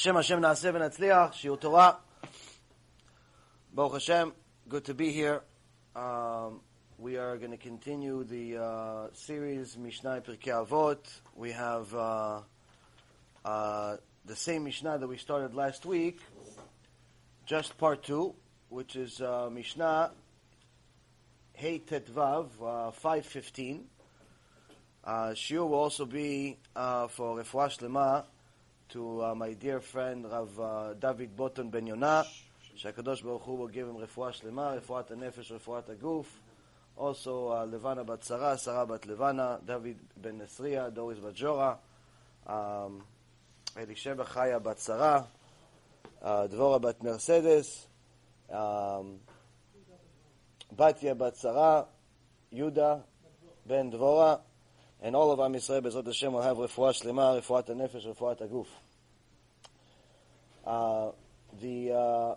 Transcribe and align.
Hashem 0.00 0.16
Hashem 0.16 0.40
Naaseh 0.40 0.72
v'Natzliach, 0.72 1.32
Shiur 1.34 1.60
Torah. 1.60 1.98
Baruch 3.74 3.92
Hashem, 3.92 4.32
good 4.66 4.86
to 4.86 4.94
be 4.94 5.12
here. 5.12 5.42
Um, 5.94 6.62
we 6.96 7.18
are 7.18 7.36
going 7.36 7.50
to 7.50 7.58
continue 7.58 8.24
the 8.24 8.56
uh, 8.56 9.08
series 9.12 9.76
Mishnah 9.76 10.22
Pirkei 10.22 10.66
Avot. 10.66 11.00
We 11.36 11.50
have 11.50 11.94
uh, 11.94 12.40
uh, 13.44 13.96
the 14.24 14.34
same 14.34 14.64
Mishnah 14.64 14.96
that 14.96 15.06
we 15.06 15.18
started 15.18 15.52
last 15.52 15.84
week, 15.84 16.20
just 17.44 17.76
part 17.76 18.02
two, 18.02 18.34
which 18.70 18.96
is 18.96 19.20
uh, 19.20 19.50
Mishnah 19.52 20.12
Hey 21.52 21.78
Tetvav, 21.78 22.46
uh, 22.62 22.90
515. 22.92 23.84
Uh, 25.04 25.10
Shiur 25.34 25.68
will 25.68 25.74
also 25.74 26.06
be 26.06 26.56
uh, 26.74 27.06
for 27.08 27.36
Refuah 27.36 27.68
Shlema 27.68 28.24
to 28.89 29.23
uh, 29.23 29.35
my 29.35 29.53
dear 29.53 29.79
friend 29.79 30.25
Rav 30.31 30.59
uh, 30.59 30.93
David 30.93 31.35
Boton 31.35 31.69
Ben 31.71 31.87
Yonah. 31.87 32.23
שהקדוש 32.75 33.21
ברוך 33.21 33.43
הוא 33.43 33.69
will 33.69 33.71
give 33.71 33.95
him 33.95 33.97
רפואה 33.97 34.33
שלמה, 34.33 34.69
רפואת 34.69 35.11
הנפש, 35.11 35.51
רפואת 35.51 35.89
הגוף. 35.89 36.39
Also 36.97 37.01
uh, 37.27 37.65
לבנה 37.65 38.03
בת 38.03 38.23
שרה, 38.23 38.57
שרה 38.57 38.85
בת 38.85 39.05
לבנה, 39.05 39.57
דוד 39.65 39.97
בן 40.17 40.37
נסריה, 40.41 40.89
דוריס 40.89 41.19
בת 41.19 41.33
ג'ורה, 41.35 41.75
um, 42.47 42.51
אלישבע 43.77 44.23
חיה 44.23 44.59
בת 44.59 44.79
שרה, 44.79 45.21
uh, 46.21 46.25
דבורה 46.49 46.79
בת 46.79 47.03
מרסדס, 47.03 47.87
um, 48.49 48.53
בתיה 50.71 51.13
בת 51.13 51.35
שרה, 51.35 51.83
יהודה 52.51 52.95
בן 53.65 53.89
דבורה, 53.89 54.35
and 55.02 55.16
all 55.16 55.32
of 55.32 55.40
Am 55.40 55.54
Yisrael 55.54 55.82
Bezot 55.82 56.06
Hashem 56.06 56.32
will 56.32 56.42
have 56.42 56.58
refuah 56.58 56.92
shlema, 56.92 57.40
refuat 57.40 57.68
nefesh, 57.68 58.06
refuat 58.06 58.40
aguf. 58.40 58.66
Uh, 60.66 61.12
the 61.60 61.92
uh, 61.92 62.34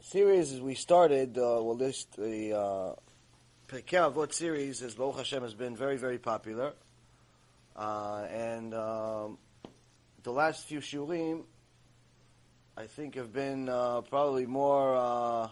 series 0.00 0.60
we 0.60 0.74
started, 0.74 1.36
uh, 1.36 1.58
well, 1.60 1.74
this 1.74 2.04
the 2.16 2.52
uh, 2.52 2.94
Avot 3.68 4.32
series, 4.32 4.82
as 4.82 4.94
Baruch 4.94 5.16
Hashem, 5.16 5.42
has 5.42 5.54
been 5.54 5.76
very, 5.76 5.96
very 5.96 6.18
popular, 6.18 6.74
uh, 7.74 8.26
and 8.30 8.72
um, 8.72 9.38
the 10.22 10.30
last 10.30 10.66
few 10.66 10.78
shurim, 10.78 11.42
I 12.76 12.86
think, 12.86 13.16
have 13.16 13.32
been 13.32 13.68
uh, 13.68 14.02
probably 14.02 14.46
more 14.46 14.94
uh, 14.94 15.48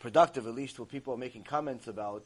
productive, 0.00 0.46
at 0.46 0.54
least, 0.54 0.78
what 0.78 0.90
people 0.90 1.14
are 1.14 1.18
making 1.18 1.44
comments 1.44 1.86
about 1.88 2.24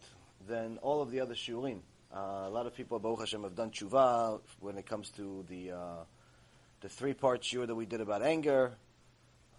than 0.49 0.79
all 0.79 1.01
of 1.01 1.13
the 1.13 1.21
other 1.21 1.35
shurim. 1.35 1.79
Uh, 2.17 2.47
a 2.47 2.51
lot 2.51 2.65
of 2.65 2.75
people, 2.75 2.99
Baruch 2.99 3.19
Hashem, 3.19 3.43
have 3.43 3.55
done 3.55 3.71
tshuva 3.71 4.41
when 4.61 4.79
it 4.79 4.87
comes 4.87 5.11
to 5.11 5.45
the 5.51 5.73
uh, 5.73 5.77
the 6.81 6.89
three-part 6.89 7.43
shiur 7.43 7.67
that 7.67 7.75
we 7.75 7.85
did 7.85 8.01
about 8.01 8.23
anger, 8.23 8.73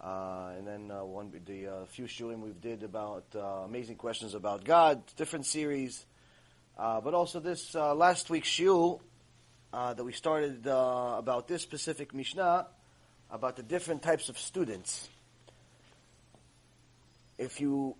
uh, 0.00 0.50
and 0.58 0.66
then 0.66 0.90
uh, 0.90 1.04
one 1.04 1.30
the 1.46 1.68
uh, 1.68 1.84
few 1.86 2.06
shurim 2.06 2.40
we've 2.40 2.60
did 2.60 2.82
about 2.82 3.26
uh, 3.36 3.62
amazing 3.64 3.94
questions 3.94 4.34
about 4.34 4.64
God, 4.64 5.00
different 5.14 5.46
series, 5.46 6.04
but 6.76 7.14
also 7.14 7.38
this 7.38 7.76
last 7.76 8.28
week's 8.28 8.48
shiur 8.48 8.98
that 9.72 10.04
we 10.04 10.12
started 10.12 10.66
about 10.66 11.46
this 11.46 11.62
specific 11.62 12.12
mishnah 12.12 12.66
about 13.30 13.54
the 13.54 13.62
different 13.62 14.02
types 14.02 14.28
of 14.28 14.36
students. 14.36 15.08
If 17.38 17.60
you 17.60 17.94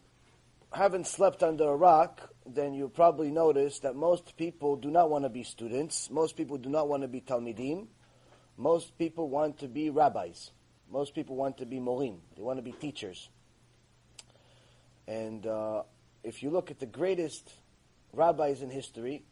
haven't 0.72 1.06
slept 1.06 1.44
under 1.44 1.68
a 1.68 1.76
rock, 1.76 2.28
then 2.54 2.74
you 2.74 2.88
probably 2.88 3.30
notice 3.30 3.80
that 3.80 3.94
most 3.94 4.36
people 4.36 4.76
do 4.76 4.90
not 4.90 5.10
want 5.10 5.24
to 5.24 5.28
be 5.28 5.42
students. 5.42 6.10
Most 6.10 6.36
people 6.36 6.58
do 6.58 6.68
not 6.68 6.88
want 6.88 7.02
to 7.02 7.08
be 7.08 7.20
talmidim. 7.20 7.86
Most 8.56 8.96
people 8.98 9.28
want 9.28 9.58
to 9.58 9.68
be 9.68 9.90
rabbis. 9.90 10.50
Most 10.90 11.14
people 11.14 11.36
want 11.36 11.58
to 11.58 11.66
be 11.66 11.78
morim. 11.78 12.18
They 12.36 12.42
want 12.42 12.58
to 12.58 12.62
be 12.62 12.72
teachers. 12.72 13.28
And 15.06 15.46
uh, 15.46 15.82
if 16.22 16.42
you 16.42 16.50
look 16.50 16.70
at 16.70 16.80
the 16.80 16.86
greatest 16.86 17.50
rabbis 18.12 18.62
in 18.62 18.70
history, 18.70 19.24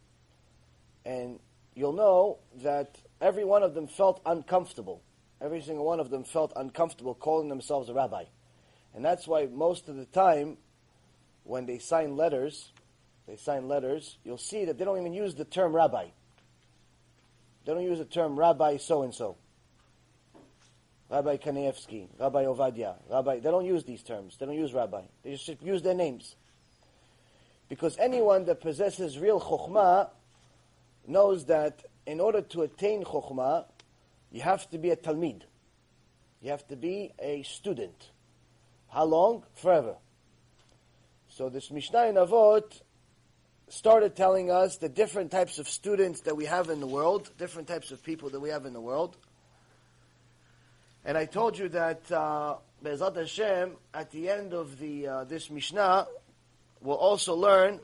and 1.05 1.39
you'll 1.75 1.93
know 1.93 2.39
that 2.63 2.99
every 3.21 3.45
one 3.45 3.63
of 3.63 3.75
them 3.75 3.87
felt 3.87 4.21
uncomfortable. 4.27 5.03
Every 5.41 5.61
single 5.61 5.85
one 5.85 6.01
of 6.01 6.11
them 6.11 6.25
felt 6.25 6.53
uncomfortable 6.57 7.15
calling 7.15 7.49
themselves 7.49 7.89
a 7.89 7.95
rabbi. 7.95 8.25
And 8.95 9.05
that's 9.05 9.27
why 9.29 9.47
most 9.47 9.89
of 9.89 9.97
the 9.97 10.07
time, 10.07 10.57
when 11.45 11.67
they 11.67 11.79
sign 11.79 12.17
letters, 12.17 12.73
they 13.27 13.37
sign 13.37 13.69
letters, 13.69 14.19
you'll 14.25 14.39
see 14.39 14.65
that 14.67 14.79
they 14.79 14.85
don't 14.85 14.99
even 14.99 15.13
use 15.13 15.35
the 15.35 15.45
term 15.45 15.75
rabbi. 15.75 16.07
They 17.65 17.73
don't 17.75 17.83
use 17.83 17.99
the 17.99 18.05
term 18.05 18.39
rabbi 18.39 18.77
so 18.77 19.03
and 19.03 19.13
so. 19.13 19.37
Rabbi 21.11 21.37
Kanievsky, 21.37 22.09
Rabbi 22.19 22.45
Ovadia, 22.45 22.97
Rabbi. 23.09 23.39
They 23.39 23.51
don't 23.51 23.65
use 23.65 23.85
these 23.85 24.03
terms. 24.03 24.37
They 24.39 24.47
don't 24.47 24.57
use 24.57 24.73
rabbi. 24.73 25.03
They 25.23 25.37
just 25.37 25.63
use 25.63 25.83
their 25.83 25.95
names. 25.95 26.35
Because 27.69 27.97
anyone 27.99 28.45
that 28.47 28.61
possesses 28.61 29.19
real 29.19 29.41
chokhmah 29.41 30.11
knows 31.07 31.47
that 31.47 31.85
in 32.07 32.21
order 32.21 32.41
to 32.43 32.63
attain 32.63 33.05
chokhmah, 33.05 33.67
you 34.33 34.41
have 34.41 34.69
to 34.71 34.79
be 34.79 34.91
a 34.91 34.97
talmid. 34.97 35.43
You 36.43 36.51
have 36.51 36.67
to 36.69 36.77
be 36.77 37.13
a 37.21 37.43
student. 37.43 38.11
How 38.89 39.05
long? 39.05 39.45
Forever. 39.55 39.97
So 41.29 41.49
this 41.49 41.71
Mishnah 41.71 42.07
in 42.07 42.15
Avot 42.17 42.81
started 43.69 44.15
telling 44.15 44.51
us 44.51 44.77
the 44.77 44.89
different 44.89 45.31
types 45.31 45.59
of 45.59 45.69
students 45.69 46.21
that 46.23 46.37
we 46.37 46.45
have 46.45 46.71
in 46.71 46.81
the 46.81 46.87
world, 46.87 47.31
different 47.37 47.67
types 47.67 47.91
of 47.91 48.03
people 48.03 48.31
that 48.31 48.41
we 48.41 48.51
have 48.51 48.65
in 48.65 48.73
the 48.73 48.81
world. 48.81 49.17
And 51.05 51.17
I 51.19 51.25
told 51.25 51.59
you 51.59 51.69
that 51.71 52.11
uh, 52.11 52.57
Be'ezat 52.83 53.17
Hashem, 53.17 53.77
at 53.95 54.11
the 54.11 54.29
end 54.31 54.53
of 54.53 54.79
the 54.79 55.07
uh, 55.07 55.25
this 55.25 55.51
Mishnah, 55.51 56.07
we'll 56.81 56.97
also 56.97 57.35
learn 57.35 57.81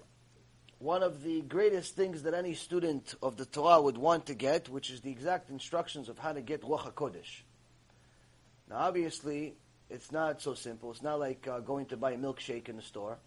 one 0.79 1.03
of 1.03 1.23
the 1.23 1.43
greatest 1.43 1.95
things 1.95 2.25
that 2.25 2.35
any 2.35 2.55
student 2.55 3.15
of 3.23 3.37
the 3.37 3.47
Torah 3.47 3.81
would 3.81 3.97
want 3.97 4.27
to 4.27 4.35
get, 4.35 4.69
which 4.69 4.91
is 4.91 5.01
the 5.01 5.11
exact 5.11 5.51
instructions 5.51 6.09
of 6.09 6.19
how 6.19 6.33
to 6.33 6.41
get 6.41 6.63
Ruach 6.63 6.93
HaKodesh. 6.93 7.43
Now, 8.69 8.79
obviously, 8.79 9.55
it's 9.89 10.11
not 10.11 10.43
so 10.43 10.55
simple. 10.55 10.91
It's 10.91 11.03
not 11.03 11.21
like 11.21 11.47
uh, 11.47 11.61
going 11.61 11.87
to 11.87 11.97
buy 11.97 12.13
a 12.13 12.19
milkshake 12.19 12.69
in 12.69 12.77
the 12.77 12.83
store. 12.83 13.19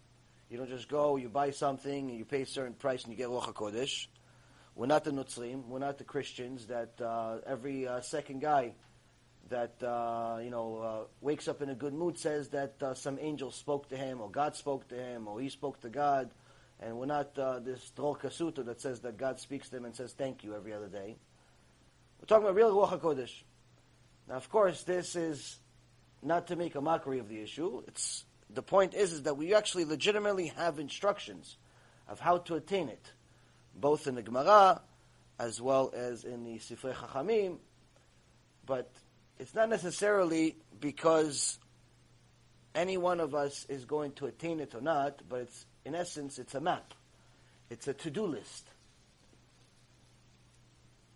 You 0.48 0.58
don't 0.58 0.68
just 0.68 0.88
go, 0.88 1.16
you 1.16 1.28
buy 1.28 1.50
something, 1.50 2.08
you 2.08 2.24
pay 2.24 2.42
a 2.42 2.46
certain 2.46 2.74
price, 2.74 3.02
and 3.02 3.12
you 3.12 3.16
get 3.16 3.28
Ruach 3.28 3.52
HaKodesh. 3.52 4.06
We're 4.76 4.86
not 4.86 5.04
the 5.04 5.10
Nutzrim. 5.10 5.66
We're 5.66 5.80
not 5.80 5.98
the 5.98 6.04
Christians 6.04 6.66
that 6.66 7.00
uh, 7.00 7.38
every 7.46 7.88
uh, 7.88 8.00
second 8.02 8.40
guy 8.40 8.74
that 9.48 9.82
uh, 9.82 10.38
you 10.42 10.50
know 10.50 10.76
uh, 10.76 11.04
wakes 11.20 11.48
up 11.48 11.62
in 11.62 11.70
a 11.70 11.74
good 11.74 11.94
mood 11.94 12.18
says 12.18 12.48
that 12.50 12.74
uh, 12.82 12.94
some 12.94 13.18
angel 13.20 13.50
spoke 13.50 13.88
to 13.88 13.96
him, 13.96 14.20
or 14.20 14.30
God 14.30 14.54
spoke 14.54 14.86
to 14.88 14.94
him, 14.94 15.26
or 15.26 15.40
he 15.40 15.48
spoke 15.48 15.80
to 15.80 15.88
God. 15.88 16.30
And 16.78 16.98
we're 16.98 17.06
not 17.06 17.36
uh, 17.38 17.58
this 17.60 17.90
Dror 17.96 18.16
Kasuto 18.16 18.64
that 18.66 18.80
says 18.80 19.00
that 19.00 19.16
God 19.16 19.40
speaks 19.40 19.68
to 19.70 19.78
him 19.78 19.86
and 19.86 19.96
says 19.96 20.12
thank 20.12 20.44
you 20.44 20.54
every 20.54 20.72
other 20.74 20.88
day. 20.88 21.16
We're 22.20 22.26
talking 22.26 22.44
about 22.44 22.54
real 22.54 22.72
Ruach 22.72 23.00
HaKodesh. 23.00 23.32
Now, 24.28 24.34
of 24.34 24.48
course, 24.50 24.82
this 24.82 25.16
is 25.16 25.58
not 26.22 26.48
to 26.48 26.56
make 26.56 26.74
a 26.74 26.80
mockery 26.80 27.18
of 27.18 27.28
the 27.28 27.40
issue. 27.40 27.82
It's 27.88 28.24
the 28.50 28.62
point 28.62 28.94
is, 28.94 29.12
is 29.12 29.22
that 29.22 29.36
we 29.36 29.54
actually 29.54 29.84
legitimately 29.84 30.48
have 30.48 30.78
instructions 30.78 31.56
of 32.08 32.20
how 32.20 32.38
to 32.38 32.54
attain 32.54 32.88
it, 32.88 33.12
both 33.74 34.06
in 34.06 34.14
the 34.14 34.22
Gemara 34.22 34.80
as 35.38 35.60
well 35.60 35.92
as 35.94 36.24
in 36.24 36.44
the 36.44 36.58
Sifrei 36.58 36.94
Chachamim. 36.94 37.58
But 38.64 38.90
it's 39.38 39.54
not 39.54 39.68
necessarily 39.68 40.56
because 40.80 41.58
any 42.74 42.96
one 42.96 43.20
of 43.20 43.34
us 43.34 43.66
is 43.68 43.84
going 43.84 44.12
to 44.12 44.26
attain 44.26 44.60
it 44.60 44.74
or 44.74 44.80
not, 44.80 45.22
but 45.28 45.40
it's 45.42 45.66
in 45.84 45.94
essence 45.94 46.38
it's 46.38 46.54
a 46.54 46.60
map. 46.60 46.94
It's 47.70 47.88
a 47.88 47.94
to-do 47.94 48.26
list. 48.26 48.68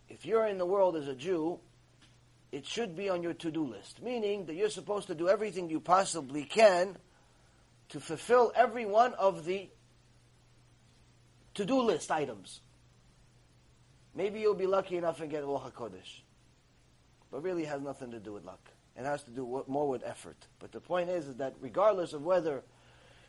If 0.09 0.27
you're 0.27 0.47
in 0.47 0.59
the 0.59 0.67
world 0.67 0.97
as 0.97 1.07
a 1.07 1.15
Jew, 1.15 1.61
it 2.51 2.67
should 2.67 2.97
be 2.97 3.09
on 3.09 3.23
your 3.23 3.33
to-do 3.33 3.65
list, 3.65 4.03
meaning 4.03 4.47
that 4.47 4.55
you're 4.55 4.71
supposed 4.71 5.07
to 5.07 5.15
do 5.15 5.29
everything 5.29 5.71
you 5.71 5.79
possibly 5.81 6.45
can 6.45 6.97
to 7.91 8.01
fulfill 8.01 8.53
every 8.55 8.87
one 8.87 9.15
of 9.15 9.45
the 9.45 9.69
to-do 11.55 11.83
list 11.83 12.11
items. 12.11 12.61
Maybe 14.15 14.41
you'll 14.41 14.55
be 14.55 14.67
lucky 14.67 14.97
enough 14.97 15.21
and 15.21 15.31
get 15.31 15.45
Ruach 15.45 15.73
HaKodesh. 15.73 16.23
But 17.31 17.43
really 17.43 17.65
has 17.65 17.81
nothing 17.81 18.11
to 18.11 18.19
do 18.19 18.33
with 18.33 18.45
luck. 18.45 18.61
It 18.97 19.05
has 19.05 19.23
to 19.25 19.31
do 19.31 19.65
more 19.69 19.89
with 19.89 20.03
effort. 20.05 20.37
But 20.59 20.73
the 20.73 20.81
point 20.81 21.11
is, 21.11 21.29
is 21.29 21.37
that 21.37 21.55
regardless 21.61 22.13
of 22.13 22.23
whether 22.23 22.63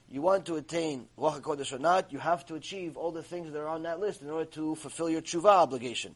you 0.09 0.21
want 0.21 0.45
to 0.47 0.55
attain 0.55 1.07
Ruach 1.17 1.41
HaKodesh 1.41 1.73
or 1.73 1.79
not, 1.79 2.11
you 2.11 2.19
have 2.19 2.45
to 2.47 2.55
achieve 2.55 2.97
all 2.97 3.11
the 3.11 3.23
things 3.23 3.51
that 3.51 3.59
are 3.59 3.67
on 3.67 3.83
that 3.83 3.99
list 3.99 4.21
in 4.21 4.29
order 4.29 4.49
to 4.51 4.75
fulfill 4.75 5.09
your 5.09 5.21
tshuva 5.21 5.45
obligation. 5.45 6.15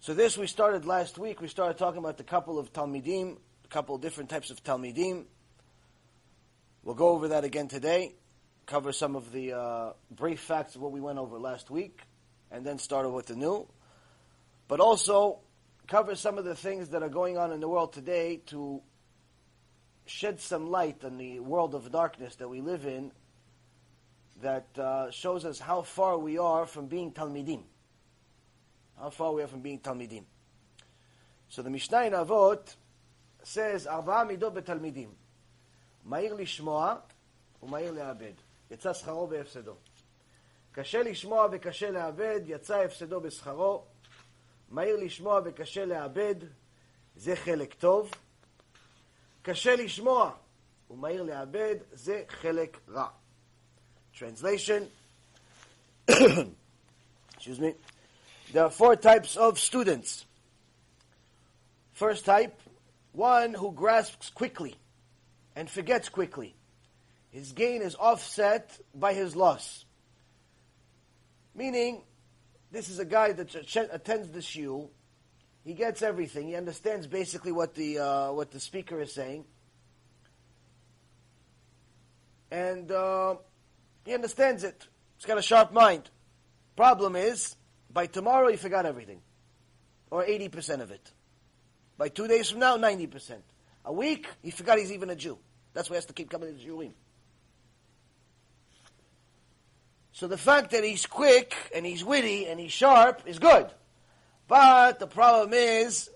So 0.00 0.12
this 0.12 0.36
we 0.36 0.46
started 0.46 0.84
last 0.84 1.16
week. 1.16 1.40
We 1.40 1.48
started 1.48 1.78
talking 1.78 1.98
about 1.98 2.18
the 2.18 2.24
couple 2.24 2.58
of 2.58 2.72
Talmidim, 2.72 3.38
a 3.64 3.68
couple 3.68 3.94
of 3.94 4.02
different 4.02 4.28
types 4.28 4.50
of 4.50 4.62
Talmidim. 4.62 5.24
We'll 6.84 6.94
go 6.94 7.08
over 7.08 7.28
that 7.28 7.44
again 7.44 7.68
today, 7.68 8.14
cover 8.66 8.92
some 8.92 9.16
of 9.16 9.32
the 9.32 9.54
uh, 9.54 9.92
brief 10.10 10.40
facts 10.40 10.74
of 10.74 10.82
what 10.82 10.92
we 10.92 11.00
went 11.00 11.18
over 11.18 11.38
last 11.38 11.70
week, 11.70 11.98
and 12.50 12.62
then 12.64 12.76
start 12.76 13.10
with 13.10 13.24
the 13.24 13.36
new. 13.36 13.66
But 14.68 14.80
also 14.80 15.38
cover 15.86 16.14
some 16.14 16.36
of 16.36 16.44
the 16.44 16.54
things 16.54 16.90
that 16.90 17.02
are 17.02 17.08
going 17.08 17.38
on 17.38 17.52
in 17.52 17.60
the 17.60 17.68
world 17.68 17.94
today 17.94 18.42
to 18.48 18.82
shed 20.04 20.40
some 20.40 20.70
light 20.70 21.02
on 21.06 21.16
the 21.16 21.40
world 21.40 21.74
of 21.74 21.90
darkness 21.90 22.34
that 22.34 22.50
we 22.50 22.60
live 22.60 22.84
in 22.84 23.12
that 24.42 24.66
uh, 24.78 25.10
shows 25.10 25.46
us 25.46 25.58
how 25.58 25.80
far 25.80 26.18
we 26.18 26.36
are 26.36 26.66
from 26.66 26.88
being 26.88 27.12
Talmidim. 27.12 27.62
How 29.00 29.08
far 29.08 29.32
we 29.32 29.42
are 29.42 29.46
from 29.46 29.60
being 29.60 29.78
Talmidim. 29.78 30.24
So 31.48 31.62
the 31.62 31.70
Mishnah 31.70 32.02
in 32.04 32.12
Avot 32.12 32.76
says, 33.42 33.86
Arba 33.86 34.26
midot. 34.30 35.08
מהיר 36.04 36.34
לשמוע 36.34 36.94
ומהיר 37.62 37.92
לאבד. 37.92 38.32
יצא 38.70 38.92
שכרו 38.92 39.26
בהפסדו. 39.26 39.74
קשה 40.72 41.02
לשמוע 41.02 41.46
וקשה 41.52 41.90
לאבד, 41.90 42.40
יצא 42.46 42.76
הפסדו 42.76 43.20
בשכרו. 43.20 43.84
מהיר 44.68 44.96
לשמוע 44.96 45.40
וקשה 45.44 45.84
לאבד, 45.84 46.34
זה 47.16 47.36
חלק 47.36 47.74
טוב. 47.74 48.10
קשה 49.42 49.76
לשמוע 49.76 50.32
ומהיר 50.90 51.22
לאבד, 51.22 51.76
זה 51.92 52.24
חלק 52.28 52.78
רע. 52.88 53.08
Translation. 54.14 54.82
Excuse 57.36 57.58
me. 57.58 57.74
There 58.52 58.64
are 58.64 58.70
four 58.70 58.94
types 58.94 59.36
of 59.36 59.58
students. 59.58 60.24
First 61.92 62.24
type, 62.24 62.60
one 63.12 63.54
who 63.54 63.72
grasps 63.72 64.30
quickly 64.30 64.76
and 65.56 65.70
forgets 65.70 66.08
quickly. 66.08 66.54
His 67.30 67.52
gain 67.52 67.82
is 67.82 67.96
offset 67.96 68.78
by 68.94 69.12
his 69.12 69.34
loss. 69.34 69.84
Meaning, 71.54 72.02
this 72.70 72.88
is 72.88 72.98
a 72.98 73.04
guy 73.04 73.32
that 73.32 73.54
attends 73.92 74.30
the 74.30 74.42
shul. 74.42 74.90
He 75.64 75.74
gets 75.74 76.02
everything. 76.02 76.48
He 76.48 76.56
understands 76.56 77.06
basically 77.06 77.52
what 77.52 77.74
the 77.74 77.98
uh, 77.98 78.32
what 78.32 78.50
the 78.50 78.60
speaker 78.60 79.00
is 79.00 79.14
saying, 79.14 79.44
and 82.50 82.90
uh, 82.90 83.36
he 84.04 84.12
understands 84.12 84.62
it. 84.62 84.86
He's 85.16 85.24
got 85.24 85.38
a 85.38 85.42
sharp 85.42 85.72
mind. 85.72 86.10
Problem 86.76 87.16
is, 87.16 87.56
by 87.90 88.06
tomorrow 88.06 88.50
he 88.50 88.56
forgot 88.56 88.84
everything, 88.84 89.22
or 90.10 90.24
eighty 90.24 90.48
percent 90.48 90.82
of 90.82 90.90
it. 90.90 91.12
By 91.96 92.08
two 92.08 92.28
days 92.28 92.50
from 92.50 92.58
now, 92.60 92.76
ninety 92.76 93.06
percent. 93.06 93.44
A 93.84 93.92
week, 93.92 94.26
he 94.42 94.50
forgot 94.50 94.78
he's 94.78 94.92
even 94.92 95.10
a 95.10 95.16
Jew. 95.16 95.38
That's 95.72 95.90
why 95.90 95.94
he 95.94 95.98
has 95.98 96.06
to 96.06 96.12
keep 96.12 96.30
coming 96.30 96.48
to 96.48 96.54
the 96.54 96.64
Shulim. 96.64 96.92
So 100.12 100.28
the 100.28 100.38
fact 100.38 100.70
that 100.70 100.84
he's 100.84 101.06
quick 101.06 101.54
and 101.74 101.84
he's 101.84 102.04
witty 102.04 102.46
and 102.46 102.60
he's 102.60 102.72
sharp 102.72 103.22
is 103.26 103.38
good. 103.38 103.66
But 104.46 105.00
the 105.00 105.08
problem 105.08 105.52
is 105.52 106.08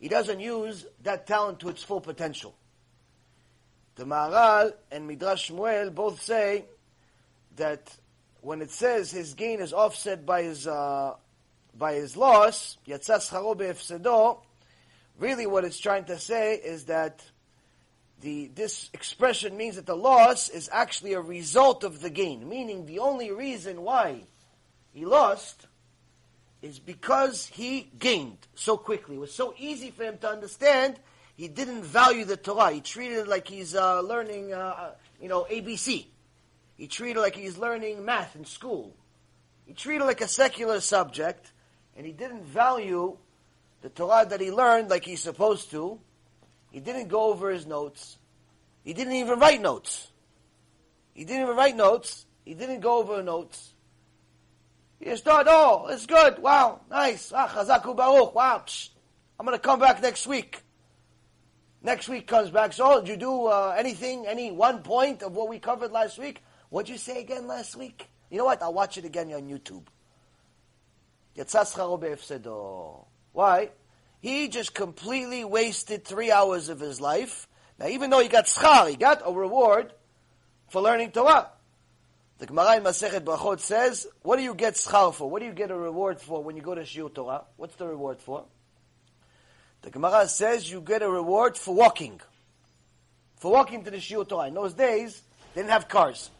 he 0.00 0.08
doesn't 0.08 0.40
use 0.40 0.86
that 1.02 1.26
talent 1.26 1.60
to 1.60 1.68
its 1.68 1.82
full 1.82 2.00
potential. 2.00 2.54
The 3.96 4.04
Maharal 4.04 4.72
and 4.90 5.06
Midrash 5.06 5.50
Shmuel 5.50 5.94
both 5.94 6.22
say 6.22 6.64
that 7.56 7.94
when 8.40 8.62
it 8.62 8.70
says 8.70 9.10
his 9.10 9.34
gain 9.34 9.60
is 9.60 9.72
offset 9.72 10.24
by 10.24 10.42
his 10.42 10.66
uh, 10.66 11.14
by 11.76 11.94
his 11.94 12.16
loss, 12.16 12.78
really 15.18 15.46
what 15.46 15.64
it's 15.64 15.78
trying 15.78 16.04
to 16.04 16.18
say 16.18 16.54
is 16.54 16.84
that 16.84 17.22
the, 18.20 18.50
this 18.54 18.90
expression 18.94 19.56
means 19.56 19.76
that 19.76 19.86
the 19.86 19.96
loss 19.96 20.48
is 20.48 20.70
actually 20.72 21.12
a 21.12 21.20
result 21.20 21.84
of 21.84 22.00
the 22.00 22.10
gain, 22.10 22.48
meaning 22.48 22.86
the 22.86 23.00
only 23.00 23.30
reason 23.30 23.82
why 23.82 24.22
he 24.92 25.04
lost 25.04 25.66
is 26.62 26.78
because 26.78 27.46
he 27.46 27.90
gained 27.98 28.38
so 28.54 28.76
quickly. 28.76 29.16
It 29.16 29.20
was 29.20 29.34
so 29.34 29.54
easy 29.58 29.90
for 29.90 30.04
him 30.04 30.16
to 30.18 30.28
understand. 30.28 30.98
He 31.36 31.48
didn't 31.48 31.82
value 31.82 32.24
the 32.24 32.38
Torah. 32.38 32.70
He 32.70 32.80
treated 32.80 33.18
it 33.18 33.28
like 33.28 33.46
he's 33.46 33.74
uh, 33.74 34.00
learning, 34.00 34.54
uh, 34.54 34.56
uh 34.56 34.90
you 35.20 35.28
know, 35.28 35.46
ABC. 35.50 36.06
He 36.76 36.86
treated 36.86 37.18
it 37.18 37.20
like 37.20 37.36
he's 37.36 37.58
learning 37.58 38.04
math 38.04 38.34
in 38.34 38.46
school. 38.46 38.94
He 39.66 39.74
treated 39.74 40.04
it 40.04 40.06
like 40.06 40.22
a 40.22 40.28
secular 40.28 40.80
subject, 40.80 41.52
and 41.96 42.06
he 42.06 42.12
didn't 42.12 42.44
value 42.44 43.18
the 43.84 43.90
Torah 43.90 44.24
that 44.24 44.40
he 44.40 44.50
learned 44.50 44.88
like 44.88 45.04
he's 45.04 45.20
supposed 45.20 45.70
to. 45.72 46.00
He 46.70 46.80
didn't 46.80 47.08
go 47.08 47.24
over 47.24 47.50
his 47.50 47.66
notes. 47.66 48.16
He 48.82 48.94
didn't 48.94 49.12
even 49.12 49.38
write 49.38 49.60
notes. 49.60 50.10
He 51.12 51.26
didn't 51.26 51.42
even 51.42 51.54
write 51.54 51.76
notes. 51.76 52.24
He 52.46 52.54
didn't 52.54 52.80
go 52.80 52.96
over 52.96 53.22
notes. 53.22 53.74
He 54.98 55.04
just 55.04 55.22
thought, 55.22 55.44
oh, 55.50 55.88
it's 55.90 56.06
good. 56.06 56.38
Wow, 56.38 56.80
nice. 56.90 57.30
Ah, 57.30 57.46
chazaku 57.46 57.94
baruch. 57.94 58.34
Wow. 58.34 58.62
Psh. 58.66 58.88
I'm 59.38 59.44
going 59.44 59.54
to 59.54 59.62
come 59.62 59.80
back 59.80 60.00
next 60.00 60.26
week. 60.26 60.62
Next 61.82 62.08
week 62.08 62.26
comes 62.26 62.48
back. 62.48 62.72
So, 62.72 63.02
did 63.02 63.08
you 63.10 63.16
do 63.18 63.46
uh, 63.48 63.76
anything, 63.76 64.26
any 64.26 64.50
one 64.50 64.78
point 64.78 65.22
of 65.22 65.36
what 65.36 65.50
we 65.50 65.58
covered 65.58 65.92
last 65.92 66.18
week? 66.18 66.42
What'd 66.70 66.88
you 66.88 66.96
say 66.96 67.20
again 67.20 67.46
last 67.46 67.76
week? 67.76 68.08
You 68.30 68.38
know 68.38 68.46
what? 68.46 68.62
I'll 68.62 68.72
watch 68.72 68.96
it 68.96 69.04
again 69.04 69.30
on 69.34 69.42
YouTube. 69.42 69.84
Why? 73.34 73.70
He 74.20 74.48
just 74.48 74.72
completely 74.72 75.44
wasted 75.44 76.04
three 76.04 76.30
hours 76.30 76.70
of 76.70 76.80
his 76.80 77.00
life. 77.00 77.46
Now, 77.78 77.88
even 77.88 78.08
though 78.08 78.20
he 78.20 78.28
got 78.28 78.46
schar, 78.46 78.88
he 78.88 78.96
got 78.96 79.22
a 79.26 79.32
reward 79.32 79.92
for 80.70 80.80
learning 80.80 81.10
Torah. 81.10 81.48
The 82.38 82.46
Gemara 82.46 82.76
in 82.76 82.84
Masechet 82.84 83.20
Brachot 83.20 83.60
says, 83.60 84.06
what 84.22 84.36
do 84.36 84.42
you 84.42 84.54
get 84.54 84.74
schar 84.74 85.12
for? 85.12 85.28
What 85.28 85.40
do 85.40 85.46
you 85.46 85.52
get 85.52 85.70
a 85.70 85.76
reward 85.76 86.20
for 86.20 86.42
when 86.42 86.56
you 86.56 86.62
go 86.62 86.74
to 86.74 86.82
Shiur 86.82 87.12
Torah? 87.12 87.42
What's 87.56 87.74
the 87.74 87.86
reward 87.86 88.20
for? 88.20 88.44
The 89.82 89.90
Gemara 89.90 90.28
says 90.28 90.70
you 90.70 90.80
get 90.80 91.02
a 91.02 91.10
reward 91.10 91.58
for 91.58 91.74
walking. 91.74 92.20
For 93.36 93.50
walking 93.52 93.84
to 93.84 93.90
the 93.90 93.98
Shiur 93.98 94.28
Torah. 94.28 94.46
In 94.46 94.54
those 94.54 94.74
days, 94.74 95.20
they 95.54 95.60
didn't 95.60 95.72
have 95.72 95.88
cars. 95.88 96.30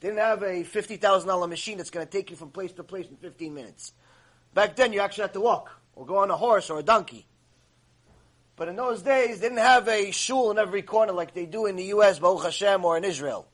They 0.00 0.08
didn't 0.08 0.20
have 0.20 0.42
a 0.42 0.64
$50,000 0.64 1.48
machine 1.48 1.78
that's 1.78 1.90
going 1.90 2.04
to 2.04 2.10
take 2.10 2.30
you 2.30 2.36
from 2.36 2.50
place 2.50 2.72
to 2.72 2.82
place 2.82 3.06
in 3.06 3.16
15 3.16 3.54
minutes. 3.54 3.92
Back 4.52 4.74
then, 4.74 4.92
you 4.92 5.00
actually 5.00 5.22
had 5.22 5.32
to 5.34 5.40
walk 5.40 5.78
or 5.94 6.06
go 6.06 6.18
on 6.18 6.30
a 6.30 6.36
horse 6.36 6.70
or 6.70 6.78
a 6.78 6.82
donkey. 6.82 7.26
But 8.56 8.68
in 8.68 8.76
those 8.76 9.02
days, 9.02 9.40
they 9.40 9.48
didn't 9.48 9.58
have 9.58 9.88
a 9.88 10.10
shul 10.10 10.50
in 10.50 10.58
every 10.58 10.82
corner 10.82 11.12
like 11.12 11.34
they 11.34 11.46
do 11.46 11.66
in 11.66 11.76
the 11.76 11.84
U.S., 11.84 12.18
Baruch 12.18 12.44
Hashem, 12.44 12.84
or 12.84 12.96
in 12.96 13.04
Israel. 13.04 13.46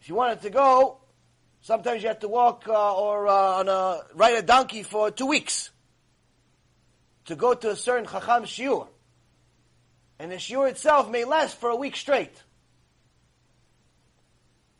If 0.00 0.08
you 0.08 0.14
wanted 0.14 0.40
to 0.42 0.50
go, 0.50 0.98
sometimes 1.60 2.02
you 2.02 2.08
had 2.08 2.22
to 2.22 2.28
walk 2.28 2.64
uh, 2.66 2.94
or 2.94 3.28
uh, 3.28 3.32
on 3.32 3.68
a, 3.68 4.00
ride 4.14 4.34
a 4.34 4.42
donkey 4.42 4.82
for 4.82 5.10
two 5.10 5.26
weeks 5.26 5.70
to 7.26 7.36
go 7.36 7.54
to 7.54 7.70
a 7.70 7.76
certain 7.76 8.06
Chacham 8.06 8.44
shiur. 8.44 8.88
And 10.18 10.32
the 10.32 10.36
shiur 10.36 10.68
itself 10.68 11.10
may 11.10 11.24
last 11.24 11.56
for 11.56 11.70
a 11.70 11.76
week 11.76 11.96
straight. 11.96 12.34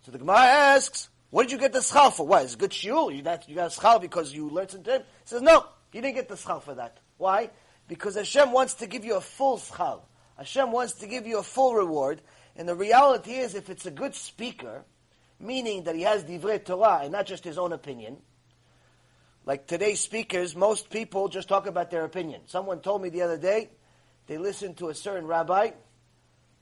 So 0.02 0.12
the 0.12 0.18
Gemara 0.18 0.38
asks, 0.38 1.08
what 1.30 1.44
did 1.44 1.52
you 1.52 1.58
get 1.58 1.72
the 1.72 1.80
schal 1.80 2.10
for? 2.10 2.26
What, 2.26 2.44
is 2.44 2.54
it 2.54 2.58
good 2.58 2.70
shiur? 2.70 3.14
You 3.14 3.22
got, 3.22 3.48
you 3.48 3.54
got 3.54 3.66
a 3.66 3.70
schal 3.70 4.00
because 4.00 4.32
you 4.34 4.48
learned 4.48 4.70
something? 4.70 5.00
He 5.00 5.04
says, 5.24 5.42
no, 5.42 5.66
you 5.92 6.00
didn't 6.00 6.14
get 6.14 6.28
the 6.28 6.36
schal 6.36 6.60
for 6.60 6.74
that. 6.74 6.98
Why? 7.18 7.50
Because 7.88 8.14
Hashem 8.14 8.52
wants 8.52 8.74
to 8.74 8.86
give 8.86 9.04
you 9.04 9.16
a 9.16 9.20
full 9.20 9.58
schal. 9.58 10.08
Hashem 10.36 10.72
wants 10.72 10.94
to 10.94 11.06
give 11.06 11.26
you 11.26 11.38
a 11.38 11.42
full 11.42 11.74
reward. 11.74 12.20
And 12.56 12.68
the 12.68 12.74
reality 12.74 13.32
is, 13.34 13.54
if 13.54 13.68
it's 13.70 13.86
a 13.86 13.90
good 13.90 14.14
speaker, 14.14 14.84
meaning 15.38 15.84
that 15.84 15.94
he 15.94 16.02
has 16.02 16.24
divrei 16.24 16.64
Torah 16.64 17.00
and 17.02 17.12
not 17.12 17.26
just 17.26 17.44
his 17.44 17.58
own 17.58 17.72
opinion, 17.72 18.18
like 19.46 19.66
today's 19.66 20.00
speakers, 20.00 20.54
most 20.54 20.90
people 20.90 21.28
just 21.28 21.48
talk 21.48 21.66
about 21.66 21.90
their 21.90 22.04
opinion. 22.04 22.42
Someone 22.46 22.80
told 22.80 23.02
me 23.02 23.08
the 23.08 23.22
other 23.22 23.38
day, 23.38 23.70
they 24.26 24.38
listened 24.38 24.76
to 24.78 24.90
a 24.90 24.94
certain 24.94 25.26
rabbi. 25.26 25.70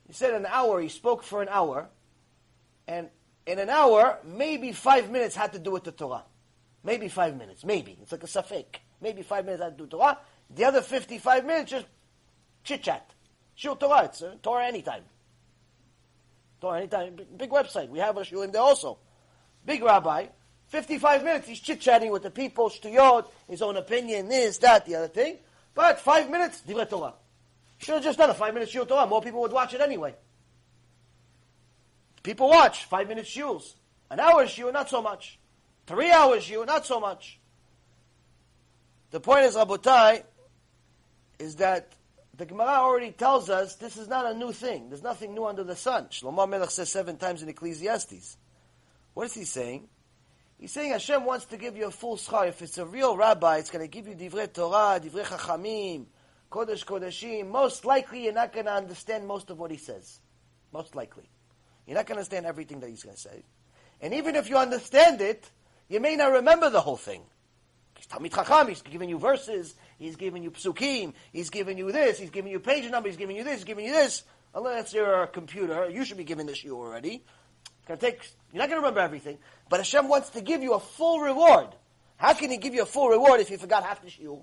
He 0.06 0.12
said 0.12 0.32
an 0.32 0.46
hour, 0.46 0.80
he 0.80 0.88
spoke 0.88 1.22
for 1.22 1.42
an 1.42 1.48
hour, 1.50 1.88
and 2.86 3.10
in 3.46 3.58
an 3.58 3.68
hour, 3.68 4.18
maybe 4.24 4.72
five 4.72 5.10
minutes 5.10 5.36
had 5.36 5.52
to 5.52 5.58
do 5.58 5.70
with 5.70 5.84
the 5.84 5.92
Torah. 5.92 6.24
Maybe 6.82 7.08
five 7.08 7.36
minutes, 7.36 7.64
maybe. 7.64 7.98
It's 8.00 8.12
like 8.12 8.22
a 8.22 8.26
safek. 8.26 8.76
Maybe 9.00 9.22
five 9.22 9.44
minutes 9.44 9.62
to 9.62 9.70
do 9.70 9.86
Torah. 9.86 10.18
The 10.54 10.64
other 10.64 10.82
55 10.82 11.44
minutes, 11.44 11.70
just 11.70 11.86
chit-chat. 12.64 13.10
Shiur 13.56 13.78
Torah, 13.78 14.04
it's 14.04 14.22
uh, 14.22 14.34
Torah 14.42 14.66
anytime. 14.66 15.02
Torah 16.60 16.78
anytime. 16.78 17.16
Big, 17.16 17.38
big 17.38 17.50
website. 17.50 17.88
We 17.88 17.98
have 17.98 18.16
a 18.16 18.20
shiur 18.20 18.44
in 18.44 18.50
there 18.50 18.62
also. 18.62 18.98
Big 19.64 19.82
rabbi. 19.82 20.26
55 20.68 21.24
minutes, 21.24 21.48
he's 21.48 21.60
chit-chatting 21.60 22.10
with 22.10 22.22
the 22.22 22.30
people, 22.30 22.68
shtuyot, 22.68 23.26
his 23.48 23.62
own 23.62 23.76
opinion, 23.76 24.28
this, 24.28 24.58
that, 24.58 24.84
the 24.84 24.96
other 24.96 25.08
thing. 25.08 25.38
But 25.74 25.98
five 26.00 26.28
minutes, 26.30 26.62
divrei 26.66 26.88
Torah. 26.88 27.14
Should 27.78 27.94
have 27.94 28.04
just 28.04 28.18
done 28.18 28.30
a 28.30 28.34
five-minute 28.34 28.68
shiur 28.68 28.86
Torah. 28.86 29.06
More 29.06 29.22
people 29.22 29.40
would 29.40 29.52
watch 29.52 29.72
it 29.72 29.80
anyway. 29.80 30.14
People 32.22 32.48
watch 32.50 32.84
five 32.84 33.08
minute 33.08 33.24
shiuls. 33.24 33.74
An 34.10 34.20
hour 34.20 34.44
shiur, 34.44 34.72
not 34.72 34.90
so 34.90 35.00
much. 35.00 35.38
Three 35.86 36.10
hours 36.10 36.44
shiur, 36.44 36.66
not 36.66 36.84
so 36.84 37.00
much. 37.00 37.38
The 39.10 39.20
point 39.20 39.44
is, 39.44 39.54
Rabotai, 39.54 40.22
is 41.38 41.56
that 41.56 41.92
the 42.36 42.46
Gemara 42.46 42.80
already 42.80 43.10
tells 43.10 43.50
us 43.50 43.76
this 43.76 43.96
is 43.96 44.08
not 44.08 44.26
a 44.26 44.34
new 44.34 44.52
thing. 44.52 44.90
There's 44.90 45.02
nothing 45.02 45.34
new 45.34 45.46
under 45.46 45.64
the 45.64 45.76
sun. 45.76 46.06
Shlomo 46.06 46.48
Melech 46.48 46.70
says 46.70 46.90
seven 46.90 47.16
times 47.16 47.42
in 47.42 47.48
Ecclesiastes. 47.48 48.36
What 49.14 49.26
is 49.26 49.34
he 49.34 49.44
saying? 49.44 49.88
He's 50.58 50.72
saying 50.72 50.92
Hashem 50.92 51.24
wants 51.24 51.46
to 51.46 51.56
give 51.56 51.76
you 51.76 51.86
a 51.86 51.90
full 51.90 52.16
schar. 52.16 52.48
If 52.48 52.62
it's 52.62 52.78
a 52.78 52.84
real 52.84 53.16
rabbi, 53.16 53.58
it's 53.58 53.70
going 53.70 53.84
to 53.84 53.88
give 53.88 54.08
you 54.08 54.14
divrei 54.14 54.52
Torah, 54.52 55.00
divrei 55.00 55.24
chachamim, 55.24 56.06
kodesh 56.50 56.84
kodeshim. 56.84 57.48
Most 57.48 57.84
likely, 57.84 58.24
you're 58.24 58.32
not 58.32 58.52
going 58.52 58.66
to 58.66 58.72
understand 58.72 59.26
most 59.26 59.50
of 59.50 59.58
what 59.58 59.70
he 59.70 59.76
says. 59.76 60.20
Most 60.72 60.94
likely. 60.94 61.28
You're 61.86 61.96
not 61.96 62.06
going 62.06 62.16
to 62.16 62.20
understand 62.20 62.46
everything 62.46 62.80
that 62.80 62.90
he's 62.90 63.02
going 63.02 63.16
to 63.16 63.20
say. 63.20 63.44
And 64.00 64.14
even 64.14 64.36
if 64.36 64.48
you 64.48 64.56
understand 64.56 65.20
it, 65.20 65.48
you 65.88 66.00
may 66.00 66.16
not 66.16 66.32
remember 66.32 66.70
the 66.70 66.80
whole 66.80 66.96
thing. 66.96 67.22
Talmid 68.10 68.34
Chacham, 68.34 68.68
he's 68.68 68.82
giving 68.82 69.08
you 69.08 69.18
verses, 69.18 69.74
he's 69.98 70.16
giving 70.16 70.42
you 70.42 70.50
psukim, 70.50 71.12
he's 71.32 71.50
giving 71.50 71.76
you 71.76 71.92
this, 71.92 72.18
he's 72.18 72.30
giving 72.30 72.50
you 72.50 72.58
page 72.58 72.90
number, 72.90 73.08
he's 73.08 73.18
giving 73.18 73.36
you 73.36 73.44
this, 73.44 73.56
he's 73.56 73.64
giving 73.64 73.84
you 73.84 73.92
this. 73.92 74.22
Unless 74.54 74.94
you're 74.94 75.24
a 75.24 75.26
computer, 75.26 75.90
you 75.90 76.04
should 76.04 76.16
be 76.16 76.24
given 76.24 76.46
this 76.46 76.64
you 76.64 76.76
already. 76.76 77.22
It's 77.80 77.86
to 77.88 77.96
take, 77.96 78.20
you're 78.52 78.60
not 78.60 78.70
going 78.70 78.80
to 78.80 78.86
remember 78.86 79.00
everything. 79.00 79.38
But 79.68 79.80
Hashem 79.80 80.08
wants 80.08 80.30
to 80.30 80.40
give 80.40 80.62
you 80.62 80.74
a 80.74 80.80
full 80.80 81.20
reward. 81.20 81.68
How 82.16 82.32
can 82.32 82.50
He 82.50 82.56
give 82.56 82.74
you 82.74 82.82
a 82.82 82.86
full 82.86 83.08
reward 83.08 83.40
if 83.40 83.50
you 83.50 83.58
forgot 83.58 83.84
half 83.84 84.02
the 84.02 84.08
shiur? 84.08 84.42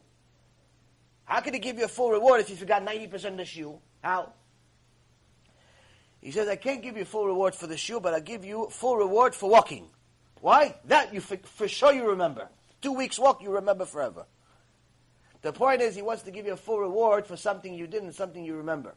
How 1.26 1.42
can 1.42 1.54
He 1.54 1.60
give 1.60 1.78
you 1.78 1.86
a 1.86 1.90
full 1.90 2.12
reward 2.12 2.42
if 2.42 2.50
you 2.50 2.56
forgot 2.56 2.86
90% 2.86 3.14
of 3.14 3.38
the 3.38 3.44
shiur? 3.44 3.80
How? 4.04 4.32
He 6.22 6.32
says, 6.32 6.48
I 6.48 6.56
can't 6.56 6.82
give 6.82 6.98
you 6.98 7.06
full 7.06 7.26
reward 7.26 7.56
for 7.56 7.68
the 7.68 7.76
shiur, 7.76 8.02
but 8.02 8.14
I'll 8.14 8.22
give 8.22 8.46
you 8.46 8.68
full 8.72 8.98
reward 8.98 9.36
for 9.36 9.50
walking. 9.50 9.88
Why? 10.42 10.76
That 10.86 11.14
you 11.14 11.22
for, 11.22 11.38
for 11.38 11.68
sure 11.68 11.94
you 11.94 12.10
remember. 12.10 12.50
Two 12.86 12.92
weeks 12.92 13.18
walk, 13.18 13.42
you 13.42 13.50
remember 13.50 13.84
forever. 13.84 14.28
The 15.42 15.52
point 15.52 15.82
is, 15.82 15.96
He 15.96 16.04
wants 16.04 16.22
to 16.22 16.30
give 16.30 16.46
you 16.46 16.54
a 16.54 16.56
full 16.56 16.78
reward 16.78 17.26
for 17.26 17.36
something 17.36 17.74
you 17.74 17.88
did 17.88 18.04
and 18.04 18.14
something 18.14 18.46
you 18.46 18.58
remember. 18.58 18.94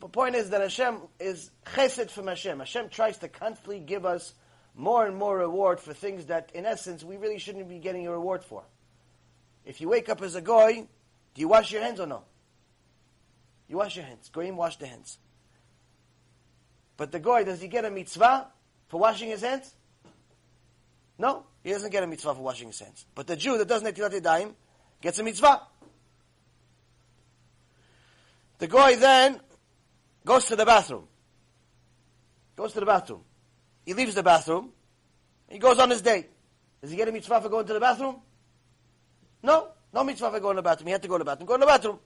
The 0.00 0.08
point 0.08 0.36
is 0.36 0.48
that 0.48 0.62
Hashem 0.62 1.00
is 1.20 1.50
chesed 1.66 2.10
from 2.10 2.28
Hashem. 2.28 2.60
Hashem 2.60 2.88
tries 2.88 3.18
to 3.18 3.28
constantly 3.28 3.78
give 3.78 4.06
us 4.06 4.32
more 4.74 5.04
and 5.04 5.18
more 5.18 5.36
reward 5.36 5.80
for 5.80 5.92
things 5.92 6.24
that, 6.26 6.48
in 6.54 6.64
essence, 6.64 7.04
we 7.04 7.18
really 7.18 7.38
shouldn't 7.38 7.68
be 7.68 7.78
getting 7.78 8.06
a 8.06 8.10
reward 8.10 8.42
for. 8.42 8.62
If 9.66 9.82
you 9.82 9.90
wake 9.90 10.08
up 10.08 10.22
as 10.22 10.34
a 10.34 10.40
goy, 10.40 10.86
do 11.34 11.40
you 11.42 11.48
wash 11.48 11.72
your 11.72 11.82
hands 11.82 12.00
or 12.00 12.06
no? 12.06 12.22
You 13.68 13.76
wash 13.76 13.96
your 13.96 14.06
hands. 14.06 14.30
Goyim 14.32 14.56
wash 14.56 14.78
their 14.78 14.88
hands. 14.88 15.18
But 16.96 17.12
the 17.12 17.20
goy, 17.20 17.44
does 17.44 17.60
he 17.60 17.68
get 17.68 17.84
a 17.84 17.90
mitzvah 17.90 18.46
for 18.88 18.98
washing 18.98 19.28
his 19.28 19.42
hands? 19.42 19.74
No, 21.18 21.44
he 21.64 21.70
doesn't 21.70 21.90
get 21.90 22.02
a 22.02 22.06
mitzvah 22.06 22.34
for 22.34 22.42
washing 22.42 22.68
his 22.68 22.78
hands. 22.78 23.06
But 23.14 23.26
the 23.26 23.36
Jew 23.36 23.56
that 23.56 23.66
doesn't 23.66 23.86
have 23.86 23.94
Tilat 23.94 24.20
Yadayim 24.20 24.52
gets 25.00 25.18
a 25.18 25.24
mitzvah. 25.24 25.62
The 28.58 28.66
goy 28.66 28.96
then 28.96 29.40
goes 30.24 30.44
to 30.46 30.56
the 30.56 30.66
bathroom. 30.66 31.08
Goes 32.54 32.74
to 32.74 32.80
the 32.80 32.86
bathroom. 32.86 33.22
He 33.86 33.94
leaves 33.94 34.14
the 34.14 34.22
bathroom. 34.22 34.72
He 35.48 35.58
goes 35.58 35.78
on 35.78 35.88
his 35.88 36.02
date. 36.02 36.28
Does 36.82 36.90
he 36.90 36.96
get 36.96 37.08
a 37.08 37.12
mitzvah 37.12 37.40
for 37.40 37.48
going 37.48 37.66
to 37.66 37.72
the 37.72 37.80
bathroom? 37.80 38.16
No. 39.42 39.68
No 39.92 40.04
mitzvah 40.04 40.30
for 40.30 40.40
going 40.40 40.56
to 40.56 40.62
the 40.62 40.68
bathroom. 40.68 40.88
He 40.88 40.92
had 40.92 41.02
to 41.02 41.08
go 41.08 41.14
to 41.14 41.24
the 41.24 41.24
bathroom. 41.24 41.46
Go 41.46 41.54
to 41.54 41.60
the 41.60 41.66
bathroom. 41.66 41.98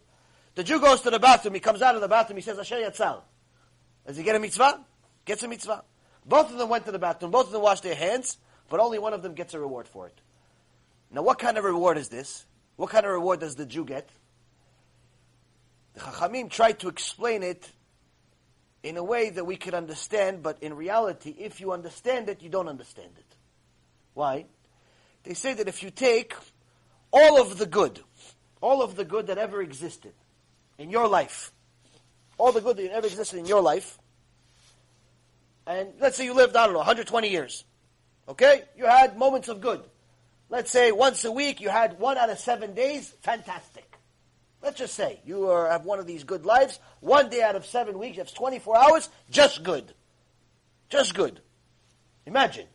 The 0.54 0.62
Jew 0.62 0.80
goes 0.80 1.00
to 1.00 1.10
the 1.10 1.18
bathroom. 1.18 1.54
He 1.54 1.60
comes 1.60 1.82
out 1.82 1.96
of 1.96 2.00
the 2.00 2.08
bathroom. 2.08 2.36
He 2.36 2.42
says, 2.42 2.58
Asher 2.58 2.76
Yatzar. 2.76 3.22
Does 4.06 4.16
he 4.16 4.22
get 4.22 4.36
a 4.36 4.38
mitzvah? 4.38 4.84
Gets 5.24 5.42
a 5.42 5.48
mitzvah. 5.48 5.82
Both 6.24 6.52
of 6.52 6.58
them 6.58 6.68
went 6.68 6.84
to 6.86 6.92
the 6.92 6.98
bathroom. 6.98 7.32
Both 7.32 7.46
of 7.46 7.52
them 7.52 7.62
washed 7.62 7.82
their 7.82 7.94
hands. 7.94 8.38
But 8.68 8.80
only 8.80 8.98
one 8.98 9.14
of 9.14 9.22
them 9.22 9.34
gets 9.34 9.54
a 9.54 9.60
reward 9.60 9.88
for 9.88 10.06
it. 10.06 10.20
Now, 11.10 11.22
what 11.22 11.38
kind 11.38 11.56
of 11.56 11.64
reward 11.64 11.96
is 11.96 12.08
this? 12.08 12.44
What 12.76 12.90
kind 12.90 13.06
of 13.06 13.12
reward 13.12 13.40
does 13.40 13.56
the 13.56 13.66
Jew 13.66 13.84
get? 13.84 14.08
The 15.94 16.00
Chachamim 16.00 16.50
tried 16.50 16.80
to 16.80 16.88
explain 16.88 17.42
it 17.42 17.70
in 18.82 18.96
a 18.96 19.02
way 19.02 19.30
that 19.30 19.44
we 19.44 19.56
could 19.56 19.74
understand, 19.74 20.42
but 20.42 20.62
in 20.62 20.74
reality, 20.74 21.34
if 21.38 21.60
you 21.60 21.72
understand 21.72 22.28
it, 22.28 22.42
you 22.42 22.48
don't 22.48 22.68
understand 22.68 23.10
it. 23.18 23.36
Why? 24.14 24.46
They 25.24 25.34
say 25.34 25.54
that 25.54 25.66
if 25.66 25.82
you 25.82 25.90
take 25.90 26.34
all 27.10 27.40
of 27.40 27.58
the 27.58 27.66
good, 27.66 28.00
all 28.60 28.82
of 28.82 28.96
the 28.96 29.04
good 29.04 29.26
that 29.28 29.38
ever 29.38 29.60
existed 29.62 30.12
in 30.78 30.90
your 30.90 31.08
life, 31.08 31.52
all 32.36 32.52
the 32.52 32.60
good 32.60 32.76
that 32.76 32.92
ever 32.92 33.06
existed 33.06 33.38
in 33.38 33.46
your 33.46 33.62
life, 33.62 33.98
and 35.66 35.88
let's 36.00 36.16
say 36.16 36.24
you 36.24 36.34
lived, 36.34 36.56
I 36.56 36.64
don't 36.64 36.72
know, 36.72 36.78
120 36.78 37.28
years. 37.28 37.64
Okay? 38.28 38.62
You 38.76 38.86
had 38.86 39.16
moments 39.16 39.48
of 39.48 39.60
good. 39.60 39.82
Let's 40.50 40.70
say 40.70 40.92
once 40.92 41.24
a 41.24 41.32
week 41.32 41.60
you 41.60 41.68
had 41.68 41.98
one 41.98 42.18
out 42.18 42.30
of 42.30 42.38
seven 42.38 42.74
days, 42.74 43.12
fantastic. 43.22 43.84
Let's 44.62 44.78
just 44.78 44.94
say 44.94 45.20
you 45.24 45.48
are, 45.50 45.70
have 45.70 45.84
one 45.84 45.98
of 45.98 46.06
these 46.06 46.24
good 46.24 46.44
lives. 46.44 46.78
One 47.00 47.30
day 47.30 47.42
out 47.42 47.54
of 47.54 47.64
seven 47.64 47.98
weeks, 47.98 48.16
that's 48.16 48.32
24 48.32 48.76
hours, 48.76 49.08
just 49.30 49.62
good. 49.62 49.92
Just 50.88 51.14
good. 51.14 51.40
Imagine. 52.26 52.66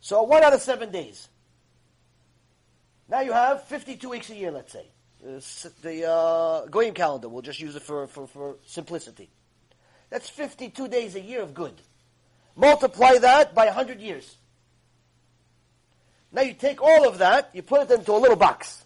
So 0.00 0.22
one 0.24 0.42
out 0.42 0.52
of 0.52 0.60
seven 0.60 0.90
days. 0.90 1.28
Now 3.08 3.20
you 3.20 3.32
have 3.32 3.64
52 3.64 4.08
weeks 4.08 4.30
a 4.30 4.34
year, 4.34 4.50
let's 4.50 4.72
say. 4.72 4.86
The 5.82 6.10
uh, 6.10 6.66
Goyim 6.66 6.94
calendar, 6.94 7.28
we'll 7.28 7.42
just 7.42 7.60
use 7.60 7.76
it 7.76 7.82
for, 7.82 8.08
for, 8.08 8.26
for 8.26 8.56
simplicity. 8.66 9.30
That's 10.10 10.28
52 10.28 10.88
days 10.88 11.14
a 11.14 11.20
year 11.20 11.42
of 11.42 11.54
good. 11.54 11.74
Multiply 12.56 13.18
that 13.18 13.54
by 13.54 13.66
100 13.66 14.00
years. 14.00 14.36
Now 16.32 16.42
you 16.42 16.54
take 16.54 16.82
all 16.82 17.06
of 17.06 17.18
that, 17.18 17.50
you 17.52 17.62
put 17.62 17.90
it 17.90 17.98
into 17.98 18.12
a 18.12 18.18
little 18.18 18.36
box. 18.36 18.84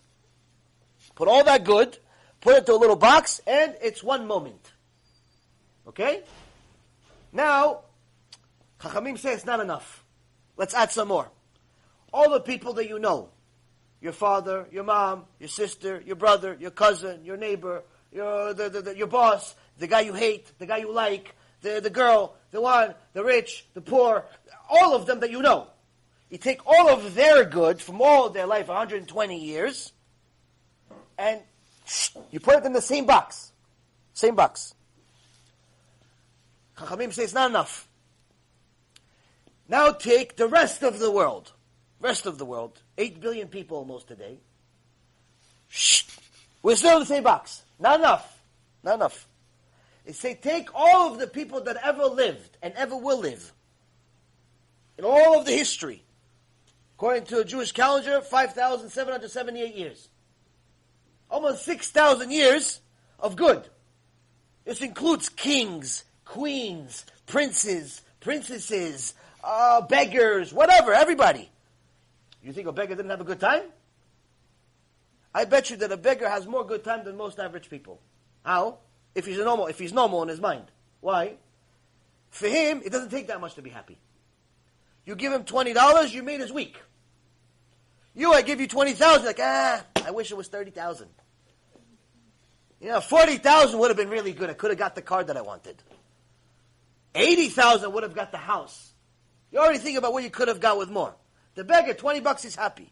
Put 1.15 1.29
all 1.29 1.45
that 1.45 1.65
good, 1.65 1.97
put 2.41 2.55
it 2.55 2.59
into 2.59 2.73
a 2.73 2.77
little 2.77 2.97
box, 2.97 3.41
and 3.47 3.75
it's 3.81 4.03
one 4.03 4.27
moment. 4.27 4.73
Okay? 5.89 6.23
Now, 7.33 7.83
Chachamim 8.81 9.19
say 9.19 9.33
it's 9.33 9.47
not 9.47 9.61
enough. 9.61 10.05
Let's 10.57 10.75
add 10.75 10.91
some 10.91 11.09
more. 11.09 11.31
All 12.13 12.31
the 12.31 12.41
people 12.41 12.75
that 12.75 12.89
you 12.89 12.99
know, 12.99 13.29
your 14.01 14.13
father, 14.13 14.67
your 14.71 14.85
mom, 14.85 15.25
your 15.39 15.49
sister, 15.49 16.03
your 16.05 16.17
brother, 16.17 16.57
your 16.59 16.71
cousin, 16.71 17.25
your 17.25 17.37
neighbor, 17.37 17.83
your, 18.13 18.55
the, 18.55 18.69
the, 18.69 18.83
the, 18.83 18.97
your 18.97 19.07
boss, 19.07 19.55
the 19.79 19.87
guy 19.87 20.01
you 20.01 20.15
hate, 20.15 20.51
the 20.59 20.67
guy 20.67 20.79
you 20.79 20.93
like, 20.93 21.35
the, 21.63 21.81
the 21.81 21.91
girl, 21.91 22.35
the 22.51 22.61
one, 22.61 22.95
the 23.13 23.25
rich, 23.25 23.67
the 23.75 23.81
poor, 23.81 24.25
all 24.69 24.95
of 24.95 25.07
them 25.07 25.21
that 25.21 25.31
you 25.31 25.43
know. 25.43 25.69
You 26.31 26.39
take 26.39 26.67
all 26.67 26.89
of 26.89 27.15
their 27.15 27.45
good 27.45 27.81
from 27.81 28.01
all 28.01 28.31
their 28.31 28.47
life, 28.47 28.69
120 28.69 29.39
years, 29.39 29.93
and 31.17 31.41
you 32.31 32.41
put 32.41 32.57
it 32.57 32.65
in 32.65 32.73
the 32.73 32.83
same 32.83 33.07
box. 33.07 33.53
Same 34.15 34.35
box. 34.35 34.75
Chachamim 36.77 37.13
say 37.13 37.25
it's 37.25 37.35
not 37.35 37.51
enough. 37.51 37.89
Now 39.69 39.93
take 39.93 40.37
the 40.37 40.47
rest 40.47 40.83
of 40.83 40.99
the 40.99 41.11
world. 41.11 41.53
Rest 42.01 42.27
of 42.27 42.39
the 42.39 42.45
world. 42.45 42.81
Eight 42.99 43.21
billion 43.21 43.49
people 43.49 43.79
almost 43.79 44.09
today. 44.09 44.39
We're 46.63 46.77
still 46.77 46.95
in 46.95 47.01
the 47.01 47.07
same 47.07 47.23
box. 47.23 47.63
Not 47.79 48.01
enough. 48.01 48.41
Not 48.83 48.97
enough. 48.97 49.27
They 50.07 50.13
say 50.13 50.35
take 50.35 50.69
all 50.75 51.13
of 51.13 51.19
the 51.19 51.27
people 51.27 51.61
that 51.63 51.77
ever 51.83 52.07
lived 52.07 52.57
and 52.63 52.73
ever 52.75 52.97
will 52.97 53.19
live 53.19 53.53
in 54.97 55.05
all 55.05 55.39
of 55.39 55.45
the 55.45 55.53
history. 55.53 56.03
According 56.97 57.25
to 57.25 57.41
a 57.41 57.45
Jewish 57.45 57.73
calendar, 57.73 58.23
5,778 58.23 59.75
years 59.75 60.09
almost 61.31 61.65
6,000 61.65 62.31
years 62.31 62.81
of 63.19 63.37
good. 63.37 63.63
This 64.65 64.81
includes 64.81 65.29
kings, 65.29 66.05
queens, 66.25 67.05
princes, 67.27 68.03
princesses, 68.21 69.15
uh, 69.43 69.83
beggars, 69.83 70.53
whatever, 70.53 70.93
everybody. 70.93 71.51
You 72.43 72.53
think 72.53 72.67
a 72.67 72.73
beggar 72.73 72.95
didn't 72.95 73.11
have 73.11 73.21
a 73.21 73.25
good 73.25 73.41
time? 73.41 73.63
I 75.35 75.45
bet 75.45 75.71
you 75.71 75.77
that 75.79 75.93
a 75.93 75.97
beggar 75.97 76.29
has 76.29 76.47
more 76.47 76.65
good 76.65 76.83
time 76.83 77.05
than 77.05 77.17
most 77.17 77.39
average 77.39 77.69
people. 77.69 78.01
How? 78.45 78.79
If 79.17 79.25
he's 79.27 79.39
normal, 79.39 79.67
if 79.67 79.79
he's 79.79 79.93
normal 79.93 80.23
in 80.23 80.29
his 80.29 80.41
mind. 80.41 80.67
Why? 81.01 81.37
For 82.31 82.47
him, 82.47 82.83
it 82.85 82.93
doesn't 82.93 83.09
take 83.09 83.29
that 83.29 83.41
much 83.41 83.55
to 83.55 83.63
be 83.63 83.71
happy. 83.71 83.99
You 85.07 85.17
give 85.17 85.33
him 85.33 85.45
twenty 85.45 85.73
dollars, 85.73 86.15
you 86.15 86.23
made 86.23 86.41
his 86.41 86.53
week. 86.53 86.77
You, 88.15 88.33
I 88.33 88.41
give 88.41 88.61
you 88.63 88.67
20,000, 88.67 89.27
like, 89.27 89.39
ah, 89.43 89.85
I 90.07 90.11
wish 90.11 90.31
it 90.31 90.39
was 90.39 90.49
30,000. 90.49 91.07
You 92.81 92.89
know, 92.89 93.01
40,000 93.03 93.79
would 93.79 93.91
have 93.91 93.97
been 93.99 94.09
really 94.09 94.33
good. 94.33 94.49
I 94.49 94.55
could 94.55 94.71
have 94.71 94.79
got 94.79 94.95
the 94.95 95.03
car 95.03 95.23
that 95.23 95.37
I 95.37 95.43
wanted. 95.43 95.77
80,000 97.15 97.93
would 97.93 98.05
have 98.05 98.15
got 98.15 98.33
the 98.33 98.39
house. 98.39 98.95
You 99.53 99.59
already 99.59 99.79
think 99.79 99.99
about 99.99 100.15
what 100.15 100.25
you 100.25 100.31
could 100.31 100.49
have 100.49 100.61
got 100.61 100.79
with 100.79 100.89
more. 100.89 101.15
The 101.57 101.65
beggar, 101.65 101.93
20 101.93 102.21
bucks, 102.21 102.47
is 102.47 102.57
happy. 102.57 102.91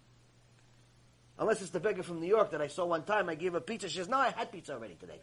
Unless 1.38 1.62
it's 1.62 1.70
the 1.70 1.80
beggar 1.80 2.02
from 2.02 2.20
New 2.20 2.28
York 2.28 2.50
that 2.50 2.60
I 2.60 2.66
saw 2.66 2.84
one 2.84 3.04
time. 3.04 3.30
I 3.30 3.34
gave 3.34 3.54
her 3.54 3.60
pizza. 3.60 3.88
She 3.88 3.96
says, 3.96 4.08
no, 4.10 4.18
I 4.18 4.28
had 4.30 4.52
pizza 4.52 4.74
already 4.74 4.94
today. 4.94 5.20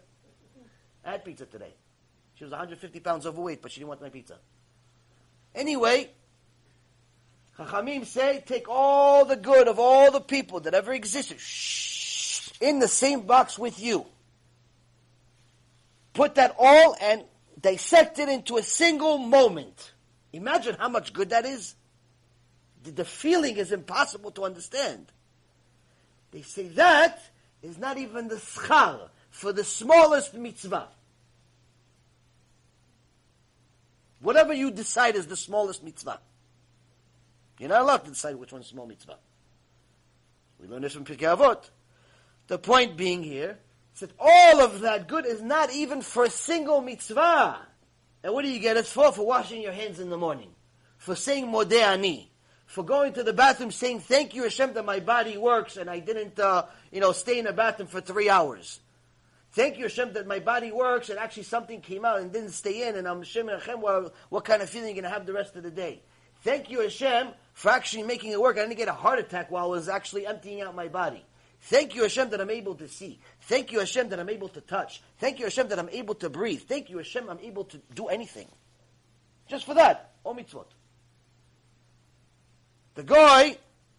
I 1.05 1.12
had 1.12 1.25
pizza 1.25 1.46
today. 1.46 1.74
She 2.36 2.43
was 2.43 2.51
150 2.51 3.00
pounds 3.00 3.25
overweight, 3.25 3.62
but 3.62 3.72
she 3.72 3.79
didn't 3.79 3.89
want 3.89 4.01
my 4.01 4.10
pizza. 4.10 4.38
Anyway, 5.53 6.10
Chachamim 7.58 8.05
say, 8.05 8.43
take 8.46 8.67
all 8.70 9.25
the 9.25 9.36
good 9.36 9.67
of 9.67 9.79
all 9.79 10.12
the 10.12 10.22
people 10.22 10.62
that 10.62 10.74
ever 10.74 10.93
existed 10.93 11.39
shh, 11.39 12.50
in 12.60 12.79
the 12.79 12.88
same 12.88 13.22
box 13.22 13.60
with 13.60 13.79
you. 13.81 14.05
Put 16.13 16.36
that 16.36 16.55
all 16.58 16.96
and 17.01 17.24
dissect 17.60 18.20
it 18.20 18.29
into 18.29 18.58
a 18.58 18.63
single 18.63 19.17
moment. 19.17 19.93
Imagine 20.34 20.75
how 20.79 20.89
much 20.89 21.13
good 21.13 21.29
that 21.29 21.46
is. 21.46 21.75
the, 22.84 22.91
the 22.91 23.05
feeling 23.05 23.58
is 23.58 23.72
impossible 23.72 24.31
to 24.31 24.43
understand. 24.43 25.08
They 26.31 26.41
say 26.41 26.67
that 26.70 27.22
is 27.62 27.77
not 27.77 27.98
even 27.98 28.27
the 28.27 28.36
schar 28.36 29.10
for 29.32 29.52
the 29.52 29.64
smallest 29.64 30.36
mitzvah. 30.36 30.88
Whatever 34.22 34.54
you 34.54 34.70
decide 34.70 35.16
is 35.16 35.26
the 35.26 35.36
smallest 35.36 35.84
mitzvah. 35.84 36.20
You're 37.58 37.70
not 37.70 37.82
allowed 37.82 38.06
to 38.06 38.12
decide 38.12 38.36
which 38.36 38.52
one's 38.52 38.68
small 38.68 38.86
mitzvah. 38.86 39.18
We 40.60 40.68
learn 40.68 40.84
this 40.84 40.94
from 40.94 41.06
Pirkei 41.06 41.36
Avot. 41.36 41.70
The 42.48 42.60
point 42.60 42.98
being 42.98 43.24
here 43.24 43.58
is 43.94 44.02
that 44.02 44.12
all 44.20 44.62
of 44.62 44.82
that 44.82 45.08
good 45.08 45.26
is 45.26 45.42
not 45.42 45.74
even 45.74 46.02
for 46.02 46.26
a 46.26 46.30
single 46.30 46.82
mitzvah. 46.82 47.58
And 48.24 48.34
what 48.34 48.44
do 48.44 48.50
you 48.50 48.60
get 48.60 48.78
it 48.78 48.86
for? 48.86 49.12
For 49.12 49.26
washing 49.26 49.62
your 49.62 49.72
hands 49.72 50.00
in 50.00 50.10
the 50.10 50.18
morning. 50.18 50.50
For 50.98 51.16
saying 51.16 51.48
Modeh 51.48 51.82
Ani. 51.82 52.32
For 52.68 52.84
going 52.84 53.14
to 53.14 53.24
the 53.24 53.34
bathroom 53.34 53.72
saying, 53.72 54.02
thank 54.02 54.34
you 54.34 54.44
Hashem 54.44 54.74
that 54.74 54.86
my 54.86 55.00
body 55.00 55.38
works 55.38 55.78
and 55.78 55.90
I 55.90 56.00
didn't, 56.00 56.40
uh, 56.40 56.66
you 56.92 57.02
know, 57.02 57.12
stay 57.12 57.40
in 57.40 57.46
the 57.46 57.54
bathroom 57.54 57.88
for 57.88 58.02
three 58.02 58.30
hours. 58.30 58.80
Thank 59.53 59.77
you 59.77 59.84
Hashem 59.84 60.13
that 60.13 60.27
my 60.27 60.39
body 60.39 60.72
works 60.72 61.10
and 61.10 61.20
actually 61.20 61.43
something 61.43 61.81
came 61.81 62.05
out 62.05 62.20
and 62.20 62.31
didn't 62.31 62.51
stay 62.51 62.88
in 62.88 62.96
and 62.96 63.08
I'm 63.08 63.20
Hashem 63.20 63.48
Hashem, 63.48 63.81
what, 63.81 64.13
what 64.29 64.46
kind 64.46 64.62
of 64.62 64.70
feeling 64.70 64.96
you're 64.96 65.01
going 65.01 65.12
to 65.12 65.17
have 65.17 65.25
the 65.25 65.34
rest 65.34 65.55
of 65.55 65.63
the 65.63 65.72
day. 65.72 66.01
Thank 66.43 66.70
you 66.70 66.81
Hashem 66.81 67.29
for 67.53 67.70
actually 67.70 68.03
making 68.03 68.31
it 68.31 68.39
work. 68.39 68.58
I 68.58 68.62
didn't 68.62 68.77
get 68.77 68.88
a 68.88 68.93
heart 68.93 69.20
attack 69.20 69.51
while 69.51 69.65
I 69.65 69.67
was 69.67 69.89
actually 69.89 70.25
emptying 70.25 70.62
out 70.62 70.74
my 70.74 70.88
body. 70.88 71.24
Thank 71.65 71.93
you, 71.93 72.01
Hashem, 72.01 72.31
that 72.31 72.41
I'm 72.41 72.50
able 72.50 72.75
to 72.75 72.88
see. 72.88 73.20
Thank 73.41 73.72
you, 73.72 73.79
Hashem, 73.79 74.10
that 74.10 74.20
I'm 74.20 74.29
able 74.29 74.50
to 74.50 74.62
touch. 74.62 75.01
Thank 75.20 75.38
you, 75.38 75.46
Hashem, 75.46 75.67
that 75.67 75.77
I'm 75.77 75.89
able 75.89 76.15
to 76.15 76.29
breathe. 76.29 76.62
Thank 76.62 76.89
you, 76.89 76.98
Hashem, 76.98 77.29
I'm 77.29 77.39
able 77.39 77.65
to 77.65 77.79
do 77.93 78.08
anything. 78.08 78.48
Just 79.48 79.65
for 79.65 79.75
that, 79.75 80.13
all 80.24 80.34
mitzvot. 80.34 80.65
The 82.96 83.03
guy, 83.03 83.58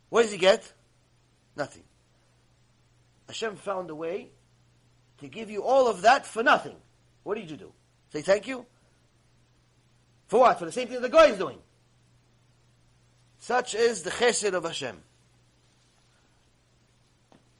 what 0.09 0.23
does 0.23 0.32
he 0.32 0.38
get? 0.38 0.71
Nothing. 1.56 1.85
Hashem 3.28 3.56
found 3.56 3.90
a 3.90 3.94
way 3.94 4.30
to 5.23 5.29
give 5.29 5.50
you 5.50 5.62
all 5.62 5.88
of 5.88 6.02
that 6.02 6.26
for 6.26 6.43
nothing. 6.43 6.76
What 7.23 7.37
did 7.37 7.50
you 7.50 7.57
do? 7.57 7.73
Say 8.12 8.23
thank 8.23 8.47
you? 8.47 8.67
For 10.29 10.41
what? 10.41 10.59
For 10.59 10.67
the 10.67 10.73
same 10.73 10.88
thing 10.88 11.00
the 11.00 11.09
guy 11.09 11.26
is 11.29 11.38
doing. 11.38 11.59
Such 13.38 13.75
is 13.75 14.02
the 14.02 14.11
chesed 14.11 14.52
of 14.52 14.64
Hashem. 14.64 14.97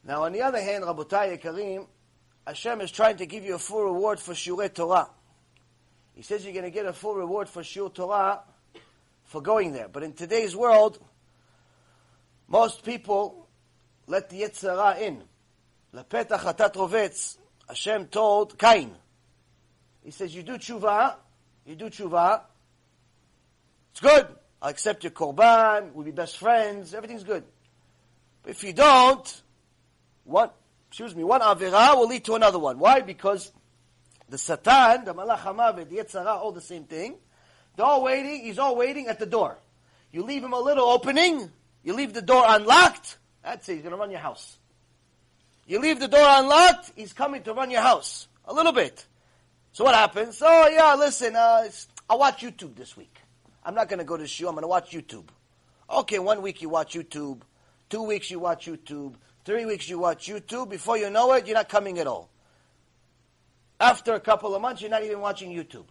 Now, 0.05 0.25
on 0.25 0.33
the 0.33 0.43
other 0.43 0.61
hand, 0.61 0.85
Rabotai 0.85 1.41
Karim, 1.41 1.87
Hashem 2.47 2.81
is 2.81 2.91
trying 2.91 3.17
to 3.17 3.27
give 3.27 3.45
you 3.45 3.55
a 3.55 3.59
full 3.59 3.85
reward 3.85 4.19
for 4.19 4.33
Shurei 4.33 4.73
Torah. 4.73 5.09
He 6.15 6.23
says 6.23 6.45
you're 6.45 6.53
going 6.53 6.65
to 6.65 6.71
get 6.71 6.87
a 6.87 6.93
full 6.93 7.15
reward 7.15 7.49
for 7.49 7.63
Shur 7.63 7.89
Torah 7.89 8.41
for 9.25 9.41
going 9.41 9.73
there. 9.73 9.89
But 9.89 10.03
in 10.03 10.13
today's 10.13 10.55
world, 10.55 10.99
most 12.49 12.85
people 12.85 13.47
let 14.07 14.29
the 14.29 14.43
Yetzer 14.43 14.77
Hara 14.77 14.99
in. 14.99 15.23
Lepetach. 15.95 17.37
Hashem 17.73 18.09
told 18.09 18.59
Cain. 18.59 18.95
He 20.05 20.11
says, 20.11 20.35
you 20.35 20.43
do 20.43 20.59
tshuva, 20.59 21.15
you 21.65 21.75
do 21.75 21.87
tshuva, 21.87 22.43
it's 23.93 24.01
good. 24.01 24.27
I'll 24.61 24.69
accept 24.69 25.05
your 25.05 25.11
korban, 25.13 25.95
we'll 25.95 26.05
be 26.05 26.11
best 26.11 26.37
friends, 26.37 26.93
everything's 26.93 27.25
good. 27.25 27.45
But 28.43 28.51
if 28.51 28.63
you 28.63 28.75
don't, 28.75 29.43
what, 30.25 30.55
excuse 30.89 31.17
me, 31.17 31.25
one 31.25 31.41
avera 31.41 31.97
will 31.97 32.09
lead 32.09 32.27
to 32.27 32.35
another 32.35 32.59
one. 32.59 32.79
Why? 32.79 33.01
Because 33.01 33.51
the 34.29 34.37
Satan, 34.37 35.07
the 35.07 35.15
Malach 35.15 35.39
HaMavet, 35.39 35.89
the 35.89 35.97
Yetzer 35.97 36.23
Hara, 36.23 36.35
all 36.35 36.53
the 36.53 36.61
same 36.61 36.85
thing. 36.85 37.15
They're 37.77 37.87
all 37.87 38.05
waiting, 38.05 38.45
he's 38.45 38.59
all 38.59 38.77
waiting 38.77 39.07
at 39.07 39.19
the 39.19 39.25
door. 39.25 39.57
You 40.13 40.25
leave 40.25 40.45
him 40.45 40.53
a 40.53 40.61
little 40.61 40.85
opening, 40.85 41.51
you 41.83 41.95
leave 41.95 42.13
the 42.13 42.21
door 42.21 42.45
unlocked, 42.47 43.17
that's 43.43 43.67
it, 43.71 43.77
he's 43.77 43.85
to 43.85 43.97
run 43.97 44.11
your 44.11 44.21
house. 44.21 44.59
You 45.67 45.79
leave 45.79 46.01
the 46.01 46.09
door 46.09 46.25
unlocked, 46.25 46.93
he's 46.97 47.13
coming 47.13 47.43
to 47.45 47.55
run 47.55 47.71
your 47.71 47.83
house. 47.83 48.29
A 48.45 48.53
little 48.53 48.73
bit. 48.73 49.07
So 49.73 49.85
what 49.85 49.95
happens? 49.95 50.43
Oh 50.45 50.69
yeah, 50.69 50.95
listen, 50.95 51.37
uh, 51.37 51.69
I'll 52.11 52.19
watch 52.19 52.43
YouTube 52.43 52.75
this 52.75 52.97
week. 52.97 53.17
I'm 53.65 53.75
not 53.75 53.89
going 53.89 54.01
to 54.01 54.05
go 54.05 54.17
to 54.17 54.27
show, 54.27 54.49
I'm 54.49 54.55
going 54.55 54.63
to 54.63 54.69
watch 54.69 54.91
YouTube. 54.91 55.29
Okay, 55.89 56.19
one 56.19 56.43
week 56.43 56.63
you 56.63 56.69
watch 56.69 56.95
YouTube, 56.95 57.43
two 57.89 58.03
weeks 58.03 58.31
you 58.31 58.39
watch 58.39 58.67
YouTube, 58.67 59.15
Three 59.45 59.65
weeks 59.65 59.89
you 59.89 59.99
watch 59.99 60.29
YouTube. 60.29 60.71
Before 60.71 60.97
you 60.97 61.11
know 61.11 61.33
it, 61.33 61.47
you're 61.47 61.57
not 61.57 61.69
coming 61.69 61.99
at 61.99 62.07
all. 62.07 62.31
After 63.81 64.15
a 64.15 64.21
couple 64.21 64.55
of 64.55 64.63
months, 64.63 64.81
you're 64.81 64.91
not 64.91 65.03
even 65.03 65.21
watching 65.21 65.51
YouTube. 65.51 65.87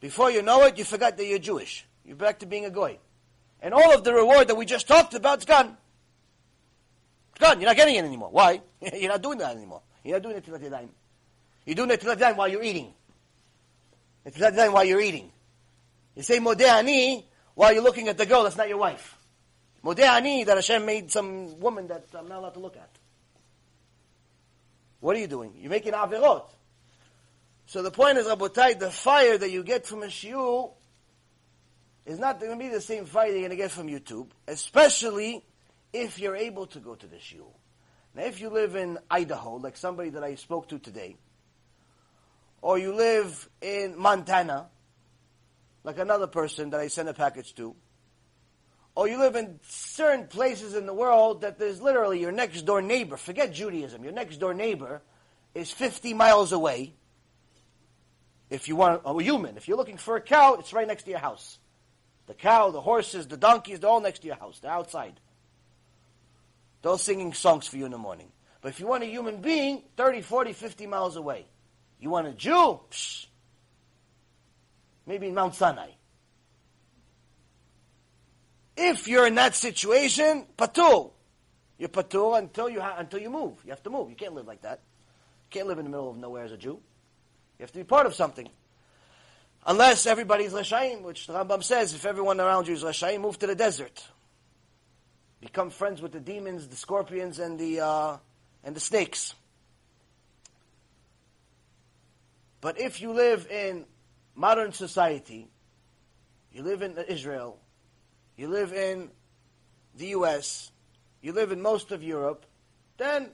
Before 0.00 0.30
you 0.30 0.42
know 0.42 0.62
it, 0.64 0.76
you 0.76 0.84
forgot 0.84 1.16
that 1.16 1.24
you're 1.24 1.38
Jewish. 1.38 1.86
You're 2.04 2.16
back 2.16 2.40
to 2.40 2.46
being 2.46 2.66
a 2.66 2.70
goy. 2.70 2.98
And 3.62 3.72
all 3.72 3.94
of 3.94 4.04
the 4.04 4.12
reward 4.12 4.48
that 4.48 4.56
we 4.56 4.66
just 4.66 4.88
talked 4.88 5.14
about 5.14 5.38
is 5.38 5.44
gone. 5.44 5.76
Gone. 7.42 7.60
You're 7.60 7.70
not 7.70 7.76
getting 7.76 7.96
it 7.96 8.04
anymore. 8.04 8.30
Why? 8.30 8.60
you're 8.94 9.10
not 9.10 9.20
doing 9.20 9.38
that 9.38 9.56
anymore. 9.56 9.82
You're 10.04 10.16
not 10.16 10.22
doing 10.22 10.36
it 10.36 10.44
till 10.44 10.58
time. 10.58 10.90
You're 11.66 11.74
doing 11.74 11.90
it 11.90 12.00
till 12.00 12.14
time 12.14 12.36
while 12.36 12.46
you're 12.46 12.62
eating. 12.62 12.94
It's 14.24 14.38
time 14.38 14.72
while 14.72 14.84
you're 14.84 15.00
eating. 15.00 15.32
You 16.14 16.22
say 16.22 16.38
Modeh 16.38 16.68
Ani 16.68 17.26
while 17.54 17.72
you're 17.72 17.82
looking 17.82 18.06
at 18.06 18.16
the 18.16 18.26
girl 18.26 18.44
that's 18.44 18.56
not 18.56 18.68
your 18.68 18.78
wife. 18.78 19.16
Modeh 19.84 20.04
Ani, 20.04 20.44
that 20.44 20.56
Hashem 20.56 20.86
made 20.86 21.10
some 21.10 21.58
woman 21.58 21.88
that 21.88 22.04
I'm 22.16 22.28
not 22.28 22.38
allowed 22.38 22.54
to 22.54 22.60
look 22.60 22.76
at. 22.76 22.90
What 25.00 25.16
are 25.16 25.18
you 25.18 25.26
doing? 25.26 25.54
You're 25.58 25.70
making 25.70 25.94
averot. 25.94 26.44
So 27.66 27.82
the 27.82 27.90
point 27.90 28.18
is, 28.18 28.26
Rabotai, 28.26 28.78
the 28.78 28.90
fire 28.90 29.36
that 29.36 29.50
you 29.50 29.64
get 29.64 29.84
from 29.84 30.04
a 30.04 30.06
shiur 30.06 30.70
is 32.06 32.20
not 32.20 32.38
going 32.38 32.52
to 32.52 32.58
be 32.58 32.68
the 32.68 32.80
same 32.80 33.06
fire 33.06 33.30
you're 33.30 33.38
going 33.38 33.50
to 33.50 33.56
get 33.56 33.72
from 33.72 33.88
YouTube, 33.88 34.28
especially 34.46 35.44
if 35.92 36.18
you're 36.18 36.36
able 36.36 36.66
to 36.68 36.80
go 36.80 36.94
to 36.94 37.06
the 37.06 37.16
shiur. 37.16 37.52
Now, 38.14 38.24
if 38.24 38.40
you 38.40 38.50
live 38.50 38.76
in 38.76 38.98
Idaho, 39.10 39.56
like 39.56 39.76
somebody 39.76 40.10
that 40.10 40.22
I 40.22 40.34
spoke 40.34 40.68
to 40.68 40.78
today, 40.78 41.16
or 42.60 42.78
you 42.78 42.94
live 42.94 43.48
in 43.60 43.98
Montana, 43.98 44.68
like 45.84 45.98
another 45.98 46.26
person 46.26 46.70
that 46.70 46.80
I 46.80 46.88
sent 46.88 47.08
a 47.08 47.14
package 47.14 47.54
to, 47.56 47.74
or 48.94 49.08
you 49.08 49.18
live 49.18 49.36
in 49.36 49.58
certain 49.62 50.26
places 50.26 50.74
in 50.74 50.84
the 50.84 50.92
world 50.92 51.40
that 51.40 51.58
there's 51.58 51.80
literally 51.80 52.20
your 52.20 52.32
next 52.32 52.62
door 52.62 52.82
neighbor, 52.82 53.16
forget 53.16 53.52
Judaism, 53.52 54.04
your 54.04 54.12
next 54.12 54.36
door 54.36 54.52
neighbor 54.52 55.00
is 55.54 55.70
50 55.70 56.14
miles 56.14 56.52
away. 56.52 56.94
If 58.50 58.68
you 58.68 58.76
want 58.76 59.00
oh, 59.06 59.18
a 59.18 59.22
human, 59.22 59.56
if 59.56 59.66
you're 59.66 59.78
looking 59.78 59.96
for 59.96 60.16
a 60.16 60.20
cow, 60.20 60.54
it's 60.54 60.74
right 60.74 60.86
next 60.86 61.04
to 61.04 61.10
your 61.10 61.20
house. 61.20 61.58
The 62.26 62.34
cow, 62.34 62.70
the 62.70 62.82
horses, 62.82 63.26
the 63.26 63.38
donkeys, 63.38 63.80
they're 63.80 63.88
all 63.88 64.00
next 64.00 64.20
to 64.20 64.26
your 64.26 64.36
house. 64.36 64.58
They're 64.60 64.70
outside. 64.70 65.18
They're 66.82 66.98
singing 66.98 67.32
songs 67.32 67.66
for 67.66 67.76
you 67.76 67.86
in 67.86 67.92
the 67.92 67.98
morning. 67.98 68.28
But 68.60 68.68
if 68.68 68.80
you 68.80 68.86
want 68.86 69.02
a 69.02 69.06
human 69.06 69.40
being, 69.40 69.82
30, 69.96 70.22
40, 70.22 70.52
50 70.52 70.86
miles 70.86 71.16
away. 71.16 71.46
You 71.98 72.10
want 72.10 72.26
a 72.26 72.32
Jew? 72.32 72.80
Psh, 72.90 73.26
maybe 75.06 75.28
in 75.28 75.34
Mount 75.34 75.54
Sinai. 75.54 75.90
If 78.76 79.06
you're 79.06 79.26
in 79.26 79.36
that 79.36 79.54
situation, 79.54 80.46
patur. 80.56 81.12
You're 81.78 82.36
until 82.36 82.68
you 82.68 82.80
ha- 82.80 82.96
until 82.98 83.20
you 83.20 83.30
move. 83.30 83.54
You 83.64 83.70
have 83.70 83.82
to 83.82 83.90
move. 83.90 84.10
You 84.10 84.16
can't 84.16 84.34
live 84.34 84.46
like 84.46 84.62
that. 84.62 84.80
You 85.50 85.58
can't 85.58 85.66
live 85.66 85.78
in 85.78 85.84
the 85.84 85.90
middle 85.90 86.10
of 86.10 86.16
nowhere 86.16 86.44
as 86.44 86.52
a 86.52 86.56
Jew. 86.56 86.80
You 87.58 87.62
have 87.62 87.72
to 87.72 87.78
be 87.78 87.84
part 87.84 88.06
of 88.06 88.14
something. 88.14 88.48
Unless 89.66 90.06
everybody's 90.06 90.52
Rashaim, 90.52 91.02
which 91.02 91.26
the 91.26 91.32
Rambam 91.32 91.62
says, 91.62 91.94
if 91.94 92.04
everyone 92.04 92.40
around 92.40 92.66
you 92.66 92.74
is 92.74 92.82
Rashaim, 92.82 93.20
move 93.20 93.38
to 93.40 93.46
the 93.46 93.54
desert. 93.54 94.04
Become 95.42 95.70
friends 95.70 96.00
with 96.00 96.12
the 96.12 96.20
demons, 96.20 96.68
the 96.68 96.76
scorpions, 96.76 97.38
and 97.40 97.58
the, 97.58 97.80
uh, 97.80 98.16
and 98.64 98.74
the 98.74 98.80
snakes. 98.80 99.34
But 102.60 102.80
if 102.80 103.02
you 103.02 103.12
live 103.12 103.48
in 103.50 103.84
modern 104.36 104.72
society, 104.72 105.48
you 106.52 106.62
live 106.62 106.80
in 106.80 106.96
Israel, 107.08 107.58
you 108.36 108.46
live 108.46 108.72
in 108.72 109.10
the 109.96 110.06
US, 110.06 110.70
you 111.20 111.32
live 111.32 111.50
in 111.50 111.60
most 111.60 111.90
of 111.90 112.04
Europe, 112.04 112.46
then 112.96 113.28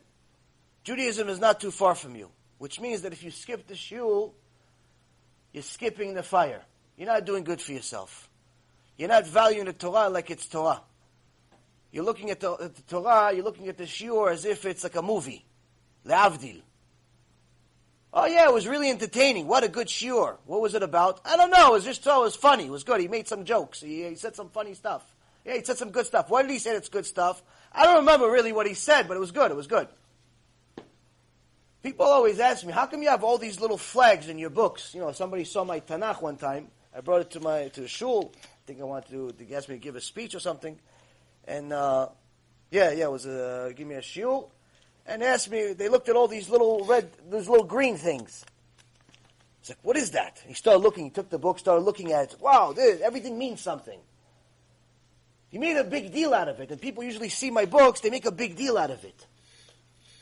Judaism 0.85 1.29
is 1.29 1.38
not 1.38 1.61
too 1.61 1.71
far 1.71 1.94
from 1.94 2.16
you. 2.16 2.31
Which 2.57 2.81
means 2.81 3.03
that 3.03 3.12
if 3.12 3.23
you 3.23 3.31
skip 3.31 3.66
the 3.66 3.77
shul, 3.77 4.35
you're 5.53 5.62
skipping 5.62 6.14
the 6.14 6.23
fire. 6.23 6.62
You're 6.97 7.07
not 7.07 7.27
doing 7.27 7.44
good 7.44 7.61
for 7.61 7.73
yourself. 7.73 8.31
You're 8.97 9.11
not 9.11 9.27
valuing 9.27 9.66
the 9.66 9.75
Torah 9.75 10.09
like 10.09 10.31
it's 10.31 10.47
Torah. 10.47 10.81
You're 11.90 12.05
looking 12.05 12.31
at 12.31 12.40
the, 12.40 12.53
at 12.53 12.74
the 12.74 12.83
Torah, 12.83 13.33
you're 13.35 13.44
looking 13.44 13.68
at 13.68 13.79
the 13.79 13.85
shiur 13.85 14.31
as 14.31 14.44
if 14.44 14.64
it's 14.64 14.85
like 14.85 14.96
a 14.96 15.03
movie. 15.03 15.44
Le'avdil. 16.07 16.62
Oh 18.12 18.27
yeah, 18.27 18.48
it 18.48 18.55
was 18.55 18.66
really 18.66 18.90
entertaining. 18.90 19.46
What 19.46 19.64
a 19.64 19.68
good 19.68 19.88
shiur. 19.88 20.37
What 20.46 20.61
was 20.61 20.74
it 20.74 20.83
about? 20.83 21.20
I 21.24 21.37
don't 21.37 21.51
know. 21.51 21.68
It 21.68 21.72
was 21.72 21.85
just 21.85 22.05
so 22.05 22.20
it 22.20 22.24
was 22.24 22.37
funny. 22.37 22.66
It 22.66 22.70
was 22.70 22.85
good. 22.85 23.01
He 23.01 23.09
made 23.09 23.29
some 23.29 23.44
jokes. 23.44 23.81
He, 23.81 24.09
he 24.09 24.14
said 24.14 24.35
some 24.35 24.48
funny 24.48 24.74
stuff. 24.74 25.05
Yeah, 25.44 25.55
he 25.55 25.64
said 25.64 25.79
some 25.79 25.90
good 25.90 26.07
stuff. 26.07 26.31
Why 26.31 26.42
did 26.42 26.51
he 26.51 26.59
say 26.59 26.74
it's 26.74 26.88
good 26.88 27.07
stuff? 27.07 27.42
I 27.72 27.85
don't 27.85 27.98
remember 27.98 28.31
really 28.31 28.53
what 28.53 28.66
he 28.66 28.74
said, 28.74 29.09
but 29.09 29.16
it 29.16 29.20
was 29.20 29.31
good. 29.31 29.51
It 29.51 29.57
was 29.57 29.66
good. 29.66 29.88
People 31.83 32.07
always 32.07 32.40
ask 32.40 32.66
me, 32.66 32.72
how 32.72 32.87
come 32.87 33.03
you 33.03 33.09
have 33.09 33.22
all 33.22 33.38
these 33.38 33.61
little 33.61 33.79
flags 33.79 34.29
in 34.29 34.38
your 34.38 34.51
books? 34.51 34.94
You 34.94 35.01
know, 35.01 35.12
somebody 35.12 35.44
saw 35.44 35.64
my 35.64 35.81
Tanakh 35.81 36.20
one 36.20 36.37
time. 36.37 36.68
I 36.94 37.01
brought 37.01 37.20
it 37.20 37.31
to 37.33 37.40
my 37.40 37.68
to 37.68 37.81
the 37.81 37.88
shul. 37.88 38.33
I 38.35 38.66
think 38.66 38.81
I 38.81 38.85
wanted 38.85 39.11
to, 39.11 39.33
they 39.38 39.55
asked 39.55 39.68
me 39.68 39.77
to 39.77 39.81
give 39.81 39.96
a 39.96 40.01
speech 40.01 40.35
or 40.35 40.40
something. 40.40 40.79
And, 41.49 41.73
uh, 41.73 42.09
yeah, 42.71 42.93
yeah, 42.93 43.05
it 43.05 43.11
was 43.11 43.25
a, 43.25 43.73
give 43.75 43.89
me 43.89 43.95
a 43.95 44.03
shiur. 44.03 44.49
And 45.07 45.23
asked 45.23 45.51
me, 45.51 45.73
they 45.73 45.89
looked 45.89 46.11
at 46.11 46.15
all 46.15 46.29
these 46.29 46.51
little 46.51 46.85
red, 46.85 47.11
these 47.31 47.49
little 47.49 47.65
green 47.65 47.97
things. 47.97 48.45
He's 49.63 49.71
like, 49.71 49.79
what 49.83 49.97
is 49.97 50.11
that? 50.11 50.43
He 50.47 50.53
started 50.53 50.81
looking, 50.81 51.05
he 51.05 51.11
took 51.11 51.31
the 51.31 51.39
book, 51.39 51.59
started 51.59 51.81
looking 51.81 52.13
at 52.13 52.35
it. 52.35 52.41
Wow, 52.41 52.75
this, 52.75 53.01
everything 53.01 53.39
means 53.39 53.63
something. 53.63 53.99
He 55.49 55.57
made 55.57 55.79
a 55.79 55.85
big 55.85 56.13
deal 56.13 56.35
out 56.35 56.49
of 56.49 56.61
it. 56.61 56.71
And 56.71 56.79
people 56.79 57.03
usually 57.03 57.31
see 57.31 57.51
my 57.51 57.65
books, 57.65 58.01
they 58.01 58.11
make 58.11 58.27
a 58.27 58.31
big 58.31 58.55
deal 58.55 58.77
out 58.77 58.91
of 58.91 59.03
it. 59.05 59.27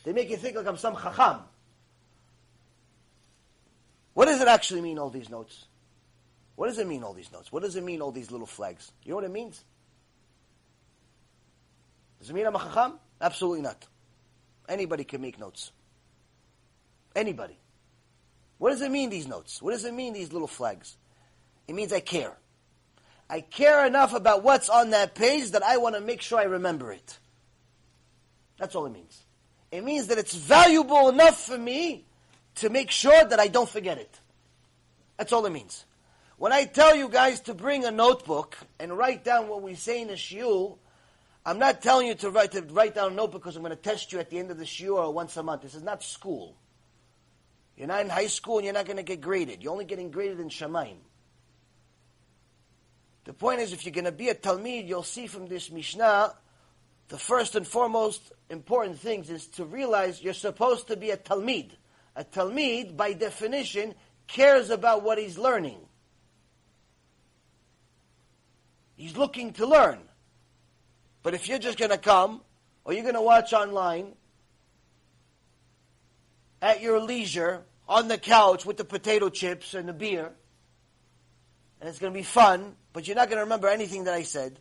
They 0.04 0.12
make 0.12 0.30
you 0.30 0.36
think 0.36 0.54
like 0.56 0.68
I'm 0.68 0.76
some 0.76 0.94
chacham. 0.94 1.40
What 4.14 4.26
does 4.26 4.40
it 4.40 4.46
actually 4.46 4.80
mean, 4.80 5.00
all 5.00 5.10
these 5.10 5.28
notes? 5.28 5.64
What 6.54 6.68
does 6.68 6.78
it 6.78 6.86
mean, 6.86 7.02
all 7.02 7.12
these 7.12 7.32
notes? 7.32 7.50
What 7.50 7.64
does 7.64 7.74
it 7.74 7.82
mean, 7.82 8.00
all 8.00 8.12
these 8.12 8.30
little 8.30 8.46
flags? 8.46 8.92
You 9.02 9.10
know 9.10 9.16
what 9.16 9.24
it 9.24 9.32
means? 9.32 9.64
Does 12.26 12.32
it 12.32 12.34
mean 12.34 12.46
I'm 12.46 12.56
a 12.56 12.58
chacham? 12.58 12.98
Absolutely 13.20 13.60
not. 13.60 13.86
Anybody 14.68 15.04
can 15.04 15.20
make 15.20 15.38
notes. 15.38 15.70
Anybody. 17.14 17.56
What 18.58 18.70
does 18.70 18.80
it 18.80 18.90
mean, 18.90 19.10
these 19.10 19.28
notes? 19.28 19.62
What 19.62 19.70
does 19.70 19.84
it 19.84 19.94
mean, 19.94 20.12
these 20.12 20.32
little 20.32 20.48
flags? 20.48 20.96
It 21.68 21.76
means 21.76 21.92
I 21.92 22.00
care. 22.00 22.32
I 23.30 23.42
care 23.42 23.86
enough 23.86 24.12
about 24.12 24.42
what's 24.42 24.68
on 24.68 24.90
that 24.90 25.14
page 25.14 25.52
that 25.52 25.62
I 25.62 25.76
want 25.76 25.94
to 25.94 26.00
make 26.00 26.20
sure 26.20 26.40
I 26.40 26.46
remember 26.46 26.90
it. 26.90 27.16
That's 28.58 28.74
all 28.74 28.86
it 28.86 28.92
means. 28.92 29.22
It 29.70 29.84
means 29.84 30.08
that 30.08 30.18
it's 30.18 30.34
valuable 30.34 31.08
enough 31.08 31.40
for 31.44 31.56
me 31.56 32.06
to 32.56 32.70
make 32.70 32.90
sure 32.90 33.24
that 33.24 33.38
I 33.38 33.46
don't 33.46 33.68
forget 33.68 33.98
it. 33.98 34.18
That's 35.16 35.32
all 35.32 35.46
it 35.46 35.52
means. 35.52 35.84
When 36.38 36.52
I 36.52 36.64
tell 36.64 36.96
you 36.96 37.08
guys 37.08 37.38
to 37.42 37.54
bring 37.54 37.84
a 37.84 37.92
notebook 37.92 38.58
and 38.80 38.98
write 38.98 39.22
down 39.22 39.46
what 39.46 39.62
we 39.62 39.76
say 39.76 40.02
in 40.02 40.10
a 40.10 40.14
shiur, 40.14 40.76
I'm 41.46 41.60
not 41.60 41.80
telling 41.80 42.08
you 42.08 42.14
to 42.16 42.30
write, 42.30 42.50
to 42.52 42.62
write 42.62 42.96
down 42.96 43.12
a 43.12 43.14
note 43.14 43.30
because 43.30 43.54
I'm 43.54 43.62
going 43.62 43.70
to 43.70 43.80
test 43.80 44.12
you 44.12 44.18
at 44.18 44.30
the 44.30 44.38
end 44.38 44.50
of 44.50 44.58
the 44.58 44.64
shiur 44.64 44.96
or 44.96 45.12
once 45.12 45.36
a 45.36 45.44
month. 45.44 45.62
This 45.62 45.76
is 45.76 45.82
not 45.84 46.02
school. 46.02 46.56
You're 47.76 47.86
not 47.86 48.00
in 48.00 48.08
high 48.08 48.26
school 48.26 48.56
and 48.56 48.64
you're 48.64 48.74
not 48.74 48.86
going 48.86 48.96
to 48.96 49.04
get 49.04 49.20
graded. 49.20 49.62
You're 49.62 49.70
only 49.70 49.84
getting 49.84 50.10
graded 50.10 50.40
in 50.40 50.48
Shemaim. 50.48 50.96
The 53.26 53.32
point 53.32 53.60
is, 53.60 53.72
if 53.72 53.86
you're 53.86 53.94
going 53.94 54.06
to 54.06 54.12
be 54.12 54.28
a 54.28 54.34
Talmid, 54.34 54.88
you'll 54.88 55.04
see 55.04 55.28
from 55.28 55.46
this 55.46 55.70
Mishnah 55.70 56.34
the 57.08 57.18
first 57.18 57.54
and 57.54 57.64
foremost 57.64 58.32
important 58.50 58.98
things 58.98 59.30
is 59.30 59.46
to 59.48 59.64
realize 59.64 60.20
you're 60.20 60.34
supposed 60.34 60.88
to 60.88 60.96
be 60.96 61.10
a 61.10 61.16
Talmid. 61.16 61.70
A 62.16 62.24
Talmid, 62.24 62.96
by 62.96 63.12
definition, 63.12 63.94
cares 64.26 64.70
about 64.70 65.04
what 65.04 65.16
he's 65.16 65.38
learning. 65.38 65.78
He's 68.96 69.16
looking 69.16 69.52
to 69.54 69.66
learn. 69.66 70.00
But 71.26 71.34
if 71.34 71.48
you're 71.48 71.58
just 71.58 71.76
going 71.76 71.90
to 71.90 71.98
come, 71.98 72.40
or 72.84 72.92
you're 72.92 73.02
going 73.02 73.16
to 73.16 73.20
watch 73.20 73.52
online, 73.52 74.12
at 76.62 76.80
your 76.80 77.00
leisure, 77.00 77.64
on 77.88 78.06
the 78.06 78.16
couch 78.16 78.64
with 78.64 78.76
the 78.76 78.84
potato 78.84 79.28
chips 79.28 79.74
and 79.74 79.88
the 79.88 79.92
beer, 79.92 80.30
and 81.80 81.90
it's 81.90 81.98
going 81.98 82.12
to 82.12 82.16
be 82.16 82.22
fun, 82.22 82.76
but 82.92 83.08
you're 83.08 83.16
not 83.16 83.28
going 83.28 83.38
to 83.38 83.42
remember 83.42 83.66
anything 83.66 84.04
that 84.04 84.14
I 84.14 84.22
said, 84.22 84.60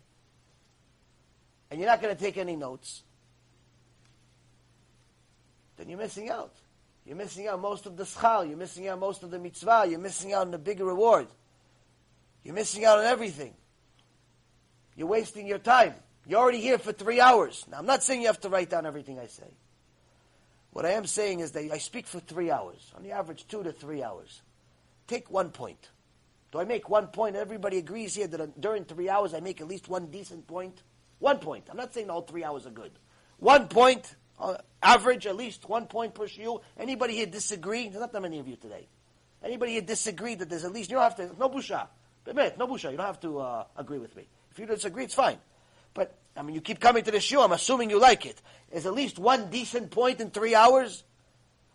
and 1.69 1.79
you're 1.79 1.87
not 1.87 2.01
going 2.01 2.15
to 2.15 2.19
take 2.19 2.35
any 2.35 2.55
notes, 2.55 3.03
then 5.77 5.87
you're 5.87 5.99
missing 5.99 6.31
out. 6.31 6.55
You're 7.05 7.15
missing 7.15 7.45
out 7.47 7.61
most 7.61 7.85
of 7.85 7.95
the 7.95 8.05
schal, 8.05 8.43
you're 8.43 8.57
missing 8.57 8.87
out 8.87 8.97
most 8.97 9.21
of 9.21 9.29
the 9.29 9.37
mitzvah, 9.37 9.85
you're 9.87 9.99
missing 9.99 10.33
out 10.33 10.41
on 10.41 10.49
the 10.49 10.57
bigger 10.57 10.85
reward. 10.85 11.27
You're 12.43 12.55
missing 12.55 12.85
out 12.85 12.97
on 12.97 13.05
everything. 13.05 13.53
You're 14.95 15.05
wasting 15.05 15.45
your 15.45 15.59
time. 15.59 15.93
You're 16.27 16.39
already 16.39 16.61
here 16.61 16.77
for 16.77 16.91
three 16.91 17.21
hours. 17.21 17.65
Now, 17.69 17.77
I'm 17.77 17.85
not 17.85 18.03
saying 18.03 18.21
you 18.21 18.27
have 18.27 18.41
to 18.41 18.49
write 18.49 18.69
down 18.69 18.85
everything 18.85 19.19
I 19.19 19.27
say. 19.27 19.47
What 20.71 20.85
I 20.85 20.91
am 20.91 21.05
saying 21.05 21.39
is 21.39 21.51
that 21.51 21.71
I 21.71 21.77
speak 21.77 22.07
for 22.07 22.19
three 22.19 22.51
hours, 22.51 22.91
on 22.97 23.03
the 23.03 23.11
average 23.11 23.47
two 23.47 23.63
to 23.63 23.71
three 23.71 24.03
hours. 24.03 24.41
Take 25.07 25.31
one 25.31 25.51
point. 25.51 25.89
Do 26.51 26.59
I 26.59 26.65
make 26.65 26.89
one 26.89 27.07
point? 27.07 27.35
Everybody 27.35 27.77
agrees 27.77 28.15
here 28.15 28.27
that 28.27 28.59
during 28.59 28.85
three 28.85 29.07
hours 29.09 29.33
I 29.33 29.39
make 29.39 29.61
at 29.61 29.67
least 29.67 29.87
one 29.87 30.07
decent 30.07 30.47
point. 30.47 30.81
One 31.19 31.39
point. 31.39 31.67
I'm 31.69 31.77
not 31.77 31.93
saying 31.93 32.09
all 32.09 32.21
three 32.21 32.43
hours 32.43 32.65
are 32.65 32.71
good. 32.71 32.91
One 33.37 33.67
point, 33.67 34.15
uh, 34.39 34.57
average, 34.81 35.27
at 35.27 35.35
least 35.35 35.69
one 35.69 35.85
point 35.85 36.13
per 36.13 36.25
shiur. 36.25 36.61
Anybody 36.77 37.15
here 37.15 37.25
disagree? 37.25 37.87
There's 37.87 38.01
not 38.01 38.11
that 38.13 38.21
many 38.21 38.39
of 38.39 38.47
you 38.47 38.55
today. 38.55 38.87
Anybody 39.43 39.73
here 39.73 39.81
disagree 39.81 40.35
that 40.35 40.49
there's 40.49 40.65
at 40.65 40.73
least, 40.73 40.89
you 40.89 40.95
don't 40.95 41.03
have 41.03 41.15
to, 41.17 41.39
no 41.39 41.49
busha. 41.49 41.87
No 42.27 42.67
busha. 42.67 42.91
You 42.91 42.97
don't 42.97 43.05
have 43.05 43.19
to 43.21 43.39
uh, 43.39 43.65
agree 43.77 43.99
with 43.99 44.15
me. 44.15 44.27
If 44.51 44.59
you 44.59 44.65
disagree, 44.65 45.03
it's 45.03 45.13
fine. 45.13 45.37
But, 45.95 46.15
I 46.37 46.43
mean, 46.43 46.53
you 46.53 46.61
keep 46.61 46.79
coming 46.79 47.03
to 47.03 47.09
the 47.09 47.17
shiur, 47.17 47.43
I'm 47.43 47.51
assuming 47.51 47.89
you 47.89 47.99
like 47.99 48.27
it. 48.27 48.39
Is 48.71 48.85
at 48.85 48.93
least 48.93 49.17
one 49.17 49.49
decent 49.49 49.89
point 49.89 50.21
in 50.21 50.29
three 50.29 50.53
hours? 50.53 51.03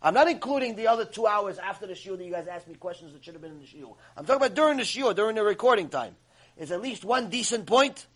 I'm 0.01 0.13
not 0.13 0.29
including 0.29 0.75
the 0.75 0.87
other 0.87 1.03
two 1.03 1.27
hours 1.27 1.57
after 1.57 1.85
the 1.85 1.93
shiur 1.93 2.17
that 2.17 2.23
you 2.23 2.31
guys 2.31 2.47
asked 2.47 2.67
me 2.67 2.75
questions 2.75 3.11
that 3.11 3.23
should 3.23 3.33
have 3.33 3.41
been 3.41 3.51
in 3.51 3.59
the 3.59 3.65
shiur. 3.65 3.93
I'm 4.15 4.25
talking 4.25 4.37
about 4.37 4.55
during 4.55 4.77
the 4.77 4.83
shiur, 4.83 5.13
during 5.13 5.35
the 5.35 5.43
recording 5.43 5.89
time. 5.89 6.15
Is 6.57 6.71
at 6.71 6.81
least 6.81 7.03
one 7.03 7.29
decent 7.29 7.65
point? 7.65 8.07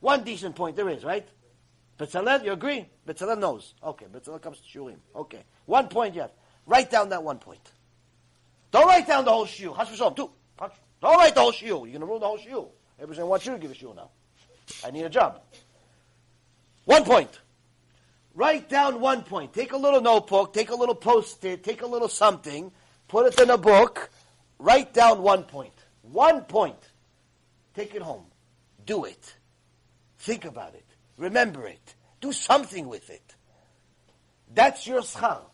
One 0.00 0.24
decent 0.24 0.56
point 0.56 0.76
there 0.76 0.88
is, 0.88 1.04
right? 1.04 1.26
Betzalel, 1.98 2.44
you 2.44 2.52
agree? 2.52 2.86
Betzalel 3.06 3.38
knows. 3.38 3.74
Okay, 3.84 4.06
Betzalel 4.06 4.40
comes 4.40 4.60
to 4.60 4.78
shiurim. 4.78 4.96
Okay. 5.14 5.44
One 5.66 5.88
point 5.88 6.14
you 6.14 6.22
have. 6.22 6.32
Write 6.66 6.90
down 6.90 7.10
that 7.10 7.22
one 7.22 7.38
point. 7.38 7.60
Don't 8.70 8.86
write 8.86 9.06
down 9.06 9.24
the 9.24 9.30
whole 9.30 9.46
shiur. 9.46 9.76
Don't 10.16 10.30
write 11.02 11.34
the 11.34 11.40
whole 11.40 11.52
shiur. 11.52 11.66
You're 11.66 11.78
going 11.80 12.00
to 12.00 12.06
ruin 12.06 12.20
the 12.20 12.26
whole 12.26 12.38
shiur. 12.38 12.68
Everybody's 12.98 13.18
going 13.18 13.26
to 13.26 13.26
want 13.26 13.46
you 13.46 13.52
to 13.52 13.58
give 13.58 13.70
a 13.70 13.74
shiur 13.74 13.94
now. 13.94 14.10
I 14.84 14.90
need 14.90 15.04
a 15.04 15.10
job. 15.10 15.40
One 16.84 17.04
point. 17.04 17.40
Write 18.34 18.68
down 18.68 19.00
one 19.00 19.22
point. 19.22 19.52
Take 19.52 19.72
a 19.72 19.76
little 19.76 20.00
notebook, 20.00 20.54
take 20.54 20.70
a 20.70 20.74
little 20.74 20.94
post-it, 20.94 21.62
take 21.62 21.82
a 21.82 21.86
little 21.86 22.08
something, 22.08 22.72
put 23.08 23.26
it 23.26 23.40
in 23.40 23.50
a 23.50 23.58
book, 23.58 24.10
write 24.58 24.94
down 24.94 25.22
one 25.22 25.44
point. 25.44 25.74
One 26.02 26.42
point. 26.42 26.78
Take 27.74 27.94
it 27.94 28.02
home. 28.02 28.24
Do 28.86 29.04
it. 29.04 29.34
Think 30.18 30.44
about 30.44 30.74
it. 30.74 30.86
Remember 31.16 31.66
it. 31.66 31.94
Do 32.20 32.32
something 32.32 32.88
with 32.88 33.10
it. 33.10 33.34
That's 34.54 34.86
your 34.86 35.02
schal. 35.02 35.52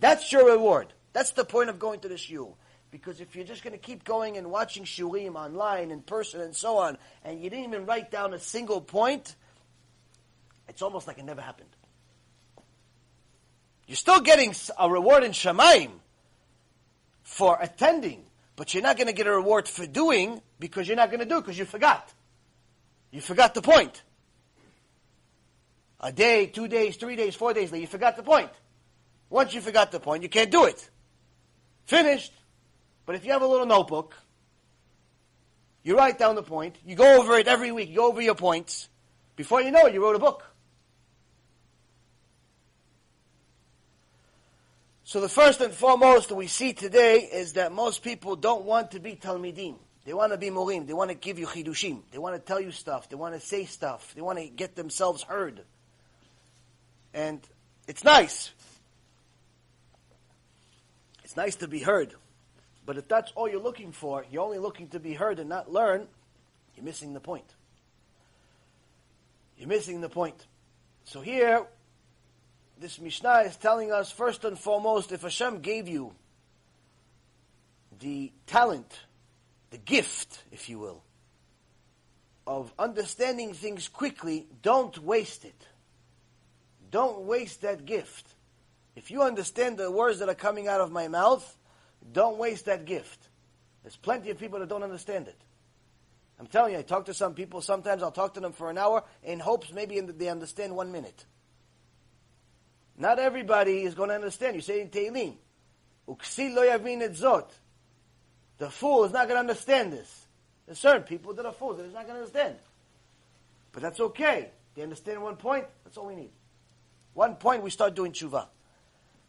That's 0.00 0.32
your 0.32 0.50
reward. 0.50 0.92
That's 1.12 1.32
the 1.32 1.44
point 1.44 1.70
of 1.70 1.78
going 1.78 2.00
to 2.00 2.08
the 2.08 2.14
shiur. 2.14 2.54
Because 2.92 3.22
if 3.22 3.34
you're 3.34 3.46
just 3.46 3.64
going 3.64 3.72
to 3.72 3.78
keep 3.78 4.04
going 4.04 4.36
and 4.36 4.50
watching 4.50 4.84
shurim 4.84 5.34
online, 5.34 5.90
in 5.90 6.02
person, 6.02 6.42
and 6.42 6.54
so 6.54 6.76
on, 6.76 6.98
and 7.24 7.42
you 7.42 7.48
didn't 7.48 7.64
even 7.64 7.86
write 7.86 8.10
down 8.10 8.34
a 8.34 8.38
single 8.38 8.82
point, 8.82 9.34
it's 10.68 10.82
almost 10.82 11.06
like 11.06 11.18
it 11.18 11.24
never 11.24 11.40
happened. 11.40 11.70
You're 13.86 13.96
still 13.96 14.20
getting 14.20 14.54
a 14.78 14.90
reward 14.90 15.24
in 15.24 15.32
Shemaim 15.32 15.90
for 17.22 17.58
attending, 17.60 18.24
but 18.56 18.74
you're 18.74 18.82
not 18.82 18.98
going 18.98 19.06
to 19.06 19.14
get 19.14 19.26
a 19.26 19.32
reward 19.32 19.68
for 19.68 19.86
doing 19.86 20.42
because 20.58 20.86
you're 20.86 20.96
not 20.96 21.10
going 21.10 21.20
to 21.20 21.26
do 21.26 21.40
because 21.40 21.58
you 21.58 21.64
forgot. 21.64 22.12
You 23.10 23.22
forgot 23.22 23.54
the 23.54 23.62
point. 23.62 24.02
A 26.00 26.12
day, 26.12 26.46
two 26.46 26.68
days, 26.68 26.96
three 26.96 27.16
days, 27.16 27.34
four 27.34 27.54
days 27.54 27.72
later, 27.72 27.80
you 27.80 27.86
forgot 27.86 28.16
the 28.16 28.22
point. 28.22 28.50
Once 29.30 29.54
you 29.54 29.62
forgot 29.62 29.92
the 29.92 30.00
point, 30.00 30.22
you 30.22 30.28
can't 30.28 30.50
do 30.50 30.66
it. 30.66 30.90
Finished. 31.86 32.32
But 33.06 33.16
if 33.16 33.24
you 33.24 33.32
have 33.32 33.42
a 33.42 33.46
little 33.46 33.66
notebook, 33.66 34.16
you 35.82 35.96
write 35.96 36.18
down 36.18 36.36
the 36.36 36.42
point, 36.42 36.76
you 36.84 36.94
go 36.94 37.20
over 37.20 37.36
it 37.36 37.48
every 37.48 37.72
week, 37.72 37.88
you 37.88 37.96
go 37.96 38.08
over 38.08 38.20
your 38.20 38.34
points. 38.34 38.88
Before 39.34 39.60
you 39.60 39.70
know 39.70 39.86
it, 39.86 39.94
you 39.94 40.02
wrote 40.02 40.16
a 40.16 40.20
book. 40.20 40.44
So 45.04 45.20
the 45.20 45.28
first 45.28 45.60
and 45.60 45.74
foremost 45.74 46.32
we 46.32 46.46
see 46.46 46.72
today 46.72 47.18
is 47.18 47.54
that 47.54 47.72
most 47.72 48.02
people 48.02 48.36
don't 48.36 48.64
want 48.64 48.92
to 48.92 49.00
be 49.00 49.14
Talmidim. 49.14 49.76
They 50.04 50.14
want 50.14 50.32
to 50.32 50.38
be 50.38 50.48
Morim. 50.48 50.86
They 50.86 50.94
want 50.94 51.10
to 51.10 51.14
give 51.14 51.38
you 51.38 51.46
Chidushim. 51.46 52.00
They 52.10 52.18
want 52.18 52.34
to 52.34 52.40
tell 52.40 52.60
you 52.60 52.70
stuff. 52.70 53.08
They 53.08 53.16
want 53.16 53.34
to 53.34 53.40
say 53.40 53.66
stuff. 53.66 54.14
They 54.14 54.22
want 54.22 54.38
to 54.38 54.48
get 54.48 54.74
themselves 54.74 55.22
heard. 55.22 55.60
And 57.12 57.40
it's 57.86 58.04
nice. 58.04 58.52
It's 61.24 61.36
nice 61.36 61.56
to 61.56 61.68
be 61.68 61.80
heard. 61.80 62.14
But 62.92 62.98
if 62.98 63.08
that's 63.08 63.32
all 63.36 63.48
you're 63.48 63.58
looking 63.58 63.90
for, 63.90 64.26
you're 64.30 64.44
only 64.44 64.58
looking 64.58 64.88
to 64.88 65.00
be 65.00 65.14
heard 65.14 65.38
and 65.38 65.48
not 65.48 65.72
learn, 65.72 66.06
you're 66.76 66.84
missing 66.84 67.14
the 67.14 67.20
point. 67.20 67.54
You're 69.56 69.66
missing 69.66 70.02
the 70.02 70.10
point. 70.10 70.46
So 71.04 71.22
here, 71.22 71.64
this 72.78 73.00
Mishnah 73.00 73.44
is 73.46 73.56
telling 73.56 73.92
us 73.92 74.12
first 74.12 74.44
and 74.44 74.58
foremost, 74.58 75.10
if 75.10 75.22
Hashem 75.22 75.60
gave 75.60 75.88
you 75.88 76.12
the 77.98 78.30
talent, 78.46 78.92
the 79.70 79.78
gift, 79.78 80.42
if 80.52 80.68
you 80.68 80.78
will, 80.78 81.02
of 82.46 82.74
understanding 82.78 83.54
things 83.54 83.88
quickly, 83.88 84.46
don't 84.60 84.98
waste 84.98 85.46
it. 85.46 85.66
Don't 86.90 87.20
waste 87.20 87.62
that 87.62 87.86
gift. 87.86 88.26
If 88.94 89.10
you 89.10 89.22
understand 89.22 89.78
the 89.78 89.90
words 89.90 90.18
that 90.18 90.28
are 90.28 90.34
coming 90.34 90.68
out 90.68 90.82
of 90.82 90.92
my 90.92 91.08
mouth, 91.08 91.56
don't 92.10 92.38
waste 92.38 92.66
that 92.66 92.84
gift. 92.84 93.28
There's 93.82 93.96
plenty 93.96 94.30
of 94.30 94.38
people 94.38 94.58
that 94.60 94.68
don't 94.68 94.82
understand 94.82 95.28
it. 95.28 95.38
I'm 96.38 96.46
telling 96.46 96.72
you, 96.72 96.78
I 96.78 96.82
talk 96.82 97.06
to 97.06 97.14
some 97.14 97.34
people, 97.34 97.60
sometimes 97.60 98.02
I'll 98.02 98.10
talk 98.10 98.34
to 98.34 98.40
them 98.40 98.52
for 98.52 98.70
an 98.70 98.78
hour 98.78 99.04
in 99.22 99.38
hopes 99.38 99.72
maybe 99.72 100.00
they 100.00 100.28
understand 100.28 100.74
one 100.74 100.90
minute. 100.90 101.24
Not 102.96 103.18
everybody 103.18 103.82
is 103.82 103.94
going 103.94 104.08
to 104.08 104.14
understand. 104.14 104.56
You 104.56 104.60
say 104.60 104.80
in 104.80 104.88
Tehillim, 104.88 105.34
Uksi 106.08 106.54
lo 106.54 106.62
et 106.62 107.12
zot. 107.12 107.48
The 108.58 108.70
fool 108.70 109.04
is 109.04 109.12
not 109.12 109.28
going 109.28 109.36
to 109.36 109.40
understand 109.40 109.92
this. 109.92 110.26
There's 110.66 110.78
certain 110.78 111.02
people 111.02 111.34
that 111.34 111.46
are 111.46 111.52
fools 111.52 111.78
that 111.78 111.84
is 111.84 111.94
not 111.94 112.06
going 112.06 112.14
to 112.14 112.20
understand. 112.20 112.56
But 113.72 113.82
that's 113.82 114.00
okay. 114.00 114.50
They 114.74 114.82
understand 114.82 115.22
one 115.22 115.36
point, 115.36 115.64
that's 115.84 115.96
all 115.96 116.06
we 116.06 116.14
need. 116.14 116.30
One 117.14 117.36
point, 117.36 117.62
we 117.62 117.70
start 117.70 117.94
doing 117.94 118.12
tshuva. 118.12 118.46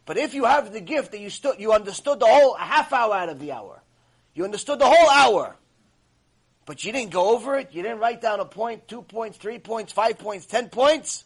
But 0.06 0.18
if 0.18 0.34
you 0.34 0.44
have 0.44 0.72
the 0.72 0.80
gift 0.80 1.12
that 1.12 1.20
you 1.20 1.30
stood, 1.30 1.58
you 1.58 1.72
understood 1.72 2.20
the 2.20 2.26
whole 2.26 2.54
half 2.54 2.92
hour 2.92 3.14
out 3.14 3.28
of 3.28 3.40
the 3.40 3.52
hour, 3.52 3.82
you 4.34 4.44
understood 4.44 4.78
the 4.78 4.86
whole 4.86 5.10
hour, 5.10 5.56
but 6.66 6.84
you 6.84 6.92
didn't 6.92 7.10
go 7.10 7.30
over 7.34 7.56
it, 7.58 7.68
you 7.72 7.82
didn't 7.82 7.98
write 7.98 8.20
down 8.20 8.40
a 8.40 8.44
point, 8.44 8.86
two 8.88 9.02
points, 9.02 9.38
three 9.38 9.58
points, 9.58 9.92
five 9.92 10.18
points, 10.18 10.46
ten 10.46 10.68
points, 10.68 11.24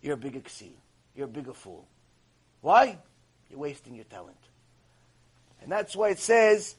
you're 0.00 0.14
a 0.14 0.16
bigger 0.16 0.40
ksir. 0.40 0.70
You're 1.14 1.26
a 1.26 1.30
bigger 1.30 1.52
fool. 1.52 1.86
Why? 2.60 2.98
You're 3.50 3.58
wasting 3.58 3.94
your 3.94 4.04
talent. 4.04 4.36
And 5.62 5.72
that's 5.72 5.96
why 5.96 6.10
it 6.10 6.18
says 6.18 6.76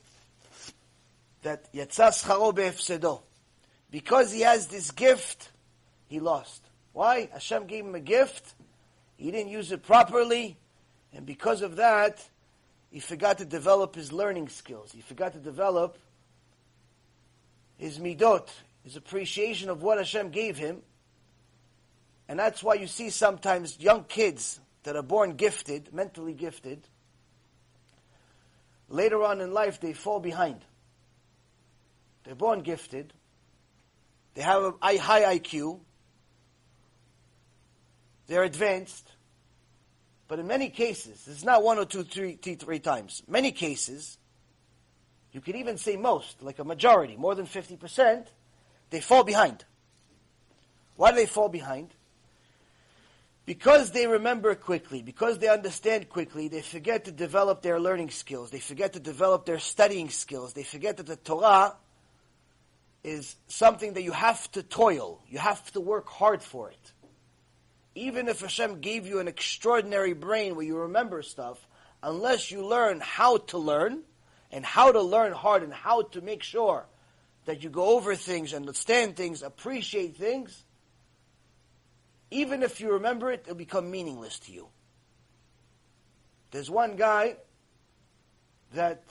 that 1.41 1.71
Yatzas 1.73 2.23
Charo 2.23 3.21
Because 3.91 4.31
he 4.31 4.41
has 4.41 4.67
this 4.67 4.91
gift, 4.91 5.49
he 6.07 6.19
lost. 6.19 6.61
Why? 6.93 7.29
Hashem 7.33 7.67
gave 7.67 7.85
him 7.85 7.95
a 7.95 7.99
gift, 7.99 8.53
he 9.17 9.31
didn't 9.31 9.51
use 9.51 9.71
it 9.71 9.83
properly, 9.83 10.57
and 11.13 11.25
because 11.25 11.61
of 11.61 11.77
that, 11.77 12.27
he 12.91 12.99
forgot 12.99 13.37
to 13.39 13.45
develop 13.45 13.95
his 13.95 14.11
learning 14.11 14.49
skills. 14.49 14.91
He 14.91 15.01
forgot 15.01 15.33
to 15.33 15.39
develop 15.39 15.97
his 17.77 17.99
midot, 17.99 18.49
his 18.83 18.95
appreciation 18.95 19.69
of 19.69 19.81
what 19.81 19.97
Hashem 19.97 20.29
gave 20.29 20.57
him. 20.57 20.81
And 22.27 22.37
that's 22.37 22.61
why 22.61 22.75
you 22.75 22.87
see 22.87 23.09
sometimes 23.09 23.79
young 23.79 24.03
kids 24.03 24.59
that 24.83 24.95
are 24.95 25.03
born 25.03 25.33
gifted, 25.35 25.93
mentally 25.93 26.33
gifted, 26.33 26.87
later 28.87 29.23
on 29.23 29.41
in 29.41 29.53
life 29.53 29.79
they 29.79 29.93
fall 29.93 30.19
behind. 30.19 30.63
They're 32.23 32.35
born 32.35 32.61
gifted, 32.61 33.13
they 34.35 34.41
have 34.41 34.75
a 34.81 34.97
high 34.97 35.37
IQ, 35.37 35.79
they're 38.27 38.43
advanced, 38.43 39.11
but 40.29 40.37
in 40.37 40.45
many 40.45 40.69
cases, 40.69 41.27
it's 41.27 41.43
not 41.43 41.63
one 41.63 41.79
or 41.79 41.85
two, 41.85 42.03
three, 42.03 42.35
three 42.35 42.79
times. 42.79 43.23
Many 43.27 43.51
cases, 43.51 44.19
you 45.33 45.41
could 45.41 45.55
even 45.55 45.77
say 45.77 45.97
most, 45.97 46.43
like 46.43 46.59
a 46.59 46.63
majority, 46.63 47.17
more 47.17 47.33
than 47.33 47.47
50%, 47.47 48.27
they 48.91 49.01
fall 49.01 49.23
behind. 49.23 49.65
Why 50.97 51.09
do 51.09 51.17
they 51.17 51.25
fall 51.25 51.49
behind? 51.49 51.89
Because 53.47 53.89
they 53.89 54.05
remember 54.05 54.53
quickly, 54.53 55.01
because 55.01 55.39
they 55.39 55.47
understand 55.47 56.09
quickly, 56.09 56.47
they 56.47 56.61
forget 56.61 57.05
to 57.05 57.11
develop 57.11 57.63
their 57.63 57.79
learning 57.79 58.11
skills. 58.11 58.51
They 58.51 58.59
forget 58.59 58.93
to 58.93 58.99
develop 58.99 59.47
their 59.47 59.57
studying 59.57 60.11
skills. 60.11 60.53
They 60.53 60.61
forget 60.61 60.97
that 60.97 61.07
the 61.07 61.15
Torah 61.15 61.75
is 63.03 63.35
something 63.47 63.93
that 63.93 64.03
you 64.03 64.11
have 64.11 64.51
to 64.51 64.61
toil. 64.61 65.23
You 65.27 65.39
have 65.39 65.71
to 65.71 65.81
work 65.81 66.07
hard 66.07 66.43
for 66.43 66.69
it 66.69 66.93
even 67.95 68.27
if 68.27 68.41
Hashem 68.41 68.81
gave 68.81 69.07
you 69.07 69.19
an 69.19 69.27
extraordinary 69.27 70.13
brain 70.13 70.55
where 70.55 70.65
you 70.65 70.77
remember 70.77 71.21
stuff, 71.21 71.57
unless 72.01 72.51
you 72.51 72.65
learn 72.65 72.99
how 73.01 73.37
to 73.37 73.57
learn, 73.57 74.01
and 74.51 74.65
how 74.65 74.91
to 74.91 75.01
learn 75.01 75.31
hard, 75.31 75.63
and 75.63 75.73
how 75.73 76.01
to 76.01 76.21
make 76.21 76.43
sure 76.43 76.85
that 77.45 77.63
you 77.63 77.69
go 77.69 77.97
over 77.97 78.15
things, 78.15 78.53
understand 78.53 79.15
things, 79.15 79.43
appreciate 79.43 80.15
things, 80.15 80.63
even 82.31 82.63
if 82.63 82.79
you 82.79 82.93
remember 82.93 83.31
it, 83.31 83.41
it'll 83.45 83.55
become 83.55 83.89
meaningless 83.89 84.39
to 84.39 84.51
you. 84.51 84.67
There's 86.51 86.69
one 86.69 86.95
guy 86.95 87.37
that, 88.73 89.03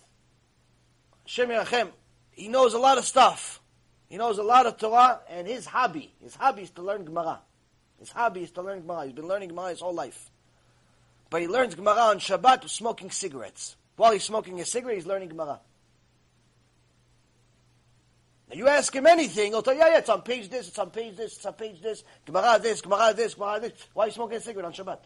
Shem 1.24 1.48
Yachem, 1.48 1.90
he 2.30 2.48
knows 2.48 2.74
a 2.74 2.78
lot 2.78 2.98
of 2.98 3.04
stuff. 3.04 3.60
He 4.08 4.16
knows 4.16 4.38
a 4.38 4.42
lot 4.42 4.66
of 4.66 4.78
Torah, 4.78 5.20
and 5.28 5.46
his 5.46 5.66
hobby, 5.66 6.14
his 6.22 6.34
hobby 6.34 6.62
is 6.62 6.70
to 6.70 6.82
learn 6.82 7.04
Gemara. 7.04 7.40
His 7.98 8.10
hobby 8.10 8.42
is 8.42 8.50
to 8.52 8.62
learn 8.62 8.82
Gemara. 8.82 9.06
He's 9.06 9.12
been 9.12 9.26
learning 9.26 9.48
Gemara 9.48 9.70
his 9.70 9.80
whole 9.80 9.94
life. 9.94 10.30
But 11.30 11.42
he 11.42 11.48
learns 11.48 11.74
Gemara 11.74 12.00
on 12.00 12.18
Shabbat 12.18 12.68
smoking 12.68 13.10
cigarettes. 13.10 13.76
While 13.96 14.12
he's 14.12 14.24
smoking 14.24 14.60
a 14.60 14.64
cigarette, 14.64 14.96
he's 14.96 15.06
learning 15.06 15.30
Gemara. 15.30 15.60
Now 18.48 18.56
you 18.56 18.68
ask 18.68 18.94
him 18.94 19.06
anything, 19.06 19.52
he'll 19.52 19.62
tell 19.62 19.74
you, 19.74 19.80
yeah, 19.80 19.88
yeah, 19.88 19.98
it's 19.98 20.08
on 20.08 20.22
page 20.22 20.48
this, 20.48 20.68
it's 20.68 20.78
on 20.78 20.90
page 20.90 21.16
this, 21.16 21.36
it's 21.36 21.44
on 21.44 21.52
page 21.52 21.82
this, 21.82 22.02
Gemara 22.24 22.58
this, 22.58 22.80
Gemara 22.80 23.12
this, 23.14 23.34
Gemara 23.34 23.60
this. 23.60 23.72
Why 23.92 24.04
are 24.04 24.06
you 24.06 24.12
smoking 24.12 24.38
a 24.38 24.40
cigarette 24.40 24.64
on 24.64 24.72
Shabbat? 24.72 25.00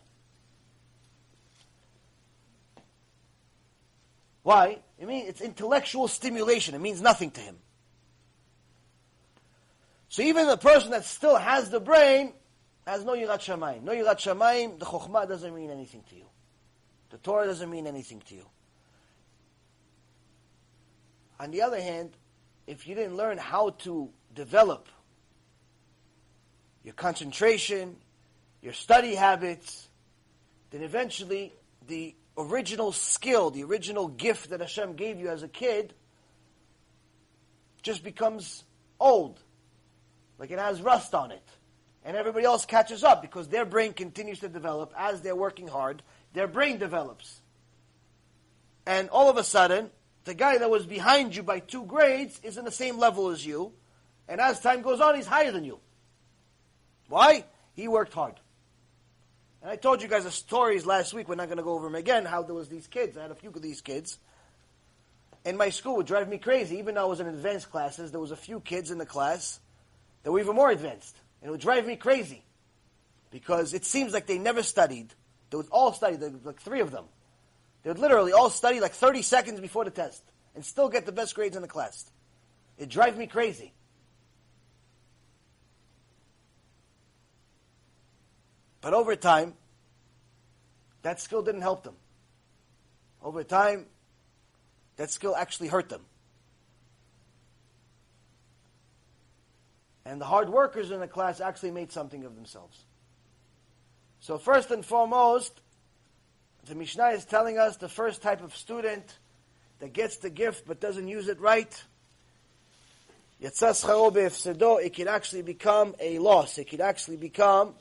Why? 4.42 4.78
I 5.00 5.04
mean, 5.04 5.26
it's 5.26 5.40
intellectual 5.40 6.08
stimulation. 6.08 6.74
It 6.74 6.80
means 6.80 7.00
nothing 7.00 7.30
to 7.32 7.40
him. 7.40 7.56
So 10.08 10.22
even 10.22 10.46
the 10.46 10.56
person 10.56 10.90
that 10.90 11.04
still 11.04 11.36
has 11.36 11.70
the 11.70 11.80
brain, 11.80 12.32
has 12.86 13.04
no 13.04 13.12
Yirat 13.12 13.38
Shamayim. 13.38 13.82
No 13.82 13.92
Yirat 13.92 14.18
Shamayim, 14.18 14.78
the 14.78 14.86
Chokhmah 14.86 15.28
doesn't 15.28 15.54
mean 15.54 15.70
anything 15.70 16.02
to 16.10 16.16
you. 16.16 16.24
The 17.10 17.18
Torah 17.18 17.46
doesn't 17.46 17.70
mean 17.70 17.86
anything 17.86 18.20
to 18.28 18.34
you. 18.34 18.46
On 21.38 21.50
the 21.50 21.62
other 21.62 21.80
hand, 21.80 22.10
if 22.66 22.86
you 22.86 22.94
didn't 22.94 23.16
learn 23.16 23.38
how 23.38 23.70
to 23.70 24.08
develop 24.34 24.88
your 26.84 26.94
concentration, 26.94 27.96
your 28.60 28.72
study 28.72 29.14
habits, 29.14 29.88
then 30.70 30.82
eventually 30.82 31.52
the 31.86 32.14
original 32.36 32.92
skill, 32.92 33.50
the 33.50 33.62
original 33.64 34.08
gift 34.08 34.50
that 34.50 34.60
Hashem 34.60 34.94
gave 34.94 35.18
you 35.18 35.28
as 35.28 35.42
a 35.42 35.48
kid, 35.48 35.94
just 37.82 38.02
becomes 38.02 38.64
old. 38.98 39.40
Like 40.38 40.50
it 40.50 40.58
has 40.58 40.80
rust 40.80 41.14
on 41.14 41.30
it 41.30 41.46
and 42.04 42.16
everybody 42.16 42.44
else 42.44 42.64
catches 42.64 43.04
up 43.04 43.22
because 43.22 43.48
their 43.48 43.64
brain 43.64 43.92
continues 43.92 44.40
to 44.40 44.48
develop 44.48 44.92
as 44.96 45.20
they're 45.20 45.36
working 45.36 45.68
hard. 45.68 46.02
Their 46.32 46.48
brain 46.48 46.78
develops. 46.78 47.40
And 48.86 49.08
all 49.10 49.30
of 49.30 49.36
a 49.36 49.44
sudden, 49.44 49.90
the 50.24 50.34
guy 50.34 50.58
that 50.58 50.70
was 50.70 50.86
behind 50.86 51.34
you 51.36 51.42
by 51.42 51.60
two 51.60 51.84
grades 51.84 52.40
is 52.42 52.58
in 52.58 52.64
the 52.64 52.70
same 52.72 52.98
level 52.98 53.28
as 53.28 53.44
you. 53.44 53.72
And 54.28 54.40
as 54.40 54.60
time 54.60 54.82
goes 54.82 55.00
on, 55.00 55.14
he's 55.14 55.26
higher 55.26 55.52
than 55.52 55.64
you. 55.64 55.78
Why? 57.08 57.44
He 57.74 57.88
worked 57.88 58.14
hard. 58.14 58.34
And 59.60 59.70
I 59.70 59.76
told 59.76 60.02
you 60.02 60.08
guys 60.08 60.24
the 60.24 60.30
stories 60.30 60.84
last 60.84 61.14
week. 61.14 61.28
We're 61.28 61.36
not 61.36 61.46
going 61.46 61.58
to 61.58 61.62
go 61.62 61.74
over 61.74 61.84
them 61.84 61.94
again. 61.94 62.24
How 62.24 62.42
there 62.42 62.54
was 62.54 62.68
these 62.68 62.88
kids. 62.88 63.16
I 63.16 63.22
had 63.22 63.30
a 63.30 63.36
few 63.36 63.50
of 63.50 63.62
these 63.62 63.80
kids. 63.80 64.18
In 65.44 65.56
my 65.56 65.70
school, 65.70 65.96
would 65.96 66.06
drive 66.06 66.28
me 66.28 66.38
crazy. 66.38 66.78
Even 66.78 66.96
though 66.96 67.02
I 67.02 67.06
was 67.06 67.20
in 67.20 67.26
advanced 67.26 67.70
classes, 67.70 68.10
there 68.10 68.20
was 68.20 68.30
a 68.30 68.36
few 68.36 68.60
kids 68.60 68.90
in 68.90 68.98
the 68.98 69.06
class 69.06 69.60
that 70.22 70.32
were 70.32 70.40
even 70.40 70.56
more 70.56 70.70
advanced. 70.70 71.16
And 71.42 71.48
it 71.48 71.50
would 71.50 71.60
drive 71.60 71.86
me 71.86 71.96
crazy 71.96 72.44
because 73.32 73.74
it 73.74 73.84
seems 73.84 74.12
like 74.12 74.26
they 74.26 74.38
never 74.38 74.62
studied. 74.62 75.12
They 75.50 75.56
would 75.56 75.66
all 75.72 75.92
study, 75.92 76.16
like 76.44 76.60
three 76.60 76.80
of 76.80 76.92
them. 76.92 77.06
They 77.82 77.90
would 77.90 77.98
literally 77.98 78.32
all 78.32 78.48
study 78.48 78.78
like 78.78 78.92
30 78.92 79.22
seconds 79.22 79.60
before 79.60 79.84
the 79.84 79.90
test 79.90 80.22
and 80.54 80.64
still 80.64 80.88
get 80.88 81.04
the 81.04 81.12
best 81.12 81.34
grades 81.34 81.56
in 81.56 81.62
the 81.62 81.68
class. 81.68 82.08
It 82.78 82.88
drives 82.88 83.16
me 83.16 83.26
crazy. 83.26 83.72
But 88.80 88.94
over 88.94 89.16
time, 89.16 89.54
that 91.02 91.20
skill 91.20 91.42
didn't 91.42 91.62
help 91.62 91.82
them. 91.82 91.96
Over 93.20 93.42
time, 93.42 93.86
that 94.96 95.10
skill 95.10 95.34
actually 95.34 95.68
hurt 95.68 95.88
them. 95.88 96.02
And 100.04 100.20
the 100.20 100.24
hard 100.24 100.48
workers 100.48 100.90
in 100.90 101.00
the 101.00 101.08
class 101.08 101.40
actually 101.40 101.70
made 101.70 101.92
something 101.92 102.24
of 102.24 102.34
themselves. 102.34 102.84
So 104.20 104.38
first 104.38 104.70
and 104.70 104.84
foremost, 104.84 105.60
the 106.66 106.74
Mishnah 106.74 107.08
is 107.08 107.24
telling 107.24 107.58
us 107.58 107.76
the 107.76 107.88
first 107.88 108.22
type 108.22 108.42
of 108.42 108.54
student 108.56 109.18
that 109.80 109.92
gets 109.92 110.18
the 110.18 110.30
gift 110.30 110.66
but 110.66 110.80
doesn't 110.80 111.08
use 111.08 111.28
it 111.28 111.40
right, 111.40 111.84
it 114.78 114.94
could 114.94 115.08
actually 115.08 115.42
become 115.42 115.96
a 115.98 116.20
loss. 116.20 116.58
It 116.58 116.70
could 116.70 116.80
actually 116.80 117.16
become 117.16 117.74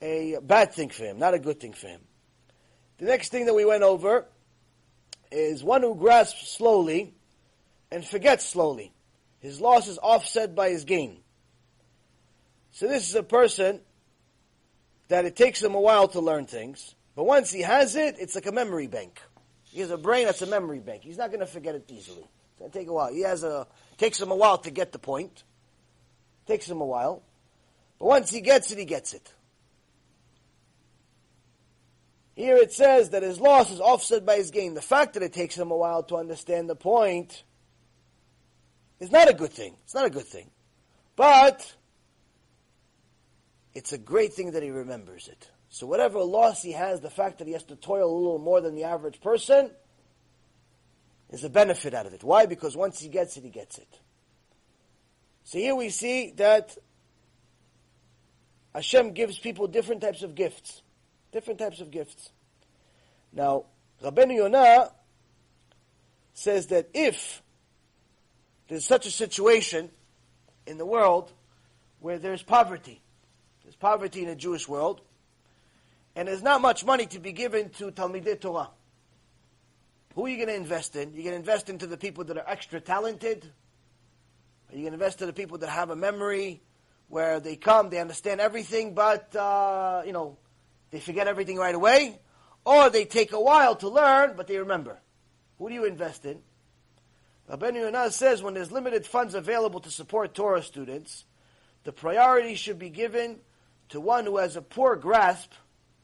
a 0.00 0.36
bad 0.40 0.72
thing 0.72 0.90
for 0.90 1.02
him, 1.02 1.18
not 1.18 1.34
a 1.34 1.40
good 1.40 1.58
thing 1.58 1.72
for 1.72 1.88
him. 1.88 2.00
The 2.98 3.06
next 3.06 3.30
thing 3.30 3.46
that 3.46 3.54
we 3.54 3.64
went 3.64 3.82
over 3.82 4.26
is 5.32 5.64
one 5.64 5.82
who 5.82 5.96
grasps 5.96 6.52
slowly 6.52 7.14
and 7.90 8.04
forgets 8.04 8.44
slowly. 8.46 8.92
His 9.40 9.60
loss 9.60 9.88
is 9.88 9.98
offset 9.98 10.54
by 10.54 10.70
his 10.70 10.84
gain. 10.84 11.18
So 12.72 12.86
this 12.86 13.08
is 13.08 13.14
a 13.14 13.22
person 13.22 13.80
that 15.08 15.24
it 15.24 15.36
takes 15.36 15.62
him 15.62 15.74
a 15.74 15.80
while 15.80 16.08
to 16.08 16.20
learn 16.20 16.46
things, 16.46 16.94
but 17.16 17.24
once 17.24 17.50
he 17.50 17.62
has 17.62 17.96
it, 17.96 18.16
it's 18.18 18.34
like 18.34 18.46
a 18.46 18.52
memory 18.52 18.86
bank. 18.86 19.20
He 19.64 19.80
has 19.80 19.90
a 19.90 19.98
brain 19.98 20.26
that's 20.26 20.42
a 20.42 20.46
memory 20.46 20.80
bank. 20.80 21.02
He's 21.02 21.18
not 21.18 21.28
going 21.28 21.40
to 21.40 21.46
forget 21.46 21.74
it 21.74 21.84
easily. 21.88 22.22
It's 22.22 22.58
going 22.58 22.70
to 22.70 22.78
take 22.78 22.88
a 22.88 22.92
while. 22.92 23.12
He 23.12 23.22
has 23.22 23.42
a 23.44 23.66
takes 23.96 24.20
him 24.20 24.30
a 24.30 24.36
while 24.36 24.58
to 24.58 24.70
get 24.70 24.92
the 24.92 24.98
point. 24.98 25.44
Takes 26.46 26.68
him 26.68 26.80
a 26.80 26.86
while, 26.86 27.22
but 27.98 28.06
once 28.06 28.30
he 28.30 28.40
gets 28.40 28.70
it, 28.70 28.78
he 28.78 28.86
gets 28.86 29.12
it. 29.12 29.34
Here 32.38 32.56
it 32.56 32.72
says 32.72 33.10
that 33.10 33.24
his 33.24 33.40
loss 33.40 33.70
is 33.72 33.80
offset 33.80 34.24
by 34.24 34.36
his 34.36 34.52
gain. 34.52 34.74
The 34.74 34.80
fact 34.80 35.14
that 35.14 35.24
it 35.24 35.32
takes 35.32 35.56
him 35.56 35.72
a 35.72 35.76
while 35.76 36.04
to 36.04 36.16
understand 36.16 36.70
the 36.70 36.76
point 36.76 37.42
is 39.00 39.10
not 39.10 39.28
a 39.28 39.34
good 39.34 39.52
thing. 39.52 39.74
It's 39.82 39.94
not 39.94 40.06
a 40.06 40.10
good 40.10 40.24
thing. 40.24 40.48
But 41.16 41.74
it's 43.78 43.92
a 43.92 43.98
great 43.98 44.34
thing 44.34 44.50
that 44.50 44.62
he 44.64 44.72
remembers 44.72 45.28
it. 45.28 45.48
So 45.68 45.86
whatever 45.86 46.18
loss 46.18 46.60
he 46.64 46.72
has, 46.72 47.00
the 47.00 47.10
fact 47.10 47.38
that 47.38 47.46
he 47.46 47.52
has 47.52 47.62
to 47.66 47.76
toil 47.76 48.12
a 48.12 48.18
little 48.18 48.40
more 48.40 48.60
than 48.60 48.74
the 48.74 48.82
average 48.82 49.20
person, 49.20 49.70
is 51.30 51.44
a 51.44 51.48
benefit 51.48 51.94
out 51.94 52.04
of 52.04 52.12
it. 52.12 52.24
Why? 52.24 52.46
Because 52.46 52.76
once 52.76 52.98
he 52.98 53.08
gets 53.08 53.36
it, 53.36 53.44
he 53.44 53.50
gets 53.50 53.78
it. 53.78 54.00
So 55.44 55.58
here 55.58 55.76
we 55.76 55.90
see 55.90 56.32
that 56.38 56.76
Hashem 58.74 59.12
gives 59.12 59.38
people 59.38 59.68
different 59.68 60.00
types 60.00 60.24
of 60.24 60.34
gifts. 60.34 60.82
Different 61.30 61.60
types 61.60 61.80
of 61.80 61.92
gifts. 61.92 62.30
Now, 63.32 63.66
Rabbeinu 64.02 64.34
Yonah 64.34 64.90
says 66.34 66.66
that 66.68 66.88
if 66.94 67.42
there's 68.66 68.84
such 68.84 69.06
a 69.06 69.12
situation 69.12 69.90
in 70.66 70.78
the 70.78 70.86
world 70.86 71.32
where 72.00 72.18
there's 72.18 72.42
poverty, 72.42 73.02
there's 73.68 73.76
poverty 73.76 74.22
in 74.22 74.28
the 74.28 74.34
Jewish 74.34 74.66
world, 74.66 75.02
and 76.16 76.26
there's 76.26 76.42
not 76.42 76.62
much 76.62 76.86
money 76.86 77.04
to 77.04 77.18
be 77.18 77.32
given 77.32 77.68
to 77.68 77.90
Talmidei 77.90 78.40
Torah. 78.40 78.70
Who 80.14 80.24
are 80.24 80.28
you 80.30 80.36
going 80.36 80.48
to 80.48 80.54
invest 80.54 80.96
in? 80.96 81.12
You're 81.12 81.24
going 81.24 81.34
to 81.34 81.36
invest 81.36 81.68
into 81.68 81.86
the 81.86 81.98
people 81.98 82.24
that 82.24 82.38
are 82.38 82.48
extra 82.48 82.80
talented? 82.80 83.44
Are 84.70 84.74
you 84.74 84.84
going 84.84 84.92
to 84.92 84.94
invest 84.94 85.20
in 85.20 85.26
the 85.26 85.34
people 85.34 85.58
that 85.58 85.68
have 85.68 85.90
a 85.90 85.96
memory 85.96 86.62
where 87.08 87.40
they 87.40 87.56
come, 87.56 87.90
they 87.90 88.00
understand 88.00 88.40
everything, 88.40 88.94
but, 88.94 89.36
uh, 89.36 90.00
you 90.06 90.12
know, 90.12 90.38
they 90.90 91.00
forget 91.00 91.28
everything 91.28 91.58
right 91.58 91.74
away, 91.74 92.18
or 92.64 92.88
they 92.88 93.04
take 93.04 93.32
a 93.32 93.40
while 93.40 93.76
to 93.76 93.90
learn, 93.90 94.32
but 94.34 94.46
they 94.46 94.56
remember. 94.56 94.98
Who 95.58 95.68
do 95.68 95.74
you 95.74 95.84
invest 95.84 96.24
in? 96.24 96.38
Rabbeinu 97.50 97.80
Yonah 97.80 98.12
says 98.12 98.42
when 98.42 98.54
there's 98.54 98.72
limited 98.72 99.04
funds 99.04 99.34
available 99.34 99.80
to 99.80 99.90
support 99.90 100.32
Torah 100.32 100.62
students, 100.62 101.26
the 101.84 101.92
priority 101.92 102.54
should 102.54 102.78
be 102.78 102.88
given 102.88 103.40
to 103.90 104.00
one 104.00 104.24
who 104.24 104.36
has 104.36 104.56
a 104.56 104.62
poor 104.62 104.96
grasp 104.96 105.52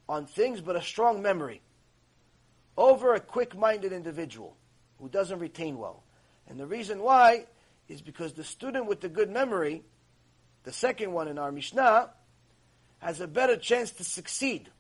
on 0.09 0.27
things 0.27 0.61
but 0.61 0.77
a 0.77 0.83
strong 0.83 1.23
memory 1.23 1.61
over 2.77 3.15
a 3.15 3.21
quick-minded 3.21 3.93
individual 3.93 4.57
who 4.99 5.09
doesn't 5.09 5.39
retain 5.39 5.79
well. 5.79 6.03
And 6.49 6.59
the 6.59 6.67
reason 6.67 7.03
why 7.03 7.47
is 7.89 8.01
because 8.01 8.33
the 8.33 8.45
student 8.45 8.87
with 8.87 9.01
the 9.01 9.09
good 9.09 9.31
memory, 9.31 9.83
the 10.65 10.73
second 10.73 11.13
one 11.13 11.29
in 11.29 11.39
our 11.39 11.53
Mishnah, 11.53 12.11
has 12.99 13.21
a 13.21 13.29
better 13.29 13.57
chance 13.57 13.91
to 13.93 14.05
succeed 14.05 14.71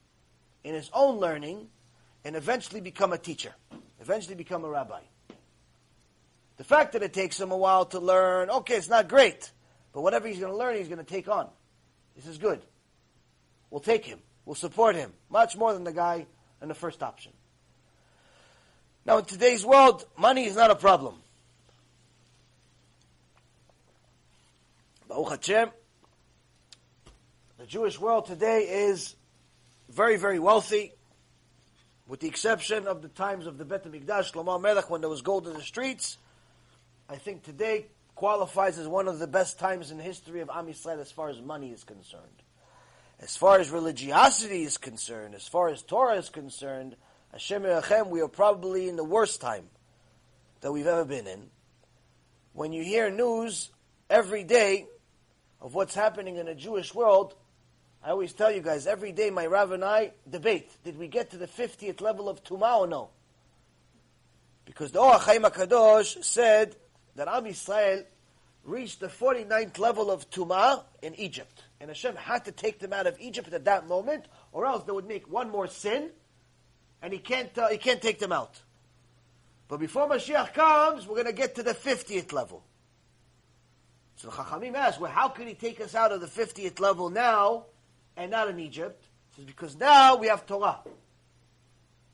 in 0.62 0.75
his 0.75 0.90
own 0.93 1.19
learning 1.19 1.69
and 2.25 2.37
eventually 2.37 2.81
become 2.81 3.12
a 3.12 3.19
teacher, 3.19 3.53
eventually 4.01 4.35
become 4.35 4.64
a 4.64 4.69
rabbi. 4.69 5.01
The 6.57 6.64
fact 6.64 6.93
that 6.93 7.03
it 7.03 7.12
takes 7.12 7.38
him 7.38 7.51
a 7.51 7.57
while 7.57 7.85
to 7.87 7.99
learn, 7.99 8.49
okay, 8.49 8.77
it's 8.77 8.88
not 8.88 9.09
great, 9.09 9.51
but 9.93 10.03
whatever 10.03 10.29
he's 10.29 10.38
going 10.38 10.53
to 10.53 10.57
learn, 10.57 10.77
he's 10.77 10.88
going 10.88 10.99
to 10.99 11.05
take 11.05 11.29
on. 11.29 11.49
This 12.17 12.27
is 12.27 12.38
good. 12.38 12.62
We'll 13.75 13.81
take 13.81 14.05
him. 14.05 14.21
We'll 14.45 14.55
support 14.55 14.95
him 14.95 15.13
much 15.29 15.57
more 15.57 15.73
than 15.75 15.83
the 15.83 15.93
guy 15.93 16.27
in 16.63 16.69
the 16.69 16.77
first 16.77 17.03
option. 17.03 17.33
Now, 19.05 19.19
in 19.19 19.25
today's 19.25 19.67
world, 19.67 20.07
money 20.17 20.45
is 20.45 20.55
not 20.55 20.71
a 20.71 20.77
problem. 20.77 21.17
Baruch 25.09 25.31
Hashem, 25.31 25.71
the 27.59 27.67
Jewish 27.67 27.99
world 27.99 28.27
today 28.27 28.87
is 28.87 29.17
very, 29.89 30.19
very 30.19 30.39
wealthy, 30.39 30.93
with 32.07 32.21
the 32.21 32.29
exception 32.29 32.87
of 32.87 33.03
the 33.03 33.09
times 33.09 33.49
of 33.49 33.59
the 33.59 33.65
Bet 33.65 33.83
HaMikdash, 33.91 34.35
Shlomo 34.35 34.63
Melech, 34.63 34.89
when 34.89 35.01
there 35.01 35.11
was 35.11 35.23
gold 35.23 35.49
in 35.49 35.53
the 35.53 35.63
streets. 35.63 36.17
I 37.09 37.17
think 37.17 37.43
today 37.43 37.87
qualifies 38.15 38.79
as 38.79 38.87
one 38.87 39.09
of 39.09 39.19
the 39.19 39.27
best 39.27 39.59
times 39.59 39.91
in 39.91 39.97
the 39.97 40.05
history 40.05 40.43
of 40.43 40.49
Am 40.49 40.69
Yisrael 40.69 41.01
as 41.01 41.11
far 41.11 41.29
as 41.29 41.43
money 41.43 41.73
is 41.73 41.83
concerned. 41.83 42.44
As 43.20 43.37
far 43.37 43.59
as 43.59 43.70
religiosity 43.70 44.64
is 44.64 44.77
concerned, 44.77 45.35
as 45.35 45.46
far 45.46 45.68
as 45.68 45.83
Torah 45.83 46.16
is 46.16 46.29
concerned, 46.29 46.96
Hashem 47.33 47.62
Yerachem, 47.62 48.09
we 48.09 48.20
are 48.20 48.29
probably 48.29 48.88
in 48.88 48.96
the 48.96 49.05
worst 49.05 49.40
time 49.40 49.68
that 50.61 50.72
we've 50.72 50.87
ever 50.87 51.05
been 51.05 51.27
in. 51.27 51.50
When 52.53 52.72
you 52.72 52.83
hear 52.83 53.11
news 53.11 53.70
every 54.11 54.44
day 54.44 54.87
of 55.61 55.74
what's 55.74 55.94
happening 55.94 56.37
in 56.37 56.46
the 56.46 56.55
Jewish 56.55 56.94
world, 56.94 57.35
I 58.05 58.11
always 58.11 58.33
tell 58.35 58.53
you 58.53 58.61
guys, 58.61 58.87
every 58.87 59.12
day 59.12 59.31
my 59.31 59.46
Rav 59.46 59.72
and 59.72 59.85
I 59.85 60.12
debate, 60.29 60.70
did 60.85 60.98
we 60.98 61.09
get 61.09 61.31
to 61.31 61.38
the 61.38 61.46
50th 61.46 62.00
level 62.00 62.29
of 62.29 62.44
Tumah 62.44 62.81
or 62.81 62.87
no? 62.87 63.11
Because 64.66 64.92
the 64.92 65.00
Or 65.00 65.14
HaChaim 65.14 65.50
HaKadosh 65.50 66.22
said 66.22 66.77
that 67.16 67.29
Am 67.29 67.44
Yisrael 67.44 68.05
reached 68.64 69.00
the 69.00 69.09
49th 69.09 69.79
level 69.79 70.11
of 70.11 70.31
Tumah 70.31 70.83
in 71.03 71.14
Egypt. 71.14 71.62
And 71.81 71.91
Hashem 71.91 72.17
had 72.17 72.45
to 72.47 72.53
take 72.53 72.79
them 72.79 72.93
out 72.93 73.07
of 73.07 73.19
Egypt 73.21 73.53
at 73.53 73.65
that 73.65 73.89
moment, 73.89 74.27
or 74.53 74.67
else 74.67 74.85
they 74.85 74.93
would 74.93 75.07
make 75.07 75.31
one 75.31 75.51
more 75.51 75.67
sin, 75.67 76.11
and 77.03 77.13
he 77.13 77.19
can't, 77.19 77.57
uh, 77.59 77.69
he 77.69 77.79
can't 77.79 78.01
take 78.01 78.19
them 78.19 78.33
out. 78.33 78.61
But 79.69 79.81
before 79.81 80.09
Mashiach 80.09 80.55
comes, 80.55 81.07
we're 81.07 81.17
going 81.17 81.27
to 81.27 81.33
get 81.33 81.55
to 81.57 81.63
the 81.63 81.75
50th 81.75 82.33
level. 82.33 82.65
So 84.17 84.29
Chachamim 84.29 84.75
ask, 84.75 85.01
well, 85.01 85.11
how 85.11 85.29
could 85.29 85.49
he 85.49 85.55
take 85.55 85.81
us 85.81 85.95
out 85.95 86.13
of 86.13 86.21
the 86.21 86.27
50th 86.27 86.81
level 86.81 87.11
now 87.11 87.67
and 88.17 88.31
not 88.31 88.49
in 88.49 88.59
Egypt? 88.61 89.05
Says, 89.37 89.45
because 89.45 89.77
now 89.77 90.17
we 90.17 90.29
have 90.29 90.47
Torah. 90.47 90.79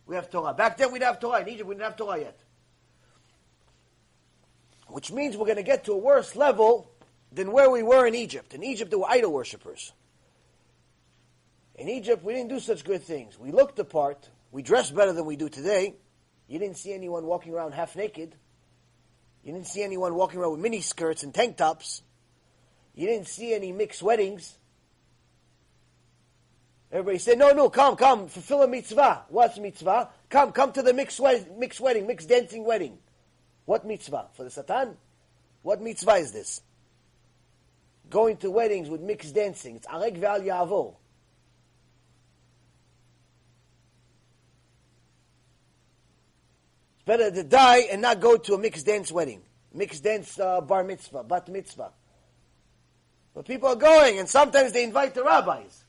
We 0.07 0.17
have 0.17 0.31
Torah. 0.31 0.55
Back 0.55 0.79
then 0.79 0.93
we 0.93 0.99
didn't 0.99 1.13
have 1.13 1.21
Torah. 1.21 1.43
In 1.43 1.49
Egypt 1.49 1.69
we 1.69 1.75
didn't 1.75 1.85
have 1.85 1.97
Torah 1.97 2.19
yet. 2.19 2.41
Which 4.89 5.13
means 5.13 5.37
we're 5.37 5.45
going 5.45 5.57
to 5.57 5.63
get 5.63 5.85
to 5.85 5.93
a 5.93 5.99
worse 5.99 6.35
level 6.35 6.90
than 7.33 7.53
where 7.53 7.71
we 7.71 7.83
were 7.83 8.07
in 8.07 8.15
Egypt. 8.15 8.55
In 8.55 8.63
Egypt, 8.63 8.91
there 8.91 8.99
were 8.99 9.09
idol 9.09 9.33
worshippers. 9.33 9.93
In 11.77 11.89
Egypt, 11.89 12.25
we 12.25 12.35
didn't 12.35 12.51
do 12.51 12.61
such 12.61 12.85
good 12.85 13.03
things. 13.03 13.39
We 13.39 13.53
looked 13.53 13.77
the 13.77 13.85
part. 13.85 14.29
We 14.53 14.63
dressed 14.63 14.95
better 14.95 15.13
than 15.13 15.25
we 15.25 15.37
do 15.37 15.49
today. 15.49 15.95
You 16.49 16.59
didn't 16.59 16.77
see 16.77 16.93
anyone 16.93 17.25
walking 17.25 17.55
around 17.55 17.73
half 17.73 17.97
naked. 17.97 18.35
You 19.45 19.53
didn't 19.53 19.69
see 19.69 19.83
anyone 19.83 20.15
walking 20.15 20.41
around 20.41 20.53
with 20.53 20.61
mini 20.61 20.81
skirts 20.81 21.23
and 21.23 21.33
tank 21.33 21.57
tops. 21.57 22.03
You 22.95 23.07
didn't 23.07 23.29
see 23.29 23.55
any 23.55 23.73
mixed 23.73 24.03
weddings. 24.03 24.59
Everybody 26.93 27.19
said, 27.19 27.39
no, 27.39 27.53
no, 27.53 27.71
come, 27.71 27.95
come, 27.95 28.27
fulfill 28.27 28.63
a 28.63 28.69
mitzvah. 28.69 29.27
What's 29.29 29.59
mitzvah? 29.59 30.11
Come, 30.29 30.51
come 30.51 30.73
to 30.73 30.83
the 30.83 30.93
mixed, 30.93 31.21
wed- 31.21 31.57
mixed 31.57 31.81
wedding, 31.81 32.07
mixed 32.07 32.29
dancing 32.29 32.65
wedding. 32.65 32.99
What 33.65 33.87
mitzvah? 33.87 34.27
For 34.35 34.43
the 34.43 34.51
Satan? 34.51 34.97
What 35.63 35.81
mitzvah 35.81 36.15
is 36.15 36.33
this? 36.33 36.63
Going 38.11 38.37
to 38.39 38.51
weddings 38.51 38.91
with 38.91 39.01
mixed 39.01 39.35
dancing. 39.35 39.77
It's 39.77 39.87
areg 39.87 40.19
ve'al 40.21 40.45
ya'avor. 40.45 40.97
It's 46.97 47.05
better 47.07 47.31
to 47.31 47.45
die 47.45 47.87
and 47.91 48.03
not 48.03 48.21
go 48.21 48.37
to 48.37 48.55
a 48.55 48.59
mixed 48.59 48.85
dance 48.85 49.13
wedding. 49.13 49.43
Mixed 49.73 50.03
dance 50.03 50.39
uh, 50.41 50.61
bar 50.61 50.83
mitzvah, 50.83 51.23
bat 51.23 51.49
mitzvah. 51.49 51.93
But 53.33 53.47
people 53.47 53.69
are 53.69 53.77
going, 53.77 54.19
and 54.19 54.29
sometimes 54.29 54.73
they 54.73 54.83
invite 54.83 55.15
the 55.15 55.23
rabbis. 55.23 55.85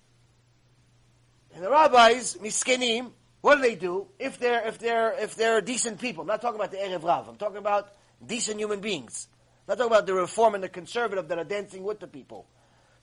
And 1.56 1.64
the 1.64 1.72
rabbis, 1.72 2.38
miskenim, 2.40 3.12
what 3.42 3.56
do 3.56 3.62
they 3.64 3.76
do 3.76 4.08
if 4.20 4.38
they're 4.38 4.68
if 4.68 4.78
they're 4.78 5.14
if 5.20 5.36
they're 5.36 5.60
decent 5.62 6.00
people? 6.00 6.22
I'm 6.22 6.28
not 6.28 6.42
talking 6.42 6.60
about 6.60 6.72
the 6.72 6.78
erev 6.78 7.04
rav. 7.04 7.28
I'm 7.28 7.38
talking 7.38 7.58
about 7.58 7.92
decent 8.24 8.60
human 8.60 8.80
beings. 8.80 9.28
I'm 9.68 9.74
not 9.74 9.78
talking 9.78 9.92
about 9.92 10.08
the 10.08 10.14
reform 10.14 10.56
and 10.56 10.64
the 10.64 10.70
conservative 10.70 11.28
that 11.28 11.38
are 11.38 11.44
dancing 11.44 11.84
with 11.84 12.00
the 12.00 12.08
people. 12.08 12.48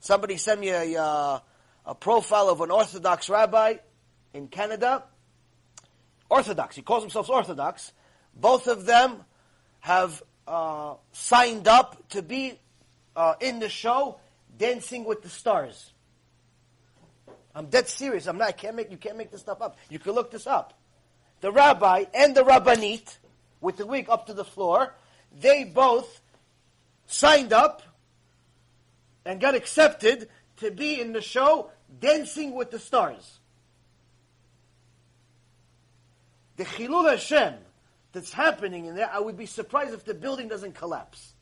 Somebody 0.00 0.36
sent 0.36 0.60
me 0.60 0.70
a 0.70 1.02
uh, 1.02 1.38
a 1.88 1.94
profile 1.94 2.50
of 2.50 2.60
an 2.60 2.70
Orthodox 2.70 3.30
rabbi 3.30 3.76
in 4.34 4.48
Canada. 4.48 5.04
Orthodox. 6.28 6.76
He 6.76 6.82
calls 6.82 7.02
himself 7.02 7.30
Orthodox. 7.30 7.92
Both 8.34 8.66
of 8.66 8.84
them 8.84 9.24
have 9.80 10.22
uh, 10.46 10.94
signed 11.12 11.66
up 11.66 12.08
to 12.10 12.20
be 12.20 12.58
uh, 13.16 13.34
in 13.40 13.58
the 13.58 13.70
show 13.70 14.20
Dancing 14.58 15.04
with 15.04 15.22
the 15.22 15.30
Stars. 15.30 15.92
I'm 17.54 17.66
dead 17.66 17.88
serious. 17.88 18.26
I'm 18.26 18.36
not. 18.36 18.48
I 18.48 18.52
can't 18.52 18.76
make. 18.76 18.90
You 18.90 18.98
can't 18.98 19.16
make 19.16 19.30
this 19.30 19.40
stuff 19.40 19.62
up. 19.62 19.78
You 19.88 19.98
can 19.98 20.12
look 20.12 20.30
this 20.30 20.46
up. 20.46 20.74
The 21.40 21.50
rabbi 21.50 22.04
and 22.12 22.34
the 22.34 22.42
rabbanit, 22.42 23.16
with 23.60 23.78
the 23.78 23.86
wig 23.86 24.10
up 24.10 24.26
to 24.26 24.34
the 24.34 24.44
floor, 24.44 24.94
they 25.40 25.64
both 25.64 26.20
signed 27.08 27.52
up 27.52 27.82
and 29.24 29.40
got 29.40 29.56
accepted 29.56 30.28
to 30.58 30.70
be 30.70 31.00
in 31.00 31.12
the 31.12 31.20
show 31.20 31.70
Dancing 32.00 32.54
with 32.54 32.70
the 32.70 32.78
Stars. 32.78 33.38
The 36.56 36.64
Chilul 36.64 37.10
Hashem 37.10 37.54
that's 38.12 38.32
happening 38.32 38.84
in 38.84 38.94
there, 38.94 39.10
I 39.12 39.18
would 39.18 39.36
be 39.36 39.46
surprised 39.46 39.94
if 39.94 40.04
the 40.04 40.14
building 40.14 40.48
doesn't 40.48 40.74
collapse. 40.74 41.32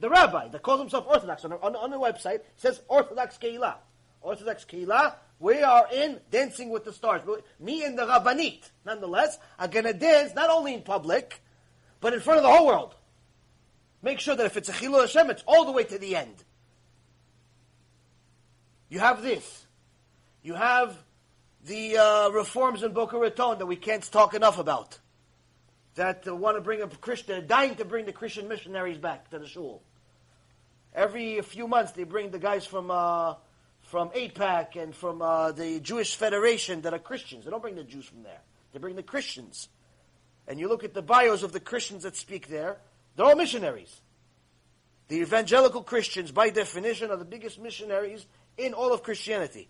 The 0.00 0.10
rabbi 0.10 0.48
that 0.48 0.62
calls 0.62 0.80
himself 0.80 1.06
Orthodox 1.06 1.44
on, 1.44 1.52
on, 1.52 1.76
on 1.76 1.90
the 1.90 1.98
website 1.98 2.40
says 2.56 2.82
Orthodox 2.88 3.38
Keilah. 3.38 3.76
Orthodox 4.20 4.64
Keilah, 4.64 5.14
we 5.38 5.62
are 5.62 5.86
in 5.92 6.20
Dancing 6.30 6.70
with 6.70 6.84
the 6.84 6.92
Stars. 6.92 7.22
Me 7.60 7.84
and 7.84 7.96
the 7.96 8.06
Rabbanit, 8.06 8.68
nonetheless, 8.84 9.38
are 9.58 9.68
going 9.68 9.84
to 9.84 9.92
dance 9.92 10.34
not 10.34 10.50
only 10.50 10.74
in 10.74 10.82
public, 10.82 11.40
but 12.00 12.14
in 12.14 12.20
front 12.20 12.38
of 12.38 12.42
the 12.42 12.50
whole 12.50 12.66
world. 12.66 12.94
Make 14.04 14.20
sure 14.20 14.36
that 14.36 14.44
if 14.44 14.58
it's 14.58 14.68
a 14.68 14.72
Chilul 14.72 15.00
Hashem, 15.00 15.30
it's 15.30 15.42
all 15.46 15.64
the 15.64 15.72
way 15.72 15.84
to 15.84 15.98
the 15.98 16.14
end. 16.14 16.36
You 18.90 18.98
have 18.98 19.22
this. 19.22 19.66
You 20.42 20.52
have 20.52 20.94
the 21.64 21.96
uh, 21.96 22.28
reforms 22.28 22.82
in 22.82 22.92
Boca 22.92 23.16
Raton 23.16 23.58
that 23.58 23.66
we 23.66 23.76
can't 23.76 24.04
talk 24.12 24.34
enough 24.34 24.58
about. 24.58 24.98
That 25.94 26.28
uh, 26.28 26.36
want 26.36 26.58
to 26.58 26.60
bring 26.60 26.82
a 26.82 26.86
Christian, 26.86 27.46
dying 27.46 27.76
to 27.76 27.86
bring 27.86 28.04
the 28.04 28.12
Christian 28.12 28.46
missionaries 28.46 28.98
back 28.98 29.30
to 29.30 29.38
the 29.38 29.46
shul. 29.46 29.82
Every 30.94 31.40
few 31.40 31.66
months 31.66 31.92
they 31.92 32.04
bring 32.04 32.30
the 32.30 32.38
guys 32.38 32.66
from 32.66 32.90
uh, 32.90 33.36
from 33.80 34.10
AIPAC 34.10 34.76
and 34.76 34.94
from 34.94 35.22
uh, 35.22 35.52
the 35.52 35.80
Jewish 35.80 36.16
Federation 36.16 36.82
that 36.82 36.92
are 36.92 36.98
Christians. 36.98 37.46
They 37.46 37.50
don't 37.50 37.62
bring 37.62 37.76
the 37.76 37.84
Jews 37.84 38.04
from 38.04 38.22
there. 38.22 38.40
They 38.74 38.78
bring 38.80 38.96
the 38.96 39.02
Christians. 39.02 39.70
And 40.46 40.60
you 40.60 40.68
look 40.68 40.84
at 40.84 40.92
the 40.92 41.00
bios 41.02 41.42
of 41.42 41.52
the 41.52 41.60
Christians 41.60 42.02
that 42.02 42.16
speak 42.16 42.48
there, 42.48 42.76
they're 43.16 43.26
all 43.26 43.36
missionaries. 43.36 44.00
The 45.08 45.16
evangelical 45.16 45.82
Christians, 45.82 46.32
by 46.32 46.50
definition, 46.50 47.10
are 47.10 47.16
the 47.16 47.24
biggest 47.24 47.60
missionaries 47.60 48.24
in 48.56 48.72
all 48.72 48.92
of 48.92 49.02
Christianity. 49.02 49.68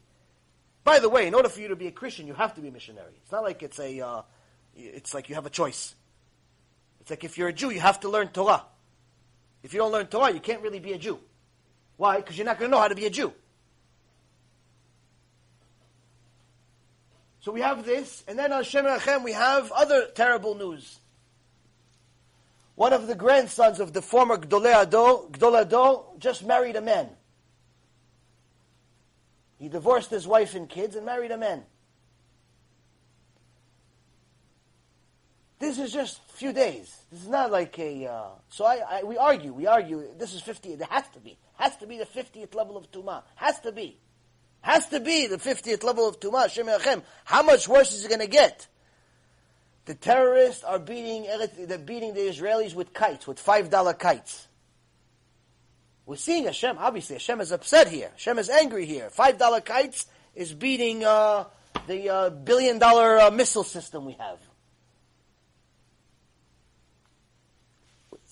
By 0.84 0.98
the 0.98 1.08
way, 1.08 1.26
in 1.26 1.34
order 1.34 1.48
for 1.48 1.60
you 1.60 1.68
to 1.68 1.76
be 1.76 1.86
a 1.86 1.90
Christian, 1.90 2.26
you 2.26 2.34
have 2.34 2.54
to 2.54 2.60
be 2.60 2.68
a 2.68 2.72
missionary. 2.72 3.12
It's 3.22 3.32
not 3.32 3.42
like 3.42 3.62
it's 3.62 3.78
a, 3.78 4.00
uh, 4.00 4.22
it's 4.76 5.14
like 5.14 5.28
you 5.28 5.34
have 5.34 5.46
a 5.46 5.50
choice. 5.50 5.94
It's 7.00 7.10
like 7.10 7.24
if 7.24 7.36
you're 7.36 7.48
a 7.48 7.52
Jew, 7.52 7.70
you 7.70 7.80
have 7.80 8.00
to 8.00 8.08
learn 8.08 8.28
Torah. 8.28 8.64
If 9.62 9.72
you 9.72 9.78
don't 9.78 9.92
learn 9.92 10.06
Torah, 10.06 10.32
you 10.32 10.40
can't 10.40 10.62
really 10.62 10.78
be 10.78 10.92
a 10.92 10.98
Jew. 10.98 11.18
Why? 11.96 12.16
Because 12.16 12.36
you're 12.36 12.46
not 12.46 12.58
going 12.58 12.70
to 12.70 12.76
know 12.76 12.80
how 12.80 12.88
to 12.88 12.94
be 12.94 13.06
a 13.06 13.10
Jew. 13.10 13.32
So 17.40 17.52
we 17.52 17.60
have 17.60 17.84
this, 17.84 18.24
and 18.26 18.38
then 18.38 18.52
on 18.52 18.64
Shem 18.64 18.86
we 19.22 19.32
have 19.32 19.70
other 19.72 20.06
terrible 20.14 20.54
news. 20.54 20.98
One 22.76 22.92
of 22.92 23.06
the 23.06 23.14
grandsons 23.14 23.78
of 23.78 23.92
the 23.92 24.02
former 24.02 24.36
Gdolei 24.36 24.82
Ado, 24.82 25.28
Gdol 25.30 25.60
Ado, 25.62 26.04
just 26.18 26.44
married 26.44 26.76
a 26.76 26.80
man. 26.80 27.08
He 29.58 29.68
divorced 29.68 30.10
his 30.10 30.26
wife 30.26 30.54
and 30.54 30.68
kids 30.68 30.96
and 30.96 31.06
married 31.06 31.30
a 31.30 31.38
man. 31.38 31.62
This 35.60 35.78
is 35.78 35.92
just 35.92 36.20
a 36.28 36.32
few 36.36 36.52
days. 36.52 36.94
This 37.10 37.22
is 37.22 37.28
not 37.28 37.50
like 37.50 37.78
a. 37.78 38.06
Uh, 38.06 38.24
so 38.50 38.64
I, 38.64 38.80
I, 38.86 39.02
we 39.04 39.16
argue, 39.16 39.52
we 39.52 39.66
argue. 39.66 40.04
This 40.18 40.34
is 40.34 40.42
fifty. 40.42 40.72
It 40.72 40.82
has 40.82 41.08
to 41.14 41.20
be. 41.20 41.38
Has 41.56 41.76
to 41.78 41.86
be 41.86 41.96
the 41.96 42.04
fiftieth 42.04 42.54
level 42.54 42.76
of 42.76 42.90
tuma. 42.90 43.22
Has 43.36 43.60
to 43.60 43.72
be. 43.72 43.98
Has 44.60 44.88
to 44.88 45.00
be 45.00 45.28
the 45.28 45.38
fiftieth 45.38 45.82
level 45.84 46.08
of 46.08 46.18
tuma. 46.20 46.50
Shem 46.50 46.68
How 47.24 47.42
much 47.42 47.68
worse 47.68 47.94
is 47.94 48.04
it 48.04 48.08
going 48.08 48.20
to 48.20 48.26
get? 48.26 48.66
The 49.86 49.94
terrorists 49.94 50.64
are 50.64 50.78
beating, 50.78 51.26
they're 51.58 51.78
beating 51.78 52.14
the 52.14 52.20
Israelis 52.20 52.74
with 52.74 52.94
kites, 52.94 53.26
with 53.26 53.38
five 53.38 53.70
dollar 53.70 53.92
kites. 53.92 54.48
We're 56.06 56.16
seeing 56.16 56.44
Hashem, 56.44 56.76
obviously, 56.78 57.16
Hashem 57.16 57.40
is 57.40 57.52
upset 57.52 57.88
here. 57.88 58.10
Hashem 58.12 58.38
is 58.38 58.50
angry 58.50 58.86
here. 58.86 59.10
Five 59.10 59.38
dollar 59.38 59.60
kites 59.60 60.06
is 60.34 60.52
beating 60.52 61.04
uh, 61.04 61.44
the 61.86 62.08
uh, 62.08 62.30
billion 62.30 62.78
dollar 62.78 63.18
uh, 63.18 63.30
missile 63.30 63.64
system 63.64 64.04
we 64.04 64.12
have. 64.14 64.38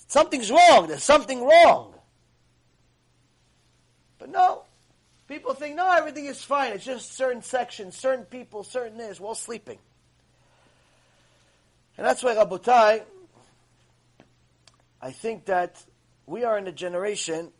Something's 0.08 0.50
wrong. 0.50 0.88
There's 0.88 1.02
something 1.02 1.42
wrong. 1.42 1.94
But 4.18 4.28
no. 4.28 4.64
People 5.26 5.54
think, 5.54 5.76
no, 5.76 5.90
everything 5.90 6.26
is 6.26 6.42
fine. 6.44 6.72
It's 6.72 6.84
just 6.84 7.14
certain 7.14 7.40
sections, 7.40 7.96
certain 7.96 8.26
people, 8.26 8.64
certain 8.64 8.98
this. 8.98 9.18
All 9.20 9.34
sleeping. 9.34 9.78
And 11.96 12.06
that's 12.06 12.22
why, 12.22 12.34
Rabotai, 12.34 13.02
I 15.00 15.10
think 15.10 15.46
that 15.46 15.84
we 16.26 16.44
are 16.44 16.56
in 16.56 16.66
a 16.66 16.72
generation 16.72 17.52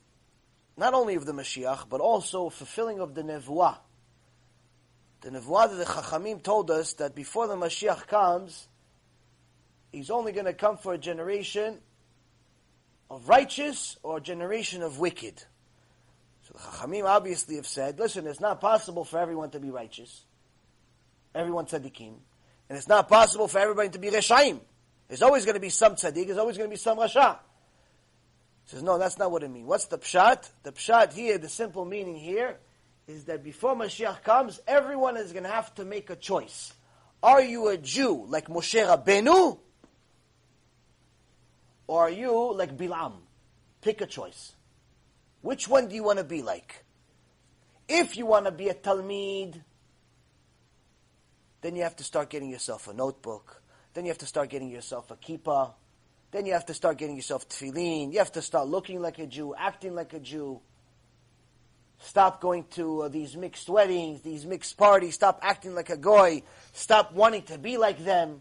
not 0.77 0.95
only 0.95 1.15
of 1.17 1.27
the 1.27 1.33
Mashiach, 1.33 1.89
but 1.89 2.01
also 2.01 2.49
fulfilling 2.49 3.01
of 3.01 3.15
the 3.15 3.23
Nevuah. 3.23 3.79
The 5.21 5.31
Nevuah 5.31 5.71
that 5.71 5.77
the 5.77 5.85
Chachamim 5.85 6.43
told 6.43 6.71
us 6.71 6.95
that 6.95 7.15
before 7.15 7.47
the 7.47 7.57
Mashiach 7.57 8.07
comes, 8.07 8.69
he's 9.93 10.11
only 10.11 10.33
going 10.33 10.47
to 10.47 10.55
come 10.55 10.79
for 10.79 10.95
a 10.95 10.99
generation 10.99 11.79
of 13.11 13.29
righteous 13.29 13.99
or 14.03 14.17
a 14.17 14.21
generation 14.21 14.83
of 14.83 14.99
wicked. 14.99 15.45
So 16.43 16.55
the 16.55 16.59
Chachamim 16.59 17.05
obviously 17.05 17.57
have 17.57 17.67
said, 17.67 17.99
listen, 17.99 18.27
it's 18.27 18.41
not 18.41 18.61
possible 18.61 19.05
for 19.05 19.19
everyone 19.19 19.51
to 19.51 19.61
be 19.61 19.71
righteous. 19.71 20.25
Everyone 21.35 21.67
tzaddikim. 21.67 22.15
And 22.73 22.79
it's 22.79 22.89
not 22.89 23.07
possible 23.07 23.49
for 23.49 23.59
everybody 23.59 23.91
to 23.91 23.99
be 23.99 24.09
Reshaim. 24.09 24.59
There's 25.07 25.21
always 25.21 25.45
going 25.45 25.57
to 25.57 25.61
be 25.61 25.69
some 25.69 25.95
tzaddik, 25.95 26.25
there's 26.25 26.39
always 26.39 26.57
going 26.57 26.71
to 26.71 26.73
be 26.73 26.79
some 26.79 26.97
Rasha. 26.97 27.37
He 28.65 28.71
says, 28.71 28.83
no, 28.83 28.97
that's 28.97 29.19
not 29.19 29.31
what 29.31 29.43
it 29.43 29.51
means. 29.51 29.67
What's 29.67 29.85
the 29.89 29.99
pshat? 29.99 30.49
The 30.63 30.73
pshat 30.73 31.13
here, 31.13 31.37
the 31.37 31.51
simple 31.51 31.85
meaning 31.85 32.17
here, 32.17 32.57
is 33.07 33.27
that 33.27 33.45
before 33.45 33.77
Mashiach 33.77 34.23
comes, 34.23 34.59
everyone 34.67 35.19
is 35.19 35.33
going 35.33 35.43
to 35.43 35.51
have 35.51 35.75
to 35.75 35.85
make 35.85 36.09
a 36.09 36.17
choice. 36.17 36.73
Are 37.23 37.43
you 37.43 37.69
a 37.69 37.77
Jew 37.77 38.25
like 38.27 38.49
Moshe 38.49 38.83
Rabbeinu? 38.83 39.59
Or 41.89 42.01
are 42.01 42.11
you 42.11 42.55
like 42.55 42.75
Bilam? 42.75 43.17
Pick 43.83 44.01
a 44.01 44.07
choice. 44.07 44.55
Which 45.43 45.69
one 45.69 45.89
do 45.89 45.95
you 45.95 46.05
want 46.05 46.21
to 46.21 46.25
be 46.25 46.41
like? 46.41 46.87
If 47.87 48.17
you 48.17 48.25
want 48.25 48.47
to 48.47 48.51
be 48.51 48.71
a 48.71 48.75
Talmid, 48.75 49.61
then 51.63 51.77
you 51.77 51.85
have 51.85 51.97
to 51.97 52.05
start 52.05 52.29
getting 52.29 52.51
yourself 52.51 52.89
a 52.89 52.93
notebook. 52.93 53.63
Then 53.95 54.05
you 54.05 54.11
have 54.11 54.19
to 54.19 54.27
start 54.27 54.51
getting 54.51 54.69
yourself 54.69 55.11
a 55.11 55.17
kippah. 55.17 55.73
Then 56.33 56.45
you 56.45 56.53
have 56.55 56.67
to 56.67 56.75
start 56.75 56.99
getting 56.99 57.17
yourself 57.17 57.49
tefillin. 57.49 58.13
You 58.13 58.19
have 58.19 58.33
to 58.33 58.43
start 58.43 58.67
looking 58.69 59.01
like 59.01 59.19
a 59.19 59.27
Jew, 59.27 59.55
acting 59.57 59.95
like 59.95 60.13
a 60.13 60.21
Jew. 60.21 60.61
Stop 62.01 62.41
going 62.41 62.65
to 62.71 63.03
uh, 63.03 63.09
these 63.09 63.37
mixed 63.37 63.69
weddings, 63.69 64.23
these 64.23 64.45
mixed 64.45 64.77
parties. 64.77 65.15
Stop 65.15 65.39
acting 65.43 65.75
like 65.75 65.91
a 65.91 65.97
goy. 65.97 66.43
Stop 66.73 67.13
wanting 67.13 67.43
to 67.43 67.59
be 67.59 67.77
like 67.77 68.05
them. 68.05 68.41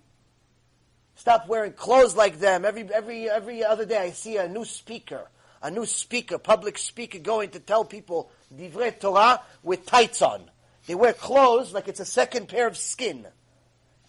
Stop 1.15 1.47
wearing 1.47 1.73
clothes 1.73 2.15
like 2.15 2.39
them. 2.39 2.65
Every, 2.65 2.91
every, 2.91 3.29
every 3.29 3.63
other 3.63 3.85
day 3.85 3.99
I 3.99 4.11
see 4.11 4.37
a 4.37 4.47
new 4.47 4.65
speaker, 4.65 5.27
a 5.61 5.69
new 5.69 5.85
speaker, 5.85 6.39
public 6.39 6.79
speaker 6.79 7.19
going 7.19 7.51
to 7.51 7.59
tell 7.59 7.85
people 7.85 8.31
divrei 8.51 8.99
Torah 8.99 9.41
with 9.61 9.85
tights 9.85 10.23
on. 10.23 10.50
They 10.87 10.95
wear 10.95 11.13
clothes 11.13 11.73
like 11.73 11.87
it's 11.87 11.99
a 11.99 12.05
second 12.05 12.47
pair 12.47 12.67
of 12.67 12.77
skin. 12.77 13.27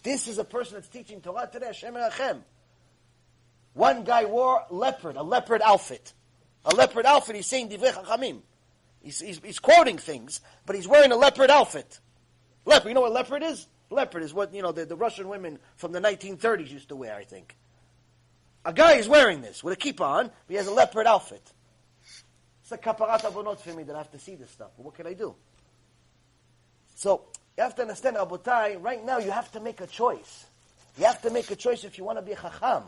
This 0.03 0.27
is 0.27 0.39
a 0.39 0.45
person 0.45 0.75
that's 0.75 0.89
teaching 0.89 1.21
Torah 1.21 1.49
today, 1.53 1.67
Hashem 1.67 1.95
Hashem. 1.95 2.45
One 3.75 4.05
guy 4.05 4.25
wore 4.25 4.65
leopard, 4.71 5.17
a 5.17 5.23
leopard 5.23 5.63
outfit. 5.63 6.13
A 6.65 6.75
leopard 6.75 7.07
outfit, 7.07 7.37
he's 7.37 7.47
saying 7.47 7.71
Divrei 7.71 7.93
Chachamim. 7.93 8.41
He's, 9.01 9.21
he's, 9.21 9.41
he's, 9.43 9.59
quoting 9.59 9.99
things, 9.99 10.41
but 10.65 10.77
he's 10.77 10.87
wearing 10.87 11.11
a 11.11 11.17
leopard 11.17 11.51
outfit. 11.51 11.99
Leopard, 12.65 12.89
you 12.89 12.95
know 12.95 13.01
what 13.01 13.13
leopard 13.13 13.43
is? 13.43 13.67
Leopard 13.91 14.23
is 14.23 14.33
what, 14.33 14.55
you 14.55 14.63
know, 14.63 14.71
the, 14.71 14.87
the 14.87 14.97
Russian 14.97 15.29
women 15.29 15.59
from 15.77 15.91
the 15.91 16.01
1930s 16.01 16.71
used 16.71 16.89
to 16.91 16.97
wear, 16.97 17.17
I 17.17 17.25
think. 17.25 17.57
A 18.65 18.73
guy 18.73 18.93
is 18.93 19.09
wearing 19.09 19.41
this 19.41 19.65
with 19.65 19.75
a 19.75 19.77
kippah 19.77 20.07
on, 20.07 20.27
but 20.27 20.35
he 20.49 20.55
has 20.55 20.69
a 20.69 20.73
leopard 20.73 21.07
outfit. 21.07 21.43
It's 22.63 22.71
a 22.71 22.79
kaparat 22.79 23.23
avonot 23.23 23.59
for 23.59 23.75
me 23.75 23.83
that 23.83 23.97
I 23.97 23.99
have 23.99 24.13
to 24.13 24.21
see 24.21 24.37
this 24.37 24.51
stuff. 24.51 24.71
What 24.77 24.95
can 24.95 25.09
I 25.09 25.15
do? 25.15 25.35
So, 27.03 27.23
you 27.57 27.65
have 27.65 27.75
to 27.75 27.83
understand, 27.83 28.15
Rabotai, 28.15 28.81
right 28.81 29.05
now 29.05 29.19
you 29.19 29.33
have 29.33 29.51
to 29.53 29.61
make 29.61 29.81
a 29.81 29.89
choice. 29.89 30.47
You 30.97 31.05
have 31.07 31.21
to 31.23 31.31
make 31.31 31.51
a 31.51 31.57
choice 31.57 31.83
if 31.83 31.99
you 31.99 32.05
want 32.05 32.19
to 32.19 32.23
be 32.23 32.31
a 32.31 32.37
chacham. 32.37 32.85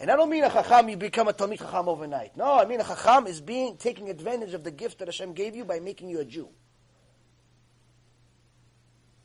And 0.00 0.10
I 0.10 0.16
don't 0.16 0.28
mean 0.28 0.42
a 0.42 0.50
chacham, 0.50 0.88
you 0.88 0.96
become 0.96 1.28
a 1.28 1.32
Talmid 1.32 1.60
chacham 1.60 1.88
overnight. 1.88 2.36
No, 2.36 2.54
I 2.58 2.64
mean 2.64 2.80
a 2.80 2.82
chacham 2.82 3.28
is 3.28 3.40
being, 3.40 3.76
taking 3.76 4.10
advantage 4.10 4.52
of 4.52 4.64
the 4.64 4.72
gift 4.72 4.98
that 4.98 5.06
Hashem 5.06 5.34
gave 5.34 5.54
you 5.54 5.64
by 5.64 5.78
making 5.78 6.08
you 6.08 6.18
a 6.18 6.24
Jew. 6.24 6.48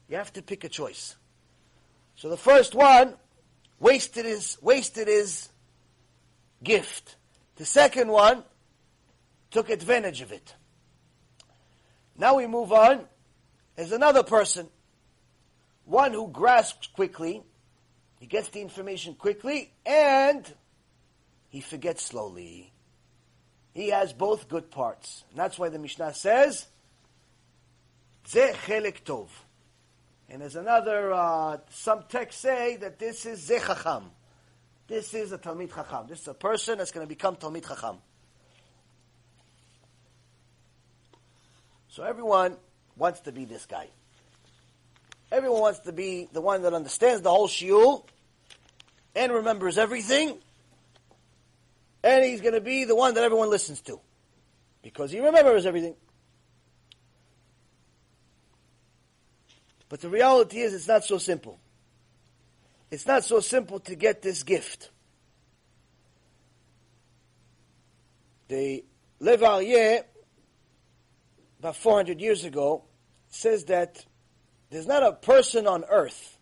You 0.07 0.17
have 0.17 0.31
to 0.33 0.43
pick 0.43 0.63
a 0.63 0.69
choice. 0.69 1.15
So 2.17 2.29
the 2.29 2.37
first 2.37 2.75
one, 2.75 3.15
wasted 3.79 4.25
his, 4.25 4.59
wasted 4.61 5.07
his 5.07 5.49
gift. 6.63 7.15
The 7.55 7.65
second 7.65 8.11
one, 8.11 8.43
took 9.49 9.71
advantage 9.71 10.21
of 10.21 10.31
it. 10.31 10.53
Now 12.15 12.35
we 12.35 12.45
move 12.45 12.71
on 12.71 13.07
there's 13.75 13.91
another 13.91 14.23
person, 14.23 14.67
one 15.85 16.13
who 16.13 16.27
grasps 16.27 16.87
quickly, 16.87 17.41
he 18.19 18.27
gets 18.27 18.49
the 18.49 18.61
information 18.61 19.15
quickly, 19.15 19.71
and 19.85 20.45
he 21.49 21.61
forgets 21.61 22.03
slowly. 22.03 22.71
He 23.73 23.89
has 23.89 24.13
both 24.13 24.47
good 24.47 24.69
parts. 24.69 25.23
And 25.29 25.39
that's 25.39 25.57
why 25.57 25.69
the 25.69 25.79
Mishnah 25.79 26.13
says, 26.13 26.67
Ze 28.27 28.51
chelek 28.65 29.03
tov. 29.03 29.27
And 30.29 30.41
there's 30.41 30.55
another, 30.55 31.11
uh, 31.13 31.57
some 31.71 32.03
texts 32.07 32.41
say 32.41 32.77
that 32.77 32.99
this 32.99 33.25
is 33.25 33.45
Zechacham. 33.47 34.03
This 34.87 35.13
is 35.13 35.31
a 35.31 35.37
Talmid 35.37 35.73
Chacham. 35.73 36.07
This 36.07 36.21
is 36.21 36.27
a 36.27 36.33
person 36.33 36.77
that's 36.77 36.91
going 36.91 37.05
to 37.05 37.09
become 37.09 37.35
Talmid 37.35 37.67
Chacham. 37.67 37.97
So 41.89 42.03
everyone 42.03 42.55
wants 43.01 43.21
to 43.21 43.31
be 43.31 43.45
this 43.45 43.65
guy. 43.65 43.87
Everyone 45.31 45.59
wants 45.59 45.79
to 45.79 45.91
be 45.91 46.29
the 46.31 46.39
one 46.39 46.61
that 46.61 46.73
understands 46.75 47.23
the 47.23 47.31
whole 47.31 47.47
shiur 47.47 48.05
and 49.15 49.33
remembers 49.33 49.79
everything. 49.79 50.37
And 52.03 52.23
he's 52.23 52.41
going 52.41 52.53
to 52.53 52.61
be 52.61 52.85
the 52.85 52.95
one 52.95 53.15
that 53.15 53.23
everyone 53.23 53.49
listens 53.49 53.81
to. 53.81 53.99
Because 54.83 55.09
he 55.09 55.19
remembers 55.19 55.65
everything. 55.65 55.95
But 59.89 60.01
the 60.01 60.09
reality 60.09 60.59
is, 60.59 60.71
it's 60.71 60.87
not 60.87 61.03
so 61.03 61.17
simple. 61.17 61.59
It's 62.91 63.07
not 63.07 63.23
so 63.23 63.39
simple 63.39 63.79
to 63.79 63.95
get 63.95 64.21
this 64.21 64.43
gift. 64.43 64.91
The 68.47 68.85
Lev 69.19 69.39
Aryeh, 69.39 70.03
about 71.59 71.75
400 71.77 72.21
years 72.21 72.45
ago, 72.45 72.83
says 73.31 73.65
that 73.65 74.05
there's 74.69 74.87
not 74.87 75.01
a 75.01 75.13
person 75.13 75.65
on 75.65 75.83
earth 75.89 76.37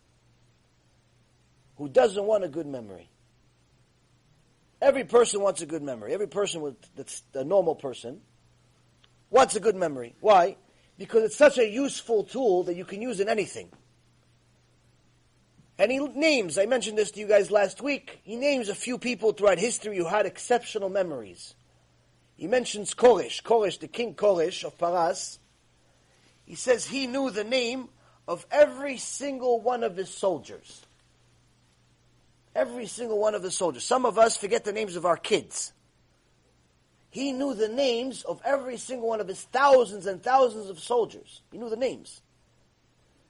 who 1.78 1.88
doesn't 1.88 2.26
want 2.26 2.44
a 2.44 2.50
good 2.50 2.68
memory. 2.68 3.10
Every 4.82 5.06
person 5.06 5.42
wants 5.42 5.62
a 5.62 5.66
good 5.66 5.82
memory. 5.82 6.14
Every 6.14 6.28
person 6.28 6.62
with, 6.62 6.76
that's 6.96 7.24
a 7.34 7.46
normal 7.46 7.76
person 7.76 8.20
wants 9.30 9.56
a 9.56 9.62
good 9.62 9.76
memory. 9.76 10.16
Why? 10.20 10.58
because 11.00 11.24
it's 11.24 11.38
such 11.38 11.58
a 11.58 11.68
useful 11.68 12.26
tool 12.26 12.64
that 12.64 12.76
you 12.76 12.86
can 12.86 13.02
use 13.02 13.22
in 13.22 13.30
anything. 13.30 13.72
And 15.80 15.90
he 15.90 15.98
names, 15.98 16.58
I 16.58 16.66
mentioned 16.66 16.98
this 16.98 17.12
to 17.12 17.22
you 17.22 17.28
guys 17.28 17.50
last 17.50 17.82
week, 17.82 18.20
he 18.24 18.36
names 18.36 18.68
a 18.68 18.76
few 18.76 18.98
people 18.98 19.32
throughout 19.32 19.58
history 19.58 19.98
who 19.98 20.06
had 20.06 20.26
exceptional 20.26 20.90
memories. 20.90 21.56
He 22.36 22.48
mentions 22.48 22.94
Koresh, 22.94 23.42
Koresh, 23.42 23.80
the 23.80 23.88
king 23.88 24.14
Koresh 24.14 24.66
of 24.66 24.78
Paras. 24.78 25.40
He 26.50 26.56
says 26.56 26.88
he 26.88 27.06
knew 27.06 27.30
the 27.30 27.44
name 27.44 27.90
of 28.28 28.44
every 28.50 28.98
single 28.98 29.62
one 29.62 29.84
of 29.84 29.96
his 29.96 30.10
soldiers. 30.10 30.82
Every 32.56 32.88
single 32.88 33.20
one 33.20 33.36
of 33.36 33.44
his 33.44 33.56
soldiers. 33.56 33.84
Some 33.84 34.04
of 34.04 34.18
us 34.18 34.36
forget 34.36 34.64
the 34.64 34.74
names 34.74 34.96
of 34.96 35.06
our 35.06 35.16
kids. 35.16 35.74
He 37.12 37.34
knew 37.34 37.54
the 37.54 37.68
names 37.70 38.24
of 38.24 38.42
every 38.44 38.78
single 38.78 39.08
one 39.08 39.22
of 39.22 39.28
his 39.28 39.44
thousands 39.44 40.08
and 40.08 40.24
thousands 40.24 40.72
of 40.72 40.80
soldiers. 40.80 41.44
He 41.52 41.60
knew 41.60 41.70
the 41.70 41.78
names. 41.78 42.20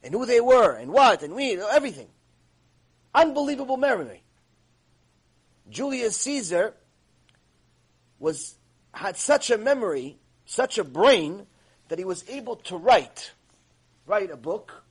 And 0.01 0.13
who 0.13 0.25
they 0.25 0.39
were, 0.39 0.77
and 0.77 0.93
what, 0.93 1.21
and 1.21 1.35
we, 1.35 1.61
everything. 1.61 2.07
Unbelievable 3.13 3.75
memory. 3.75 4.23
Julius 5.69 6.15
Caesar 6.21 6.73
was, 8.17 8.55
had 8.93 9.17
such 9.17 9.51
a 9.51 9.57
memory, 9.57 10.19
such 10.45 10.77
a 10.77 10.85
brain, 10.85 11.47
that 11.89 11.99
he 11.99 12.05
was 12.05 12.23
able 12.29 12.55
to 12.55 12.77
write, 12.77 13.31
write 14.07 14.31
a 14.31 14.37
book 14.37 14.83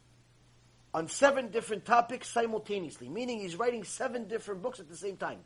on 0.92 1.08
seven 1.08 1.48
different 1.48 1.84
topics 1.84 2.28
simultaneously, 2.28 3.08
meaning 3.08 3.40
he's 3.40 3.56
writing 3.56 3.84
seven 3.84 4.28
different 4.28 4.62
books 4.62 4.80
at 4.80 4.88
the 4.88 4.96
same 4.96 5.16
time. 5.16 5.38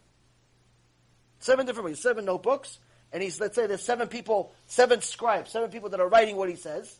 Seven 1.38 1.66
different 1.66 1.88
books, 1.88 2.00
seven 2.00 2.24
notebooks, 2.24 2.78
and 3.12 3.22
he's, 3.22 3.40
let's 3.40 3.54
say 3.54 3.66
there's 3.66 3.82
seven 3.82 4.08
people, 4.08 4.52
seven 4.66 5.02
scribes, 5.02 5.50
seven 5.50 5.70
people 5.70 5.90
that 5.90 6.00
are 6.00 6.08
writing 6.08 6.36
what 6.36 6.48
he 6.48 6.56
says. 6.56 6.98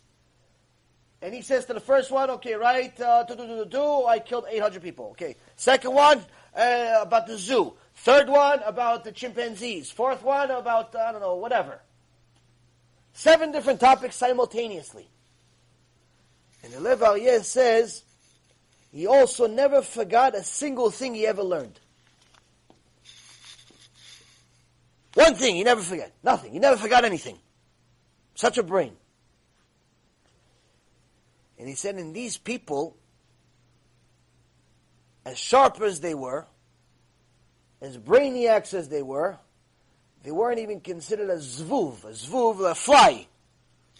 And 1.22 1.32
he 1.32 1.40
says 1.40 1.66
to 1.66 1.74
the 1.74 1.80
first 1.80 2.10
one, 2.10 2.30
okay, 2.30 2.54
right, 2.54 3.00
uh, 3.00 3.22
do, 3.22 3.36
do, 3.36 3.46
do, 3.46 3.64
do, 3.64 4.06
I 4.06 4.18
killed 4.18 4.44
800 4.50 4.82
people. 4.82 5.10
Okay. 5.12 5.36
Second 5.54 5.94
one, 5.94 6.18
uh, 6.54 6.98
about 7.00 7.28
the 7.28 7.38
zoo. 7.38 7.74
Third 7.94 8.28
one, 8.28 8.60
about 8.64 9.04
the 9.04 9.12
chimpanzees. 9.12 9.90
Fourth 9.92 10.24
one, 10.24 10.50
about, 10.50 10.96
I 10.96 11.12
don't 11.12 11.20
know, 11.20 11.36
whatever. 11.36 11.80
Seven 13.12 13.52
different 13.52 13.80
topics 13.80 14.16
simultaneously. 14.16 15.08
And 16.64 16.72
the 16.72 16.80
Lev 16.80 17.00
Aryeh 17.00 17.42
says, 17.44 18.04
he 18.92 19.06
also 19.06 19.46
never 19.46 19.82
forgot 19.82 20.34
a 20.34 20.42
single 20.42 20.90
thing 20.90 21.14
he 21.14 21.26
ever 21.26 21.42
learned. 21.42 21.80
One 25.14 25.34
thing 25.34 25.56
he 25.56 25.64
never 25.64 25.82
forget. 25.82 26.12
Nothing. 26.22 26.52
He 26.52 26.58
never 26.58 26.76
forgot 26.76 27.04
anything. 27.04 27.38
Such 28.34 28.58
a 28.58 28.62
brain. 28.62 28.96
And 31.58 31.68
he 31.68 31.74
said, 31.74 31.96
in 31.96 32.12
these 32.12 32.38
people, 32.38 32.96
as 35.24 35.38
sharp 35.38 35.80
as 35.80 36.00
they 36.00 36.14
were, 36.14 36.46
as 37.80 37.98
brainiacs 37.98 38.74
as 38.74 38.88
they 38.88 39.02
were, 39.02 39.38
they 40.22 40.30
weren't 40.30 40.58
even 40.60 40.80
considered 40.80 41.30
a 41.30 41.36
zvuv, 41.36 42.04
a 42.04 42.08
zvuv, 42.08 42.70
a 42.70 42.74
fly. 42.74 43.26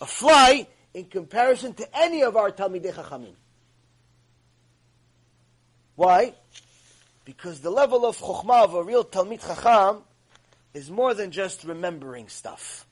A 0.00 0.06
fly 0.06 0.66
in 0.94 1.04
comparison 1.06 1.74
to 1.74 1.96
any 1.96 2.22
of 2.22 2.36
our 2.36 2.50
Talmidei 2.50 2.92
Chachamim. 2.92 3.34
Why? 5.96 6.34
Because 7.24 7.60
the 7.60 7.70
level 7.70 8.04
of 8.04 8.18
chokhmah 8.18 8.64
of 8.64 8.74
a 8.74 8.82
real 8.82 9.04
Talmid 9.04 9.46
Chacham 9.46 10.02
is 10.74 10.90
more 10.90 11.14
than 11.14 11.30
just 11.30 11.64
remembering 11.64 12.28
stuff. 12.28 12.86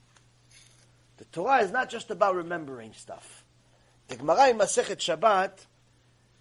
The 1.16 1.24
Torah 1.26 1.62
is 1.62 1.70
not 1.70 1.90
just 1.90 2.10
about 2.10 2.34
remembering 2.34 2.92
stuff. 2.94 3.44
The 4.08 4.16
Gemara 4.16 4.48
in 4.48 4.58
Masechet 4.58 4.96
Shabbat 4.96 5.52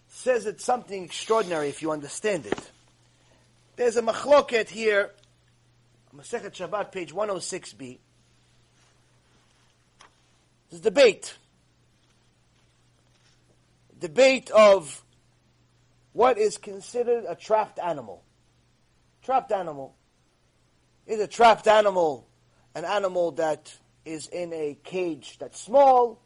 says 0.08 0.46
it's 0.46 0.64
something 0.64 1.04
extraordinary 1.04 1.70
if 1.70 1.82
you 1.82 1.92
understand 1.92 2.46
it. 2.46 2.72
There's 3.76 3.96
a 3.96 4.02
machloket 4.02 4.70
here, 4.70 5.12
Masechet 6.20 6.52
Shabbat, 6.52 6.92
page 6.92 7.14
106b. 7.14 7.98
This 10.70 10.82
debate. 10.82 11.38
Debate 13.98 14.52
of 14.52 15.02
what 16.12 16.38
is 16.38 16.58
considered 16.58 17.24
a 17.28 17.36
trapped 17.36 17.80
animal. 17.80 18.24
Trapped 19.24 19.54
animal. 19.54 19.96
Is 21.08 21.22
a 21.22 21.28
trapped 21.28 21.68
animal 21.68 22.28
an 22.76 22.86
animal 22.86 23.32
that 23.32 23.78
is 24.06 24.28
in 24.28 24.54
a 24.54 24.78
cage 24.84 25.38
that's 25.40 25.60
small? 25.60 26.22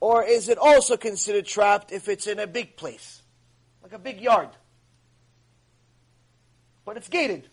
Or 0.00 0.24
is 0.24 0.48
it 0.48 0.58
also 0.58 0.96
considered 0.96 1.46
trapped 1.46 1.92
if 1.92 2.08
it's 2.08 2.26
in 2.26 2.38
a 2.38 2.46
big 2.46 2.76
place, 2.76 3.22
like 3.82 3.92
a 3.92 3.98
big 3.98 4.20
yard? 4.20 4.50
But 6.84 6.96
it's 6.96 7.08
gated. 7.08 7.48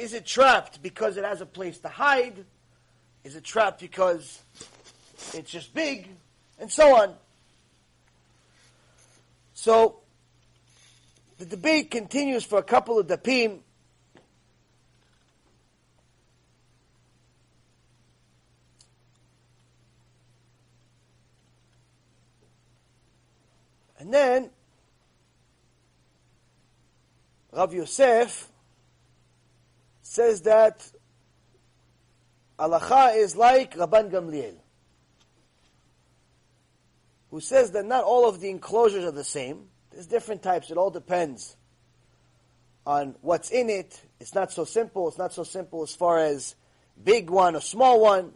Is 0.00 0.14
it 0.14 0.24
trapped 0.24 0.80
because 0.80 1.18
it 1.18 1.24
has 1.24 1.42
a 1.42 1.46
place 1.46 1.76
to 1.80 1.88
hide? 1.88 2.46
Is 3.22 3.36
it 3.36 3.44
trapped 3.44 3.82
because 3.82 4.40
it's 5.34 5.50
just 5.50 5.74
big? 5.74 6.08
And 6.58 6.72
so 6.72 6.96
on. 6.96 7.14
So, 9.52 10.00
the 11.36 11.44
debate 11.44 11.90
continues 11.90 12.44
for 12.44 12.58
a 12.58 12.62
couple 12.62 12.98
of 12.98 13.08
dapim. 13.08 13.58
And 23.98 24.14
then 24.14 24.48
Rav 27.52 27.74
Yosef 27.74 28.49
says 30.10 30.40
that 30.40 30.90
halacha 32.58 33.16
is 33.16 33.36
like 33.36 33.76
Rabban 33.76 34.10
Gamliel, 34.10 34.56
who 37.30 37.38
says 37.38 37.70
that 37.70 37.86
not 37.86 38.02
all 38.02 38.28
of 38.28 38.40
the 38.40 38.50
enclosures 38.50 39.04
are 39.04 39.12
the 39.12 39.22
same. 39.22 39.68
There's 39.92 40.08
different 40.08 40.42
types. 40.42 40.72
It 40.72 40.76
all 40.76 40.90
depends 40.90 41.56
on 42.84 43.14
what's 43.20 43.52
in 43.52 43.70
it. 43.70 44.02
It's 44.18 44.34
not 44.34 44.50
so 44.50 44.64
simple. 44.64 45.06
It's 45.06 45.16
not 45.16 45.32
so 45.32 45.44
simple 45.44 45.84
as 45.84 45.94
far 45.94 46.18
as 46.18 46.56
big 47.04 47.30
one 47.30 47.54
or 47.54 47.60
small 47.60 48.00
one. 48.00 48.32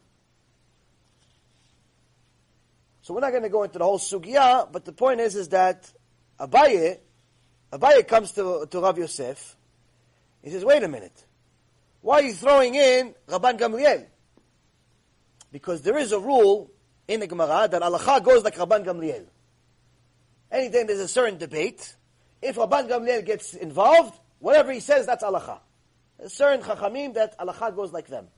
So 3.03 3.15
we're 3.15 3.21
not 3.21 3.31
going 3.33 3.43
to 3.43 3.49
go 3.49 3.65
into 3.65 3.81
the 3.81 3.85
whole 3.85 3.99
sugya, 3.99 4.71
but 4.71 4.85
the 4.85 4.93
point 4.93 5.19
is, 5.19 5.35
is 5.35 5.49
that 5.49 5.93
Abaye, 6.39 7.01
Abaye 7.73 8.07
comes 8.07 8.31
to, 8.33 8.65
to 8.71 8.79
Rav 8.79 8.97
Yosef. 8.97 9.57
He 10.41 10.51
says, 10.51 10.65
wait 10.65 10.85
a 10.85 10.89
minute. 10.89 11.25
Why 12.05 12.21
are 12.21 12.23
you 12.23 12.35
throwing 12.35 12.75
in 12.77 13.15
Rabban 13.27 13.59
Gamliel? 13.59 14.07
Because 15.51 15.81
there 15.83 15.97
is 15.97 16.13
a 16.13 16.21
rule 16.21 16.71
in 17.09 17.21
the 17.21 17.27
Gemara 17.27 17.67
that 17.69 17.81
halacha 17.81 18.23
goes 18.23 18.45
like 18.45 18.57
Rabban 18.57 18.85
Gamliel 18.85 19.25
anytime 20.55 20.87
there's 20.87 21.01
a 21.01 21.09
certain 21.09 21.39
debate, 21.39 21.97
if 22.41 22.57
Rabban 22.57 22.89
Gamliel 22.89 23.25
gets 23.25 23.55
involved, 23.55 24.19
whatever 24.39 24.73
he 24.73 24.81
says, 24.81 25.07
that's 25.07 25.25
halacha. 25.25 25.59
A 26.21 26.29
certain 26.29 26.65
chachamim 26.65 27.15
that 27.15 27.39
halacha 27.39 27.75
goes 27.75 27.93
like 27.93 28.07
them. 28.07 28.29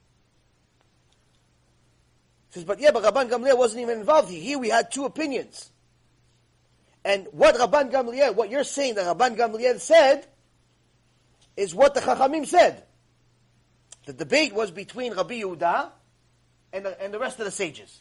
He 2.51 2.61
says, 2.61 2.65
but 2.65 2.81
yeah, 2.81 2.91
but 2.91 3.03
Rabban 3.03 3.29
Gamliel 3.29 3.59
wasn't 3.59 3.83
even 3.83 3.99
involved 4.01 4.31
here. 4.31 4.59
We 4.59 4.71
had 4.71 4.91
two 4.91 5.05
opinions. 5.05 5.71
And 7.05 7.29
what 7.33 7.55
Rabban 7.55 7.93
Gamliel, 7.93 8.35
what 8.35 8.51
you're 8.51 8.65
saying 8.65 8.95
that 8.95 9.17
Rabban 9.17 9.37
Gamliel 9.37 9.79
said, 9.79 10.27
is 11.57 11.75
what 11.75 11.95
the 11.95 12.01
Chachamim 12.01 12.47
said. 12.47 12.83
The 14.07 14.13
debate 14.13 14.55
was 14.55 14.71
between 14.71 15.15
Rabbi 15.15 15.41
Yehuda 15.43 15.91
and 16.73 16.87
the, 16.87 17.03
and 17.03 17.13
the 17.13 17.19
rest 17.19 17.39
of 17.39 17.45
the 17.45 17.51
sages. 17.51 18.01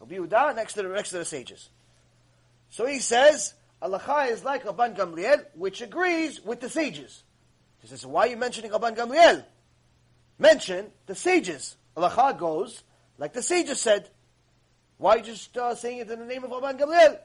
Rabbi 0.00 0.16
Yehuda 0.16 0.56
next 0.56 0.74
to 0.74 0.82
the 0.82 0.88
rest 0.88 1.12
of 1.12 1.20
the 1.20 1.24
sages. 1.24 1.68
So 2.70 2.86
he 2.86 2.98
says, 2.98 3.54
Allah 3.80 4.26
is 4.30 4.42
like 4.42 4.64
Rabban 4.64 4.96
Gamliel, 4.96 5.44
which 5.54 5.82
agrees 5.82 6.40
with 6.42 6.60
the 6.60 6.70
sages. 6.70 7.22
He 7.80 7.88
says, 7.88 8.06
why 8.06 8.22
are 8.22 8.28
you 8.28 8.36
mentioning 8.36 8.70
Rabban 8.70 8.96
Gamliel? 8.96 9.44
Mention 10.38 10.86
the 11.06 11.14
sages. 11.14 11.76
Allah 11.96 12.34
goes, 12.38 12.82
like 13.18 13.34
the 13.34 13.42
sages 13.42 13.80
said. 13.80 14.08
Why 14.96 15.16
you 15.16 15.22
just 15.22 15.56
uh, 15.58 15.74
saying 15.74 15.98
it 15.98 16.10
in 16.10 16.20
the 16.20 16.24
name 16.24 16.44
of 16.44 16.50
Rabban 16.50 16.80
Gamliel? 16.80 17.18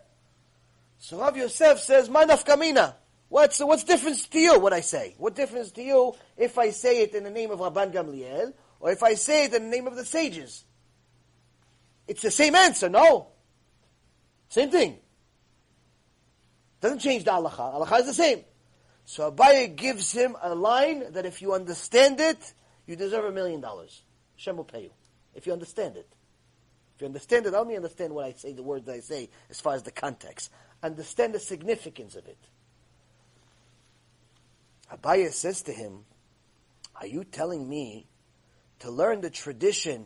So 1.00 1.20
Rav 1.20 1.38
Yosef 1.38 1.80
says, 1.80 2.10
my 2.10 2.26
nafkamina. 2.26 2.96
What's, 3.30 3.60
what's 3.60 3.84
difference 3.84 4.26
to 4.28 4.40
you, 4.40 4.60
what 4.60 4.74
I 4.74 4.82
say? 4.82 5.16
What 5.18 5.36
difference 5.36 5.72
to 5.72 5.84
you 5.84 6.14
if 6.38 6.58
I 6.58 6.70
say 6.70 7.02
it 7.02 7.14
in 7.14 7.24
the 7.24 7.30
name 7.30 7.52
of 7.52 7.60
Rabban 7.60 7.94
Gamliel, 7.94 8.54
or 8.80 8.92
if 8.92 9.04
I 9.04 9.16
say 9.16 9.46
it 9.46 9.54
in 9.54 9.64
the 9.64 9.70
name 9.70 9.88
of 9.88 9.96
the 9.96 10.06
sages? 10.06 10.64
It's 12.08 12.22
the 12.22 12.32
same 12.32 12.56
answer, 12.56 12.88
no? 12.88 13.28
Same 14.50 14.70
thing. 14.70 14.98
Doesn't 16.80 17.00
change 17.00 17.26
the 17.26 17.32
halacha. 17.32 17.86
Halacha 17.86 18.00
is 18.00 18.06
the 18.06 18.14
same. 18.14 18.44
So 19.04 19.32
Abaye 19.32 19.76
gives 19.76 20.12
him 20.12 20.36
a 20.42 20.56
line 20.56 21.12
that 21.14 21.26
if 21.26 21.42
you 21.42 21.54
understand 21.54 22.20
it, 22.20 22.54
you 22.86 22.96
deserve 22.96 23.26
a 23.26 23.32
million 23.32 23.60
dollars. 23.60 24.04
Hashem 24.38 24.58
will 24.58 24.64
pay 24.64 24.84
you. 24.84 24.92
If 25.34 25.48
you 25.48 25.54
understand 25.54 25.98
it. 25.98 26.08
If 26.96 27.02
you 27.02 27.08
understand 27.08 27.46
it, 27.46 27.68
me 27.68 27.76
understand 27.76 28.14
what 28.14 28.26
I 28.26 28.34
say, 28.34 28.54
the 28.54 28.64
words 28.64 28.88
I 28.90 29.02
say, 29.02 29.30
as 29.50 29.60
far 29.60 29.76
as 29.76 29.84
the 29.84 29.92
context. 29.92 30.50
Understand 30.82 31.34
the 31.34 31.40
significance 31.40 32.16
of 32.16 32.26
it. 32.28 32.38
Abaye 34.92 35.32
says 35.32 35.62
to 35.64 35.72
him, 35.72 36.06
Are 37.00 37.08
you 37.08 37.24
telling 37.24 37.68
me 37.68 38.08
to 38.80 38.92
learn 38.92 39.22
the 39.22 39.30
tradition 39.30 40.06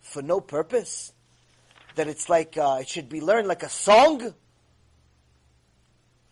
for 0.00 0.22
no 0.22 0.40
purpose? 0.40 1.12
That 1.96 2.08
it's 2.08 2.28
like, 2.28 2.56
uh, 2.56 2.78
it 2.80 2.88
should 2.88 3.08
be 3.08 3.20
learned 3.20 3.48
like 3.48 3.62
a 3.62 3.68
song? 3.68 4.34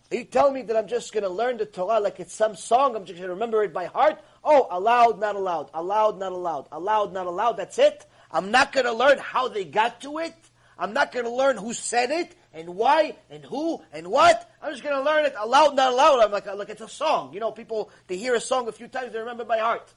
Are 0.09 0.15
you 0.15 0.23
telling 0.23 0.53
me 0.53 0.61
that 0.61 0.77
I'm 0.77 0.87
just 0.87 1.11
going 1.11 1.23
to 1.23 1.29
learn 1.29 1.57
the 1.57 1.65
Torah 1.65 1.99
like 1.99 2.19
it's 2.21 2.33
some 2.33 2.55
song? 2.55 2.95
I'm 2.95 3.03
just 3.03 3.17
going 3.17 3.27
to 3.27 3.33
remember 3.33 3.61
it 3.63 3.73
by 3.73 3.85
heart? 3.85 4.21
Oh, 4.43 4.67
allowed, 4.71 5.19
not 5.19 5.35
allowed. 5.35 5.69
Allowed, 5.73 6.17
not 6.17 6.31
allowed. 6.31 6.67
Allowed, 6.71 7.11
not 7.11 7.25
allowed. 7.25 7.57
That's 7.57 7.77
it? 7.77 8.05
I'm 8.31 8.49
not 8.49 8.71
going 8.71 8.85
to 8.85 8.93
learn 8.93 9.17
how 9.17 9.49
they 9.49 9.65
got 9.65 10.01
to 10.01 10.19
it. 10.19 10.33
I'm 10.79 10.93
not 10.93 11.11
going 11.11 11.25
to 11.25 11.31
learn 11.31 11.57
who 11.57 11.73
said 11.73 12.11
it 12.11 12.35
and 12.57 12.75
why 12.75 13.15
and 13.29 13.45
who 13.45 13.81
and 13.93 14.07
what. 14.07 14.49
I'm 14.61 14.71
just 14.71 14.83
going 14.83 14.95
to 14.95 15.01
learn 15.01 15.25
it 15.25 15.35
aloud, 15.37 15.75
not 15.75 15.93
aloud. 15.93 16.19
I'm 16.19 16.31
like, 16.31 16.47
like 16.47 16.69
it's 16.69 16.81
a 16.81 16.89
song. 16.89 17.33
You 17.33 17.39
know, 17.39 17.51
people, 17.51 17.91
they 18.07 18.17
hear 18.17 18.33
a 18.33 18.41
song 18.41 18.67
a 18.67 18.71
few 18.71 18.87
times, 18.87 19.13
they 19.13 19.19
remember 19.19 19.45
by 19.45 19.59
heart. 19.59 19.93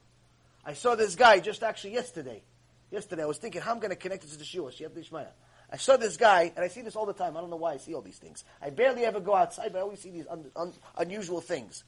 I 0.65 0.75
saw 0.75 0.95
this 0.95 1.17
guy 1.17 1.41
just 1.41 1.63
actually 1.63 1.95
yesterday. 1.95 2.43
Yesterday, 2.91 3.23
I 3.23 3.27
was 3.27 3.39
thinking, 3.39 3.63
how 3.63 3.71
am 3.71 3.79
I 3.79 3.81
going 3.81 3.91
to 3.91 3.97
connect 3.97 4.23
this 4.23 4.33
to 4.33 4.39
the 4.39 4.45
Shua, 4.45 4.71
Shiyat 4.71 4.97
Ishmael. 4.97 5.33
I 5.73 5.77
saw 5.77 5.97
this 5.97 6.17
guy, 6.17 6.53
and 6.55 6.65
I 6.65 6.69
see 6.69 6.83
this 6.83 6.97
all 6.97 7.07
the 7.07 7.13
time. 7.13 7.37
I 7.37 7.41
don't 7.41 7.51
know 7.51 7.57
why 7.57 7.75
I 7.75 7.77
see 7.77 7.95
all 7.95 8.03
these 8.03 8.19
things. 8.19 8.45
I 8.61 8.71
barely 8.71 9.05
ever 9.05 9.21
go 9.21 9.35
outside, 9.35 9.73
but 9.73 9.79
I 9.79 9.83
always 9.83 10.01
see 10.01 10.11
these 10.11 10.27
un, 10.29 10.47
un, 10.57 10.73
unusual 10.99 11.41
things. 11.41 11.85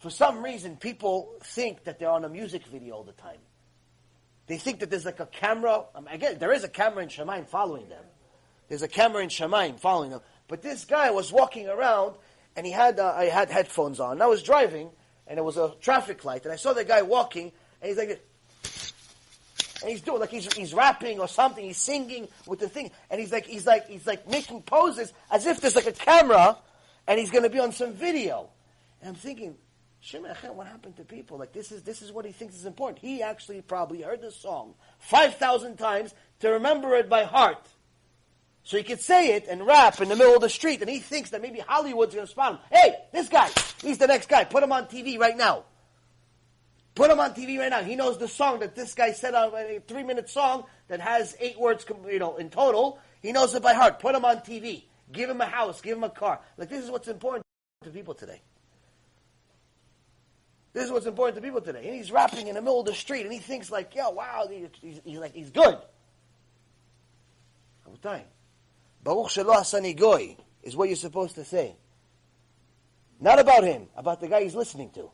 For 0.00 0.10
some 0.10 0.44
reason, 0.44 0.76
people 0.76 1.34
think 1.42 1.84
that 1.84 1.98
they're 1.98 2.10
on 2.10 2.24
a 2.24 2.28
music 2.28 2.66
video 2.66 2.96
all 2.96 3.02
the 3.02 3.12
time. 3.12 3.38
They 4.46 4.58
think 4.58 4.80
that 4.80 4.90
there's 4.90 5.06
like 5.06 5.20
a 5.20 5.26
camera. 5.26 5.84
I 5.94 6.00
mean, 6.00 6.14
again, 6.14 6.38
there 6.38 6.52
is 6.52 6.62
a 6.62 6.68
camera 6.68 7.02
in 7.02 7.08
Shamayim 7.08 7.48
following 7.48 7.88
them. 7.88 8.04
There's 8.74 8.82
a 8.82 8.88
camera 8.88 9.22
in 9.22 9.28
Shamayim 9.28 9.78
following 9.78 10.10
him. 10.10 10.20
But 10.48 10.60
this 10.60 10.84
guy 10.84 11.12
was 11.12 11.30
walking 11.30 11.68
around, 11.68 12.16
and 12.56 12.66
he 12.66 12.72
had 12.72 12.98
uh, 12.98 13.14
I 13.16 13.26
had 13.26 13.48
headphones 13.48 14.00
on. 14.00 14.14
And 14.14 14.22
I 14.22 14.26
was 14.26 14.42
driving, 14.42 14.90
and 15.28 15.36
there 15.36 15.44
was 15.44 15.56
a 15.56 15.72
traffic 15.80 16.24
light, 16.24 16.42
and 16.42 16.52
I 16.52 16.56
saw 16.56 16.72
the 16.72 16.84
guy 16.84 17.02
walking, 17.02 17.52
and 17.80 17.88
he's 17.88 17.96
like, 17.96 18.20
and 19.80 19.90
he's 19.92 20.00
doing 20.00 20.18
like 20.18 20.30
he's 20.30 20.52
he's 20.54 20.74
rapping 20.74 21.20
or 21.20 21.28
something. 21.28 21.64
He's 21.64 21.76
singing 21.76 22.26
with 22.48 22.58
the 22.58 22.68
thing, 22.68 22.90
and 23.10 23.20
he's 23.20 23.30
like 23.30 23.46
he's 23.46 23.64
like 23.64 23.86
he's 23.86 24.08
like 24.08 24.28
making 24.28 24.62
poses 24.62 25.12
as 25.30 25.46
if 25.46 25.60
there's 25.60 25.76
like 25.76 25.86
a 25.86 25.92
camera, 25.92 26.58
and 27.06 27.20
he's 27.20 27.30
going 27.30 27.44
to 27.44 27.50
be 27.50 27.60
on 27.60 27.70
some 27.70 27.92
video. 27.92 28.48
And 29.02 29.10
I'm 29.10 29.14
thinking, 29.14 29.54
what 30.52 30.66
happened 30.66 30.96
to 30.96 31.04
people? 31.04 31.38
Like 31.38 31.52
this 31.52 31.70
is 31.70 31.84
this 31.84 32.02
is 32.02 32.10
what 32.10 32.24
he 32.24 32.32
thinks 32.32 32.56
is 32.56 32.66
important. 32.66 32.98
He 32.98 33.22
actually 33.22 33.62
probably 33.62 34.02
heard 34.02 34.20
this 34.20 34.34
song 34.34 34.74
five 34.98 35.36
thousand 35.36 35.76
times 35.76 36.12
to 36.40 36.48
remember 36.48 36.96
it 36.96 37.08
by 37.08 37.22
heart. 37.22 37.68
So 38.64 38.78
he 38.78 38.82
could 38.82 39.00
say 39.00 39.34
it 39.34 39.46
and 39.46 39.66
rap 39.66 40.00
in 40.00 40.08
the 40.08 40.16
middle 40.16 40.34
of 40.34 40.40
the 40.40 40.48
street, 40.48 40.80
and 40.80 40.88
he 40.88 40.98
thinks 40.98 41.30
that 41.30 41.42
maybe 41.42 41.58
Hollywood's 41.58 42.14
going 42.14 42.26
to 42.26 42.30
spot 42.30 42.52
him. 42.52 42.58
Hey, 42.72 42.96
this 43.12 43.28
guy, 43.28 43.50
he's 43.82 43.98
the 43.98 44.06
next 44.06 44.28
guy. 44.28 44.44
Put 44.44 44.62
him 44.62 44.72
on 44.72 44.86
TV 44.86 45.18
right 45.18 45.36
now. 45.36 45.64
Put 46.94 47.10
him 47.10 47.20
on 47.20 47.34
TV 47.34 47.58
right 47.58 47.68
now. 47.68 47.82
He 47.82 47.94
knows 47.94 48.18
the 48.18 48.28
song 48.28 48.60
that 48.60 48.74
this 48.74 48.94
guy 48.94 49.12
said 49.12 49.34
on 49.34 49.52
a 49.54 49.80
three 49.86 50.02
minute 50.02 50.30
song 50.30 50.64
that 50.88 51.00
has 51.00 51.36
eight 51.40 51.58
words, 51.58 51.84
you 52.08 52.18
know, 52.18 52.36
in 52.36 52.48
total. 52.48 52.98
He 53.20 53.32
knows 53.32 53.54
it 53.54 53.62
by 53.62 53.74
heart. 53.74 53.98
Put 53.98 54.14
him 54.14 54.24
on 54.24 54.38
TV. 54.38 54.84
Give 55.12 55.28
him 55.28 55.40
a 55.40 55.46
house. 55.46 55.80
Give 55.82 55.96
him 55.96 56.04
a 56.04 56.10
car. 56.10 56.40
Like 56.56 56.70
this 56.70 56.82
is 56.84 56.90
what's 56.90 57.08
important 57.08 57.44
to 57.82 57.90
people 57.90 58.14
today. 58.14 58.40
This 60.72 60.84
is 60.84 60.90
what's 60.90 61.06
important 61.06 61.36
to 61.36 61.42
people 61.42 61.60
today. 61.60 61.84
And 61.84 61.94
he's 61.94 62.10
rapping 62.10 62.46
in 62.46 62.54
the 62.54 62.62
middle 62.62 62.80
of 62.80 62.86
the 62.86 62.94
street, 62.94 63.22
and 63.22 63.32
he 63.32 63.38
thinks 63.38 63.70
like, 63.70 63.94
"Yo, 63.94 64.10
wow, 64.10 64.48
he's, 64.50 65.00
he's 65.04 65.18
like 65.18 65.34
he's 65.34 65.50
good." 65.50 65.78
Baruch 69.04 69.28
Shelo 69.28 69.54
Asani 69.54 69.94
Goy 69.94 70.34
is 70.62 70.74
what 70.74 70.88
you're 70.88 70.96
supposed 70.96 71.34
to 71.34 71.44
say. 71.44 71.76
Not 73.20 73.38
about 73.38 73.62
him, 73.62 73.86
about 73.96 74.20
the 74.20 74.28
guy 74.28 74.42
he's 74.42 74.54
listening 74.54 74.90
to. 74.92 75.10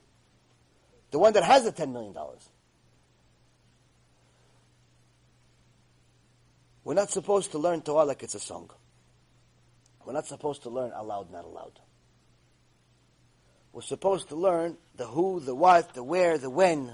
The 1.11 1.19
one 1.19 1.33
that 1.33 1.43
has 1.43 1.65
the 1.65 1.73
$10 1.73 1.93
million. 1.93 2.15
We're 6.85 6.95
not 6.95 7.11
supposed 7.11 7.51
to 7.51 7.59
learn 7.59 7.83
Torah 7.83 8.05
like 8.05 8.23
it's 8.23 8.37
a 8.37 8.41
song. 8.41 8.71
We're 10.07 10.13
not 10.13 10.27
supposed 10.27 10.63
to 10.63 10.71
learn 10.71 10.93
aloud, 10.95 11.31
not 11.31 11.45
aloud. 11.45 11.73
We're 13.73 13.83
supposed 13.83 14.29
to 14.31 14.37
learn 14.37 14.77
the 14.97 15.07
who, 15.07 15.41
the 15.41 15.55
what, 15.55 15.95
the 15.95 16.03
where, 16.03 16.39
the 16.39 16.51
when. 16.51 16.93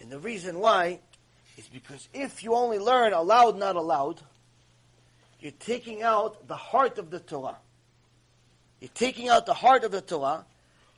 And 0.00 0.10
the 0.10 0.18
reason 0.18 0.58
why 0.58 1.00
is 1.56 1.68
because 1.68 2.08
if 2.12 2.42
you 2.42 2.54
only 2.54 2.78
learn 2.78 3.12
aloud, 3.12 3.58
not 3.58 3.76
aloud, 3.76 4.20
you're 5.40 5.52
taking 5.52 6.02
out 6.02 6.48
the 6.48 6.56
heart 6.56 6.98
of 6.98 7.10
the 7.10 7.20
Torah. 7.20 7.58
You're 8.80 8.90
taking 8.94 9.28
out 9.28 9.46
the 9.46 9.54
heart 9.54 9.84
of 9.84 9.92
the 9.92 10.00
Torah, 10.00 10.44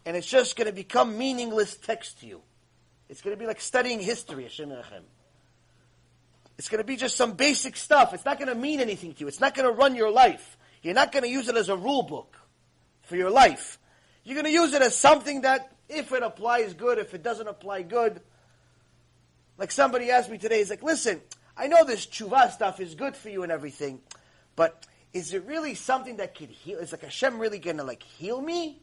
and 0.04 0.16
it's 0.16 0.26
just 0.26 0.56
going 0.56 0.66
to 0.66 0.72
become 0.72 1.18
meaningless 1.18 1.76
text 1.76 2.20
to 2.20 2.26
you. 2.26 2.40
It's 3.08 3.22
going 3.22 3.34
to 3.34 3.40
be 3.40 3.46
like 3.46 3.60
studying 3.60 4.00
history, 4.00 4.44
Hashem. 4.44 4.72
It's 6.58 6.68
going 6.68 6.78
to 6.78 6.86
be 6.86 6.96
just 6.96 7.16
some 7.16 7.32
basic 7.32 7.76
stuff. 7.76 8.12
It's 8.12 8.24
not 8.24 8.38
going 8.38 8.48
to 8.48 8.54
mean 8.54 8.80
anything 8.80 9.14
to 9.14 9.20
you. 9.20 9.28
It's 9.28 9.40
not 9.40 9.54
going 9.54 9.66
to 9.66 9.72
run 9.72 9.94
your 9.94 10.10
life. 10.10 10.56
You're 10.82 10.94
not 10.94 11.12
going 11.12 11.22
to 11.22 11.28
use 11.28 11.48
it 11.48 11.56
as 11.56 11.68
a 11.68 11.76
rule 11.76 12.02
book 12.02 12.36
for 13.02 13.16
your 13.16 13.30
life. 13.30 13.78
You're 14.24 14.34
going 14.34 14.44
to 14.44 14.52
use 14.52 14.72
it 14.74 14.82
as 14.82 14.94
something 14.94 15.42
that, 15.42 15.72
if 15.88 16.12
it 16.12 16.22
applies 16.22 16.74
good, 16.74 16.98
if 16.98 17.14
it 17.14 17.22
doesn't 17.22 17.48
apply 17.48 17.82
good. 17.82 18.20
Like 19.56 19.70
somebody 19.70 20.10
asked 20.10 20.30
me 20.30 20.38
today, 20.38 20.58
he's 20.58 20.70
like, 20.70 20.82
listen, 20.82 21.20
I 21.56 21.66
know 21.66 21.84
this 21.84 22.06
tshuva 22.06 22.52
stuff 22.52 22.78
is 22.80 22.94
good 22.94 23.16
for 23.16 23.30
you 23.30 23.42
and 23.42 23.50
everything, 23.50 24.00
but 24.58 24.84
is 25.12 25.34
it 25.34 25.44
really 25.46 25.76
something 25.76 26.16
that 26.16 26.34
could 26.34 26.50
heal? 26.50 26.80
Is 26.80 26.90
like 26.90 27.02
Hashem 27.02 27.38
really 27.38 27.60
going 27.60 27.76
to 27.76 27.84
like 27.84 28.02
heal 28.02 28.42
me? 28.42 28.82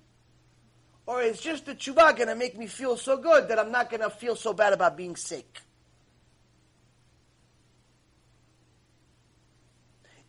Or 1.05 1.21
is 1.21 1.41
just 1.41 1.65
the 1.65 1.75
tshuva 1.75 2.15
going 2.15 2.29
to 2.29 2.35
make 2.35 2.57
me 2.57 2.65
feel 2.65 2.95
so 2.95 3.17
good 3.17 3.49
that 3.49 3.59
I'm 3.59 3.73
not 3.73 3.89
going 3.89 3.99
to 3.99 4.09
feel 4.09 4.37
so 4.37 4.53
bad 4.53 4.71
about 4.71 4.95
being 4.95 5.17
sick? 5.17 5.59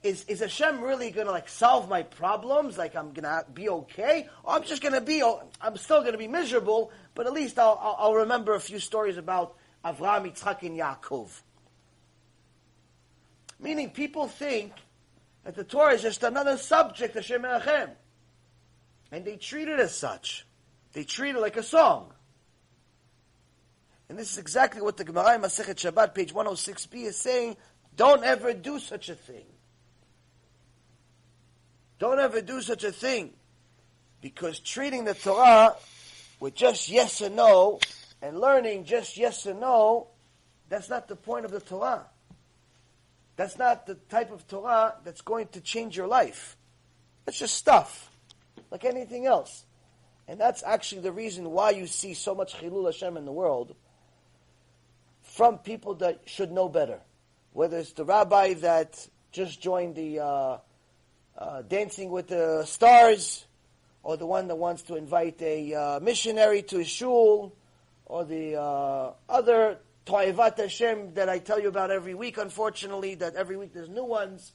Is, 0.03 0.25
is 0.25 0.41
Hashem 0.41 0.81
really 0.81 1.13
going 1.13 1.27
to 1.29 1.33
like 1.33 1.49
solve 1.49 1.89
my 1.89 2.03
problems? 2.03 2.77
Like 2.77 2.97
I'm 2.97 3.13
going 3.13 3.23
to 3.23 3.47
be 3.55 3.69
okay? 3.69 4.29
Or 4.43 4.55
I'm 4.55 4.65
just 4.65 4.83
going 4.83 4.95
to 4.95 5.01
be, 5.01 5.23
oh, 5.23 5.45
I'm 5.61 5.77
still 5.77 6.01
going 6.01 6.13
to 6.13 6.19
be 6.19 6.27
miserable, 6.27 6.91
but 7.15 7.27
at 7.27 7.33
least 7.33 7.57
I'll, 7.57 7.79
I'll, 7.81 7.97
I'll 8.01 8.15
remember 8.15 8.57
a 8.57 8.61
few 8.61 8.81
stories 8.81 9.17
about 9.17 9.55
Avraham, 9.85 10.29
Yitzchak, 10.29 10.63
and 10.63 10.77
Yaakov. 10.77 11.29
Meaning 13.61 13.91
people 13.91 14.27
think 14.27 14.73
that 15.47 15.55
the 15.55 15.63
Torah 15.63 15.95
is 15.95 16.03
just 16.03 16.25
another 16.25 16.57
subject, 16.57 17.15
Hashem 17.15 17.43
Menachem. 17.43 17.91
And 19.13 19.25
they 19.25 19.37
treat 19.37 19.69
it 19.69 19.79
as 19.79 19.97
such. 19.97 20.45
They 20.93 21.05
treat 21.05 21.37
it 21.37 21.41
like 21.41 21.57
a 21.57 21.63
song. 21.63 22.13
And 24.09 24.19
this 24.19 24.33
is 24.33 24.39
exactly 24.39 24.83
what 24.83 24.97
the 24.97 25.05
Gemara 25.05 25.37
in 25.37 25.43
Masechet 25.43 25.77
Shabbat, 25.77 26.17
page 26.17 26.35
106b, 26.35 26.95
is 26.97 27.17
saying. 27.17 27.57
Don't 27.95 28.25
ever 28.25 28.55
do 28.55 28.81
such 28.81 29.09
a 29.09 29.15
thing. 29.15 29.45
Don't 32.01 32.19
ever 32.19 32.41
do 32.41 32.61
such 32.61 32.83
a 32.83 32.91
thing. 32.91 33.33
Because 34.21 34.59
treating 34.59 35.05
the 35.05 35.15
Torah 35.15 35.77
with 36.41 36.57
just 36.57 36.89
yes 36.89 37.23
or 37.23 37.31
no, 37.31 37.79
and 38.21 38.41
learning 38.41 38.85
just 38.85 39.17
yes 39.17 39.47
or 39.47 39.55
no, 39.55 40.09
That's 40.69 40.91
not 40.91 41.07
the 41.07 41.15
point 41.15 41.45
of 41.45 41.53
the 41.53 41.61
Torah. 41.61 42.07
That's 43.37 43.59
not 43.59 43.87
the 43.87 43.95
type 43.95 44.33
of 44.33 44.47
Torah 44.49 44.95
that's 45.05 45.21
going 45.21 45.49
to 45.49 45.61
change 45.61 45.97
your 45.97 46.07
life. 46.07 46.57
It's 47.27 47.39
just 47.39 47.55
stuff, 47.55 48.11
like 48.71 48.85
anything 48.85 49.27
else. 49.27 49.65
And 50.29 50.41
that's 50.41 50.63
actually 50.63 51.03
the 51.03 51.13
reason 51.13 51.51
why 51.51 51.71
you 51.71 51.87
see 51.87 52.15
so 52.15 52.35
much 52.35 52.55
Chilul 52.55 52.87
Hashem 52.87 53.17
in 53.17 53.25
the 53.25 53.33
world 53.33 53.75
from 55.23 55.59
people 55.59 55.95
that 55.97 56.23
should 56.25 56.51
know 56.51 56.69
better. 56.69 57.01
Whether 57.53 57.79
it's 57.79 57.93
the 57.93 58.05
rabbi 58.05 58.55
that 58.55 59.07
just 59.33 59.61
joined 59.61 59.95
the 59.95 60.21
uh, 60.21 60.59
uh, 61.37 61.63
Dancing 61.63 62.11
with 62.11 62.29
the 62.29 62.65
Stars, 62.65 63.45
or 64.03 64.17
the 64.17 64.27
one 64.27 64.49
that 64.49 64.57
wants 64.57 64.83
to 64.83 64.97
invite 64.97 65.41
a 65.43 65.75
uh, 65.75 66.01
missionary 66.01 66.63
to 66.63 66.79
his 66.79 66.89
shul, 66.89 67.55
or 68.07 68.25
the 68.25 68.55
uh, 68.61 69.13
other 69.29 69.79
Toivat 70.07 70.57
Hashem 70.57 71.15
that 71.15 71.29
I 71.29 71.41
tell 71.41 71.61
you 71.61 71.69
about 71.69 71.91
every 71.91 72.15
week, 72.15 72.39
unfortunately, 72.39 73.17
that 73.17 73.35
every 73.35 73.57
week 73.57 73.75
there's 73.75 73.89
new 73.89 74.05
ones. 74.05 74.53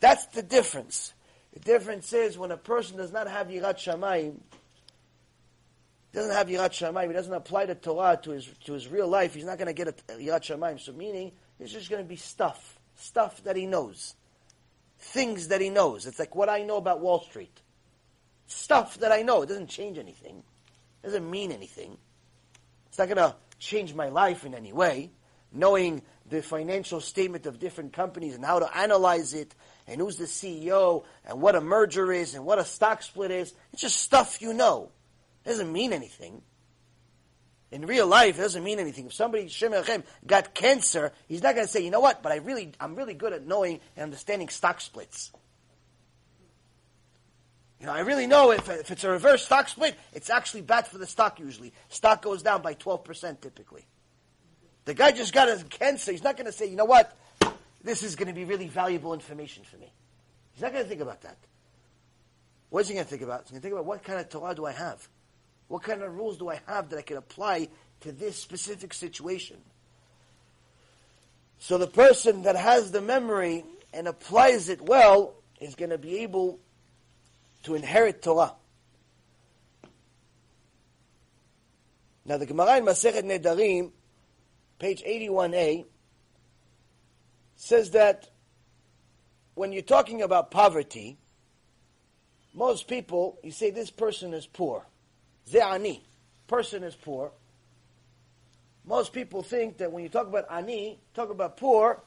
That's 0.00 0.26
the 0.26 0.42
difference. 0.42 1.14
The 1.54 1.60
difference 1.60 2.12
is 2.12 2.36
when 2.36 2.50
a 2.50 2.56
person 2.56 2.96
does 2.96 3.12
not 3.12 3.28
have 3.28 3.46
Yirat 3.46 3.76
Shamayim, 3.76 4.38
doesn't 6.12 6.32
have 6.32 6.48
Yirat 6.48 6.70
Shamayim, 6.70 7.06
he 7.06 7.12
doesn't 7.12 7.32
apply 7.32 7.66
the 7.66 7.76
Torah 7.76 8.18
to 8.24 8.32
his, 8.32 8.46
to 8.64 8.72
his 8.72 8.88
real 8.88 9.06
life, 9.06 9.34
he's 9.34 9.44
not 9.44 9.58
going 9.58 9.68
to 9.68 9.72
get 9.72 9.88
a 9.88 9.92
Yirat 10.14 10.42
Shamayim. 10.42 10.80
So 10.80 10.92
meaning, 10.92 11.30
it's 11.60 11.72
just 11.72 11.88
going 11.88 12.02
to 12.02 12.08
be 12.08 12.16
stuff. 12.16 12.78
Stuff 12.96 13.44
that 13.44 13.56
he 13.56 13.66
knows. 13.66 14.14
Things 14.98 15.48
that 15.48 15.60
he 15.60 15.70
knows. 15.70 16.06
It's 16.06 16.18
like 16.18 16.34
what 16.34 16.48
I 16.48 16.62
know 16.62 16.76
about 16.76 17.00
Wall 17.00 17.20
Street. 17.20 17.60
Stuff 18.46 18.98
that 18.98 19.12
I 19.12 19.22
know. 19.22 19.42
It 19.42 19.46
doesn't 19.46 19.68
change 19.68 19.98
anything. 19.98 20.42
It 21.02 21.06
doesn't 21.06 21.30
mean 21.30 21.52
anything. 21.52 21.96
It's 22.88 22.98
not 22.98 23.08
going 23.08 23.16
to 23.16 23.34
change 23.62 23.94
my 23.94 24.08
life 24.08 24.44
in 24.44 24.54
any 24.54 24.72
way. 24.72 25.10
Knowing 25.52 26.02
the 26.28 26.42
financial 26.42 27.00
statement 27.00 27.46
of 27.46 27.58
different 27.58 27.92
companies 27.92 28.34
and 28.34 28.44
how 28.44 28.58
to 28.58 28.76
analyze 28.76 29.34
it 29.34 29.54
and 29.86 30.00
who's 30.00 30.16
the 30.16 30.24
CEO 30.24 31.04
and 31.26 31.42
what 31.42 31.54
a 31.54 31.60
merger 31.60 32.10
is 32.10 32.34
and 32.34 32.44
what 32.44 32.58
a 32.58 32.64
stock 32.64 33.02
split 33.02 33.30
is. 33.30 33.52
It's 33.72 33.82
just 33.82 33.96
stuff 33.96 34.40
you 34.40 34.54
know. 34.54 34.90
It 35.44 35.50
doesn't 35.50 35.70
mean 35.70 35.92
anything. 35.92 36.42
In 37.70 37.86
real 37.86 38.06
life, 38.06 38.38
it 38.38 38.42
doesn't 38.42 38.64
mean 38.64 38.78
anything. 38.78 39.06
If 39.06 39.14
somebody 39.14 39.50
got 40.26 40.54
cancer, 40.54 41.12
he's 41.26 41.42
not 41.42 41.54
going 41.54 41.66
to 41.66 41.72
say, 41.72 41.82
you 41.82 41.90
know 41.90 42.00
what, 42.00 42.22
but 42.22 42.32
I 42.32 42.36
really, 42.36 42.72
I'm 42.80 42.94
really 42.94 43.14
good 43.14 43.32
at 43.32 43.46
knowing 43.46 43.80
and 43.96 44.04
understanding 44.04 44.48
stock 44.48 44.80
splits. 44.80 45.32
You 47.82 47.88
know, 47.88 47.94
I 47.94 48.00
really 48.00 48.28
know 48.28 48.52
if, 48.52 48.68
if 48.68 48.92
it's 48.92 49.02
a 49.02 49.10
reverse 49.10 49.44
stock 49.44 49.68
split, 49.68 49.96
it's 50.12 50.30
actually 50.30 50.60
bad 50.60 50.86
for 50.86 50.98
the 50.98 51.06
stock 51.06 51.40
usually. 51.40 51.72
Stock 51.88 52.22
goes 52.22 52.40
down 52.40 52.62
by 52.62 52.74
12% 52.74 53.40
typically. 53.40 53.84
The 54.84 54.94
guy 54.94 55.10
just 55.10 55.34
got 55.34 55.48
a 55.48 55.64
cancer. 55.64 56.12
He's 56.12 56.22
not 56.22 56.36
going 56.36 56.46
to 56.46 56.52
say, 56.52 56.68
you 56.68 56.76
know 56.76 56.84
what, 56.84 57.16
this 57.82 58.04
is 58.04 58.14
going 58.14 58.28
to 58.28 58.34
be 58.34 58.44
really 58.44 58.68
valuable 58.68 59.14
information 59.14 59.64
for 59.64 59.78
me. 59.78 59.92
He's 60.52 60.62
not 60.62 60.72
going 60.72 60.84
to 60.84 60.88
think 60.88 61.00
about 61.00 61.22
that. 61.22 61.36
What 62.70 62.82
is 62.82 62.88
he 62.88 62.94
going 62.94 63.04
to 63.04 63.10
think 63.10 63.22
about? 63.22 63.42
He's 63.42 63.50
going 63.50 63.60
to 63.60 63.62
think 63.62 63.72
about 63.72 63.86
what 63.86 64.04
kind 64.04 64.20
of 64.20 64.28
Torah 64.28 64.54
do 64.54 64.64
I 64.64 64.72
have? 64.72 65.08
What 65.66 65.82
kind 65.82 66.04
of 66.04 66.14
rules 66.14 66.38
do 66.38 66.50
I 66.50 66.60
have 66.68 66.88
that 66.90 67.00
I 67.00 67.02
can 67.02 67.16
apply 67.16 67.68
to 68.02 68.12
this 68.12 68.36
specific 68.36 68.94
situation? 68.94 69.56
So 71.58 71.78
the 71.78 71.88
person 71.88 72.42
that 72.42 72.54
has 72.54 72.92
the 72.92 73.00
memory 73.00 73.64
and 73.92 74.06
applies 74.06 74.68
it 74.68 74.80
well 74.80 75.34
is 75.60 75.74
going 75.74 75.90
to 75.90 75.98
be 75.98 76.18
able 76.18 76.60
to 77.64 77.74
inherit 77.74 78.22
Torah. 78.22 78.54
Now 82.24 82.36
the 82.38 82.46
Gemara 82.46 82.78
in 82.78 82.84
Masechet 82.84 83.24
Nedarim, 83.24 83.90
page 84.78 85.02
81a, 85.02 85.84
says 87.56 87.90
that 87.92 88.28
when 89.54 89.72
you're 89.72 89.82
talking 89.82 90.22
about 90.22 90.50
poverty, 90.50 91.18
most 92.54 92.88
people, 92.88 93.38
you 93.42 93.50
say 93.50 93.70
this 93.70 93.90
person 93.90 94.34
is 94.34 94.46
poor. 94.46 94.84
Ze'ani, 95.50 96.00
person 96.46 96.82
is 96.84 96.94
poor. 96.94 97.32
Most 98.84 99.12
people 99.12 99.42
think 99.42 99.78
that 99.78 99.92
when 99.92 100.02
you 100.02 100.08
talk 100.08 100.26
about 100.26 100.46
ani, 100.50 100.98
talk 101.14 101.30
about 101.30 101.56
poor, 101.56 102.00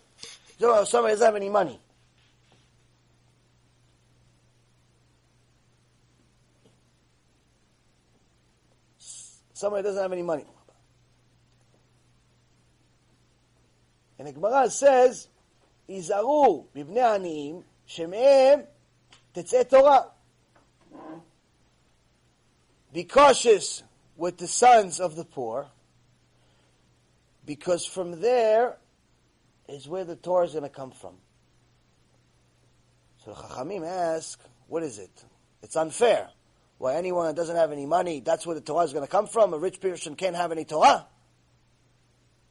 somebody 0.59 1.13
doesn't 1.13 1.25
have 1.25 1.35
any 1.35 1.49
money. 1.49 1.79
Somebody 9.65 9.81
doesn't 9.81 9.99
have 10.03 10.11
any 10.11 10.21
money. 10.21 10.45
And 14.19 14.27
the 14.27 14.31
Gemara 14.31 14.69
says, 14.69 15.27
Izaru 15.89 16.67
bibnei 16.75 17.17
aniyim 17.17 17.63
shemehem 17.89 18.67
tetzeh 19.33 19.67
Torah. 19.67 20.11
Be 22.93 23.05
cautious 23.05 23.81
with 24.15 24.37
the 24.37 24.47
sons 24.47 24.99
of 24.99 25.15
the 25.15 25.25
poor, 25.25 25.65
because 27.43 27.87
from 27.87 28.21
there 28.21 28.77
is 29.67 29.87
where 29.87 30.05
the 30.05 30.15
Torah 30.15 30.45
is 30.45 30.51
going 30.51 30.61
to 30.61 30.69
come 30.69 30.91
from. 30.91 31.15
So 33.23 33.33
the 33.33 33.37
Chachamim 33.41 33.83
ask, 33.83 34.39
what 34.67 34.83
is 34.83 34.99
it? 34.99 35.25
It's 35.63 35.75
unfair. 35.75 36.29
Why 36.77 36.95
anyone 36.95 37.27
that 37.27 37.35
doesn't 37.35 37.55
have 37.55 37.71
any 37.71 37.85
money, 37.85 38.19
that's 38.19 38.45
where 38.45 38.55
the 38.55 38.61
Torah 38.61 38.85
is 38.85 38.93
going 38.93 39.05
to 39.05 39.11
come 39.11 39.27
from. 39.27 39.53
A 39.53 39.57
rich 39.57 39.79
person 39.79 40.15
can't 40.15 40.35
have 40.35 40.51
any 40.51 40.65
Torah. 40.65 41.05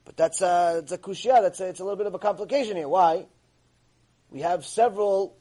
But 0.05 0.17
that's 0.17 0.41
a, 0.41 0.81
it's 0.83 0.93
a 0.93 0.99
kushia. 0.99 1.43
That's 1.43 1.61
a, 1.61 1.69
it's 1.69 1.81
a 1.81 1.85
little 1.85 1.97
bit 1.97 2.07
of 2.07 2.15
a 2.15 2.19
complication 2.19 2.77
here. 2.77 2.89
Why? 2.89 3.27
We 4.31 4.41
have 4.41 4.65
several, 4.65 5.37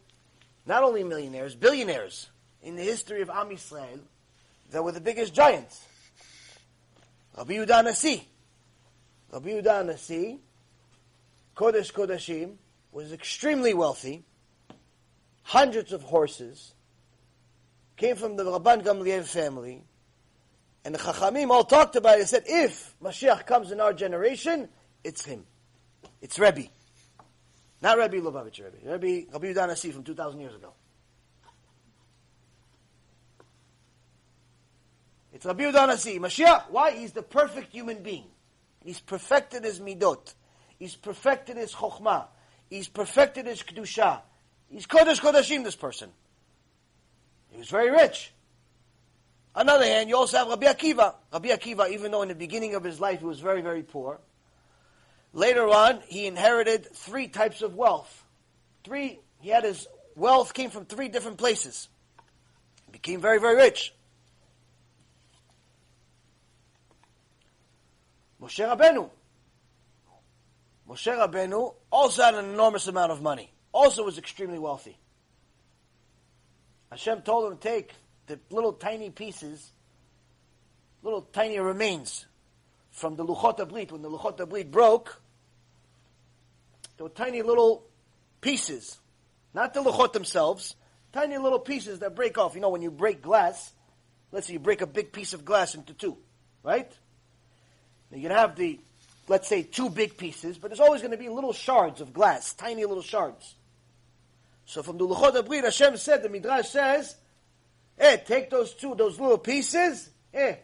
not 0.65 0.84
only 0.84 1.03
millionaires, 1.03 1.55
billionaires 1.55 2.29
in 2.61 2.75
the 2.75 2.84
history 2.84 3.21
of 3.21 3.29
Am 3.29 3.49
Yisrael 3.49 3.99
that 4.71 4.84
were 4.84 4.91
the 4.91 5.01
biggest 5.01 5.34
giants. 5.34 5.84
Rabbi 7.38 7.53
Yehuda 7.53 7.86
Nasi. 7.86 8.27
Rabbi 9.31 9.49
Yehuda 9.49 9.86
Nasi, 9.86 10.39
Kodesh 11.55 11.91
Kodashim, 11.91 12.55
was 12.91 13.11
extremely 13.11 13.73
wealthy, 13.73 14.23
hundreds 15.41 15.91
of 15.91 16.03
horses, 16.03 16.73
came 17.98 18.16
from 18.16 18.36
the 18.36 18.44
Rabban 18.44 18.84
Gamliel 18.84 19.24
family, 19.24 19.84
and 20.86 20.94
the 20.94 21.00
Chachamim 21.00 21.50
all 21.50 21.64
talked 21.64 21.96
about 21.96 22.16
it. 22.16 22.20
They 22.20 22.26
said, 22.26 22.44
if 22.46 22.96
Mashiach 23.02 23.46
comes 23.46 23.72
in 23.72 23.80
our 23.80 23.94
generation, 23.94 24.70
it's 25.04 25.24
him. 25.26 25.46
It's 26.22 26.39
Rebbe. 26.39 26.68
Not 27.82 27.98
Rebbe 27.98 28.18
Lubavitch 28.18 28.64
Rebbe. 28.64 28.78
Rebbe, 28.84 29.32
Rabbi 29.32 29.54
Yudan 29.54 29.68
Nasi 29.68 29.91
from 29.91 30.04
2,000 30.04 30.39
years 30.39 30.56
ago. 30.56 30.74
It's 35.34 35.46
Rabbi 35.46 35.64
Yudan 35.64 35.88
Nasi. 35.88 36.20
Mashiach, 36.20 36.70
why? 36.70 36.91
He's 36.91 37.12
the 37.12 37.24
perfect 37.24 37.72
human 37.72 38.04
being. 38.04 38.26
He's 38.84 39.00
perfected 39.00 39.64
his 39.64 39.80
midot. 39.80 40.34
He's 40.80 40.96
perfected 40.96 41.58
his 41.58 41.74
chokhmah. 41.74 42.28
He's 42.70 42.88
perfected 42.88 43.46
his 43.46 43.64
kedusha. 43.64 44.22
He's 44.70 44.86
kodesh 44.88 45.20
kodashim, 45.20 45.64
this 45.64 45.76
person. 45.76 46.10
He 47.54 47.60
was 47.60 47.70
very 47.70 47.91
rich. 47.91 48.34
On 49.56 49.68
the 49.68 49.74
other 49.74 49.86
hand, 49.86 50.10
you 50.10 50.18
also 50.18 50.38
have 50.39 50.47
Rabbi 50.47 50.66
Akiva. 50.66 51.14
Rabbi 51.32 51.49
Akiva, 51.49 51.89
even 51.91 52.12
though 52.12 52.24
in 52.24 52.28
the 52.28 52.36
beginning 52.36 52.74
of 52.74 52.84
his 52.84 52.99
life 52.99 53.20
he 53.20 53.26
was 53.26 53.39
very, 53.39 53.62
very 53.62 53.84
poor, 53.84 54.20
later 55.32 55.68
on 55.70 56.01
he 56.08 56.26
inherited 56.26 56.88
three 56.95 57.28
types 57.28 57.62
of 57.62 57.76
wealth. 57.76 58.26
Three, 58.84 59.20
he 59.39 59.49
had 59.49 59.64
his 59.64 59.88
wealth 60.16 60.56
came 60.56 60.72
from 60.72 60.86
three 60.86 61.08
different 61.10 61.38
places. 61.38 61.88
He 62.88 62.91
became 62.91 63.22
very, 63.22 63.39
very 63.39 63.56
rich. 63.56 63.93
Moshe 68.41 68.68
Rabbeinu. 68.68 69.10
Moshe 70.89 71.16
Rabbeinu 71.16 71.76
also 71.91 72.24
had 72.24 72.34
an 72.34 72.45
enormous 72.45 72.88
amount 72.88 73.12
of 73.12 73.22
money. 73.22 73.51
Also 73.72 74.04
was 74.04 74.18
extremely 74.18 74.58
wealthy. 74.58 74.97
Hashem 76.94 77.24
told 77.24 77.52
him 77.52 77.58
to 77.58 77.64
take 77.70 77.91
the 78.28 78.39
little 78.52 78.72
tiny 78.72 79.10
pieces, 79.10 79.72
little 81.02 81.24
tiny 81.24 81.58
remains 81.58 82.28
from 82.91 83.16
the 83.16 83.26
Luchot 83.26 83.58
HaBrit. 83.58 83.91
When 83.91 84.04
the 84.04 84.12
Luchot 84.12 84.38
HaBrit 84.38 84.70
broke, 84.70 85.20
there 86.96 87.06
were 87.06 87.10
tiny 87.10 87.41
little 87.41 87.84
pieces, 88.41 89.00
not 89.56 89.74
the 89.74 89.82
Luchot 89.82 90.14
themselves, 90.14 90.76
tiny 91.12 91.39
little 91.39 91.58
pieces 91.58 91.98
that 92.00 92.16
break 92.16 92.38
off. 92.38 92.54
You 92.54 92.62
know, 92.62 92.70
when 92.70 92.84
you 92.84 92.91
break 92.91 93.24
glass, 93.24 93.74
let's 94.32 94.46
say 94.46 94.54
you 94.54 94.60
break 94.60 94.82
a 94.82 94.88
big 94.88 95.12
piece 95.12 95.34
of 95.34 95.44
glass 95.44 95.74
into 95.74 95.96
two, 95.96 96.16
right? 96.62 96.91
Now 98.12 98.18
you 98.18 98.28
can 98.28 98.38
have 98.38 98.56
the, 98.56 98.80
let's 99.28 99.48
say, 99.48 99.64
two 99.64 99.89
big 99.89 100.16
pieces, 100.16 100.60
but 100.60 100.68
there's 100.68 100.80
always 100.80 101.02
going 101.02 101.10
to 101.10 101.18
be 101.18 101.28
little 101.28 101.54
shards 101.54 102.02
of 102.02 102.14
glass, 102.14 102.54
tiny 102.54 102.86
little 102.86 103.02
shards. 103.02 103.56
So 104.66 104.82
from 104.84 104.97
the 104.97 105.07
Luchot 105.07 105.34
HaBrit, 105.36 105.64
Hashem 105.64 105.97
said, 105.97 106.24
the 106.24 106.30
Midrash 106.30 106.70
says, 106.70 107.16
hey, 107.97 108.22
take 108.26 108.49
those 108.49 108.74
two, 108.74 108.95
those 108.95 109.20
little 109.20 109.38
pieces, 109.38 110.09
hey, 110.32 110.59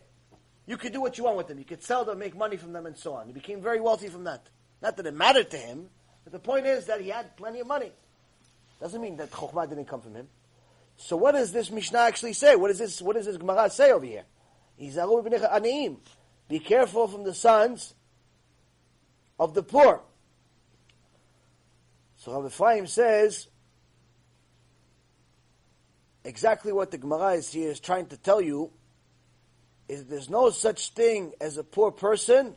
you 0.66 0.78
could 0.78 0.94
do 0.94 1.02
what 1.02 1.18
you 1.18 1.24
want 1.24 1.38
with 1.38 1.48
them. 1.48 1.58
You 1.58 1.66
could 1.66 1.84
sell 1.84 2.06
them, 2.06 2.20
make 2.20 2.36
money 2.38 2.56
from 2.58 2.74
them, 2.74 2.86
and 2.86 2.98
so 2.98 3.14
on. 3.14 3.28
He 3.28 3.34
became 3.34 3.62
very 3.62 3.82
wealthy 3.82 4.08
from 4.08 4.26
that. 4.26 4.48
Not 4.82 4.98
that 4.98 5.06
it 5.06 5.14
mattered 5.14 5.50
to 5.52 5.58
him, 5.58 5.90
but 6.24 6.32
the 6.32 6.40
point 6.40 6.66
is 6.66 6.86
that 6.86 7.02
he 7.02 7.10
had 7.10 7.36
plenty 7.36 7.60
of 7.60 7.68
money. 7.68 7.92
Doesn't 8.80 9.02
mean 9.02 9.18
that 9.18 9.32
chokhmah 9.32 9.68
didn't 9.68 9.86
come 9.86 10.02
from 10.02 10.16
him. 10.16 10.28
So 10.98 11.18
what 11.18 11.32
does 11.32 11.52
this 11.52 11.72
Mishnah 11.72 12.00
actually 12.00 12.34
say? 12.34 12.56
What 12.56 12.68
does 12.68 12.78
this, 12.78 13.02
what 13.02 13.16
does 13.16 13.26
this 13.26 13.38
Gemara 13.38 13.70
say 13.70 13.92
over 13.92 14.06
here? 14.06 14.24
Be 16.48 16.60
careful 16.60 17.08
from 17.08 17.24
the 17.24 17.34
sons 17.34 17.94
of 19.40 19.54
the 19.54 19.64
poor. 19.64 20.02
So 22.18 22.34
Rav 22.34 22.46
Ephraim 22.46 22.86
says 22.88 23.48
exactly 26.30 26.72
what 26.72 26.92
the 26.92 26.98
Gemara 27.00 27.32
is 27.34 27.52
here 27.52 27.72
is 27.72 27.80
trying 27.80 28.06
to 28.06 28.18
tell 28.18 28.40
you 28.40 28.72
is 29.88 30.06
there's 30.06 30.30
no 30.30 30.52
such 30.52 30.92
thing 30.92 31.34
as 31.42 31.58
a 31.58 31.64
poor 31.64 31.92
person 31.92 32.54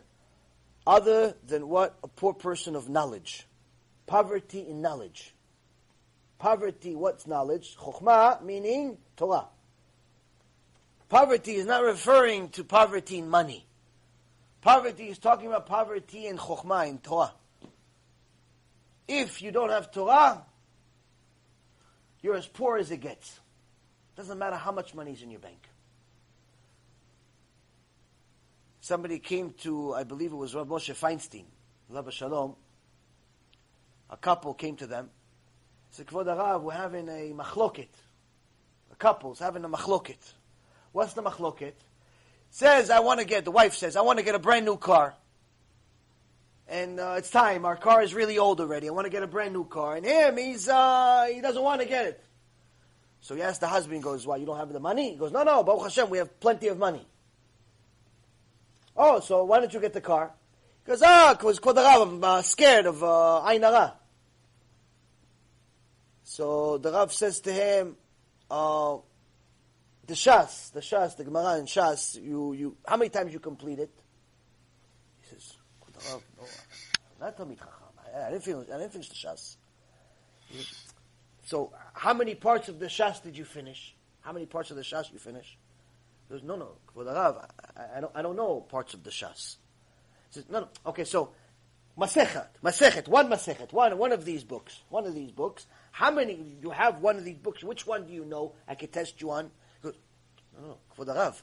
other 0.87 1.35
than 1.47 1.66
what 1.68 1.99
a 2.05 2.09
poor 2.09 2.35
person 2.35 2.77
of 2.77 2.91
knowledge. 2.91 3.47
Poverty 4.07 4.61
in 4.68 4.83
knowledge. 4.83 5.35
Poverty, 6.39 6.95
what's 6.95 7.27
knowledge? 7.27 7.75
Chokhmah, 7.79 8.43
meaning 8.43 8.99
Torah. 9.16 9.47
Poverty 11.09 11.55
is 11.55 11.64
not 11.64 11.83
referring 11.83 12.51
to 12.51 12.64
poverty 12.64 13.18
in 13.18 13.31
money. 13.31 13.64
Poverty 14.61 15.09
is 15.09 15.18
talking 15.18 15.47
about 15.47 15.66
poverty 15.66 16.27
in 16.27 16.37
Chokhmah, 16.37 16.91
in 16.91 16.99
Torah. 16.99 17.33
If 19.09 19.41
you 19.41 19.51
don't 19.51 19.70
have 19.70 19.91
Torah, 19.91 20.43
you're 22.20 22.37
as 22.37 22.47
poor 22.47 22.77
as 22.77 22.91
it 22.91 22.99
gets. 22.99 23.41
Doesn't 24.16 24.38
matter 24.38 24.56
how 24.56 24.72
much 24.72 24.94
money 24.94 25.12
is 25.12 25.22
in 25.22 25.30
your 25.30 25.40
bank. 25.40 25.68
Somebody 28.80 29.18
came 29.18 29.52
to, 29.60 29.94
I 29.94 30.02
believe 30.04 30.32
it 30.32 30.36
was 30.36 30.54
Rav 30.54 30.66
Moshe 30.66 30.92
Feinstein, 30.94 31.44
Rabbi 31.88 32.10
Shalom. 32.10 32.56
A 34.10 34.16
couple 34.16 34.54
came 34.54 34.76
to 34.76 34.86
them. 34.86 35.10
Said, 35.90 36.06
Kvod 36.06 36.26
HaRav, 36.26 36.62
we're 36.62 36.72
having 36.72 37.08
a 37.08 37.32
machloket. 37.32 37.88
A 38.90 38.96
couple's 38.96 39.38
having 39.38 39.64
a 39.64 39.68
machloket. 39.68 40.18
What's 40.92 41.14
the 41.14 41.22
machloket? 41.22 41.74
Says, 42.50 42.90
I 42.90 43.00
want 43.00 43.20
to 43.20 43.26
get, 43.26 43.44
the 43.44 43.50
wife 43.50 43.74
says, 43.74 43.96
I 43.96 44.02
want 44.02 44.18
to 44.18 44.24
get 44.24 44.34
a 44.34 44.38
brand 44.38 44.66
new 44.66 44.76
car. 44.76 45.14
And 46.68 46.98
uh, 46.98 47.14
it's 47.18 47.30
time. 47.30 47.64
Our 47.64 47.76
car 47.76 48.02
is 48.02 48.14
really 48.14 48.38
old 48.38 48.60
already. 48.60 48.88
I 48.88 48.92
want 48.92 49.06
to 49.06 49.10
get 49.10 49.22
a 49.22 49.26
brand 49.26 49.52
new 49.52 49.64
car. 49.64 49.96
And 49.96 50.04
him, 50.04 50.36
he's, 50.36 50.68
uh, 50.68 51.28
he 51.32 51.40
doesn't 51.40 51.62
want 51.62 51.80
to 51.80 51.86
get 51.86 52.06
it. 52.06 52.24
So 53.23 53.37
he 53.37 53.43
asks 53.43 53.59
the 53.59 53.68
husband, 53.68 53.97
he 53.97 54.03
goes, 54.03 54.27
why, 54.27 54.37
you 54.37 54.45
don't 54.45 54.59
have 54.59 54.73
the 54.73 54.81
money? 54.81 55.12
He 55.12 55.16
goes, 55.16 55.31
no, 55.31 55.45
no, 55.45 55.62
Baruch 55.62 55.85
Hashem, 55.85 56.11
we 56.11 56.18
have 56.18 56.41
plenty 56.41 56.66
of 56.66 56.77
money. 56.77 57.07
Oh, 58.97 59.20
so 59.20 59.45
why 59.45 59.61
don't 59.61 59.73
you 59.73 59.81
get 59.81 59.93
the 59.93 60.01
car? 60.01 60.33
He 60.85 60.91
goes, 60.91 61.03
ah, 61.03 61.37
because 61.39 61.61
I'm 61.64 62.23
uh, 62.23 62.43
scared 62.43 62.87
of 62.87 63.03
uh, 63.03 63.49
Ain 63.49 63.64
So 66.25 66.79
the 66.79 66.91
Rav 66.91 67.12
says 67.12 67.39
to 67.43 67.53
him, 67.53 67.97
uh, 68.51 68.97
the 70.05 70.14
Shas, 70.14 70.73
the 70.73 70.81
Shas, 70.81 71.16
the 71.16 71.23
Gemara 71.23 71.59
in 71.59 71.66
Shas, 71.66 72.20
you, 72.20 72.53
you, 72.55 72.77
how 72.85 72.97
many 72.97 73.09
times 73.09 73.33
you 73.33 73.39
complete 73.39 73.79
it? 73.79 73.93
He 75.20 75.29
says, 75.29 75.55
Rav, 76.11 76.23
no, 76.41 76.47
not 77.20 77.39
Talmid 77.39 77.57
Chacham. 77.57 77.73
I, 78.05 78.27
I, 78.27 78.31
didn't 78.33 78.43
finish, 78.43 78.66
I 78.68 78.79
didn't 78.79 78.93
finish 78.93 79.09
the 79.11 79.14
Shas. 79.14 79.57
So, 81.53 81.70
how 81.92 82.14
many 82.14 82.34
parts 82.34 82.70
of 82.70 82.78
the 82.78 82.86
Shas 82.86 83.22
did 83.22 83.36
you 83.36 83.44
finish? 83.44 83.94
How 84.22 84.32
many 84.32 84.46
parts 84.46 84.70
of 84.70 84.78
the 84.78 84.82
Shas 84.82 85.12
you 85.12 85.18
finish? 85.18 85.59
He 86.26 86.32
goes, 86.34 86.42
no, 86.42 86.57
no, 86.57 86.68
for 86.94 87.05
the 87.05 87.11
I, 87.11 87.98
I, 87.98 88.00
don't, 88.00 88.12
I 88.14 88.22
don't 88.22 88.36
know 88.36 88.61
parts 88.61 88.94
of 88.94 89.05
the 89.05 89.11
Shas. 89.11 89.57
He 90.28 90.40
says, 90.40 90.44
no, 90.48 90.61
no, 90.61 90.68
okay, 90.86 91.05
so, 91.05 91.32
Masechet, 91.98 92.46
Masechet, 92.64 93.07
one 93.07 93.28
Masechet, 93.28 93.70
one, 93.70 93.98
one 93.98 94.12
of 94.12 94.24
these 94.24 94.44
books, 94.44 94.80
one 94.88 95.05
of 95.05 95.14
these 95.14 95.30
books. 95.30 95.66
How 95.90 96.11
many, 96.11 96.57
you 96.62 96.70
have 96.70 97.03
one 97.03 97.18
of 97.18 97.24
these 97.26 97.36
books, 97.36 97.62
which 97.62 97.86
one 97.86 98.07
do 98.07 98.14
you 98.14 98.24
know 98.24 98.55
I 98.66 98.74
can 98.74 98.88
test 98.88 99.20
you 99.20 99.30
on? 99.32 99.50
He 99.82 99.88
goes, 99.88 99.98
no, 100.59 100.68
no, 100.68 100.76
for 100.94 101.05
the. 101.05 101.12
I, 101.12 101.34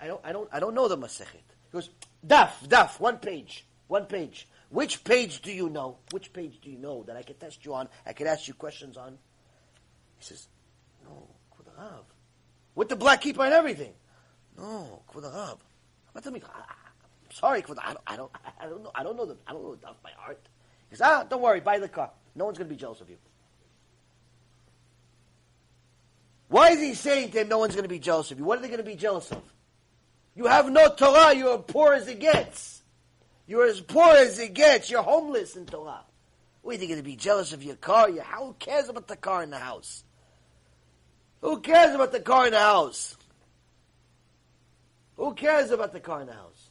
I, 0.00 0.06
don't, 0.06 0.20
I 0.24 0.32
don't, 0.32 0.48
I 0.50 0.60
don't 0.60 0.74
know 0.74 0.88
the 0.88 0.96
Masechet. 0.96 1.26
He 1.34 1.72
goes, 1.72 1.90
Daf, 2.26 2.52
Daf, 2.66 2.98
one 3.00 3.18
page, 3.18 3.66
one 3.86 4.06
page. 4.06 4.48
Which 4.70 5.04
page 5.04 5.42
do 5.42 5.52
you 5.52 5.68
know? 5.68 5.98
Which 6.10 6.32
page 6.32 6.58
do 6.60 6.70
you 6.70 6.78
know 6.78 7.04
that 7.04 7.16
I 7.16 7.22
can 7.22 7.36
test 7.36 7.64
you 7.64 7.74
on? 7.74 7.88
I 8.04 8.12
can 8.12 8.26
ask 8.26 8.48
you 8.48 8.54
questions 8.54 8.96
on? 8.96 9.18
He 10.18 10.24
says, 10.24 10.48
no, 11.04 11.28
Kvod 11.52 11.72
HaRav. 11.78 12.04
With 12.74 12.88
the 12.88 12.96
black 12.96 13.22
kippah 13.22 13.44
and 13.44 13.54
everything. 13.54 13.92
No, 14.58 15.02
Kvod 15.12 15.24
HaRav. 15.24 15.58
I'm 16.14 17.32
sorry, 17.32 17.62
Kvod 17.62 17.78
I 17.82 17.92
don't, 17.92 18.00
I 18.06 18.16
don't, 18.16 18.30
I 18.60 18.66
don't 18.66 18.82
know, 18.82 18.90
I 18.94 19.02
don't 19.02 19.16
know 19.16 19.26
the, 19.26 19.36
I 19.46 19.52
don't 19.52 19.62
know 19.62 19.74
the 19.74 19.86
by 20.02 20.10
heart. 20.16 20.40
He 20.90 20.96
says, 20.96 21.06
ah, 21.06 21.24
don't 21.28 21.42
worry, 21.42 21.60
buy 21.60 21.78
the 21.78 21.88
car. 21.88 22.10
No 22.34 22.46
one's 22.46 22.58
going 22.58 22.68
to 22.68 22.74
be 22.74 22.80
jealous 22.80 23.00
of 23.00 23.08
you. 23.08 23.16
Why 26.48 26.70
is 26.70 26.80
he 26.80 26.94
saying 26.94 27.32
to 27.32 27.40
him, 27.40 27.48
no 27.48 27.58
one's 27.58 27.74
going 27.74 27.84
to 27.84 27.88
be 27.88 27.98
jealous 27.98 28.30
of 28.30 28.38
you? 28.38 28.44
What 28.44 28.58
are 28.58 28.62
they 28.62 28.68
going 28.68 28.78
to 28.78 28.84
be 28.84 28.94
jealous 28.94 29.30
of? 29.30 29.42
You 30.34 30.46
have 30.46 30.70
no 30.70 30.88
Torah, 30.94 31.34
you're 31.34 31.58
poor 31.58 31.94
as 31.94 32.06
it 32.08 32.20
gets. 32.20 32.75
You're 33.46 33.66
as 33.66 33.80
poor 33.80 34.12
as 34.14 34.38
it 34.38 34.54
gets. 34.54 34.90
You're 34.90 35.02
homeless 35.02 35.56
in 35.56 35.66
Torah. 35.66 36.00
What, 36.62 36.76
are 36.76 36.80
you 36.80 36.88
going 36.88 36.98
to 36.98 37.04
be 37.04 37.16
jealous 37.16 37.52
of 37.52 37.62
your 37.62 37.76
car? 37.76 38.10
You, 38.10 38.22
who 38.22 38.54
cares 38.58 38.88
about 38.88 39.06
the 39.06 39.16
car 39.16 39.42
in 39.42 39.50
the 39.50 39.58
house? 39.58 40.02
Who 41.40 41.60
cares 41.60 41.94
about 41.94 42.10
the 42.10 42.20
car 42.20 42.46
in 42.46 42.52
the 42.52 42.58
house? 42.58 43.16
Who 45.16 45.32
cares 45.34 45.70
about 45.70 45.92
the 45.92 46.00
car 46.00 46.22
in 46.22 46.26
the 46.26 46.32
house? 46.32 46.70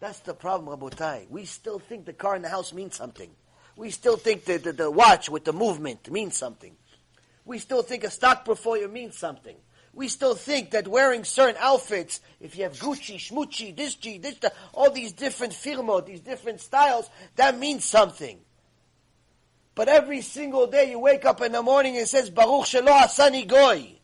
That's 0.00 0.20
the 0.20 0.34
problem, 0.34 0.76
Rabotai. 0.76 1.28
We 1.28 1.44
still 1.44 1.78
think 1.78 2.06
the 2.06 2.12
car 2.12 2.34
in 2.34 2.42
the 2.42 2.48
house 2.48 2.72
means 2.72 2.96
something. 2.96 3.30
We 3.76 3.90
still 3.90 4.16
think 4.16 4.44
that 4.46 4.64
the, 4.64 4.72
the 4.72 4.90
watch 4.90 5.28
with 5.28 5.44
the 5.44 5.52
movement 5.52 6.10
means 6.10 6.36
something. 6.36 6.74
We 7.44 7.58
still 7.58 7.82
think 7.82 8.04
a 8.04 8.10
stock 8.10 8.44
portfolio 8.44 8.88
means 8.88 9.18
something 9.18 9.56
we 9.94 10.08
still 10.08 10.34
think 10.34 10.72
that 10.72 10.88
wearing 10.88 11.24
certain 11.24 11.56
outfits, 11.60 12.20
if 12.40 12.56
you 12.56 12.64
have 12.64 12.72
Gucci, 12.74 13.16
Schmucci, 13.16 13.76
this 13.76 13.94
G, 13.94 14.18
this, 14.18 14.36
that, 14.38 14.54
all 14.72 14.90
these 14.90 15.12
different 15.12 15.52
firmo, 15.52 16.04
these 16.04 16.20
different 16.20 16.60
styles, 16.60 17.08
that 17.36 17.58
means 17.58 17.84
something. 17.84 18.38
But 19.74 19.88
every 19.88 20.20
single 20.20 20.66
day 20.66 20.90
you 20.90 20.98
wake 20.98 21.24
up 21.24 21.40
in 21.40 21.52
the 21.52 21.62
morning 21.62 21.96
and 21.96 22.08
says, 22.08 22.30
Baruch 22.30 22.66
Shelo 22.66 22.88
Asani 22.88 23.46
Goy. 23.46 23.98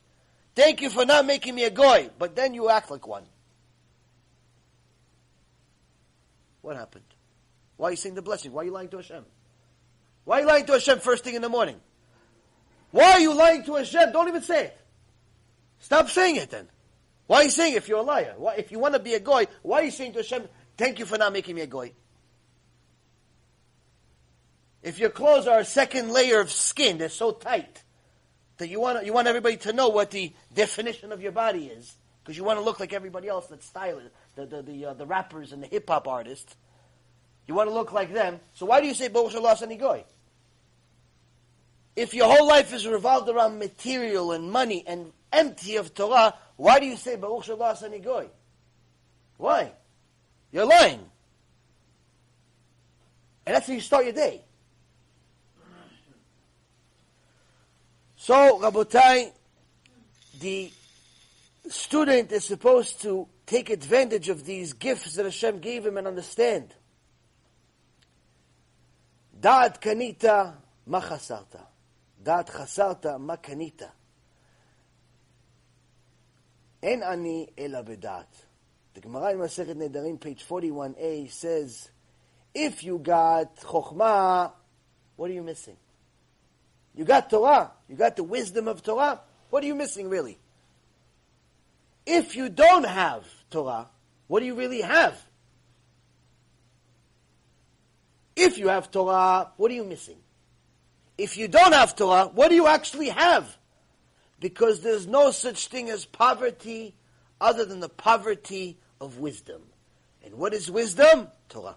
Thank 0.55 0.83
you 0.83 0.91
for 0.91 1.05
not 1.05 1.27
making 1.27 1.55
me 1.55 1.65
a 1.65 1.71
Goy. 1.71 2.11
But 2.19 2.35
then 2.35 2.55
you 2.55 2.69
act 2.69 2.91
like 2.91 3.07
one. 3.07 3.25
What 6.63 6.77
happened? 6.77 7.05
Why 7.77 7.89
are 7.89 7.91
you 7.93 7.97
saying 7.97 8.15
the 8.15 8.23
blessing? 8.23 8.53
Why 8.53 8.63
are 8.63 8.65
you 8.65 8.73
lying 8.73 8.89
to 8.89 8.97
Hashem? 8.99 9.25
Why 10.25 10.39
are 10.39 10.41
you 10.43 10.47
lying 10.47 10.67
to 10.67 10.73
Hashem 10.73 10.99
first 11.01 11.25
thing 11.25 11.35
in 11.35 11.43
the 11.43 11.49
morning? 11.49 11.77
Why 12.91 13.13
are 13.13 13.21
you 13.21 13.33
lying 13.33 13.65
to 13.65 13.77
Hashem? 13.77 14.13
Don't 14.13 14.29
even 14.29 14.43
say 14.43 14.67
it. 14.67 14.80
Stop 15.81 16.09
saying 16.09 16.37
it 16.37 16.51
then. 16.51 16.69
Why 17.27 17.39
are 17.39 17.45
you 17.45 17.51
saying 17.51 17.75
if 17.75 17.89
you're 17.89 17.99
a 17.99 18.03
liar? 18.03 18.35
Why, 18.37 18.55
if 18.55 18.71
you 18.71 18.79
want 18.79 18.95
to 18.95 19.01
be 19.01 19.15
a 19.15 19.21
goy, 19.21 19.47
why 19.63 19.81
are 19.81 19.85
you 19.85 19.91
saying 19.91 20.13
to 20.13 20.19
Hashem, 20.19 20.49
thank 20.77 20.99
you 20.99 21.07
for 21.07 21.19
not 21.19 21.33
making 21.33 21.55
me 21.55 21.63
a 21.63 21.67
goy? 21.67 21.93
If 24.83 24.99
your 24.99 25.11
clothes 25.11 25.47
are 25.47 25.61
a 25.61 25.65
second 25.65 26.11
layer 26.13 26.41
of 26.41 26.51
skin, 26.51 26.99
they're 26.99 27.09
so 27.09 27.33
tight 27.33 27.83
that 28.57 28.69
you 28.69 28.81
want 28.81 29.05
you 29.05 29.13
want 29.13 29.29
everybody 29.29 29.59
to 29.59 29.73
know 29.73 29.89
what 29.89 30.11
the 30.11 30.33
definition 30.55 31.13
of 31.13 31.23
your 31.23 31.33
body 31.33 31.67
is, 31.67 31.97
because 32.23 32.37
you 32.37 32.45
want 32.45 32.59
to 32.59 32.65
look 32.65 32.81
like 32.81 32.93
everybody 32.93 33.29
else 33.29 33.47
that's 33.47 33.67
stylish, 33.67 34.11
the 34.37 34.47
the 34.47 34.63
the, 34.63 34.87
uh, 34.87 34.95
the 34.95 35.07
rappers 35.07 35.53
and 35.53 35.63
the 35.63 35.67
hip 35.67 35.89
hop 35.89 36.09
artists. 36.09 36.57
You 37.47 37.55
want 37.55 37.69
to 37.69 37.75
look 37.75 37.93
like 37.93 38.13
them. 38.13 38.41
So 38.55 38.67
why 38.67 38.81
do 38.81 38.87
you 38.87 38.95
say 38.95 39.09
Baruch 39.09 39.33
Shalom 39.33 39.77
Goy? 39.77 40.05
If 41.97 42.15
your 42.15 42.33
whole 42.33 42.47
life 42.47 42.73
is 42.73 42.87
revolved 42.87 43.29
around 43.29 43.59
material 43.59 44.33
and 44.33 44.51
money 44.51 44.85
and 44.87 45.13
empty 45.33 45.77
of 45.77 45.95
Torah, 45.95 46.35
why 46.57 46.81
do 46.81 46.87
you 46.87 46.97
say 46.97 47.17
Baruch 47.17 47.45
Shabbat 47.45 47.79
Asani 47.79 48.03
Goy? 48.03 48.29
Why? 49.37 49.73
You're 50.53 50.67
lying. 50.67 51.01
And 53.47 53.57
that's 53.57 53.67
how 53.67 53.73
you 53.73 53.81
start 53.81 54.05
your 54.05 54.13
day. 54.13 54.43
So, 58.17 58.61
Rabotai, 58.61 59.33
the 60.41 60.71
student 61.69 62.33
is 62.33 62.45
supposed 62.45 63.01
to 63.03 63.27
take 63.47 63.71
advantage 63.71 64.29
of 64.29 64.45
these 64.45 64.75
gifts 64.75 65.15
that 65.15 65.25
Hashem 65.25 65.61
gave 65.61 65.87
him 65.87 65.97
and 65.97 66.07
understand. 66.07 66.75
Da'at 69.41 69.81
kanita 69.81 70.55
ma 70.87 71.01
chasarta. 71.01 71.63
Da'at 72.23 72.51
chasarta 72.51 73.19
ma 73.19 73.37
kanita. 73.37 73.91
En 76.83 77.03
ani 77.03 77.49
ela 77.57 77.83
bedat. 77.83 78.27
The 78.95 79.01
Gemara 79.01 79.33
in 79.33 79.39
Masechet 79.39 79.75
Nedarim, 79.75 80.21
page 80.21 80.45
41a, 80.49 81.31
says, 81.31 81.91
if 82.55 82.83
you 82.83 82.99
got 82.99 83.57
chokhmah, 83.57 84.53
what 85.17 85.31
are 85.31 85.35
you 85.35 85.43
missing? 85.43 85.77
You 86.95 87.05
got 87.05 87.31
Torah. 87.31 87.71
You 87.89 87.97
got 87.97 88.17
the 88.17 88.25
wisdom 88.25 88.67
of 88.67 88.83
Torah. 88.83 89.21
What 89.51 89.63
are 89.63 89.67
you 89.67 89.75
missing, 89.75 90.09
really? 90.09 90.39
If 92.07 92.35
you 92.35 92.49
don't 92.49 92.85
have 92.85 93.25
Torah, 93.51 93.89
what 94.27 94.41
do 94.41 94.47
you 94.47 94.55
really 94.55 94.81
have? 94.81 95.21
If 98.35 98.59
you 98.59 98.69
have 98.69 98.91
Torah, 98.91 99.53
what 99.57 99.71
are 99.71 99.75
you 99.75 99.85
missing? 99.85 100.17
If 101.19 101.37
you 101.37 101.47
don't 101.47 101.73
have 101.73 101.95
Torah, 101.95 102.27
what 102.27 102.49
do 102.49 102.55
you 102.55 102.67
actually 102.67 103.11
have? 103.11 103.57
Because 104.41 104.81
there's 104.81 105.07
no 105.07 105.31
such 105.31 105.69
thing 105.69 105.91
as 105.91 106.05
poverty 106.05 106.95
other 107.41 107.65
than 107.65 107.81
the 107.81 107.89
poverty 107.89 108.79
of 109.01 109.19
wisdom. 109.19 109.63
And 110.25 110.35
what 110.35 110.55
is 110.55 110.71
wisdom? 110.71 111.29
Torah. 111.49 111.77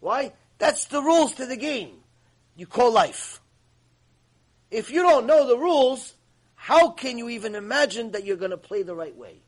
Why? 0.00 0.32
That's 0.58 0.86
the 0.86 1.02
rules 1.02 1.34
to 1.34 1.46
the 1.46 1.56
game. 1.56 1.90
You 2.56 2.66
call 2.66 2.92
life. 2.92 3.40
If 4.70 4.90
you 4.90 5.02
don't 5.02 5.26
know 5.26 5.46
the 5.46 5.58
rules, 5.58 6.14
how 6.54 6.90
can 6.90 7.18
you 7.18 7.28
even 7.28 7.54
imagine 7.54 8.12
that 8.12 8.24
you're 8.24 8.36
going 8.36 8.50
to 8.50 8.56
play 8.56 8.82
the 8.82 8.94
right 8.94 9.16
way? 9.16 9.42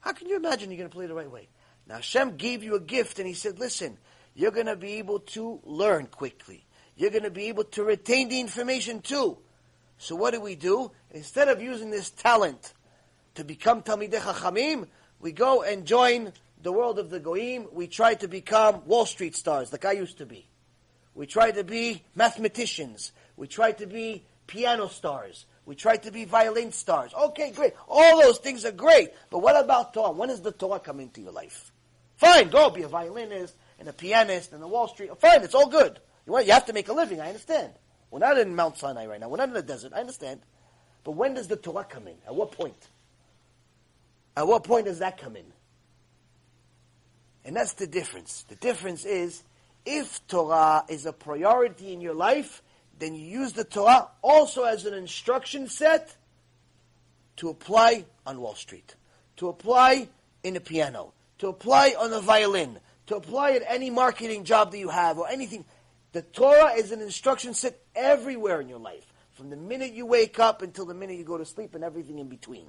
How 0.00 0.12
can 0.12 0.28
you 0.28 0.36
imagine 0.36 0.70
you're 0.70 0.78
going 0.78 0.90
to 0.90 0.94
play 0.94 1.06
the 1.06 1.14
right 1.14 1.30
way? 1.30 1.48
Now 1.88 1.96
Hashem 1.96 2.36
gave 2.36 2.62
you 2.62 2.74
a 2.74 2.80
gift 2.80 3.18
and 3.18 3.26
He 3.26 3.34
said, 3.34 3.58
listen, 3.58 3.98
you're 4.34 4.50
going 4.50 4.66
to 4.66 4.76
be 4.76 4.94
able 4.94 5.20
to 5.20 5.60
learn 5.64 6.06
quickly. 6.06 6.65
You're 6.96 7.10
going 7.10 7.24
to 7.24 7.30
be 7.30 7.48
able 7.48 7.64
to 7.64 7.84
retain 7.84 8.28
the 8.28 8.40
information 8.40 9.00
too. 9.00 9.38
So 9.98 10.16
what 10.16 10.34
do 10.34 10.40
we 10.40 10.54
do? 10.54 10.90
Instead 11.10 11.48
of 11.48 11.60
using 11.60 11.90
this 11.90 12.10
talent 12.10 12.72
to 13.34 13.44
become 13.44 13.82
Talmidei 13.82 14.20
Chachamim, 14.20 14.88
we 15.20 15.32
go 15.32 15.62
and 15.62 15.86
join 15.86 16.32
the 16.62 16.72
world 16.72 16.98
of 16.98 17.10
the 17.10 17.20
Goyim. 17.20 17.68
We 17.72 17.86
try 17.86 18.14
to 18.14 18.28
become 18.28 18.86
Wall 18.86 19.06
Street 19.06 19.36
stars, 19.36 19.72
like 19.72 19.84
I 19.84 19.92
used 19.92 20.18
to 20.18 20.26
be. 20.26 20.46
We 21.14 21.26
try 21.26 21.50
to 21.50 21.64
be 21.64 22.02
mathematicians. 22.14 23.12
We 23.36 23.46
try 23.46 23.72
to 23.72 23.86
be 23.86 24.24
piano 24.46 24.88
stars. 24.88 25.46
We 25.64 25.74
try 25.74 25.96
to 25.96 26.10
be 26.10 26.24
violin 26.24 26.72
stars. 26.72 27.12
Okay, 27.14 27.50
great. 27.50 27.72
All 27.88 28.20
those 28.22 28.38
things 28.38 28.64
are 28.64 28.72
great. 28.72 29.10
But 29.30 29.40
what 29.40 29.62
about 29.62 29.94
Torah? 29.94 30.12
When 30.12 30.28
does 30.28 30.42
the 30.42 30.52
Torah 30.52 30.78
come 30.78 31.00
into 31.00 31.20
your 31.20 31.32
life? 31.32 31.72
Fine, 32.16 32.50
go 32.50 32.70
be 32.70 32.82
a 32.82 32.88
violinist 32.88 33.54
and 33.78 33.88
a 33.88 33.92
pianist 33.92 34.52
and 34.52 34.62
a 34.62 34.68
Wall 34.68 34.88
Street. 34.88 35.10
Fine, 35.18 35.42
it's 35.42 35.54
all 35.54 35.68
good. 35.68 35.98
You, 36.26 36.32
want, 36.32 36.46
you 36.46 36.52
have 36.52 36.66
to 36.66 36.72
make 36.72 36.88
a 36.88 36.92
living, 36.92 37.20
I 37.20 37.28
understand. 37.28 37.72
We're 38.10 38.18
not 38.18 38.38
in 38.38 38.54
Mount 38.54 38.78
Sinai 38.78 39.06
right 39.06 39.20
now. 39.20 39.28
We're 39.28 39.36
not 39.36 39.48
in 39.48 39.54
the 39.54 39.62
desert, 39.62 39.92
I 39.94 40.00
understand. 40.00 40.40
But 41.04 41.12
when 41.12 41.34
does 41.34 41.48
the 41.48 41.56
Torah 41.56 41.84
come 41.84 42.08
in? 42.08 42.16
At 42.26 42.34
what 42.34 42.52
point? 42.52 42.88
At 44.36 44.46
what 44.46 44.64
point 44.64 44.86
does 44.86 44.98
that 44.98 45.18
come 45.18 45.36
in? 45.36 45.44
And 47.44 47.54
that's 47.54 47.74
the 47.74 47.86
difference. 47.86 48.44
The 48.48 48.56
difference 48.56 49.04
is 49.04 49.44
if 49.84 50.26
Torah 50.26 50.84
is 50.88 51.06
a 51.06 51.12
priority 51.12 51.92
in 51.92 52.00
your 52.00 52.14
life, 52.14 52.62
then 52.98 53.14
you 53.14 53.24
use 53.24 53.52
the 53.52 53.64
Torah 53.64 54.08
also 54.20 54.64
as 54.64 54.84
an 54.84 54.94
instruction 54.94 55.68
set 55.68 56.16
to 57.36 57.50
apply 57.50 58.04
on 58.26 58.40
Wall 58.40 58.54
Street, 58.54 58.96
to 59.36 59.48
apply 59.48 60.08
in 60.42 60.56
a 60.56 60.60
piano, 60.60 61.12
to 61.38 61.48
apply 61.48 61.94
on 61.98 62.12
a 62.12 62.20
violin, 62.20 62.78
to 63.06 63.16
apply 63.16 63.52
at 63.52 63.62
any 63.68 63.90
marketing 63.90 64.44
job 64.44 64.72
that 64.72 64.78
you 64.78 64.88
have 64.88 65.18
or 65.18 65.28
anything. 65.28 65.64
The 66.12 66.22
Torah 66.22 66.72
is 66.72 66.92
an 66.92 67.00
instruction 67.00 67.54
set 67.54 67.78
everywhere 67.94 68.60
in 68.60 68.68
your 68.68 68.78
life, 68.78 69.12
from 69.32 69.50
the 69.50 69.56
minute 69.56 69.92
you 69.92 70.06
wake 70.06 70.38
up 70.38 70.62
until 70.62 70.86
the 70.86 70.94
minute 70.94 71.16
you 71.18 71.24
go 71.24 71.38
to 71.38 71.44
sleep 71.44 71.74
and 71.74 71.84
everything 71.84 72.18
in 72.18 72.28
between. 72.28 72.68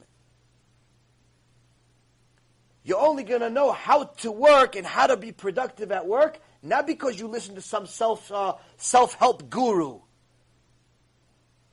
You're 2.83 2.99
only 2.99 3.23
going 3.23 3.41
to 3.41 3.49
know 3.49 3.71
how 3.71 4.05
to 4.05 4.31
work 4.31 4.75
and 4.75 4.85
how 4.85 5.07
to 5.07 5.17
be 5.17 5.31
productive 5.31 5.91
at 5.91 6.07
work, 6.07 6.39
not 6.61 6.87
because 6.87 7.19
you 7.19 7.27
listen 7.27 7.55
to 7.55 7.61
some 7.61 7.85
self 7.85 8.31
uh, 8.31 8.55
self 8.77 9.13
help 9.15 9.49
guru 9.49 9.99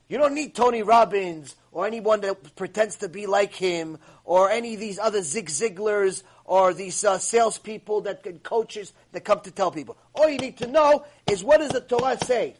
you 0.08 0.18
don't 0.18 0.34
need 0.34 0.54
Tony 0.54 0.82
Robbins 0.82 1.56
or 1.72 1.86
anyone 1.86 2.20
that 2.20 2.54
pretends 2.56 2.96
to 2.96 3.08
be 3.08 3.26
like 3.26 3.54
him 3.54 3.98
or 4.24 4.50
any 4.50 4.74
of 4.74 4.80
these 4.80 4.98
other 4.98 5.22
Zig 5.22 5.46
Ziglars 5.46 6.22
or 6.44 6.74
these 6.74 7.04
uh, 7.04 7.18
salespeople 7.18 8.02
that 8.02 8.22
can 8.22 8.38
coaches 8.38 8.92
that 9.12 9.24
come 9.24 9.40
to 9.40 9.50
tell 9.50 9.70
people. 9.70 9.96
All 10.14 10.28
you 10.28 10.38
need 10.38 10.58
to 10.58 10.66
know 10.66 11.04
is 11.30 11.42
what 11.42 11.58
does 11.58 11.70
the 11.70 11.80
Torah 11.80 12.18
say? 12.22 12.56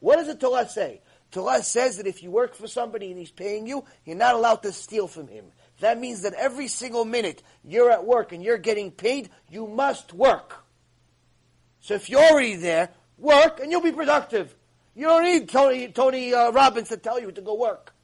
What 0.00 0.16
does 0.16 0.26
the 0.26 0.34
Torah 0.34 0.68
say? 0.68 1.00
Torah 1.30 1.62
says 1.62 1.98
that 1.98 2.06
if 2.06 2.22
you 2.22 2.30
work 2.30 2.54
for 2.54 2.66
somebody 2.66 3.10
and 3.10 3.18
he's 3.18 3.30
paying 3.30 3.66
you, 3.66 3.84
you're 4.04 4.16
not 4.16 4.34
allowed 4.34 4.62
to 4.62 4.72
steal 4.72 5.06
from 5.06 5.28
him. 5.28 5.44
That 5.80 6.00
means 6.00 6.22
that 6.22 6.32
every 6.34 6.68
single 6.68 7.04
minute 7.04 7.42
you're 7.64 7.90
at 7.90 8.04
work 8.04 8.32
and 8.32 8.42
you're 8.42 8.58
getting 8.58 8.90
paid, 8.90 9.30
you 9.48 9.66
must 9.66 10.12
work. 10.12 10.64
So 11.80 11.94
if 11.94 12.08
you're 12.08 12.22
already 12.22 12.56
there, 12.56 12.88
work 13.18 13.60
and 13.60 13.70
you'll 13.70 13.82
be 13.82 13.92
productive. 13.92 14.54
You 14.94 15.06
don't 15.06 15.22
need 15.22 15.48
Tony, 15.48 15.88
Tony 15.88 16.34
uh, 16.34 16.50
Robbins 16.50 16.88
to 16.88 16.96
tell 16.96 17.20
you 17.20 17.30
to 17.30 17.40
go 17.40 17.54
work. 17.54 17.94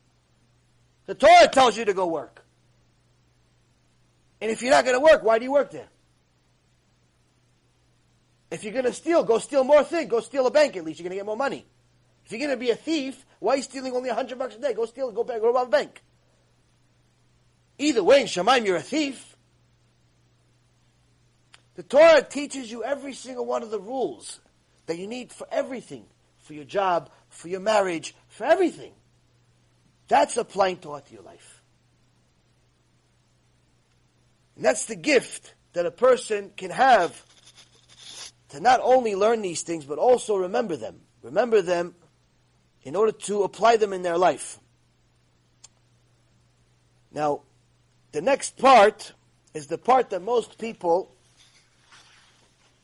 The 1.07 1.14
Torah 1.14 1.49
tells 1.49 1.76
you 1.76 1.85
to 1.87 1.95
go 1.95 2.07
work. 2.07 2.43
And 4.41 4.51
if 4.51 4.62
you're 4.62 4.70
not 4.70 4.85
going 4.85 4.97
to 4.97 5.01
work, 5.01 5.22
why 5.22 5.39
do 5.39 5.45
you 5.45 5.53
work 5.53 5.70
there? 5.70 5.89
If 8.51 8.62
you're 8.62 8.72
going 8.72 8.85
to 8.85 8.93
steal, 8.93 9.24
go 9.24 9.39
steal 9.39 9.64
more 9.64 9.82
things. 9.82 10.11
Go 10.11 10.20
steal 10.20 10.47
a 10.47 10.51
bank 10.51 10.76
at 10.76 10.85
least. 10.85 11.01
You're 11.01 11.05
going 11.05 11.18
to 11.18 11.20
get 11.20 11.26
more 11.26 11.37
money. 11.37 11.66
If 12.24 12.32
you're 12.32 12.39
going 12.39 12.51
to 12.51 12.57
be 12.57 12.70
a 12.70 12.76
thief, 12.76 13.24
why 13.39 13.55
are 13.55 13.57
you 13.57 13.62
stealing 13.62 13.93
only 13.93 14.09
100 14.09 14.39
bucks 14.39 14.57
a 14.57 14.61
day? 14.61 14.72
Go 14.74 14.87
steal, 14.87 15.11
go 15.11 15.24
go 15.24 15.53
rob 15.53 15.68
a 15.68 15.70
bank. 15.70 16.03
Either 17.78 18.05
way, 18.05 18.20
in 18.20 18.26
Shamayim, 18.26 18.64
you're 18.64 18.76
a 18.76 18.82
thief. 18.82 19.37
The 21.74 21.82
Torah 21.82 22.22
teaches 22.22 22.70
you 22.70 22.85
every 22.85 23.14
single 23.14 23.45
one 23.45 23.62
of 23.62 23.70
the 23.70 23.80
rules 23.80 24.41
that 24.87 24.97
you 24.97 25.09
need 25.09 25.32
for 25.32 25.47
everything 25.51 26.07
for 26.45 26.53
your 26.53 26.64
job, 26.64 27.11
for 27.28 27.49
your 27.49 27.61
marriage, 27.61 28.14
for 28.28 28.45
everything. 28.45 28.93
That's 30.09 30.37
applying 30.37 30.76
Torah 30.76 31.01
to 31.01 31.12
your 31.12 31.22
life. 31.22 31.54
And 34.57 34.65
that's 34.65 34.87
the 34.87 34.97
gift 34.97 35.55
that 35.73 35.87
a 35.87 35.91
person 35.91 36.51
can 36.57 36.71
have 36.71 37.25
to 38.51 38.61
not 38.61 38.81
only 38.83 39.17
learn 39.17 39.43
these 39.43 39.63
things, 39.63 39.85
but 39.85 39.99
also 39.99 40.37
remember 40.37 40.77
them. 40.77 41.01
Remember 41.23 41.61
them 41.61 41.95
in 42.85 42.95
order 42.95 43.13
to 43.13 43.43
apply 43.43 43.77
them 43.77 43.93
in 43.93 44.03
their 44.03 44.19
life. 44.19 44.59
Now, 47.13 47.41
the 48.13 48.21
next 48.21 48.57
part 48.59 49.13
is 49.55 49.67
the 49.67 49.79
part 49.79 50.11
that 50.11 50.23
most 50.23 50.59
people 50.59 51.11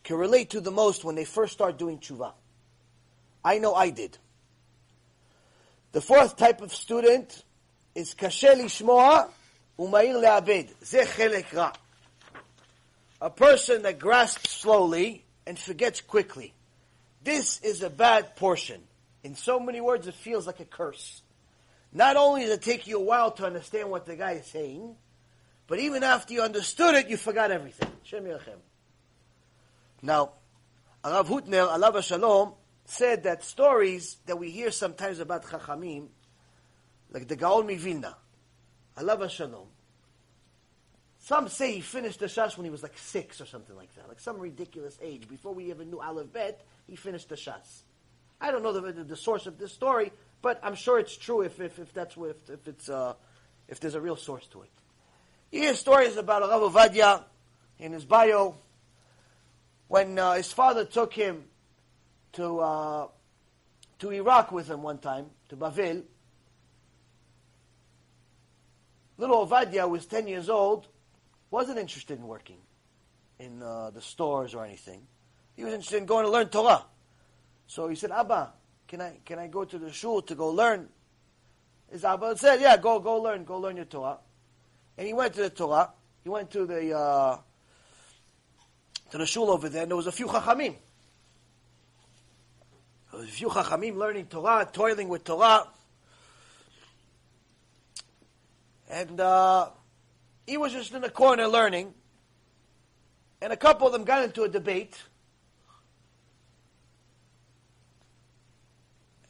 can 0.02 0.16
relate 0.16 0.50
to 0.50 0.60
the 0.60 0.70
most 0.70 1.04
when 1.04 1.14
they 1.14 1.24
first 1.24 1.52
start 1.52 1.78
doing 1.78 1.98
tshuva. 1.98 2.32
I 3.44 3.58
know 3.58 3.74
I 3.74 3.90
did. 3.90 4.18
The 5.92 6.00
fourth 6.00 6.36
type 6.36 6.60
of 6.62 6.72
student 6.72 7.44
is 7.94 8.14
kasheli 8.14 8.64
shmoa 8.64 9.30
Umayil 9.78 10.22
le'abed, 10.22 10.70
Ze 10.84 11.04
chelik 11.04 11.52
ra. 11.52 11.72
A 13.20 13.30
person 13.30 13.82
that 13.82 13.98
grasps 13.98 14.50
slowly 14.50 15.24
and 15.46 15.58
forgets 15.58 16.00
quickly. 16.00 16.54
This 17.22 17.60
is 17.62 17.82
a 17.82 17.90
bad 17.90 18.36
portion. 18.36 18.82
In 19.22 19.34
so 19.34 19.60
many 19.60 19.80
words, 19.80 20.06
it 20.06 20.14
feels 20.14 20.46
like 20.46 20.60
a 20.60 20.64
curse. 20.64 21.22
Not 21.92 22.16
only 22.16 22.42
does 22.42 22.52
it 22.52 22.62
take 22.62 22.86
you 22.86 22.98
a 22.98 23.02
while 23.02 23.32
to 23.32 23.46
understand 23.46 23.90
what 23.90 24.06
the 24.06 24.16
guy 24.16 24.32
is 24.32 24.46
saying, 24.46 24.94
but 25.66 25.78
even 25.78 26.02
after 26.02 26.32
you 26.32 26.42
understood 26.42 26.94
it, 26.94 27.08
you 27.08 27.16
forgot 27.16 27.50
everything. 27.50 27.90
Shem 28.04 28.26
Now, 30.02 30.32
Rav 31.04 31.28
Hutner, 31.28 31.68
Alav 31.68 32.02
Shalom, 32.02 32.54
said 32.86 33.24
that 33.24 33.44
stories 33.44 34.16
that 34.26 34.36
we 34.36 34.50
hear 34.50 34.70
sometimes 34.70 35.20
about 35.20 35.44
Chachamim, 35.44 36.08
like 37.12 37.28
the 37.28 37.36
Gaon 37.36 37.66
Mivilna, 37.66 38.14
Alav 39.00 39.28
Shalom, 39.30 39.66
some 41.18 41.48
say 41.48 41.72
he 41.72 41.80
finished 41.80 42.20
the 42.20 42.26
Shas 42.26 42.56
when 42.56 42.64
he 42.64 42.70
was 42.70 42.82
like 42.82 42.96
six 42.96 43.40
or 43.40 43.46
something 43.46 43.76
like 43.76 43.94
that, 43.94 44.08
like 44.08 44.20
some 44.20 44.38
ridiculous 44.38 44.98
age. 45.02 45.28
Before 45.28 45.54
we 45.54 45.70
even 45.70 45.90
knew 45.90 46.00
Aleph 46.00 46.32
Bet, 46.32 46.64
he 46.86 46.96
finished 46.96 47.28
the 47.28 47.34
Shas. 47.34 47.82
I 48.40 48.50
don't 48.50 48.62
know 48.62 48.72
the, 48.72 48.92
the, 48.92 49.04
the, 49.04 49.16
source 49.16 49.46
of 49.46 49.58
this 49.58 49.72
story, 49.72 50.12
but 50.40 50.58
I'm 50.62 50.74
sure 50.74 50.98
it's 50.98 51.14
true 51.16 51.42
if, 51.42 51.60
if, 51.60 51.78
if 51.78 51.92
that's 51.92 52.16
if, 52.16 52.50
if 52.50 52.66
it's 52.66 52.88
uh, 52.88 53.14
if 53.68 53.80
there's 53.80 53.94
a 53.94 54.00
real 54.00 54.16
source 54.16 54.46
to 54.48 54.62
it. 54.62 54.70
You 55.52 55.60
hear 55.60 55.74
stories 55.74 56.16
about 56.16 56.42
Rav 56.42 56.72
Ovadia 56.72 57.24
in 57.78 57.92
his 57.92 58.04
bio 58.04 58.56
when 59.88 60.18
uh, 60.18 60.34
his 60.34 60.52
father 60.52 60.84
took 60.84 61.12
him 61.12 61.44
to 62.32 62.60
uh, 62.60 63.08
to 63.98 64.10
Iraq 64.10 64.52
with 64.52 64.70
him 64.70 64.82
one 64.82 64.98
time 64.98 65.26
to 65.50 65.56
Bavel. 65.56 66.02
Little 69.20 69.46
Ovadia 69.46 69.86
was 69.86 70.06
ten 70.06 70.26
years 70.26 70.48
old, 70.48 70.86
wasn't 71.50 71.78
interested 71.78 72.18
in 72.18 72.26
working 72.26 72.56
in 73.38 73.62
uh, 73.62 73.90
the 73.90 74.00
stores 74.00 74.54
or 74.54 74.64
anything. 74.64 75.06
He 75.54 75.62
was 75.62 75.74
interested 75.74 75.98
in 75.98 76.06
going 76.06 76.24
to 76.24 76.30
learn 76.30 76.48
Torah. 76.48 76.86
So 77.66 77.88
he 77.88 77.96
said, 77.96 78.12
"Abba, 78.12 78.54
can 78.88 79.02
I 79.02 79.18
can 79.26 79.38
I 79.38 79.46
go 79.48 79.66
to 79.66 79.78
the 79.78 79.92
shul 79.92 80.22
to 80.22 80.34
go 80.34 80.48
learn?" 80.48 80.88
His 81.92 82.02
Abba 82.02 82.38
said, 82.38 82.62
"Yeah, 82.62 82.78
go 82.78 82.98
go 82.98 83.20
learn, 83.20 83.44
go 83.44 83.58
learn 83.58 83.76
your 83.76 83.84
Torah." 83.84 84.16
And 84.96 85.06
he 85.06 85.12
went 85.12 85.34
to 85.34 85.42
the 85.42 85.50
Torah. 85.50 85.90
He 86.24 86.30
went 86.30 86.50
to 86.52 86.64
the 86.64 86.96
uh, 86.96 87.38
to 89.10 89.18
the 89.18 89.26
shul 89.26 89.50
over 89.50 89.68
there, 89.68 89.82
and 89.82 89.90
there 89.90 89.96
was 89.96 90.06
a 90.06 90.12
few 90.12 90.28
chachamim 90.28 90.76
There 93.10 93.20
was 93.20 93.28
a 93.28 93.32
few 93.32 93.50
chachamim 93.50 93.96
learning 93.96 94.26
Torah, 94.26 94.66
toiling 94.72 95.10
with 95.10 95.24
Torah. 95.24 95.66
And 98.90 99.20
uh, 99.20 99.70
he 100.46 100.56
was 100.56 100.72
just 100.72 100.92
in 100.92 101.00
the 101.00 101.10
corner 101.10 101.46
learning. 101.46 101.94
and 103.40 103.52
a 103.52 103.56
couple 103.56 103.86
of 103.86 103.92
them 103.92 104.04
got 104.04 104.24
into 104.24 104.42
a 104.42 104.48
debate. 104.48 105.00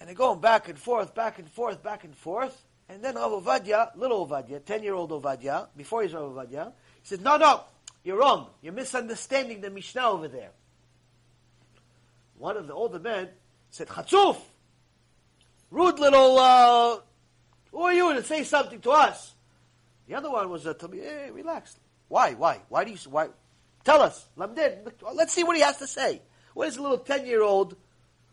And 0.00 0.08
they're 0.08 0.16
going 0.16 0.40
back 0.40 0.70
and 0.70 0.78
forth, 0.78 1.14
back 1.14 1.38
and 1.38 1.48
forth, 1.48 1.82
back 1.82 2.04
and 2.04 2.16
forth. 2.16 2.64
And 2.88 3.04
then 3.04 3.16
Rav 3.16 3.32
Ovadia, 3.44 3.94
little 3.96 4.26
Ovadia, 4.26 4.60
10-year-old 4.60 5.10
Ovadia, 5.10 5.68
before 5.76 6.02
he's 6.02 6.14
Rav 6.14 6.32
Ovadia, 6.32 6.72
he 7.02 7.08
said, 7.08 7.20
no, 7.20 7.36
no, 7.36 7.62
you're 8.02 8.18
wrong. 8.18 8.48
You're 8.62 8.72
misunderstanding 8.72 9.60
the 9.60 9.70
Mishnah 9.70 10.08
over 10.08 10.26
there. 10.26 10.50
One 12.38 12.56
of 12.56 12.66
the 12.66 12.72
older 12.72 12.98
men 12.98 13.28
said, 13.68 13.88
Chatzuf! 13.88 14.38
Rude 15.70 16.00
little, 16.00 16.38
uh, 16.38 16.98
who 17.70 17.82
are 17.82 17.92
you 17.92 18.14
to 18.14 18.24
say 18.24 18.42
something 18.42 18.80
to 18.80 18.90
us? 18.90 19.34
The 20.10 20.16
other 20.16 20.28
one 20.28 20.50
was 20.50 20.66
uh, 20.66 20.74
to 20.74 20.88
me, 20.88 20.98
hey, 20.98 21.30
relax. 21.32 21.76
Why? 22.08 22.34
Why? 22.34 22.60
Why 22.68 22.82
do 22.82 22.90
you, 22.90 22.98
why? 23.08 23.28
Tell 23.84 24.02
us. 24.02 24.26
Let's 24.34 25.32
see 25.32 25.44
what 25.44 25.54
he 25.54 25.62
has 25.62 25.76
to 25.76 25.86
say. 25.86 26.20
What 26.52 26.64
does 26.64 26.78
a 26.78 26.82
little 26.82 26.98
10 26.98 27.26
year 27.26 27.42
old 27.42 27.76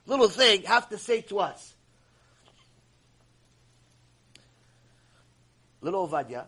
little 0.07 0.27
thing 0.27 0.63
have 0.63 0.89
to 0.89 0.97
say 0.97 1.21
to 1.21 1.37
us? 1.37 1.75
Little 5.81 6.07
Ovadia 6.07 6.45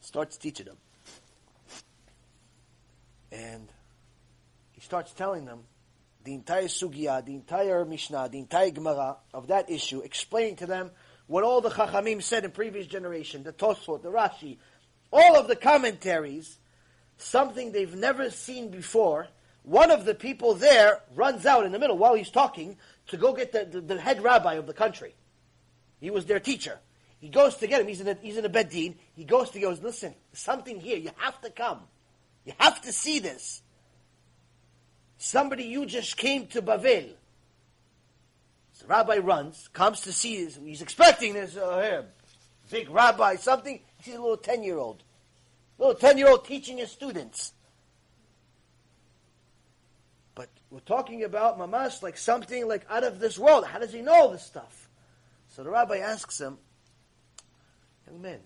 starts 0.00 0.36
teaching 0.36 0.66
them. 0.66 0.76
And 3.30 3.68
he 4.72 4.80
starts 4.80 5.12
telling 5.12 5.44
them 5.44 5.60
the 6.24 6.34
entire 6.34 6.64
sugya, 6.64 7.24
the 7.24 7.36
entire 7.36 7.84
Mishnah, 7.84 8.28
the 8.28 8.40
entire 8.40 8.72
Gemara 8.72 9.18
of 9.32 9.46
that 9.46 9.70
issue, 9.70 10.00
explaining 10.00 10.56
to 10.56 10.66
them 10.66 10.90
what 11.30 11.44
all 11.44 11.60
the 11.60 11.70
Chachamim 11.70 12.20
said 12.20 12.44
in 12.44 12.50
previous 12.50 12.88
generation, 12.88 13.44
the 13.44 13.52
Tosfot, 13.52 14.02
the 14.02 14.10
Rashi, 14.10 14.58
all 15.12 15.36
of 15.36 15.46
the 15.46 15.54
commentaries, 15.54 16.58
something 17.18 17.70
they've 17.70 17.94
never 17.94 18.30
seen 18.30 18.68
before. 18.68 19.28
One 19.62 19.92
of 19.92 20.04
the 20.04 20.16
people 20.16 20.54
there 20.54 21.02
runs 21.14 21.46
out 21.46 21.64
in 21.64 21.70
the 21.70 21.78
middle 21.78 21.96
while 21.96 22.14
he's 22.14 22.30
talking 22.30 22.78
to 23.08 23.16
go 23.16 23.32
get 23.32 23.52
the, 23.52 23.64
the, 23.64 23.80
the 23.80 24.00
head 24.00 24.24
rabbi 24.24 24.54
of 24.54 24.66
the 24.66 24.72
country. 24.72 25.14
He 26.00 26.10
was 26.10 26.26
their 26.26 26.40
teacher. 26.40 26.80
He 27.20 27.28
goes 27.28 27.54
to 27.58 27.68
get 27.68 27.80
him. 27.80 27.86
He's 27.86 28.00
in 28.00 28.08
a, 28.08 28.14
he's 28.20 28.36
in 28.36 28.44
a 28.44 28.50
bedin. 28.50 28.96
He 29.14 29.22
goes 29.22 29.50
to 29.50 29.60
goes, 29.60 29.80
listen, 29.80 30.16
something 30.32 30.80
here. 30.80 30.96
You 30.96 31.12
have 31.18 31.40
to 31.42 31.50
come. 31.50 31.78
You 32.44 32.54
have 32.58 32.82
to 32.82 32.92
see 32.92 33.20
this. 33.20 33.62
Somebody 35.18 35.62
you 35.62 35.86
just 35.86 36.16
came 36.16 36.48
to 36.48 36.60
Bavel. 36.60 37.10
The 38.80 38.86
rabbi 38.86 39.18
runs, 39.18 39.68
comes 39.72 40.00
to 40.02 40.12
see 40.12 40.44
this. 40.44 40.58
He's 40.62 40.82
expecting 40.82 41.34
this. 41.34 41.56
Uh, 41.56 42.04
big 42.70 42.90
rabbi, 42.90 43.36
something. 43.36 43.80
He's 44.02 44.14
a 44.14 44.20
little 44.20 44.36
ten 44.36 44.62
year 44.62 44.78
old, 44.78 45.02
little 45.78 45.94
ten 45.94 46.18
year 46.18 46.28
old 46.28 46.46
teaching 46.46 46.78
his 46.78 46.90
students. 46.90 47.52
But 50.34 50.48
we're 50.70 50.80
talking 50.80 51.24
about 51.24 51.58
mamash 51.58 52.02
like 52.02 52.16
something 52.16 52.66
like 52.66 52.86
out 52.88 53.04
of 53.04 53.20
this 53.20 53.38
world. 53.38 53.66
How 53.66 53.78
does 53.78 53.92
he 53.92 54.00
know 54.00 54.32
this 54.32 54.44
stuff? 54.44 54.88
So 55.48 55.62
the 55.62 55.70
rabbi 55.70 55.98
asks 55.98 56.40
him, 56.40 56.56
young 58.06 58.22
man, 58.22 58.38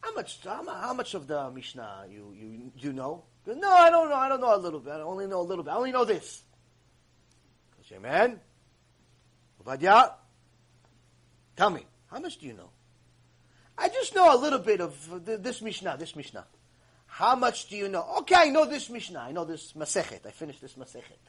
how 0.00 0.14
much, 0.14 0.38
how, 0.44 0.94
much 0.94 1.14
of 1.14 1.26
the 1.26 1.50
Mishnah 1.50 2.06
you, 2.10 2.34
you, 2.34 2.72
you 2.78 2.92
know? 2.92 3.24
No, 3.46 3.70
I 3.70 3.90
don't 3.90 4.08
know. 4.08 4.16
I 4.16 4.28
don't 4.28 4.40
know 4.40 4.54
a 4.54 4.58
little 4.58 4.80
bit. 4.80 4.94
I 4.94 5.00
only 5.00 5.26
know 5.26 5.40
a 5.40 5.42
little 5.42 5.62
bit. 5.62 5.70
I 5.70 5.76
only 5.76 5.92
know 5.92 6.04
this. 6.04 6.42
Yeah, 7.86 7.98
man. 7.98 8.40
Ovadia, 9.64 10.12
tell 11.56 11.70
me, 11.70 11.84
how 12.10 12.18
much 12.18 12.38
do 12.38 12.46
you 12.46 12.52
know? 12.52 12.70
I 13.78 13.88
just 13.88 14.14
know 14.14 14.34
a 14.34 14.38
little 14.38 14.58
bit 14.58 14.80
of 14.80 15.24
this 15.24 15.60
Mishnah, 15.60 15.96
this 15.98 16.16
Mishnah. 16.16 16.46
How 17.06 17.36
much 17.36 17.68
do 17.68 17.76
you 17.76 17.88
know? 17.88 18.04
Okay, 18.20 18.34
I 18.34 18.48
know 18.50 18.66
this 18.66 18.90
Mishnah. 18.90 19.18
I 19.18 19.32
know 19.32 19.44
this 19.44 19.72
Masechet. 19.72 20.26
I 20.26 20.30
finished 20.30 20.60
this 20.60 20.74
Masechet. 20.74 21.22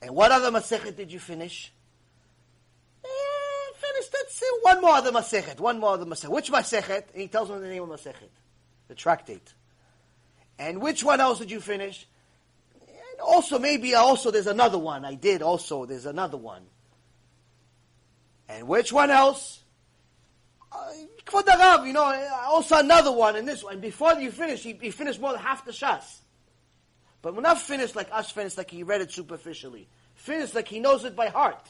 And 0.00 0.14
what 0.14 0.32
other 0.32 0.50
Masechet 0.50 0.96
did 0.96 1.12
you 1.12 1.18
finish? 1.18 1.72
Eh, 3.04 3.08
let's 4.12 4.42
one 4.62 4.80
more 4.80 4.98
of 4.98 5.04
the 5.04 5.10
Masechet, 5.10 5.60
one 5.60 5.78
more 5.78 5.94
of 5.94 6.00
the 6.00 6.06
Masechet. 6.06 6.28
Which 6.28 6.50
Masechet? 6.50 7.04
And 7.12 7.22
he 7.22 7.28
tells 7.28 7.50
me 7.50 7.58
the 7.58 7.68
name 7.68 7.82
of 7.82 7.88
Masechet, 7.88 8.30
the 8.88 8.94
tractate. 8.94 9.54
And 10.58 10.80
which 10.80 11.02
one 11.02 11.20
else 11.20 11.38
did 11.38 11.50
you 11.50 11.60
finish? 11.60 12.06
Also, 13.22 13.58
maybe 13.58 13.94
also 13.94 14.30
there's 14.30 14.46
another 14.46 14.78
one. 14.78 15.04
I 15.04 15.14
did 15.14 15.42
also, 15.42 15.86
there's 15.86 16.06
another 16.06 16.36
one. 16.36 16.62
And 18.48 18.68
which 18.68 18.92
one 18.92 19.10
else? 19.10 19.60
Uh, 20.70 21.84
you 21.84 21.92
know, 21.92 22.28
also 22.46 22.78
another 22.78 23.12
one, 23.12 23.36
and 23.36 23.46
this 23.46 23.62
one. 23.62 23.80
Before 23.80 24.14
you 24.14 24.30
finish, 24.30 24.62
he, 24.62 24.72
he 24.74 24.90
finished 24.90 25.20
more 25.20 25.32
than 25.32 25.40
half 25.40 25.64
the 25.64 25.72
Shas. 25.72 26.20
But 27.20 27.34
we're 27.34 27.42
not 27.42 27.60
finished 27.60 27.94
like 27.94 28.08
us 28.10 28.30
finished, 28.30 28.58
like 28.58 28.70
he 28.70 28.82
read 28.82 29.00
it 29.00 29.12
superficially. 29.12 29.88
Finished 30.14 30.54
like 30.54 30.68
he 30.68 30.80
knows 30.80 31.04
it 31.04 31.14
by 31.14 31.28
heart. 31.28 31.68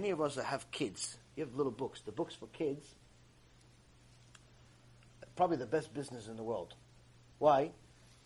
any 0.00 0.10
of 0.10 0.20
us 0.20 0.36
that 0.36 0.44
have 0.44 0.70
kids, 0.70 1.18
you 1.36 1.44
have 1.44 1.54
little 1.54 1.72
books, 1.72 2.00
the 2.00 2.12
books 2.12 2.34
for 2.34 2.46
kids, 2.48 2.94
probably 5.40 5.56
the 5.56 5.64
best 5.64 5.94
business 5.94 6.28
in 6.28 6.36
the 6.36 6.42
world. 6.42 6.74
Why? 7.38 7.70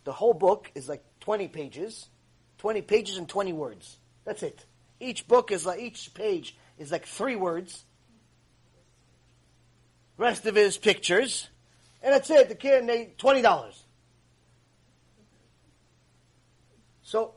The 0.03 0.11
whole 0.11 0.33
book 0.33 0.69
is 0.75 0.89
like 0.89 1.01
20 1.21 1.47
pages, 1.47 2.09
20 2.57 2.81
pages 2.81 3.15
and 3.15 3.29
20 3.29 3.53
words. 3.53 3.95
That's 4.25 4.43
it. 4.43 4.65
Each 4.99 5.25
book 5.25 5.49
is 5.49 5.65
like, 5.65 5.79
each 5.79 6.13
page 6.13 6.57
is 6.77 6.91
like 6.91 7.05
three 7.05 7.37
words. 7.37 7.85
Rest 10.17 10.45
of 10.45 10.57
it 10.57 10.65
is 10.65 10.77
pictures. 10.77 11.47
And 12.03 12.13
that's 12.13 12.29
it. 12.29 12.49
The 12.49 12.55
kid, 12.55 12.83
made 12.83 13.17
$20. 13.17 13.73
So, 17.03 17.35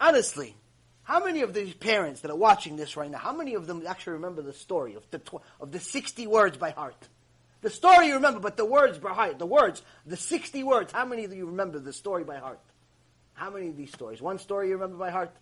honestly, 0.00 0.56
how 1.04 1.24
many 1.24 1.42
of 1.42 1.54
these 1.54 1.72
parents 1.72 2.22
that 2.22 2.32
are 2.32 2.36
watching 2.36 2.74
this 2.74 2.96
right 2.96 3.12
now, 3.12 3.18
how 3.18 3.32
many 3.32 3.54
of 3.54 3.68
them 3.68 3.84
actually 3.86 4.14
remember 4.14 4.42
the 4.42 4.52
story 4.52 4.96
of 4.96 5.08
the, 5.12 5.20
tw- 5.20 5.40
of 5.60 5.70
the 5.70 5.78
60 5.78 6.26
words 6.26 6.56
by 6.56 6.70
heart? 6.70 7.08
The 7.64 7.70
story 7.70 8.08
you 8.08 8.16
remember, 8.16 8.40
but 8.40 8.58
the 8.58 8.64
words 8.66 8.98
by 8.98 9.14
heart, 9.14 9.38
the 9.38 9.46
words, 9.46 9.80
the 10.04 10.18
60 10.18 10.62
words, 10.64 10.92
how 10.92 11.06
many 11.06 11.24
of 11.24 11.32
you 11.32 11.46
remember 11.46 11.78
the 11.78 11.94
story 11.94 12.22
by 12.22 12.36
heart? 12.36 12.60
How 13.32 13.48
many 13.48 13.68
of 13.68 13.76
these 13.78 13.90
stories? 13.90 14.20
One 14.20 14.38
story 14.38 14.68
you 14.68 14.74
remember 14.74 14.98
by 14.98 15.08
heart? 15.08 15.34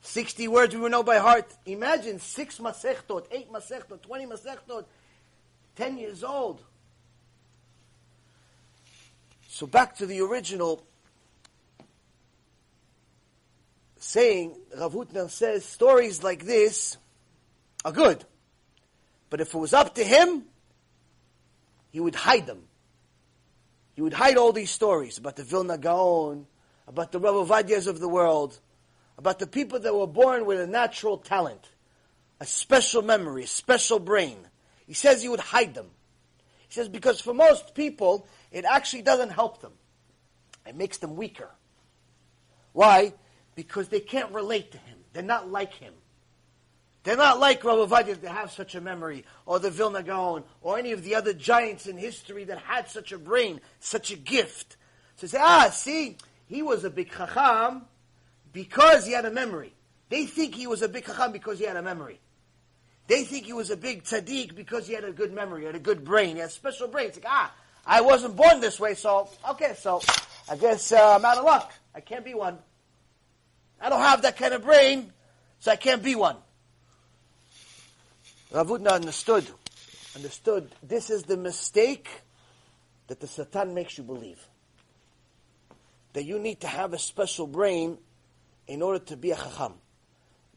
60 0.00 0.48
words 0.48 0.74
we 0.74 0.88
know 0.88 1.02
by 1.02 1.18
heart. 1.18 1.52
Imagine 1.66 2.18
six 2.20 2.56
masechtot, 2.56 3.26
eight 3.32 3.52
masechtot, 3.52 4.00
20 4.00 4.26
masechtot, 4.28 4.86
10 5.76 5.98
years 5.98 6.24
old. 6.24 6.62
So 9.48 9.66
back 9.66 9.96
to 9.96 10.06
the 10.06 10.22
original 10.22 10.82
saying, 13.98 14.56
Rav 14.74 14.94
Hutner 14.94 15.28
says, 15.28 15.66
stories 15.66 16.22
like 16.22 16.46
this 16.46 16.96
are 17.84 17.92
good. 17.92 18.24
But 19.28 19.40
if 19.40 19.54
it 19.54 19.58
was 19.58 19.74
up 19.74 19.96
to 19.96 20.04
him, 20.04 20.44
he 21.96 22.00
would 22.00 22.14
hide 22.14 22.46
them. 22.46 22.64
He 23.94 24.02
would 24.02 24.12
hide 24.12 24.36
all 24.36 24.52
these 24.52 24.70
stories 24.70 25.16
about 25.16 25.36
the 25.36 25.44
Vilna 25.44 25.78
Gaon, 25.78 26.46
about 26.86 27.10
the 27.10 27.18
Rav 27.18 27.50
of 27.50 28.00
the 28.00 28.08
world, 28.08 28.60
about 29.16 29.38
the 29.38 29.46
people 29.46 29.80
that 29.80 29.94
were 29.94 30.06
born 30.06 30.44
with 30.44 30.60
a 30.60 30.66
natural 30.66 31.16
talent, 31.16 31.70
a 32.38 32.44
special 32.44 33.00
memory, 33.00 33.44
a 33.44 33.46
special 33.46 33.98
brain. 33.98 34.36
He 34.86 34.92
says 34.92 35.22
he 35.22 35.30
would 35.30 35.40
hide 35.40 35.72
them. 35.72 35.86
He 36.68 36.74
says 36.74 36.90
because 36.90 37.22
for 37.22 37.32
most 37.32 37.74
people, 37.74 38.28
it 38.52 38.66
actually 38.66 39.00
doesn't 39.00 39.30
help 39.30 39.62
them. 39.62 39.72
It 40.66 40.76
makes 40.76 40.98
them 40.98 41.16
weaker. 41.16 41.48
Why? 42.74 43.14
because 43.54 43.88
they 43.88 44.00
can't 44.00 44.32
relate 44.32 44.70
to 44.72 44.78
him. 44.78 44.98
They're 45.12 45.22
not 45.22 45.50
like 45.50 45.72
him. 45.72 45.94
They're 47.06 47.16
not 47.16 47.38
like 47.38 47.62
Rav 47.62 47.88
Ovadia 47.88 48.20
to 48.20 48.28
have 48.28 48.50
such 48.50 48.74
a 48.74 48.80
memory, 48.80 49.24
or 49.46 49.60
the 49.60 49.70
Vilna 49.70 50.02
Gaon, 50.02 50.42
or 50.60 50.76
any 50.76 50.90
of 50.90 51.04
the 51.04 51.14
other 51.14 51.32
giants 51.32 51.86
in 51.86 51.96
history 51.96 52.42
that 52.42 52.58
had 52.58 52.90
such 52.90 53.12
a 53.12 53.16
brain, 53.16 53.60
such 53.78 54.10
a 54.10 54.16
gift. 54.16 54.76
So 55.14 55.28
say, 55.28 55.38
ah, 55.40 55.70
see, 55.72 56.16
he 56.46 56.62
was 56.62 56.82
a 56.82 56.90
big 56.90 57.12
chacham 57.12 57.82
because 58.52 59.06
he 59.06 59.12
had 59.12 59.24
a 59.24 59.30
memory. 59.30 59.72
They 60.08 60.26
think 60.26 60.56
he 60.56 60.66
was 60.66 60.82
a 60.82 60.88
big 60.88 61.04
chacham 61.06 61.30
because 61.30 61.60
he 61.60 61.64
had 61.64 61.76
a 61.76 61.82
memory. 61.82 62.18
They 63.06 63.22
think 63.22 63.46
he 63.46 63.52
was 63.52 63.70
a 63.70 63.76
big 63.76 64.02
tzaddik 64.02 64.56
because 64.56 64.88
he 64.88 64.94
had 64.94 65.04
a 65.04 65.12
good 65.12 65.32
memory, 65.32 65.60
he 65.60 65.66
had 65.66 65.76
a 65.76 65.78
good 65.78 66.04
brain, 66.04 66.34
he 66.34 66.40
had 66.40 66.48
a 66.48 66.52
special 66.52 66.88
brain. 66.88 67.06
It's 67.06 67.18
like, 67.18 67.26
ah, 67.28 67.54
I 67.86 68.00
wasn't 68.00 68.34
born 68.34 68.58
this 68.60 68.80
way, 68.80 68.94
so, 68.94 69.28
okay, 69.50 69.74
so 69.78 70.02
I 70.50 70.56
guess 70.56 70.90
uh, 70.90 71.14
I'm 71.14 71.24
out 71.24 71.38
of 71.38 71.44
luck. 71.44 71.72
I 71.94 72.00
can't 72.00 72.24
be 72.24 72.34
one. 72.34 72.58
I 73.80 73.90
don't 73.90 74.00
have 74.00 74.22
that 74.22 74.36
kind 74.36 74.54
of 74.54 74.64
brain, 74.64 75.12
so 75.60 75.70
I 75.70 75.76
can't 75.76 76.02
be 76.02 76.16
one. 76.16 76.38
Rav 78.52 78.68
Hutner 78.68 78.92
understood, 78.92 79.46
understood 80.14 80.70
this 80.82 81.10
is 81.10 81.24
the 81.24 81.36
mistake 81.36 82.08
that 83.08 83.20
the 83.20 83.26
Satan 83.26 83.74
makes 83.74 83.98
you 83.98 84.04
believe. 84.04 84.40
That 86.12 86.24
you 86.24 86.38
need 86.38 86.60
to 86.60 86.68
have 86.68 86.92
a 86.92 86.98
special 86.98 87.46
brain 87.46 87.98
in 88.68 88.82
order 88.82 89.04
to 89.06 89.16
be 89.16 89.32
a 89.32 89.36
chacham. 89.36 89.74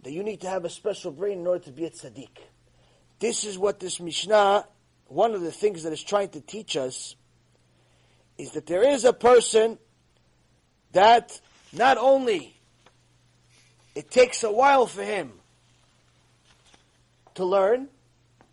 That 0.04 0.12
you 0.12 0.24
need 0.24 0.42
to 0.42 0.50
have 0.50 0.66
a 0.66 0.70
special 0.70 1.12
brain 1.12 1.40
in 1.40 1.48
order 1.48 1.64
to 1.66 1.72
be 1.72 1.86
a 1.86 1.90
tzaddik. 1.90 2.30
this 3.20 3.44
is 3.44 3.58
what 3.58 3.80
this 3.80 4.00
Mishnah, 4.00 4.66
one 5.08 5.34
of 5.34 5.42
the 5.42 5.52
things 5.52 5.84
that 5.84 5.92
is 5.92 6.04
trying 6.04 6.30
to 6.30 6.42
teach 6.42 6.78
us, 6.78 7.16
is 8.38 8.52
that 8.52 8.68
there 8.68 8.88
is 8.88 9.04
a 9.04 9.14
person 9.14 9.78
that 10.94 11.42
not 11.74 11.98
only 11.98 12.56
it 13.96 14.10
takes 14.10 14.44
a 14.44 14.52
while 14.52 14.86
for 14.86 15.04
him 15.04 15.39
to 17.40 17.46
learn, 17.46 17.88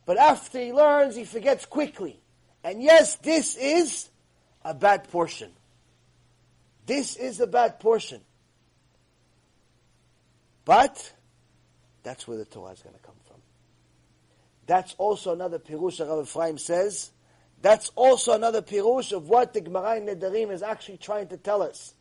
but 0.07 0.17
after 0.17 0.59
he 0.59 0.73
learns, 0.73 1.17
he 1.17 1.25
forgets 1.25 1.67
quickly. 1.67 2.21
And 2.65 2.83
yes, 2.83 3.17
this 3.17 3.57
is 3.57 4.09
a 4.65 4.75
bad 4.75 5.11
portion. 5.11 5.51
This 6.87 7.17
is 7.17 7.41
a 7.41 7.47
bad 7.47 7.81
portion. 7.81 8.21
But 10.65 11.13
that's 12.03 12.27
where 12.27 12.39
the 12.39 12.45
Torah 12.45 12.73
is 12.73 12.83
going 12.83 12.95
to 12.95 13.03
come 13.03 13.15
from. 13.27 13.37
That's 14.67 14.95
also 14.99 15.33
another 15.33 15.59
pirush 15.59 15.99
that 15.99 16.07
Rav 16.07 16.25
Ephraim 16.25 16.59
says. 16.59 17.11
That's 17.63 17.91
also 17.97 18.33
another 18.33 18.63
pirush 18.63 19.13
of 19.13 19.29
what 19.29 19.53
the 19.53 19.61
Gemara 19.61 19.97
in 19.97 20.07
Nedarim 20.07 20.53
is 20.53 20.63
actually 20.63 20.99
trying 20.99 21.29
to 21.29 21.37
tell 21.37 21.63
us. 21.63 21.95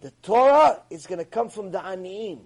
The 0.00 0.10
Torah 0.22 0.82
is 0.88 1.06
going 1.06 1.18
to 1.18 1.26
come 1.26 1.50
from 1.50 1.70
the 1.70 1.78
Aniim. 1.78 2.40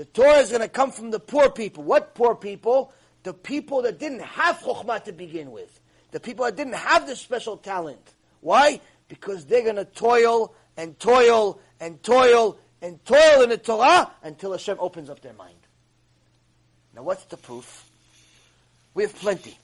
The 0.00 0.06
Torah 0.06 0.38
is 0.38 0.48
going 0.48 0.62
to 0.62 0.68
come 0.70 0.92
from 0.92 1.10
the 1.10 1.20
poor 1.20 1.50
people. 1.50 1.84
What 1.84 2.14
poor 2.14 2.34
people? 2.34 2.90
The 3.22 3.34
people 3.34 3.82
that 3.82 3.98
didn't 3.98 4.22
have 4.22 4.56
Chokhmah 4.60 5.04
to 5.04 5.12
begin 5.12 5.50
with. 5.50 5.78
The 6.10 6.18
people 6.18 6.46
that 6.46 6.56
didn't 6.56 6.72
have 6.72 7.06
this 7.06 7.20
special 7.20 7.58
talent. 7.58 8.00
Why? 8.40 8.80
Because 9.08 9.44
they're 9.44 9.62
going 9.62 9.76
to 9.76 9.84
toil 9.84 10.54
and 10.78 10.98
toil 10.98 11.60
and 11.80 12.02
toil 12.02 12.56
and 12.80 13.04
toil 13.04 13.42
in 13.42 13.50
the 13.50 13.58
Torah 13.58 14.10
until 14.22 14.52
Hashem 14.52 14.78
opens 14.80 15.10
up 15.10 15.20
their 15.20 15.34
mind. 15.34 15.58
Now 16.96 17.02
what's 17.02 17.26
the 17.26 17.36
proof? 17.36 17.86
We 18.94 19.02
have 19.02 19.14
plenty. 19.14 19.58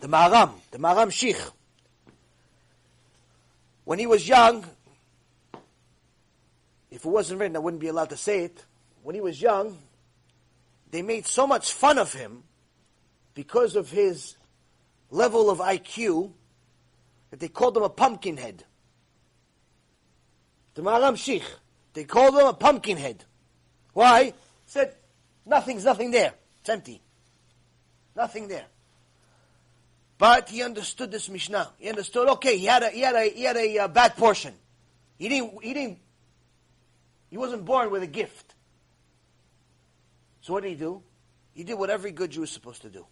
The 0.00 0.08
Maharam, 0.08 0.52
the 0.72 0.78
Maharam 0.78 1.08
Schick, 1.08 1.40
when 3.84 3.98
he 3.98 4.06
was 4.06 4.28
young, 4.28 4.66
if 6.92 7.06
it 7.06 7.08
wasn't 7.08 7.40
written, 7.40 7.56
I 7.56 7.58
wouldn't 7.58 7.80
be 7.80 7.88
allowed 7.88 8.10
to 8.10 8.18
say 8.18 8.44
it. 8.44 8.64
When 9.02 9.14
he 9.14 9.22
was 9.22 9.40
young, 9.40 9.78
they 10.90 11.00
made 11.00 11.26
so 11.26 11.46
much 11.46 11.72
fun 11.72 11.96
of 11.96 12.12
him 12.12 12.44
because 13.32 13.76
of 13.76 13.90
his 13.90 14.36
level 15.10 15.48
of 15.48 15.58
IQ 15.58 16.32
that 17.30 17.40
they 17.40 17.48
called 17.48 17.78
him 17.78 17.82
a 17.82 17.88
pumpkin 17.88 18.36
head. 18.36 18.64
The 20.74 20.82
Maharam 20.82 21.14
Schick, 21.14 21.42
they 21.94 22.04
called 22.04 22.34
him 22.34 22.46
a 22.46 22.52
pumpkin 22.52 22.98
head. 22.98 23.24
Why? 23.94 24.34
Said, 24.66 24.94
nothing's 25.46 25.86
nothing 25.86 26.10
there. 26.10 26.34
It's 26.60 26.68
empty. 26.68 27.00
Nothing 28.14 28.48
there. 28.48 28.66
But 30.18 30.50
he 30.50 30.62
understood 30.62 31.10
this 31.10 31.30
Mishnah. 31.30 31.72
He 31.78 31.88
understood, 31.88 32.28
okay, 32.28 32.58
he 32.58 32.66
had 32.66 32.82
a, 32.82 32.90
he 32.90 33.00
had 33.00 33.14
a, 33.14 33.30
he 33.30 33.44
had 33.44 33.56
a 33.56 33.78
uh, 33.78 33.88
bad 33.88 34.14
portion. 34.14 34.52
He 35.18 35.30
didn't, 35.30 35.64
he 35.64 35.72
didn't, 35.72 35.98
he 37.32 37.38
wasn't 37.38 37.64
born 37.64 37.90
with 37.90 38.02
a 38.02 38.06
gift. 38.06 38.54
So 40.42 40.52
what 40.52 40.64
did 40.64 40.68
he 40.68 40.74
do? 40.74 41.00
He 41.54 41.64
did 41.64 41.78
what 41.78 41.88
every 41.88 42.10
good 42.10 42.30
Jew 42.30 42.42
is 42.42 42.50
supposed 42.50 42.82
to 42.82 42.90
do. 42.90 43.06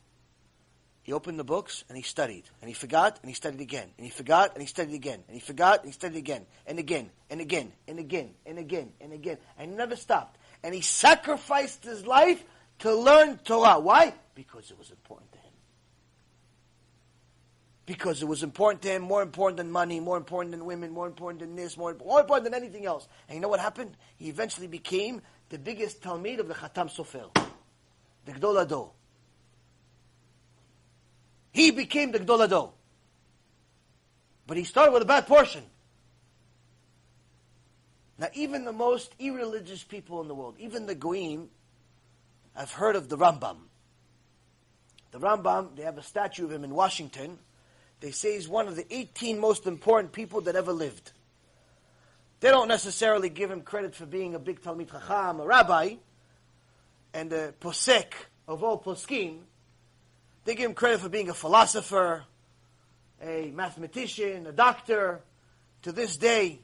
He 1.03 1.15
opened 1.15 1.39
the 1.39 1.45
books 1.45 1.85
and 1.89 1.97
he 1.97 2.03
studied. 2.03 2.45
And 2.61 2.69
he 2.69 2.75
forgot 2.75 3.19
and 3.23 3.31
he 3.31 3.35
studied 3.35 3.63
again. 3.63 3.89
And 3.97 4.05
he 4.05 4.11
forgot 4.11 4.53
and 4.53 4.61
he 4.61 4.67
studied 4.67 4.95
again. 4.95 5.25
And 5.27 5.35
he 5.35 5.41
forgot 5.41 5.79
and 5.79 5.89
he 5.89 5.93
studied 5.93 6.19
again. 6.19 6.45
And 6.67 6.79
again 6.79 7.09
and 7.31 7.41
again 7.41 7.73
and 7.89 7.99
again 7.99 8.35
and 8.45 8.59
again 8.59 8.93
and 9.01 9.15
again. 9.15 9.39
And 9.59 9.79
never 9.79 9.97
stopped. 9.97 10.37
And 10.63 10.75
he 10.75 10.83
sacrificed 10.83 11.83
his 11.85 12.07
life 12.07 12.45
to 12.81 12.95
learn 12.95 13.39
Torah. 13.39 13.81
Why? 13.81 14.13
Because 14.35 14.71
it 14.71 14.79
was 14.79 14.91
important. 14.91 15.31
Because 17.91 18.23
it 18.23 18.29
was 18.29 18.45
important 18.45 18.83
to 18.83 18.89
him, 18.89 19.03
more 19.03 19.21
important 19.21 19.57
than 19.57 19.69
money, 19.69 19.99
more 19.99 20.17
important 20.17 20.53
than 20.53 20.65
women, 20.65 20.93
more 20.93 21.09
important 21.09 21.41
than 21.41 21.57
this, 21.57 21.77
more, 21.77 21.93
more 22.07 22.21
important 22.21 22.45
than 22.45 22.55
anything 22.55 22.87
else. 22.87 23.09
And 23.29 23.35
you 23.35 23.41
know 23.41 23.49
what 23.49 23.59
happened? 23.59 23.97
He 24.17 24.29
eventually 24.29 24.69
became 24.69 25.23
the 25.49 25.59
biggest 25.59 26.01
Talmud 26.01 26.39
of 26.39 26.47
the 26.47 26.55
Khatam 26.55 26.89
Sofer, 26.89 27.37
the 28.27 28.33
Gdol 28.33 28.63
Ador. 28.63 28.93
He 31.51 31.73
became 31.73 32.13
the 32.13 32.21
Gdol 32.21 32.71
But 34.47 34.57
he 34.57 34.63
started 34.63 34.93
with 34.93 35.03
a 35.03 35.07
bad 35.07 35.27
portion. 35.27 35.65
Now, 38.21 38.29
even 38.35 38.67
the 38.67 38.73
most 38.73 39.17
irreligious 39.19 39.83
people 39.83 40.21
in 40.23 40.29
the 40.29 40.35
world, 40.37 40.55
even 40.61 40.87
the 40.87 40.95
Goyim, 40.95 41.49
have 42.55 42.71
heard 42.71 42.95
of 42.95 43.09
the 43.09 43.19
Rambam. 43.19 43.57
The 45.11 45.19
Rambam, 45.19 45.75
they 45.75 45.83
have 45.83 45.99
a 45.99 46.05
statue 46.05 46.45
of 46.45 46.53
him 46.53 46.63
in 46.63 46.71
Washington. 46.73 47.41
They 48.01 48.11
say 48.11 48.35
he's 48.35 48.49
one 48.49 48.67
of 48.67 48.77
the 48.77 48.87
18 48.93 49.39
most 49.39 49.67
important 49.67 50.13
people 50.13 50.41
that 50.43 50.57
ever 50.57 50.73
lived. 50.73 51.13
They 52.41 52.49
don't 52.49 52.69
necessarily 52.69 53.29
give 53.29 53.51
him 53.51 53.61
credit 53.61 53.95
for 53.95 54.07
being 54.07 54.35
a 54.35 54.39
big 54.39 54.63
Talmid 54.63 54.91
Chacham, 54.91 55.41
a 55.41 55.45
rabbi, 55.45 55.97
and 57.13 57.33
a 57.33 57.53
posek 57.53 58.13
of 58.49 58.65
all 58.65 58.81
poskim. 58.81 59.41
They 60.47 60.55
give 60.55 60.71
him 60.71 60.75
credit 60.75 61.01
for 61.01 61.11
being 61.11 61.29
a 61.29 61.35
philosopher, 61.35 62.25
a 63.23 63.51
mathematician, 63.51 64.47
a 64.47 64.53
doctor. 64.53 65.21
To 65.83 65.93
this 65.93 66.17
day, 66.17 66.61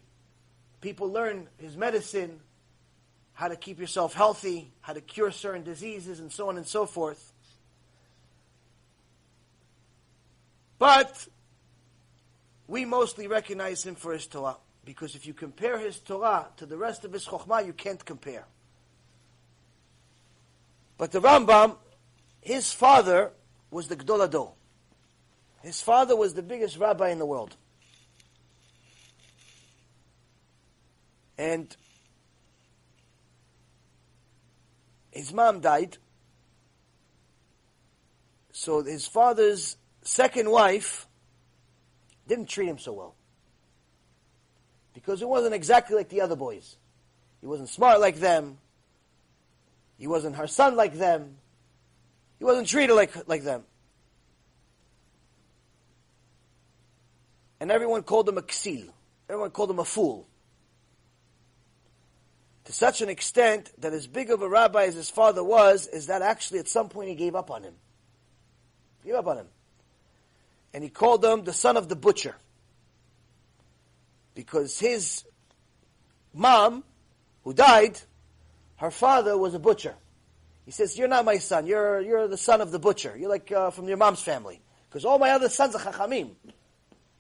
people 0.81 1.11
learn 1.11 1.49
his 1.59 1.77
medicine, 1.77 2.41
how 3.35 3.49
to 3.49 3.57
keep 3.57 3.79
yourself 3.79 4.15
healthy, 4.15 4.71
how 4.81 4.95
to 4.95 5.03
cure 5.03 5.31
certain 5.31 5.63
diseases, 5.63 6.21
and 6.21 6.33
so 6.33 6.49
on 6.49 6.57
and 6.57 6.67
so 6.67 6.87
forth. 6.87 7.33
But 10.79 11.29
we 12.67 12.85
mostly 12.85 13.27
recognize 13.27 13.85
him 13.85 13.95
for 13.95 14.13
his 14.13 14.27
Torah. 14.27 14.57
Because 14.85 15.15
if 15.15 15.27
you 15.27 15.35
compare 15.35 15.79
his 15.79 15.99
Torah 15.99 16.49
to 16.59 16.67
the 16.67 16.77
rest 16.77 17.05
of 17.05 17.13
his 17.13 17.27
Chokhmah, 17.27 17.67
you 17.67 17.73
can't 17.73 18.05
compare. 18.05 18.45
But 20.99 21.13
the 21.13 21.21
Rambam, 21.21 21.77
his 22.41 22.73
father 22.73 23.33
was 23.71 23.89
the 23.89 23.97
Gdol 23.97 24.25
Ador. 24.25 24.53
His 25.63 25.81
father 25.81 26.15
was 26.15 26.35
the 26.35 26.43
biggest 26.43 26.79
rabbi 26.79 27.09
in 27.09 27.19
the 27.19 27.27
world. 27.27 27.57
And 31.37 31.75
his 35.11 35.33
mom 35.33 35.61
died. 35.61 35.99
So 38.53 38.83
his 38.85 39.07
father's 39.07 39.77
second 40.07 40.51
wife 40.51 41.07
didn't 42.27 42.49
treat 42.49 42.69
him 42.69 42.79
so 42.79 42.93
well. 42.93 43.15
Because 44.95 45.19
he 45.19 45.25
wasn't 45.25 45.55
exactly 45.55 45.97
like 45.97 46.09
the 46.09 46.23
other 46.23 46.37
boys. 46.37 46.77
He 47.41 47.47
wasn't 47.47 47.69
smart 47.69 48.01
like 48.01 48.17
them. 48.17 48.59
He 49.99 50.07
wasn't 50.07 50.37
her 50.37 50.47
son 50.47 50.77
like 50.77 50.95
them. 50.95 51.37
He 52.39 52.45
wasn't 52.45 52.69
treated 52.69 52.95
like, 52.95 53.29
like 53.29 53.45
them. 53.45 53.65
And 57.61 57.71
everyone 57.71 58.03
called 58.03 58.29
him 58.29 58.39
a 58.39 58.43
ksil. 58.43 58.89
Everyone 59.29 59.51
called 59.51 59.71
him 59.71 59.79
a 59.79 59.85
fool. 59.85 60.29
To 62.65 62.73
such 62.73 63.01
an 63.01 63.09
extent 63.09 63.73
that 63.79 63.93
as 63.93 64.07
big 64.07 64.31
of 64.31 64.43
a 64.43 64.49
rabbi 64.49 64.85
as 64.85 64.95
his 64.95 65.09
father 65.09 65.43
was, 65.43 65.87
is 65.87 66.09
that 66.09 66.21
actually 66.21 66.59
at 66.59 66.69
some 66.69 66.89
point 66.89 67.09
he 67.09 67.15
gave 67.15 67.35
up 67.35 67.51
on 67.51 67.63
him. 67.63 67.75
He 69.03 69.11
gave 69.11 69.19
up 69.19 69.27
on 69.27 69.39
him. 69.39 69.47
And 70.77 70.85
he 70.85 70.91
called 70.91 71.25
him 71.25 71.43
the 71.43 71.55
son 71.55 71.79
of 71.79 71.89
the 71.89 71.97
butcher. 71.97 72.35
Because 74.35 74.79
his 74.79 75.25
mom, 76.35 76.85
who 77.45 77.55
died, 77.55 77.99
her 78.77 78.91
father 78.91 79.39
was 79.39 79.55
a 79.55 79.59
butcher. 79.59 79.95
He 80.67 80.73
says, 80.73 80.99
"You're 80.99 81.09
not 81.09 81.25
my 81.25 81.39
son. 81.39 81.67
You're 81.67 82.03
you're 82.03 82.29
the 82.29 82.37
son 82.37 82.61
of 82.61 82.73
the 82.73 82.79
butcher. 82.79 83.17
You're 83.17 83.31
like 83.31 83.51
uh, 83.51 83.71
from 83.71 83.89
your 83.89 83.97
mom's 83.97 84.21
family. 84.21 84.61
Because 84.87 85.07
all 85.07 85.19
my 85.19 85.31
other 85.31 85.49
sons 85.49 85.75
are 85.75 85.81
chachamim. 85.81 86.33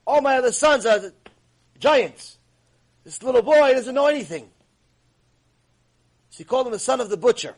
All 0.06 0.20
my 0.20 0.36
other 0.36 0.52
sons 0.52 0.84
are 0.84 1.10
giants. 1.78 2.36
This 3.04 3.22
little 3.22 3.40
boy 3.40 3.72
doesn't 3.72 3.94
know 3.94 4.06
anything." 4.06 4.50
So 6.28 6.36
he 6.36 6.44
called 6.44 6.66
him 6.66 6.74
the 6.74 6.78
son 6.78 7.00
of 7.00 7.08
the 7.08 7.16
butcher. 7.16 7.54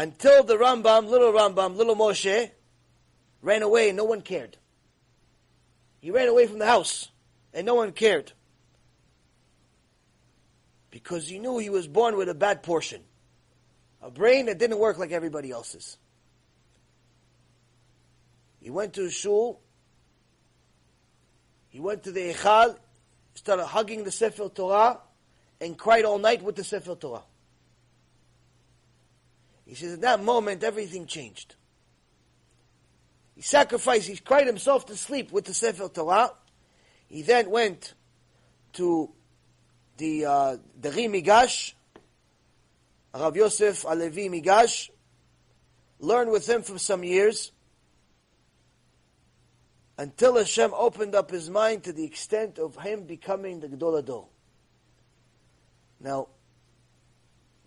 Until 0.00 0.42
the 0.42 0.56
Rambam, 0.56 1.08
little 1.08 1.30
Rambam, 1.30 1.76
little 1.76 1.94
Moshe, 1.94 2.50
ran 3.42 3.60
away 3.60 3.92
no 3.92 4.04
one 4.04 4.22
cared. 4.22 4.56
He 6.00 6.10
ran 6.10 6.26
away 6.26 6.46
from 6.46 6.58
the 6.58 6.64
house 6.64 7.10
and 7.52 7.66
no 7.66 7.74
one 7.74 7.92
cared 7.92 8.32
because 10.90 11.28
he 11.28 11.38
knew 11.38 11.58
he 11.58 11.68
was 11.68 11.86
born 11.86 12.16
with 12.16 12.30
a 12.30 12.34
bad 12.34 12.62
portion, 12.62 13.02
a 14.00 14.10
brain 14.10 14.46
that 14.46 14.56
didn't 14.58 14.78
work 14.78 14.96
like 14.96 15.12
everybody 15.12 15.50
else's. 15.50 15.98
He 18.58 18.70
went 18.70 18.94
to 18.94 19.10
shul, 19.10 19.60
he 21.68 21.78
went 21.78 22.04
to 22.04 22.12
the 22.12 22.32
Echal, 22.32 22.78
started 23.34 23.66
hugging 23.66 24.04
the 24.04 24.12
Sefer 24.12 24.48
Torah, 24.48 24.98
and 25.60 25.76
cried 25.76 26.06
all 26.06 26.18
night 26.18 26.40
with 26.42 26.56
the 26.56 26.64
Sefer 26.64 26.94
Torah. 26.94 27.24
He 29.70 29.76
says, 29.76 29.92
at 29.92 30.00
that 30.00 30.20
moment, 30.20 30.64
everything 30.64 31.06
changed. 31.06 31.54
He 33.36 33.42
sacrificed, 33.42 34.08
he 34.08 34.16
cried 34.16 34.48
himself 34.48 34.86
to 34.86 34.96
sleep 34.96 35.30
with 35.30 35.44
the 35.44 35.54
Sefer 35.54 35.88
Torah. 35.88 36.32
He 37.06 37.22
then 37.22 37.48
went 37.50 37.94
to 38.72 39.12
the, 39.96 40.24
uh, 40.24 40.56
the 40.80 40.90
Migash, 40.90 41.74
Rav 43.14 43.36
Yosef 43.36 43.84
Alevi 43.84 44.28
Migash, 44.28 44.90
learned 46.00 46.32
with 46.32 46.48
him 46.48 46.62
for 46.62 46.76
some 46.76 47.04
years, 47.04 47.52
until 49.98 50.36
Hashem 50.36 50.72
opened 50.74 51.14
up 51.14 51.30
his 51.30 51.48
mind 51.48 51.84
to 51.84 51.92
the 51.92 52.02
extent 52.02 52.58
of 52.58 52.74
him 52.74 53.04
becoming 53.04 53.60
the 53.60 53.68
Gedol 53.68 54.00
Ador. 54.00 54.26
Now, 56.00 56.26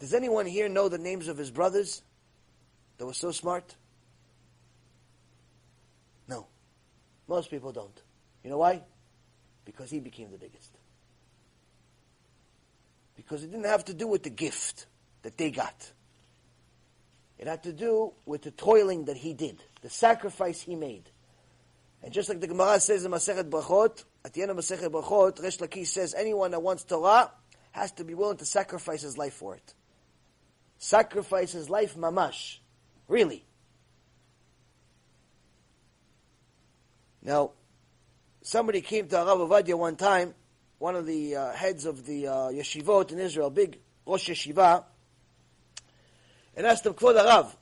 does 0.03 0.13
anyone 0.13 0.45
here 0.45 0.67
know 0.67 0.89
the 0.89 0.97
names 0.97 1.29
of 1.29 1.37
his 1.37 1.49
brothers 1.49 2.01
that 2.97 3.05
were 3.05 3.13
so 3.13 3.31
smart? 3.31 3.73
No. 6.27 6.45
Most 7.29 7.49
people 7.49 7.71
don't. 7.71 8.01
You 8.43 8.49
know 8.49 8.57
why? 8.57 8.81
Because 9.63 9.89
he 9.89 10.01
became 10.01 10.29
the 10.29 10.37
biggest. 10.37 10.71
Because 13.15 13.45
it 13.45 13.51
didn't 13.51 13.67
have 13.67 13.85
to 13.85 13.93
do 13.93 14.05
with 14.05 14.23
the 14.23 14.29
gift 14.29 14.87
that 15.21 15.37
they 15.37 15.51
got. 15.51 15.93
It 17.39 17.47
had 17.47 17.63
to 17.63 17.71
do 17.71 18.11
with 18.25 18.41
the 18.41 18.51
toiling 18.51 19.05
that 19.05 19.15
he 19.15 19.33
did, 19.33 19.63
the 19.83 19.89
sacrifice 19.89 20.61
he 20.61 20.75
made. 20.75 21.09
And 22.03 22.11
just 22.11 22.27
like 22.27 22.41
the 22.41 22.47
Gemara 22.47 22.81
says 22.81 23.05
in 23.05 23.11
Masechet 23.13 23.49
Brachot, 23.49 24.03
at 24.25 24.33
the 24.33 24.41
end 24.41 24.51
of 24.51 24.57
Masechet 24.57 24.89
Brachot, 24.89 25.41
Resh 25.41 25.59
Lakish 25.59 25.87
says, 25.87 26.13
anyone 26.13 26.51
that 26.51 26.61
wants 26.61 26.83
Torah 26.83 27.31
has 27.71 27.93
to 27.93 28.03
be 28.03 28.15
willing 28.15 28.35
to 28.35 28.45
sacrifice 28.45 29.01
his 29.01 29.17
life 29.17 29.35
for 29.35 29.55
it. 29.55 29.73
Sacrifice 30.83 31.53
his 31.53 31.69
life, 31.69 31.95
mamash. 31.95 32.57
Really. 33.07 33.45
Now, 37.21 37.51
somebody 38.41 38.81
came 38.81 39.07
to 39.07 39.15
Rav 39.15 39.39
Ovadia 39.39 39.75
one 39.75 39.95
time, 39.95 40.33
one 40.79 40.97
of 40.97 41.05
the 41.05 41.37
uh, 41.37 41.51
heads 41.53 41.85
of 41.85 42.05
the 42.05 42.27
uh, 42.27 42.33
yeshivot 42.49 43.13
in 43.13 43.19
Israel, 43.19 43.49
big 43.49 43.79
Rosh 44.05 44.29
Yeshiva, 44.29 44.83
and 46.57 46.67
asked 46.67 46.85
him, 46.85 46.95
Kvod 46.95 47.15
Rav, 47.15 47.55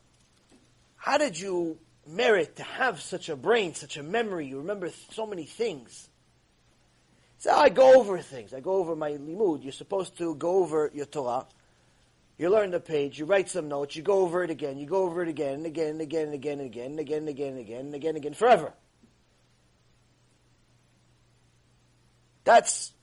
how 0.96 1.20
did 1.20 1.40
you 1.40 1.78
merit 2.08 2.56
to 2.56 2.64
have 2.64 3.00
such 3.02 3.30
a 3.30 3.36
brain, 3.36 3.76
such 3.76 3.98
a 3.98 4.04
memory? 4.04 4.48
You 4.48 4.58
remember 4.58 4.90
so 5.12 5.28
many 5.28 5.46
things. 5.46 6.10
So 7.38 7.52
I 7.52 7.70
go 7.70 8.00
over 8.00 8.18
things. 8.18 8.52
I 8.52 8.62
go 8.62 8.78
over 8.78 8.96
my 8.96 9.12
limud. 9.12 9.62
You're 9.62 9.74
supposed 9.74 10.18
to 10.18 10.34
go 10.34 10.64
over 10.64 10.90
your 10.92 11.06
Torah. 11.06 11.46
You 12.42 12.50
learn 12.50 12.72
the 12.72 12.80
page. 12.80 13.20
You 13.20 13.26
write 13.26 13.50
some 13.50 13.68
notes. 13.68 13.96
You 13.96 14.02
go 14.02 14.22
over 14.22 14.44
it 14.44 14.50
again. 14.50 14.80
You 14.80 14.88
go 14.88 15.04
over 15.04 15.22
it 15.22 15.30
again 15.30 15.54
and 15.58 15.66
again 15.68 15.90
and 15.90 16.02
again 16.02 16.24
and 16.24 16.34
again 16.34 16.60
and 16.60 16.66
again 16.66 16.88
and 16.88 17.00
again 17.00 17.20
and 17.20 17.30
again 17.30 17.50
and 17.50 17.60
again 17.60 17.80
and 17.86 17.94
again 17.94 18.16
again 18.16 18.34
forever. 18.34 18.74
That's 22.44 22.94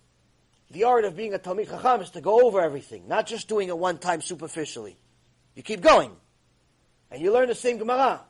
the 0.73 0.83
art 0.83 1.05
of 1.05 1.17
being 1.17 1.35
a 1.35 1.39
Talmid 1.39 1.69
Chacham 1.69 2.01
is 2.01 2.11
to 2.11 2.21
go 2.21 2.45
over 2.45 2.61
everything, 2.61 3.07
not 3.07 3.29
just 3.29 3.47
doing 3.47 3.69
it 3.69 3.79
one 3.79 3.99
time 3.99 4.23
superficially. 4.23 4.97
You 5.55 5.63
keep 5.63 5.83
going. 5.83 6.11
And 7.13 7.23
you 7.23 7.33
learn 7.33 7.47
the 7.47 7.55
same 7.55 7.79
Gemara. 7.79 8.23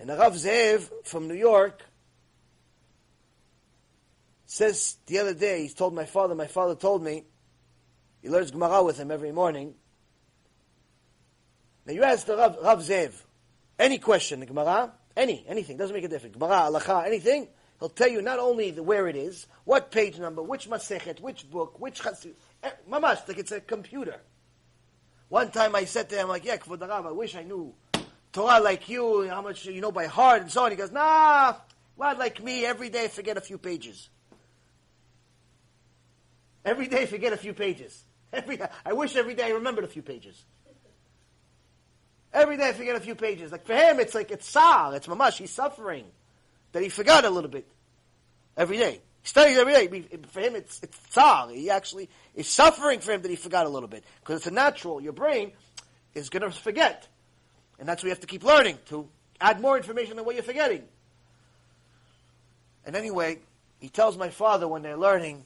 And 0.00 0.08
the 0.08 0.16
Rav 0.16 0.34
Zev 0.34 0.90
from 1.04 1.28
New 1.28 1.34
York 1.34 1.84
says 4.46 4.96
the 5.06 5.20
other 5.20 5.34
day, 5.34 5.68
he 5.68 5.72
told 5.72 5.94
my 5.94 6.04
father, 6.04 6.34
my 6.34 6.48
father 6.48 6.74
told 6.74 7.00
me, 7.00 7.26
he 8.22 8.28
learns 8.28 8.50
Gemara 8.50 8.82
with 8.82 8.98
him 8.98 9.10
every 9.10 9.32
morning. 9.32 9.74
Now 11.86 11.92
you 11.94 12.02
ask 12.02 12.26
the 12.26 12.36
Rav, 12.36 12.56
Rav 12.62 12.78
Zev, 12.80 13.12
any 13.78 13.98
question, 13.98 14.40
the 14.40 14.46
Gemara, 14.46 14.92
any, 15.16 15.44
anything, 15.48 15.76
doesn't 15.76 15.94
make 15.94 16.04
a 16.04 16.08
difference. 16.08 16.36
Gemara, 16.36 16.70
Halacha, 16.70 17.06
anything, 17.06 17.48
he'll 17.78 17.88
tell 17.88 18.08
you 18.08 18.22
not 18.22 18.38
only 18.38 18.70
the, 18.70 18.82
where 18.82 19.08
it 19.08 19.16
is, 19.16 19.46
what 19.64 19.90
page 19.90 20.18
number, 20.18 20.42
which 20.42 20.68
Masechet, 20.68 21.20
which 21.20 21.50
book, 21.50 21.80
which 21.80 22.00
Chasid, 22.00 22.34
eh, 22.62 22.70
mamash, 22.88 23.26
like 23.26 23.38
it's 23.38 23.52
a 23.52 23.60
computer. 23.60 24.20
One 25.28 25.50
time 25.50 25.74
I 25.74 25.84
said 25.84 26.08
to 26.10 26.16
him, 26.16 26.28
like, 26.28 26.44
yeah, 26.44 26.58
Kvod 26.58 26.86
Rav, 26.86 27.06
I 27.06 27.12
wish 27.12 27.34
I 27.34 27.42
knew 27.42 27.74
Torah 28.32 28.60
like 28.60 28.88
you, 28.88 29.28
how 29.28 29.42
much 29.42 29.64
you 29.64 29.80
know 29.80 29.92
by 29.92 30.06
heart, 30.06 30.42
and 30.42 30.50
so 30.50 30.64
on. 30.64 30.70
He 30.70 30.76
goes, 30.76 30.92
nah, 30.92 31.54
lad 31.96 32.18
like 32.18 32.42
me, 32.42 32.64
every 32.64 32.88
day 32.88 33.04
I 33.04 33.08
forget 33.08 33.36
a 33.36 33.40
few 33.40 33.58
pages. 33.58 34.08
Every 36.64 36.88
day 36.88 37.06
forget 37.06 37.32
a 37.32 37.36
few 37.36 37.54
pages. 37.54 38.04
Every, 38.32 38.58
I 38.84 38.92
wish 38.92 39.16
every 39.16 39.34
day 39.34 39.44
I 39.44 39.50
remembered 39.50 39.84
a 39.84 39.88
few 39.88 40.02
pages. 40.02 40.40
Every 42.32 42.56
day 42.56 42.68
I 42.68 42.72
forget 42.72 42.94
a 42.94 43.00
few 43.00 43.14
pages. 43.14 43.50
Like 43.50 43.66
for 43.66 43.74
him, 43.74 43.98
it's 43.98 44.14
like, 44.14 44.30
it's 44.30 44.48
sar, 44.48 44.94
it's 44.94 45.06
mamash, 45.06 45.38
he's 45.38 45.50
suffering. 45.50 46.04
That 46.72 46.82
he 46.82 46.88
forgot 46.88 47.24
a 47.24 47.30
little 47.30 47.50
bit. 47.50 47.66
Every 48.56 48.76
day. 48.76 49.00
He 49.22 49.28
studies 49.28 49.58
every 49.58 49.72
day. 49.72 50.04
For 50.28 50.40
him, 50.40 50.54
it's, 50.54 50.80
it's. 50.82 50.98
He 51.52 51.68
actually 51.70 52.08
is 52.34 52.48
suffering 52.48 53.00
for 53.00 53.12
him 53.12 53.22
that 53.22 53.28
he 53.28 53.36
forgot 53.36 53.66
a 53.66 53.68
little 53.68 53.88
bit. 53.88 54.04
Because 54.20 54.36
it's 54.36 54.46
a 54.46 54.52
natural. 54.52 55.00
Your 55.00 55.12
brain 55.12 55.52
is 56.14 56.28
going 56.28 56.42
to 56.42 56.50
forget. 56.50 57.08
And 57.80 57.88
that's 57.88 58.02
what 58.02 58.08
you 58.08 58.10
have 58.10 58.20
to 58.20 58.26
keep 58.26 58.44
learning, 58.44 58.78
to 58.86 59.08
add 59.40 59.60
more 59.60 59.76
information 59.76 60.16
than 60.16 60.24
what 60.24 60.36
you're 60.36 60.44
forgetting. 60.44 60.84
And 62.84 62.94
anyway, 62.94 63.38
he 63.80 63.88
tells 63.88 64.16
my 64.16 64.30
father 64.30 64.68
when 64.68 64.82
they're 64.82 64.96
learning, 64.96 65.44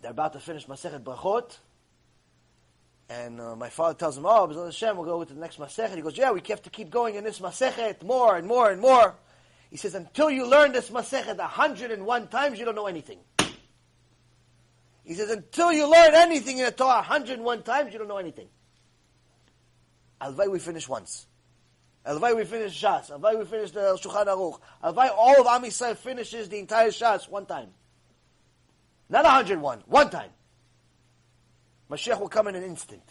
they're 0.00 0.10
about 0.10 0.32
to 0.32 0.40
finish 0.40 0.66
Masechet 0.66 1.02
Brachot, 1.02 1.58
and 3.10 3.40
uh, 3.40 3.56
my 3.56 3.68
father 3.68 3.94
tells 3.94 4.16
him, 4.16 4.24
oh, 4.24 4.46
B'ezras 4.46 4.66
Hashem, 4.66 4.96
we'll 4.96 5.04
go 5.04 5.24
to 5.24 5.34
the 5.34 5.40
next 5.40 5.58
Masechet. 5.58 5.96
He 5.96 6.02
goes, 6.02 6.16
yeah, 6.16 6.30
we 6.30 6.40
have 6.48 6.62
to 6.62 6.70
keep 6.70 6.90
going 6.90 7.16
in 7.16 7.24
this 7.24 7.40
Masechet 7.40 8.04
more 8.04 8.36
and 8.36 8.46
more 8.46 8.70
and 8.70 8.80
more. 8.80 9.16
He 9.68 9.76
says, 9.76 9.96
until 9.96 10.30
you 10.30 10.46
learn 10.46 10.72
this 10.72 10.90
Masechet 10.90 11.36
101 11.36 12.28
times, 12.28 12.58
you 12.58 12.64
don't 12.64 12.76
know 12.76 12.86
anything. 12.86 13.18
He 15.04 15.14
says, 15.14 15.30
until 15.30 15.72
you 15.72 15.90
learn 15.90 16.14
anything 16.14 16.58
in 16.58 16.64
the 16.64 16.70
Torah 16.70 16.98
101 16.98 17.62
times, 17.64 17.92
you 17.92 17.98
don't 17.98 18.06
know 18.06 18.18
anything. 18.18 18.46
Alvai 20.20 20.48
we 20.48 20.60
finish 20.60 20.88
once. 20.88 21.26
Alvai 22.06 22.36
we 22.36 22.44
finish 22.44 22.80
Shas. 22.80 23.10
Alvai 23.10 23.38
we 23.38 23.44
finish 23.44 23.72
the 23.72 23.98
Shulchan 24.00 24.26
Aruch. 24.26 24.60
Alvai 24.84 25.10
all 25.16 25.40
of 25.40 25.46
Am 25.48 25.62
Yisrael 25.62 25.96
finishes 25.96 26.48
the 26.48 26.58
entire 26.58 26.90
Shas 26.90 27.28
one 27.28 27.46
time. 27.46 27.70
Not 29.10 29.24
101, 29.24 29.82
one 29.86 30.08
time. 30.08 30.30
Mashiach 31.90 32.20
will 32.20 32.28
come 32.28 32.46
in 32.46 32.54
an 32.54 32.62
instant. 32.62 33.02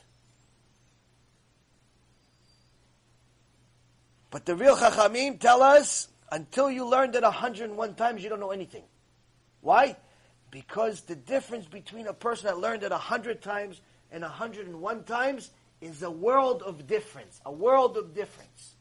But 4.32 4.46
the 4.46 4.56
real 4.56 4.78
Chachamim 4.78 5.40
tell 5.40 5.62
us, 5.62 6.08
until 6.32 6.72
you 6.72 6.88
learned 6.88 7.16
it 7.16 7.24
101 7.24 7.96
times, 7.96 8.24
you 8.24 8.30
don't 8.30 8.40
know 8.40 8.52
anything. 8.52 8.84
Why? 9.60 9.98
Because 10.52 11.02
the 11.02 11.16
difference 11.16 11.66
between 11.66 12.08
a 12.08 12.14
person 12.14 12.46
that 12.46 12.60
learned 12.60 12.84
it 12.84 12.92
100 12.92 13.42
times 13.42 13.82
and 14.12 14.24
101 14.24 15.04
times 15.04 15.52
is 15.82 16.02
a 16.02 16.12
world 16.12 16.62
of 16.62 16.88
difference. 16.88 17.42
A 17.46 17.52
world 17.52 17.98
of 17.98 18.16
difference. 18.16 18.76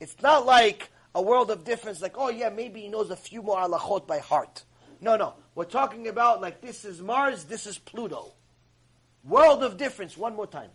It's 0.00 0.20
not 0.20 0.46
like 0.46 0.90
a 1.14 1.22
world 1.22 1.50
of 1.50 1.64
difference, 1.64 2.00
like, 2.00 2.16
oh 2.16 2.30
yeah, 2.30 2.48
maybe 2.48 2.80
he 2.80 2.88
knows 2.88 3.10
a 3.10 3.16
few 3.16 3.42
more 3.42 3.58
halachot 3.58 4.06
by 4.06 4.18
heart. 4.18 4.64
No, 5.00 5.16
no. 5.16 5.34
We're 5.54 5.64
talking 5.64 6.08
about 6.08 6.40
like 6.40 6.60
this 6.60 6.84
is 6.84 7.00
Mars, 7.00 7.44
this 7.44 7.66
is 7.66 7.78
Pluto. 7.78 8.32
World 9.24 9.62
of 9.62 9.76
difference, 9.76 10.16
one 10.16 10.34
more 10.34 10.46
time. 10.46 10.70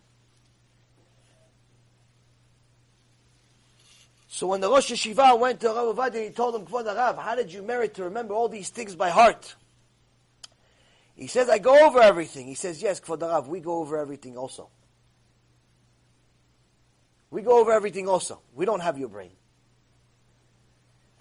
So 4.27 4.47
when 4.47 4.59
the 4.59 4.69
Rosh 4.69 4.91
Yeshiva 4.91 5.39
went 5.39 5.61
to 5.61 5.67
Rav 5.67 5.95
Ovadia, 5.95 6.25
he 6.25 6.29
told 6.29 6.55
him, 6.55 6.65
Kvod 6.65 6.85
Rav, 6.93 7.17
how 7.17 7.35
did 7.35 7.53
you 7.53 7.61
merit 7.61 7.93
to 7.93 8.03
remember 8.03 8.33
all 8.33 8.49
these 8.49 8.67
things 8.67 8.93
by 8.93 9.09
heart? 9.09 9.55
He 11.15 11.27
says, 11.27 11.47
I 11.47 11.57
go 11.57 11.87
over 11.87 12.01
everything. 12.01 12.45
He 12.45 12.55
says, 12.55 12.81
yes, 12.81 12.99
Kvod 12.99 13.21
Rav, 13.21 13.47
we 13.47 13.61
go 13.61 13.79
over 13.79 13.97
everything 13.97 14.37
also. 14.37 14.67
We 17.31 17.43
go 17.43 17.59
over 17.61 17.71
everything 17.71 18.09
also. 18.09 18.41
We 18.53 18.65
don't 18.65 18.81
have 18.81 18.97
your 18.97 19.07
brain. 19.07 19.31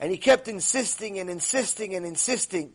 And 0.01 0.11
he 0.11 0.19
kept 0.19 0.49
insisting 0.49 1.21
and 1.21 1.31
insisting 1.31 1.95
and 1.95 2.05
insisting. 2.05 2.73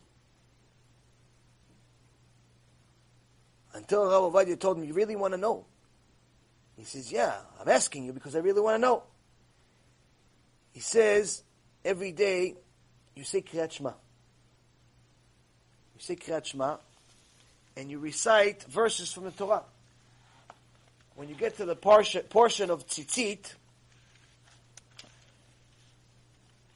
Until 3.79 4.03
Rav 4.05 4.33
Ovadia 4.33 4.59
told 4.59 4.77
him, 4.77 4.83
you 4.83 4.93
really 4.93 5.15
want 5.15 5.33
to 5.33 5.39
know? 5.39 5.65
He 6.75 6.83
says, 6.83 7.09
yeah, 7.09 7.37
I'm 7.61 7.69
asking 7.69 8.03
you 8.03 8.11
because 8.11 8.35
I 8.35 8.39
really 8.39 8.59
want 8.59 8.75
to 8.75 8.81
know. 8.81 9.03
He 10.73 10.81
says, 10.81 11.43
every 11.85 12.11
day 12.11 12.55
you 13.15 13.23
say 13.23 13.41
Kriyat 13.41 13.71
Shema. 13.71 13.91
You 15.95 15.99
say 15.99 16.17
Kriyat 16.17 16.45
Shema 16.45 16.75
and 17.77 17.89
you 17.89 17.99
recite 17.99 18.63
verses 18.63 19.13
from 19.13 19.23
the 19.23 19.31
Torah 19.31 19.63
when 21.15 21.29
you 21.29 21.35
get 21.35 21.55
to 21.57 21.65
the 21.65 21.75
portion, 21.75 22.21
of 22.69 22.85
tzitzit, 22.87 23.53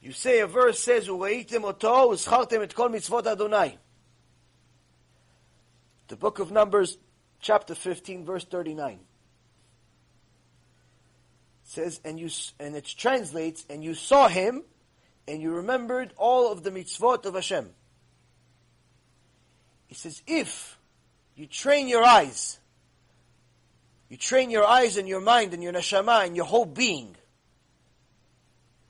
you 0.01 0.11
say 0.11 0.39
a 0.39 0.47
verse 0.47 0.80
says, 0.80 1.07
"Ureitim 1.07 1.63
oto 1.63 2.11
uschartem 2.11 2.61
et 2.61 2.75
kol 2.75 2.89
mitzvot 2.89 3.25
Adonai." 3.25 3.77
The 6.14 6.18
book 6.18 6.38
of 6.38 6.52
Numbers, 6.52 6.99
chapter 7.41 7.73
15, 7.73 8.23
verse 8.23 8.45
39. 8.45 8.99
says, 11.64 11.99
and 12.06 12.19
you 12.19 12.30
and 12.60 12.76
it 12.76 12.85
translates, 12.85 13.65
and 13.68 13.84
you 13.84 13.95
saw 13.95 14.27
him, 14.27 14.61
and 15.27 15.41
you 15.41 15.56
remembered 15.56 16.14
all 16.15 16.52
of 16.52 16.61
the 16.61 16.69
mitzvot 16.69 17.26
of 17.26 17.34
Hashem. 17.34 17.68
He 19.88 19.95
says, 19.95 20.22
if 20.27 20.77
you 21.35 21.48
train 21.48 21.88
your 21.88 22.03
eyes, 22.03 22.60
you 24.07 24.15
train 24.15 24.52
your 24.52 24.68
eyes 24.68 24.98
and 24.98 25.07
your 25.07 25.19
mind 25.19 25.56
and 25.56 25.64
your 25.64 25.73
neshama 25.73 26.27
and 26.27 26.35
your 26.35 26.45
whole 26.45 26.65
being 26.65 27.15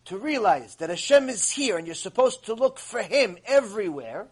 to 0.04 0.18
realize 0.18 0.76
that 0.76 0.90
Hashem 0.90 1.30
is 1.30 1.50
here 1.52 1.78
and 1.78 1.88
you're 1.88 1.95
supposed 1.95 2.48
to 2.48 2.54
look 2.54 2.80
for 2.80 3.02
Him 3.02 3.38
everywhere, 3.45 4.28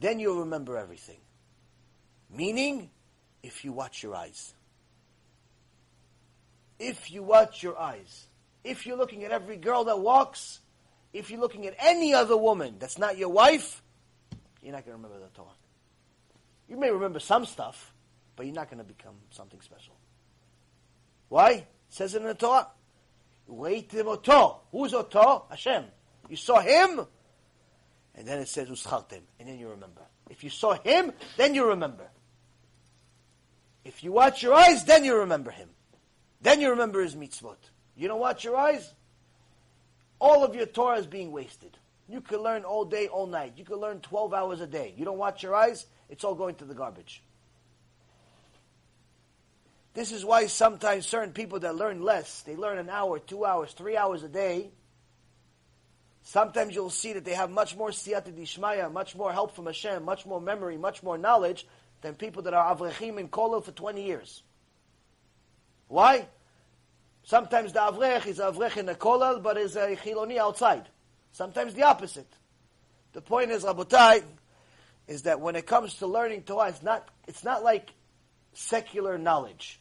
then 0.00 0.20
you'll 0.20 0.40
remember 0.40 0.76
everything. 0.76 1.18
Meaning, 2.30 2.90
if 3.42 3.64
you 3.64 3.72
watch 3.72 4.02
your 4.02 4.14
eyes. 4.14 4.54
If 6.78 7.10
you 7.10 7.22
watch 7.22 7.62
your 7.62 7.78
eyes. 7.78 8.26
If 8.64 8.86
you're 8.86 8.96
looking 8.96 9.24
at 9.24 9.32
every 9.32 9.56
girl 9.56 9.84
that 9.84 9.98
walks, 9.98 10.60
if 11.12 11.30
you're 11.30 11.40
looking 11.40 11.66
at 11.66 11.74
any 11.78 12.14
other 12.14 12.36
woman 12.36 12.76
that's 12.78 12.98
not 12.98 13.16
your 13.16 13.30
wife, 13.30 13.82
you're 14.62 14.72
not 14.72 14.84
going 14.84 14.96
to 14.96 15.02
remember 15.02 15.24
the 15.24 15.34
Torah. 15.34 15.48
You 16.68 16.76
may 16.76 16.90
remember 16.90 17.20
some 17.20 17.46
stuff, 17.46 17.92
but 18.36 18.46
you're 18.46 18.54
not 18.54 18.70
going 18.70 18.78
to 18.78 18.84
become 18.84 19.14
something 19.30 19.60
special. 19.60 19.94
Why? 21.28 21.50
It 21.50 21.66
says 21.88 22.14
it 22.14 22.22
in 22.22 22.28
the 22.28 22.34
Torah. 22.34 22.68
Oto. 23.50 24.60
Who's 24.70 24.92
oto? 24.92 25.46
Hashem. 25.48 25.84
You 26.28 26.36
saw 26.36 26.60
him, 26.60 27.06
and 28.18 28.26
then 28.26 28.40
it 28.40 28.48
says 28.48 28.68
uschaltem, 28.68 29.20
and 29.38 29.48
then 29.48 29.58
you 29.58 29.68
remember. 29.68 30.02
If 30.28 30.42
you 30.42 30.50
saw 30.50 30.74
him, 30.74 31.12
then 31.36 31.54
you 31.54 31.68
remember. 31.68 32.08
If 33.84 34.02
you 34.02 34.12
watch 34.12 34.42
your 34.42 34.54
eyes, 34.54 34.84
then 34.84 35.04
you 35.04 35.18
remember 35.18 35.52
him. 35.52 35.70
Then 36.42 36.60
you 36.60 36.70
remember 36.70 37.00
his 37.00 37.14
mitzvot. 37.14 37.56
You 37.96 38.08
don't 38.08 38.20
watch 38.20 38.44
your 38.44 38.56
eyes, 38.56 38.92
all 40.18 40.44
of 40.44 40.54
your 40.54 40.66
Torah 40.66 40.98
is 40.98 41.06
being 41.06 41.30
wasted. 41.30 41.76
You 42.08 42.20
can 42.20 42.38
learn 42.38 42.64
all 42.64 42.84
day, 42.84 43.06
all 43.06 43.26
night. 43.26 43.52
You 43.56 43.64
can 43.64 43.76
learn 43.76 44.00
12 44.00 44.34
hours 44.34 44.60
a 44.60 44.66
day. 44.66 44.94
You 44.96 45.04
don't 45.04 45.18
watch 45.18 45.42
your 45.42 45.54
eyes, 45.54 45.86
it's 46.08 46.24
all 46.24 46.34
going 46.34 46.56
to 46.56 46.64
the 46.64 46.74
garbage. 46.74 47.22
This 49.94 50.12
is 50.12 50.24
why 50.24 50.46
sometimes 50.46 51.06
certain 51.06 51.32
people 51.32 51.60
that 51.60 51.76
learn 51.76 52.02
less, 52.02 52.42
they 52.42 52.56
learn 52.56 52.78
an 52.78 52.88
hour, 52.88 53.18
two 53.18 53.44
hours, 53.44 53.72
three 53.72 53.96
hours 53.96 54.22
a 54.22 54.28
day. 54.28 54.70
Sometimes 56.28 56.74
you'll 56.74 56.90
see 56.90 57.14
that 57.14 57.24
they 57.24 57.32
have 57.32 57.50
much 57.50 57.74
more 57.74 57.88
siyata 57.88 58.30
dishmaya, 58.30 58.92
much 58.92 59.16
more 59.16 59.32
help 59.32 59.56
from 59.56 59.64
Hashem, 59.64 60.04
much 60.04 60.26
more 60.26 60.42
memory, 60.42 60.76
much 60.76 61.02
more 61.02 61.16
knowledge 61.16 61.66
than 62.02 62.16
people 62.16 62.42
that 62.42 62.52
are 62.52 62.76
avrechim 62.76 63.18
in 63.18 63.30
kollel 63.30 63.64
for 63.64 63.72
20 63.72 64.04
years. 64.04 64.42
Why? 65.86 66.26
Sometimes 67.22 67.72
the 67.72 67.78
avrech 67.78 68.26
is 68.26 68.40
avrech 68.40 68.76
in 68.76 68.84
the 68.84 68.94
kollel, 68.94 69.42
but 69.42 69.56
is 69.56 69.74
a 69.74 69.96
chiloni 69.96 70.36
outside. 70.36 70.86
Sometimes 71.32 71.72
the 71.72 71.84
opposite. 71.84 72.30
The 73.14 73.22
point 73.22 73.50
is, 73.50 73.64
Rabotai, 73.64 74.22
is 75.06 75.22
that 75.22 75.40
when 75.40 75.56
it 75.56 75.66
comes 75.66 75.94
to 75.94 76.06
learning 76.06 76.42
Torah, 76.42 76.68
it's 76.68 76.82
not, 76.82 77.08
it's 77.26 77.42
not 77.42 77.64
like 77.64 77.88
secular 78.52 79.16
knowledge. 79.16 79.80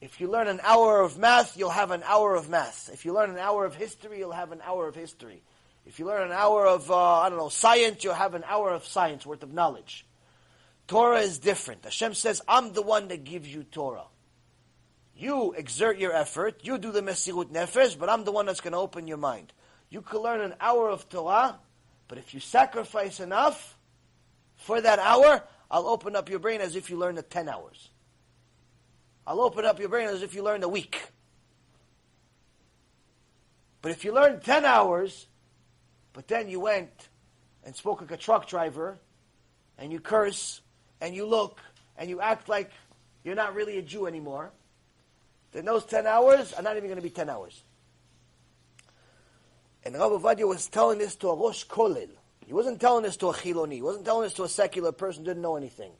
If 0.00 0.20
you 0.20 0.28
learn 0.28 0.46
an 0.46 0.60
hour 0.62 1.00
of 1.00 1.18
math, 1.18 1.56
you'll 1.56 1.70
have 1.70 1.90
an 1.90 2.02
hour 2.04 2.36
of 2.36 2.48
math. 2.48 2.88
If 2.92 3.04
you 3.04 3.12
learn 3.12 3.30
an 3.30 3.38
hour 3.38 3.64
of 3.64 3.74
history, 3.74 4.18
you'll 4.18 4.32
have 4.32 4.52
an 4.52 4.60
hour 4.64 4.86
of 4.86 4.94
history. 4.94 5.42
If 5.86 5.98
you 5.98 6.06
learn 6.06 6.22
an 6.22 6.32
hour 6.32 6.66
of, 6.66 6.90
uh, 6.90 7.20
I 7.20 7.28
don't 7.28 7.38
know, 7.38 7.48
science, 7.48 8.04
you'll 8.04 8.14
have 8.14 8.34
an 8.34 8.44
hour 8.46 8.70
of 8.70 8.86
science 8.86 9.26
worth 9.26 9.42
of 9.42 9.52
knowledge. 9.52 10.06
Torah 10.86 11.20
is 11.20 11.38
different. 11.38 11.84
Hashem 11.84 12.14
says, 12.14 12.40
I'm 12.46 12.72
the 12.72 12.82
one 12.82 13.08
that 13.08 13.24
gives 13.24 13.52
you 13.52 13.64
Torah. 13.64 14.06
You 15.16 15.52
exert 15.52 15.98
your 15.98 16.12
effort, 16.12 16.60
you 16.62 16.78
do 16.78 16.92
the 16.92 17.02
Mesirut 17.02 17.50
Nefesh, 17.50 17.98
but 17.98 18.08
I'm 18.08 18.22
the 18.22 18.30
one 18.30 18.46
that's 18.46 18.60
going 18.60 18.72
to 18.72 18.78
open 18.78 19.08
your 19.08 19.16
mind. 19.16 19.52
You 19.90 20.00
could 20.00 20.20
learn 20.20 20.40
an 20.40 20.54
hour 20.60 20.88
of 20.88 21.08
Torah, 21.08 21.58
but 22.06 22.18
if 22.18 22.34
you 22.34 22.40
sacrifice 22.40 23.18
enough 23.18 23.76
for 24.56 24.80
that 24.80 25.00
hour, 25.00 25.42
I'll 25.70 25.88
open 25.88 26.14
up 26.14 26.28
your 26.30 26.38
brain 26.38 26.60
as 26.60 26.76
if 26.76 26.88
you 26.88 26.96
learned 26.96 27.18
it 27.18 27.30
10 27.30 27.48
hours. 27.48 27.90
I'll 29.28 29.42
open 29.42 29.66
up 29.66 29.78
your 29.78 29.90
brain 29.90 30.08
as 30.08 30.22
if 30.22 30.34
you 30.34 30.42
learned 30.42 30.64
a 30.64 30.68
week. 30.70 31.02
But 33.82 33.92
if 33.92 34.02
you 34.02 34.14
learned 34.14 34.42
10 34.42 34.64
hours, 34.64 35.26
but 36.14 36.26
then 36.28 36.48
you 36.48 36.60
went 36.60 37.10
and 37.62 37.76
spoke 37.76 38.00
like 38.00 38.10
a 38.10 38.16
truck 38.16 38.48
driver, 38.48 38.96
and 39.76 39.92
you 39.92 40.00
curse, 40.00 40.62
and 41.02 41.14
you 41.14 41.26
look, 41.26 41.60
and 41.98 42.08
you 42.08 42.22
act 42.22 42.48
like 42.48 42.70
you're 43.22 43.34
not 43.34 43.54
really 43.54 43.76
a 43.76 43.82
Jew 43.82 44.06
anymore, 44.06 44.50
then 45.52 45.66
those 45.66 45.84
10 45.84 46.06
hours 46.06 46.54
are 46.54 46.62
not 46.62 46.78
even 46.78 46.88
going 46.88 46.96
to 46.96 47.02
be 47.02 47.10
10 47.10 47.28
hours. 47.28 47.62
And 49.84 49.94
Rav 49.94 50.10
Ovadia 50.12 50.48
was 50.48 50.68
telling 50.68 50.96
this 50.96 51.16
to 51.16 51.28
a 51.28 51.36
Rosh 51.36 51.66
Kolel. 51.66 52.08
He 52.46 52.54
wasn't 52.54 52.80
telling 52.80 53.02
this 53.02 53.18
to 53.18 53.28
a 53.28 53.34
Chiloni. 53.34 53.74
He 53.74 53.82
wasn't 53.82 54.06
telling 54.06 54.22
this 54.22 54.34
to 54.34 54.44
a 54.44 54.48
secular 54.48 54.90
person 54.90 55.22
who 55.22 55.30
didn't 55.30 55.42
know 55.42 55.56
anything. 55.56 55.92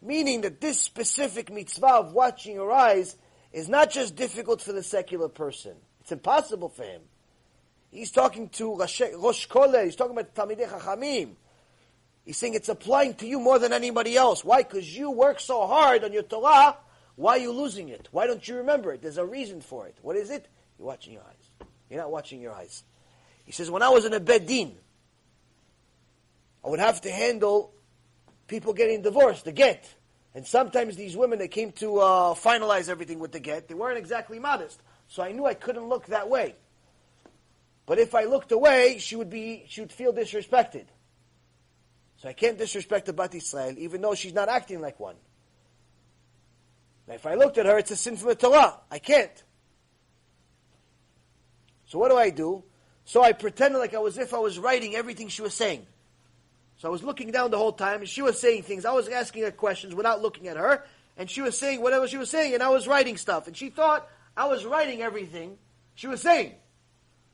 Meaning 0.00 0.42
that 0.42 0.60
this 0.60 0.80
specific 0.80 1.52
mitzvah 1.52 1.86
of 1.86 2.12
watching 2.12 2.54
your 2.54 2.70
eyes 2.72 3.16
is 3.52 3.68
not 3.68 3.90
just 3.90 4.14
difficult 4.14 4.60
for 4.62 4.72
the 4.72 4.82
secular 4.82 5.28
person. 5.28 5.74
It's 6.00 6.12
impossible 6.12 6.68
for 6.68 6.84
him. 6.84 7.02
He's 7.90 8.12
talking 8.12 8.48
to 8.50 8.76
Rosh 8.76 9.46
Kolel. 9.48 9.84
He's 9.84 9.96
talking 9.96 10.16
about 10.16 10.34
Talmidei 10.34 10.68
Chachamim. 10.68 11.34
He's 12.24 12.36
saying 12.36 12.54
it's 12.54 12.68
applying 12.68 13.14
to 13.14 13.26
you 13.26 13.40
more 13.40 13.58
than 13.58 13.72
anybody 13.72 14.16
else. 14.16 14.44
Why? 14.44 14.62
Because 14.62 14.94
you 14.94 15.10
work 15.10 15.40
so 15.40 15.66
hard 15.66 16.04
on 16.04 16.12
your 16.12 16.22
Torah. 16.22 16.76
Why 17.16 17.32
are 17.32 17.38
you 17.38 17.52
losing 17.52 17.88
it? 17.88 18.08
Why 18.12 18.26
don't 18.26 18.46
you 18.46 18.56
remember 18.56 18.92
it? 18.92 19.02
There's 19.02 19.18
a 19.18 19.24
reason 19.24 19.60
for 19.60 19.86
it. 19.86 19.96
What 20.02 20.14
is 20.16 20.30
it? 20.30 20.46
You're 20.78 20.86
watching 20.86 21.14
your 21.14 21.22
eyes. 21.22 21.66
You're 21.90 22.00
not 22.00 22.10
watching 22.10 22.40
your 22.40 22.52
eyes. 22.52 22.84
He 23.44 23.52
says, 23.52 23.70
when 23.70 23.82
I 23.82 23.88
was 23.88 24.04
in 24.04 24.12
a 24.12 24.20
bedin, 24.20 24.72
I 26.64 26.68
would 26.68 26.80
have 26.80 27.00
to 27.00 27.10
handle 27.10 27.72
people 28.48 28.72
getting 28.72 29.02
divorced, 29.02 29.44
the 29.44 29.52
get. 29.52 29.88
And 30.34 30.46
sometimes 30.46 30.96
these 30.96 31.16
women 31.16 31.38
that 31.38 31.48
came 31.48 31.72
to 31.72 31.98
uh, 31.98 32.34
finalize 32.34 32.88
everything 32.88 33.20
with 33.20 33.32
the 33.32 33.40
get, 33.40 33.68
they 33.68 33.74
weren't 33.74 33.98
exactly 33.98 34.38
modest. 34.38 34.80
So 35.06 35.22
I 35.22 35.32
knew 35.32 35.46
I 35.46 35.54
couldn't 35.54 35.88
look 35.88 36.06
that 36.06 36.28
way. 36.28 36.54
But 37.86 37.98
if 37.98 38.14
I 38.14 38.24
looked 38.24 38.52
away, 38.52 38.98
she 38.98 39.16
would 39.16 39.30
be, 39.30 39.64
she 39.68 39.80
would 39.80 39.92
feel 39.92 40.12
disrespected. 40.12 40.84
So 42.18 42.28
I 42.28 42.32
can't 42.32 42.58
disrespect 42.58 43.14
Bat 43.14 43.36
Israel, 43.36 43.74
even 43.78 44.00
though 44.00 44.14
she's 44.14 44.34
not 44.34 44.48
acting 44.48 44.80
like 44.80 44.98
one. 44.98 45.14
Now, 47.06 47.14
if 47.14 47.26
I 47.26 47.34
looked 47.34 47.56
at 47.56 47.66
her, 47.66 47.78
it's 47.78 47.90
a 47.90 47.96
sin 47.96 48.16
from 48.16 48.28
the 48.28 48.34
Torah. 48.34 48.80
I 48.90 48.98
can't. 48.98 49.42
So 51.86 51.98
what 51.98 52.10
do 52.10 52.18
I 52.18 52.28
do? 52.28 52.64
So 53.06 53.22
I 53.22 53.32
pretended 53.32 53.78
like 53.78 53.94
I 53.94 53.98
was 53.98 54.18
if 54.18 54.34
I 54.34 54.38
was 54.38 54.58
writing 54.58 54.94
everything 54.94 55.28
she 55.28 55.40
was 55.40 55.54
saying. 55.54 55.86
So 56.78 56.88
I 56.88 56.92
was 56.92 57.02
looking 57.02 57.30
down 57.32 57.50
the 57.50 57.58
whole 57.58 57.72
time, 57.72 58.00
and 58.00 58.08
she 58.08 58.22
was 58.22 58.40
saying 58.40 58.62
things. 58.62 58.84
I 58.84 58.92
was 58.92 59.08
asking 59.08 59.42
her 59.42 59.50
questions 59.50 59.94
without 59.94 60.22
looking 60.22 60.46
at 60.48 60.56
her, 60.56 60.84
and 61.16 61.28
she 61.28 61.42
was 61.42 61.58
saying 61.58 61.82
whatever 61.82 62.06
she 62.06 62.16
was 62.16 62.30
saying, 62.30 62.54
and 62.54 62.62
I 62.62 62.68
was 62.68 62.86
writing 62.86 63.16
stuff. 63.16 63.48
And 63.48 63.56
she 63.56 63.68
thought 63.68 64.08
I 64.36 64.46
was 64.46 64.64
writing 64.64 65.02
everything 65.02 65.58
she 65.96 66.06
was 66.06 66.20
saying. 66.20 66.54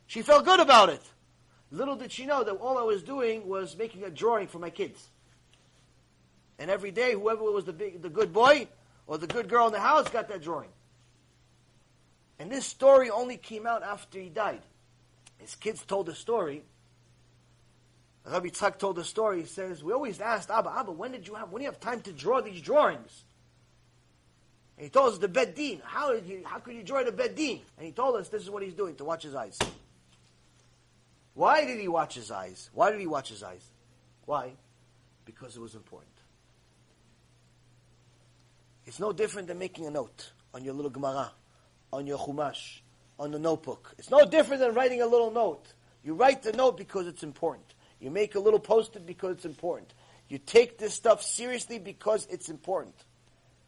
She 0.07 0.23
felt 0.23 0.47
good 0.47 0.61
about 0.61 0.89
it. 0.89 1.03
Little 1.71 1.97
did 1.97 2.11
she 2.11 2.25
know 2.25 2.43
that 2.43 2.53
all 2.53 2.79
I 2.79 2.83
was 2.83 3.03
doing 3.03 3.47
was 3.47 3.77
making 3.77 4.05
a 4.05 4.11
drawing 4.11 4.49
for 4.49 4.59
my 4.59 4.71
kids. 4.71 5.09
And 6.59 6.71
every 6.71 6.91
day, 6.91 7.13
whoever 7.13 7.43
was 7.43 7.65
the 7.65 7.73
big, 7.73 8.01
the 8.01 8.09
good 8.09 8.33
boy 8.33 8.69
or 9.07 9.19
the 9.19 9.27
good 9.27 9.49
girl 9.49 9.67
in 9.67 9.73
the 9.73 9.81
house 9.81 10.09
got 10.09 10.29
that 10.29 10.43
drawing. 10.43 10.69
And 12.39 12.51
this 12.51 12.65
story 12.65 13.11
only 13.11 13.37
came 13.37 13.67
out 13.67 13.83
after 13.83 14.19
he 14.19 14.29
died. 14.29 14.63
His 15.39 15.55
kids 15.55 15.85
told 15.85 16.07
the 16.07 16.15
story. 16.15 16.63
Rabbi 18.27 18.49
Tzak 18.49 18.79
told 18.79 18.97
the 18.97 19.05
story. 19.05 19.41
He 19.41 19.47
says, 19.47 19.85
"We 19.85 19.93
always 19.93 20.21
asked 20.21 20.51
Abba, 20.51 20.71
Abba, 20.71 20.93
when 20.93 21.13
did 21.13 21.29
you 21.29 21.35
have? 21.35 21.53
When 21.53 21.61
do 21.61 21.65
you 21.65 21.71
have 21.71 21.81
time 21.81 22.01
to 22.03 22.13
draw 22.13 22.41
these 22.41 22.63
drawings?" 22.63 23.25
And 24.77 24.85
he 24.85 24.91
told 24.91 25.13
us 25.13 25.19
the 25.19 25.29
Beddin. 25.29 25.81
How 25.85 26.13
did 26.13 26.27
you? 26.27 26.43
How 26.45 26.59
could 26.59 26.75
you 26.75 26.83
draw 26.83 27.03
the 27.05 27.13
Beddin? 27.13 27.61
And 27.77 27.87
he 27.87 27.93
told 27.93 28.17
us 28.17 28.29
this 28.29 28.43
is 28.43 28.51
what 28.51 28.63
he's 28.63 28.75
doing 28.75 28.97
to 28.97 29.05
watch 29.05 29.23
his 29.23 29.35
eyes. 29.35 29.59
Why 31.35 31.65
did 31.65 31.81
he 31.81 31.89
watch 31.89 32.15
his 32.15 32.31
eyes? 32.31 32.71
Why 32.73 32.91
did 32.91 33.01
he 33.01 33.07
watch 33.07 33.29
his 33.29 33.43
eyes? 33.43 33.65
Why? 34.25 34.53
Because 35.25 35.57
it 35.57 35.61
was 35.61 35.75
important. 35.75 36.13
It's 38.87 39.01
no 39.01 39.13
different 39.13 39.49
than 39.49 39.59
making 39.59 39.87
a 39.87 39.91
note 39.91 40.33
on 40.53 40.65
your 40.65 40.75
little 40.75 40.91
Gemara, 40.91 41.33
on 41.93 42.07
your 42.07 42.19
Chumash, 42.19 42.81
on 43.19 43.31
the 43.31 43.39
notebook. 43.39 43.95
It's 43.99 44.11
no 44.11 44.25
different 44.25 44.61
than 44.61 44.75
writing 44.75 45.03
a 45.03 45.07
little 45.07 45.31
note. 45.31 45.73
You 46.03 46.15
write 46.15 46.43
the 46.43 46.53
note 46.53 46.77
because 46.77 47.07
it's 47.07 47.23
important. 47.23 47.74
You 48.05 48.11
make 48.11 48.35
a 48.35 48.39
little 48.39 48.61
post-it 48.61 49.07
because 49.07 49.37
it's 49.37 49.45
important. 49.47 49.95
You 50.29 50.37
take 50.37 50.77
this 50.77 50.93
stuff 50.93 51.23
seriously 51.23 51.79
because 51.79 52.27
it's 52.31 52.51
important. 52.51 52.95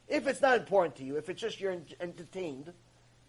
If 0.09 0.27
it's 0.27 0.43
not 0.43 0.59
important 0.59 0.97
to 0.97 1.05
you, 1.05 1.17
if 1.17 1.31
it's 1.31 1.41
just 1.41 1.59
you're 1.59 1.75
entertained, 2.03 2.71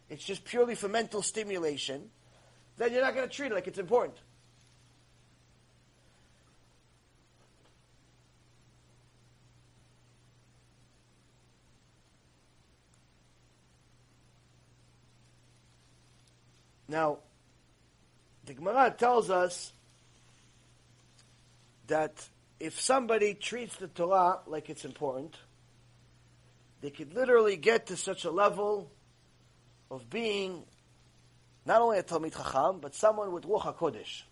it's 0.10 0.22
just 0.22 0.44
purely 0.44 0.76
for 0.76 0.90
mental 0.90 1.22
stimulation, 1.22 2.10
then 2.76 2.92
you're 2.92 3.02
not 3.02 3.16
going 3.16 3.26
to 3.26 3.34
treat 3.34 3.54
it 3.54 3.56
like 3.56 3.68
it's 3.68 3.80
important. 3.80 4.18
Now, 16.90 17.20
the 18.44 18.54
Gemara 18.54 18.94
tells 18.98 19.30
us 19.30 19.72
that 21.88 22.28
if 22.60 22.80
somebody 22.80 23.34
treats 23.34 23.76
the 23.78 23.88
Torah 23.88 24.40
like 24.46 24.70
it's 24.70 24.86
important, 24.86 25.36
they 26.82 26.90
could 26.90 27.14
literally 27.14 27.58
get 27.58 27.88
to 27.88 27.98
such 27.98 28.26
a 28.26 28.32
level 28.32 28.92
of 29.90 30.10
being 30.10 30.64
not 31.66 31.82
only 31.82 31.98
a 31.98 32.04
Talmid 32.04 32.36
Chacham, 32.36 32.80
but 32.80 32.96
someone 32.96 33.32
with 33.32 33.44
Ruach 33.44 33.76
HaKodesh. 33.76 34.24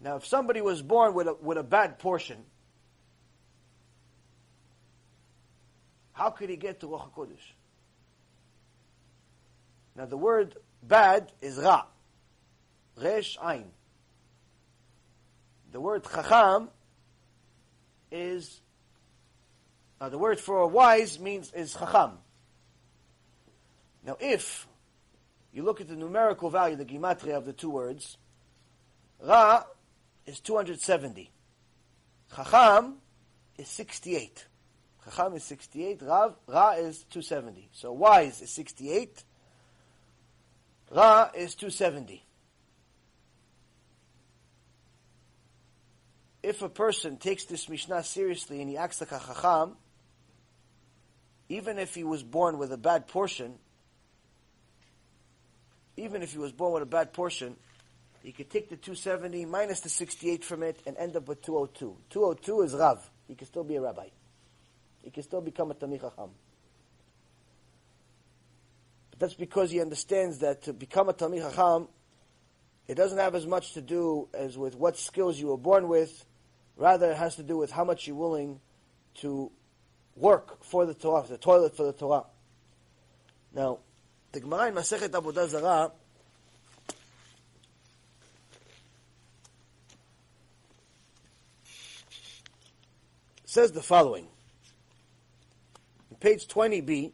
Now, 0.00 0.16
if 0.16 0.26
somebody 0.26 0.60
was 0.60 0.80
born 0.80 1.12
with 1.12 1.26
a, 1.28 1.34
with 1.34 1.58
a 1.58 1.62
bad 1.62 1.98
portion, 1.98 2.38
how 6.12 6.30
could 6.30 6.50
he 6.50 6.56
get 6.56 6.80
to 6.80 6.86
Ruach 6.86 7.12
HaKodesh? 7.12 7.52
Now, 9.96 10.06
the 10.06 10.16
word 10.16 10.56
bad 10.82 11.32
is 11.40 11.58
Ra. 11.58 11.84
Resh 12.96 13.36
Ein. 13.42 13.70
The 15.72 15.80
word 15.80 16.04
Chacham 16.04 16.68
is, 18.10 18.60
uh, 20.00 20.08
the 20.08 20.18
word 20.18 20.40
for 20.40 20.66
wise 20.66 21.20
means 21.20 21.52
is 21.52 21.74
Chacham. 21.74 22.18
Now, 24.04 24.16
if 24.18 24.66
you 25.52 25.62
look 25.62 25.80
at 25.80 25.88
the 25.88 25.96
numerical 25.96 26.50
value, 26.50 26.76
the 26.76 26.84
gematria 26.84 27.36
of 27.36 27.44
the 27.44 27.52
two 27.52 27.70
words, 27.70 28.16
Ra 29.22 29.64
is 30.26 30.40
270. 30.40 31.30
Chacham 32.34 32.96
is 33.58 33.68
68. 33.68 34.46
Chacham 35.04 35.34
is 35.34 35.44
68. 35.44 36.02
Rav, 36.02 36.36
Ra 36.46 36.70
is 36.72 37.04
270. 37.10 37.68
So 37.72 37.92
wise 37.92 38.40
is 38.42 38.50
68. 38.50 39.22
Ra 40.90 41.30
is 41.34 41.54
270. 41.54 42.24
If 46.42 46.62
a 46.62 46.68
person 46.68 47.16
takes 47.16 47.44
this 47.44 47.68
Mishnah 47.68 48.02
seriously 48.02 48.60
and 48.60 48.70
he 48.70 48.76
acts 48.76 49.00
like 49.00 49.12
a 49.12 49.20
Chacham, 49.20 49.76
even 51.48 51.78
if 51.78 51.94
he 51.94 52.04
was 52.04 52.22
born 52.22 52.58
with 52.58 52.72
a 52.72 52.78
bad 52.78 53.08
portion, 53.08 53.54
even 55.96 56.22
if 56.22 56.32
he 56.32 56.38
was 56.38 56.52
born 56.52 56.72
with 56.72 56.82
a 56.82 56.86
bad 56.86 57.12
portion, 57.12 57.56
he 58.22 58.32
could 58.32 58.50
take 58.50 58.68
the 58.70 58.76
270 58.76 59.46
minus 59.46 59.80
the 59.80 59.88
68 59.88 60.44
from 60.44 60.62
it 60.62 60.80
and 60.86 60.96
end 60.96 61.16
up 61.16 61.28
with 61.28 61.42
202. 61.42 61.96
202 62.10 62.62
is 62.62 62.74
Rav. 62.74 63.10
He 63.28 63.34
can 63.34 63.46
still 63.46 63.64
be 63.64 63.76
a 63.76 63.80
rabbi. 63.80 64.08
He 65.02 65.10
can 65.10 65.22
still 65.22 65.40
become 65.40 65.70
a 65.70 65.74
Talmid 65.74 66.00
Chacham. 66.00 66.30
But 69.10 69.18
that's 69.18 69.34
because 69.34 69.70
he 69.70 69.80
understands 69.80 70.38
that 70.38 70.62
to 70.62 70.72
become 70.72 71.08
a 71.08 71.14
Talmid 71.14 71.48
Chacham, 71.50 71.88
it 72.86 72.94
doesn't 72.94 73.18
have 73.18 73.34
as 73.34 73.46
much 73.46 73.72
to 73.74 73.80
do 73.80 74.28
as 74.34 74.58
with 74.58 74.76
what 74.76 74.98
skills 74.98 75.38
you 75.38 75.48
were 75.48 75.56
born 75.56 75.88
with. 75.88 76.24
Rather, 76.76 77.10
it 77.10 77.16
has 77.16 77.36
to 77.36 77.42
do 77.42 77.56
with 77.56 77.70
how 77.70 77.84
much 77.84 78.06
you're 78.06 78.16
willing 78.16 78.60
to 79.16 79.50
work 80.16 80.62
for 80.62 80.86
the 80.86 80.94
Torah, 80.94 81.26
the 81.26 81.38
toilet 81.38 81.76
for 81.76 81.84
the 81.84 81.92
Torah. 81.92 82.24
Now, 83.54 83.78
the 84.32 84.40
Gemara 84.40 84.68
in 84.68 84.74
Masechet 84.74 85.08
Avodah 85.08 85.48
Zarah 85.48 85.92
says 93.44 93.72
the 93.72 93.82
following. 93.82 94.28
In 96.10 96.16
page 96.16 96.46
20b, 96.46 97.10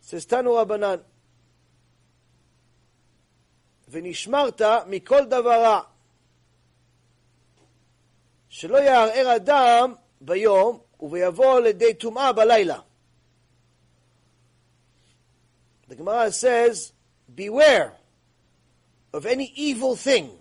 says 0.00 0.26
Tanu 0.26 0.50
Rabanan, 0.50 1.00
v'nishmarta 3.90 4.86
mikol 4.86 5.28
דבר 5.28 5.89
שלא 8.49 8.77
יערער 8.77 9.35
אדם 9.35 9.93
ביום 10.21 10.79
וביבוא 10.99 11.59
לידי 11.59 11.93
טומאה 11.93 12.33
בלילה. 12.33 12.79
The 15.87 15.95
Gemara 15.95 16.31
says, 16.31 16.93
beware 17.35 17.93
of 19.13 19.25
any 19.25 19.53
evil 19.55 19.95
thing 19.95 20.31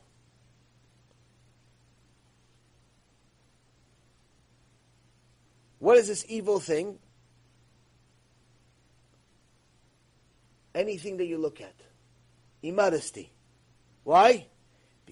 What 5.85 5.99
is 5.99 6.09
this 6.09 6.25
evil 6.31 6.61
thing? 6.61 6.99
Anything 10.75 11.19
that 11.19 11.27
you 11.27 11.37
look 11.37 11.61
at. 11.61 11.75
Immodesty. 12.63 13.31
Why? 14.03 14.47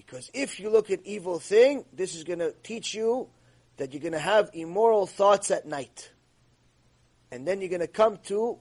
Because 0.08 0.30
if 0.32 0.58
you 0.58 0.70
look 0.70 0.90
at 0.90 1.00
evil 1.04 1.38
thing, 1.38 1.84
this 1.92 2.14
is 2.14 2.24
going 2.24 2.38
to 2.38 2.52
teach 2.62 2.94
you 2.94 3.28
that 3.76 3.92
you're 3.92 4.00
going 4.00 4.12
to 4.12 4.18
have 4.18 4.50
immoral 4.54 5.06
thoughts 5.06 5.50
at 5.50 5.66
night. 5.66 6.10
And 7.30 7.46
then 7.46 7.60
you're 7.60 7.68
going 7.68 7.80
to 7.80 7.86
come 7.86 8.18
to 8.24 8.58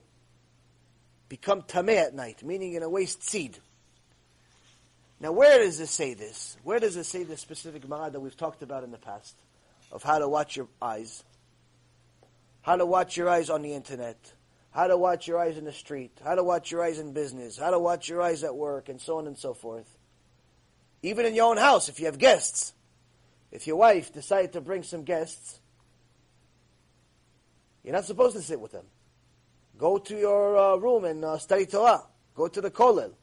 become 1.29 1.61
tameh 1.61 1.95
at 1.95 2.13
night, 2.13 2.43
meaning 2.43 2.73
you're 2.73 2.81
going 2.81 2.89
to 2.89 2.93
waste 2.93 3.23
seed. 3.23 3.57
Now, 5.19 5.31
where 5.31 5.59
does 5.59 5.79
it 5.79 5.87
say 5.87 6.13
this? 6.13 6.57
Where 6.63 6.79
does 6.79 6.97
it 6.97 7.05
say 7.05 7.23
this 7.23 7.39
specific 7.39 7.83
Gemara 7.83 8.11
that 8.11 8.19
we've 8.19 8.35
talked 8.35 8.61
about 8.61 8.83
in 8.83 8.91
the 8.91 8.97
past 8.97 9.35
of 9.91 10.03
how 10.03 10.19
to 10.19 10.27
watch 10.27 10.57
your 10.57 10.67
eyes? 10.81 11.23
how 12.67 12.75
to 12.75 12.85
watch 12.85 13.15
your 13.15 13.29
eyes 13.29 13.49
on 13.49 13.61
the 13.61 13.73
internet, 13.73 14.17
how 14.71 14.87
to 14.87 14.97
watch 14.97 15.25
your 15.25 15.39
eyes 15.39 15.57
in 15.57 15.63
the 15.63 15.71
street, 15.71 16.11
how 16.21 16.35
to 16.35 16.43
watch 16.43 16.69
your 16.69 16.83
eyes 16.83 16.99
in 16.99 17.13
business, 17.13 17.57
how 17.57 17.71
to 17.71 17.79
watch 17.79 18.09
your 18.09 18.21
eyes 18.21 18.43
at 18.43 18.53
work, 18.53 18.89
and 18.89 18.99
so 18.99 19.19
on 19.19 19.25
and 19.25 19.37
so 19.37 19.53
forth. 19.53 19.96
Even 21.03 21.25
in 21.25 21.35
your 21.35 21.49
own 21.49 21.57
house, 21.57 21.89
if 21.89 21.99
you 21.99 22.05
have 22.07 22.17
guests, 22.17 22.73
if 23.51 23.67
your 23.67 23.77
wife 23.77 24.11
decided 24.13 24.53
to 24.53 24.61
bring 24.61 24.83
some 24.83 25.03
guests, 25.03 25.59
you're 27.83 27.93
not 27.93 28.05
supposed 28.05 28.35
to 28.35 28.41
sit 28.41 28.59
with 28.59 28.71
them. 28.71 28.85
Go 29.77 29.97
to 29.97 30.17
your 30.17 30.57
uh, 30.57 30.75
room 30.77 31.05
and 31.05 31.23
uh, 31.23 31.37
study 31.37 31.65
Torah. 31.65 32.03
Go 32.35 32.47
to 32.47 32.61
the 32.61 32.71
kollel. 32.71 33.13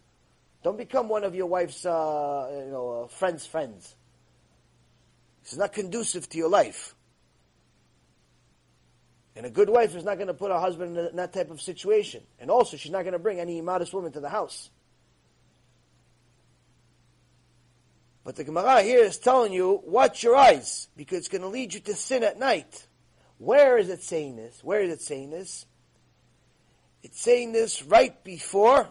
Don't 0.62 0.78
become 0.78 1.09
one 1.09 1.24
of 1.24 1.34
your 1.34 1.46
wife's, 1.46 1.84
uh, 1.84 2.62
you 2.64 2.70
know, 2.70 3.05
uh, 3.05 3.09
friends' 3.09 3.44
friends. 3.44 3.94
This 5.42 5.52
is 5.52 5.59
not 5.59 5.72
conducive 5.72 6.28
to 6.30 6.38
your 6.38 6.48
life. 6.48 6.94
And 9.36 9.44
a 9.44 9.51
good 9.51 9.68
wife 9.68 9.94
is 9.94 10.05
not 10.05 10.14
going 10.14 10.28
to 10.28 10.34
put 10.34 10.51
her 10.51 10.59
husband 10.59 10.96
in 10.96 11.16
that 11.16 11.32
type 11.32 11.51
of 11.51 11.60
situation. 11.60 12.22
And 12.38 12.51
also, 12.51 12.76
she's 12.76 12.92
not 12.92 13.02
going 13.02 13.12
to 13.12 13.18
bring 13.18 13.40
any 13.40 13.60
modest 13.60 13.92
woman 13.92 14.12
to 14.12 14.20
the 14.20 14.28
house. 14.28 14.70
But 18.24 18.36
the 18.36 18.44
Gemara 18.44 18.82
here 18.82 19.05
is 19.05 19.18
telling 19.18 19.52
you, 19.52 19.82
watch 19.84 20.22
your 20.22 20.34
eyes, 20.34 20.88
because 20.96 21.18
it's 21.18 21.28
going 21.28 21.42
to 21.42 21.48
lead 21.48 21.74
you 21.74 21.80
to 21.80 21.94
sin 21.94 22.24
at 22.24 22.38
night. 22.38 22.86
Where 23.38 23.76
is 23.76 23.90
it 23.90 24.02
saying 24.02 24.36
this? 24.36 24.64
Where 24.64 24.80
is 24.80 24.90
it 24.90 25.02
saying 25.02 25.30
this? 25.30 25.66
It's 27.02 27.20
saying 27.20 27.52
this 27.52 27.82
right 27.82 28.24
before 28.24 28.88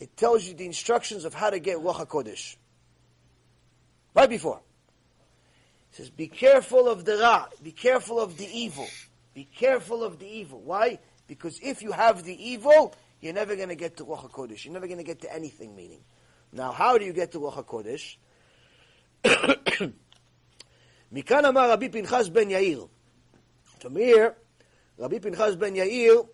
it 0.00 0.16
tells 0.16 0.44
you 0.44 0.54
the 0.54 0.66
instructions 0.66 1.24
of 1.24 1.32
how 1.32 1.50
to 1.50 1.60
get 1.60 1.78
Ruach 1.78 2.04
HaKodesh. 2.04 2.56
Right 4.14 4.28
before. 4.28 4.60
It 5.92 5.96
says, 5.96 6.10
be 6.10 6.26
careful 6.26 6.88
of 6.88 7.04
the 7.04 7.18
Ra, 7.18 7.46
be 7.62 7.70
careful 7.70 8.18
of 8.18 8.36
the 8.36 8.46
evil. 8.46 8.88
Be 9.34 9.44
careful 9.44 10.02
of 10.02 10.18
the 10.18 10.26
evil. 10.26 10.60
Why? 10.60 10.98
Because 11.28 11.60
if 11.62 11.82
you 11.82 11.92
have 11.92 12.24
the 12.24 12.50
evil, 12.50 12.92
you're 13.20 13.32
never 13.32 13.54
going 13.54 13.68
to 13.68 13.76
get 13.76 13.98
to 13.98 14.04
Ruach 14.04 14.28
HaKodesh. 14.28 14.64
You're 14.64 14.74
never 14.74 14.88
going 14.88 14.98
to 14.98 15.04
get 15.04 15.20
to 15.20 15.32
anything 15.32 15.76
meaning. 15.76 16.00
Now, 16.52 16.72
how 16.72 16.98
do 16.98 17.04
you 17.04 17.12
get 17.12 17.30
to 17.32 17.38
Ruach 17.38 17.64
HaKodesh? 17.64 18.16
מכאן 21.11 21.45
אמר 21.45 21.71
רבי 21.71 21.89
פנחס 21.89 22.27
בן 22.27 22.49
יאיר. 22.49 22.87
From 23.79 23.95
here, 23.95 24.35
Rabbi 24.97 25.19
Pinchas 25.19 25.55
ben 25.55 25.75
Yair 25.75 26.27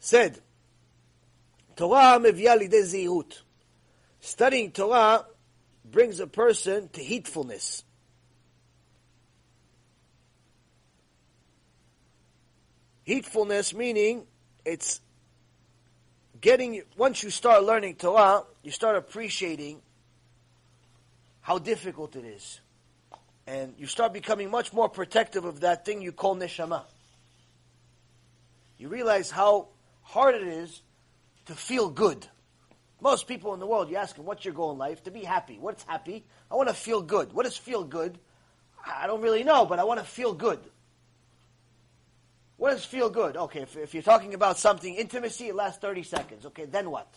said, 0.00 0.40
Torah 1.76 2.18
מביאה 2.18 2.56
לידי 2.56 2.82
זהירות. 2.82 3.42
Studying 4.20 4.72
Torah 4.72 5.26
brings 5.84 6.18
a 6.18 6.26
person 6.26 6.88
to 6.88 7.00
heedfulness. 7.00 7.84
Heedfulness 13.06 13.72
meaning 13.72 14.26
it's 14.64 15.00
getting, 16.40 16.82
once 16.96 17.22
you 17.22 17.30
start 17.30 17.62
learning 17.62 17.94
Torah, 17.94 18.42
you 18.64 18.72
start 18.72 18.96
appreciating 18.96 19.80
how 21.43 21.59
difficult 21.59 22.15
it 22.15 22.25
is. 22.25 22.59
And 23.45 23.75
you 23.77 23.85
start 23.85 24.13
becoming 24.13 24.49
much 24.49 24.73
more 24.73 24.89
protective 24.89 25.45
of 25.45 25.59
that 25.59 25.85
thing 25.85 26.01
you 26.01 26.11
call 26.11 26.35
neshama. 26.35 26.83
You 28.77 28.87
realize 28.87 29.29
how 29.29 29.67
hard 30.01 30.35
it 30.35 30.47
is 30.47 30.81
to 31.45 31.53
feel 31.53 31.89
good. 31.89 32.25
Most 33.01 33.27
people 33.27 33.53
in 33.53 33.59
the 33.59 33.67
world, 33.67 33.89
you 33.89 33.97
ask 33.97 34.15
them, 34.15 34.25
what's 34.25 34.45
your 34.45 34.53
goal 34.53 34.71
in 34.71 34.77
life? 34.77 35.03
To 35.03 35.11
be 35.11 35.23
happy. 35.23 35.57
What's 35.59 35.83
happy? 35.83 36.23
I 36.49 36.55
want 36.55 36.69
to 36.69 36.75
feel 36.75 37.01
good. 37.01 37.33
What 37.33 37.45
is 37.45 37.57
feel 37.57 37.83
good? 37.83 38.17
I 38.85 39.05
don't 39.07 39.21
really 39.21 39.43
know, 39.43 39.65
but 39.65 39.77
I 39.77 39.83
want 39.83 39.99
to 39.99 40.05
feel 40.05 40.33
good. 40.33 40.59
What 42.55 42.71
does 42.71 42.85
feel 42.85 43.09
good? 43.09 43.35
Okay, 43.35 43.61
if, 43.61 43.75
if 43.75 43.93
you're 43.93 44.03
talking 44.03 44.33
about 44.33 44.57
something, 44.57 44.95
intimacy, 44.95 45.49
it 45.49 45.55
lasts 45.55 45.79
30 45.79 46.03
seconds. 46.03 46.45
Okay, 46.45 46.63
then 46.63 46.89
what? 46.89 47.13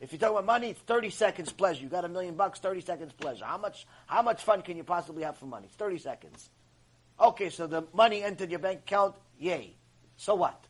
If 0.00 0.12
you're 0.12 0.18
talking 0.18 0.36
about 0.36 0.46
money, 0.46 0.70
it's 0.70 0.80
30 0.80 1.10
seconds 1.10 1.52
pleasure. 1.52 1.82
You 1.82 1.88
got 1.88 2.04
a 2.04 2.08
million 2.08 2.34
bucks, 2.34 2.58
30 2.58 2.80
seconds 2.80 3.12
pleasure. 3.12 3.44
How 3.44 3.58
much, 3.58 3.86
how 4.06 4.22
much 4.22 4.42
fun 4.42 4.62
can 4.62 4.76
you 4.76 4.84
possibly 4.84 5.22
have 5.22 5.36
for 5.36 5.46
money? 5.46 5.66
It's 5.66 5.76
30 5.76 5.98
seconds. 5.98 6.50
Okay, 7.20 7.48
so 7.48 7.66
the 7.66 7.84
money 7.92 8.22
entered 8.22 8.50
your 8.50 8.58
bank 8.58 8.80
account, 8.80 9.14
yay. 9.38 9.76
So 10.16 10.34
what? 10.34 10.62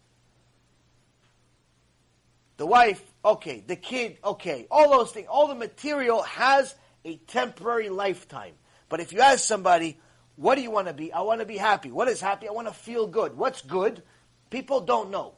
The 2.57 2.67
wife, 2.67 3.03
okay. 3.25 3.65
The 3.67 3.77
kid, 3.77 4.19
okay. 4.23 4.67
All 4.71 4.91
those 4.91 5.11
things, 5.11 5.27
all 5.29 5.49
the 5.49 5.55
material 5.55 6.23
has 6.23 6.75
a 7.05 7.17
temporary 7.17 7.89
lifetime. 7.89 8.53
But 8.89 9.01
if 9.01 9.13
you 9.13 9.21
ask 9.21 9.41
somebody, 9.45 9.99
what 10.37 10.57
do 10.57 10.63
you 10.63 10.71
want 10.71 10.89
to 10.89 10.95
be? 10.95 11.13
I 11.13 11.23
want 11.23 11.41
to 11.41 11.47
be 11.47 11.57
happy. 11.57 11.91
What 11.91 12.09
is 12.09 12.21
happy? 12.21 12.49
I 12.49 12.53
want 12.53 12.69
to 12.69 12.75
feel 12.75 13.07
good. 13.07 13.37
What's 13.37 13.63
good? 13.63 14.03
People 14.51 14.81
don't 14.81 15.11
know. 15.11 15.35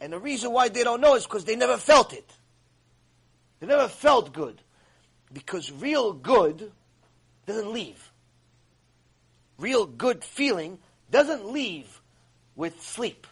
And 0.00 0.12
the 0.12 0.18
reason 0.18 0.52
why 0.52 0.68
they 0.68 0.84
don't 0.84 1.00
know 1.00 1.14
is 1.14 1.24
because 1.24 1.44
they 1.44 1.56
never 1.56 1.76
felt 1.76 2.12
it. 2.12 2.30
They 3.60 3.66
never 3.66 3.88
felt 3.88 4.32
good. 4.32 4.60
Because 5.32 5.70
real 5.70 6.12
good 6.12 6.72
doesn't 7.46 7.72
leave. 7.72 8.10
Real 9.58 9.86
good 9.86 10.24
feeling 10.24 10.78
doesn't 11.10 11.46
leave 11.46 12.00
with 12.56 12.82
sleep, 12.82 13.26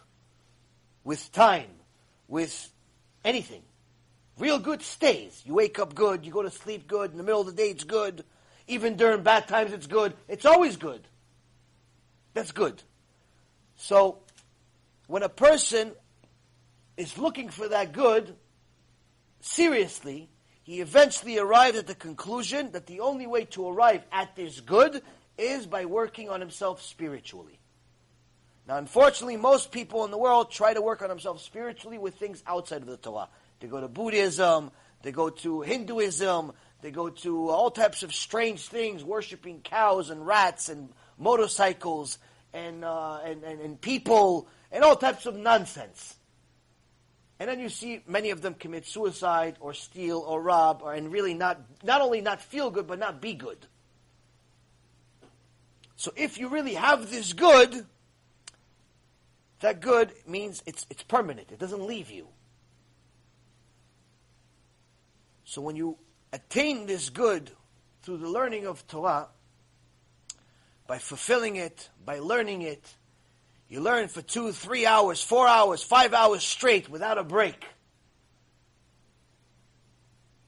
with 1.03 1.31
time, 1.31 1.69
with 2.27 2.71
anything. 3.25 3.63
Real 4.37 4.59
good 4.59 4.81
stays. 4.81 5.41
You 5.45 5.55
wake 5.55 5.79
up 5.79 5.95
good, 5.95 6.25
you 6.25 6.31
go 6.31 6.43
to 6.43 6.51
sleep 6.51 6.87
good, 6.87 7.11
in 7.11 7.17
the 7.17 7.23
middle 7.23 7.41
of 7.41 7.47
the 7.47 7.53
day 7.53 7.69
it's 7.69 7.83
good, 7.83 8.23
even 8.67 8.95
during 8.95 9.23
bad 9.23 9.47
times 9.47 9.73
it's 9.73 9.87
good. 9.87 10.13
It's 10.27 10.45
always 10.45 10.77
good. 10.77 11.01
That's 12.33 12.51
good. 12.51 12.81
So, 13.75 14.19
when 15.07 15.23
a 15.23 15.29
person 15.29 15.91
is 16.95 17.17
looking 17.17 17.49
for 17.49 17.67
that 17.67 17.91
good, 17.91 18.35
seriously, 19.41 20.29
he 20.63 20.81
eventually 20.81 21.39
arrived 21.39 21.77
at 21.77 21.87
the 21.87 21.95
conclusion 21.95 22.71
that 22.71 22.85
the 22.85 22.99
only 22.99 23.27
way 23.27 23.45
to 23.45 23.67
arrive 23.67 24.03
at 24.11 24.35
this 24.35 24.59
good 24.59 25.01
is 25.37 25.65
by 25.65 25.85
working 25.85 26.29
on 26.29 26.39
himself 26.39 26.81
spiritually. 26.81 27.59
Now, 28.67 28.77
unfortunately, 28.77 29.37
most 29.37 29.71
people 29.71 30.05
in 30.05 30.11
the 30.11 30.17
world 30.17 30.51
try 30.51 30.75
to 30.75 30.81
work 30.81 31.01
on 31.01 31.09
themselves 31.09 31.43
spiritually 31.43 31.97
with 31.97 32.15
things 32.15 32.43
outside 32.45 32.81
of 32.81 32.87
the 32.87 32.97
Torah. 32.97 33.29
They 33.59 33.67
go 33.67 33.81
to 33.81 33.87
Buddhism, 33.87 34.69
they 35.01 35.11
go 35.11 35.29
to 35.29 35.61
Hinduism, 35.61 36.51
they 36.81 36.91
go 36.91 37.09
to 37.09 37.49
all 37.49 37.71
types 37.71 38.03
of 38.03 38.13
strange 38.13 38.67
things, 38.67 39.03
worshiping 39.03 39.61
cows 39.61 40.11
and 40.11 40.25
rats 40.25 40.69
and 40.69 40.89
motorcycles 41.17 42.19
and, 42.53 42.85
uh, 42.85 43.19
and, 43.25 43.43
and, 43.43 43.59
and 43.59 43.81
people 43.81 44.47
and 44.71 44.83
all 44.83 44.95
types 44.95 45.25
of 45.25 45.35
nonsense. 45.35 46.15
And 47.39 47.49
then 47.49 47.59
you 47.59 47.69
see 47.69 48.03
many 48.05 48.31
of 48.31 48.41
them 48.41 48.53
commit 48.53 48.85
suicide 48.85 49.55
or 49.61 49.73
steal 49.73 50.19
or 50.19 50.41
rob 50.41 50.81
or, 50.83 50.93
and 50.93 51.11
really 51.11 51.33
not, 51.33 51.61
not 51.83 52.01
only 52.01 52.19
not 52.19 52.41
feel 52.41 52.69
good, 52.69 52.85
but 52.85 52.99
not 52.99 53.21
be 53.21 53.33
good. 53.33 53.65
So 55.95 56.11
if 56.17 56.37
you 56.37 56.49
really 56.49 56.73
have 56.73 57.09
this 57.09 57.31
good, 57.33 57.85
that 59.61 59.79
good 59.79 60.11
means 60.27 60.61
it's, 60.65 60.85
it's 60.89 61.03
permanent. 61.03 61.51
It 61.51 61.59
doesn't 61.59 61.85
leave 61.85 62.11
you. 62.11 62.27
So 65.45 65.61
when 65.61 65.75
you 65.75 65.97
attain 66.31 66.85
this 66.85 67.09
good 67.09 67.51
through 68.03 68.17
the 68.17 68.29
learning 68.29 68.65
of 68.67 68.85
Torah, 68.87 69.27
by 70.87 70.97
fulfilling 70.97 71.55
it, 71.55 71.89
by 72.05 72.19
learning 72.19 72.63
it, 72.63 72.95
you 73.69 73.81
learn 73.81 74.07
for 74.07 74.23
two, 74.23 74.51
three 74.51 74.87
hours, 74.87 75.21
four 75.21 75.47
hours, 75.47 75.83
five 75.83 76.13
hours 76.13 76.43
straight 76.43 76.89
without 76.89 77.19
a 77.19 77.23
break. 77.23 77.65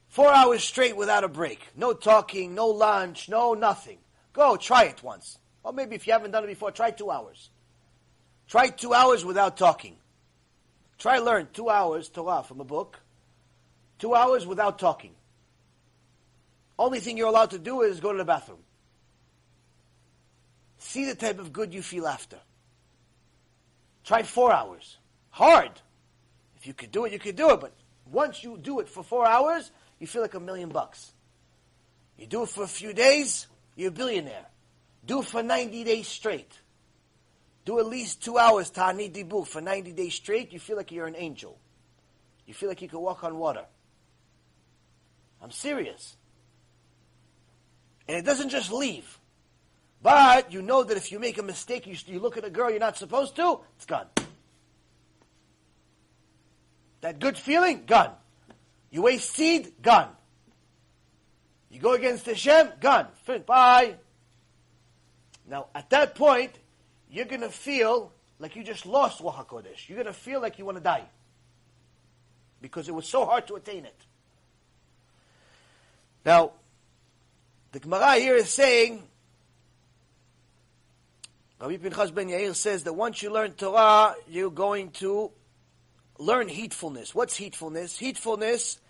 Four 0.08 0.32
hours 0.34 0.64
straight 0.64 0.96
without 0.96 1.24
a 1.24 1.28
break. 1.28 1.60
No 1.76 1.92
talking, 1.92 2.54
no 2.54 2.66
lunch, 2.66 3.28
no 3.28 3.54
nothing. 3.54 3.98
Go, 4.32 4.56
try 4.56 4.84
it 4.84 5.02
once. 5.02 5.38
Or 5.62 5.72
maybe 5.72 5.94
if 5.94 6.06
you 6.06 6.12
haven't 6.12 6.32
done 6.32 6.44
it 6.44 6.48
before, 6.48 6.72
try 6.72 6.90
two 6.90 7.10
hours. 7.10 7.48
Try 8.48 8.68
two 8.68 8.92
hours 8.92 9.24
without 9.24 9.56
talking. 9.56 9.96
Try 10.98 11.18
learn 11.18 11.48
two 11.52 11.70
hours 11.70 12.08
Torah 12.08 12.42
from 12.42 12.60
a 12.60 12.64
book. 12.64 13.00
Two 13.98 14.14
hours 14.14 14.46
without 14.46 14.78
talking. 14.78 15.12
Only 16.78 16.98
thing 16.98 17.16
you're 17.16 17.28
allowed 17.28 17.50
to 17.50 17.58
do 17.58 17.82
is 17.82 18.00
go 18.00 18.10
to 18.12 18.18
the 18.18 18.24
bathroom. 18.24 18.58
See 20.78 21.04
the 21.04 21.14
type 21.14 21.38
of 21.38 21.52
good 21.52 21.72
you 21.72 21.82
feel 21.82 22.08
after. 22.08 22.38
Try 24.04 24.22
four 24.22 24.52
hours. 24.52 24.98
Hard. 25.30 25.72
If 26.56 26.66
you 26.66 26.74
could 26.74 26.90
do 26.90 27.04
it, 27.04 27.12
you 27.12 27.18
could 27.18 27.36
do 27.36 27.50
it. 27.50 27.60
But 27.60 27.72
once 28.10 28.42
you 28.42 28.58
do 28.58 28.80
it 28.80 28.88
for 28.88 29.02
four 29.02 29.26
hours, 29.26 29.70
you 29.98 30.06
feel 30.06 30.22
like 30.22 30.34
a 30.34 30.40
million 30.40 30.68
bucks. 30.68 31.12
You 32.18 32.26
do 32.26 32.42
it 32.42 32.48
for 32.48 32.64
a 32.64 32.68
few 32.68 32.92
days, 32.92 33.46
you're 33.74 33.88
a 33.88 33.92
billionaire. 33.92 34.46
Do 35.04 35.20
it 35.20 35.26
for 35.26 35.42
90 35.42 35.84
days 35.84 36.06
straight. 36.06 36.52
Do 37.64 37.78
at 37.78 37.86
least 37.86 38.22
two 38.22 38.38
hours 38.38 38.70
Ta'anit 38.70 39.12
Dibur 39.12 39.46
for 39.46 39.60
90 39.60 39.92
days 39.92 40.14
straight, 40.14 40.52
you 40.52 40.58
feel 40.58 40.76
like 40.76 40.92
you're 40.92 41.06
an 41.06 41.16
angel. 41.16 41.58
You 42.46 42.54
feel 42.54 42.68
like 42.68 42.82
you 42.82 42.88
can 42.88 43.00
walk 43.00 43.24
on 43.24 43.38
water. 43.38 43.64
I'm 45.40 45.50
serious. 45.50 46.16
And 48.08 48.16
it 48.16 48.24
doesn't 48.24 48.50
just 48.50 48.72
leave. 48.72 49.18
But 50.02 50.52
you 50.52 50.62
know 50.62 50.82
that 50.82 50.96
if 50.96 51.12
you 51.12 51.20
make 51.20 51.38
a 51.38 51.42
mistake, 51.42 51.86
you, 51.86 51.96
you 52.06 52.18
look 52.18 52.36
at 52.36 52.44
a 52.44 52.50
girl 52.50 52.70
you're 52.70 52.80
not 52.80 52.96
supposed 52.96 53.36
to, 53.36 53.60
it's 53.76 53.86
gone. 53.86 54.06
That 57.02 57.18
good 57.18 57.38
feeling, 57.38 57.84
gone. 57.86 58.12
You 58.90 59.02
waste 59.02 59.30
seed, 59.30 59.72
gone. 59.80 60.08
You 61.70 61.80
go 61.80 61.92
against 61.94 62.26
Hashem, 62.26 62.70
gone. 62.80 63.06
Bye. 63.46 63.94
Now, 65.48 65.66
at 65.74 65.90
that 65.90 66.14
point, 66.14 66.52
you're 67.10 67.24
going 67.24 67.40
to 67.40 67.50
feel 67.50 68.12
like 68.38 68.56
you 68.56 68.64
just 68.64 68.86
lost 68.86 69.20
Ruach. 69.22 69.88
You're 69.88 69.96
going 69.96 70.06
to 70.06 70.12
feel 70.12 70.40
like 70.40 70.58
you 70.58 70.64
want 70.64 70.78
to 70.78 70.84
die. 70.84 71.04
Because 72.60 72.88
it 72.88 72.94
was 72.94 73.08
so 73.08 73.24
hard 73.24 73.46
to 73.48 73.54
attain 73.54 73.84
it. 73.84 74.00
Now, 76.24 76.52
the 77.72 77.80
Gemara 77.80 78.14
here 78.16 78.36
is 78.36 78.50
saying 78.50 79.02
Rabbi 81.62 81.76
Pinchas 81.76 82.10
ben 82.10 82.28
Yair 82.28 82.56
says 82.56 82.82
that 82.82 82.94
once 82.94 83.22
you 83.22 83.30
learn 83.30 83.52
Torah, 83.52 84.16
you're 84.28 84.50
going 84.50 84.90
to 84.90 85.30
learn 86.18 86.48
heedfulness. 86.48 87.14
What's 87.14 87.38
heedfulness? 87.38 87.96
Heedfulness 87.96 88.80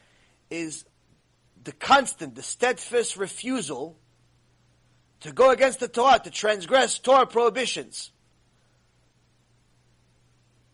is 0.48 0.86
the 1.62 1.72
constant, 1.72 2.34
the 2.34 2.42
steadfast 2.42 3.18
refusal 3.18 3.98
to 5.20 5.32
go 5.32 5.50
against 5.50 5.80
the 5.80 5.88
Torah, 5.88 6.18
to 6.24 6.30
transgress 6.30 6.98
Torah 6.98 7.26
prohibitions. 7.26 8.10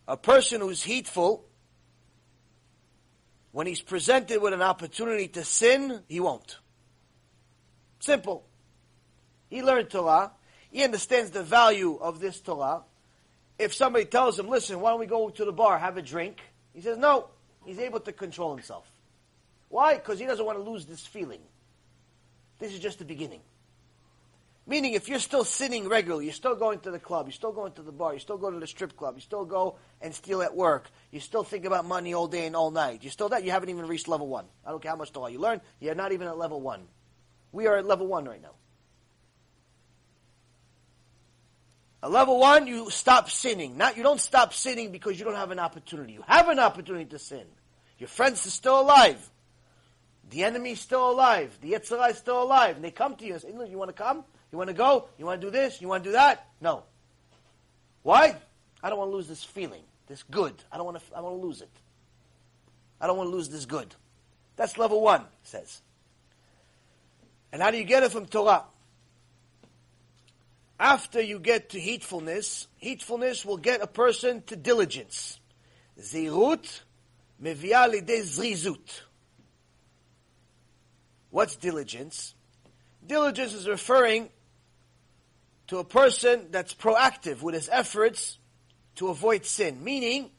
A 0.07 0.15
person 0.15 0.61
who's 0.61 0.81
heedful, 0.81 1.43
when 3.51 3.67
he's 3.67 3.81
presented 3.81 4.41
with 4.41 4.53
an 4.53 4.61
opportunity 4.61 5.27
to 5.27 5.43
sin, 5.43 5.99
he 6.07 6.21
won't. 6.21 6.59
Simple. 7.99 8.45
He 9.49 9.61
learned 9.61 9.89
Torah. 9.89 10.31
He 10.71 10.83
understands 10.83 11.31
the 11.31 11.43
value 11.43 11.97
of 11.99 12.19
this 12.19 12.39
Torah. 12.39 12.83
If 13.57 13.73
somebody 13.73 14.05
tells 14.05 14.37
him, 14.39 14.47
listen, 14.47 14.79
why 14.79 14.91
don't 14.91 14.99
we 14.99 15.05
go 15.05 15.29
to 15.29 15.45
the 15.45 15.51
bar, 15.51 15.77
have 15.77 15.97
a 15.97 16.01
drink? 16.01 16.39
He 16.73 16.81
says, 16.81 16.97
no. 16.97 17.27
He's 17.65 17.79
able 17.79 17.99
to 18.01 18.11
control 18.11 18.55
himself. 18.55 18.89
Why? 19.67 19.95
Because 19.95 20.19
he 20.19 20.25
doesn't 20.25 20.45
want 20.45 20.57
to 20.57 20.63
lose 20.63 20.85
this 20.85 21.05
feeling. 21.05 21.41
This 22.59 22.73
is 22.73 22.79
just 22.79 22.99
the 22.99 23.05
beginning. 23.05 23.41
Meaning, 24.69 24.93
if 24.93 25.09
you're 25.09 25.17
still 25.17 25.43
sinning 25.43 25.89
regularly, 25.89 26.25
you're 26.25 26.33
still 26.33 26.55
going 26.55 26.79
to 26.81 26.91
the 26.91 26.99
club, 26.99 27.25
you're 27.25 27.33
still 27.33 27.51
going 27.51 27.71
to 27.73 27.81
the 27.81 27.91
bar, 27.91 28.13
you 28.13 28.19
still 28.19 28.37
go 28.37 28.51
to 28.51 28.59
the 28.59 28.67
strip 28.67 28.95
club, 28.95 29.15
you 29.15 29.21
still 29.21 29.43
go 29.43 29.77
and 29.99 30.13
steal 30.13 30.43
at 30.43 30.55
work, 30.55 30.91
you 31.09 31.19
still 31.19 31.43
think 31.43 31.65
about 31.65 31.85
money 31.85 32.13
all 32.13 32.27
day 32.27 32.45
and 32.45 32.55
all 32.55 32.69
night, 32.69 33.03
you 33.03 33.09
still 33.09 33.29
that, 33.29 33.43
you 33.43 33.49
haven't 33.49 33.69
even 33.69 33.87
reached 33.87 34.07
level 34.07 34.27
one. 34.27 34.45
I 34.63 34.69
don't 34.69 34.79
care 34.79 34.91
how 34.91 34.97
much 34.97 35.11
Torah 35.11 35.31
you 35.31 35.39
learn, 35.39 35.59
you're 35.79 35.95
not 35.95 36.11
even 36.11 36.27
at 36.27 36.37
level 36.37 36.61
one. 36.61 36.83
We 37.51 37.65
are 37.65 37.77
at 37.77 37.87
level 37.87 38.05
one 38.05 38.25
right 38.25 38.41
now. 38.43 38.51
At 42.01 42.11
level 42.11 42.39
one, 42.39 42.67
you 42.67 42.89
stop 42.89 43.29
sinning. 43.29 43.77
Not 43.77 43.97
you 43.97 44.03
don't 44.03 44.21
stop 44.21 44.53
sinning 44.53 44.91
because 44.91 45.19
you 45.19 45.25
don't 45.25 45.35
have 45.35 45.51
an 45.51 45.59
opportunity. 45.59 46.13
You 46.13 46.23
have 46.27 46.47
an 46.49 46.59
opportunity 46.59 47.05
to 47.05 47.19
sin. 47.19 47.45
Your 47.97 48.07
friends 48.07 48.45
are 48.47 48.51
still 48.51 48.79
alive. 48.79 49.29
The 50.29 50.43
enemy 50.43 50.71
is 50.71 50.79
still 50.79 51.09
alive. 51.11 51.57
The 51.61 51.73
Yetzer 51.73 51.97
Hara 51.97 52.11
is 52.11 52.17
still 52.17 52.41
alive. 52.41 52.75
And 52.75 52.85
they 52.85 52.91
come 52.91 53.15
to 53.15 53.25
you 53.25 53.33
and 53.33 53.41
say, 53.41 53.49
you 53.49 53.77
want 53.77 53.89
to 53.89 53.93
come? 53.93 54.23
You 54.51 54.57
want 54.57 54.69
to 54.69 54.75
go? 54.75 55.09
You 55.17 55.25
want 55.25 55.41
to 55.41 55.47
do 55.47 55.51
this? 55.51 55.81
You 55.81 55.87
want 55.87 56.03
to 56.03 56.09
do 56.09 56.13
that? 56.13 56.47
No. 56.61 56.83
Why? 58.03 58.35
I 58.81 58.89
don't 58.89 58.97
want 58.97 59.11
to 59.11 59.15
lose 59.15 59.27
this 59.27 59.43
feeling, 59.43 59.81
this 60.07 60.23
good. 60.23 60.53
I 60.71 60.77
don't 60.77 60.85
want 60.85 60.97
to. 60.97 61.03
I 61.15 61.21
want 61.21 61.35
to 61.39 61.45
lose 61.45 61.61
it. 61.61 61.69
I 63.01 63.07
don't 63.07 63.17
want 63.17 63.29
to 63.29 63.35
lose 63.35 63.49
this 63.49 63.65
good. 63.65 63.93
That's 64.55 64.77
level 64.77 65.01
one. 65.01 65.25
Says. 65.43 65.81
And 67.51 67.61
how 67.61 67.71
do 67.71 67.77
you 67.77 67.83
get 67.83 68.03
it 68.03 68.11
from 68.11 68.25
Torah? 68.25 68.63
After 70.79 71.21
you 71.21 71.39
get 71.39 71.71
to 71.71 71.79
heedfulness, 71.79 72.67
heedfulness 72.81 73.45
will 73.45 73.57
get 73.57 73.81
a 73.81 73.87
person 73.87 74.43
to 74.43 74.55
diligence. 74.55 75.39
Zehirut 75.99 76.81
mevia 77.41 77.91
lide 77.91 78.07
zrizut. 78.07 79.01
What's 81.31 81.57
diligence? 81.57 82.33
Diligence 83.05 83.53
is 83.53 83.67
referring 83.67 84.29
to 85.67 85.79
a 85.79 85.83
person 85.83 86.47
that's 86.49 86.73
proactive 86.73 87.41
with 87.41 87.55
his 87.55 87.69
efforts 87.69 88.39
to 88.95 89.09
avoid 89.09 89.45
sin, 89.45 89.83
meaning 89.83 90.31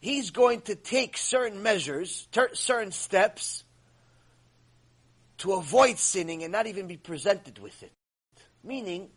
he's 0.00 0.30
going 0.30 0.60
to 0.62 0.74
take 0.74 1.16
certain 1.16 1.62
measures, 1.62 2.28
ter- 2.30 2.54
certain 2.54 2.92
steps 2.92 3.64
to 5.38 5.54
avoid 5.54 5.98
sinning 5.98 6.42
and 6.42 6.52
not 6.52 6.66
even 6.66 6.86
be 6.86 6.96
presented 6.96 7.58
with 7.58 7.82
it. 7.82 7.92
Meaning, 8.62 9.10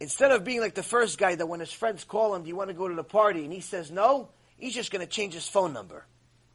instead 0.00 0.30
of 0.30 0.44
being 0.44 0.60
like 0.60 0.74
the 0.74 0.82
first 0.82 1.18
guy 1.18 1.34
that 1.34 1.46
when 1.46 1.60
his 1.60 1.72
friends 1.72 2.04
call 2.04 2.34
him, 2.34 2.42
do 2.42 2.48
you 2.48 2.56
want 2.56 2.68
to 2.68 2.74
go 2.74 2.88
to 2.88 2.94
the 2.94 3.04
party? 3.04 3.44
And 3.44 3.52
he 3.52 3.60
says 3.60 3.90
no, 3.90 4.28
he's 4.56 4.74
just 4.74 4.90
going 4.90 5.04
to 5.04 5.10
change 5.10 5.34
his 5.34 5.48
phone 5.48 5.72
number. 5.72 6.04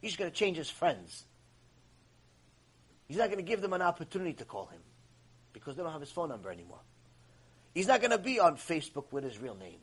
He's 0.00 0.16
going 0.16 0.30
to 0.30 0.36
change 0.36 0.56
his 0.56 0.70
friends. 0.70 1.24
He's 3.08 3.16
not 3.16 3.26
going 3.26 3.38
to 3.38 3.44
give 3.44 3.60
them 3.60 3.72
an 3.72 3.82
opportunity 3.82 4.32
to 4.34 4.44
call 4.44 4.66
him 4.66 4.80
because 5.52 5.76
they 5.76 5.82
don't 5.82 5.92
have 5.92 6.00
his 6.00 6.10
phone 6.10 6.28
number 6.28 6.50
anymore. 6.50 6.80
He's 7.74 7.86
not 7.86 8.00
going 8.00 8.12
to 8.12 8.18
be 8.18 8.40
on 8.40 8.56
Facebook 8.56 9.06
with 9.10 9.24
his 9.24 9.38
real 9.38 9.56
name. 9.56 9.78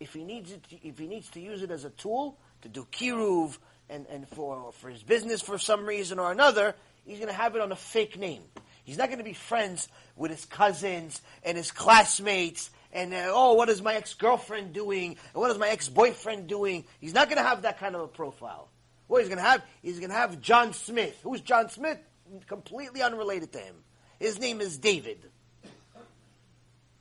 If 0.00 0.12
he 0.12 0.24
needs 0.24 0.52
it, 0.52 0.64
if 0.82 0.98
he 0.98 1.06
needs 1.06 1.28
to 1.30 1.40
use 1.40 1.62
it 1.62 1.70
as 1.70 1.84
a 1.84 1.90
tool 1.90 2.38
to 2.62 2.68
do 2.68 2.86
kiruv 2.90 3.56
and, 3.88 4.06
and 4.08 4.28
for, 4.28 4.72
for 4.72 4.90
his 4.90 5.02
business 5.02 5.40
for 5.40 5.58
some 5.58 5.86
reason 5.86 6.18
or 6.18 6.32
another, 6.32 6.74
he's 7.04 7.18
going 7.18 7.28
to 7.28 7.34
have 7.34 7.54
it 7.54 7.60
on 7.60 7.70
a 7.70 7.76
fake 7.76 8.18
name. 8.18 8.42
He's 8.84 8.98
not 8.98 9.08
going 9.08 9.18
to 9.18 9.24
be 9.24 9.34
friends 9.34 9.88
with 10.16 10.30
his 10.30 10.44
cousins 10.44 11.20
and 11.42 11.56
his 11.56 11.70
classmates 11.70 12.70
and, 12.94 13.12
uh, 13.12 13.26
oh, 13.26 13.54
what 13.54 13.68
is 13.68 13.82
my 13.82 13.94
ex-girlfriend 13.94 14.72
doing? 14.72 15.16
And 15.34 15.40
what 15.40 15.50
is 15.50 15.58
my 15.58 15.68
ex-boyfriend 15.68 16.46
doing? 16.46 16.84
He's 17.00 17.12
not 17.12 17.28
going 17.28 17.42
to 17.42 17.46
have 17.46 17.62
that 17.62 17.78
kind 17.78 17.94
of 17.94 18.00
a 18.02 18.08
profile. 18.08 18.68
What 19.08 19.20
he's 19.20 19.28
going 19.28 19.38
to 19.38 19.44
have, 19.44 19.62
he's 19.82 19.98
going 19.98 20.10
to 20.10 20.16
have 20.16 20.40
John 20.40 20.72
Smith. 20.72 21.18
Who's 21.22 21.40
John 21.40 21.68
Smith? 21.68 21.98
Completely 22.46 23.02
unrelated 23.02 23.52
to 23.52 23.58
him. 23.58 23.74
His 24.18 24.40
name 24.40 24.60
is 24.60 24.78
David. 24.78 25.18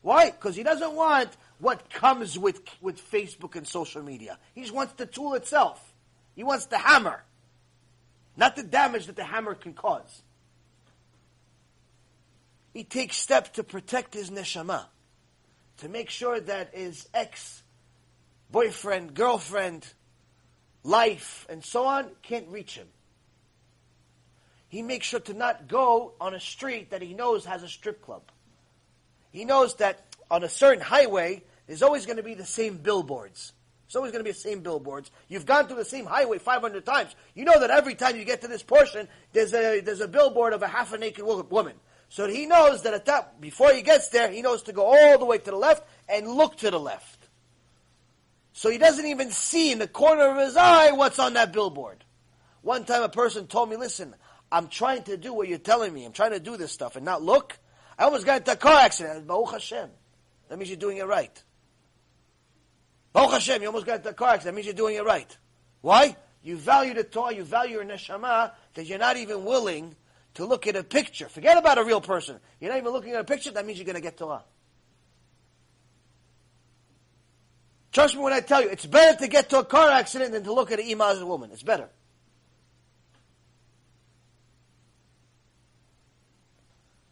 Why? 0.01 0.31
Because 0.31 0.55
he 0.55 0.63
doesn't 0.63 0.93
want 0.93 1.29
what 1.59 1.89
comes 1.89 2.37
with, 2.37 2.59
with 2.81 2.99
Facebook 3.09 3.55
and 3.55 3.65
social 3.65 4.03
media. 4.03 4.37
He 4.53 4.61
just 4.61 4.73
wants 4.73 4.93
the 4.93 5.05
tool 5.05 5.35
itself. 5.35 5.81
He 6.35 6.43
wants 6.43 6.65
the 6.65 6.77
hammer. 6.77 7.23
Not 8.35 8.55
the 8.55 8.63
damage 8.63 9.05
that 9.05 9.15
the 9.15 9.23
hammer 9.23 9.55
can 9.55 9.73
cause. 9.73 10.23
He 12.73 12.83
takes 12.83 13.15
steps 13.15 13.51
to 13.51 13.63
protect 13.63 14.13
his 14.15 14.31
neshama, 14.31 14.85
to 15.77 15.89
make 15.89 16.09
sure 16.09 16.39
that 16.39 16.73
his 16.73 17.07
ex 17.13 17.63
boyfriend, 18.51 19.13
girlfriend, 19.13 19.85
life, 20.83 21.45
and 21.49 21.63
so 21.63 21.85
on 21.85 22.09
can't 22.21 22.47
reach 22.49 22.75
him. 22.75 22.87
He 24.67 24.81
makes 24.81 25.07
sure 25.07 25.19
to 25.21 25.33
not 25.33 25.67
go 25.67 26.13
on 26.19 26.33
a 26.33 26.39
street 26.39 26.91
that 26.91 27.01
he 27.01 27.13
knows 27.13 27.45
has 27.45 27.63
a 27.63 27.67
strip 27.67 28.01
club. 28.01 28.23
He 29.31 29.45
knows 29.45 29.75
that 29.75 30.15
on 30.31 30.43
a 30.43 30.49
certain 30.49 30.83
highway, 30.83 31.43
there's 31.67 31.83
always 31.83 32.05
going 32.05 32.17
to 32.17 32.23
be 32.23 32.33
the 32.33 32.45
same 32.45 32.77
billboards. 32.77 33.53
It's 33.85 33.95
always 33.95 34.11
going 34.11 34.23
to 34.23 34.27
be 34.27 34.31
the 34.31 34.39
same 34.39 34.61
billboards. 34.61 35.11
You've 35.27 35.45
gone 35.45 35.67
through 35.67 35.77
the 35.77 35.85
same 35.85 36.05
highway 36.05 36.39
500 36.39 36.83
times. 36.85 37.15
You 37.35 37.45
know 37.45 37.59
that 37.59 37.69
every 37.69 37.93
time 37.93 38.15
you 38.15 38.25
get 38.25 38.41
to 38.41 38.47
this 38.47 38.63
portion, 38.63 39.07
there's 39.33 39.53
a, 39.53 39.81
there's 39.81 40.01
a 40.01 40.07
billboard 40.07 40.53
of 40.53 40.63
a 40.63 40.67
half 40.67 40.93
a 40.93 40.97
naked 40.97 41.23
woman. 41.23 41.75
So 42.13 42.27
he 42.27 42.45
knows 42.45 42.83
that 42.83 42.93
at 42.93 43.05
that, 43.05 43.41
before 43.41 43.73
he 43.73 43.81
gets 43.81 44.09
there, 44.09 44.29
he 44.29 44.43
knows 44.43 44.61
to 44.63 44.71
go 44.71 44.85
all 44.85 45.17
the 45.17 45.25
way 45.25 45.39
to 45.39 45.49
the 45.49 45.57
left 45.57 45.83
and 46.07 46.27
look 46.27 46.57
to 46.57 46.69
the 46.69 46.79
left. 46.79 47.27
So 48.51 48.69
he 48.69 48.77
doesn't 48.77 49.07
even 49.07 49.31
see 49.31 49.71
in 49.71 49.79
the 49.79 49.87
corner 49.87 50.27
of 50.29 50.37
his 50.37 50.55
eye 50.55 50.91
what's 50.91 51.17
on 51.17 51.33
that 51.33 51.51
billboard. 51.51 52.03
One 52.61 52.85
time 52.85 53.01
a 53.01 53.09
person 53.09 53.47
told 53.47 53.67
me, 53.67 53.77
listen, 53.77 54.13
I'm 54.51 54.67
trying 54.67 55.01
to 55.05 55.17
do 55.17 55.33
what 55.33 55.47
you're 55.47 55.57
telling 55.57 55.91
me. 55.91 56.05
I'm 56.05 56.11
trying 56.11 56.33
to 56.33 56.39
do 56.39 56.55
this 56.55 56.71
stuff 56.71 56.95
and 56.97 57.03
not 57.03 57.23
look. 57.23 57.57
I 57.97 58.03
almost 58.03 58.27
got 58.27 58.41
into 58.41 58.51
a 58.51 58.57
car 58.57 58.81
accident. 58.81 59.25
Baruch 59.25 59.53
Hashem. 59.53 59.89
That 60.49 60.59
means 60.59 60.69
you're 60.69 60.77
doing 60.77 60.97
it 60.97 61.07
right. 61.07 61.43
Baruch 63.11 63.31
Hashem, 63.31 63.59
you 63.63 63.69
almost 63.69 63.87
got 63.87 63.97
into 63.97 64.09
a 64.09 64.13
car 64.13 64.35
accident. 64.35 64.53
That 64.53 64.55
means 64.55 64.67
you're 64.67 64.75
doing 64.75 64.97
it 64.97 65.03
right. 65.03 65.35
Why? 65.81 66.15
You 66.43 66.57
value 66.57 66.93
the 66.93 67.05
Torah, 67.05 67.33
you 67.33 67.43
value 67.43 67.77
your 67.77 67.85
neshama, 67.85 68.51
that 68.75 68.85
you're 68.85 68.99
not 68.99 69.17
even 69.17 69.45
willing 69.45 69.95
to 70.35 70.45
look 70.45 70.67
at 70.67 70.75
a 70.75 70.83
picture. 70.83 71.29
Forget 71.29 71.57
about 71.57 71.77
a 71.77 71.83
real 71.83 72.01
person. 72.01 72.39
You're 72.59 72.71
not 72.71 72.79
even 72.79 72.91
looking 72.91 73.13
at 73.13 73.19
a 73.19 73.23
picture, 73.23 73.51
that 73.51 73.65
means 73.65 73.77
you're 73.77 73.85
going 73.85 73.95
to 73.95 74.01
get 74.01 74.17
Torah. 74.17 74.43
Trust 77.91 78.15
me 78.15 78.21
when 78.21 78.33
I 78.33 78.39
tell 78.39 78.61
you, 78.61 78.69
it's 78.69 78.87
better 78.87 79.19
to 79.19 79.27
get 79.27 79.49
to 79.51 79.59
a 79.59 79.65
car 79.65 79.91
accident 79.91 80.31
than 80.31 80.43
to 80.43 80.53
look 80.53 80.71
at 80.71 80.79
an 80.79 80.85
imaz 80.87 81.25
woman. 81.25 81.51
It's 81.51 81.61
better. 81.61 81.89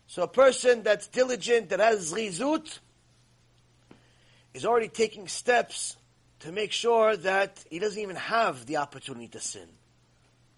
So 0.08 0.24
a 0.24 0.28
person 0.28 0.84
that's 0.84 1.08
diligent, 1.08 1.70
that 1.70 1.80
has 1.80 2.12
zrizut, 2.12 2.80
is 4.54 4.66
already 4.66 4.90
taking 4.90 5.28
steps 5.28 5.96
to 6.40 6.52
make 6.52 6.72
sure 6.72 7.16
that 7.16 7.64
he 7.70 7.80
doesn't 7.80 8.02
even 8.02 8.16
have 8.16 8.66
the 8.66 8.78
opportunity 8.78 9.28
to 9.30 9.40
sin. 9.40 9.70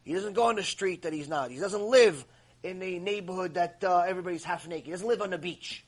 He 0.03 0.13
doesn't 0.13 0.33
go 0.33 0.43
on 0.43 0.55
the 0.55 0.63
street 0.63 1.03
that 1.03 1.13
he's 1.13 1.27
not. 1.27 1.51
He 1.51 1.59
doesn't 1.59 1.83
live 1.83 2.25
in 2.63 2.81
a 2.81 2.99
neighborhood 2.99 3.55
that 3.55 3.83
uh, 3.83 3.99
everybody's 3.99 4.43
half 4.43 4.67
naked. 4.67 4.85
He 4.85 4.91
doesn't 4.91 5.07
live 5.07 5.21
on 5.21 5.29
the 5.29 5.37
beach. 5.37 5.83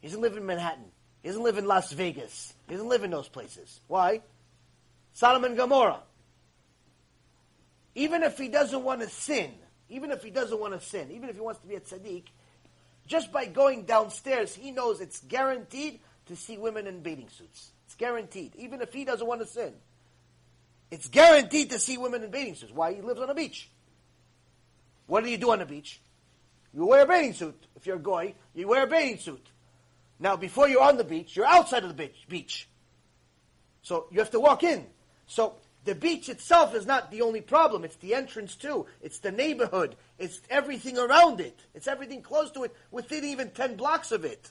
He 0.00 0.08
doesn't 0.08 0.20
live 0.20 0.36
in 0.36 0.44
Manhattan. 0.44 0.84
He 1.22 1.28
doesn't 1.28 1.44
live 1.44 1.58
in 1.58 1.66
Las 1.66 1.92
Vegas. 1.92 2.52
He 2.66 2.74
doesn't 2.74 2.88
live 2.88 3.04
in 3.04 3.12
those 3.12 3.28
places. 3.28 3.80
Why? 3.86 4.20
Sodom 5.12 5.44
and 5.44 5.56
Gomorrah. 5.56 6.00
Even 7.94 8.22
if 8.24 8.36
he 8.36 8.48
doesn't 8.48 8.82
want 8.82 9.00
to 9.02 9.08
sin, 9.08 9.52
even 9.88 10.10
if 10.10 10.22
he 10.22 10.30
doesn't 10.30 10.58
want 10.58 10.78
to 10.78 10.84
sin, 10.84 11.10
even 11.12 11.28
if 11.28 11.36
he 11.36 11.40
wants 11.40 11.60
to 11.60 11.68
be 11.68 11.76
a 11.76 11.80
tzaddik, 11.80 12.24
just 13.06 13.30
by 13.30 13.46
going 13.46 13.84
downstairs, 13.84 14.54
he 14.54 14.70
knows 14.70 15.00
it's 15.00 15.20
guaranteed 15.20 16.00
to 16.26 16.34
see 16.34 16.56
women 16.56 16.86
in 16.86 17.00
bathing 17.00 17.28
suits. 17.28 17.70
It's 17.86 17.94
guaranteed, 17.94 18.56
even 18.56 18.80
if 18.80 18.92
he 18.92 19.04
doesn't 19.04 19.26
want 19.26 19.40
to 19.42 19.46
sin. 19.46 19.74
It's 20.92 21.08
guaranteed 21.08 21.70
to 21.70 21.78
see 21.78 21.96
women 21.96 22.22
in 22.22 22.30
bathing 22.30 22.54
suits. 22.54 22.70
Why? 22.70 22.92
He 22.92 23.00
lives 23.00 23.18
on 23.18 23.30
a 23.30 23.34
beach. 23.34 23.70
What 25.06 25.24
do 25.24 25.30
you 25.30 25.38
do 25.38 25.50
on 25.50 25.58
the 25.58 25.64
beach? 25.64 26.02
You 26.74 26.84
wear 26.84 27.04
a 27.04 27.06
bathing 27.06 27.32
suit. 27.32 27.66
If 27.74 27.86
you're 27.86 27.96
a 27.96 27.98
goy, 27.98 28.34
you 28.54 28.68
wear 28.68 28.82
a 28.82 28.86
bathing 28.86 29.18
suit. 29.18 29.46
Now, 30.20 30.36
before 30.36 30.68
you're 30.68 30.82
on 30.82 30.98
the 30.98 31.04
beach, 31.04 31.34
you're 31.34 31.46
outside 31.46 31.84
of 31.84 31.96
the 31.96 32.10
beach. 32.28 32.68
So 33.80 34.06
you 34.10 34.18
have 34.18 34.32
to 34.32 34.40
walk 34.40 34.64
in. 34.64 34.84
So 35.26 35.54
the 35.86 35.94
beach 35.94 36.28
itself 36.28 36.74
is 36.74 36.84
not 36.84 37.10
the 37.10 37.22
only 37.22 37.40
problem. 37.40 37.84
It's 37.84 37.96
the 37.96 38.14
entrance 38.14 38.54
too. 38.54 38.84
It's 39.00 39.20
the 39.20 39.32
neighborhood. 39.32 39.96
It's 40.18 40.42
everything 40.50 40.98
around 40.98 41.40
it. 41.40 41.58
It's 41.74 41.88
everything 41.88 42.20
close 42.20 42.50
to 42.50 42.64
it, 42.64 42.76
within 42.90 43.24
even 43.24 43.48
10 43.48 43.76
blocks 43.76 44.12
of 44.12 44.26
it. 44.26 44.50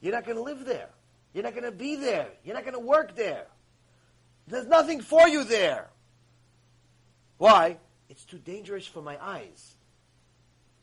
You're 0.00 0.14
not 0.14 0.24
going 0.24 0.38
to 0.38 0.42
live 0.42 0.64
there. 0.64 0.88
You're 1.34 1.44
not 1.44 1.52
going 1.52 1.64
to 1.64 1.72
be 1.72 1.96
there. 1.96 2.28
You're 2.42 2.54
not 2.54 2.64
going 2.64 2.72
to 2.72 2.80
work 2.80 3.14
there. 3.16 3.48
There's 4.52 4.66
nothing 4.66 5.00
for 5.00 5.26
you 5.26 5.44
there. 5.44 5.88
Why? 7.38 7.78
It's 8.10 8.26
too 8.26 8.36
dangerous 8.36 8.86
for 8.86 9.00
my 9.00 9.16
eyes. 9.18 9.74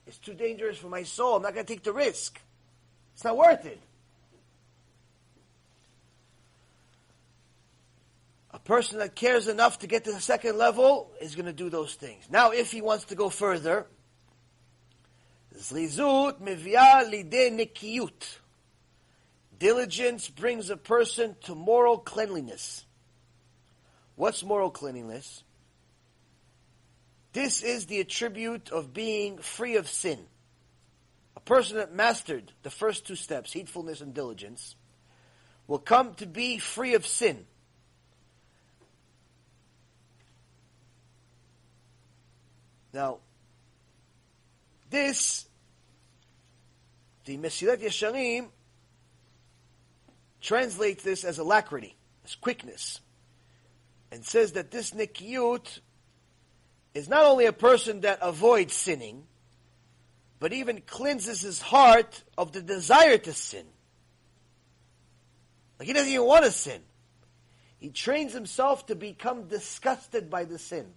It's 0.07 0.17
too 0.17 0.33
dangerous 0.33 0.79
for 0.79 0.89
my 0.89 1.03
soul. 1.03 1.35
I'm 1.35 1.43
not 1.43 1.53
going 1.53 1.67
to 1.67 1.71
take 1.71 1.83
the 1.83 1.93
risk. 1.93 2.41
It's 3.13 3.23
not 3.23 3.37
worth 3.37 3.67
it. 3.67 3.79
A 8.49 8.57
person 8.57 8.97
that 8.97 9.13
cares 9.15 9.47
enough 9.47 9.77
to 9.79 9.87
get 9.87 10.05
to 10.05 10.13
the 10.13 10.19
second 10.19 10.57
level 10.57 11.11
is 11.21 11.35
going 11.35 11.45
to 11.45 11.53
do 11.53 11.69
those 11.69 11.93
things. 11.93 12.23
Now, 12.27 12.49
if 12.49 12.71
he 12.71 12.81
wants 12.81 13.05
to 13.05 13.15
go 13.15 13.29
further, 13.29 13.85
zrizut 15.55 16.41
mevia 16.41 17.03
lide 17.03 17.51
nekiyut. 17.53 18.39
Diligence 19.59 20.27
brings 20.27 20.71
a 20.71 20.77
person 20.77 21.35
to 21.41 21.53
moral 21.53 21.99
cleanliness. 21.99 22.87
What's 24.19 24.43
moral 24.43 24.69
cleanliness? 24.69 25.45
This 27.31 27.63
is 27.63 27.85
the 27.85 28.01
attribute 28.01 28.69
of 28.69 28.93
being 28.93 29.37
free 29.37 29.77
of 29.77 29.87
sin. 29.87 30.19
A 31.37 31.39
person 31.39 31.77
that 31.77 31.93
mastered 31.93 32.51
the 32.63 32.69
first 32.69 33.07
two 33.07 33.15
steps, 33.15 33.53
heedfulness 33.53 34.01
and 34.01 34.13
diligence, 34.13 34.75
will 35.67 35.79
come 35.79 36.15
to 36.15 36.25
be 36.25 36.57
free 36.57 36.95
of 36.95 37.07
sin. 37.07 37.45
Now, 42.93 43.19
this, 44.89 45.45
the 47.23 47.37
Mesilat 47.37 47.81
Yesharim, 47.81 48.49
translates 50.41 51.03
this 51.03 51.23
as 51.23 51.37
alacrity, 51.37 51.95
as 52.25 52.35
quickness, 52.35 52.99
and 54.11 54.25
says 54.25 54.53
that 54.53 54.71
this 54.71 54.91
nikiyut 54.91 55.79
is 56.93 57.07
not 57.07 57.25
only 57.25 57.45
a 57.45 57.53
person 57.53 58.01
that 58.01 58.19
avoids 58.21 58.73
sinning, 58.73 59.23
but 60.39 60.53
even 60.53 60.81
cleanses 60.81 61.41
his 61.41 61.61
heart 61.61 62.23
of 62.37 62.51
the 62.51 62.61
desire 62.61 63.17
to 63.17 63.33
sin. 63.33 63.65
Like 65.77 65.87
he 65.87 65.93
doesn't 65.93 66.11
even 66.11 66.25
want 66.25 66.45
to 66.45 66.51
sin. 66.51 66.81
He 67.77 67.89
trains 67.89 68.33
himself 68.33 68.87
to 68.87 68.95
become 68.95 69.47
disgusted 69.47 70.29
by 70.29 70.45
the 70.45 70.59
sin. 70.59 70.87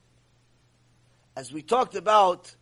As 1.37 1.53
we 1.53 1.63
talked 1.63 1.95
about 1.95 2.55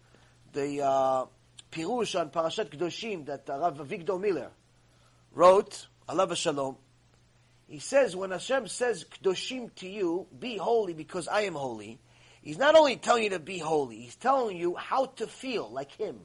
the 0.52 0.82
uh, 0.82 1.24
Pirush 1.72 2.18
on 2.18 2.30
Parashat 2.30 2.70
Kedoshim 2.70 3.26
that 3.26 3.44
Rav 3.48 3.78
Avigdor 3.78 4.20
Miller 4.20 4.50
wrote, 5.32 5.86
Alav 6.08 6.36
Shalom, 6.36 6.76
he 7.70 7.78
says, 7.78 8.16
when 8.16 8.32
Hashem 8.32 8.66
says 8.66 9.04
Kedoshim 9.04 9.72
to 9.76 9.88
you, 9.88 10.26
be 10.36 10.56
holy 10.56 10.92
because 10.92 11.28
I 11.28 11.42
am 11.42 11.54
holy, 11.54 12.00
he's 12.42 12.58
not 12.58 12.74
only 12.74 12.96
telling 12.96 13.22
you 13.22 13.30
to 13.30 13.38
be 13.38 13.58
holy, 13.58 14.00
he's 14.00 14.16
telling 14.16 14.56
you 14.56 14.74
how 14.74 15.06
to 15.06 15.28
feel 15.28 15.70
like 15.70 15.92
Him. 15.92 16.18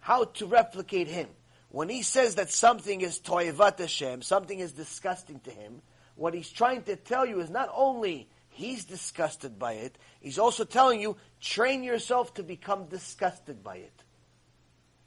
How 0.00 0.24
to 0.24 0.46
replicate 0.46 1.08
Him. 1.08 1.28
When 1.70 1.88
he 1.88 2.02
says 2.02 2.34
that 2.34 2.50
something 2.50 3.00
is 3.00 3.18
toivat 3.18 3.78
Hashem, 3.78 4.20
something 4.20 4.58
is 4.58 4.72
disgusting 4.72 5.40
to 5.40 5.50
him, 5.50 5.80
what 6.16 6.34
he's 6.34 6.50
trying 6.50 6.82
to 6.82 6.96
tell 6.96 7.24
you 7.24 7.40
is 7.40 7.48
not 7.50 7.70
only 7.74 8.28
he's 8.50 8.84
disgusted 8.84 9.58
by 9.58 9.74
it, 9.74 9.96
he's 10.20 10.38
also 10.38 10.64
telling 10.64 11.00
you, 11.00 11.16
train 11.40 11.82
yourself 11.82 12.34
to 12.34 12.42
become 12.42 12.86
disgusted 12.86 13.62
by 13.62 13.76
it. 13.76 14.02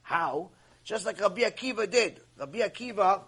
How? 0.02 0.49
Just 0.84 1.06
like 1.06 1.20
Rabbi 1.20 1.41
Akiva 1.41 1.90
did. 1.90 2.20
Rabbi 2.38 2.60
Akiva 2.60 3.22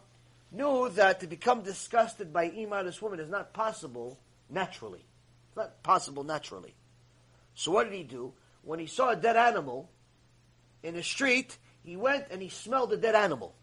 knew 0.53 0.89
that 0.89 1.19
to 1.19 1.27
become 1.27 1.61
disgusted 1.61 2.31
by 2.31 2.43
immodest 2.43 3.01
woman 3.01 3.19
is 3.19 3.29
not 3.29 3.53
possible 3.53 4.19
naturally. 4.49 5.05
It's 5.47 5.57
not 5.57 5.83
possible 5.83 6.23
naturally. 6.23 6.75
So 7.55 7.71
what 7.71 7.85
did 7.85 7.93
he 7.93 8.03
do? 8.03 8.33
When 8.61 8.79
he 8.79 8.87
saw 8.87 9.09
a 9.09 9.15
dead 9.15 9.35
animal 9.35 9.89
in 10.81 10.95
the 10.95 11.03
street, 11.03 11.57
he 11.83 11.97
went 11.97 12.25
and 12.31 12.41
he 12.41 12.49
smelled 12.49 12.91
the 12.91 12.97
dead 12.97 13.15
animal. 13.15 13.55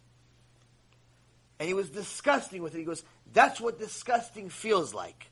And 1.58 1.68
he 1.68 1.74
was 1.74 1.90
disgusting 1.90 2.62
with 2.62 2.74
it. 2.74 2.78
He 2.78 2.84
goes, 2.84 3.02
that's 3.32 3.60
what 3.60 3.78
disgusting 3.78 4.48
feels 4.48 4.94
like. 4.94 5.30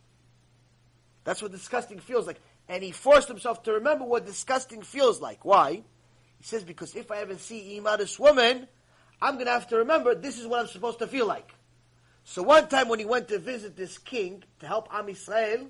That's 1.24 1.42
what 1.42 1.52
disgusting 1.52 1.98
feels 1.98 2.26
like. 2.26 2.40
And 2.68 2.82
he 2.82 2.92
forced 2.92 3.28
himself 3.28 3.62
to 3.64 3.72
remember 3.72 4.04
what 4.04 4.26
disgusting 4.26 4.82
feels 4.82 5.20
like. 5.20 5.44
Why? 5.44 5.82
He 6.38 6.44
says, 6.44 6.64
because 6.64 6.94
if 6.94 7.10
I 7.10 7.18
ever 7.18 7.36
see 7.36 7.76
immodest 7.76 8.18
woman, 8.20 8.68
I'm 9.20 9.34
going 9.34 9.46
to 9.46 9.52
have 9.52 9.68
to 9.68 9.76
remember 9.78 10.14
this 10.14 10.38
is 10.38 10.46
what 10.46 10.60
I'm 10.60 10.66
supposed 10.68 11.00
to 11.00 11.06
feel 11.06 11.26
like. 11.26 11.54
So 12.24 12.42
one 12.42 12.68
time 12.68 12.88
when 12.88 12.98
he 12.98 13.04
went 13.04 13.28
to 13.28 13.38
visit 13.38 13.76
this 13.76 13.98
king 13.98 14.44
to 14.60 14.66
help 14.66 14.88
Am 14.92 15.06
Yisrael, 15.06 15.68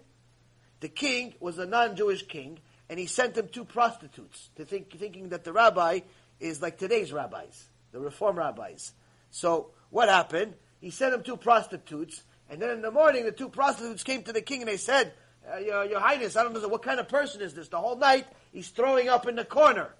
the 0.81 0.89
king 0.89 1.35
was 1.41 1.59
a 1.59 1.67
non-Jewish 1.67 2.27
king, 2.27 2.59
and 2.89 2.99
he 2.99 3.07
sent 3.07 3.37
him 3.37 3.49
two 3.49 3.65
prostitutes, 3.65 4.51
to 4.57 4.65
think, 4.65 4.91
thinking 4.99 5.31
that 5.31 5.45
the 5.45 5.53
rabbi 5.53 6.01
is 6.41 6.63
like 6.63 6.79
today's 6.79 7.13
rabbis, 7.13 7.67
the 7.93 8.01
reform 8.01 8.39
rabbis. 8.39 8.93
So 9.31 9.71
what 9.91 10.09
happened? 10.09 10.55
He 10.81 10.91
sent 10.91 11.15
him 11.15 11.23
two 11.23 11.37
prostitutes, 11.37 12.23
and 12.51 12.63
then 12.63 12.71
in 12.71 12.83
the 12.83 12.91
morning, 12.91 13.25
the 13.25 13.33
two 13.33 13.49
prostitutes 13.49 14.03
came 14.03 14.23
to 14.25 14.33
the 14.33 14.43
king 14.43 14.61
and 14.63 14.69
they 14.69 14.77
said, 14.77 15.13
uh, 15.53 15.59
your, 15.59 15.85
your, 15.85 16.01
Highness, 16.01 16.37
I 16.37 16.43
don't 16.43 16.53
know 16.53 16.69
what 16.69 16.83
kind 16.83 17.01
of 17.01 17.09
person 17.09 17.41
is 17.41 17.55
this. 17.55 17.69
The 17.69 17.79
whole 17.79 17.97
night 17.97 18.27
he's 18.53 18.69
throwing 18.69 19.09
up 19.09 19.27
in 19.27 19.37
the 19.37 19.45
corner. 19.45 19.91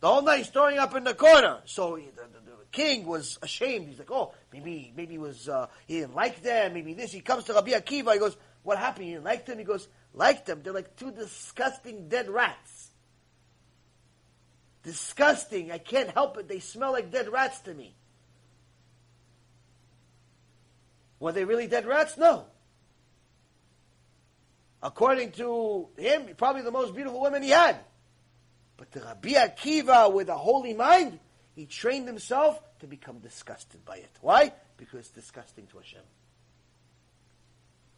The 0.00 0.08
whole 0.08 0.22
night 0.22 0.38
he's 0.38 0.48
throwing 0.48 0.78
up 0.78 0.94
in 0.94 1.04
the 1.04 1.14
corner. 1.14 1.60
So 1.64 1.94
he, 1.94 2.06
the, 2.06 2.22
the, 2.22 2.50
the, 2.50 2.56
king 2.72 3.06
was 3.06 3.38
ashamed. 3.42 3.88
He's 3.88 3.98
like, 3.98 4.10
oh, 4.10 4.34
maybe 4.52 4.92
maybe 4.94 5.12
he 5.12 5.18
was 5.18 5.48
uh, 5.48 5.66
he 5.86 6.00
didn't 6.00 6.14
like 6.14 6.42
them. 6.42 6.74
Maybe 6.74 6.94
this. 6.94 7.12
He 7.12 7.20
comes 7.20 7.44
to 7.44 7.54
Rabbi 7.54 7.70
Akiva. 7.70 8.12
He 8.12 8.18
goes, 8.18 8.36
what 8.62 8.78
happened? 8.78 9.06
You 9.06 9.14
didn't 9.14 9.24
like 9.24 9.46
them? 9.46 9.58
He 9.58 9.64
goes, 9.64 9.88
like 10.12 10.44
them. 10.44 10.60
They're 10.62 10.72
like 10.72 10.96
two 10.96 11.10
disgusting 11.10 12.08
dead 12.08 12.28
rats. 12.28 12.90
Disgusting. 14.82 15.72
I 15.72 15.78
can't 15.78 16.10
help 16.10 16.36
it. 16.36 16.48
They 16.48 16.58
smell 16.58 16.92
like 16.92 17.10
dead 17.10 17.28
rats 17.28 17.60
to 17.60 17.74
me. 17.74 17.94
Were 21.18 21.32
they 21.32 21.44
really 21.44 21.66
dead 21.66 21.86
rats? 21.86 22.18
No. 22.18 22.44
According 24.82 25.32
to 25.32 25.88
him, 25.96 26.26
probably 26.36 26.62
the 26.62 26.70
most 26.70 26.94
beautiful 26.94 27.20
woman 27.20 27.42
he 27.42 27.50
had. 27.50 27.78
But 28.76 28.92
the 28.92 29.00
Rabbi 29.00 29.30
Akiva, 29.30 30.12
with 30.12 30.28
a 30.28 30.36
holy 30.36 30.74
mind, 30.74 31.18
he 31.54 31.66
trained 31.66 32.06
himself 32.06 32.60
to 32.80 32.86
become 32.86 33.18
disgusted 33.20 33.84
by 33.84 33.96
it. 33.96 34.10
Why? 34.20 34.52
Because 34.76 35.00
it's 35.00 35.10
disgusting 35.10 35.66
to 35.68 35.78
Hashem. 35.78 36.02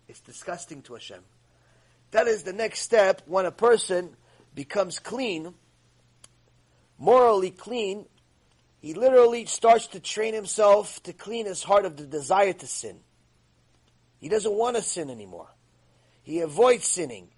It's 0.07 0.21
disgusting 0.21 0.83
to 0.83 0.95
Hashem. 0.95 1.23
That 2.13 2.29
is 2.29 2.45
the 2.45 2.53
next 2.53 2.81
step 2.81 3.23
when 3.27 3.45
a 3.45 3.51
person 3.51 4.17
becomes 4.55 4.99
clean, 4.99 5.55
morally 6.99 7.51
clean. 7.51 8.07
He 8.81 8.95
literally 8.95 9.45
starts 9.47 9.89
to 9.89 10.01
train 10.01 10.35
himself 10.35 11.03
to 11.03 11.13
clean 11.13 11.47
his 11.47 11.63
heart 11.63 11.85
of 11.85 11.97
the 11.97 12.05
desire 12.05 12.53
to 12.53 12.67
sin. 12.67 13.01
He 14.21 14.29
doesn't 14.29 14.55
want 14.55 14.77
to 14.77 14.83
sin 14.83 15.11
anymore. 15.11 15.49
He 16.23 16.41
avoids 16.41 16.87
sinning. 16.87 17.29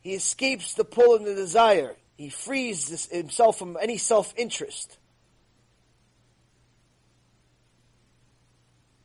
He 0.00 0.14
escapes 0.14 0.74
the 0.74 0.84
pull 0.84 1.16
and 1.16 1.26
the 1.26 1.34
desire. 1.34 1.96
He 2.16 2.28
frees 2.28 2.88
this, 2.88 3.06
himself 3.06 3.58
from 3.58 3.76
any 3.80 3.98
self-interest. 3.98 4.98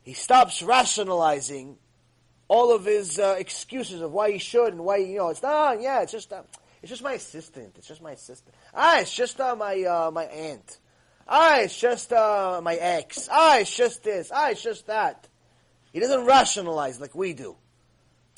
He 0.02 0.12
stops 0.12 0.62
rationalizing 0.62 1.78
all 2.48 2.74
of 2.74 2.84
his 2.84 3.18
uh, 3.18 3.36
excuses 3.38 4.02
of 4.02 4.12
why 4.12 4.32
he 4.32 4.38
should 4.38 4.72
and 4.72 4.84
why 4.84 4.98
you 4.98 5.16
know 5.16 5.28
it's 5.28 5.42
not. 5.42 5.80
Yeah, 5.80 6.02
it's 6.02 6.12
just 6.12 6.32
uh, 6.32 6.42
it's 6.82 6.90
just 6.90 7.02
my 7.02 7.14
assistant. 7.14 7.74
It's 7.78 7.88
just 7.88 8.02
my 8.02 8.12
assistant. 8.12 8.54
Ah, 8.74 9.00
it's 9.00 9.14
just 9.14 9.40
uh, 9.40 9.56
my 9.56 9.82
uh, 9.82 10.10
my 10.10 10.24
aunt. 10.24 10.78
Ah, 11.26 11.60
it's 11.60 11.78
just 11.78 12.12
uh, 12.12 12.60
my 12.62 12.74
ex. 12.74 13.28
Ah, 13.32 13.58
it's 13.58 13.74
just 13.74 14.02
this. 14.02 14.30
Ah, 14.32 14.50
it's 14.50 14.62
just 14.62 14.86
that. 14.88 15.26
He 15.92 16.00
doesn't 16.00 16.26
rationalize 16.26 17.00
like 17.00 17.14
we 17.14 17.32
do. 17.32 17.56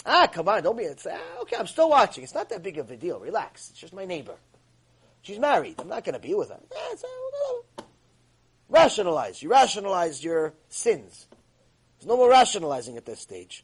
Ah, 0.06 0.28
come 0.28 0.48
on, 0.48 0.64
don't 0.64 0.78
be. 0.78 0.84
It's, 0.84 1.06
ah, 1.06 1.42
okay, 1.42 1.56
I'm 1.58 1.68
still 1.68 1.90
watching. 1.90 2.24
It's 2.24 2.34
not 2.34 2.50
that 2.50 2.64
big 2.64 2.78
of 2.78 2.90
a 2.90 2.98
deal. 2.98 3.20
Relax. 3.20 3.70
It's 3.70 3.80
just 3.80 3.94
my 3.94 4.06
neighbor. 4.06 4.36
She's 5.22 5.38
married. 5.38 5.76
I'm 5.80 5.90
not 5.90 6.04
going 6.04 6.14
to 6.14 6.20
be 6.20 6.34
with 6.34 6.50
her. 6.50 6.60
Eh, 6.76 7.84
rationalize. 8.70 9.44
You 9.44 9.50
rationalize 9.50 10.24
your 10.24 10.54
sins. 10.70 11.28
There's 12.00 12.08
no 12.08 12.18
more 12.18 12.30
rationalizing 12.30 12.98
at 12.98 13.06
this 13.06 13.20
stage. 13.20 13.64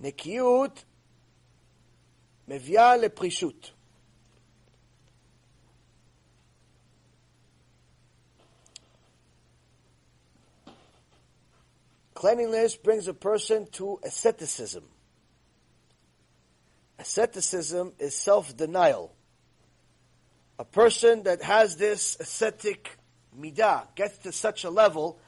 נקיות 0.00 0.84
מביאה 2.48 2.96
לפרישות. 2.96 3.70
Cleanliness 12.25 12.75
brings 12.75 13.07
a 13.07 13.13
person 13.13 13.67
to 13.73 13.99
asceticism. 14.03 14.83
Asceticism 16.97 17.93
is 17.99 18.15
self-denial. 18.15 19.13
A 20.57 20.65
person 20.65 21.21
that 21.25 21.43
has 21.43 21.77
this 21.77 22.17
ascetic 22.19 22.97
midah, 23.39 23.93
gets 23.93 24.17
to 24.17 24.31
such 24.31 24.63
a 24.63 24.71
level, 24.71 25.19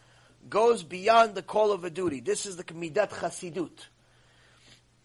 goes 0.49 0.81
beyond 0.81 1.35
the 1.35 1.43
call 1.43 1.71
of 1.71 1.83
a 1.83 1.91
duty. 1.91 2.19
This 2.19 2.47
is 2.47 2.55
the 2.55 2.63
midat 2.63 3.11
chasidut. 3.11 3.77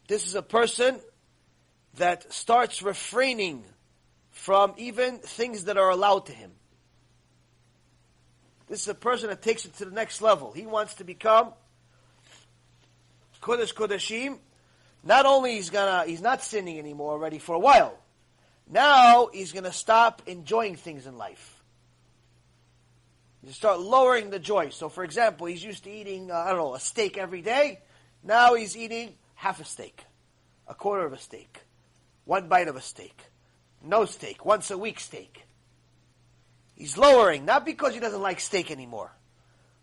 This 0.09 0.27
is 0.27 0.35
a 0.35 0.40
person 0.40 0.98
that 1.98 2.32
starts 2.32 2.81
refraining 2.81 3.66
from 4.31 4.73
even 4.78 5.19
things 5.19 5.64
that 5.64 5.77
are 5.77 5.90
allowed 5.90 6.24
to 6.24 6.32
him. 6.32 6.52
This 8.66 8.81
is 8.81 8.89
a 8.89 8.94
person 8.94 9.28
that 9.28 9.43
takes 9.43 9.66
it 9.66 9.74
to 9.74 9.85
the 9.85 9.90
next 9.90 10.23
level. 10.23 10.52
He 10.52 10.64
wants 10.64 10.94
to 10.94 11.05
become 11.05 11.52
Kodesh 13.43 13.74
Kodeshim. 13.74 14.39
Not 15.05 15.27
only 15.27 15.56
he's 15.56 15.69
gonna 15.69 16.05
he's 16.06 16.23
not 16.23 16.43
sinning 16.43 16.78
anymore 16.78 17.12
already 17.12 17.39
for 17.39 17.55
a 17.55 17.59
while. 17.59 17.98
Now 18.70 19.28
he's 19.32 19.52
gonna 19.52 19.73
stop 19.73 20.23
enjoying 20.27 20.77
things 20.77 21.06
in 21.06 21.19
life. 21.19 21.62
You 23.43 23.52
start 23.52 23.81
lowering 23.81 24.31
the 24.31 24.39
joy. 24.39 24.70
So, 24.70 24.89
for 24.89 25.02
example, 25.02 25.48
he's 25.48 25.62
used 25.62 25.85
to 25.85 25.90
eating 25.90 26.31
uh, 26.31 26.36
I 26.36 26.51
don't 26.51 26.59
know 26.59 26.74
a 26.74 26.81
steak 26.81 27.19
every 27.19 27.43
day. 27.43 27.81
Now 28.23 28.55
he's 28.55 28.77
eating 28.77 29.14
half 29.35 29.60
a 29.60 29.64
steak, 29.64 30.05
a 30.66 30.74
quarter 30.74 31.05
of 31.05 31.12
a 31.12 31.19
steak 31.19 31.66
one 32.24 32.48
bite 32.48 32.69
of 32.69 32.77
a 32.77 32.81
steak. 32.81 33.20
No 33.82 34.05
steak, 34.05 34.44
once 34.44 34.70
a 34.70 34.78
week 34.78 35.01
steak. 35.01 35.44
He's 36.77 36.97
lowering, 36.97 37.44
not 37.44 37.64
because 37.64 37.94
he 37.94 38.01
doesn't 38.01 38.23
like 38.23 38.40
steak 38.40 38.70
anymore, 38.70 39.12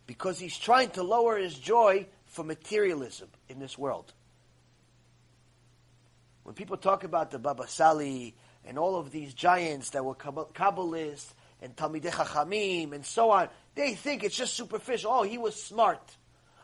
because 0.07 0.39
he's 0.39 0.57
trying 0.57 0.89
to 0.91 1.03
lower 1.03 1.37
his 1.37 1.53
joy 1.53 2.07
for 2.29 2.43
materialism 2.43 3.27
in 3.49 3.59
this 3.59 3.77
world. 3.77 4.13
When 6.43 6.55
people 6.55 6.77
talk 6.77 7.03
about 7.03 7.31
the 7.31 7.39
Baba 7.39 7.67
Sali 7.67 8.35
and 8.65 8.79
all 8.79 8.95
of 8.95 9.11
these 9.11 9.33
giants 9.33 9.91
that 9.91 10.05
were 10.05 10.15
Kabbalists 10.15 11.31
and 11.61 11.75
Talmidei 11.75 12.11
Chachamim 12.11 12.93
and 12.93 13.05
so 13.05 13.31
on, 13.31 13.49
they 13.75 13.93
think 13.93 14.23
it's 14.23 14.35
just 14.35 14.53
superficial. 14.55 15.11
Oh, 15.11 15.23
he 15.23 15.37
was 15.37 15.61
smart. 15.61 16.01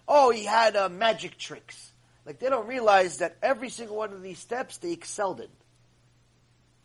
Oh, 0.07 0.31
he 0.31 0.45
had 0.45 0.75
uh, 0.75 0.89
magic 0.89 1.37
tricks. 1.37 1.91
Like 2.25 2.39
they 2.39 2.49
don't 2.49 2.67
realize 2.67 3.17
that 3.17 3.37
every 3.41 3.69
single 3.69 3.97
one 3.97 4.13
of 4.13 4.21
these 4.21 4.39
steps 4.39 4.77
they 4.77 4.91
excelled 4.91 5.39
in. 5.39 5.49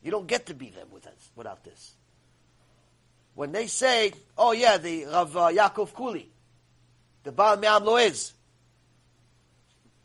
You 0.02 0.10
don't 0.10 0.26
get 0.26 0.46
to 0.46 0.54
be 0.54 0.70
them 0.70 0.88
without 1.36 1.64
this. 1.64 1.94
When 3.34 3.52
they 3.52 3.66
say, 3.66 4.12
"Oh 4.36 4.52
yeah, 4.52 4.76
the 4.78 5.06
Rav 5.06 5.36
uh, 5.36 5.40
Yaakov 5.48 5.94
Kuli, 5.94 6.28
the 7.22 7.32
Baal 7.32 7.56
Me'am 7.56 7.82
Loez, 7.82 8.32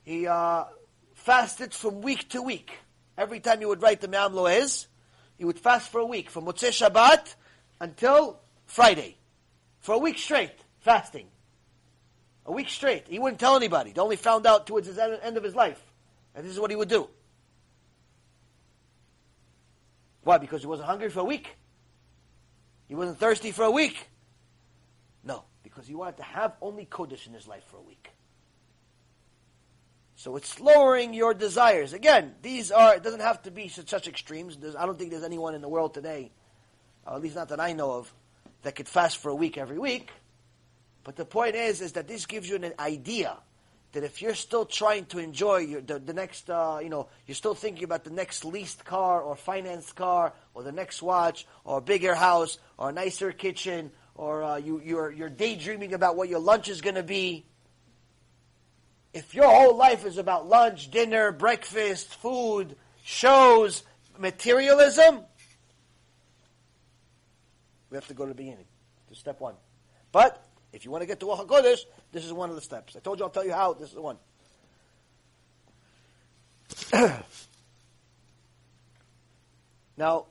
he 0.05 0.27
uh, 0.27 0.65
fasted 1.13 1.73
from 1.73 2.01
week 2.01 2.29
to 2.29 2.41
week. 2.41 2.71
Every 3.17 3.39
time 3.39 3.59
he 3.59 3.65
would 3.65 3.81
write 3.81 4.01
the 4.01 4.07
Me'am 4.07 4.33
Loez, 4.33 4.85
he 5.37 5.45
would 5.45 5.59
fast 5.59 5.91
for 5.91 5.99
a 5.99 6.05
week, 6.05 6.29
from 6.29 6.45
Motzei 6.45 6.69
Shabbat 6.69 7.35
until 7.81 8.39
Friday. 8.65 9.17
For 9.79 9.95
a 9.95 9.97
week 9.97 10.17
straight, 10.17 10.53
fasting. 10.79 11.27
A 12.45 12.51
week 12.51 12.69
straight. 12.69 13.07
He 13.07 13.17
wouldn't 13.17 13.39
tell 13.39 13.55
anybody. 13.55 13.91
They 13.91 14.01
only 14.01 14.15
found 14.15 14.45
out 14.45 14.67
towards 14.67 14.93
the 14.93 15.19
end 15.23 15.37
of 15.37 15.43
his 15.43 15.55
life. 15.55 15.81
And 16.35 16.45
this 16.45 16.53
is 16.53 16.59
what 16.59 16.69
he 16.69 16.75
would 16.75 16.89
do. 16.89 17.09
Why? 20.23 20.37
Because 20.37 20.61
he 20.61 20.67
wasn't 20.67 20.87
hungry 20.87 21.09
for 21.09 21.21
a 21.21 21.25
week? 21.25 21.55
He 22.87 22.95
wasn't 22.95 23.19
thirsty 23.19 23.51
for 23.51 23.63
a 23.63 23.71
week? 23.71 24.09
No, 25.23 25.43
because 25.63 25.87
he 25.87 25.95
wanted 25.95 26.17
to 26.17 26.23
have 26.23 26.53
only 26.61 26.85
Kodesh 26.85 27.25
in 27.25 27.33
his 27.33 27.47
life 27.47 27.63
for 27.65 27.77
a 27.77 27.81
week. 27.81 28.09
So 30.15 30.37
it's 30.37 30.59
lowering 30.59 31.13
your 31.13 31.33
desires. 31.33 31.93
Again, 31.93 32.35
these 32.41 32.71
are, 32.71 32.95
it 32.95 33.03
doesn't 33.03 33.19
have 33.19 33.43
to 33.43 33.51
be 33.51 33.67
such, 33.67 34.07
extremes. 34.07 34.57
There's, 34.57 34.75
I 34.75 34.85
don't 34.85 34.97
think 34.97 35.11
there's 35.11 35.23
anyone 35.23 35.55
in 35.55 35.61
the 35.61 35.69
world 35.69 35.93
today, 35.93 36.31
or 37.05 37.15
at 37.15 37.21
least 37.21 37.35
not 37.35 37.49
that 37.49 37.59
I 37.59 37.73
know 37.73 37.91
of, 37.91 38.13
that 38.63 38.75
could 38.75 38.87
fast 38.87 39.17
for 39.17 39.29
a 39.29 39.35
week 39.35 39.57
every 39.57 39.77
week. 39.77 40.09
But 41.03 41.17
the 41.17 41.25
point 41.25 41.55
is, 41.55 41.81
is 41.81 41.93
that 41.93 42.07
this 42.07 42.25
gives 42.25 42.49
you 42.49 42.55
an 42.55 42.73
idea 42.79 43.37
that 43.91 44.03
if 44.03 44.21
you're 44.21 44.35
still 44.35 44.65
trying 44.65 45.05
to 45.05 45.19
enjoy 45.19 45.57
your, 45.57 45.81
the, 45.81 45.99
the 45.99 46.13
next, 46.13 46.49
uh, 46.49 46.79
you 46.81 46.89
know, 46.89 47.07
you're 47.27 47.35
still 47.35 47.53
thinking 47.53 47.83
about 47.83 48.03
the 48.03 48.09
next 48.09 48.43
leased 48.43 48.83
car 48.83 49.21
or 49.21 49.35
financed 49.35 49.95
car 49.95 50.33
or 50.53 50.63
the 50.63 50.71
next 50.71 51.01
watch 51.01 51.45
or 51.63 51.79
bigger 51.79 52.15
house 52.15 52.57
or 52.77 52.91
nicer 52.91 53.31
kitchen 53.31 53.91
or 54.15 54.43
uh, 54.43 54.57
you, 54.57 54.81
you're, 54.83 55.11
you're 55.11 55.29
daydreaming 55.29 55.93
about 55.93 56.15
what 56.15 56.27
your 56.27 56.39
lunch 56.39 56.67
is 56.67 56.81
going 56.81 56.95
to 56.95 57.03
be. 57.03 57.45
If 59.15 59.33
your 59.33 59.47
whole 59.47 59.77
life 59.77 60.05
is 60.05 60.17
about 60.17 60.49
lunch, 60.49 60.91
dinner, 60.91 61.31
breakfast, 61.31 62.13
food, 62.15 62.75
shows, 63.01 63.81
materialism, 64.19 65.21
we 67.89 67.95
have 67.95 68.05
to 68.09 68.13
go 68.13 68.25
to 68.25 68.29
the 68.31 68.35
beginning, 68.35 68.65
to 69.07 69.15
step 69.15 69.39
one. 69.39 69.55
But 70.11 70.45
if 70.73 70.83
you 70.83 70.91
want 70.91 71.03
to 71.03 71.05
get 71.05 71.21
to 71.21 71.27
HaKodesh, 71.27 71.79
this 72.11 72.25
is 72.25 72.33
one 72.33 72.49
of 72.49 72.55
the 72.55 72.61
steps. 72.61 72.97
I 72.97 72.99
told 72.99 73.19
you 73.19 73.23
I'll 73.23 73.31
tell 73.31 73.45
you 73.45 73.53
how, 73.53 73.71
this 73.71 73.87
is 73.87 73.95
the 73.95 74.01
one. 74.01 74.17
now, 79.95 80.25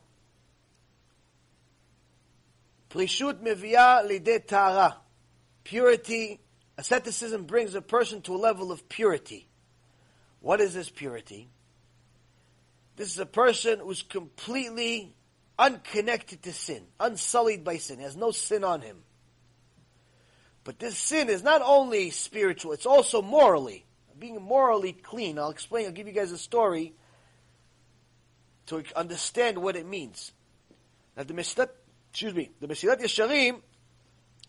Prishut 2.91 3.43
mevia 3.43 4.07
lide 4.07 4.47
tara. 4.47 4.99
Purity, 5.65 6.39
asceticism 6.77 7.45
brings 7.45 7.75
a 7.75 7.83
person 7.83 8.23
to 8.23 8.35
a 8.35 8.39
level 8.39 8.73
of 8.73 8.89
purity. 8.89 9.49
What 10.41 10.61
is 10.61 10.75
this 10.75 10.91
purity? 10.91 11.49
This 12.97 13.11
is 13.11 13.19
a 13.19 13.27
person 13.27 13.81
who's 13.81 14.03
completely 14.03 15.15
unconnected 15.59 16.43
to 16.43 16.53
sin, 16.53 16.83
unsullied 17.01 17.65
by 17.65 17.79
sin, 17.79 17.99
has 18.01 18.17
no 18.17 18.31
sin 18.31 18.65
on 18.65 18.81
him. 18.81 18.99
But 20.65 20.79
this 20.79 20.97
sin 20.97 21.29
is 21.29 21.43
not 21.43 21.63
only 21.63 22.11
spiritual, 22.11 22.73
it's 22.73 22.87
also 22.87 23.21
morally. 23.21 23.85
Being 24.19 24.41
morally 24.41 24.93
clean. 24.93 25.39
I'll 25.39 25.51
explain, 25.51 25.87
I'll 25.87 25.93
give 25.93 26.07
you 26.07 26.13
guys 26.13 26.33
a 26.33 26.39
story 26.39 26.95
to 28.67 28.83
understand 28.97 29.59
what 29.59 29.77
it 29.77 29.87
means. 29.87 30.33
Now 31.17 31.25
the 31.25 31.35
Mesilat, 31.35 31.69
excuse 32.11 32.35
me, 32.35 32.51
the 32.61 32.69
Mesilat 32.69 33.01
Yesharim 33.01 33.61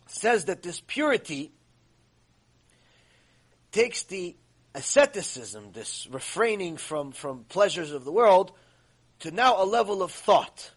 says 0.07 0.45
that 0.45 0.61
this 0.61 0.81
purity 0.85 1.51
takes 3.75 4.03
the 4.03 4.33
asceticism, 4.73 5.73
this 5.73 6.07
refraining 6.09 6.77
from, 6.77 7.11
from 7.11 7.43
pleasures 7.49 7.91
of 7.91 8.05
the 8.05 8.11
world, 8.11 8.53
to 9.19 9.31
now 9.31 9.61
a 9.61 9.65
level 9.65 10.01
of 10.01 10.13
thought. 10.13 10.71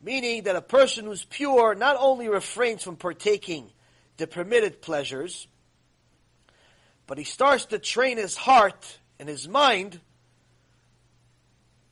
Meaning 0.00 0.44
that 0.44 0.54
a 0.54 0.62
person 0.62 1.04
who's 1.04 1.24
pure 1.24 1.74
not 1.74 1.96
only 1.98 2.28
refrains 2.28 2.84
from 2.84 2.94
partaking 2.94 3.72
the 4.18 4.28
permitted 4.28 4.80
pleasures, 4.80 5.48
but 7.08 7.18
he 7.18 7.24
starts 7.24 7.66
to 7.66 7.80
train 7.80 8.18
his 8.18 8.36
heart 8.36 8.98
and 9.18 9.28
his 9.28 9.48
mind 9.48 9.98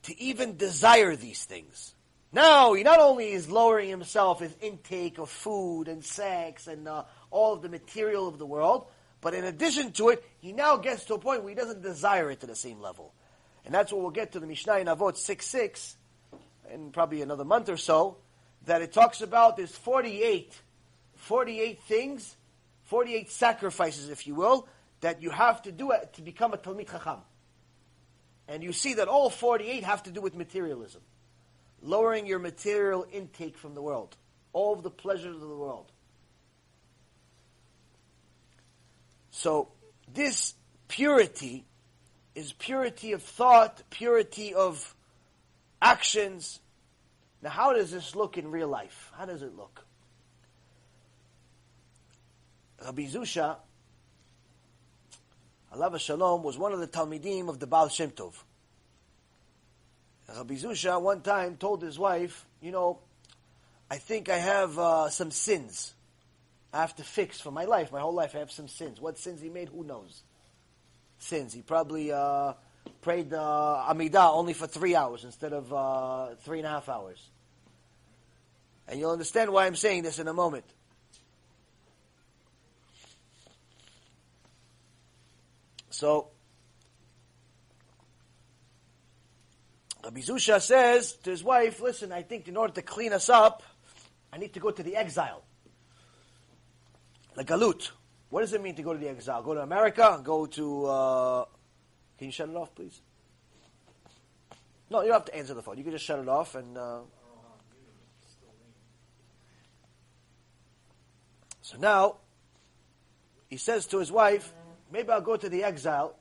to 0.03 0.17
even 0.17 0.55
desire 0.55 1.17
these 1.17 1.43
things. 1.43 1.93
Now, 2.31 2.71
he 2.71 2.83
not 2.83 3.01
only 3.01 3.33
is 3.33 3.49
lowering 3.49 3.89
himself 3.89 4.39
his 4.39 4.55
intake 4.61 5.17
of 5.17 5.29
food 5.29 5.89
and 5.89 6.05
sex 6.05 6.67
and 6.67 6.87
uh, 6.87 7.03
all 7.31 7.51
of 7.51 7.61
the 7.61 7.69
material 7.69 8.29
of 8.29 8.37
the 8.37 8.45
world, 8.45 8.87
but 9.21 9.33
in 9.33 9.45
addition 9.45 9.91
to 9.93 10.09
it, 10.09 10.23
he 10.39 10.51
now 10.51 10.77
gets 10.77 11.05
to 11.05 11.13
a 11.13 11.19
point 11.19 11.43
where 11.43 11.49
he 11.49 11.55
doesn't 11.55 11.81
desire 11.81 12.29
it 12.31 12.41
to 12.41 12.47
the 12.47 12.55
same 12.55 12.81
level. 12.81 13.13
And 13.63 13.73
that's 13.73 13.91
what 13.91 14.01
we'll 14.01 14.11
get 14.11 14.31
to 14.33 14.39
the 14.39 14.47
Mishnah 14.47 14.77
in 14.79 14.87
Avot 14.87 15.15
6 15.15 15.45
6, 15.45 15.97
in 16.73 16.91
probably 16.91 17.21
another 17.21 17.45
month 17.45 17.69
or 17.69 17.77
so, 17.77 18.17
that 18.65 18.81
it 18.81 18.91
talks 18.91 19.21
about 19.21 19.57
there's 19.57 19.75
48 19.75 20.59
48 21.21 21.79
things, 21.83 22.35
48 22.85 23.29
sacrifices, 23.29 24.09
if 24.09 24.25
you 24.25 24.33
will, 24.33 24.67
that 25.01 25.21
you 25.21 25.29
have 25.29 25.61
to 25.61 25.71
do 25.71 25.93
to 26.13 26.21
become 26.21 26.53
a 26.53 26.57
Talmid 26.57 26.89
Chacham. 26.89 27.19
And 28.47 28.63
you 28.63 28.73
see 28.73 28.95
that 28.95 29.07
all 29.07 29.29
48 29.29 29.83
have 29.83 30.03
to 30.03 30.11
do 30.11 30.19
with 30.19 30.35
materialism. 30.35 31.01
Lowering 31.83 32.25
your 32.25 32.39
material 32.39 33.05
intake 33.11 33.57
from 33.57 33.75
the 33.75 33.81
world. 33.83 34.17
All 34.51 34.73
of 34.73 34.81
the 34.81 34.89
pleasures 34.89 35.35
of 35.35 35.41
the 35.41 35.55
world. 35.55 35.91
So, 39.31 39.69
this 40.13 40.53
purity 40.89 41.65
is 42.35 42.51
purity 42.51 43.13
of 43.13 43.23
thought, 43.23 43.81
purity 43.89 44.53
of 44.53 44.93
actions. 45.81 46.59
Now, 47.41 47.49
how 47.49 47.73
does 47.73 47.91
this 47.91 48.15
look 48.15 48.37
in 48.37 48.51
real 48.51 48.67
life? 48.67 49.11
How 49.17 49.25
does 49.25 49.41
it 49.41 49.55
look? 49.55 49.85
Rabbi 52.83 53.03
Zusha, 53.03 53.55
Alav 55.73 55.99
Shalom, 55.99 56.43
was 56.43 56.57
one 56.57 56.73
of 56.73 56.79
the 56.79 56.87
Talmidim 56.87 57.47
of 57.47 57.59
the 57.59 57.67
Baal 57.67 57.87
Shem 57.87 58.11
Tov. 58.11 58.33
Rabbi 60.27 60.55
Zusha 60.55 61.01
one 61.01 61.21
time 61.21 61.57
told 61.57 61.81
his 61.81 61.97
wife, 61.97 62.45
you 62.61 62.71
know, 62.71 62.99
I 63.89 63.97
think 63.97 64.29
I 64.29 64.37
have 64.37 64.77
uh, 64.77 65.09
some 65.09 65.31
sins 65.31 65.93
I 66.73 66.81
have 66.81 66.95
to 66.97 67.03
fix 67.03 67.41
for 67.41 67.51
my 67.51 67.65
life. 67.65 67.91
My 67.91 67.99
whole 67.99 68.13
life 68.13 68.35
I 68.35 68.39
have 68.39 68.51
some 68.51 68.67
sins. 68.67 69.01
What 69.01 69.17
sins 69.17 69.41
he 69.41 69.49
made, 69.49 69.69
who 69.69 69.83
knows? 69.83 70.23
Sins. 71.19 71.53
He 71.53 71.61
probably 71.61 72.11
uh, 72.11 72.53
prayed 73.01 73.33
uh, 73.33 73.85
Amidah 73.89 74.33
only 74.33 74.53
for 74.53 74.67
three 74.67 74.95
hours 74.95 75.25
instead 75.25 75.53
of 75.53 75.73
uh, 75.73 76.35
three 76.41 76.59
and 76.59 76.67
a 76.67 76.69
half 76.69 76.87
hours. 76.87 77.29
And 78.87 78.99
you'll 78.99 79.11
understand 79.11 79.51
why 79.51 79.65
I'm 79.65 79.75
saying 79.75 80.03
this 80.03 80.19
in 80.19 80.27
a 80.27 80.33
moment. 80.33 80.65
So, 85.89 86.29
Rabbi 90.03 90.21
Zusha 90.21 90.59
says 90.61 91.13
to 91.23 91.29
his 91.29 91.43
wife, 91.43 91.79
listen, 91.79 92.11
I 92.11 92.23
think 92.23 92.47
in 92.47 92.57
order 92.57 92.73
to 92.73 92.81
clean 92.81 93.13
us 93.13 93.29
up, 93.29 93.61
I 94.33 94.37
need 94.37 94.53
to 94.53 94.59
go 94.59 94.71
to 94.71 94.81
the 94.81 94.95
exile. 94.95 95.43
The 97.35 97.45
galut. 97.45 97.91
What 98.29 98.41
does 98.41 98.53
it 98.53 98.61
mean 98.61 98.75
to 98.75 98.83
go 98.83 98.93
to 98.93 98.99
the 98.99 99.09
exile? 99.09 99.41
Go 99.41 99.53
to 99.53 99.61
America? 99.61 100.21
Go 100.23 100.45
to, 100.45 100.85
uh, 100.85 101.45
can 102.17 102.27
you 102.27 102.31
shut 102.31 102.49
it 102.49 102.55
off, 102.55 102.73
please? 102.75 103.01
No, 104.89 105.01
you 105.01 105.07
don't 105.07 105.15
have 105.15 105.25
to 105.25 105.35
answer 105.35 105.53
the 105.53 105.61
phone. 105.61 105.77
You 105.77 105.83
can 105.83 105.93
just 105.93 106.05
shut 106.05 106.19
it 106.19 106.27
off 106.27 106.55
and, 106.55 106.77
uh, 106.77 106.99
so 111.61 111.77
now, 111.77 112.17
he 113.49 113.57
says 113.57 113.85
to 113.87 113.99
his 113.99 114.11
wife, 114.11 114.53
maybe 114.91 115.09
I'll 115.09 115.21
go 115.21 115.37
to 115.37 115.49
the 115.49 115.63
exile 115.63 116.17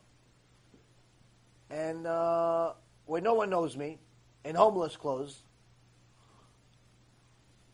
and 1.70 2.07
uh, 2.07 2.73
where 3.07 3.20
no 3.20 3.35
one 3.35 3.51
knows 3.51 3.77
me, 3.77 3.99
in 4.45 4.55
homeless 4.55 4.97
clothes, 4.97 5.43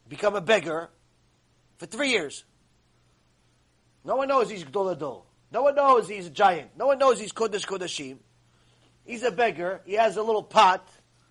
become 0.09 0.35
a 0.35 0.41
beggar 0.41 0.91
for 1.79 1.87
three 1.87 2.11
years. 2.11 2.45
No 4.07 4.15
one 4.15 4.29
knows 4.29 4.49
he's 4.49 4.65
Gdoladol. 4.65 5.23
No 5.51 5.63
one 5.63 5.75
knows 5.75 6.09
he's 6.09 6.29
a 6.29 6.31
giant. 6.31 6.71
No 6.79 6.87
one 6.87 6.99
knows 6.99 7.19
he's 7.19 7.33
Kodesh 7.33 7.67
Kodeshim. 7.67 8.19
He's 9.05 9.25
a 9.25 9.33
beggar. 9.33 9.81
He 9.85 9.95
has 9.95 10.17
a 10.17 10.23
little 10.23 10.45
pot, 10.45 10.89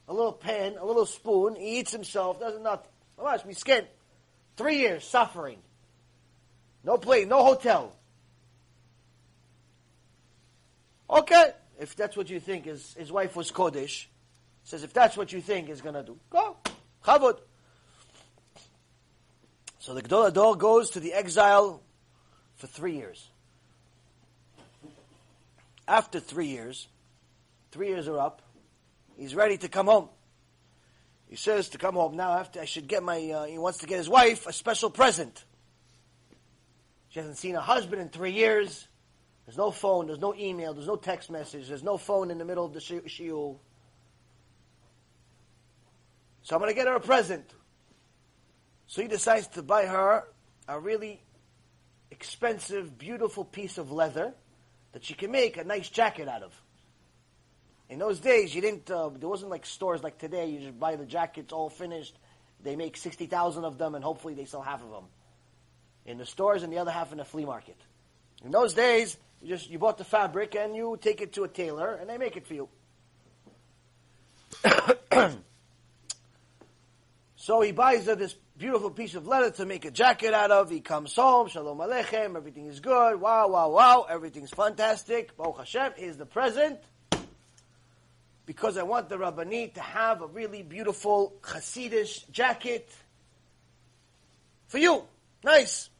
a 0.09 0.13
little 0.13 0.33
pan, 0.33 0.75
a 0.77 0.85
little 0.85 1.05
spoon. 1.05 1.55
He 1.55 1.79
eats 1.79 1.91
himself, 1.91 2.39
Doesn't 2.39 2.61
nothing. 2.61 2.91
Oh, 3.17 3.23
watch 3.23 3.45
me 3.45 3.53
skin. 3.53 3.85
Three 4.57 4.79
years 4.79 5.05
suffering. 5.05 5.59
No 6.83 6.97
plane, 6.97 7.29
no 7.29 7.43
hotel. 7.45 7.95
Okay, 11.09 11.51
if 11.79 11.95
that's 11.95 12.17
what 12.17 12.29
you 12.29 12.39
think 12.41 12.65
his, 12.65 12.93
his 12.95 13.11
wife 13.11 13.37
was 13.37 13.51
Kodesh, 13.51 14.05
says 14.63 14.83
if 14.83 14.91
that's 14.91 15.15
what 15.15 15.31
you 15.31 15.39
think 15.39 15.69
is 15.69 15.81
to 15.81 16.03
do, 16.03 16.17
go. 16.29 16.57
Chavod. 17.05 17.39
So 19.79 19.93
the 19.93 20.01
Gadol 20.01 20.31
HaDor 20.31 20.57
goes 20.57 20.89
to 20.91 20.99
the 20.99 21.13
exile 21.13 21.81
for 22.55 22.67
three 22.67 22.95
years. 22.95 23.29
After 25.87 26.19
three 26.19 26.47
years, 26.47 26.87
three 27.71 27.89
years 27.89 28.07
are 28.07 28.19
up, 28.19 28.41
he's 29.17 29.35
ready 29.35 29.57
to 29.57 29.69
come 29.69 29.85
home. 29.85 30.09
He 31.29 31.35
says 31.35 31.69
to 31.69 31.77
come 31.77 31.95
home 31.95 32.15
now. 32.15 32.33
After 32.33 32.61
I 32.61 32.65
should 32.65 32.87
get 32.87 33.03
my, 33.03 33.17
uh, 33.17 33.45
he 33.45 33.57
wants 33.57 33.79
to 33.79 33.87
get 33.87 33.97
his 33.97 34.09
wife 34.09 34.47
a 34.47 34.53
special 34.53 34.89
present. 34.89 35.43
She 37.09 37.19
hasn't 37.19 37.37
seen 37.37 37.55
a 37.55 37.61
husband 37.61 38.01
in 38.01 38.09
three 38.09 38.31
years. 38.31 38.87
There's 39.45 39.57
no 39.57 39.71
phone, 39.71 40.07
there's 40.07 40.19
no 40.19 40.33
email, 40.35 40.73
there's 40.73 40.87
no 40.87 40.95
text 40.95 41.29
message, 41.29 41.67
there's 41.67 41.83
no 41.83 41.97
phone 41.97 42.31
in 42.31 42.39
the 42.39 42.45
middle 42.45 42.65
of 42.65 42.73
the 42.73 42.79
shiur. 42.79 43.57
So 46.41 46.55
I'm 46.55 46.61
going 46.61 46.71
to 46.71 46.75
get 46.75 46.87
her 46.87 46.95
a 46.95 46.99
present. 46.99 47.45
So 48.87 49.01
he 49.01 49.07
decides 49.07 49.47
to 49.49 49.63
buy 49.63 49.85
her 49.85 50.23
a 50.67 50.79
really 50.79 51.21
expensive, 52.11 52.97
beautiful 52.97 53.45
piece 53.45 53.77
of 53.77 53.91
leather 53.91 54.33
that 54.93 55.03
she 55.03 55.13
can 55.13 55.31
make 55.31 55.57
a 55.57 55.63
nice 55.63 55.89
jacket 55.89 56.27
out 56.27 56.43
of. 56.43 56.53
In 57.89 57.99
those 57.99 58.19
days, 58.19 58.53
you 58.55 58.61
didn't. 58.61 58.89
Uh, 58.89 59.09
there 59.09 59.29
wasn't 59.29 59.51
like 59.51 59.65
stores 59.65 60.01
like 60.01 60.17
today. 60.17 60.47
You 60.49 60.59
just 60.59 60.79
buy 60.79 60.95
the 60.95 61.05
jackets 61.05 61.53
all 61.53 61.69
finished. 61.69 62.15
They 62.63 62.75
make 62.75 62.97
sixty 62.97 63.27
thousand 63.27 63.65
of 63.65 63.77
them, 63.77 63.93
and 63.93 64.03
hopefully 64.03 64.33
they 64.33 64.45
sell 64.45 64.61
half 64.61 64.81
of 64.81 64.89
them 64.89 65.03
in 66.05 66.17
the 66.17 66.25
stores 66.25 66.63
and 66.63 66.71
the 66.71 66.77
other 66.77 66.91
half 66.91 67.11
in 67.11 67.19
the 67.19 67.25
flea 67.25 67.45
market. 67.45 67.77
In 68.43 68.51
those 68.51 68.73
days, 68.73 69.17
you 69.41 69.49
just 69.49 69.69
you 69.69 69.77
bought 69.77 69.97
the 69.97 70.03
fabric 70.03 70.55
and 70.55 70.75
you 70.75 70.97
take 70.99 71.21
it 71.21 71.33
to 71.33 71.43
a 71.43 71.47
tailor 71.47 71.93
and 71.93 72.09
they 72.09 72.17
make 72.17 72.37
it 72.37 72.47
for 72.47 72.53
you. 72.53 72.69
so 77.45 77.61
he 77.61 77.71
buys 77.71 78.07
her 78.07 78.15
this 78.15 78.35
beautiful 78.57 78.89
piece 78.89 79.13
of 79.13 79.27
leather 79.27 79.51
to 79.51 79.67
make 79.67 79.85
a 79.85 79.91
jacket 79.91 80.33
out 80.33 80.49
of. 80.49 80.71
He 80.71 80.79
comes 80.79 81.15
home, 81.15 81.47
shalom 81.47 81.77
aleichem, 81.77 82.35
everything 82.35 82.65
is 82.65 82.79
good, 82.79 83.21
wow, 83.21 83.47
wow, 83.49 83.69
wow, 83.69 84.07
everything's 84.09 84.49
fantastic. 84.49 85.37
Baruch 85.37 85.59
Hashem, 85.59 85.91
here's 85.95 86.17
the 86.17 86.25
present. 86.25 86.79
Because 88.47 88.77
I 88.79 88.81
want 88.81 89.09
the 89.09 89.17
Rabbanit 89.17 89.75
to 89.75 89.79
have 89.79 90.23
a 90.23 90.25
really 90.25 90.63
beautiful 90.63 91.35
Hasidish 91.43 92.27
jacket 92.31 92.89
for 94.65 94.79
you. 94.79 95.03
Nice. 95.43 95.91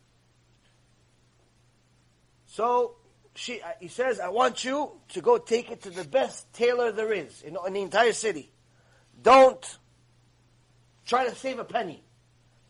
So 2.47 2.95
she, 3.35 3.61
uh, 3.61 3.67
he 3.79 3.89
says, 3.89 4.19
I 4.19 4.29
want 4.29 4.65
you 4.65 4.89
to 5.09 5.21
go 5.21 5.37
take 5.37 5.69
it 5.69 5.83
to 5.83 5.91
the 5.91 6.05
best 6.05 6.51
tailor 6.53 6.91
there 6.91 7.13
is 7.13 7.43
in, 7.43 7.55
in 7.67 7.73
the 7.73 7.81
entire 7.83 8.13
city. 8.13 8.49
Don't 9.21 9.77
try 11.05 11.27
to 11.27 11.35
save 11.35 11.59
a 11.59 11.63
penny. 11.63 12.03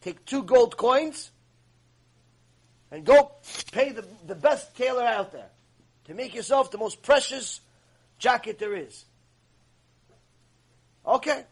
Take 0.02 0.26
two 0.26 0.44
gold 0.44 0.78
coins 0.78 1.32
and 2.92 3.04
go 3.04 3.32
pay 3.72 3.92
the, 3.92 4.06
the 4.28 4.36
best 4.36 4.76
tailor 4.76 5.04
out 5.04 5.32
there 5.32 5.50
to 6.06 6.14
make 6.14 6.36
yourself 6.36 6.72
the 6.72 6.78
most 6.78 7.02
precious 7.02 7.62
jacket 8.20 8.60
there 8.60 8.76
is. 8.76 9.06
Okay. 11.06 11.44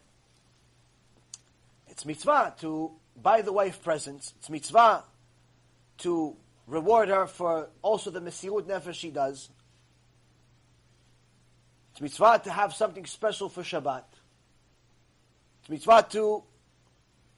It's 1.88 2.04
mitzvah 2.04 2.54
to 2.60 2.92
buy 3.20 3.42
the 3.42 3.52
wife 3.52 3.82
presents. 3.82 4.34
It's 4.38 4.50
mitzvah 4.50 5.04
to 5.98 6.36
reward 6.66 7.08
her 7.08 7.26
for 7.26 7.68
also 7.82 8.10
the 8.10 8.20
Mesirut 8.20 8.64
Nefesh 8.64 8.94
she 8.94 9.10
does. 9.10 9.48
It's 11.92 12.00
mitzvah 12.00 12.40
to 12.44 12.50
have 12.50 12.74
something 12.74 13.06
special 13.06 13.48
for 13.48 13.62
Shabbat. 13.62 14.04
It's 15.60 15.70
mitzvah 15.70 16.06
to 16.10 16.42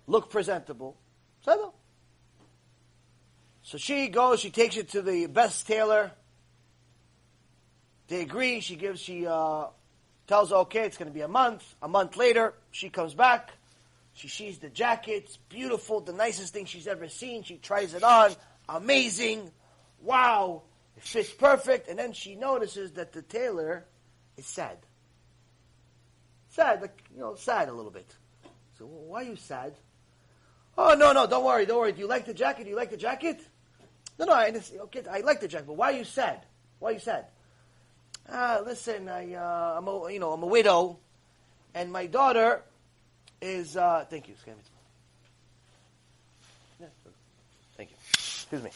look 0.06 0.30
presentable. 0.30 0.96
So 1.44 3.78
she 3.78 4.08
goes, 4.08 4.40
she 4.40 4.50
takes 4.50 4.76
it 4.76 4.90
to 4.90 5.02
the 5.02 5.26
best 5.26 5.66
tailor. 5.66 6.12
They 8.08 8.22
agree. 8.22 8.60
She 8.60 8.76
gives, 8.76 9.00
she 9.00 9.26
uh, 9.26 9.66
tells 10.26 10.52
okay, 10.52 10.80
it's 10.80 10.96
going 10.96 11.10
to 11.10 11.14
be 11.14 11.22
a 11.22 11.28
month. 11.28 11.74
A 11.82 11.88
month 11.88 12.16
later, 12.16 12.54
she 12.70 12.88
comes 12.88 13.14
back. 13.14 13.50
She 14.14 14.28
sees 14.28 14.58
the 14.58 14.70
jacket. 14.70 15.24
It's 15.24 15.36
beautiful, 15.36 16.00
the 16.00 16.12
nicest 16.12 16.52
thing 16.52 16.64
she's 16.64 16.86
ever 16.86 17.08
seen. 17.08 17.42
She 17.42 17.56
tries 17.56 17.94
it 17.94 18.02
on 18.02 18.34
amazing, 18.68 19.50
wow, 20.00 20.62
it 20.96 21.02
fits 21.02 21.30
perfect. 21.30 21.88
And 21.88 21.98
then 21.98 22.12
she 22.12 22.34
notices 22.34 22.92
that 22.92 23.12
the 23.12 23.22
tailor 23.22 23.84
is 24.36 24.46
sad. 24.46 24.78
Sad, 26.50 26.80
like, 26.80 27.02
you 27.14 27.20
know, 27.20 27.34
sad 27.34 27.68
a 27.68 27.72
little 27.72 27.90
bit. 27.90 28.10
So, 28.78 28.86
why 28.86 29.22
are 29.22 29.24
you 29.24 29.36
sad? 29.36 29.74
Oh, 30.78 30.94
no, 30.94 31.12
no, 31.12 31.26
don't 31.26 31.44
worry, 31.44 31.64
don't 31.64 31.78
worry. 31.78 31.92
Do 31.92 32.00
you 32.00 32.06
like 32.06 32.26
the 32.26 32.34
jacket? 32.34 32.64
Do 32.64 32.70
you 32.70 32.76
like 32.76 32.90
the 32.90 32.96
jacket? 32.96 33.40
No, 34.18 34.26
no, 34.26 34.32
I, 34.32 34.52
okay, 34.82 35.02
I 35.10 35.20
like 35.20 35.40
the 35.40 35.48
jacket, 35.48 35.66
but 35.66 35.76
why 35.76 35.92
are 35.92 35.96
you 35.96 36.04
sad? 36.04 36.40
Why 36.78 36.90
are 36.90 36.92
you 36.92 36.98
sad? 36.98 37.26
Ah, 38.30 38.60
listen, 38.64 39.08
I, 39.08 39.34
uh, 39.34 39.74
I'm 39.78 39.88
a, 39.88 40.12
you 40.12 40.18
know, 40.18 40.32
I'm 40.32 40.42
a 40.42 40.46
widow, 40.46 40.98
and 41.74 41.92
my 41.92 42.06
daughter 42.06 42.62
is, 43.40 43.76
uh, 43.76 44.04
thank 44.08 44.28
you, 44.28 44.34
Thank 47.76 47.90
you. 47.90 47.96
Excuse 48.14 48.62
me. 48.62 48.70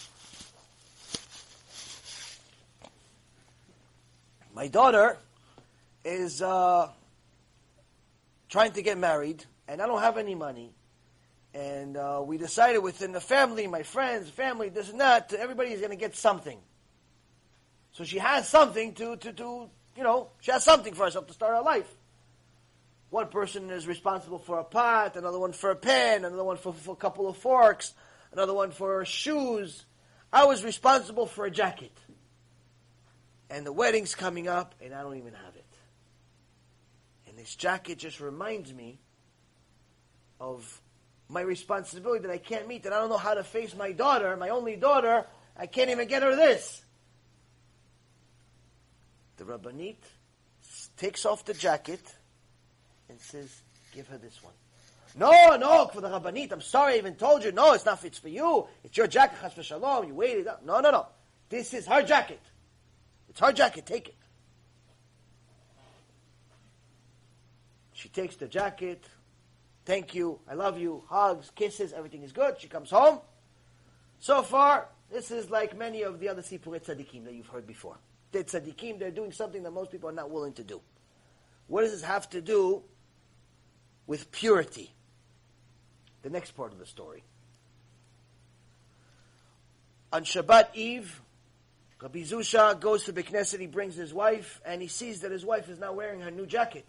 My 4.54 4.68
daughter 4.68 5.16
is 6.04 6.42
uh, 6.42 6.88
trying 8.48 8.72
to 8.72 8.82
get 8.82 8.98
married, 8.98 9.44
and 9.68 9.80
I 9.80 9.86
don't 9.86 10.02
have 10.02 10.18
any 10.18 10.34
money. 10.34 10.72
And 11.52 11.96
uh, 11.96 12.22
we 12.24 12.38
decided 12.38 12.78
within 12.78 13.12
the 13.12 13.20
family, 13.20 13.66
my 13.66 13.82
friends, 13.82 14.28
family, 14.30 14.68
this 14.68 14.90
and 14.90 15.00
that, 15.00 15.32
everybody's 15.32 15.78
going 15.78 15.90
to 15.90 15.96
get 15.96 16.14
something. 16.14 16.58
So 17.92 18.04
she 18.04 18.18
has 18.18 18.48
something 18.48 18.94
to, 18.94 19.16
to, 19.16 19.32
to, 19.32 19.70
you 19.96 20.02
know, 20.02 20.28
she 20.40 20.52
has 20.52 20.62
something 20.62 20.94
for 20.94 21.04
herself 21.04 21.26
to 21.26 21.32
start 21.32 21.56
her 21.56 21.62
life. 21.62 21.92
One 23.10 23.26
person 23.26 23.68
is 23.70 23.88
responsible 23.88 24.38
for 24.38 24.60
a 24.60 24.64
pot, 24.64 25.16
another 25.16 25.40
one 25.40 25.52
for 25.52 25.72
a 25.72 25.76
pen, 25.76 26.24
another 26.24 26.44
one 26.44 26.56
for, 26.56 26.72
for 26.72 26.92
a 26.92 26.96
couple 26.96 27.28
of 27.28 27.36
forks, 27.36 27.92
another 28.30 28.54
one 28.54 28.70
for 28.70 29.04
shoes. 29.04 29.84
I 30.32 30.44
was 30.44 30.62
responsible 30.62 31.26
for 31.26 31.44
a 31.44 31.50
jacket. 31.50 31.92
And 33.50 33.66
the 33.66 33.72
wedding's 33.72 34.14
coming 34.14 34.46
up, 34.46 34.76
and 34.80 34.94
I 34.94 35.02
don't 35.02 35.16
even 35.16 35.32
have 35.32 35.56
it. 35.56 35.64
And 37.26 37.36
this 37.36 37.56
jacket 37.56 37.98
just 37.98 38.20
reminds 38.20 38.72
me 38.72 39.00
of 40.38 40.79
my 41.30 41.40
responsibility 41.40 42.26
that 42.26 42.32
I 42.32 42.38
can't 42.38 42.66
meet, 42.66 42.82
that 42.82 42.92
I 42.92 42.98
don't 42.98 43.08
know 43.08 43.16
how 43.16 43.34
to 43.34 43.44
face 43.44 43.74
my 43.76 43.92
daughter, 43.92 44.36
my 44.36 44.48
only 44.48 44.76
daughter. 44.76 45.26
I 45.56 45.66
can't 45.66 45.90
even 45.90 46.08
get 46.08 46.22
her 46.22 46.34
this. 46.34 46.82
The 49.36 49.44
Rabbanit 49.44 49.96
takes 50.96 51.24
off 51.24 51.44
the 51.44 51.54
jacket 51.54 52.02
and 53.08 53.20
says, 53.20 53.62
Give 53.92 54.06
her 54.08 54.18
this 54.18 54.42
one. 54.42 54.52
No, 55.16 55.56
no, 55.56 55.86
for 55.86 56.00
the 56.00 56.08
Rabbanit. 56.08 56.52
I'm 56.52 56.60
sorry 56.60 56.94
I 56.94 56.98
even 56.98 57.14
told 57.14 57.42
you. 57.42 57.52
No, 57.52 57.72
it's 57.72 57.84
not. 57.84 58.04
It's 58.04 58.18
for 58.18 58.28
you. 58.28 58.66
It's 58.84 58.96
your 58.96 59.06
jacket, 59.06 59.38
Chas 59.40 59.54
v'shalom. 59.54 60.06
You 60.06 60.14
waited 60.14 60.46
up. 60.46 60.64
No, 60.64 60.80
no, 60.80 60.90
no. 60.90 61.06
This 61.48 61.74
is 61.74 61.86
her 61.86 62.02
jacket. 62.02 62.40
It's 63.28 63.40
her 63.40 63.52
jacket. 63.52 63.86
Take 63.86 64.08
it. 64.08 64.14
She 67.92 68.08
takes 68.08 68.36
the 68.36 68.46
jacket. 68.46 69.04
Thank 69.84 70.14
you. 70.14 70.38
I 70.48 70.54
love 70.54 70.78
you. 70.78 71.02
Hugs, 71.08 71.50
kisses. 71.54 71.92
Everything 71.92 72.22
is 72.22 72.32
good. 72.32 72.60
She 72.60 72.68
comes 72.68 72.90
home. 72.90 73.20
So 74.18 74.42
far, 74.42 74.88
this 75.10 75.30
is 75.30 75.50
like 75.50 75.76
many 75.76 76.02
of 76.02 76.20
the 76.20 76.28
other 76.28 76.42
Sipurei 76.42 76.84
Tzadikim 76.84 77.24
that 77.24 77.34
you've 77.34 77.48
heard 77.48 77.66
before. 77.66 77.96
The 78.32 78.44
Tzadikim, 78.44 78.98
they're 78.98 79.10
doing 79.10 79.32
something 79.32 79.62
that 79.62 79.72
most 79.72 79.90
people 79.90 80.08
are 80.08 80.12
not 80.12 80.30
willing 80.30 80.52
to 80.54 80.64
do. 80.64 80.80
What 81.66 81.82
does 81.82 81.92
this 81.92 82.02
have 82.02 82.28
to 82.30 82.40
do 82.40 82.82
with 84.06 84.30
purity? 84.30 84.92
the 86.22 86.30
next 86.30 86.52
part 86.52 86.72
of 86.72 86.78
the 86.78 86.86
story. 86.86 87.22
On 90.12 90.24
Shabbat 90.24 90.74
Eve, 90.74 91.20
Rabbi 92.00 92.20
Zusha 92.20 92.78
goes 92.80 93.04
to 93.04 93.12
Bekneset, 93.12 93.60
he 93.60 93.66
brings 93.66 93.94
his 93.94 94.12
wife, 94.12 94.60
and 94.64 94.82
he 94.82 94.88
sees 94.88 95.20
that 95.20 95.30
his 95.30 95.44
wife 95.44 95.68
is 95.68 95.78
now 95.78 95.92
wearing 95.92 96.20
her 96.20 96.30
new 96.30 96.46
jacket. 96.46 96.86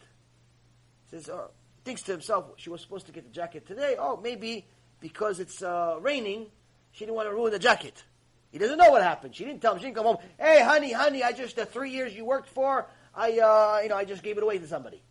He 1.10 1.18
says, 1.18 1.30
oh, 1.30 1.52
thinks 1.84 2.02
to 2.04 2.12
himself, 2.12 2.46
she 2.58 2.70
was 2.70 2.82
supposed 2.82 3.06
to 3.08 3.12
get 3.12 3.24
the 3.24 3.34
jacket 3.34 3.68
today. 3.68 3.96
Oh, 3.98 4.20
maybe 4.22 4.66
because 5.00 5.40
it's 5.40 5.62
uh, 5.62 5.98
raining, 6.00 6.48
she 6.92 7.06
didn't 7.06 7.16
want 7.16 7.30
to 7.30 7.34
ruin 7.34 7.52
the 7.52 7.60
jacket. 7.60 8.04
He 8.52 8.58
doesn't 8.58 8.78
know 8.78 8.92
what 8.92 9.02
happened. 9.02 9.36
She 9.36 9.46
didn't 9.46 9.62
tell 9.62 9.74
him. 9.74 9.80
She 9.80 9.86
didn't 9.86 9.96
come 9.96 10.06
home. 10.06 10.18
Hey, 10.38 10.62
honey, 10.62 10.92
honey, 10.92 11.24
I 11.24 11.32
just 11.32 11.56
the 11.56 11.66
three 11.66 11.92
years 11.92 12.16
you 12.16 12.26
worked 12.26 12.50
for, 12.50 12.88
I 13.16 13.40
uh, 13.40 13.80
you 13.82 13.90
know, 13.90 13.96
I 13.96 14.06
just 14.06 14.24
gave 14.24 14.38
it 14.38 14.44
away 14.44 14.58
to 14.58 14.68
somebody. 14.68 15.02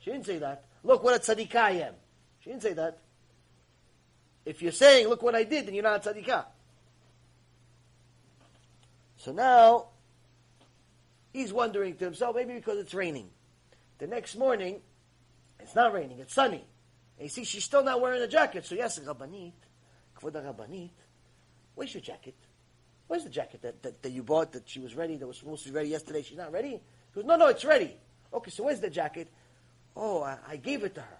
She 0.00 0.10
didn't 0.10 0.26
say 0.26 0.38
that. 0.38 0.64
Look 0.82 1.02
what 1.02 1.14
a 1.14 1.18
tzaddik 1.18 1.54
I 1.54 1.72
am. 1.72 1.94
She 2.40 2.50
didn't 2.50 2.62
say 2.62 2.72
that. 2.74 2.98
If 4.44 4.62
you're 4.62 4.72
saying, 4.72 5.08
look 5.08 5.22
what 5.22 5.34
I 5.34 5.42
did, 5.42 5.66
then 5.66 5.74
you're 5.74 5.82
not 5.82 6.06
a 6.06 6.08
tzadikah. 6.08 6.44
So 9.16 9.32
now, 9.32 9.88
he's 11.32 11.52
wondering 11.52 11.96
to 11.96 12.04
himself, 12.04 12.36
maybe 12.36 12.54
because 12.54 12.78
it's 12.78 12.94
raining. 12.94 13.28
The 13.98 14.06
next 14.06 14.36
morning, 14.36 14.80
it's 15.66 15.74
not 15.74 15.92
raining, 15.92 16.20
it's 16.20 16.32
sunny. 16.32 16.64
And 17.18 17.24
you 17.24 17.28
see, 17.28 17.42
she's 17.42 17.64
still 17.64 17.82
not 17.82 18.00
wearing 18.00 18.22
a 18.22 18.28
jacket. 18.28 18.64
So 18.64 18.76
yes, 18.76 19.00
Rabbanit, 19.00 19.52
Kvod 20.16 20.32
Rabbanit, 20.32 20.90
where's 21.74 21.92
your 21.92 22.02
jacket? 22.02 22.36
Where's 23.08 23.24
the 23.24 23.30
jacket 23.30 23.62
that, 23.62 23.82
that, 23.82 24.00
that 24.00 24.10
you 24.10 24.22
bought 24.22 24.52
that 24.52 24.68
she 24.68 24.78
was 24.78 24.94
ready, 24.94 25.16
that 25.16 25.26
was 25.26 25.38
supposed 25.38 25.64
to 25.64 25.70
be 25.70 25.74
ready 25.74 25.88
yesterday? 25.88 26.22
She's 26.22 26.38
not 26.38 26.52
ready? 26.52 26.70
He 26.70 26.80
goes, 27.12 27.24
no, 27.24 27.34
no, 27.34 27.48
it's 27.48 27.64
ready. 27.64 27.96
Okay, 28.32 28.50
so 28.52 28.62
where's 28.62 28.78
the 28.78 28.88
jacket? 28.88 29.26
Oh, 29.96 30.22
I, 30.22 30.38
I 30.48 30.56
gave 30.56 30.84
it 30.84 30.94
to 30.94 31.00
her. 31.00 31.18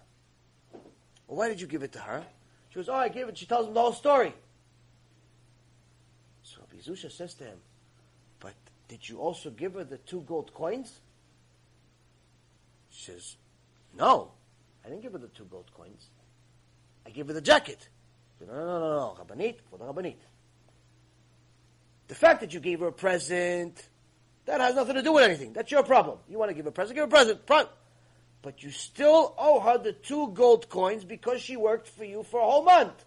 Well, 1.27 1.39
why 1.39 1.49
did 1.49 1.59
you 1.59 1.67
give 1.67 1.83
it 1.83 1.91
to 1.91 1.99
her? 1.99 2.23
She 2.69 2.75
goes, 2.75 2.87
oh, 2.87 2.93
I 2.93 3.09
gave 3.09 3.27
it. 3.27 3.37
She 3.37 3.47
tells 3.47 3.67
him 3.67 3.73
the 3.73 3.81
whole 3.81 3.91
story. 3.91 4.33
So 6.43 6.61
Bizusha 6.73 7.11
says 7.11 7.33
to 7.33 7.43
him, 7.43 7.57
but 8.39 8.53
did 8.87 9.09
you 9.09 9.19
also 9.19 9.49
give 9.49 9.73
her 9.73 9.83
the 9.83 9.97
two 9.97 10.21
gold 10.21 10.53
coins? 10.53 11.01
She 12.91 13.11
says, 13.11 13.35
no, 13.97 14.31
I 14.87 14.89
didn't 14.89 15.01
give 15.01 15.11
her 15.11 15.17
the 15.17 15.27
two 15.27 15.43
gold 15.43 15.69
coins. 15.75 16.07
I 17.05 17.09
gave 17.09 17.27
her 17.27 17.33
the 17.33 17.41
jacket. 17.41 17.89
Said, 18.39 18.47
no, 18.47 18.53
no, 18.53 18.79
no, 18.79 18.89
no, 18.89 19.17
Rabbanit, 19.19 19.57
for 19.69 19.77
the 19.77 19.83
Rabbanit. 19.83 20.15
The 22.07 22.15
fact 22.15 22.39
that 22.39 22.53
you 22.53 22.61
gave 22.61 22.79
her 22.79 22.87
a 22.87 22.91
present, 22.93 23.85
that 24.45 24.61
has 24.61 24.75
nothing 24.75 24.95
to 24.95 25.01
do 25.01 25.11
with 25.11 25.25
anything. 25.25 25.51
That's 25.51 25.69
your 25.71 25.83
problem. 25.83 26.19
You 26.29 26.39
want 26.39 26.51
to 26.51 26.55
give 26.55 26.67
a 26.67 26.71
present, 26.71 26.95
give 26.95 27.01
her 27.01 27.07
a 27.07 27.35
present. 27.35 27.75
But 28.41 28.63
you 28.63 28.71
still 28.71 29.35
owe 29.37 29.59
her 29.59 29.77
the 29.77 29.91
two 29.91 30.29
gold 30.29 30.69
coins 30.69 31.03
because 31.03 31.41
she 31.41 31.57
worked 31.57 31.89
for 31.89 32.05
you 32.05 32.23
for 32.23 32.39
a 32.39 32.45
whole 32.45 32.63
month. 32.63 33.03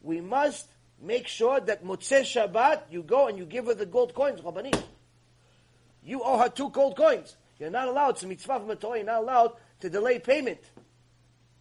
We 0.00 0.22
must 0.22 0.66
make 0.98 1.28
sure 1.28 1.60
that 1.60 1.84
Motzei 1.84 2.22
Shabbat, 2.22 2.84
you 2.90 3.02
go 3.02 3.28
and 3.28 3.36
you 3.36 3.44
give 3.44 3.66
her 3.66 3.74
the 3.74 3.84
gold 3.84 4.14
coins, 4.14 4.40
Rabbanit. 4.40 4.82
You 6.02 6.22
owe 6.22 6.38
her 6.38 6.48
two 6.48 6.70
gold 6.70 6.96
coins. 6.96 7.36
You're 7.58 7.70
not 7.70 7.88
allowed, 7.88 8.22
a 8.22 8.26
mitzvah 8.26 8.60
from 8.60 8.70
a 8.70 8.76
Torah, 8.76 8.98
you're 8.98 9.06
not 9.06 9.22
allowed 9.22 9.52
to 9.80 9.90
delay 9.90 10.18
payment. 10.18 10.60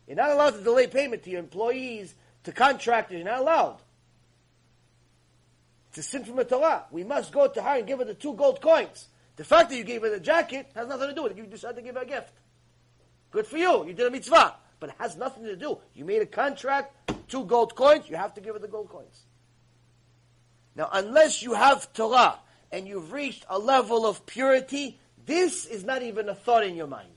You're 0.08 0.18
not 0.18 0.32
allowed 0.32 0.52
to 0.52 0.64
delay 0.64 0.88
payment 0.88 1.24
to 1.24 1.30
your 1.30 1.40
employees, 1.40 2.16
to 2.44 2.52
contractors, 2.52 3.18
you're 3.18 3.26
not 3.26 3.40
allowed. 3.40 3.78
It's 5.90 6.00
a 6.00 6.04
sin 6.04 6.26
from 6.26 6.40
a 6.40 6.46
Torah. 6.46 6.86
We 6.92 7.04
must 7.04 7.32
go 7.32 7.48
to 7.48 7.62
her 7.62 7.78
and 7.78 7.88
give 7.88 8.00
her 8.00 8.06
the 8.06 8.16
two 8.16 8.34
gold 8.34 8.62
coins. 8.62 9.08
The 9.36 9.44
fact 9.44 9.70
that 9.70 9.78
you 9.78 9.84
gave 9.84 10.02
her 10.02 10.10
the 10.10 10.20
jacket 10.20 10.72
has 10.76 10.88
nothing 10.88 11.10
to 11.10 11.16
do 11.16 11.24
with 11.24 11.34
it. 11.34 11.38
You 11.38 11.46
decided 11.46 11.76
to 11.78 11.82
give 11.84 11.96
her 11.96 12.02
a 12.02 12.06
gift. 12.06 12.34
Good 13.32 13.46
for 13.46 13.58
you. 13.58 13.86
You 13.86 13.94
did 13.94 14.08
a 14.08 14.12
mitzvah. 14.12 14.56
But 14.84 14.90
it 14.90 14.96
has 15.00 15.16
nothing 15.16 15.46
to 15.46 15.56
do. 15.56 15.78
You 15.96 16.04
made 16.04 16.22
a 16.22 16.26
contract, 16.26 17.14
two 17.30 17.46
gold 17.46 17.74
coins, 17.74 18.10
you 18.10 18.18
have 18.18 18.34
to 18.34 18.42
give 18.42 18.54
her 18.54 18.60
the 18.60 18.68
gold 18.68 18.90
coins. 18.90 19.22
Now, 20.76 20.90
unless 20.92 21.42
you 21.42 21.54
have 21.54 21.94
Torah 21.94 22.40
and 22.70 22.86
you've 22.86 23.14
reached 23.14 23.46
a 23.48 23.58
level 23.58 24.06
of 24.06 24.26
purity, 24.26 25.00
this 25.26 25.66
is 25.66 25.84
not 25.84 26.02
even 26.02 26.30
a 26.30 26.36
thought 26.36 26.66
in 26.66 26.76
your 26.76 26.88
mind. 26.88 27.10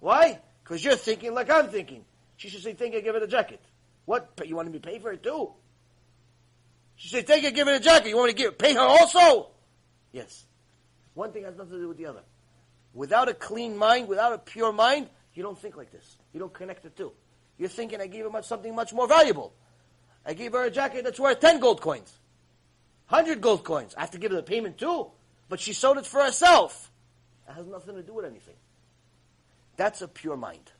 Why? 0.00 0.40
Because 0.62 0.84
you're 0.84 0.96
thinking 0.96 1.34
like 1.34 1.50
I'm 1.50 1.68
thinking. 1.68 2.04
She 2.36 2.48
should 2.48 2.62
say, 2.62 2.74
"Think 2.74 2.94
I 2.94 3.00
give 3.00 3.14
her 3.14 3.20
the 3.20 3.26
jacket." 3.26 3.60
What? 4.04 4.30
You 4.44 4.56
want 4.56 4.68
me 4.68 4.78
to 4.78 4.88
pay 4.88 4.98
for 4.98 5.12
it 5.12 5.22
too? 5.22 5.52
She 6.96 7.08
said, 7.08 7.26
"Take 7.26 7.44
it, 7.44 7.54
give 7.54 7.66
her 7.66 7.74
the 7.74 7.84
jacket." 7.84 8.08
You 8.08 8.16
want 8.16 8.28
me 8.28 8.32
to 8.34 8.38
give, 8.38 8.58
pay 8.58 8.74
her 8.74 8.80
also? 8.80 9.50
Yes. 10.12 10.44
One 11.14 11.32
thing 11.32 11.44
has 11.44 11.56
nothing 11.56 11.72
to 11.72 11.78
do 11.78 11.88
with 11.88 11.98
the 11.98 12.06
other. 12.06 12.22
Without 12.94 13.28
a 13.28 13.34
clean 13.34 13.76
mind, 13.76 14.08
without 14.08 14.32
a 14.32 14.38
pure 14.38 14.72
mind, 14.72 15.08
you 15.34 15.42
don't 15.42 15.58
think 15.58 15.76
like 15.76 15.90
this. 15.90 16.16
You 16.32 16.40
don't 16.40 16.52
connect 16.52 16.82
the 16.82 16.90
two. 16.90 17.12
You're 17.58 17.68
thinking, 17.68 18.00
I 18.00 18.06
gave 18.06 18.24
her 18.24 18.30
much, 18.30 18.46
something 18.46 18.74
much 18.74 18.92
more 18.92 19.08
valuable. 19.08 19.52
I 20.24 20.34
gave 20.34 20.52
her 20.52 20.64
a 20.64 20.70
jacket 20.70 21.04
that's 21.04 21.18
worth 21.18 21.40
10 21.40 21.60
gold 21.60 21.80
coins, 21.80 22.12
100 23.08 23.40
gold 23.40 23.64
coins. 23.64 23.94
I 23.96 24.00
have 24.00 24.12
to 24.12 24.18
give 24.18 24.30
her 24.30 24.36
the 24.36 24.42
payment 24.42 24.78
too. 24.78 25.10
But 25.48 25.60
she 25.60 25.72
sold 25.72 25.98
it 25.98 26.06
for 26.06 26.22
herself. 26.22 26.87
Has 27.54 27.66
nothing 27.66 27.94
to 27.94 28.02
do 28.02 28.14
with 28.14 28.24
anything. 28.24 28.54
That's 29.76 30.02
a 30.02 30.08
pure 30.08 30.36
mind. 30.36 30.70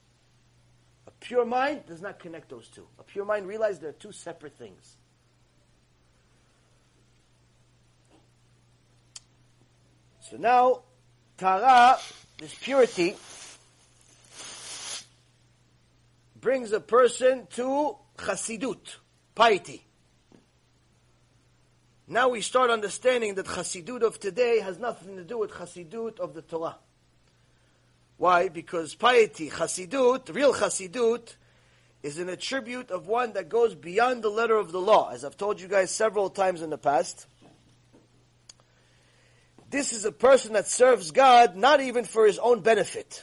A 1.07 1.11
pure 1.13 1.47
mind 1.47 1.87
does 1.87 2.03
not 2.03 2.19
connect 2.19 2.51
those 2.51 2.69
two. 2.69 2.87
A 2.99 3.03
pure 3.03 3.25
mind 3.25 3.47
realizes 3.47 3.79
they're 3.79 3.93
two 3.93 4.13
separate 4.13 4.57
things. 4.57 4.97
So 10.21 10.37
now, 10.37 10.83
Tara, 11.39 11.99
this 12.37 12.55
purity, 12.55 13.17
brings 16.39 16.73
a 16.73 16.81
person 16.81 17.47
to 17.55 17.97
Chasidut, 18.19 18.97
piety. 19.35 19.88
Now 22.11 22.31
we 22.31 22.41
start 22.41 22.71
understanding 22.71 23.35
that 23.35 23.45
Chasidut 23.45 24.03
of 24.03 24.19
today 24.19 24.61
has 24.61 24.79
nothing 24.79 25.17
to 25.17 25.25
do 25.25 25.37
with 25.37 25.51
Chasidut 25.51 26.19
of 26.19 26.33
the 26.33 26.41
Torah. 26.41 26.77
Why? 28.17 28.49
Because 28.49 28.95
piety, 28.95 29.51
Chasidut, 29.51 30.35
real 30.35 30.55
Chasidut, 30.55 31.37
is 32.03 32.19
an 32.19 32.31
attribute 32.31 32.91
of 32.91 33.09
one 33.09 33.35
that 33.35 33.51
goes 33.51 33.75
beyond 33.75 34.23
the 34.23 34.31
letter 34.31 34.57
of 34.57 34.73
the 34.73 34.81
law. 34.81 35.11
As 35.11 35.23
I've 35.23 35.37
told 35.37 35.61
you 35.61 35.69
guys 35.69 35.91
several 35.91 36.31
times 36.31 36.63
in 36.63 36.71
the 36.71 36.79
past, 36.79 37.27
this 39.69 39.93
is 39.93 40.07
a 40.07 40.13
person 40.13 40.55
that 40.55 40.67
serves 40.67 41.11
God 41.11 41.57
not 41.57 41.83
even 41.83 42.05
for 42.05 42.27
his 42.27 42.39
own 42.39 42.61
benefit, 42.61 43.23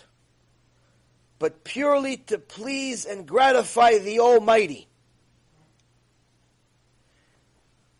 but 1.39 1.63
purely 1.63 2.17
to 2.17 2.37
please 2.37 3.05
and 3.05 3.25
gratify 3.25 3.97
the 3.97 4.19
Almighty. 4.19 4.87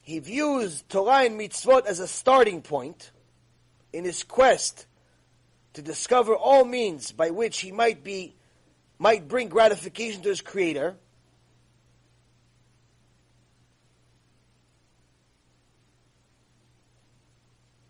He 0.06 0.20
views 0.20 0.84
Torah 0.88 1.26
and 1.26 1.40
mitzvot 1.40 1.88
as 1.88 2.00
a 2.00 2.08
starting 2.08 2.62
point 2.62 3.10
in 3.92 4.04
his 4.04 4.24
quest 4.24 4.86
to 5.74 5.82
discover 5.82 6.36
all 6.36 6.64
means 6.64 7.12
by 7.12 7.32
which 7.32 7.60
he 7.60 7.72
might 7.72 8.04
be 8.04 8.36
might 9.00 9.28
bring 9.28 9.50
gratification 9.50 10.22
to 10.22 10.30
his 10.30 10.42
creator 10.42 10.96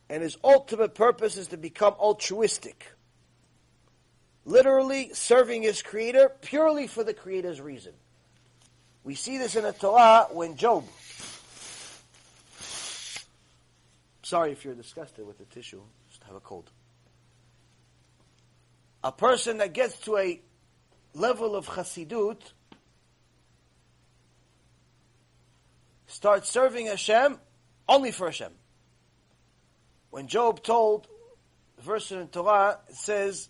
and 0.09 0.23
his 0.23 0.37
ultimate 0.41 0.95
purpose 0.95 1.35
is 1.35 1.49
to 1.49 1.57
become 1.57 1.95
altruistic. 1.99 2.93
Literally 4.45 5.11
serving 5.13 5.63
his 5.63 5.81
creator 5.81 6.31
purely 6.39 6.87
for 6.87 7.03
the 7.03 7.13
creator's 7.13 7.59
reason. 7.59 7.91
We 9.03 9.15
see 9.15 9.37
this 9.37 9.57
in 9.57 9.63
the 9.63 9.73
Torah 9.73 10.27
when 10.31 10.55
Job. 10.55 10.85
Sorry 14.25 14.51
if 14.51 14.65
you're 14.65 14.73
disgusted 14.73 15.27
with 15.27 15.37
the 15.37 15.45
tissue, 15.45 15.83
just 16.09 16.23
have 16.23 16.35
a 16.35 16.39
cold. 16.39 16.71
A 19.03 19.11
person 19.11 19.59
that 19.59 19.73
gets 19.73 19.99
to 19.99 20.17
a 20.17 20.41
level 21.13 21.55
of 21.55 21.67
chassidut 21.67 22.41
starts 26.07 26.49
serving 26.49 26.87
Hashem 26.87 27.37
only 27.87 28.09
for 28.09 28.25
Hashem. 28.25 28.51
When 30.09 30.25
Job 30.25 30.63
told, 30.63 31.07
the 31.75 31.83
verse 31.83 32.11
in 32.11 32.27
Torah 32.29 32.79
it 32.89 32.95
says, 32.95 33.49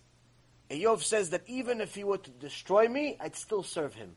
Iyov 0.69 1.03
says 1.03 1.29
that 1.29 1.43
even 1.47 1.79
if 1.79 1.95
he 1.95 2.03
were 2.03 2.17
to 2.17 2.31
destroy 2.31 2.89
me, 2.89 3.15
I'd 3.21 3.37
still 3.37 3.63
serve 3.63 3.93
him. 3.93 4.13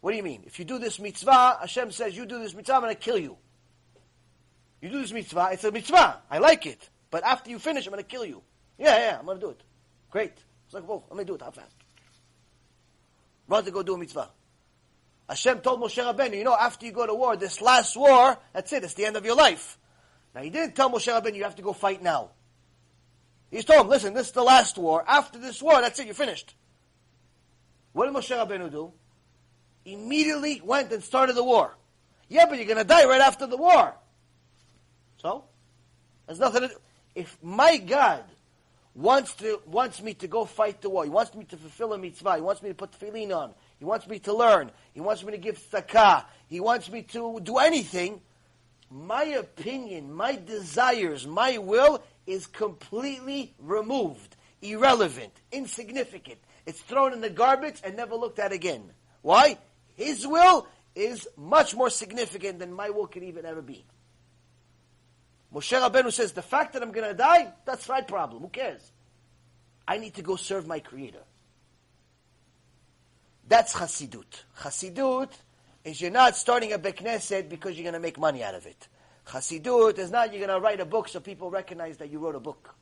What 0.00 0.12
do 0.12 0.16
you 0.16 0.22
mean? 0.22 0.44
If 0.46 0.58
you 0.58 0.64
do 0.64 0.78
this 0.78 0.98
mitzvah, 0.98 1.58
Hashem 1.60 1.90
says, 1.90 2.16
you 2.16 2.24
do 2.24 2.38
this 2.38 2.54
mitzvah, 2.54 2.76
I'm 2.76 2.80
going 2.80 2.94
to 2.94 2.98
kill 2.98 3.18
you. 3.18 3.36
You 4.84 4.90
do 4.90 5.00
this 5.00 5.14
mitzvah, 5.14 5.48
it's 5.52 5.64
a 5.64 5.72
mitzvah. 5.72 6.20
I 6.30 6.36
like 6.36 6.66
it. 6.66 6.90
But 7.10 7.24
after 7.24 7.48
you 7.48 7.58
finish, 7.58 7.86
I'm 7.86 7.92
going 7.92 8.04
to 8.04 8.06
kill 8.06 8.26
you. 8.26 8.42
Yeah, 8.76 8.98
yeah, 8.98 9.18
I'm 9.18 9.24
going 9.24 9.38
to 9.38 9.46
do 9.46 9.48
it. 9.48 9.62
Great. 10.10 10.34
It's 10.66 10.74
like, 10.74 10.86
well, 10.86 11.02
I'm 11.10 11.16
going 11.16 11.26
to 11.26 11.30
do 11.30 11.36
it. 11.36 11.40
How 11.40 11.52
fast? 11.52 11.74
Rather 13.48 13.70
go 13.70 13.82
do 13.82 13.94
a 13.94 13.98
mitzvah. 13.98 14.28
Hashem 15.26 15.60
told 15.60 15.80
Moshe 15.80 16.04
Rabbeinu, 16.04 16.36
you 16.36 16.44
know, 16.44 16.54
after 16.54 16.84
you 16.84 16.92
go 16.92 17.06
to 17.06 17.14
war, 17.14 17.34
this 17.34 17.62
last 17.62 17.96
war, 17.96 18.36
that's 18.52 18.74
it, 18.74 18.84
it's 18.84 18.92
the 18.92 19.06
end 19.06 19.16
of 19.16 19.24
your 19.24 19.36
life. 19.36 19.78
Now 20.34 20.42
he 20.42 20.50
didn't 20.50 20.76
tell 20.76 20.90
Moshe 20.90 21.10
Rabbeinu 21.10 21.36
you 21.36 21.44
have 21.44 21.56
to 21.56 21.62
go 21.62 21.72
fight 21.72 22.02
now. 22.02 22.32
He 23.50 23.62
told 23.62 23.86
him, 23.86 23.88
listen, 23.88 24.12
this 24.12 24.26
is 24.26 24.32
the 24.34 24.42
last 24.42 24.76
war. 24.76 25.02
After 25.08 25.38
this 25.38 25.62
war, 25.62 25.80
that's 25.80 25.98
it, 25.98 26.04
you're 26.04 26.14
finished. 26.14 26.54
What 27.94 28.04
did 28.04 28.14
Moshe 28.14 28.36
Rabbeinu 28.36 28.70
do? 28.70 28.92
Immediately 29.86 30.60
went 30.62 30.92
and 30.92 31.02
started 31.02 31.36
the 31.36 31.44
war. 31.44 31.74
Yeah, 32.28 32.44
but 32.44 32.58
you're 32.58 32.66
going 32.66 32.76
to 32.76 32.84
die 32.84 33.06
right 33.06 33.22
after 33.22 33.46
the 33.46 33.56
war. 33.56 33.94
So, 35.24 35.44
there's 36.26 36.38
nothing 36.38 36.60
to 36.60 36.68
do. 36.68 36.74
If 37.14 37.38
my 37.42 37.78
God 37.78 38.24
wants 38.94 39.32
to 39.36 39.58
wants 39.64 40.02
me 40.02 40.12
to 40.14 40.28
go 40.28 40.44
fight 40.44 40.82
the 40.82 40.90
war, 40.90 41.04
He 41.04 41.08
wants 41.08 41.34
me 41.34 41.44
to 41.46 41.56
fulfill 41.56 41.94
a 41.94 41.98
mitzvah, 41.98 42.34
He 42.34 42.42
wants 42.42 42.62
me 42.62 42.68
to 42.68 42.74
put 42.74 42.92
tefillin 42.92 43.34
on, 43.34 43.54
He 43.78 43.86
wants 43.86 44.06
me 44.06 44.18
to 44.18 44.34
learn, 44.34 44.70
He 44.92 45.00
wants 45.00 45.24
me 45.24 45.32
to 45.32 45.38
give 45.38 45.58
tzedakah, 45.58 46.26
He 46.48 46.60
wants 46.60 46.90
me 46.90 47.02
to 47.04 47.40
do 47.42 47.56
anything, 47.56 48.20
my 48.90 49.24
opinion, 49.24 50.12
my 50.12 50.36
desires, 50.36 51.26
my 51.26 51.56
will 51.56 52.02
is 52.26 52.46
completely 52.46 53.54
removed, 53.58 54.36
irrelevant, 54.60 55.32
insignificant. 55.50 56.38
It's 56.66 56.82
thrown 56.82 57.14
in 57.14 57.22
the 57.22 57.30
garbage 57.30 57.80
and 57.82 57.96
never 57.96 58.14
looked 58.14 58.38
at 58.38 58.52
again. 58.52 58.90
Why? 59.22 59.56
His 59.94 60.26
will 60.26 60.66
is 60.94 61.26
much 61.34 61.74
more 61.74 61.88
significant 61.88 62.58
than 62.58 62.74
my 62.74 62.90
will 62.90 63.06
could 63.06 63.22
even 63.22 63.46
ever 63.46 63.62
be. 63.62 63.86
Moshe 65.54 65.80
Rabbeinu 65.80 66.12
says, 66.12 66.32
the 66.32 66.42
fact 66.42 66.72
that 66.72 66.82
I'm 66.82 66.90
going 66.90 67.08
to 67.08 67.14
die, 67.14 67.52
that's 67.64 67.88
my 67.88 68.00
problem. 68.00 68.42
Who 68.42 68.48
cares? 68.48 68.90
I 69.86 69.98
need 69.98 70.14
to 70.14 70.22
go 70.22 70.34
serve 70.34 70.66
my 70.66 70.80
Creator. 70.80 71.22
That's 73.46 73.74
Hasidut. 73.74 74.42
Hasidut 74.58 75.30
is 75.84 76.00
you're 76.00 76.10
not 76.10 76.36
starting 76.36 76.72
a 76.72 76.78
Bekneset 76.78 77.48
because 77.48 77.76
you're 77.76 77.84
going 77.84 77.94
to 77.94 78.00
make 78.00 78.18
money 78.18 78.42
out 78.42 78.54
of 78.54 78.66
it. 78.66 78.88
Hasidut 79.28 79.98
is 79.98 80.10
not 80.10 80.32
you're 80.32 80.44
going 80.44 80.54
to 80.54 80.60
write 80.60 80.80
a 80.80 80.84
book 80.84 81.08
so 81.08 81.20
people 81.20 81.50
recognize 81.50 81.98
that 81.98 82.10
you 82.10 82.18
wrote 82.18 82.34
a 82.34 82.40
book. 82.40 82.74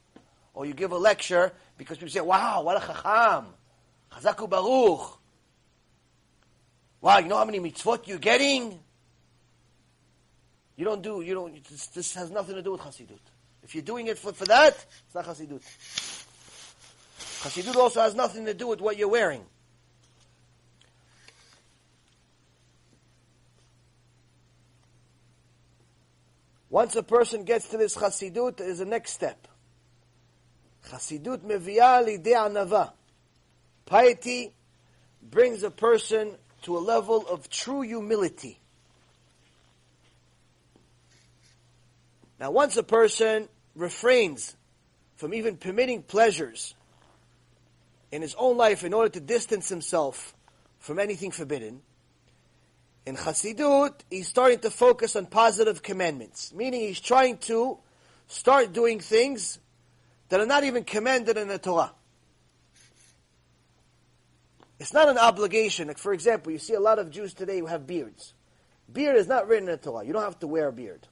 Or 0.54 0.64
you 0.64 0.72
give 0.72 0.92
a 0.92 0.98
lecture 0.98 1.52
because 1.76 1.98
people 1.98 2.12
say, 2.12 2.20
wow, 2.20 2.62
what 2.62 2.82
a 2.82 2.86
chacham. 2.86 3.46
Chazak 4.12 4.36
u'Baruch. 4.36 5.18
Wow, 7.00 7.18
you 7.18 7.28
know 7.28 7.36
how 7.36 7.44
many 7.44 7.58
mitzvot 7.58 8.06
you're 8.06 8.18
getting? 8.18 8.78
You 10.76 10.84
don't 10.84 11.02
do, 11.02 11.20
you 11.20 11.34
don't, 11.34 11.64
this, 11.68 11.88
this 11.88 12.14
has 12.14 12.30
nothing 12.30 12.54
to 12.54 12.62
do 12.62 12.72
with 12.72 12.80
Hasidut. 12.80 13.18
If 13.62 13.74
you're 13.74 13.84
doing 13.84 14.06
it 14.06 14.18
for, 14.18 14.32
for 14.32 14.46
that, 14.46 14.74
it's 15.06 15.14
not 15.14 15.26
Hasidut. 15.26 15.62
Hasidut 17.42 17.76
also 17.76 18.00
has 18.00 18.14
nothing 18.14 18.46
to 18.46 18.54
do 18.54 18.68
with 18.68 18.80
what 18.80 18.96
you're 18.96 19.08
wearing. 19.08 19.44
Once 26.70 26.96
a 26.96 27.02
person 27.02 27.44
gets 27.44 27.68
to 27.68 27.76
this 27.76 27.94
Hasidut, 27.96 28.58
is 28.60 28.80
a 28.80 28.86
next 28.86 29.10
step. 29.10 29.46
Hasidut 30.88 31.40
anava. 31.44 32.92
Piety 33.84 34.54
brings 35.22 35.62
a 35.62 35.70
person 35.70 36.32
to 36.62 36.78
a 36.78 36.80
level 36.80 37.26
of 37.28 37.50
true 37.50 37.82
humility. 37.82 38.61
Now, 42.42 42.50
once 42.50 42.76
a 42.76 42.82
person 42.82 43.48
refrains 43.76 44.56
from 45.14 45.32
even 45.32 45.56
permitting 45.56 46.02
pleasures 46.02 46.74
in 48.10 48.20
his 48.20 48.34
own 48.34 48.56
life 48.56 48.82
in 48.82 48.92
order 48.92 49.10
to 49.10 49.20
distance 49.20 49.68
himself 49.68 50.34
from 50.80 50.98
anything 50.98 51.30
forbidden, 51.30 51.82
in 53.06 53.14
Chassidut, 53.14 53.92
he's 54.10 54.26
starting 54.26 54.58
to 54.58 54.70
focus 54.70 55.14
on 55.14 55.26
positive 55.26 55.84
commandments, 55.84 56.52
meaning 56.52 56.80
he's 56.80 56.98
trying 56.98 57.38
to 57.38 57.78
start 58.26 58.72
doing 58.72 58.98
things 58.98 59.60
that 60.28 60.40
are 60.40 60.46
not 60.46 60.64
even 60.64 60.82
commanded 60.82 61.36
in 61.36 61.46
the 61.46 61.60
Torah. 61.60 61.92
It's 64.80 64.92
not 64.92 65.08
an 65.08 65.16
obligation. 65.16 65.86
Like 65.86 65.98
for 65.98 66.12
example, 66.12 66.50
you 66.50 66.58
see 66.58 66.74
a 66.74 66.80
lot 66.80 66.98
of 66.98 67.08
Jews 67.08 67.34
today 67.34 67.60
who 67.60 67.66
have 67.66 67.86
beards. 67.86 68.34
Beard 68.92 69.16
is 69.16 69.28
not 69.28 69.46
written 69.46 69.68
in 69.68 69.76
the 69.76 69.78
Torah. 69.80 70.04
You 70.04 70.12
don't 70.12 70.24
have 70.24 70.40
to 70.40 70.48
wear 70.48 70.66
a 70.66 70.72
beard. 70.72 71.06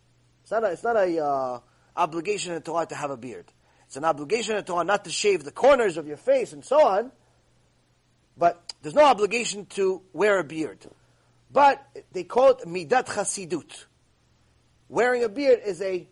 It's 0.51 0.53
not 0.53 0.65
a, 0.65 0.73
it's 0.73 0.83
not 0.83 0.97
a 0.97 1.25
uh, 1.25 1.61
obligation 1.97 2.55
in 2.55 2.63
Torah 2.63 2.85
to 2.87 2.97
have 2.97 3.13
a 3.13 3.17
beard. 3.17 3.45
It's 3.87 3.97
an 3.97 4.05
obligation 4.05 4.57
in 4.57 4.65
Torah 4.65 4.83
not 4.83 5.05
to 5.05 5.11
shave 5.11 5.45
the 5.45 5.53
corners 5.53 5.97
of 5.97 6.09
your 6.09 6.17
face 6.17 6.53
and 6.53 6.65
so 6.65 6.85
on. 6.85 7.13
But 8.37 8.61
there's 8.83 8.97
no 8.97 9.05
obligation 9.05 9.67
to 9.67 10.03
wear 10.13 10.41
a 10.41 10.45
beard. 10.45 10.85
But 11.53 11.81
they 12.11 12.25
call 12.25 12.51
it 12.51 12.67
midat 12.67 13.07
chasidut. 13.07 13.85
Wearing 14.89 15.23
a 15.23 15.29
beard 15.29 15.61
is 15.65 15.81
a 15.83 16.09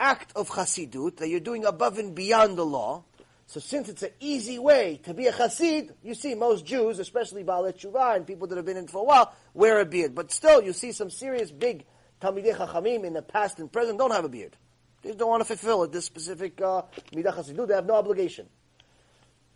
act 0.00 0.32
of 0.34 0.48
chasidut 0.48 1.18
that 1.18 1.28
you're 1.28 1.38
doing 1.38 1.64
above 1.64 1.98
and 1.98 2.12
beyond 2.12 2.58
the 2.58 2.66
law. 2.66 3.04
So 3.46 3.60
since 3.60 3.88
it's 3.88 4.02
an 4.02 4.10
easy 4.18 4.58
way 4.58 5.00
to 5.04 5.14
be 5.14 5.28
a 5.28 5.32
chassid, 5.32 5.92
you 6.02 6.16
see 6.16 6.34
most 6.34 6.66
Jews, 6.66 6.98
especially 6.98 7.44
Baalei 7.44 7.78
Tshuva 7.78 8.16
and 8.16 8.26
people 8.26 8.48
that 8.48 8.56
have 8.56 8.64
been 8.64 8.78
in 8.78 8.88
for 8.88 9.02
a 9.02 9.04
while, 9.04 9.32
wear 9.54 9.78
a 9.78 9.86
beard. 9.86 10.12
But 10.12 10.32
still, 10.32 10.60
you 10.60 10.72
see 10.72 10.90
some 10.90 11.08
serious 11.08 11.52
big 11.52 11.84
Talmidei 12.20 12.56
Chachamim 12.56 13.04
in 13.04 13.12
the 13.12 13.22
past 13.22 13.58
and 13.58 13.70
present 13.70 13.98
don't 13.98 14.10
have 14.10 14.24
a 14.24 14.28
beard. 14.28 14.56
They 15.02 15.12
don't 15.12 15.28
want 15.28 15.40
to 15.40 15.44
fulfill 15.44 15.84
it, 15.84 15.92
this 15.92 16.04
specific 16.04 16.60
uh, 16.60 16.82
Midah 17.12 17.34
Chasidut. 17.34 17.68
They 17.68 17.74
have 17.74 17.86
no 17.86 17.94
obligation. 17.94 18.46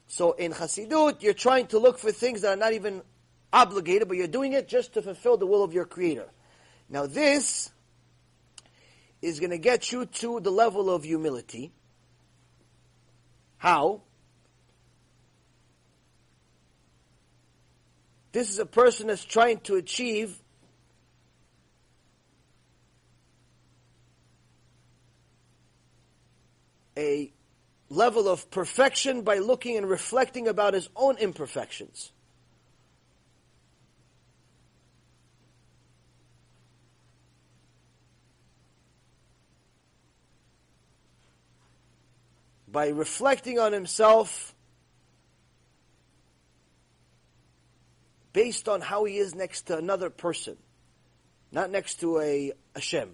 So 0.06 0.32
in 0.32 0.52
Chasidut, 0.52 1.22
you're 1.22 1.34
trying 1.34 1.66
to 1.68 1.78
look 1.78 1.98
for 1.98 2.12
things 2.12 2.42
that 2.42 2.50
are 2.50 2.60
not 2.60 2.72
even 2.72 3.02
obligated, 3.52 4.08
but 4.08 4.16
you're 4.16 4.28
doing 4.28 4.52
it 4.52 4.68
just 4.68 4.94
to 4.94 5.02
fulfill 5.02 5.36
the 5.36 5.46
will 5.46 5.64
of 5.64 5.72
your 5.72 5.84
Creator. 5.84 6.28
Now 6.88 7.06
this 7.06 7.70
is 9.22 9.40
going 9.40 9.50
to 9.50 9.58
get 9.58 9.92
you 9.92 10.06
to 10.06 10.40
the 10.40 10.50
level 10.50 10.90
of 10.90 11.04
humility 11.04 11.72
how? 13.60 14.00
This 18.32 18.48
is 18.48 18.58
a 18.58 18.64
person 18.64 19.08
that's 19.08 19.22
trying 19.22 19.60
to 19.64 19.74
achieve 19.74 20.40
a 27.00 27.32
level 27.88 28.28
of 28.28 28.50
perfection 28.50 29.22
by 29.22 29.38
looking 29.38 29.76
and 29.76 29.88
reflecting 29.88 30.46
about 30.46 30.74
his 30.74 30.88
own 30.94 31.16
imperfections. 31.16 32.12
by 42.72 42.88
reflecting 42.90 43.58
on 43.58 43.72
himself 43.72 44.54
based 48.32 48.68
on 48.68 48.80
how 48.80 49.04
he 49.04 49.18
is 49.18 49.34
next 49.34 49.62
to 49.62 49.76
another 49.76 50.08
person, 50.08 50.56
not 51.50 51.68
next 51.70 51.98
to 51.98 52.20
a 52.20 52.52
Hashem. 52.76 53.10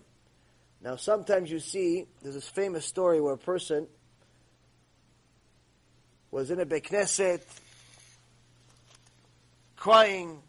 Now, 0.82 0.96
sometimes 0.96 1.50
you 1.50 1.58
see, 1.58 2.06
there's 2.22 2.34
this 2.34 2.48
famous 2.48 2.84
story 2.84 3.20
where 3.20 3.34
a 3.34 3.38
person 3.38 3.86
was 6.30 6.50
in 6.50 6.60
a 6.60 6.66
Bekneset 6.66 7.40
crying 9.76 10.40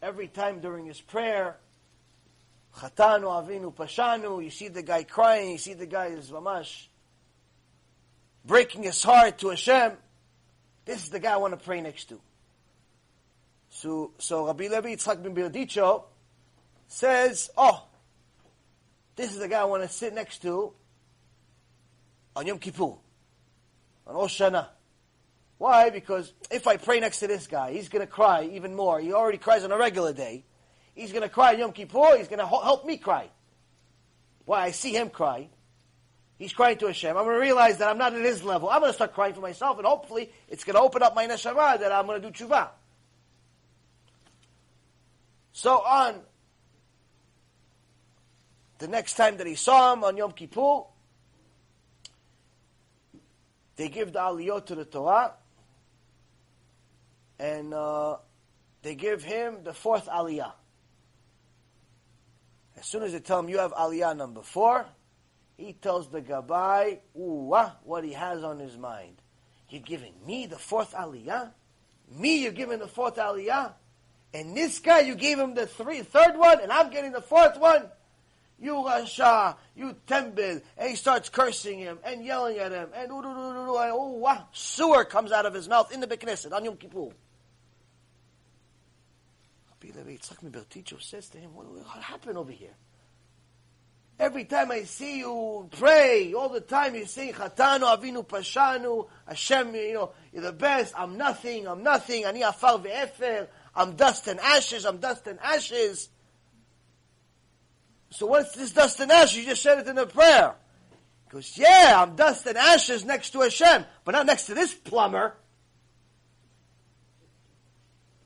every 0.00 0.28
time 0.28 0.60
during 0.60 0.86
his 0.86 1.00
prayer. 1.00 1.56
Chatanu 2.76 3.24
avinu 3.24 3.74
pashanu. 3.74 4.42
You 4.42 4.50
see 4.50 4.68
the 4.68 4.82
guy 4.82 5.02
crying. 5.02 5.50
You 5.50 5.58
see 5.58 5.74
the 5.74 5.86
guy 5.86 6.06
is 6.06 6.30
mamash 6.30 6.86
breaking 8.46 8.84
his 8.84 9.02
heart 9.02 9.38
to 9.38 9.50
Hashem, 9.50 9.92
this 10.84 11.02
is 11.02 11.10
the 11.10 11.18
guy 11.18 11.32
I 11.32 11.36
want 11.36 11.58
to 11.58 11.64
pray 11.64 11.80
next 11.80 12.08
to. 12.10 12.20
So, 13.70 14.12
so 14.18 14.46
Rabbi 14.46 14.68
Levi 14.68 14.94
Yitzchak 14.94 15.22
ben 15.22 15.34
Berdicho 15.34 16.04
says, 16.88 17.50
oh, 17.56 17.82
this 19.16 19.32
is 19.32 19.38
the 19.38 19.48
guy 19.48 19.60
I 19.60 19.64
want 19.64 19.82
to 19.82 19.88
sit 19.88 20.14
next 20.14 20.42
to 20.42 20.72
on 22.36 22.46
Yom 22.46 22.58
Kippur, 22.58 22.94
on 24.06 24.14
Rosh 24.14 24.40
Hashanah. 24.40 24.68
Why? 25.58 25.88
Because 25.88 26.32
if 26.50 26.66
I 26.66 26.76
pray 26.76 27.00
next 27.00 27.20
to 27.20 27.26
this 27.26 27.46
guy, 27.46 27.72
he's 27.72 27.88
going 27.88 28.06
to 28.06 28.06
cry 28.06 28.44
even 28.52 28.74
more. 28.76 29.00
He 29.00 29.14
already 29.14 29.38
cries 29.38 29.64
on 29.64 29.72
a 29.72 29.78
regular 29.78 30.12
day. 30.12 30.44
He's 30.94 31.12
going 31.12 31.22
to 31.22 31.30
cry 31.30 31.54
on 31.54 31.58
Yom 31.58 31.72
Kippur. 31.72 32.18
He's 32.18 32.28
going 32.28 32.40
to 32.40 32.46
help 32.46 32.84
me 32.84 32.98
cry. 32.98 33.30
Why? 34.44 34.64
I 34.64 34.70
see 34.70 34.92
him 34.92 35.08
cry. 35.08 35.48
He's 36.38 36.52
crying 36.52 36.76
to 36.78 36.86
Hashem. 36.86 37.16
I'm 37.16 37.24
going 37.24 37.36
to 37.36 37.40
realize 37.40 37.78
that 37.78 37.88
I'm 37.88 37.96
not 37.96 38.14
at 38.14 38.22
his 38.22 38.42
level. 38.42 38.68
I'm 38.68 38.80
going 38.80 38.90
to 38.90 38.94
start 38.94 39.14
crying 39.14 39.32
for 39.32 39.40
myself, 39.40 39.78
and 39.78 39.86
hopefully 39.86 40.30
it's 40.48 40.64
going 40.64 40.76
to 40.76 40.82
open 40.82 41.02
up 41.02 41.14
my 41.14 41.26
neshama 41.26 41.80
that 41.80 41.90
I'm 41.90 42.06
going 42.06 42.20
to 42.20 42.30
do 42.30 42.44
tshuva. 42.44 42.68
So 45.52 45.78
on 45.78 46.16
the 48.78 48.88
next 48.88 49.14
time 49.14 49.36
that 49.38 49.46
he 49.46 49.54
saw 49.54 49.92
him 49.92 50.04
on 50.04 50.16
Yom 50.16 50.32
Kippur, 50.32 50.82
they 53.76 53.88
give 53.88 54.12
the 54.12 54.18
aliyot 54.18 54.66
to 54.66 54.74
the 54.74 54.84
Torah, 54.84 55.34
and 57.38 57.74
uh, 57.74 58.16
they 58.82 58.94
give 58.94 59.22
him 59.22 59.64
the 59.64 59.74
fourth 59.74 60.06
aliyah. 60.06 60.52
As 62.78 62.86
soon 62.86 63.02
as 63.02 63.12
they 63.12 63.20
tell 63.20 63.40
him 63.40 63.48
you 63.48 63.58
have 63.58 63.72
aliyah 63.72 64.16
number 64.16 64.42
four, 64.42 64.86
he 65.56 65.72
tells 65.72 66.08
the 66.10 66.20
Gabbai, 66.20 66.98
ooh, 67.18 67.54
what 67.82 68.04
he 68.04 68.12
has 68.12 68.44
on 68.44 68.58
his 68.58 68.76
mind. 68.76 69.16
You're 69.70 69.82
giving 69.82 70.12
me 70.26 70.46
the 70.46 70.58
fourth 70.58 70.92
aliyah? 70.92 71.50
Me, 72.10 72.42
you're 72.42 72.52
giving 72.52 72.78
the 72.78 72.86
fourth 72.86 73.16
aliyah? 73.16 73.72
And 74.34 74.56
this 74.56 74.78
guy, 74.78 75.00
you 75.00 75.14
gave 75.14 75.38
him 75.38 75.54
the 75.54 75.66
three, 75.66 76.02
third 76.02 76.36
one, 76.36 76.60
and 76.60 76.70
I'm 76.70 76.90
getting 76.90 77.12
the 77.12 77.22
fourth 77.22 77.58
one? 77.58 77.86
You 78.58 78.74
Rasha, 78.74 79.56
you 79.74 79.94
Tembel. 80.06 80.62
And 80.78 80.90
he 80.90 80.96
starts 80.96 81.28
cursing 81.28 81.78
him 81.78 81.98
and 82.04 82.24
yelling 82.24 82.58
at 82.58 82.72
him. 82.72 82.88
And, 82.94 83.10
and 83.10 83.12
ooh, 83.12 84.18
wah, 84.18 84.42
sewer 84.52 85.04
comes 85.04 85.30
out 85.32 85.44
of 85.44 85.52
his 85.52 85.68
mouth 85.68 85.92
in 85.92 86.00
the 86.00 86.06
Bekneset 86.06 86.52
on 86.52 86.64
Yom 86.64 86.76
Kippur. 86.76 87.10
Rabbi 89.94 90.10
Yitzchak 90.12 90.50
Berticho 90.50 91.00
says 91.00 91.28
to 91.30 91.38
him, 91.38 91.54
what, 91.54 91.66
what 91.66 92.02
happened 92.02 92.38
over 92.38 92.52
here? 92.52 92.74
Every 94.18 94.44
time 94.44 94.70
I 94.70 94.84
see 94.84 95.18
you 95.18 95.68
pray, 95.78 96.32
all 96.32 96.48
the 96.48 96.62
time 96.62 96.94
you 96.94 97.04
sing 97.04 97.34
Chatanu 97.34 97.82
Avinu 97.82 98.26
Pashanu, 98.26 99.08
Hashem, 99.28 99.74
you 99.74 99.92
know, 99.92 100.12
you're 100.32 100.42
the 100.42 100.52
best. 100.52 100.94
I'm 100.96 101.18
nothing. 101.18 101.68
I'm 101.68 101.82
nothing. 101.82 102.24
Ani 102.24 102.42
afar 102.42 102.78
ve'efer. 102.78 103.46
I'm 103.74 103.94
dust 103.94 104.26
and 104.26 104.40
ashes. 104.40 104.86
I'm 104.86 104.96
dust 104.98 105.26
and 105.26 105.38
ashes. 105.42 106.08
So 108.16 108.24
what's 108.24 108.52
this 108.52 108.72
dust 108.72 108.98
and 109.00 109.12
ashes? 109.12 109.36
You 109.36 109.44
just 109.44 109.62
said 109.62 109.78
it 109.78 109.86
in 109.86 109.98
a 109.98 110.06
prayer. 110.06 110.54
He 111.24 111.30
goes, 111.30 111.52
yeah, 111.58 112.02
I'm 112.02 112.16
dust 112.16 112.46
and 112.46 112.56
ashes 112.56 113.04
next 113.04 113.30
to 113.32 113.40
Hashem, 113.40 113.84
but 114.06 114.12
not 114.12 114.24
next 114.24 114.46
to 114.46 114.54
this 114.54 114.72
plumber. 114.72 115.34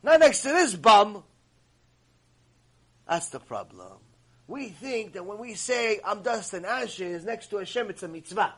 Not 0.04 0.20
next 0.20 0.42
to 0.42 0.50
this 0.50 0.76
bum. 0.76 1.24
That's 3.08 3.30
the 3.30 3.40
problem. 3.40 3.98
We 4.46 4.68
think 4.68 5.14
that 5.14 5.26
when 5.26 5.38
we 5.38 5.54
say, 5.54 5.98
I'm 6.04 6.22
dust 6.22 6.54
and 6.54 6.64
ashes 6.64 7.24
next 7.24 7.50
to 7.50 7.56
Hashem, 7.56 7.90
it's 7.90 8.04
a 8.04 8.08
mitzvah. 8.08 8.54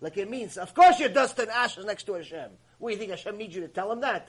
Like 0.00 0.16
it 0.16 0.30
means, 0.30 0.56
of 0.56 0.72
course 0.72 0.98
you're 0.98 1.10
dust 1.10 1.38
and 1.40 1.50
ashes 1.50 1.84
next 1.84 2.04
to 2.04 2.14
Hashem. 2.14 2.52
We 2.78 2.96
think 2.96 3.10
Hashem 3.10 3.36
needs 3.36 3.54
you 3.54 3.60
to 3.60 3.68
tell 3.68 3.92
him 3.92 4.00
that. 4.00 4.28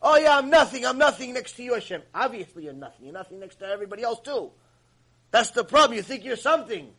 Oh 0.00 0.16
yeah, 0.16 0.38
I'm 0.38 0.48
nothing, 0.50 0.86
I'm 0.86 0.98
nothing 0.98 1.34
next 1.34 1.56
to 1.56 1.62
you, 1.62 1.74
Hashem. 1.74 2.02
Obviously 2.14 2.64
you're 2.64 2.72
nothing. 2.72 3.06
You're 3.06 3.14
nothing 3.14 3.40
next 3.40 3.56
to 3.56 3.66
everybody 3.66 4.02
else 4.02 4.20
too. 4.20 4.50
That's 5.30 5.50
the 5.50 5.64
problem. 5.64 5.96
You 5.96 6.02
think 6.02 6.24
you're 6.24 6.36
something. 6.36 6.90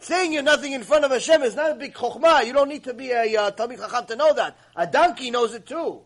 Saying 0.00 0.32
you're 0.32 0.42
nothing 0.42 0.72
in 0.72 0.82
front 0.82 1.04
of 1.04 1.12
Hashem 1.12 1.42
is 1.42 1.54
not 1.54 1.70
a 1.70 1.74
big 1.74 1.94
chokhmah. 1.94 2.44
You 2.44 2.52
don't 2.52 2.68
need 2.68 2.84
to 2.84 2.94
be 2.94 3.10
a 3.10 3.36
uh, 3.36 3.50
Talmid 3.52 3.78
Chacham 3.78 4.06
to 4.06 4.16
know 4.16 4.34
that. 4.34 4.58
A 4.74 4.86
donkey 4.86 5.30
knows 5.30 5.54
it 5.54 5.66
too. 5.66 6.00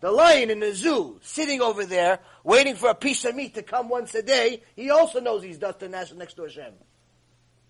The 0.00 0.10
lion 0.10 0.50
in 0.50 0.60
the 0.60 0.74
zoo, 0.74 1.20
sitting 1.22 1.60
over 1.62 1.86
there, 1.86 2.18
waiting 2.42 2.74
for 2.74 2.90
a 2.90 2.94
piece 2.94 3.24
of 3.24 3.36
meat 3.36 3.54
to 3.54 3.62
come 3.62 3.88
once 3.88 4.14
a 4.14 4.22
day, 4.22 4.62
he 4.74 4.90
also 4.90 5.20
knows 5.20 5.42
he's 5.42 5.58
dust 5.58 5.82
and 5.82 5.94
ash 5.94 6.12
next 6.12 6.34
to 6.34 6.42
Hashem. 6.42 6.74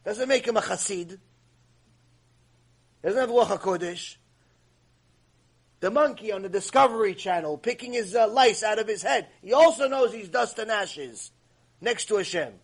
Doesn't 0.05 0.29
make 0.29 0.47
him 0.47 0.57
a 0.57 0.61
chassid. 0.61 1.19
Doesn't 3.03 3.21
have 3.21 3.29
Ruach 3.29 3.59
HaKodesh. 3.59 4.17
The 5.85 5.91
monkey 5.91 6.33
on 6.33 6.41
the 6.41 6.49
Discovery 6.49 7.15
Channel 7.15 7.59
picking 7.59 7.93
his 7.93 8.15
uh, 8.15 8.27
lice 8.27 8.63
out 8.63 8.79
of 8.79 8.89
his 8.89 9.03
head, 9.03 9.29
he 9.43 9.53
also 9.53 9.87
knows 9.87 10.15
he's 10.15 10.31
dust 10.31 10.59
and 10.59 10.71
ashes 10.71 11.31
next 11.79 12.07
to 12.07 12.17
Hashem. 12.17 12.55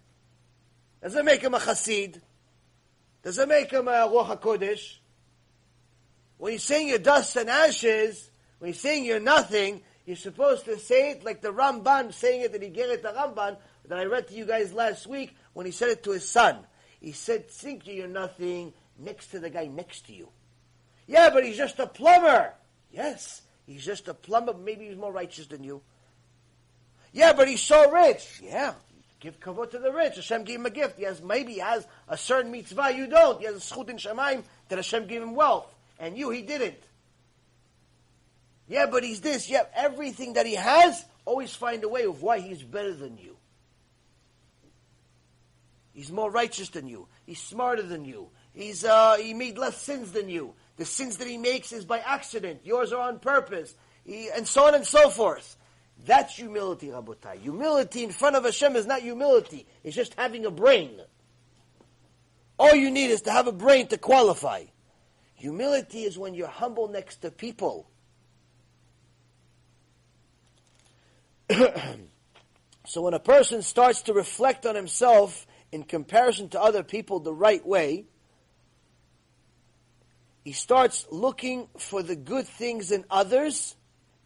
Does 1.03 1.15
it 1.15 1.27
make 1.27 1.43
him 1.43 1.53
a 1.53 1.59
chassid? 1.59 2.19
Does 3.23 3.39
it 3.39 3.47
make 3.47 3.71
him 3.71 3.89
a 3.89 4.09
Ruach 4.09 4.41
HaKodesh? 4.41 4.97
When 6.39 6.53
you're 6.55 6.61
saying 6.61 6.89
you're 6.89 6.99
dust 6.99 7.37
and 7.37 7.51
ashes, 7.51 8.31
when 8.59 8.71
you're 8.71 8.75
saying 8.75 9.05
you're 9.05 9.21
nothing, 9.21 9.83
you're 10.07 10.17
supposed 10.17 10.65
to 10.65 10.79
say 10.79 11.11
it 11.11 11.23
like 11.23 11.43
the 11.43 11.53
Ramban 11.53 12.15
saying 12.15 12.41
it 12.41 12.53
that 12.53 12.63
he 12.63 12.71
gave 12.71 12.89
it 12.89 13.03
to 13.03 13.09
Ramban 13.09 13.59
that 13.87 13.99
I 13.99 14.07
read 14.07 14.29
to 14.29 14.35
you 14.35 14.47
guys 14.47 14.73
last 14.73 15.07
week 15.07 15.37
when 15.53 15.67
he 15.67 15.73
said 15.73 15.91
it 15.91 16.03
to 16.05 16.13
his 16.13 16.27
son. 16.27 16.61
He 17.01 17.13
said, 17.13 17.51
think 17.51 17.87
you're 17.87 18.09
nothing 18.09 18.73
next 18.99 19.27
to 19.33 19.41
the 19.41 19.51
guy 19.51 19.67
next 19.67 20.07
to 20.07 20.15
you. 20.15 20.31
Yeah, 21.07 21.29
but 21.29 21.45
he's 21.45 21.59
just 21.59 21.79
a 21.81 21.87
plumber. 21.87 22.55
Yes, 22.93 23.43
he's 23.67 23.85
just 23.85 24.09
a 24.09 24.15
plumber. 24.15 24.55
Maybe 24.55 24.89
he's 24.89 24.97
more 24.97 25.13
righteous 25.13 25.47
than 25.47 25.65
you. 25.65 25.83
Yeah, 27.13 27.33
but 27.33 27.49
he's 27.49 27.61
so 27.61 27.91
rich. 27.91 28.41
Yeah, 28.43 28.75
Give 29.21 29.39
kavod 29.39 29.71
to 29.73 29.79
the 29.79 29.93
rich. 29.93 30.17
Hashem 30.17 30.45
gave 30.45 30.57
him 30.61 30.67
a 30.67 30.71
gift. 30.71 30.97
He 30.97 31.05
has 31.05 31.23
maybe 31.23 31.55
he 31.55 31.59
has 31.59 31.87
a 32.09 32.17
certain 32.17 32.51
mitzvah 32.51 32.93
you 32.95 33.07
don't. 33.07 33.39
He 33.39 33.45
has 33.45 33.57
a 33.57 33.59
zchut 33.59 33.91
in 33.91 33.97
Shamayim 33.99 34.43
that 34.69 34.77
Hashem 34.77 35.07
gave 35.07 35.23
him 35.23 35.35
wealth, 35.35 35.73
and 35.99 36.17
you 36.17 36.31
he 36.31 36.41
didn't. 36.41 36.83
Yeah, 38.67 38.87
but 38.87 39.05
he's 39.05 39.21
this. 39.21 39.51
Yeah, 39.51 39.65
everything 39.75 40.35
that 40.35 40.47
he 40.47 40.55
has, 40.55 41.05
always 41.27 41.55
find 41.55 41.85
a 41.85 41.89
way 41.89 42.05
of 42.05 42.23
why 42.23 42.41
he's 42.41 42.63
better 42.63 42.95
than 42.95 43.19
you. 43.19 43.37
He's 45.93 46.11
more 46.11 46.31
righteous 46.31 46.71
than 46.71 46.89
you. 46.89 47.07
He's 47.27 47.41
smarter 47.43 47.83
than 47.83 48.07
you. 48.07 48.29
He's 48.55 48.85
uh, 48.85 49.17
he 49.17 49.35
made 49.35 49.59
less 49.59 49.77
sins 49.77 50.13
than 50.13 50.31
you. 50.31 50.55
The 50.81 50.87
sins 50.87 51.19
that 51.19 51.29
he 51.29 51.37
makes 51.37 51.73
is 51.73 51.85
by 51.85 51.99
accident. 51.99 52.63
Yours 52.65 52.91
are 52.95 53.07
on 53.07 53.19
purpose. 53.19 53.75
He, 54.03 54.31
and 54.31 54.49
so 54.49 54.67
on 54.67 54.75
and 54.75 54.87
so 54.87 55.11
forth. 55.11 55.59
That's 56.07 56.35
humility, 56.35 56.87
Rabotai. 56.87 57.39
Humility 57.43 58.03
in 58.03 58.13
front 58.13 58.35
of 58.35 58.45
Hashem 58.47 58.77
is 58.77 58.87
not 58.87 59.03
humility. 59.03 59.67
It's 59.85 59.95
just 59.95 60.15
having 60.15 60.47
a 60.47 60.51
brain. 60.51 60.99
All 62.59 62.75
you 62.75 62.91
need 62.91 63.11
is 63.11 63.21
to 63.23 63.31
have 63.31 63.47
a 63.47 63.53
brain 63.53 63.89
to 63.89 63.99
qualify. 63.99 64.65
Humility 65.35 66.05
is 66.05 66.17
when 66.17 66.33
you're 66.33 66.49
humble 66.49 66.89
next 66.89 67.17
to 67.19 67.31
people. 67.31 67.87
so 72.87 73.03
when 73.03 73.13
a 73.13 73.21
person 73.21 73.61
starts 73.61 74.01
to 74.05 74.15
reflect 74.15 74.65
on 74.65 74.77
himself 74.77 75.47
in 75.73 75.83
comparison 75.83 76.49
to 76.49 76.63
other 76.63 76.83
people 76.83 77.21
the 77.21 77.35
right 77.35 77.67
way, 77.67 78.07
he 80.45 80.53
starts 80.53 81.07
looking 81.11 81.69
for 81.79 82.03
the 82.03 82.17
good 82.17 82.47
things 82.47 82.91
in 82.93 83.05
others 83.11 83.77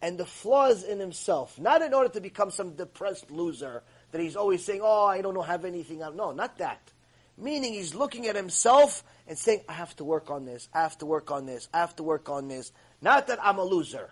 and 0.01 0.17
the 0.17 0.25
flaws 0.25 0.83
in 0.83 0.99
himself. 0.99 1.59
Not 1.59 1.81
in 1.81 1.93
order 1.93 2.09
to 2.09 2.21
become 2.21 2.51
some 2.51 2.75
depressed 2.75 3.31
loser 3.31 3.83
that 4.11 4.21
he's 4.21 4.35
always 4.35 4.63
saying, 4.63 4.81
oh, 4.83 5.05
I 5.05 5.21
don't 5.21 5.33
know, 5.33 5.41
have 5.41 5.65
anything. 5.65 5.99
No, 5.99 6.31
not 6.31 6.57
that. 6.59 6.91
Meaning 7.37 7.73
he's 7.73 7.93
looking 7.93 8.27
at 8.27 8.35
himself 8.35 9.03
and 9.27 9.37
saying, 9.37 9.61
I 9.67 9.73
have 9.73 9.95
to 9.97 10.05
work 10.05 10.29
on 10.29 10.45
this, 10.45 10.69
I 10.73 10.81
have 10.81 10.97
to 10.99 11.05
work 11.05 11.31
on 11.31 11.45
this, 11.45 11.67
I 11.73 11.79
have 11.79 11.95
to 11.97 12.03
work 12.03 12.29
on 12.29 12.47
this. 12.47 12.71
Not 13.01 13.27
that 13.27 13.39
I'm 13.43 13.57
a 13.57 13.63
loser. 13.63 14.11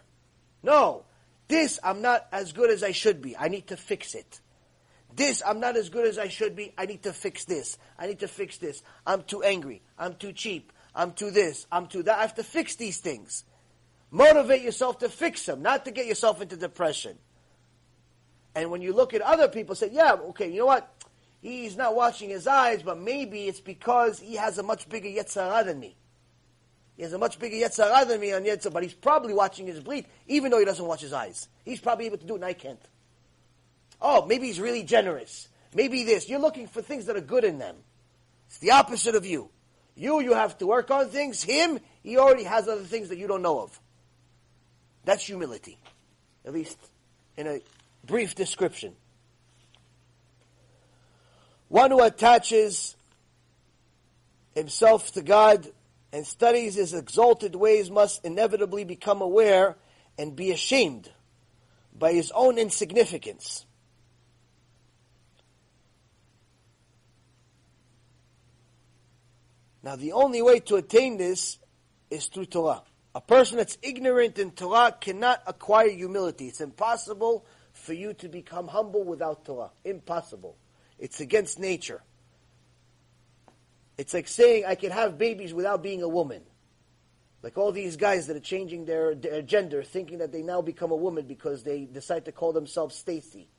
No. 0.61 1.05
This 1.47 1.79
I'm 1.83 2.01
not 2.01 2.25
as 2.31 2.53
good 2.53 2.69
as 2.69 2.83
I 2.83 2.91
should 2.91 3.21
be. 3.21 3.37
I 3.37 3.47
need 3.47 3.67
to 3.67 3.77
fix 3.77 4.15
it. 4.15 4.39
This 5.15 5.43
I'm 5.45 5.59
not 5.59 5.77
as 5.77 5.89
good 5.89 6.07
as 6.07 6.17
I 6.17 6.27
should 6.27 6.55
be. 6.55 6.73
I 6.77 6.85
need 6.85 7.03
to 7.03 7.13
fix 7.13 7.45
this. 7.45 7.77
I 7.99 8.07
need 8.07 8.19
to 8.19 8.27
fix 8.27 8.57
this. 8.57 8.81
I'm 9.05 9.23
too 9.23 9.43
angry. 9.43 9.83
I'm 9.97 10.15
too 10.15 10.33
cheap. 10.33 10.71
I'm 10.95 11.13
too 11.13 11.31
this. 11.31 11.65
I'm 11.71 11.87
too 11.87 12.03
that. 12.03 12.17
I 12.17 12.21
have 12.21 12.35
to 12.35 12.43
fix 12.43 12.75
these 12.75 12.99
things. 12.99 13.43
Motivate 14.11 14.61
yourself 14.61 14.99
to 14.99 15.09
fix 15.09 15.45
them, 15.45 15.63
not 15.63 15.85
to 15.85 15.91
get 15.91 16.05
yourself 16.05 16.41
into 16.41 16.55
depression. 16.55 17.17
And 18.55 18.69
when 18.69 18.81
you 18.81 18.93
look 18.93 19.13
at 19.13 19.21
other 19.21 19.47
people, 19.47 19.73
say, 19.73 19.89
yeah, 19.91 20.13
okay, 20.13 20.51
you 20.51 20.59
know 20.59 20.67
what? 20.67 20.87
He's 21.41 21.75
not 21.75 21.95
watching 21.95 22.29
his 22.29 22.45
eyes, 22.45 22.83
but 22.83 22.99
maybe 22.99 23.47
it's 23.47 23.59
because 23.59 24.19
he 24.19 24.35
has 24.35 24.59
a 24.59 24.63
much 24.63 24.87
bigger 24.87 25.09
Yetzer 25.09 25.49
Hara 25.49 25.63
than 25.65 25.79
me. 25.79 25.97
He 26.95 27.01
has 27.01 27.11
a 27.13 27.17
much 27.17 27.39
bigger 27.39 27.55
Yetzer 27.55 27.91
Hara 27.91 28.05
than 28.05 28.21
me 28.21 28.31
on 28.33 28.43
Yetzer 28.43 28.65
Hara, 28.65 28.71
but 28.71 28.83
he's 28.83 28.93
probably 28.93 29.33
watching 29.33 29.65
his 29.65 29.79
bleed, 29.79 30.05
even 30.27 30.51
though 30.51 30.59
he 30.59 30.65
doesn't 30.65 30.85
watch 30.85 31.01
his 31.01 31.11
eyes. 31.11 31.47
He's 31.65 31.79
probably 31.79 32.05
able 32.05 32.19
to 32.19 32.25
do 32.25 32.33
it 32.33 32.37
and 32.37 32.45
I 32.45 32.53
can't. 32.53 32.79
Oh, 33.99 34.25
maybe 34.25 34.47
he's 34.47 34.59
really 34.59 34.83
generous. 34.83 35.47
Maybe 35.73 36.03
this. 36.03 36.29
You're 36.29 36.39
looking 36.39 36.67
for 36.67 36.81
things 36.81 37.07
that 37.07 37.15
are 37.15 37.21
good 37.21 37.43
in 37.43 37.57
them. 37.57 37.75
It's 38.47 38.59
the 38.59 38.71
opposite 38.71 39.15
of 39.15 39.25
you. 39.25 39.49
You, 39.95 40.21
you 40.21 40.33
have 40.33 40.57
to 40.59 40.67
work 40.67 40.89
on 40.91 41.09
things. 41.09 41.43
Him, 41.43 41.79
he 42.01 42.17
already 42.17 42.43
has 42.43 42.67
other 42.67 42.83
things 42.83 43.09
that 43.09 43.17
you 43.17 43.27
don't 43.27 43.41
know 43.41 43.61
of. 43.61 43.79
That's 45.05 45.25
humility, 45.25 45.77
at 46.45 46.53
least 46.53 46.77
in 47.37 47.47
a 47.47 47.61
brief 48.05 48.35
description. 48.35 48.95
One 51.67 51.91
who 51.91 52.01
attaches 52.01 52.95
himself 54.55 55.11
to 55.13 55.21
God 55.21 55.67
and 56.11 56.25
studies 56.25 56.75
his 56.75 56.93
exalted 56.93 57.55
ways 57.55 57.89
must 57.89 58.23
inevitably 58.23 58.83
become 58.83 59.21
aware 59.21 59.75
and 60.17 60.35
be 60.35 60.51
ashamed 60.51 61.09
by 61.97 62.13
his 62.13 62.31
own 62.35 62.57
insignificance. 62.57 63.65
Now, 69.83 69.97
the 69.97 70.13
only 70.13 70.41
way 70.41 70.61
to 70.61 70.77
attain 70.77 71.17
this 71.17 71.59
is 72.09 72.27
through 72.27 72.45
Torah. 72.45 72.83
A 73.13 73.21
person 73.21 73.57
that's 73.57 73.77
ignorant 73.81 74.39
in 74.39 74.51
Torah 74.51 74.95
cannot 74.99 75.43
acquire 75.45 75.89
humility. 75.89 76.47
It's 76.47 76.61
impossible 76.61 77.45
for 77.73 77.93
you 77.93 78.13
to 78.15 78.29
become 78.29 78.67
humble 78.67 79.03
without 79.03 79.45
Torah. 79.45 79.71
Impossible. 79.83 80.57
It's 80.97 81.19
against 81.19 81.59
nature. 81.59 82.01
It's 83.97 84.13
like 84.13 84.27
saying 84.27 84.63
I 84.65 84.75
can 84.75 84.91
have 84.91 85.17
babies 85.17 85.53
without 85.53 85.83
being 85.83 86.01
a 86.01 86.07
woman. 86.07 86.41
Like 87.43 87.57
all 87.57 87.73
these 87.73 87.97
guys 87.97 88.27
that 88.27 88.37
are 88.37 88.39
changing 88.39 88.85
their, 88.85 89.13
their 89.13 89.41
gender, 89.41 89.83
thinking 89.83 90.19
that 90.19 90.31
they 90.31 90.41
now 90.41 90.61
become 90.61 90.91
a 90.91 90.95
woman 90.95 91.25
because 91.27 91.63
they 91.63 91.81
decide 91.85 92.25
to 92.25 92.31
call 92.31 92.53
themselves 92.53 92.95
Stacy. 92.95 93.49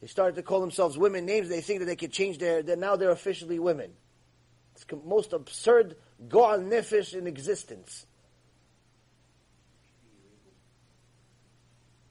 They 0.00 0.06
started 0.06 0.36
to 0.36 0.42
call 0.42 0.60
themselves 0.60 0.96
women 0.96 1.26
names. 1.26 1.48
They 1.48 1.60
think 1.60 1.80
that 1.80 1.86
they 1.86 1.96
can 1.96 2.10
change 2.10 2.38
their. 2.38 2.62
That 2.62 2.78
now 2.78 2.96
they're 2.96 3.10
officially 3.10 3.58
women. 3.58 3.90
It's 4.74 4.84
the 4.84 4.96
most 4.96 5.32
absurd 5.32 5.96
goal 6.28 6.58
nefesh 6.58 7.14
in 7.14 7.26
existence. 7.26 8.06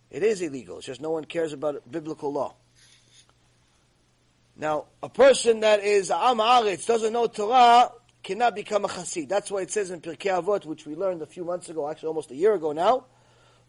It 0.09 0.23
is 0.23 0.41
illegal. 0.41 0.77
It's 0.77 0.87
just 0.87 1.01
no 1.01 1.11
one 1.11 1.25
cares 1.25 1.53
about 1.53 1.89
biblical 1.89 2.31
law. 2.31 2.55
Now, 4.55 4.85
a 5.03 5.09
person 5.09 5.59
that 5.59 5.83
is 5.83 6.09
Am 6.09 6.37
Aretz, 6.37 6.87
doesn't 6.87 7.13
know 7.13 7.27
Torah, 7.27 7.91
cannot 8.23 8.55
become 8.55 8.85
a 8.85 8.87
Chassid. 8.87 9.29
That's 9.29 9.51
why 9.51 9.61
it 9.61 9.71
says 9.71 9.91
in 9.91 10.01
Pirkei 10.01 10.41
Avot, 10.41 10.65
which 10.65 10.85
we 10.85 10.95
learned 10.95 11.21
a 11.21 11.27
few 11.27 11.45
months 11.45 11.69
ago, 11.69 11.89
actually 11.89 12.07
almost 12.07 12.31
a 12.31 12.35
year 12.35 12.55
ago 12.55 12.71
now, 12.71 13.05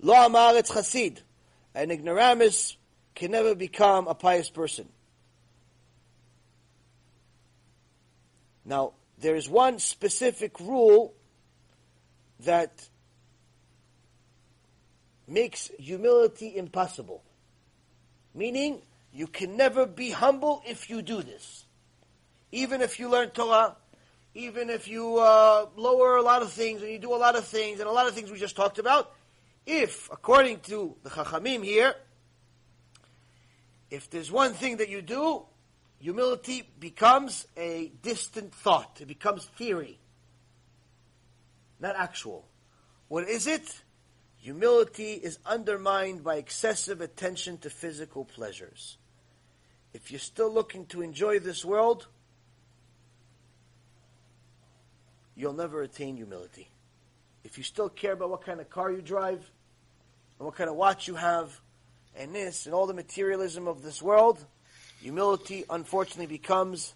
Lo 0.00 0.14
Am 0.14 0.32
Aretz 0.32 0.70
Chassid. 0.70 1.18
An 1.74 1.90
ignoramus 1.90 2.77
can 3.18 3.32
never 3.32 3.56
become 3.56 4.06
a 4.06 4.14
pious 4.14 4.48
person. 4.48 4.88
Now, 8.64 8.92
there 9.18 9.34
is 9.34 9.48
one 9.48 9.80
specific 9.80 10.60
rule 10.60 11.14
that 12.44 12.88
makes 15.26 15.72
humility 15.80 16.56
impossible. 16.56 17.24
Meaning, 18.36 18.82
you 19.12 19.26
can 19.26 19.56
never 19.56 19.84
be 19.84 20.10
humble 20.10 20.62
if 20.64 20.88
you 20.88 21.02
do 21.02 21.20
this. 21.20 21.64
Even 22.52 22.80
if 22.80 23.00
you 23.00 23.10
learn 23.10 23.30
Torah, 23.30 23.74
even 24.34 24.70
if 24.70 24.86
you 24.86 25.18
uh, 25.18 25.66
lower 25.74 26.18
a 26.18 26.22
lot 26.22 26.42
of 26.42 26.52
things 26.52 26.82
and 26.82 26.90
you 26.92 27.00
do 27.00 27.12
a 27.12 27.16
lot 27.16 27.34
of 27.34 27.44
things 27.44 27.80
and 27.80 27.88
a 27.88 27.92
lot 27.92 28.06
of 28.06 28.14
things 28.14 28.30
we 28.30 28.38
just 28.38 28.54
talked 28.54 28.78
about, 28.78 29.12
if, 29.66 30.08
according 30.12 30.60
to 30.60 30.94
the 31.02 31.10
Chachamim 31.10 31.64
here, 31.64 31.96
if 33.90 34.10
there's 34.10 34.30
one 34.30 34.52
thing 34.52 34.78
that 34.78 34.88
you 34.88 35.02
do, 35.02 35.44
humility 35.98 36.68
becomes 36.78 37.46
a 37.56 37.92
distant 38.02 38.54
thought. 38.54 38.98
It 39.00 39.06
becomes 39.06 39.44
theory, 39.56 39.98
not 41.80 41.96
actual. 41.96 42.46
What 43.08 43.28
is 43.28 43.46
it? 43.46 43.82
Humility 44.36 45.12
is 45.12 45.38
undermined 45.44 46.22
by 46.22 46.36
excessive 46.36 47.00
attention 47.00 47.58
to 47.58 47.70
physical 47.70 48.24
pleasures. 48.24 48.98
If 49.92 50.10
you're 50.10 50.20
still 50.20 50.52
looking 50.52 50.86
to 50.86 51.02
enjoy 51.02 51.38
this 51.38 51.64
world, 51.64 52.06
you'll 55.34 55.54
never 55.54 55.82
attain 55.82 56.16
humility. 56.16 56.68
If 57.42 57.56
you 57.56 57.64
still 57.64 57.88
care 57.88 58.12
about 58.12 58.30
what 58.30 58.44
kind 58.44 58.60
of 58.60 58.68
car 58.68 58.92
you 58.92 59.00
drive, 59.00 59.50
and 60.38 60.46
what 60.46 60.54
kind 60.54 60.70
of 60.70 60.76
watch 60.76 61.08
you 61.08 61.16
have, 61.16 61.60
and 62.18 62.34
this, 62.34 62.66
and 62.66 62.74
all 62.74 62.86
the 62.86 62.94
materialism 62.94 63.68
of 63.68 63.82
this 63.82 64.02
world, 64.02 64.44
humility 65.00 65.64
unfortunately 65.70 66.26
becomes 66.26 66.94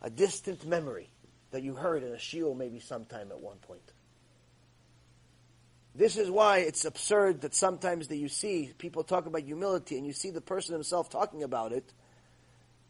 a 0.00 0.10
distant 0.10 0.66
memory 0.66 1.10
that 1.50 1.62
you 1.62 1.74
heard 1.74 2.02
in 2.02 2.12
a 2.12 2.16
shiur 2.16 2.56
maybe 2.56 2.80
sometime 2.80 3.30
at 3.30 3.38
one 3.38 3.58
point. 3.58 3.92
This 5.94 6.16
is 6.16 6.28
why 6.28 6.58
it's 6.58 6.84
absurd 6.84 7.42
that 7.42 7.54
sometimes 7.54 8.08
that 8.08 8.16
you 8.16 8.28
see 8.28 8.72
people 8.78 9.04
talk 9.04 9.26
about 9.26 9.42
humility 9.42 9.96
and 9.96 10.06
you 10.06 10.12
see 10.12 10.30
the 10.30 10.40
person 10.40 10.72
himself 10.72 11.08
talking 11.08 11.44
about 11.44 11.72
it 11.72 11.92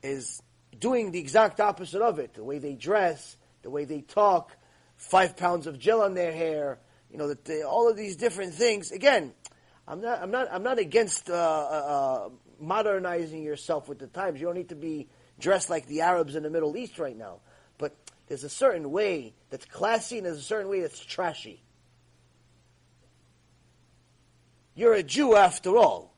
is 0.02 0.40
doing 0.78 1.10
the 1.10 1.18
exact 1.18 1.60
opposite 1.60 2.00
of 2.00 2.18
it. 2.18 2.34
The 2.34 2.44
way 2.44 2.58
they 2.58 2.74
dress, 2.74 3.36
the 3.62 3.68
way 3.68 3.84
they 3.84 4.00
talk, 4.00 4.56
five 4.96 5.36
pounds 5.36 5.66
of 5.66 5.78
gel 5.78 6.00
on 6.00 6.14
their 6.14 6.32
hair, 6.32 6.78
you 7.10 7.18
know, 7.18 7.28
that 7.28 7.64
all 7.68 7.90
of 7.90 7.96
these 7.96 8.16
different 8.16 8.54
things. 8.54 8.90
Again, 8.90 9.34
I'm 9.86 10.00
not, 10.00 10.22
I'm 10.22 10.30
not, 10.30 10.48
I'm 10.50 10.62
not 10.62 10.78
against 10.78 11.28
uh, 11.28 11.34
uh, 11.34 12.28
modernizing 12.58 13.42
yourself 13.42 13.88
with 13.88 13.98
the 13.98 14.06
times. 14.06 14.40
You 14.40 14.46
don't 14.46 14.56
need 14.56 14.70
to 14.70 14.74
be 14.74 15.08
dressed 15.38 15.68
like 15.68 15.86
the 15.86 16.00
Arabs 16.02 16.36
in 16.36 16.42
the 16.42 16.50
Middle 16.50 16.76
East 16.76 16.98
right 16.98 17.16
now. 17.16 17.40
But 17.76 17.94
there's 18.28 18.44
a 18.44 18.48
certain 18.48 18.90
way 18.90 19.34
that's 19.50 19.66
classy 19.66 20.18
and 20.18 20.26
there's 20.26 20.38
a 20.38 20.42
certain 20.42 20.68
way 20.68 20.80
that's 20.80 20.98
trashy. 21.04 21.62
You're 24.74 24.94
a 24.94 25.02
Jew 25.02 25.36
after 25.36 25.76
all. 25.76 26.14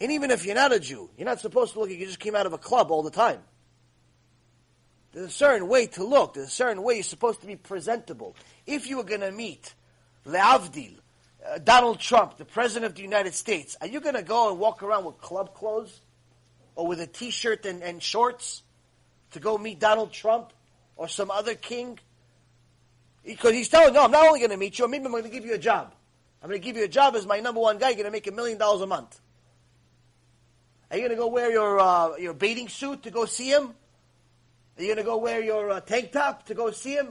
And 0.00 0.12
even 0.12 0.30
if 0.32 0.44
you're 0.44 0.56
not 0.56 0.72
a 0.72 0.80
Jew, 0.80 1.08
you're 1.16 1.26
not 1.26 1.40
supposed 1.40 1.74
to 1.74 1.78
look 1.78 1.88
like 1.88 1.98
you 1.98 2.06
just 2.06 2.18
came 2.18 2.34
out 2.34 2.46
of 2.46 2.52
a 2.52 2.58
club 2.58 2.90
all 2.90 3.02
the 3.02 3.10
time. 3.10 3.40
There's 5.12 5.26
a 5.26 5.30
certain 5.30 5.68
way 5.68 5.86
to 5.88 6.04
look. 6.04 6.34
There's 6.34 6.48
a 6.48 6.50
certain 6.50 6.82
way 6.82 6.94
you're 6.94 7.02
supposed 7.04 7.40
to 7.42 7.46
be 7.46 7.56
presentable. 7.56 8.34
If 8.66 8.88
you 8.88 8.96
were 8.96 9.04
going 9.04 9.20
to 9.20 9.30
meet 9.30 9.74
Leavdil, 10.26 10.96
uh, 11.48 11.58
Donald 11.58 11.98
Trump, 11.98 12.36
the 12.36 12.44
President 12.44 12.90
of 12.90 12.94
the 12.94 13.02
United 13.02 13.34
States, 13.34 13.76
are 13.80 13.86
you 13.86 14.00
going 14.00 14.14
to 14.14 14.22
go 14.22 14.50
and 14.50 14.58
walk 14.58 14.82
around 14.82 15.04
with 15.04 15.18
club 15.18 15.54
clothes? 15.54 16.00
Or 16.74 16.86
with 16.86 17.00
a 17.00 17.06
t-shirt 17.06 17.66
and, 17.66 17.82
and 17.82 18.02
shorts? 18.02 18.62
To 19.32 19.40
go 19.40 19.58
meet 19.58 19.78
Donald 19.78 20.12
Trump? 20.12 20.52
Or 20.96 21.08
some 21.08 21.30
other 21.30 21.54
king? 21.54 21.98
Because 23.24 23.52
he's 23.52 23.68
telling, 23.68 23.94
no, 23.94 24.04
I'm 24.04 24.10
not 24.10 24.26
only 24.26 24.40
going 24.40 24.50
to 24.50 24.56
meet 24.56 24.78
you, 24.78 24.84
I'm 24.84 24.90
going 24.90 25.22
to 25.22 25.28
give 25.28 25.44
you 25.44 25.54
a 25.54 25.58
job. 25.58 25.94
I'm 26.42 26.48
going 26.48 26.60
to 26.60 26.64
give 26.64 26.76
you 26.76 26.84
a 26.84 26.88
job 26.88 27.14
as 27.14 27.26
my 27.26 27.40
number 27.40 27.60
one 27.60 27.78
guy. 27.78 27.88
You're 27.88 27.96
going 27.96 28.06
to 28.06 28.10
make 28.10 28.26
a 28.26 28.32
million 28.32 28.58
dollars 28.58 28.82
a 28.82 28.86
month. 28.86 29.20
Are 30.90 30.96
you 30.96 31.02
going 31.02 31.16
to 31.16 31.16
go 31.16 31.28
wear 31.28 31.50
your 31.50 31.80
uh, 31.80 32.16
your 32.16 32.34
bathing 32.34 32.68
suit 32.68 33.04
to 33.04 33.10
go 33.10 33.24
see 33.24 33.48
him? 33.48 33.72
Are 34.76 34.82
you 34.82 34.88
going 34.88 34.98
to 34.98 35.04
go 35.04 35.18
wear 35.18 35.42
your 35.42 35.70
uh, 35.70 35.80
tank 35.80 36.12
top 36.12 36.46
to 36.46 36.54
go 36.54 36.70
see 36.70 36.94
him? 36.94 37.08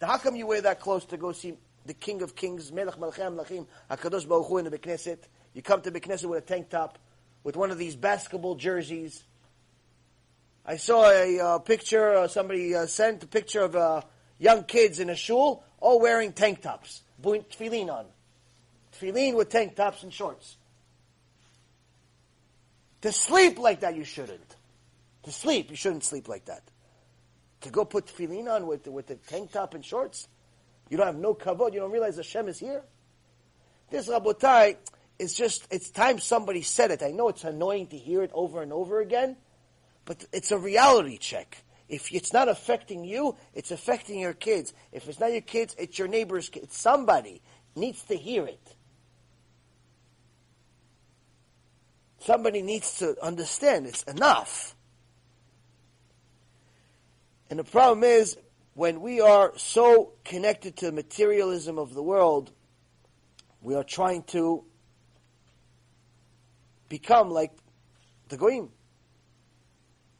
How 0.00 0.18
come 0.18 0.36
you 0.36 0.46
wear 0.46 0.60
that 0.62 0.80
clothes 0.80 1.04
to 1.06 1.16
go 1.16 1.32
see 1.32 1.56
the 1.86 1.94
King 1.94 2.22
of 2.22 2.34
Kings, 2.34 2.72
Melech 2.72 2.96
Malchem 2.96 3.36
Lachim, 3.36 3.66
HaKadosh 3.90 4.28
Baruch 4.28 4.46
Hu 4.46 4.58
in 4.58 4.64
the 4.64 4.78
Beknesset? 4.78 5.18
You 5.52 5.62
come 5.62 5.80
to 5.82 5.90
Beknesset 5.90 6.26
with 6.26 6.44
a 6.44 6.46
tank 6.46 6.70
top, 6.70 6.98
with 7.42 7.56
one 7.56 7.70
of 7.70 7.78
these 7.78 7.94
basketball 7.96 8.54
jerseys. 8.54 9.22
I 10.66 10.76
saw 10.76 11.10
a 11.10 11.38
uh, 11.38 11.58
picture, 11.58 12.14
uh, 12.14 12.28
somebody 12.28 12.74
uh, 12.74 12.86
sent 12.86 13.22
a 13.22 13.26
picture 13.26 13.60
of 13.60 13.76
uh, 13.76 14.02
young 14.38 14.64
kids 14.64 14.98
in 14.98 15.10
a 15.10 15.16
shul, 15.16 15.62
all 15.78 16.00
wearing 16.00 16.32
tank 16.32 16.62
tops, 16.62 17.02
tefillin 17.22 17.90
on. 17.90 18.06
Tefillin 18.92 19.34
with 19.34 19.50
tank 19.50 19.76
tops 19.76 20.02
and 20.02 20.12
shorts. 20.12 20.56
To 23.02 23.12
sleep 23.12 23.58
like 23.58 23.80
that, 23.80 23.94
you 23.94 24.04
shouldn't. 24.04 24.56
To 25.24 25.32
sleep, 25.32 25.70
you 25.70 25.76
shouldn't 25.76 26.04
sleep 26.04 26.28
like 26.28 26.46
that. 26.46 26.62
To 27.62 27.70
go 27.70 27.84
put 27.84 28.06
tefillin 28.06 28.50
on 28.50 28.66
with, 28.66 28.86
with 28.86 29.06
the 29.06 29.16
tank 29.16 29.52
top 29.52 29.74
and 29.74 29.84
shorts, 29.84 30.28
you 30.88 30.96
don't 30.96 31.06
have 31.06 31.16
no 31.16 31.34
kavod, 31.34 31.72
you 31.72 31.80
don't 31.80 31.90
realize 31.90 32.16
Hashem 32.16 32.48
is 32.48 32.58
here. 32.58 32.82
This 33.90 34.08
Rabotai 34.08 34.76
is 35.18 35.34
just, 35.34 35.66
it's 35.70 35.90
time 35.90 36.18
somebody 36.18 36.62
said 36.62 36.90
it. 36.90 37.02
I 37.02 37.10
know 37.10 37.28
it's 37.28 37.44
annoying 37.44 37.86
to 37.88 37.96
hear 37.96 38.22
it 38.22 38.30
over 38.34 38.62
and 38.62 38.72
over 38.72 39.00
again, 39.00 39.36
but 40.04 40.24
it's 40.32 40.50
a 40.50 40.58
reality 40.58 41.18
check. 41.18 41.64
If 41.88 42.12
it's 42.12 42.32
not 42.32 42.48
affecting 42.48 43.04
you, 43.04 43.36
it's 43.54 43.70
affecting 43.70 44.18
your 44.18 44.32
kids. 44.32 44.72
If 44.92 45.08
it's 45.08 45.20
not 45.20 45.32
your 45.32 45.42
kids, 45.42 45.76
it's 45.78 45.98
your 45.98 46.08
neighbor's 46.08 46.48
kids. 46.48 46.76
Somebody 46.76 47.42
needs 47.76 48.02
to 48.04 48.16
hear 48.16 48.46
it. 48.46 48.76
Somebody 52.20 52.62
needs 52.62 52.98
to 53.00 53.16
understand 53.22 53.86
it's 53.86 54.02
enough. 54.04 54.74
And 57.50 57.58
the 57.58 57.64
problem 57.64 58.02
is, 58.02 58.38
when 58.74 59.00
we 59.00 59.20
are 59.20 59.52
so 59.56 60.12
connected 60.24 60.76
to 60.78 60.86
the 60.86 60.92
materialism 60.92 61.78
of 61.78 61.94
the 61.94 62.02
world, 62.02 62.50
we 63.62 63.74
are 63.74 63.84
trying 63.84 64.24
to 64.24 64.64
become 66.88 67.30
like 67.30 67.52
the 68.28 68.36
Goyim. 68.36 68.68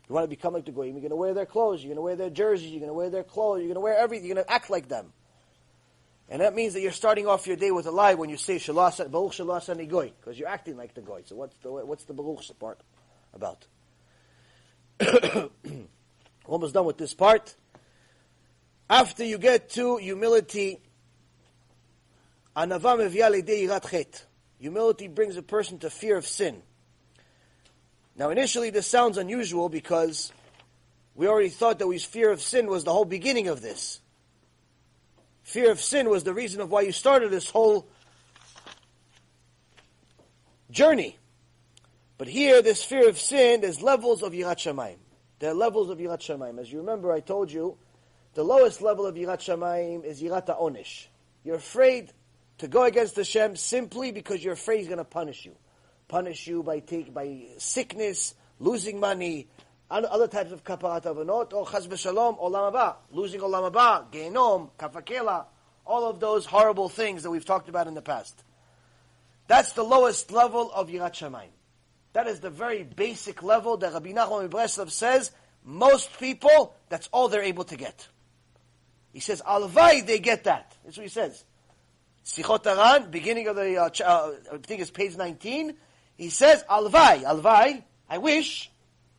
You 0.08 0.14
want 0.14 0.24
to 0.24 0.28
become 0.28 0.54
like 0.54 0.64
the 0.64 0.72
Goyim, 0.72 0.94
you're 0.94 1.00
going 1.00 1.10
to 1.10 1.16
wear 1.16 1.34
their 1.34 1.46
clothes, 1.46 1.82
you're 1.82 1.88
going 1.88 1.96
to 1.96 2.02
wear 2.02 2.16
their 2.16 2.30
jerseys, 2.30 2.70
you're 2.70 2.80
going 2.80 2.90
to 2.90 2.94
wear 2.94 3.10
their 3.10 3.24
clothes, 3.24 3.58
you're 3.58 3.68
going 3.68 3.74
to 3.74 3.80
wear 3.80 3.98
everything, 3.98 4.26
you're 4.26 4.36
going 4.36 4.46
to 4.46 4.52
act 4.52 4.70
like 4.70 4.88
them. 4.88 5.12
And 6.28 6.40
that 6.40 6.54
means 6.54 6.74
that 6.74 6.80
you're 6.80 6.92
starting 6.92 7.26
off 7.26 7.46
your 7.46 7.56
day 7.56 7.70
with 7.70 7.86
a 7.86 7.90
lie 7.90 8.14
when 8.14 8.30
you 8.30 8.36
say 8.36 8.58
Baruch 8.58 8.94
Shalasa 8.94 9.88
Goy, 9.88 10.12
because 10.20 10.38
you're 10.38 10.48
acting 10.48 10.76
like 10.76 10.94
the 10.94 11.02
Goy. 11.02 11.22
So 11.26 11.36
what's 11.36 11.56
the, 11.56 11.70
what's 11.70 12.04
the 12.04 12.14
Baruch 12.14 12.58
part 12.58 12.80
about? 13.34 13.66
Almost 16.46 16.74
done 16.74 16.86
with 16.86 16.98
this 16.98 17.14
part. 17.14 17.54
After 18.88 19.24
you 19.24 19.38
get 19.38 19.70
to 19.70 19.96
humility, 19.96 20.80
Humility 24.60 25.08
brings 25.08 25.36
a 25.36 25.42
person 25.42 25.78
to 25.78 25.90
fear 25.90 26.16
of 26.16 26.26
sin. 26.26 26.62
Now 28.16 28.30
initially 28.30 28.70
this 28.70 28.86
sounds 28.86 29.18
unusual 29.18 29.68
because 29.68 30.32
we 31.14 31.26
already 31.26 31.48
thought 31.48 31.78
that 31.78 32.00
fear 32.00 32.30
of 32.30 32.40
sin 32.40 32.66
was 32.66 32.84
the 32.84 32.92
whole 32.92 33.04
beginning 33.04 33.48
of 33.48 33.60
this. 33.60 34.00
Fear 35.42 35.72
of 35.72 35.80
sin 35.80 36.08
was 36.08 36.24
the 36.24 36.32
reason 36.32 36.60
of 36.60 36.70
why 36.70 36.82
you 36.82 36.92
started 36.92 37.30
this 37.30 37.50
whole 37.50 37.88
journey. 40.70 41.18
But 42.16 42.28
here, 42.28 42.62
this 42.62 42.84
fear 42.84 43.08
of 43.08 43.18
sin, 43.18 43.60
there's 43.60 43.82
levels 43.82 44.22
of 44.22 44.32
Yirat 44.32 44.56
Shamayim. 44.56 44.98
There 45.40 45.50
are 45.50 45.54
levels 45.54 45.90
of 45.90 45.98
Yirat 45.98 46.20
Shamayim. 46.20 46.60
As 46.60 46.72
you 46.72 46.78
remember, 46.78 47.12
I 47.12 47.20
told 47.20 47.50
you, 47.50 47.76
the 48.34 48.42
lowest 48.44 48.82
level 48.82 49.06
of 49.06 49.14
Yirat 49.14 49.38
Shamayim 49.38 50.04
is 50.04 50.20
Yirat 50.20 50.46
Onesh. 50.60 51.06
You're 51.44 51.56
afraid 51.56 52.12
to 52.58 52.68
go 52.68 52.84
against 52.84 53.16
Hashem 53.16 53.56
simply 53.56 54.12
because 54.12 54.42
you're 54.42 54.54
afraid 54.54 54.78
He's 54.78 54.88
going 54.88 54.98
to 54.98 55.04
punish 55.04 55.44
you. 55.44 55.54
Punish 56.08 56.46
you 56.46 56.62
by 56.62 56.80
take, 56.80 57.14
by 57.14 57.46
sickness, 57.58 58.34
losing 58.58 59.00
money, 59.00 59.48
other 59.90 60.28
types 60.28 60.52
of 60.52 60.64
kaparat 60.64 61.04
avonot, 61.04 61.52
or 61.52 61.64
chaz 61.66 61.86
v'shalom, 61.86 62.38
olam 62.40 62.72
haba, 62.72 62.96
losing 63.10 63.40
olam 63.40 63.70
haba, 63.70 64.10
genom, 64.10 64.70
kafakela, 64.78 65.46
all 65.86 66.08
of 66.08 66.18
those 66.20 66.46
horrible 66.46 66.88
things 66.88 67.22
that 67.22 67.30
we've 67.30 67.44
talked 67.44 67.68
about 67.68 67.86
in 67.86 67.94
the 67.94 68.02
past. 68.02 68.42
That's 69.46 69.72
the 69.72 69.82
lowest 69.82 70.30
level 70.32 70.72
of 70.72 70.88
Yirat 70.88 71.12
Shamayim. 71.12 71.50
That 72.14 72.26
is 72.28 72.40
the 72.40 72.50
very 72.50 72.82
basic 72.82 73.42
level 73.42 73.76
that 73.78 73.92
Rabbi 73.92 74.12
Nachman 74.12 74.48
Breslev 74.48 74.90
says, 74.90 75.30
most 75.64 76.18
people, 76.18 76.74
that's 76.88 77.08
all 77.12 77.28
they're 77.28 77.42
able 77.42 77.64
to 77.64 77.76
get. 77.76 78.08
He 79.14 79.20
says, 79.20 79.40
alvai, 79.46 80.04
they 80.04 80.18
get 80.18 80.44
that. 80.44 80.76
That's 80.84 80.98
what 80.98 81.04
he 81.04 81.08
says. 81.08 81.44
Sichot 82.26 82.64
HaRan, 82.64 83.10
beginning 83.10 83.48
of 83.48 83.56
the, 83.56 83.76
uh, 83.76 83.88
uh, 84.04 84.32
I 84.52 84.56
think 84.58 84.80
it's 84.80 84.90
page 84.90 85.16
19, 85.16 85.74
he 86.16 86.30
says, 86.30 86.64
Alvai, 86.70 87.22
Alvai, 87.22 87.82
I 88.08 88.18
wish, 88.18 88.70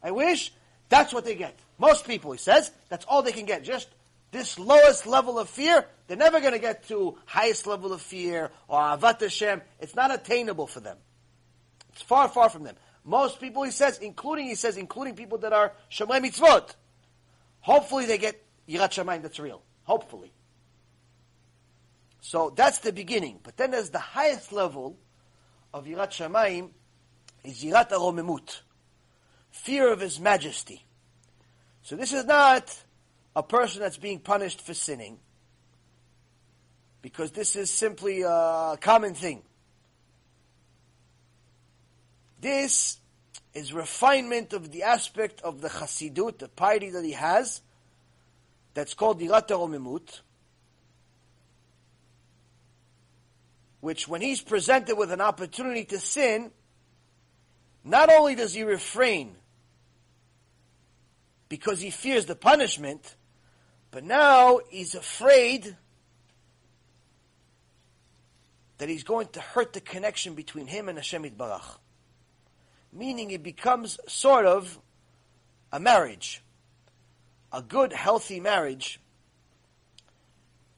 I 0.03 0.11
wish, 0.11 0.51
that's 0.89 1.13
what 1.13 1.23
they 1.23 1.35
get. 1.35 1.57
Most 1.77 2.07
people, 2.07 2.31
he 2.31 2.37
says, 2.37 2.71
that's 2.89 3.05
all 3.05 3.21
they 3.21 3.31
can 3.31 3.45
get. 3.45 3.63
Just 3.63 3.87
this 4.31 4.57
lowest 4.57 5.05
level 5.05 5.39
of 5.39 5.49
fear, 5.49 5.85
they're 6.07 6.17
never 6.17 6.39
going 6.39 6.53
to 6.53 6.59
get 6.59 6.87
to 6.87 7.17
highest 7.25 7.67
level 7.67 7.93
of 7.93 8.01
fear 8.01 8.51
or 8.67 8.79
Avat 8.79 9.21
Hashem. 9.21 9.61
It's 9.79 9.95
not 9.95 10.13
attainable 10.13 10.67
for 10.67 10.79
them. 10.79 10.97
It's 11.93 12.01
far, 12.01 12.27
far 12.27 12.49
from 12.49 12.63
them. 12.63 12.75
Most 13.03 13.39
people, 13.39 13.63
he 13.63 13.71
says, 13.71 13.99
including, 13.99 14.47
he 14.47 14.55
says, 14.55 14.77
including 14.77 15.15
people 15.15 15.37
that 15.39 15.53
are 15.53 15.73
Shomrei 15.91 16.21
Mitzvot, 16.21 16.73
hopefully 17.59 18.07
they 18.07 18.17
get 18.17 18.43
Yirat 18.67 18.91
Shamayim 18.91 19.21
that's 19.21 19.39
real. 19.39 19.61
Hopefully. 19.85 20.31
So 22.21 22.51
that's 22.55 22.79
the 22.79 22.91
beginning. 22.91 23.39
But 23.41 23.57
then 23.57 23.71
there's 23.71 23.89
the 23.89 23.99
highest 23.99 24.51
level 24.51 24.97
of 25.73 25.85
Yirat 25.85 26.09
Shamayim 26.09 26.69
is 27.43 27.63
Yirat 27.63 27.89
Aromemut. 27.89 28.61
Fear 29.51 29.93
of 29.93 30.01
His 30.01 30.19
Majesty. 30.19 30.85
So 31.81 31.95
this 31.95 32.11
is 32.11 32.25
not 32.25 32.77
a 33.35 33.43
person 33.43 33.81
that's 33.81 33.97
being 33.97 34.19
punished 34.19 34.61
for 34.61 34.73
sinning, 34.73 35.19
because 37.01 37.31
this 37.31 37.55
is 37.55 37.69
simply 37.69 38.23
a 38.23 38.77
common 38.81 39.13
thing. 39.13 39.43
This 42.41 42.97
is 43.53 43.71
refinement 43.71 44.53
of 44.53 44.71
the 44.71 44.83
aspect 44.83 45.41
of 45.41 45.61
the 45.61 45.69
chassidut, 45.69 46.39
the 46.39 46.47
piety 46.47 46.89
that 46.89 47.05
he 47.05 47.11
has, 47.11 47.61
that's 48.75 48.93
called 48.93 49.19
Yirat 49.19 49.47
Aromemut, 49.47 50.19
which 53.79 54.07
when 54.07 54.21
he's 54.21 54.41
presented 54.41 54.95
with 54.95 55.11
an 55.11 55.21
opportunity 55.21 55.85
to 55.85 55.97
sin, 55.97 56.51
not 57.83 58.11
only 58.11 58.35
does 58.35 58.53
he 58.53 58.63
refrain 58.63 59.35
because 61.47 61.79
he 61.79 61.89
fears 61.89 62.25
the 62.25 62.35
punishment, 62.35 63.15
but 63.91 64.03
now 64.03 64.59
he's 64.69 64.93
afraid 64.93 65.77
that 68.77 68.89
he's 68.89 69.03
going 69.03 69.27
to 69.27 69.39
hurt 69.39 69.71
the 69.71 69.79
connection 69.79 70.33
between 70.33 70.67
him 70.67 70.89
and 70.89 70.97
Hashem 70.97 71.23
Barach. 71.23 71.77
Meaning 72.91 73.31
it 73.31 73.41
becomes 73.41 73.99
sort 74.07 74.45
of 74.45 74.79
a 75.71 75.79
marriage. 75.79 76.41
A 77.51 77.61
good, 77.61 77.93
healthy 77.93 78.39
marriage 78.39 78.99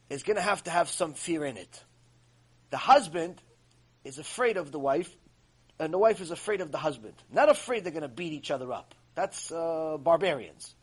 is 0.10 0.24
going 0.24 0.38
to 0.38 0.42
have 0.42 0.64
to 0.64 0.70
have 0.70 0.90
some 0.90 1.14
fear 1.14 1.46
in 1.46 1.58
it. 1.58 1.84
The 2.70 2.78
husband 2.78 3.42
is 4.04 4.20
afraid 4.20 4.58
of 4.58 4.72
the 4.72 4.80
wife, 4.80 5.16
and 5.80 5.94
the 5.94 5.98
wife 5.98 6.22
is 6.22 6.32
afraid 6.32 6.62
of 6.62 6.72
the 6.72 6.78
husband. 6.78 7.16
Not 7.32 7.50
afraid 7.50 7.84
they're 7.84 7.92
going 7.92 8.02
to 8.04 8.08
beat 8.08 8.34
each 8.34 8.52
other 8.52 8.72
up. 8.72 8.96
That's 9.16 9.52
uh, 9.52 9.98
barbarians. 10.00 10.76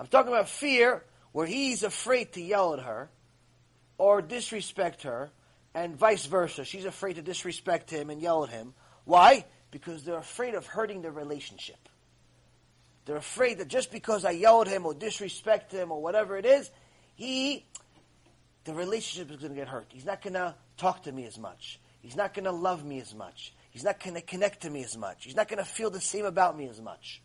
I'm 0.00 0.06
talking 0.06 0.32
about 0.32 0.48
fear 0.48 1.04
where 1.32 1.46
he's 1.46 1.82
afraid 1.82 2.32
to 2.32 2.42
yell 2.42 2.74
at 2.74 2.80
her 2.80 3.10
or 3.98 4.22
disrespect 4.22 5.02
her, 5.02 5.30
and 5.74 5.96
vice 5.96 6.26
versa. 6.26 6.64
She's 6.64 6.84
afraid 6.84 7.14
to 7.14 7.22
disrespect 7.22 7.90
him 7.90 8.10
and 8.10 8.20
yell 8.20 8.44
at 8.44 8.50
him. 8.50 8.74
Why? 9.04 9.44
Because 9.70 10.04
they're 10.04 10.18
afraid 10.18 10.54
of 10.54 10.66
hurting 10.66 11.02
the 11.02 11.10
relationship. 11.10 11.83
They're 13.04 13.16
afraid 13.16 13.58
that 13.58 13.68
just 13.68 13.92
because 13.92 14.24
I 14.24 14.30
yell 14.30 14.62
at 14.62 14.68
him 14.68 14.86
or 14.86 14.94
disrespect 14.94 15.72
him 15.72 15.92
or 15.92 16.00
whatever 16.00 16.36
it 16.38 16.46
is, 16.46 16.70
he, 17.14 17.66
the 18.64 18.72
relationship 18.72 19.30
is 19.30 19.40
going 19.40 19.52
to 19.52 19.58
get 19.58 19.68
hurt. 19.68 19.86
He's 19.88 20.06
not 20.06 20.22
going 20.22 20.34
to 20.34 20.54
talk 20.76 21.02
to 21.04 21.12
me 21.12 21.26
as 21.26 21.38
much. 21.38 21.80
He's 22.00 22.16
not 22.16 22.34
going 22.34 22.44
to 22.44 22.52
love 22.52 22.84
me 22.84 23.00
as 23.00 23.14
much. 23.14 23.54
He's 23.70 23.84
not 23.84 24.02
going 24.02 24.14
to 24.14 24.20
connect 24.20 24.62
to 24.62 24.70
me 24.70 24.84
as 24.84 24.96
much. 24.96 25.24
He's 25.24 25.36
not 25.36 25.48
going 25.48 25.58
to 25.58 25.64
feel 25.64 25.90
the 25.90 26.00
same 26.00 26.24
about 26.24 26.56
me 26.56 26.68
as 26.68 26.80
much. 26.80 27.22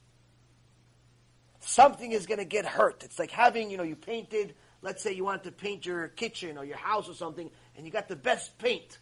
Something 1.59 2.11
is 2.11 2.25
going 2.25 2.39
to 2.39 2.45
get 2.45 2.65
hurt. 2.65 3.03
It's 3.03 3.19
like 3.19 3.31
having, 3.31 3.69
you 3.69 3.77
know, 3.77 3.83
you 3.83 3.95
painted, 3.95 4.55
let's 4.81 5.03
say 5.03 5.13
you 5.13 5.23
wanted 5.23 5.43
to 5.43 5.51
paint 5.51 5.85
your 5.85 6.07
kitchen 6.07 6.57
or 6.57 6.65
your 6.65 6.77
house 6.77 7.09
or 7.09 7.13
something, 7.13 7.49
and 7.75 7.85
you 7.85 7.91
got 7.91 8.07
the 8.07 8.15
best 8.15 8.57
paint, 8.57 8.97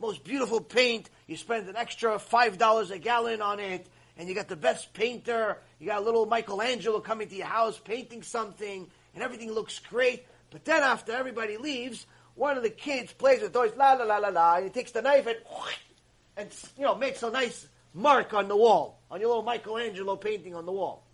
most 0.00 0.24
beautiful 0.24 0.60
paint. 0.60 1.08
You 1.26 1.36
spend 1.36 1.68
an 1.68 1.76
extra 1.76 2.16
$5 2.16 2.90
a 2.90 2.98
gallon 2.98 3.42
on 3.42 3.60
it, 3.60 3.86
and 4.16 4.28
you 4.28 4.34
got 4.34 4.48
the 4.48 4.56
best 4.56 4.92
painter. 4.94 5.58
You 5.80 5.86
got 5.86 6.02
a 6.02 6.04
little 6.04 6.26
Michelangelo 6.26 7.00
coming 7.00 7.28
to 7.28 7.34
your 7.34 7.46
house 7.46 7.78
painting 7.78 8.22
something, 8.22 8.86
and 9.14 9.24
everything 9.24 9.50
looks 9.50 9.78
great. 9.78 10.26
But 10.50 10.64
then 10.64 10.82
after 10.82 11.12
everybody 11.12 11.56
leaves, 11.56 12.06
one 12.34 12.56
of 12.56 12.62
the 12.62 12.70
kids 12.70 13.12
plays 13.12 13.40
with 13.40 13.52
toys, 13.52 13.72
la 13.76 13.94
la 13.94 14.04
la 14.04 14.18
la 14.18 14.28
la, 14.28 14.56
and 14.56 14.64
he 14.64 14.70
takes 14.70 14.92
the 14.92 15.02
knife 15.02 15.26
and 15.26 15.38
and 16.36 16.48
you 16.78 16.84
know 16.84 16.94
makes 16.94 17.22
a 17.22 17.30
nice 17.30 17.66
mark 17.94 18.34
on 18.34 18.48
the 18.48 18.56
wall, 18.56 19.00
on 19.10 19.20
your 19.20 19.28
little 19.28 19.42
Michelangelo 19.42 20.16
painting 20.16 20.54
on 20.54 20.66
the 20.66 20.72
wall. 20.72 21.04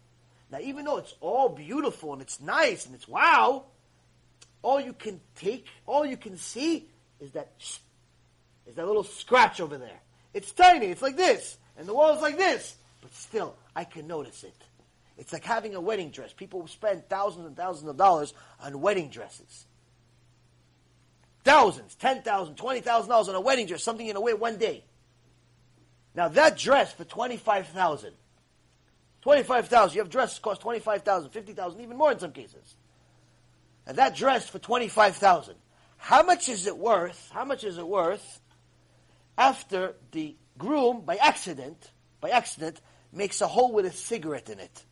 Now, 0.50 0.58
even 0.60 0.84
though 0.84 0.98
it's 0.98 1.14
all 1.20 1.48
beautiful 1.48 2.12
and 2.12 2.22
it's 2.22 2.40
nice 2.40 2.86
and 2.86 2.94
it's 2.94 3.08
wow, 3.08 3.64
all 4.62 4.80
you 4.80 4.92
can 4.92 5.20
take, 5.36 5.66
all 5.86 6.04
you 6.04 6.16
can 6.16 6.36
see 6.36 6.88
is 7.20 7.32
that 7.32 7.52
is 8.66 8.74
that 8.74 8.86
little 8.86 9.04
scratch 9.04 9.60
over 9.60 9.78
there. 9.78 10.00
It's 10.34 10.50
tiny. 10.50 10.86
It's 10.86 11.02
like 11.02 11.16
this, 11.16 11.56
and 11.78 11.86
the 11.86 11.94
wall's 11.94 12.20
like 12.20 12.36
this, 12.36 12.76
but 13.00 13.14
still, 13.14 13.56
I 13.76 13.84
can 13.84 14.08
notice 14.08 14.42
it. 14.42 14.56
It's 15.18 15.32
like 15.32 15.44
having 15.44 15.74
a 15.74 15.80
wedding 15.80 16.10
dress. 16.10 16.32
People 16.32 16.66
spend 16.66 17.08
thousands 17.08 17.46
and 17.46 17.56
thousands 17.56 17.88
of 17.88 17.96
dollars 17.96 18.34
on 18.60 18.80
wedding 18.80 19.10
dresses. 19.10 19.66
Thousands, 21.44 21.94
ten 21.94 22.22
thousand, 22.22 22.56
twenty 22.56 22.80
thousand 22.80 23.10
dollars 23.10 23.28
on 23.28 23.34
a 23.34 23.40
wedding 23.40 23.66
dress, 23.66 23.84
something 23.84 24.06
in 24.06 24.16
a 24.16 24.20
way 24.20 24.34
one 24.34 24.56
day. 24.56 24.82
Now 26.14 26.28
that 26.28 26.58
dress 26.58 26.92
for 26.92 27.04
twenty-five 27.04 27.68
thousand, 27.68 28.14
twenty-five 29.20 29.68
thousand. 29.68 29.94
You 29.94 30.02
have 30.02 30.10
dresses 30.10 30.38
cost 30.38 30.62
twenty-five 30.62 31.02
thousand, 31.02 31.30
fifty 31.30 31.52
thousand, 31.52 31.82
even 31.82 31.96
more 31.96 32.10
in 32.10 32.18
some 32.18 32.32
cases. 32.32 32.74
And 33.86 33.98
that 33.98 34.16
dress 34.16 34.48
for 34.48 34.58
twenty-five 34.58 35.16
thousand. 35.16 35.54
How 35.98 36.22
much 36.22 36.48
is 36.48 36.66
it 36.66 36.76
worth? 36.76 37.30
How 37.32 37.44
much 37.44 37.62
is 37.62 37.78
it 37.78 37.86
worth 37.86 38.40
after 39.38 39.94
the 40.12 40.34
groom, 40.58 41.02
by 41.02 41.16
accident, 41.16 41.90
by 42.20 42.30
accident, 42.30 42.80
makes 43.16 43.40
a 43.40 43.46
hole 43.46 43.72
with 43.72 43.86
a 43.86 43.92
cigarette 43.92 44.50
in 44.50 44.60
it? 44.60 44.84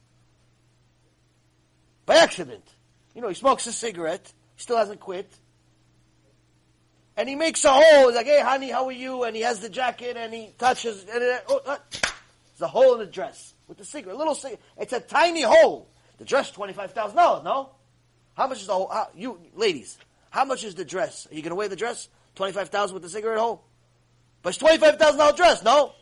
By 2.07 2.17
accident. 2.17 2.65
You 3.15 3.23
know, 3.23 3.28
he 3.28 3.35
smokes 3.35 3.67
a 3.67 3.73
cigarette, 3.73 4.33
still 4.57 4.77
hasn't 4.77 5.01
quit 5.01 5.33
and 7.17 7.28
he 7.28 7.35
makes 7.35 7.65
a 7.65 7.73
hole. 7.73 8.09
He's 8.09 8.17
like, 8.17 8.27
"Hey, 8.27 8.41
honey, 8.41 8.70
how 8.70 8.86
are 8.86 8.93
you?" 8.93 9.25
And 9.25 9.36
he 9.36 9.43
has 9.43 9.61
the 9.61 9.69
jacket, 9.69 10.17
and 10.17 10.33
he 10.33 10.53
touches. 10.59 11.05
And 11.05 11.23
it, 11.23 11.44
oh, 11.49 11.61
uh, 11.65 11.78
there's 11.93 12.61
a 12.61 12.69
hole 12.69 12.94
in 12.94 13.01
the 13.01 13.07
dress 13.07 13.55
with 13.69 13.78
the 13.78 13.85
cigarette. 13.85 14.17
A 14.17 14.19
little 14.19 14.35
cigarette. 14.35 14.61
It's 14.77 14.93
a 14.93 15.01
tiny 15.01 15.43
hole. 15.43 15.89
The 16.19 16.25
dress 16.25 16.51
twenty 16.51 16.73
five 16.73 16.93
thousand 16.93 17.17
dollars. 17.17 17.44
No, 17.44 17.70
how 18.35 18.49
much 18.49 18.61
is 18.61 18.67
the 18.67 18.75
hole? 18.75 18.89
How, 18.93 19.09
you 19.15 19.39
ladies, 19.55 19.97
how 20.31 20.44
much 20.44 20.65
is 20.65 20.75
the 20.75 20.85
dress? 20.85 21.27
Are 21.31 21.35
you 21.35 21.43
going 21.43 21.51
to 21.51 21.57
wear 21.57 21.69
the 21.69 21.77
dress? 21.77 22.09
Twenty 22.35 22.53
five 22.53 22.69
thousand 22.69 22.94
with 22.94 23.03
the 23.03 23.09
cigarette 23.09 23.39
hole. 23.39 23.65
But 24.43 24.51
it's 24.51 24.59
twenty 24.59 24.78
five 24.78 24.99
thousand 24.99 25.19
dollar 25.19 25.36
dress. 25.36 25.62
No, 25.62 25.93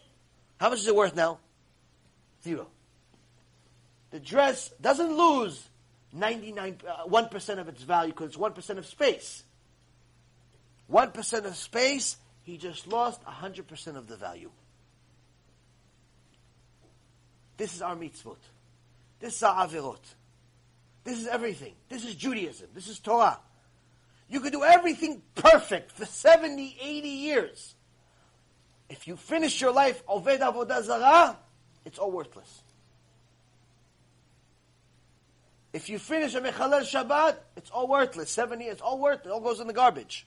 how 0.59 0.71
much 0.71 0.79
is 0.79 0.89
it 0.89 0.97
worth 0.97 1.15
now? 1.15 1.39
Zero. 2.45 2.67
The 4.11 4.21
dress 4.21 4.71
doesn't 4.81 5.17
lose 5.17 5.69
ninety 6.13 6.53
nine 6.53 6.79
uh, 6.87 7.05
one 7.05 7.29
percent 7.29 7.61
of 7.61 7.69
its 7.69 7.83
value 7.83 8.13
because 8.13 8.29
it's 8.29 8.37
one 8.37 8.53
percent 8.53 8.79
of 8.79 8.87
space. 8.87 9.45
1% 10.93 11.45
of 11.47 11.57
space, 11.57 12.17
he 12.43 12.59
just 12.59 12.87
lost 12.87 13.25
100% 13.25 13.97
of 13.97 14.09
the 14.09 14.17
value. 14.17 14.51
This 17.57 17.75
is 17.75 17.83
our 17.83 17.97
mitzvot. 17.97 18.37
This 19.21 19.37
is 19.37 19.43
our 19.43 19.67
aveirot. 19.67 20.01
This 21.05 21.19
is 21.19 21.27
everything. 21.27 21.73
This 21.89 22.05
is 22.05 22.15
Judaism. 22.15 22.69
This 22.75 22.89
is 22.89 22.99
Torah. 22.99 23.39
You 24.29 24.41
could 24.41 24.53
do 24.53 24.65
everything 24.65 25.23
perfect 25.35 25.93
for 25.93 26.05
70, 26.05 26.77
80 26.81 27.09
years. 27.09 27.75
If 28.89 29.07
you 29.07 29.17
finish 29.17 29.61
your 29.61 29.73
life 29.73 30.05
Oved 30.07 30.41
Avodah 30.41 30.83
Zarah, 30.83 31.37
it's 31.85 31.99
all 31.99 32.11
worthless. 32.11 32.63
If 35.73 35.89
you 35.89 35.99
finish 35.99 36.35
a 36.35 36.41
Mechalel 36.41 36.83
Shabbat, 36.83 37.37
it's 37.57 37.71
all 37.71 37.89
worthless. 37.89 38.31
70, 38.31 38.65
it's 38.65 38.83
all 38.83 38.99
worthless. 38.99 39.27
It 39.27 39.33
all 39.33 39.41
goes 39.41 39.59
in 39.59 39.67
the 39.67 39.73
garbage. 39.73 40.27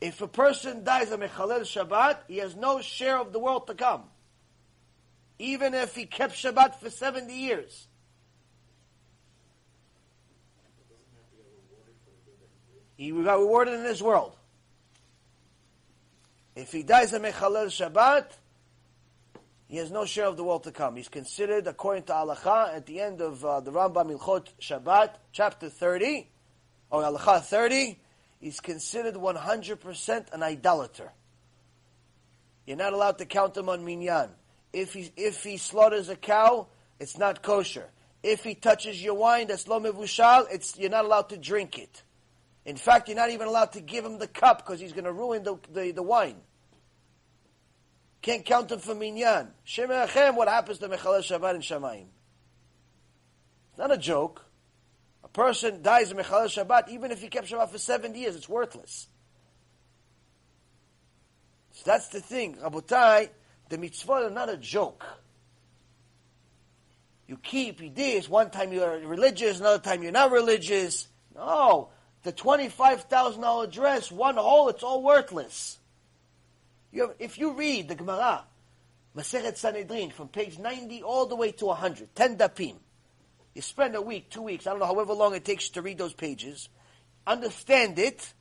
If 0.00 0.20
a 0.20 0.28
person 0.28 0.84
dies 0.84 1.10
a 1.10 1.16
Mechalel 1.16 1.62
Shabbat, 1.62 2.18
he 2.28 2.36
has 2.38 2.54
no 2.54 2.82
share 2.82 3.18
of 3.18 3.32
the 3.32 3.38
world 3.38 3.66
to 3.68 3.74
come. 3.74 4.02
Even 5.38 5.72
if 5.72 5.94
he 5.94 6.04
kept 6.04 6.34
Shabbat 6.34 6.76
for 6.76 6.90
70 6.90 7.32
years. 7.32 7.86
He 12.96 13.10
got 13.10 13.38
rewarded 13.38 13.74
in 13.74 13.82
this 13.82 14.00
world. 14.00 14.36
If 16.54 16.72
he 16.72 16.82
dies 16.82 17.12
a 17.12 17.20
Mechalel 17.20 17.66
Shabbat, 17.66 18.26
he 19.68 19.78
has 19.78 19.90
no 19.90 20.04
share 20.04 20.26
of 20.26 20.36
the 20.36 20.44
world 20.44 20.64
to 20.64 20.72
come. 20.72 20.96
He's 20.96 21.08
considered, 21.08 21.66
according 21.66 22.04
to 22.04 22.12
Halacha, 22.12 22.74
at 22.74 22.86
the 22.86 23.00
end 23.00 23.20
of 23.20 23.44
uh, 23.44 23.60
the 23.60 23.72
Rambam 23.72 24.16
Hilchot 24.16 24.48
Shabbat, 24.60 25.14
chapter 25.32 25.68
30, 25.68 26.28
or 26.90 27.02
Halacha 27.02 27.42
30, 27.42 27.98
he's 28.40 28.60
considered 28.60 29.14
100% 29.14 30.32
an 30.32 30.42
idolater. 30.42 31.12
You're 32.66 32.76
not 32.76 32.92
allowed 32.92 33.18
to 33.18 33.26
count 33.26 33.56
him 33.56 33.68
on 33.68 33.84
minyan. 33.84 34.30
If 34.72 34.92
he, 34.92 35.10
if 35.16 35.42
he 35.42 35.56
slaughters 35.56 36.08
a 36.08 36.16
cow, 36.16 36.68
it's 36.98 37.16
not 37.16 37.42
kosher. 37.42 37.88
If 38.22 38.44
he 38.44 38.54
touches 38.54 39.02
your 39.02 39.14
wine 39.14 39.46
that's 39.46 39.68
lo 39.68 39.80
mevushal, 39.80 40.46
it's, 40.50 40.76
you're 40.78 40.90
not 40.90 41.04
allowed 41.04 41.28
to 41.30 41.36
drink 41.36 41.78
it. 41.78 42.02
In 42.64 42.76
fact, 42.76 43.08
you're 43.08 43.16
not 43.16 43.30
even 43.30 43.46
allowed 43.46 43.72
to 43.72 43.80
give 43.80 44.04
him 44.04 44.18
the 44.18 44.26
cup 44.26 44.58
because 44.58 44.80
he's 44.80 44.92
going 44.92 45.04
to 45.04 45.12
ruin 45.12 45.44
the, 45.44 45.56
the, 45.72 45.92
the, 45.92 46.02
wine. 46.02 46.36
Can't 48.26 48.44
count 48.44 48.72
him 48.72 48.80
for 48.80 48.92
minyan. 48.92 49.52
Shem 49.62 49.88
what 49.88 50.48
happens 50.48 50.78
to 50.78 50.88
Mechalel 50.88 51.20
Shabbat 51.20 51.54
in 51.54 51.60
Shamayim? 51.60 52.06
It's 53.68 53.78
not 53.78 53.92
a 53.92 53.96
joke. 53.96 54.44
A 55.22 55.28
person 55.28 55.80
dies 55.80 56.10
in 56.10 56.16
Mechalel 56.16 56.46
Shabbat, 56.46 56.88
even 56.88 57.12
if 57.12 57.20
he 57.22 57.28
kept 57.28 57.48
Shabbat 57.48 57.70
for 57.70 57.78
70 57.78 58.18
years, 58.18 58.34
it's 58.34 58.48
worthless. 58.48 59.06
So 61.70 61.82
that's 61.84 62.08
the 62.08 62.18
thing. 62.18 62.56
Rabotai, 62.56 63.28
the 63.68 63.78
mitzvot 63.78 64.26
are 64.26 64.30
not 64.30 64.48
a 64.48 64.56
joke. 64.56 65.04
You 67.28 67.36
keep, 67.36 67.80
you 67.80 67.90
this, 67.90 68.28
one 68.28 68.50
time 68.50 68.72
you're 68.72 69.06
religious, 69.06 69.60
another 69.60 69.78
time 69.78 70.02
you're 70.02 70.10
not 70.10 70.32
religious. 70.32 71.06
No. 71.32 71.90
The 72.24 72.32
$25,000 72.32 73.70
dress, 73.70 74.10
one 74.10 74.34
hole, 74.34 74.68
it's 74.68 74.82
all 74.82 75.04
worthless. 75.04 75.78
You 76.92 77.02
have, 77.02 77.14
if 77.18 77.38
you 77.38 77.52
read 77.52 77.88
the 77.88 77.94
Gemara, 77.94 78.44
Masechet 79.16 79.56
Sanhedrin, 79.56 80.10
from 80.10 80.28
page 80.28 80.58
90 80.58 81.02
all 81.02 81.26
the 81.26 81.36
way 81.36 81.52
to 81.52 81.66
100, 81.66 82.14
10 82.14 82.36
dapim, 82.36 82.76
you 83.54 83.62
spend 83.62 83.94
a 83.96 84.02
week, 84.02 84.30
two 84.30 84.42
weeks, 84.42 84.66
I 84.66 84.70
don't 84.70 84.80
know, 84.80 84.86
however 84.86 85.14
long 85.14 85.34
it 85.34 85.44
takes 85.44 85.70
to 85.70 85.82
read 85.82 85.98
those 85.98 86.12
pages, 86.12 86.68
understand 87.26 87.98
it, 87.98 88.32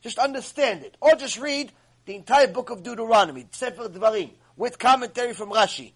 just 0.00 0.18
understand 0.18 0.82
it, 0.82 0.96
or 1.00 1.14
just 1.14 1.38
read 1.38 1.72
the 2.06 2.14
entire 2.14 2.46
book 2.46 2.70
of 2.70 2.82
Deuteronomy, 2.82 3.46
Sefer 3.50 3.88
Dvarim, 3.88 4.30
with 4.56 4.78
commentary 4.78 5.34
from 5.34 5.50
Rashi, 5.50 5.92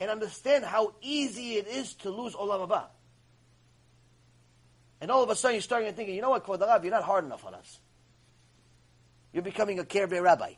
and 0.00 0.10
understand 0.10 0.64
how 0.64 0.94
easy 1.02 1.56
it 1.56 1.68
is 1.68 1.94
to 1.96 2.10
lose 2.10 2.34
Olam 2.34 2.68
Haba. 2.68 2.84
And 5.00 5.10
all 5.10 5.22
of 5.22 5.28
a 5.28 5.36
sudden 5.36 5.56
you're 5.56 5.62
starting 5.62 5.90
to 5.90 5.94
think, 5.94 6.08
you 6.08 6.22
know 6.22 6.30
what, 6.30 6.46
Kvod 6.46 6.82
you're 6.82 6.90
not 6.90 7.04
hard 7.04 7.24
enough 7.24 7.44
on 7.44 7.54
us. 7.54 7.80
You're 9.34 9.42
becoming 9.42 9.78
a 9.78 9.84
Kerbe 9.84 10.22
rabbi. 10.22 10.54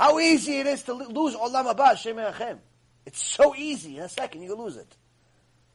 How 0.00 0.18
easy 0.18 0.56
it 0.56 0.66
is 0.66 0.82
to 0.84 0.94
lose 0.94 1.36
Olam 1.36 1.74
Haba, 1.74 1.94
Shem 1.94 2.58
It's 3.04 3.22
so 3.22 3.54
easy. 3.54 3.98
In 3.98 4.04
a 4.04 4.08
second, 4.08 4.40
you 4.40 4.54
lose 4.54 4.78
it. 4.78 4.96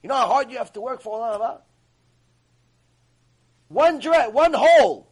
You 0.02 0.10
know 0.10 0.16
how 0.16 0.26
hard 0.26 0.50
you 0.50 0.58
have 0.58 0.74
to 0.74 0.82
work 0.82 1.04
for 1.04 1.20
Olam 1.20 1.40
Haba? 1.40 1.62
One 3.68 4.00
dress, 4.00 4.32
one 4.32 4.54
hole 4.56 5.08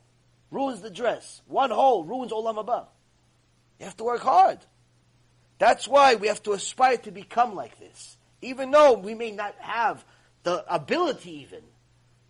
ruins 0.49 0.81
the 0.81 0.89
dress. 0.89 1.43
One 1.45 1.69
hole 1.69 2.03
ruins 2.03 2.31
Olam 2.31 2.55
Haba. 2.55 2.87
You 3.77 3.85
have 3.85 3.95
to 3.97 4.03
work 4.03 4.21
hard. 4.21 4.57
That's 5.59 5.87
why 5.87 6.15
we 6.15 6.27
have 6.27 6.41
to 6.43 6.53
aspire 6.53 6.97
to 6.97 7.11
become 7.11 7.53
like 7.53 7.77
this. 7.79 8.17
Even 8.41 8.71
though 8.71 8.93
we 8.93 9.13
may 9.13 9.29
not 9.29 9.53
have 9.59 10.03
the 10.41 10.65
ability 10.73 11.41
even 11.41 11.61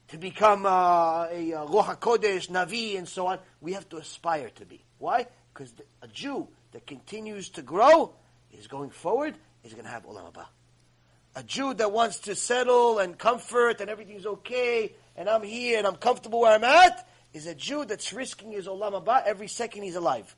to 0.10 0.18
become 0.18 0.66
uh, 0.66 1.28
a 1.32 1.53
uh, 1.53 1.66
Ruach 1.66 1.98
HaKodesh, 1.98 2.50
Navi, 2.50 2.98
and 2.98 3.08
so 3.08 3.28
on, 3.28 3.40
we 3.62 3.72
have 3.72 3.88
to 3.88 3.95
aspire 3.95 4.50
to 4.56 4.66
be. 4.66 4.84
Why? 4.98 5.28
Because 5.53 5.74
a 6.02 6.10
Jew 6.10 6.50
that 6.74 6.85
continues 6.85 7.50
to 7.50 7.61
grow 7.61 8.14
is 8.52 8.68
going 8.68 8.90
forward, 8.90 9.35
is 9.64 9.74
going 9.74 9.85
to 9.85 9.92
have 9.92 10.06
Olam 10.06 10.32
Haba. 10.32 10.45
A 11.35 11.43
Jew 11.43 11.74
that 11.76 11.92
wants 11.92 12.19
to 12.19 12.35
settle 12.35 13.00
and 13.00 13.18
comfort 13.18 13.82
and 13.82 13.90
everything's 13.90 14.26
okay, 14.26 14.93
and 15.16 15.30
I'm 15.30 15.43
here 15.43 15.77
and 15.77 15.88
I'm 15.88 15.95
comfortable 15.95 16.42
where 16.42 16.53
I'm 16.53 16.64
at, 16.64 17.08
is 17.34 17.48
a 17.48 17.56
Jew 17.56 17.85
that's 17.85 18.14
risking 18.14 18.52
his 18.52 18.68
Olam 18.68 19.03
Haba 19.03 19.24
every 19.26 19.48
second 19.48 19.84
he's 19.84 19.95
alive. 19.95 20.35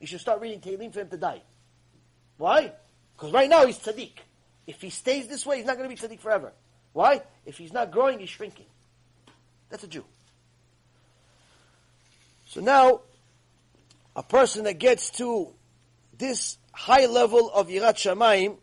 You 0.00 0.06
should 0.06 0.20
start 0.20 0.40
reading 0.40 0.60
Tehillim 0.60 0.92
for 0.92 1.00
him 1.00 1.08
to 1.08 1.16
die. 1.16 1.42
Why? 2.36 2.72
Because 3.16 3.32
right 3.32 3.48
now 3.48 3.64
he's 3.64 3.78
tzaddik. 3.78 4.12
If 4.66 4.82
he 4.82 4.90
stays 4.90 5.26
this 5.28 5.46
way, 5.46 5.56
he's 5.58 5.66
not 5.66 5.78
going 5.78 5.88
to 5.88 5.94
be 5.94 6.00
tzaddik 6.00 6.20
forever. 6.20 6.52
Why? 6.92 7.22
If 7.46 7.56
he's 7.56 7.72
not 7.72 7.90
growing, 7.90 8.18
he's 8.18 8.28
shrinking. 8.28 8.66
That's 9.70 9.84
a 9.84 9.88
Jew. 9.88 10.04
So 12.46 12.60
now, 12.60 13.00
a 14.16 14.22
person 14.22 14.64
that 14.64 14.78
gets 14.78 15.10
to 15.10 15.52
this 16.16 16.56
high 16.72 17.04
level 17.04 17.50
of 17.50 17.68
Yirat 17.68 17.96
Shamayim 17.96 18.56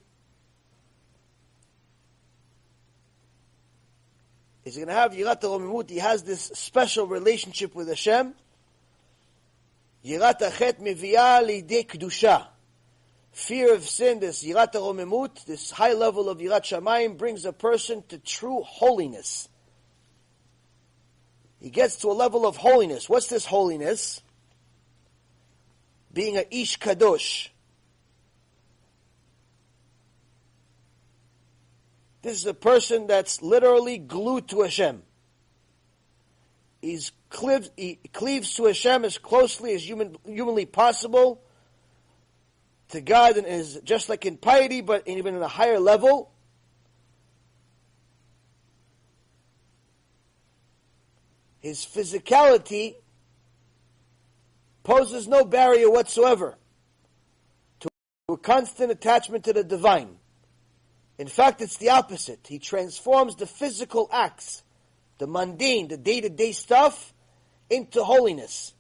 is 4.65 4.75
going 4.75 4.87
to 4.87 4.93
have 4.93 5.11
Yirat 5.11 5.41
Romimut. 5.41 5.91
He 5.91 5.99
has 5.99 6.23
this 6.23 6.41
special 6.55 7.05
relationship 7.05 7.75
with 7.75 7.87
Hashem. 7.87 8.33
Yirat 10.03 10.39
Achet 10.39 10.81
Meviyah 10.81 11.45
Lidei 11.45 11.85
Kedusha. 11.85 12.47
Fear 13.31 13.75
of 13.75 13.83
sin, 13.83 14.19
this 14.19 14.43
Yirat 14.43 14.73
Romimut, 14.73 15.45
this 15.45 15.69
high 15.69 15.93
level 15.93 16.29
of 16.29 16.39
Yirat 16.39 16.63
Shamayim, 16.63 17.15
brings 17.15 17.45
a 17.45 17.53
person 17.53 18.03
to 18.09 18.17
true 18.17 18.63
holiness. 18.63 19.47
He 21.61 21.69
gets 21.69 21.97
to 21.97 22.07
a 22.07 22.13
level 22.13 22.47
of 22.47 22.57
holiness. 22.57 23.07
What's 23.07 23.27
this 23.27 23.45
holiness? 23.45 24.22
Being 26.13 26.37
a 26.37 26.45
Ish 26.49 26.79
Kadosh. 26.79 27.49
This 32.21 32.37
is 32.37 32.45
a 32.45 32.53
person 32.53 33.07
that's 33.07 33.41
literally 33.41 33.97
glued 33.97 34.47
to 34.49 34.61
Hashem. 34.61 35.03
He's 36.81 37.11
he 37.75 37.99
cleaves 38.13 38.55
to 38.55 38.65
Hashem 38.65 39.05
as 39.05 39.17
closely 39.17 39.73
as 39.73 39.87
human, 39.87 40.17
humanly 40.25 40.65
possible 40.65 41.41
to 42.89 43.01
God 43.01 43.37
and 43.37 43.47
is 43.47 43.81
just 43.83 44.07
like 44.07 44.25
in 44.25 44.37
piety, 44.37 44.81
but 44.81 45.07
even 45.07 45.35
in 45.35 45.41
a 45.41 45.47
higher 45.47 45.79
level. 45.79 46.31
His 51.59 51.79
physicality 51.85 52.95
poses 54.83 55.27
no 55.27 55.45
barrier 55.45 55.89
whatsoever 55.89 56.57
to 57.79 57.89
a 58.29 58.37
constant 58.37 58.91
attachment 58.91 59.45
to 59.45 59.53
the 59.53 59.63
divine. 59.63 60.17
In 61.17 61.27
fact, 61.27 61.61
it's 61.61 61.77
the 61.77 61.89
opposite. 61.89 62.47
He 62.47 62.59
transforms 62.59 63.35
the 63.35 63.45
physical 63.45 64.09
acts, 64.11 64.63
the 65.19 65.27
mundane, 65.27 65.87
the 65.87 65.97
day 65.97 66.21
to 66.21 66.29
day 66.29 66.51
stuff, 66.51 67.13
into 67.69 68.03
holiness. 68.03 68.73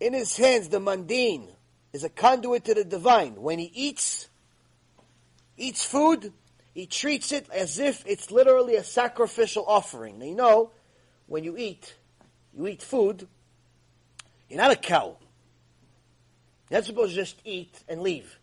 in 0.00 0.12
his 0.12 0.36
hands 0.36 0.68
the 0.68 0.80
mundane 0.80 1.48
is 1.92 2.04
a 2.04 2.08
conduit 2.08 2.64
to 2.64 2.74
the 2.74 2.84
divine. 2.84 3.34
When 3.36 3.58
he 3.58 3.70
eats, 3.74 4.28
eats 5.56 5.84
food, 5.84 6.32
he 6.74 6.86
treats 6.86 7.32
it 7.32 7.48
as 7.50 7.78
if 7.78 8.04
it's 8.06 8.30
literally 8.30 8.76
a 8.76 8.84
sacrificial 8.84 9.64
offering. 9.66 10.18
Now 10.18 10.26
you 10.26 10.34
know, 10.34 10.70
when 11.28 11.44
you 11.44 11.56
eat, 11.56 11.94
you 12.56 12.66
eat 12.66 12.82
food, 12.82 13.28
you're 14.48 14.58
not 14.58 14.72
a 14.72 14.76
cow. 14.76 15.16
You're 16.68 16.80
not 16.80 16.86
supposed 16.86 17.10
to 17.10 17.16
just 17.16 17.36
eat 17.44 17.78
and 17.88 18.00
leave. 18.00 18.38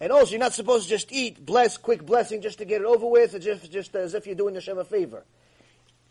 And 0.00 0.12
also, 0.12 0.30
you're 0.30 0.40
not 0.40 0.54
supposed 0.54 0.84
to 0.84 0.90
just 0.90 1.12
eat, 1.12 1.44
bless, 1.44 1.76
quick 1.76 2.06
blessing, 2.06 2.40
just 2.40 2.58
to 2.58 2.64
get 2.64 2.80
it 2.80 2.84
over 2.86 3.06
with, 3.06 3.40
just, 3.42 3.70
just 3.70 3.94
as 3.96 4.14
if 4.14 4.26
you're 4.26 4.36
doing 4.36 4.54
Hashem 4.54 4.78
a 4.78 4.84
favor. 4.84 5.24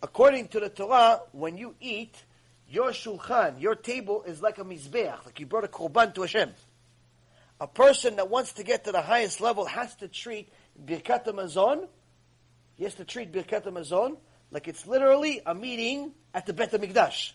According 0.04 0.50
to 0.50 0.60
the 0.60 0.70
Torah, 0.70 1.22
when 1.32 1.58
you 1.58 1.74
eat, 1.80 2.22
your 2.70 2.92
shulchan, 2.92 3.62
your 3.62 3.76
table 3.76 4.24
is 4.24 4.42
like 4.42 4.58
a 4.58 4.66
mizbeach, 4.66 5.26
like 5.26 5.40
you 5.40 5.46
brought 5.46 5.64
a 5.64 5.70
korban 5.70 6.14
to 6.16 6.22
Hashem. 6.22 6.54
A 7.62 7.68
person 7.68 8.18
that 8.18 8.30
wants 8.30 8.54
to 8.54 8.64
get 8.64 8.84
to 8.84 8.92
the 8.92 9.02
highest 9.02 9.40
level 9.40 9.66
has 9.66 9.96
to 9.96 10.10
treat 10.10 10.50
Birkat 10.86 11.26
Hamazon, 11.26 11.88
he 12.76 12.84
has 12.84 12.94
to 12.96 13.06
treat 13.06 13.32
Birkat 13.32 13.66
Hamazon 13.66 14.18
like 14.52 14.68
it's 14.68 14.88
literally 14.88 15.42
a 15.46 15.54
meeting 15.54 16.14
at 16.34 16.46
the 16.46 16.54
Bet 16.54 16.72
HaMikdash. 16.72 17.32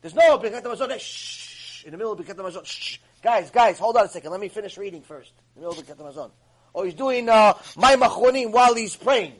There's 0.00 0.14
no 0.14 0.38
Birkat 0.38 0.62
Hamazon, 0.62 0.98
shh, 0.98 1.84
in 1.84 1.92
the 1.92 1.96
middle 1.96 2.12
of 2.12 2.18
Birkat 2.18 2.34
Hamazon, 2.34 2.64
shh. 2.64 2.98
Guys, 3.22 3.50
guys, 3.50 3.78
hold 3.78 3.96
on 3.96 4.06
a 4.06 4.08
second, 4.08 4.30
let 4.32 4.40
me 4.40 4.48
finish 4.48 4.76
reading 4.76 5.02
first. 5.02 5.32
In 5.54 5.62
the 5.62 5.68
middle 5.68 5.80
of 5.80 5.86
Birkat 5.86 5.96
Hamazon. 5.96 6.30
Oh, 6.74 6.82
he's 6.84 6.94
doing 6.94 7.28
uh, 7.28 7.54
Mayim 7.76 8.50
while 8.50 8.74
he's 8.74 8.96
praying. 8.96 9.34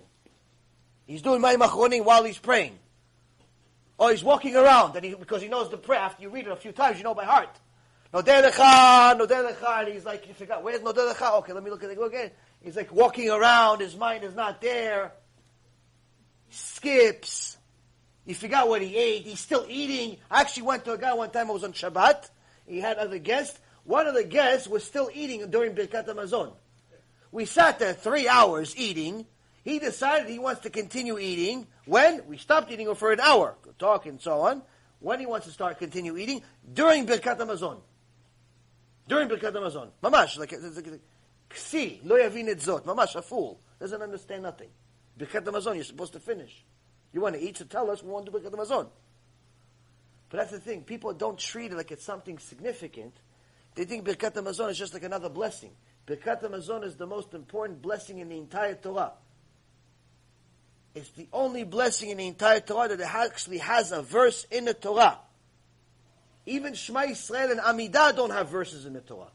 He's 1.07 1.23
doing 1.23 1.41
Mayim 1.41 1.67
Achronim 1.67 2.05
while 2.05 2.25
he's 2.25 2.39
praying. 2.39 2.78
Or 3.99 4.11
he's 4.11 4.23
walking 4.23 4.57
around 4.57 4.97
and 4.97 5.05
he, 5.05 5.15
because 5.15 5.43
he 5.43 5.49
knows 5.49 5.70
the 5.70 5.77
prayer. 5.77 6.01
After 6.01 6.23
you 6.23 6.28
read 6.28 6.47
it 6.47 6.52
a 6.52 6.57
few 6.57 6.73
times, 6.73 6.99
you 6.99 7.05
know 7.05 7.15
by 7.15 7.25
heart. 7.25 7.59
Nodeh 8.12 8.51
lecha, 8.51 9.19
nodeh 9.19 9.52
lecha, 9.52 9.81
and 9.81 9.94
he's 9.94 10.05
like, 10.05 10.28
you 10.28 10.35
forgot, 10.35 10.62
where's 10.62 10.81
nodeh 10.81 11.12
lecha? 11.12 11.39
Okay, 11.39 11.52
let 11.52 11.62
me 11.62 11.70
look 11.70 11.83
at 11.83 11.91
it 11.91 11.99
again. 12.01 12.31
He's 12.61 12.77
like 12.77 12.93
walking 12.93 13.31
around, 13.31 13.81
his 13.81 13.97
mind 13.97 14.23
is 14.25 14.35
not 14.35 14.61
there. 14.61 15.12
Skips. 16.53 17.57
He 18.25 18.35
forgot 18.35 18.69
what 18.69 18.83
he 18.83 18.97
ate. 18.97 19.25
He's 19.25 19.41
still 19.41 19.67
eating. 19.69 20.19
I 20.31 20.41
actually 20.41 20.65
went 20.65 20.85
to 20.85 20.93
a 20.93 20.99
guy 20.99 21.13
one 21.15 21.31
time, 21.31 21.51
I 21.51 21.53
was 21.53 21.65
on 21.65 21.73
Shabbat. 21.73 22.31
He 22.67 22.81
had 22.81 22.99
other 22.99 23.19
guests. 23.19 23.59
One 23.85 24.07
of 24.07 24.15
the 24.15 24.25
guests 24.25 24.69
was 24.69 24.85
still 24.85 25.11
eating 25.13 25.51
during 25.51 25.75
Birkat 25.75 26.07
Hamazon. 26.07 26.53
We 27.33 27.47
sat 27.47 27.79
there 27.79 27.95
three 27.95 28.29
hours 28.29 28.77
eating. 28.77 29.27
He 29.65 29.79
decided 29.79 30.29
he 30.29 30.39
wants 30.39 30.63
to 30.63 30.71
continue 30.71 31.19
eating. 31.19 31.67
When? 31.87 32.27
We 32.27 32.37
stopped 32.37 32.71
eating 32.71 32.95
for 32.95 33.13
an 33.13 33.21
hour, 33.21 33.57
talk 33.79 34.07
and 34.07 34.21
so 34.21 34.41
on. 34.43 34.63
When 35.01 35.19
he 35.19 35.27
wants 35.27 35.47
to 35.47 35.53
start 35.53 35.79
continue 35.79 36.17
eating? 36.17 36.43
During 36.73 37.07
Birkat 37.07 37.39
Hamazon. 37.39 37.79
During 39.09 39.29
Birkat 39.29 39.53
Hamazon. 39.53 39.89
Mamash, 40.03 40.39
like, 40.39 40.51
Ksi, 41.51 42.01
lo 42.05 42.17
yavin 42.17 42.49
et 42.49 42.59
zot. 42.59 42.85
Mamash, 42.85 43.17
a 43.17 43.23
fool. 43.23 43.61
Doesn't 43.81 44.01
understand 44.01 44.45
nothing. 44.45 44.69
Birkat 45.19 45.45
Hamazon, 45.45 45.75
you're 45.75 45.85
supposed 45.85 46.13
to 46.15 46.21
finish. 46.21 46.65
You 47.13 47.21
want 47.21 47.35
to 47.35 47.43
eat, 47.43 47.59
so 47.59 47.65
tell 47.65 47.91
us 47.91 48.03
we 48.03 48.11
want 48.11 48.27
to 48.27 48.33
do 48.33 48.39
Birkat 48.39 48.89
But 50.29 50.37
that's 50.37 50.51
the 50.51 50.61
thing. 50.61 50.83
People 50.83 51.13
don't 51.13 51.39
treat 51.39 51.73
it 51.73 51.77
like 51.77 51.91
it's 51.91 52.05
something 52.05 52.39
significant. 52.39 53.15
They 53.75 53.85
think 53.85 54.07
Birkat 54.07 54.35
Hamazon 54.35 54.71
is 54.71 54.79
just 54.79 54.95
like 54.95 55.03
another 55.03 55.29
blessing. 55.29 55.73
Birkat 56.07 56.43
Hamazon 56.43 56.85
is 56.85 56.97
the 56.97 57.07
most 57.07 57.35
important 57.35 57.83
blessing 57.83 58.19
in 58.19 58.29
the 58.29 58.37
entire 58.37 58.75
Torah. 58.75 59.13
It's 60.95 61.11
the 61.11 61.29
only 61.33 61.65
blessing 61.65 62.11
in 62.11 62.19
the 62.19 62.27
entire 62.27 62.61
Torah 62.61 62.89
that 62.89 63.01
actually 63.01 63.59
has 63.59 63.93
a 63.93 64.03
verse 64.03 64.47
in 64.51 64.67
the 64.67 64.75
Torah. 64.75 65.19
Even 66.45 66.75
Shema 66.75 67.03
Israel 67.03 67.53
and 67.53 67.61
Amidah 67.61 68.15
don't 68.17 68.31
have 68.31 68.49
verses 68.49 68.85
in 68.85 68.93
the 68.95 69.01
Torah. 69.01 69.31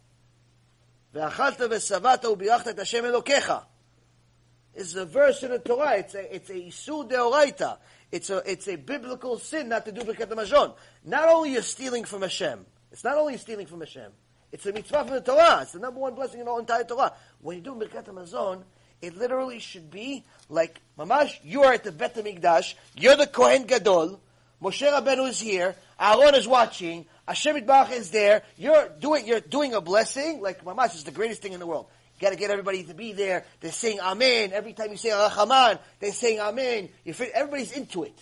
It's 4.78 4.94
a 4.94 5.06
verse 5.06 5.42
in 5.42 5.50
the 5.50 5.58
Torah. 5.60 5.98
It's 5.98 6.14
a, 6.14 6.36
it's 6.36 6.50
a 6.52 6.54
Isur 6.54 7.10
Deoraita. 7.10 7.80
It's 8.12 8.30
a, 8.30 8.44
it's 8.46 8.68
a 8.68 8.76
biblical 8.76 9.40
sin 9.40 9.70
not 9.70 9.86
to 9.86 9.92
do 9.92 10.02
Birkat 10.02 10.28
Hamazon. 10.28 10.76
Not 11.04 11.28
only 11.30 11.54
you're 11.54 11.64
stealing 11.64 12.04
from 12.04 12.22
Hashem. 12.22 12.64
It's 12.92 13.04
not 13.04 13.18
only 13.18 13.38
stealing 13.38 13.66
from 13.66 13.80
Hashem. 13.80 14.12
It's 14.52 14.66
a 14.68 14.72
mitzvah 14.72 15.04
from 15.04 15.16
the 15.16 15.22
Torah. 15.22 15.62
It's 15.64 15.72
the 15.72 15.80
number 15.80 16.00
one 16.00 16.14
blessing 16.14 16.40
in 16.42 16.46
whole 16.46 16.60
entire 16.60 16.84
Torah. 16.84 17.12
When 17.42 17.58
you 17.58 17.64
do 17.64 17.74
Birkat 17.74 18.06
Hamazon, 18.06 18.64
it 19.02 19.18
literally 19.18 19.60
should 19.60 19.90
be 19.90 20.24
like, 20.48 20.80
Mamash, 20.98 21.40
you 21.44 21.64
are 21.64 21.74
at 21.74 21.84
the 21.84 21.92
Bet 21.92 22.16
HaMikdash, 22.16 22.76
you're 22.96 23.16
the 23.16 23.28
Kohen 23.28 23.64
Gadol, 23.64 24.20
Moshe 24.62 24.90
Rabbeinu 24.90 25.30
is 25.30 25.40
here, 25.40 25.76
Aaron 26.00 26.34
is 26.34 26.48
watching, 26.48 27.06
Hashem 27.28 27.58
Yitbarach 27.58 27.92
is 27.92 28.10
there, 28.10 28.44
you're 28.58 28.90
doing, 29.00 29.28
you're 29.28 29.40
doing 29.40 29.74
a 29.76 29.82
blessing, 29.82 30.42
like 30.42 30.64
Mamash 30.64 30.96
is 30.96 31.04
the 31.04 31.12
greatest 31.12 31.42
thing 31.42 31.54
in 31.54 31.60
the 31.60 31.68
world. 31.68 31.88
You 32.18 32.22
gotta 32.22 32.36
get 32.36 32.50
everybody 32.50 32.84
to 32.86 32.96
be 32.96 33.14
there, 33.14 33.46
they're 33.60 33.72
saying 33.72 34.00
Amen, 34.00 34.52
every 34.52 34.74
time 34.74 34.90
you 34.90 34.98
say 34.98 35.10
Rachaman, 35.10 35.80
they're 36.00 36.12
saying 36.12 36.40
Amen, 36.40 36.90
everybody's 37.06 37.72
into 37.72 38.04
it. 38.04 38.18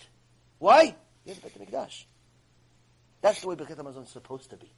Why? 0.58 0.94
The 1.24 1.34
Bet 1.34 1.58
HaMikdash. 1.58 2.04
That's 3.22 3.40
the 3.40 3.48
way 3.48 3.56
Birkat 3.56 3.78
Hamazon 3.78 4.04
is 4.04 4.10
supposed 4.10 4.50
to 4.50 4.56
be. 4.56 4.70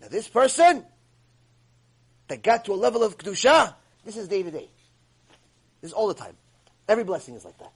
Now 0.00 0.08
this 0.08 0.28
person 0.28 0.84
that 2.28 2.42
got 2.42 2.66
to 2.66 2.72
a 2.72 2.74
level 2.74 3.02
of 3.02 3.16
Kedusha, 3.16 3.74
this 4.04 4.16
is 4.16 4.28
day 4.28 4.42
to 4.42 4.50
day. 4.50 4.68
This 5.80 5.90
is 5.90 5.92
all 5.92 6.08
the 6.08 6.14
time. 6.14 6.36
Every 6.86 7.04
blessing 7.04 7.34
is 7.34 7.44
like 7.44 7.58
that. 7.58 7.72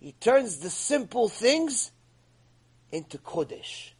He 0.00 0.12
turns 0.12 0.58
the 0.58 0.70
simple 0.70 1.28
things 1.28 1.90
into 2.92 3.18
Kodesh. 3.18 3.90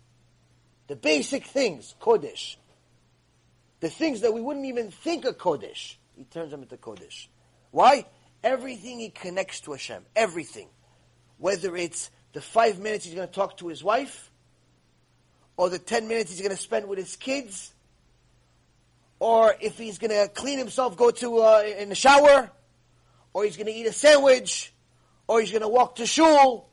The 0.86 0.96
basic 0.96 1.46
things, 1.46 1.94
Kodesh. 2.00 2.56
The 3.80 3.90
things 3.90 4.20
that 4.20 4.32
we 4.32 4.40
wouldn't 4.40 4.66
even 4.66 4.90
think 4.90 5.24
of 5.24 5.38
Kodesh, 5.38 5.96
he 6.16 6.24
turns 6.24 6.50
them 6.50 6.62
into 6.62 6.76
Kodesh. 6.76 7.26
Why? 7.70 8.04
Everything 8.44 9.00
he 9.00 9.10
connects 9.10 9.60
to 9.60 9.72
Hashem. 9.72 10.04
Everything. 10.14 10.68
Whether 11.38 11.74
it's 11.76 12.10
the 12.32 12.40
five 12.40 12.78
minutes 12.78 13.04
he's 13.04 13.14
going 13.14 13.26
to 13.26 13.34
talk 13.34 13.56
to 13.58 13.68
his 13.68 13.82
wife, 13.82 14.30
or 15.56 15.68
the 15.68 15.78
ten 15.78 16.08
minutes 16.08 16.30
he's 16.30 16.40
going 16.40 16.54
to 16.54 16.62
spend 16.62 16.88
with 16.88 16.98
his 16.98 17.16
kids, 17.16 17.72
or 19.18 19.54
if 19.60 19.76
he's 19.76 19.98
going 19.98 20.10
to 20.10 20.28
clean 20.32 20.58
himself, 20.58 20.96
go 20.96 21.10
to 21.10 21.38
uh, 21.38 21.62
in 21.78 21.88
the 21.88 21.94
shower, 21.94 22.50
or 23.32 23.44
he's 23.44 23.56
going 23.56 23.66
to 23.66 23.72
eat 23.72 23.86
a 23.86 23.92
sandwich, 23.92 24.72
or 25.28 25.40
he's 25.40 25.50
going 25.50 25.62
to 25.62 25.68
walk 25.68 25.96
to 25.96 26.06
shul, 26.06 26.68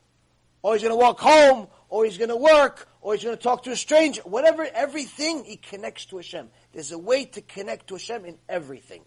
or 0.62 0.74
he's 0.74 0.82
going 0.82 0.94
to 0.94 0.98
walk 0.98 1.20
home, 1.20 1.68
or 1.90 2.06
he's 2.06 2.18
going 2.18 2.30
to 2.30 2.38
work, 2.38 2.88
or 3.08 3.14
he's 3.14 3.24
going 3.24 3.38
to 3.38 3.42
talk 3.42 3.64
to 3.64 3.72
a 3.72 3.76
stranger. 3.78 4.22
Whatever, 4.24 4.68
everything 4.74 5.46
he 5.46 5.56
connects 5.56 6.04
to 6.08 6.18
Hashem. 6.18 6.50
There's 6.74 6.92
a 6.92 6.98
way 6.98 7.24
to 7.24 7.40
connect 7.40 7.88
to 7.88 7.94
Hashem 7.94 8.26
in 8.26 8.38
everything. 8.50 9.02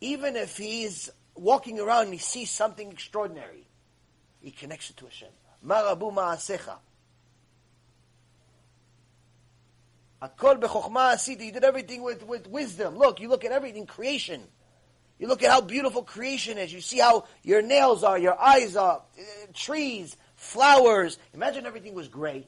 Even 0.00 0.36
if 0.36 0.56
he's 0.56 1.10
walking 1.34 1.80
around 1.80 2.04
and 2.04 2.12
he 2.12 2.20
sees 2.20 2.48
something 2.52 2.92
extraordinary, 2.92 3.66
he 4.38 4.52
connects 4.52 4.90
it 4.90 4.98
to 4.98 5.06
Hashem. 5.06 5.30
Marabu 5.66 6.14
ma'asecha. 6.14 6.76
Akol 10.22 10.60
bechokma 10.60 11.14
asita. 11.14 11.40
He 11.40 11.50
did 11.50 11.64
everything 11.64 12.04
with, 12.04 12.24
with 12.24 12.46
wisdom. 12.46 12.96
Look, 12.96 13.18
you 13.18 13.28
look 13.28 13.44
at 13.44 13.50
everything, 13.50 13.84
creation. 13.84 14.42
You 15.18 15.26
look 15.26 15.42
at 15.42 15.50
how 15.50 15.60
beautiful 15.60 16.04
creation 16.04 16.56
is. 16.56 16.72
You 16.72 16.80
see 16.80 17.00
how 17.00 17.24
your 17.42 17.62
nails 17.62 18.04
are, 18.04 18.16
your 18.16 18.40
eyes 18.40 18.76
are, 18.76 18.98
uh, 19.18 19.22
trees, 19.54 20.16
flowers. 20.36 21.18
Imagine 21.34 21.66
everything 21.66 21.94
was 21.94 22.06
gray. 22.06 22.46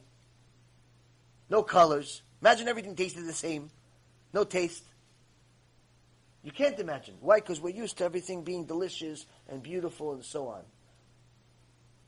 No 1.48 1.62
colors. 1.62 2.22
Imagine 2.40 2.68
everything 2.68 2.94
tasted 2.94 3.24
the 3.24 3.32
same. 3.32 3.70
No 4.32 4.44
taste. 4.44 4.84
You 6.42 6.50
can't 6.50 6.78
imagine. 6.78 7.14
Why? 7.20 7.40
Because 7.40 7.60
we're 7.60 7.74
used 7.74 7.98
to 7.98 8.04
everything 8.04 8.42
being 8.42 8.66
delicious 8.66 9.24
and 9.48 9.62
beautiful 9.62 10.12
and 10.12 10.24
so 10.24 10.48
on. 10.48 10.62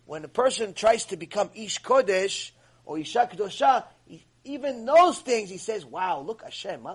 When 0.05 0.25
a 0.25 0.29
person 0.29 0.75
tries 0.75 1.07
to 1.07 1.17
become 1.17 1.51
Ish 1.55 1.83
Kodesh 1.83 2.51
or 2.85 2.99
Isha 2.99 3.31
Kedosha, 3.33 3.85
even 4.45 4.85
those 4.85 5.19
things, 5.19 5.51
he 5.51 5.59
says, 5.59 5.85
wow, 5.85 6.21
look 6.21 6.43
Hashem, 6.43 6.87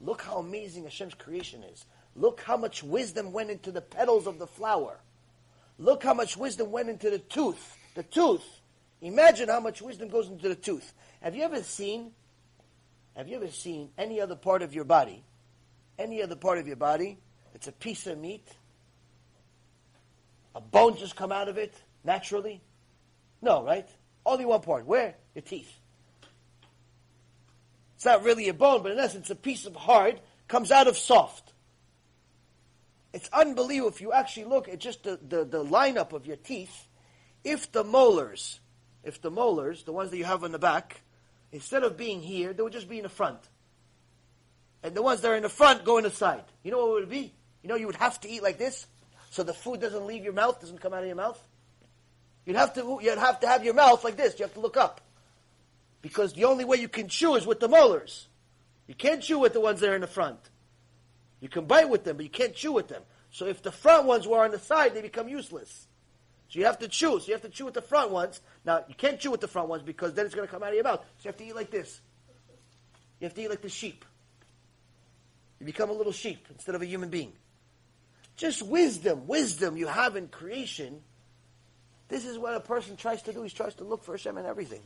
look 0.00 0.22
how 0.22 0.38
amazing 0.38 0.84
Hashem's 0.84 1.14
creation 1.14 1.62
is. 1.64 1.84
Look 2.14 2.40
how 2.40 2.56
much 2.56 2.82
wisdom 2.82 3.32
went 3.32 3.50
into 3.50 3.72
the 3.72 3.80
petals 3.80 4.26
of 4.26 4.38
the 4.38 4.46
flower. 4.46 4.98
Look 5.78 6.02
how 6.02 6.14
much 6.14 6.36
wisdom 6.36 6.70
went 6.70 6.88
into 6.88 7.10
the 7.10 7.18
tooth. 7.18 7.76
The 7.94 8.02
tooth. 8.04 8.44
Imagine 9.00 9.48
how 9.48 9.60
much 9.60 9.82
wisdom 9.82 10.08
goes 10.08 10.28
into 10.28 10.48
the 10.48 10.54
tooth. 10.54 10.94
Have 11.22 11.36
you 11.36 11.44
ever 11.44 11.62
seen, 11.62 12.10
have 13.16 13.28
you 13.28 13.36
ever 13.36 13.48
seen 13.48 13.90
any 13.96 14.20
other 14.20 14.34
part 14.34 14.62
of 14.62 14.74
your 14.74 14.84
body, 14.84 15.22
any 15.96 16.20
other 16.20 16.34
part 16.34 16.58
of 16.58 16.66
your 16.66 16.76
body, 16.76 17.18
it's 17.54 17.68
a 17.68 17.72
piece 17.72 18.08
of 18.08 18.18
meat, 18.18 18.46
a 20.54 20.60
bone 20.60 20.96
just 20.96 21.14
come 21.14 21.30
out 21.30 21.48
of 21.48 21.58
it 21.58 21.74
naturally? 22.02 22.60
No, 23.40 23.62
right? 23.62 23.88
Only 24.26 24.44
one 24.44 24.62
part. 24.62 24.84
Where? 24.84 25.14
Your 25.34 25.42
teeth. 25.42 25.72
It's 27.94 28.04
not 28.04 28.24
really 28.24 28.48
a 28.48 28.54
bone, 28.54 28.82
but 28.82 28.90
in 28.90 28.98
essence, 28.98 29.30
a 29.30 29.36
piece 29.36 29.64
of 29.64 29.76
hard 29.76 30.20
comes 30.48 30.72
out 30.72 30.88
of 30.88 30.96
soft. 30.96 31.52
It's 33.12 33.28
unbelievable 33.32 33.90
if 33.90 34.00
you 34.00 34.12
actually 34.12 34.46
look 34.46 34.68
at 34.68 34.80
just 34.80 35.04
the, 35.04 35.20
the, 35.22 35.44
the 35.44 35.64
lineup 35.64 36.12
of 36.12 36.26
your 36.26 36.36
teeth. 36.36 36.88
If 37.44 37.70
the 37.70 37.84
molars, 37.84 38.58
if 39.04 39.22
the 39.22 39.30
molars, 39.30 39.84
the 39.84 39.92
ones 39.92 40.10
that 40.10 40.16
you 40.16 40.24
have 40.24 40.42
on 40.42 40.50
the 40.50 40.58
back, 40.58 41.02
instead 41.52 41.84
of 41.84 41.96
being 41.96 42.20
here, 42.20 42.52
they 42.52 42.62
would 42.62 42.72
just 42.72 42.88
be 42.88 42.98
in 42.98 43.04
the 43.04 43.08
front. 43.08 43.38
And 44.82 44.94
the 44.94 45.02
ones 45.02 45.20
that 45.20 45.30
are 45.30 45.36
in 45.36 45.44
the 45.44 45.48
front 45.48 45.84
go 45.84 45.98
in 45.98 46.04
the 46.04 46.10
side. 46.10 46.44
You 46.62 46.72
know 46.72 46.78
what 46.78 46.96
it 46.96 47.00
would 47.00 47.10
be? 47.10 47.32
You 47.62 47.68
know, 47.68 47.76
you 47.76 47.86
would 47.86 47.96
have 47.96 48.20
to 48.22 48.28
eat 48.28 48.42
like 48.42 48.58
this, 48.58 48.86
so 49.30 49.42
the 49.42 49.54
food 49.54 49.80
doesn't 49.80 50.06
leave 50.06 50.24
your 50.24 50.32
mouth, 50.32 50.60
doesn't 50.60 50.80
come 50.80 50.92
out 50.92 51.02
of 51.02 51.06
your 51.06 51.16
mouth. 51.16 51.40
You'd 52.44 52.56
have 52.56 52.74
to, 52.74 52.98
you'd 53.00 53.18
have 53.18 53.40
to 53.40 53.46
have 53.46 53.64
your 53.64 53.74
mouth 53.74 54.02
like 54.02 54.16
this. 54.16 54.38
You 54.38 54.44
have 54.44 54.54
to 54.54 54.60
look 54.60 54.76
up. 54.76 55.00
Because 56.00 56.32
the 56.32 56.44
only 56.44 56.64
way 56.64 56.78
you 56.78 56.88
can 56.88 57.08
chew 57.08 57.36
is 57.36 57.46
with 57.46 57.60
the 57.60 57.68
molars. 57.68 58.26
You 58.88 58.94
can't 58.94 59.22
chew 59.22 59.38
with 59.38 59.52
the 59.52 59.60
ones 59.60 59.80
that 59.80 59.90
are 59.90 59.94
in 59.94 60.00
the 60.00 60.08
front. 60.08 60.40
You 61.40 61.48
can 61.48 61.66
bite 61.66 61.88
with 61.88 62.02
them, 62.04 62.16
but 62.16 62.24
you 62.24 62.30
can't 62.30 62.54
chew 62.54 62.72
with 62.72 62.88
them. 62.88 63.02
So 63.30 63.46
if 63.46 63.62
the 63.62 63.72
front 63.72 64.06
ones 64.06 64.26
were 64.26 64.44
on 64.44 64.50
the 64.50 64.58
side, 64.58 64.94
they 64.94 65.02
become 65.02 65.28
useless. 65.28 65.86
So 66.52 66.58
you 66.58 66.66
have 66.66 66.80
to 66.80 66.88
chew. 66.88 67.18
So 67.18 67.28
you 67.28 67.32
have 67.32 67.40
to 67.42 67.48
chew 67.48 67.64
with 67.64 67.72
the 67.72 67.80
front 67.80 68.10
ones. 68.10 68.42
Now, 68.62 68.84
you 68.86 68.94
can't 68.94 69.18
chew 69.18 69.30
with 69.30 69.40
the 69.40 69.48
front 69.48 69.70
ones 69.70 69.82
because 69.82 70.12
then 70.12 70.26
it's 70.26 70.34
going 70.34 70.46
to 70.46 70.52
come 70.52 70.62
out 70.62 70.68
of 70.68 70.74
your 70.74 70.84
mouth. 70.84 71.00
So 71.00 71.22
you 71.22 71.28
have 71.28 71.38
to 71.38 71.44
eat 71.46 71.56
like 71.56 71.70
this. 71.70 71.98
You 73.20 73.24
have 73.24 73.32
to 73.32 73.40
eat 73.40 73.48
like 73.48 73.62
the 73.62 73.70
sheep. 73.70 74.04
You 75.58 75.64
become 75.64 75.88
a 75.88 75.94
little 75.94 76.12
sheep 76.12 76.46
instead 76.50 76.74
of 76.74 76.82
a 76.82 76.84
human 76.84 77.08
being. 77.08 77.32
Just 78.36 78.60
wisdom, 78.60 79.26
wisdom 79.26 79.78
you 79.78 79.86
have 79.86 80.14
in 80.14 80.28
creation. 80.28 81.00
This 82.08 82.26
is 82.26 82.36
what 82.36 82.54
a 82.54 82.60
person 82.60 82.96
tries 82.96 83.22
to 83.22 83.32
do. 83.32 83.42
He 83.42 83.48
tries 83.48 83.74
to 83.76 83.84
look 83.84 84.04
for 84.04 84.12
Hashem 84.12 84.36
in 84.36 84.44
everything. 84.44 84.82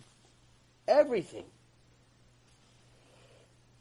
Everything. 0.87 1.47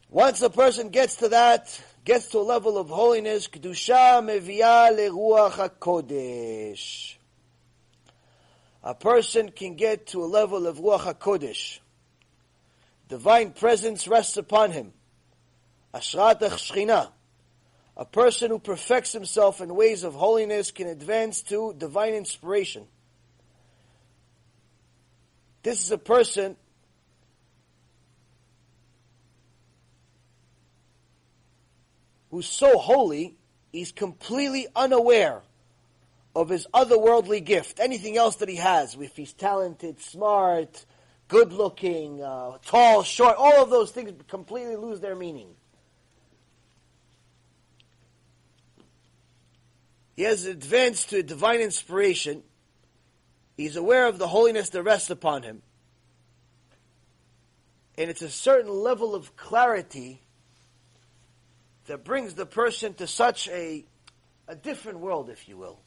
Once 0.09 0.41
a 0.41 0.49
person 0.49 0.89
gets 0.89 1.17
to 1.17 1.29
that, 1.29 1.79
gets 2.03 2.29
to 2.29 2.39
a 2.39 2.41
level 2.41 2.79
of 2.79 2.89
holiness, 2.89 3.47
kedusha 3.47 4.23
mevia 4.23 4.89
leruach 4.91 5.69
hakodesh. 5.69 7.17
A 8.85 8.93
person 8.93 9.49
can 9.49 9.73
get 9.73 10.05
to 10.07 10.23
a 10.23 10.27
level 10.27 10.67
of 10.67 10.77
ruach 10.77 11.11
hakodesh. 11.11 11.79
Divine 13.09 13.51
presence 13.51 14.07
rests 14.07 14.37
upon 14.37 14.71
him. 14.71 14.93
Ashrat 15.91 16.39
shchina. 16.39 17.09
A 17.97 18.05
person 18.05 18.51
who 18.51 18.59
perfects 18.59 19.11
himself 19.11 19.59
in 19.59 19.73
ways 19.73 20.03
of 20.03 20.13
holiness 20.13 20.69
can 20.69 20.87
advance 20.87 21.41
to 21.43 21.73
divine 21.75 22.13
inspiration. 22.13 22.85
This 25.63 25.83
is 25.83 25.89
a 25.91 25.97
person 25.97 26.55
who's 32.29 32.47
so 32.47 32.77
holy, 32.77 33.35
he's 33.71 33.91
completely 33.91 34.67
unaware 34.75 35.41
of 36.35 36.49
his 36.49 36.67
otherworldly 36.73 37.43
gift, 37.43 37.79
anything 37.79 38.17
else 38.17 38.37
that 38.37 38.49
he 38.49 38.57
has, 38.57 38.95
if 38.95 39.15
he's 39.15 39.33
talented, 39.33 40.01
smart, 40.01 40.85
good 41.29 41.53
looking, 41.53 42.21
uh, 42.21 42.57
tall, 42.65 43.03
short, 43.03 43.35
all 43.37 43.63
of 43.63 43.69
those 43.69 43.91
things 43.91 44.11
completely 44.27 44.75
lose 44.75 44.99
their 44.99 45.15
meaning. 45.15 45.47
He 50.15 50.23
has 50.23 50.45
advanced 50.45 51.09
to 51.09 51.23
divine 51.23 51.61
inspiration. 51.61 52.43
He's 53.57 53.75
aware 53.75 54.07
of 54.07 54.17
the 54.17 54.27
holiness 54.27 54.69
that 54.69 54.83
rests 54.83 55.09
upon 55.09 55.43
him. 55.43 55.61
And 57.97 58.09
it's 58.09 58.21
a 58.21 58.29
certain 58.29 58.71
level 58.71 59.15
of 59.15 59.37
clarity 59.37 60.21
that 61.85 62.03
brings 62.03 62.33
the 62.33 62.45
person 62.45 62.93
to 62.95 63.07
such 63.07 63.47
a, 63.47 63.85
a 64.47 64.55
different 64.55 64.99
world, 64.99 65.29
if 65.29 65.47
you 65.47 65.57
will. 65.57 65.79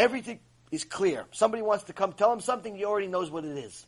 Everything 0.00 0.40
is 0.70 0.84
clear. 0.84 1.26
Somebody 1.30 1.62
wants 1.62 1.84
to 1.84 1.92
come 1.92 2.14
tell 2.14 2.32
him 2.32 2.40
something, 2.40 2.74
he 2.74 2.86
already 2.86 3.06
knows 3.06 3.30
what 3.30 3.44
it 3.44 3.58
is. 3.58 3.86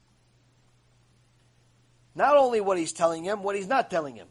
Not 2.15 2.37
only 2.37 2.61
what 2.61 2.77
he's 2.77 2.93
telling 2.93 3.25
him, 3.25 3.43
what 3.43 3.57
he's 3.57 3.67
not 3.67 3.91
telling 3.91 4.15
him. 4.15 4.29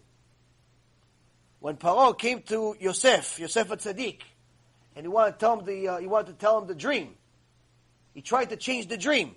When 1.60 1.77
Paro 1.77 2.16
came 2.16 2.43
to 2.43 2.76
Yosef, 2.80 3.40
Yosef 3.40 3.68
HaTzaddik, 3.68 4.19
and 4.95 5.06
he 5.06 5.08
wanted 5.08 5.32
to 5.32 5.38
tell 5.40 5.58
him 5.58 5.66
the 5.66 5.88
uh, 5.88 5.98
he 5.98 6.06
wanted 6.06 6.27
to 6.27 6.34
tell 6.34 6.60
him 6.60 6.68
the 6.68 6.76
dream, 6.76 7.16
he 8.14 8.22
tried 8.22 8.51
to 8.51 8.58
change 8.58 8.88
the 8.88 8.98
dream. 8.98 9.34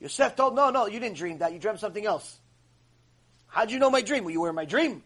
Yosef 0.00 0.36
told, 0.36 0.54
"No, 0.54 0.70
no, 0.70 0.86
you 0.86 1.00
didn't 1.00 1.18
dream 1.18 1.36
that. 1.38 1.52
You 1.52 1.58
dreamt 1.58 1.80
something 1.80 2.06
else." 2.06 2.40
How'd 3.48 3.70
you 3.70 3.78
know 3.78 3.90
my 3.90 4.00
dream? 4.00 4.24
Were 4.24 4.30
you 4.30 4.46
in 4.46 4.54
my 4.54 4.64
dream? 4.64 5.02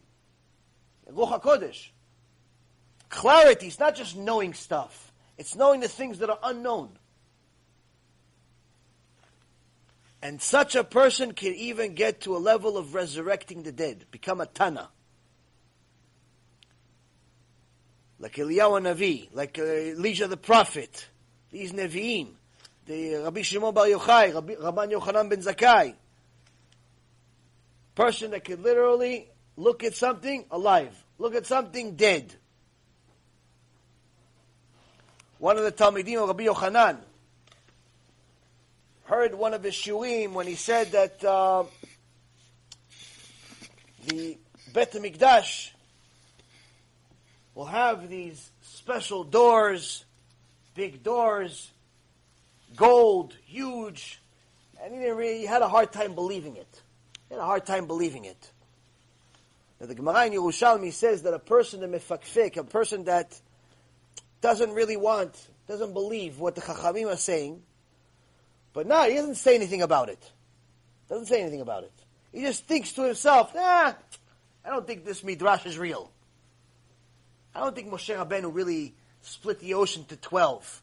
Clarity, 3.08 3.66
it's 3.66 3.80
not 3.80 3.96
just 3.96 4.16
knowing 4.16 4.54
stuff. 4.54 5.09
It's 5.40 5.56
knowing 5.56 5.80
the 5.80 5.88
things 5.88 6.18
that 6.18 6.28
are 6.28 6.38
unknown. 6.42 6.90
And 10.20 10.42
such 10.42 10.76
a 10.76 10.84
person 10.84 11.32
can 11.32 11.54
even 11.54 11.94
get 11.94 12.20
to 12.22 12.36
a 12.36 12.38
level 12.38 12.76
of 12.76 12.92
resurrecting 12.92 13.62
the 13.62 13.72
dead, 13.72 14.04
become 14.10 14.42
a 14.42 14.46
Tana. 14.46 14.90
Like 18.18 18.34
Eliyahu 18.34 18.82
Navi, 18.82 19.28
like 19.32 19.58
uh, 19.58 19.62
Elijah 19.62 20.28
the 20.28 20.36
prophet, 20.36 21.08
these 21.50 21.72
Nevi'im, 21.72 22.28
the 22.84 23.14
Rabbi 23.14 23.40
Shimon 23.40 23.72
Bar 23.72 23.86
Yochai, 23.86 24.34
Rabbi, 24.34 24.56
Rabban 24.56 24.92
Yochanan 24.92 25.30
ben 25.30 25.40
Zakkai, 25.40 25.94
person 27.94 28.32
that 28.32 28.44
could 28.44 28.62
literally 28.62 29.30
look 29.56 29.84
at 29.84 29.94
something 29.94 30.44
alive, 30.50 31.02
look 31.16 31.34
at 31.34 31.46
something 31.46 31.96
dead. 31.96 32.34
One 35.40 35.56
of 35.56 35.64
the 35.64 35.72
Talmidim 35.72 36.22
of 36.22 36.28
Rabbi 36.28 36.44
Yochanan 36.44 36.98
heard 39.04 39.34
one 39.34 39.54
of 39.54 39.62
his 39.62 39.72
shiurim 39.72 40.34
when 40.34 40.46
he 40.46 40.54
said 40.54 40.92
that 40.92 41.24
uh, 41.24 41.64
the 44.06 44.36
Bet 44.74 44.92
Mikdash 44.92 45.70
will 47.54 47.64
have 47.64 48.10
these 48.10 48.50
special 48.60 49.24
doors, 49.24 50.04
big 50.74 51.02
doors, 51.02 51.70
gold, 52.76 53.34
huge, 53.46 54.20
and 54.82 54.92
he, 54.92 55.08
really, 55.08 55.38
he 55.38 55.46
had 55.46 55.62
a 55.62 55.68
hard 55.68 55.90
time 55.90 56.14
believing 56.14 56.56
it. 56.56 56.82
He 57.30 57.34
had 57.34 57.40
a 57.40 57.46
hard 57.46 57.64
time 57.64 57.86
believing 57.86 58.26
it. 58.26 58.50
Now, 59.80 59.86
the 59.86 59.94
Gemara 59.94 60.26
in 60.26 60.34
Yerushalmi 60.34 60.92
says 60.92 61.22
that 61.22 61.32
a 61.32 61.38
person, 61.38 61.82
a 61.82 61.88
mefakfik, 61.88 62.58
a 62.58 62.64
person 62.64 63.04
that 63.04 63.40
doesn't 64.40 64.72
really 64.72 64.96
want, 64.96 65.34
doesn't 65.68 65.92
believe 65.92 66.38
what 66.38 66.54
the 66.54 66.60
Chachamim 66.60 67.12
are 67.12 67.16
saying, 67.16 67.62
but 68.72 68.86
now 68.86 69.08
he 69.08 69.14
doesn't 69.14 69.36
say 69.36 69.54
anything 69.54 69.82
about 69.82 70.08
it. 70.08 70.32
Doesn't 71.08 71.26
say 71.26 71.40
anything 71.40 71.60
about 71.60 71.84
it. 71.84 71.92
He 72.32 72.42
just 72.42 72.64
thinks 72.66 72.92
to 72.92 73.02
himself, 73.02 73.54
nah, 73.54 73.92
I 74.64 74.68
don't 74.68 74.86
think 74.86 75.04
this 75.04 75.24
midrash 75.24 75.66
is 75.66 75.78
real. 75.78 76.10
I 77.54 77.60
don't 77.60 77.74
think 77.74 77.90
Moshe 77.90 78.14
Rabbeinu 78.16 78.54
really 78.54 78.94
split 79.22 79.58
the 79.58 79.74
ocean 79.74 80.04
to 80.04 80.16
twelve. 80.16 80.82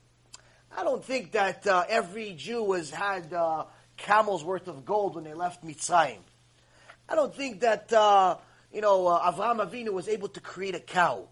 I 0.75 0.83
don't 0.83 1.03
think 1.03 1.31
that 1.31 1.65
uh, 1.65 1.85
every 1.87 2.33
Jew 2.33 2.73
has 2.73 2.91
had 2.91 3.33
uh, 3.33 3.65
camels 3.95 4.43
worth 4.43 4.67
of 4.67 4.85
gold 4.85 5.15
when 5.15 5.23
they 5.23 5.33
left 5.33 5.65
Mitzrayim. 5.65 6.19
I 7.07 7.15
don't 7.15 7.33
think 7.33 7.61
that, 7.61 7.91
uh, 7.93 8.35
you 8.73 8.81
know, 8.81 9.07
uh, 9.07 9.31
Avraham 9.31 9.65
Avinu 9.65 9.93
was 9.93 10.09
able 10.09 10.27
to 10.27 10.41
create 10.41 10.75
a 10.75 10.79
cow. 10.81 11.29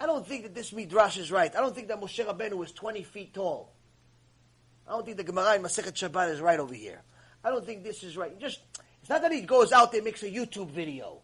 I 0.00 0.06
don't 0.06 0.26
think 0.26 0.42
that 0.42 0.54
this 0.54 0.72
midrash 0.72 1.18
is 1.18 1.30
right. 1.30 1.54
I 1.54 1.60
don't 1.60 1.74
think 1.74 1.88
that 1.88 2.00
Moshe 2.00 2.24
Rabbeinu 2.24 2.54
was 2.54 2.72
20 2.72 3.02
feet 3.04 3.34
tall. 3.34 3.72
I 4.86 4.92
don't 4.92 5.04
think 5.04 5.16
the 5.16 5.24
Gemara 5.24 5.54
in 5.54 5.62
Masechet 5.62 5.92
Shabbat 5.92 6.30
is 6.30 6.40
right 6.40 6.60
over 6.60 6.74
here. 6.74 7.00
I 7.42 7.50
don't 7.50 7.64
think 7.64 7.84
this 7.84 8.02
is 8.02 8.16
right. 8.16 8.38
Just, 8.38 8.60
it's 9.00 9.08
not 9.08 9.22
that 9.22 9.32
he 9.32 9.42
goes 9.42 9.72
out 9.72 9.92
there 9.92 10.00
and 10.00 10.04
makes 10.04 10.22
a 10.22 10.30
YouTube 10.30 10.70
video. 10.70 11.20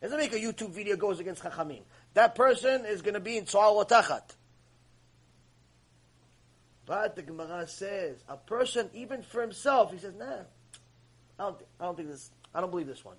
He 0.00 0.06
doesn't 0.06 0.18
make 0.18 0.32
a 0.32 0.36
YouTube 0.36 0.70
video 0.70 0.96
goes 0.96 1.20
against 1.20 1.42
Chachamim. 1.42 1.82
That 2.14 2.34
person 2.34 2.84
is 2.86 3.02
going 3.02 3.14
to 3.14 3.20
be 3.20 3.36
in 3.36 3.44
Tzal 3.44 3.86
Watachat. 3.86 4.22
But 6.86 7.14
the 7.14 7.22
Gemara 7.22 7.66
says, 7.68 8.18
a 8.28 8.36
person, 8.36 8.90
even 8.94 9.22
for 9.22 9.40
himself, 9.40 9.92
he 9.92 9.98
says, 9.98 10.14
nah, 10.18 10.40
I 11.38 11.44
don't, 11.44 11.56
I 11.80 11.84
don't 11.84 11.96
think 11.96 12.08
this. 12.08 12.30
I 12.54 12.60
don't 12.60 12.70
believe 12.70 12.86
this 12.86 13.04
one. 13.04 13.16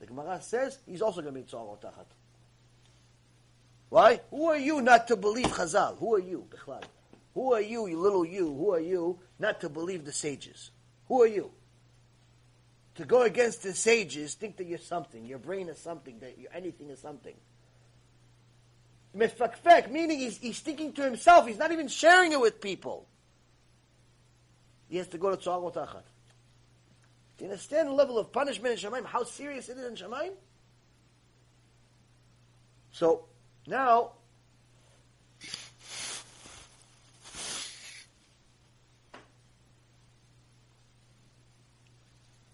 The 0.00 0.06
Gemara 0.06 0.40
says 0.40 0.78
he's 0.86 1.02
also 1.02 1.20
going 1.20 1.34
to 1.34 1.40
be 1.40 1.46
tzar 1.46 1.76
tachat. 1.80 2.06
Why? 3.92 4.20
Who 4.30 4.46
are 4.46 4.56
you 4.56 4.80
not 4.80 5.08
to 5.08 5.16
believe 5.16 5.48
Chazal? 5.48 5.98
Who 5.98 6.14
are 6.14 6.18
you? 6.18 6.48
Who 7.34 7.52
are 7.52 7.60
you, 7.60 7.86
you 7.86 8.00
little 8.00 8.24
you? 8.24 8.46
Who 8.46 8.72
are 8.72 8.80
you 8.80 9.18
not 9.38 9.60
to 9.60 9.68
believe 9.68 10.06
the 10.06 10.12
sages? 10.12 10.70
Who 11.08 11.20
are 11.20 11.26
you? 11.26 11.50
To 12.94 13.04
go 13.04 13.20
against 13.20 13.62
the 13.62 13.74
sages, 13.74 14.32
think 14.32 14.56
that 14.56 14.66
you're 14.66 14.78
something. 14.78 15.26
Your 15.26 15.38
brain 15.38 15.68
is 15.68 15.78
something. 15.78 16.20
That 16.20 16.34
anything 16.54 16.88
is 16.88 17.00
something. 17.00 17.34
Mefakfek, 19.14 19.90
meaning 19.90 20.20
he's, 20.20 20.38
he's 20.38 20.60
thinking 20.60 20.94
to 20.94 21.02
himself. 21.02 21.46
He's 21.46 21.58
not 21.58 21.70
even 21.70 21.88
sharing 21.88 22.32
it 22.32 22.40
with 22.40 22.62
people. 22.62 23.06
He 24.88 24.96
has 24.96 25.08
to 25.08 25.18
go 25.18 25.28
to 25.28 25.36
tzar 25.36 25.60
tachat. 25.70 26.04
Do 27.36 27.44
you 27.44 27.50
understand 27.50 27.88
the 27.88 27.92
level 27.92 28.18
of 28.18 28.32
punishment 28.32 28.82
in 28.82 28.90
Shamayim? 28.90 29.04
How 29.04 29.24
serious 29.24 29.68
it 29.68 29.76
is 29.76 29.84
in 29.84 29.96
Shamayim? 29.96 30.32
So 32.92 33.26
now, 33.66 34.12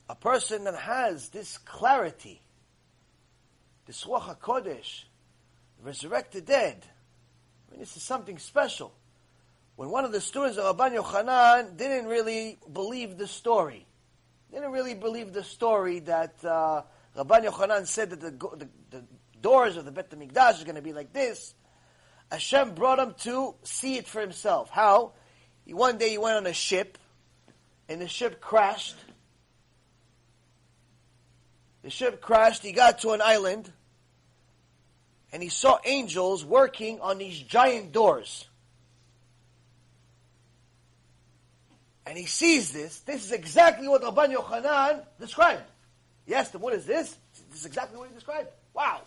a 0.09 0.15
person 0.15 0.65
that 0.65 0.75
has 0.75 1.31
this 1.31 1.59
clarity, 1.59 2.43
this 3.87 4.05
Ruach 4.05 5.05
resurrect 5.83 6.33
the 6.33 6.41
dead, 6.41 6.85
I 7.69 7.73
mean, 7.73 7.81
this 7.81 7.97
is 7.97 8.03
something 8.03 8.39
special. 8.39 8.93
When 9.77 9.91
one 9.91 10.05
of 10.05 10.13
the 10.13 10.21
students 10.21 10.59
of 10.59 10.77
Rabban 10.77 10.97
Yochanan 10.97 11.77
didn't 11.77 12.07
really 12.07 12.59
believe 12.73 13.17
the 13.17 13.29
story, 13.29 13.87
didn't 14.53 14.73
really 14.73 14.95
believe 14.95 15.33
the 15.33 15.45
story 15.45 16.01
that 16.01 16.35
uh, 16.45 16.83
Rabban 17.17 17.45
Yochanan 17.45 17.87
said 17.87 18.11
that 18.11 18.21
the, 18.21 18.31
the 18.31 18.69
doors 19.41 19.77
of 19.77 19.85
the 19.85 19.93
Bet 19.93 20.11
HaMikdash 20.11 20.59
is 20.59 20.65
going 20.65 20.77
to 20.77 20.83
be 20.83 20.93
like 20.93 21.13
this. 21.13 21.55
Hashem 22.31 22.75
brought 22.75 22.99
him 22.99 23.15
to 23.21 23.55
see 23.63 23.97
it 23.97 24.07
for 24.07 24.21
himself. 24.21 24.71
How? 24.71 25.13
He, 25.65 25.75
one 25.75 25.99
day 25.99 26.11
he 26.11 26.19
went 26.19 26.37
on 26.37 26.47
a 26.47 26.53
ship, 26.53 26.99
and 27.89 28.01
the 28.01 28.09
ship 28.09 28.41
crashed. 28.41 28.97
The 31.83 31.91
ship 31.91 32.21
crashed. 32.21 32.63
He 32.63 32.73
got 32.73 33.01
to 33.01 33.11
an 33.11 33.23
island, 33.23 33.73
and 35.33 35.43
he 35.43 35.49
saw 35.49 35.79
angels 35.85 36.45
working 36.45 37.01
on 37.01 37.19
these 37.19 37.39
giant 37.39 37.93
doors. 37.93 38.49
and 42.09 42.17
he 42.17 42.25
sees 42.25 42.73
this, 42.73 43.01
this 43.01 43.23
is 43.23 43.33
exactly 43.33 43.87
what 43.87 44.01
Rabban 44.01 44.35
Yochanan 44.35 45.05
described. 45.21 45.65
He 46.25 46.35
asked 46.35 46.55
what 46.55 46.73
is 46.73 46.87
this? 46.87 47.15
This 47.51 47.61
is 47.61 47.67
exactly 47.67 47.99
what 47.99 48.09
he 48.09 48.15
described. 48.15 48.49
Wow. 48.73 49.03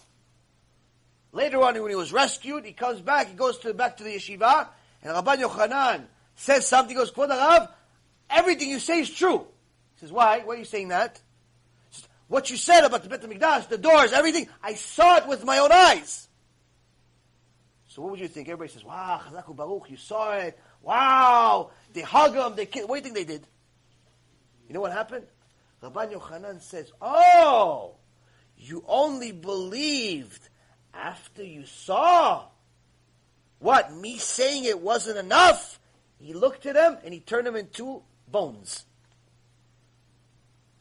Later 1.33 1.61
on, 1.61 1.81
when 1.81 1.89
he 1.89 1.95
was 1.95 2.11
rescued, 2.11 2.65
he 2.65 2.73
comes 2.73 3.01
back, 3.01 3.27
he 3.29 3.33
goes 3.33 3.57
to, 3.59 3.73
back 3.73 3.97
to 3.97 4.03
the 4.03 4.15
yeshiva, 4.15 4.67
and 5.01 5.13
Rabban 5.13 5.41
Yochanan 5.41 6.03
says 6.35 6.67
something, 6.67 6.95
he 6.95 6.99
goes, 6.99 7.11
Kvod 7.11 7.29
HaRav, 7.29 7.69
everything 8.29 8.69
you 8.69 8.79
say 8.79 8.99
is 8.99 9.09
true. 9.09 9.47
He 9.95 10.01
says, 10.01 10.11
why? 10.11 10.39
Why 10.39 10.55
are 10.55 10.57
you 10.57 10.65
saying 10.65 10.89
that? 10.89 11.21
Says, 11.91 12.07
what 12.27 12.49
you 12.49 12.57
said 12.57 12.83
about 12.83 13.03
the 13.03 13.09
Bet 13.09 13.21
HaMikdash, 13.21 13.69
the 13.69 13.77
doors, 13.77 14.11
everything, 14.11 14.49
I 14.61 14.73
saw 14.73 15.17
it 15.17 15.27
with 15.27 15.45
my 15.45 15.59
own 15.59 15.71
eyes. 15.71 16.27
So 17.87 18.01
what 18.01 18.11
would 18.11 18.19
you 18.19 18.27
think? 18.27 18.47
Everybody 18.47 18.71
says, 18.71 18.83
wow, 18.83 19.21
Chazak 19.23 19.45
u'Baruch, 19.45 19.89
you 19.89 19.97
saw 19.97 20.33
it. 20.33 20.57
Wow, 20.81 21.71
they 21.93 22.01
hug 22.01 22.35
him, 22.35 22.55
they 22.55 22.65
kiss. 22.65 22.85
What 22.85 22.95
do 22.95 23.09
you 23.09 23.13
think 23.13 23.27
they 23.27 23.33
did? 23.33 23.45
You 24.67 24.73
know 24.73 24.81
what 24.81 24.91
happened? 24.91 25.25
Rabban 25.83 26.13
Yochanan 26.13 26.61
says, 26.61 26.91
Oh, 27.01 27.95
You 28.57 28.83
only 28.87 29.31
believed 29.31 30.47
after 30.93 31.43
you 31.43 31.65
saw. 31.65 32.45
What? 33.59 33.93
Me 33.93 34.17
saying 34.17 34.65
it 34.65 34.79
wasn't 34.79 35.17
enough? 35.17 35.79
He 36.19 36.33
looked 36.33 36.65
at 36.65 36.75
them 36.75 36.97
and 37.03 37.13
he 37.13 37.19
turned 37.19 37.47
them 37.47 37.55
into 37.55 38.01
bones. 38.27 38.85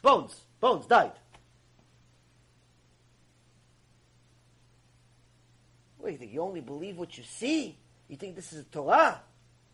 Bones. 0.03 0.45
Bones 0.61 0.87
died. 0.87 1.13
What 5.99 6.07
do 6.07 6.13
you 6.13 6.19
think? 6.19 6.33
You 6.33 6.43
only 6.43 6.61
believe 6.61 6.97
what 6.97 7.17
you 7.19 7.25
see? 7.25 7.77
You 8.09 8.17
think 8.17 8.35
this 8.35 8.53
is 8.53 8.61
a 8.61 8.65
Torah? 8.65 9.21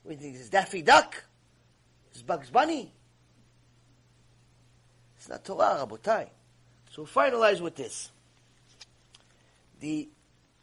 What 0.03 0.11
do 0.11 0.15
you 0.17 0.21
think? 0.21 0.35
This 0.35 0.43
is 0.43 0.51
Daffy 0.51 0.83
Duck? 0.83 1.25
This 2.09 2.19
is 2.19 2.23
Bugs 2.23 2.51
Bunny? 2.51 2.93
It's 5.17 5.29
not 5.29 5.45
Torah, 5.45 5.87
Rabotai. 5.87 6.29
So 6.91 7.03
we 7.03 7.09
finalize 7.09 7.61
with 7.61 7.77
this. 7.77 8.11
The 9.81 10.09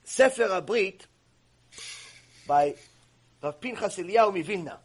Sefer 0.04 0.48
HaBrit 0.48 1.02
by 2.48 2.76
Rav 3.42 3.60
Pinchas 3.60 3.98
Eliyahu 3.98 4.44
Mivilna. 4.44 4.78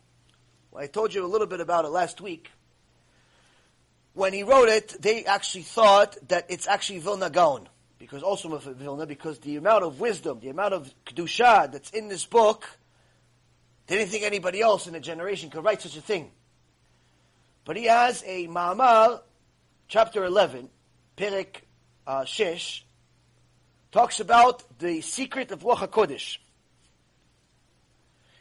Well, 0.71 0.85
I 0.85 0.87
told 0.87 1.15
you 1.15 1.25
a 1.25 1.27
little 1.27 1.47
bit 1.47 1.61
about 1.61 1.85
it 1.85 1.89
last 1.89 2.21
week. 2.21 2.51
When 4.15 4.33
he 4.33 4.43
wrote 4.43 4.69
it, 4.69 4.97
they 5.01 5.25
actually 5.25 5.63
thought 5.63 6.17
that 6.29 6.47
it's 6.49 6.67
actually 6.67 6.99
Vilna 6.99 7.31
Gaon 7.31 7.69
because 7.99 8.23
also 8.23 8.57
Vilna, 8.59 9.07
because 9.07 9.39
the 9.41 9.57
amount 9.57 9.85
of 9.85 10.01
wisdom, 10.01 10.39
the 10.41 10.51
amount 10.51 10.75
of 10.75 10.93
kedusha 11.05 11.71
that's 11.71 11.91
in 11.91 12.09
this 12.09 12.25
book, 12.25 12.69
they 13.87 13.97
didn't 13.97 14.11
think 14.11 14.25
anybody 14.25 14.61
else 14.61 14.87
in 14.87 14.95
a 14.95 15.01
generation 15.01 15.51
could 15.51 15.65
write 15.65 15.83
such 15.83 15.97
a 15.97 16.01
thing. 16.01 16.31
But 17.65 17.77
he 17.77 17.85
has 17.85 18.23
a 18.27 18.47
Ma'amar, 18.47 19.21
chapter 19.89 20.25
11, 20.25 20.69
Perek 21.17 21.63
uh, 22.07 22.25
talks 23.91 24.21
about 24.21 24.79
the 24.79 25.01
secret 25.01 25.51
of 25.51 25.61
Ruach 25.61 25.89
HaKodesh. 25.89 26.39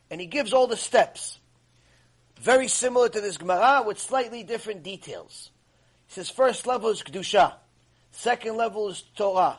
And 0.10 0.22
he 0.22 0.28
gives 0.28 0.54
all 0.54 0.68
the 0.68 0.78
steps. 0.78 1.40
Very 2.40 2.68
similar 2.68 3.10
to 3.10 3.22
this 3.22 3.38
Gemara 3.38 3.84
with 3.86 4.00
slightly 4.00 4.44
different 4.44 4.84
details. 4.84 5.52
He 6.08 6.14
says 6.14 6.30
first 6.30 6.68
level 6.68 6.90
is 6.90 7.02
Kedusha. 7.02 7.54
Second 8.12 8.58
level 8.58 8.90
is 8.90 9.04
Torah. 9.16 9.58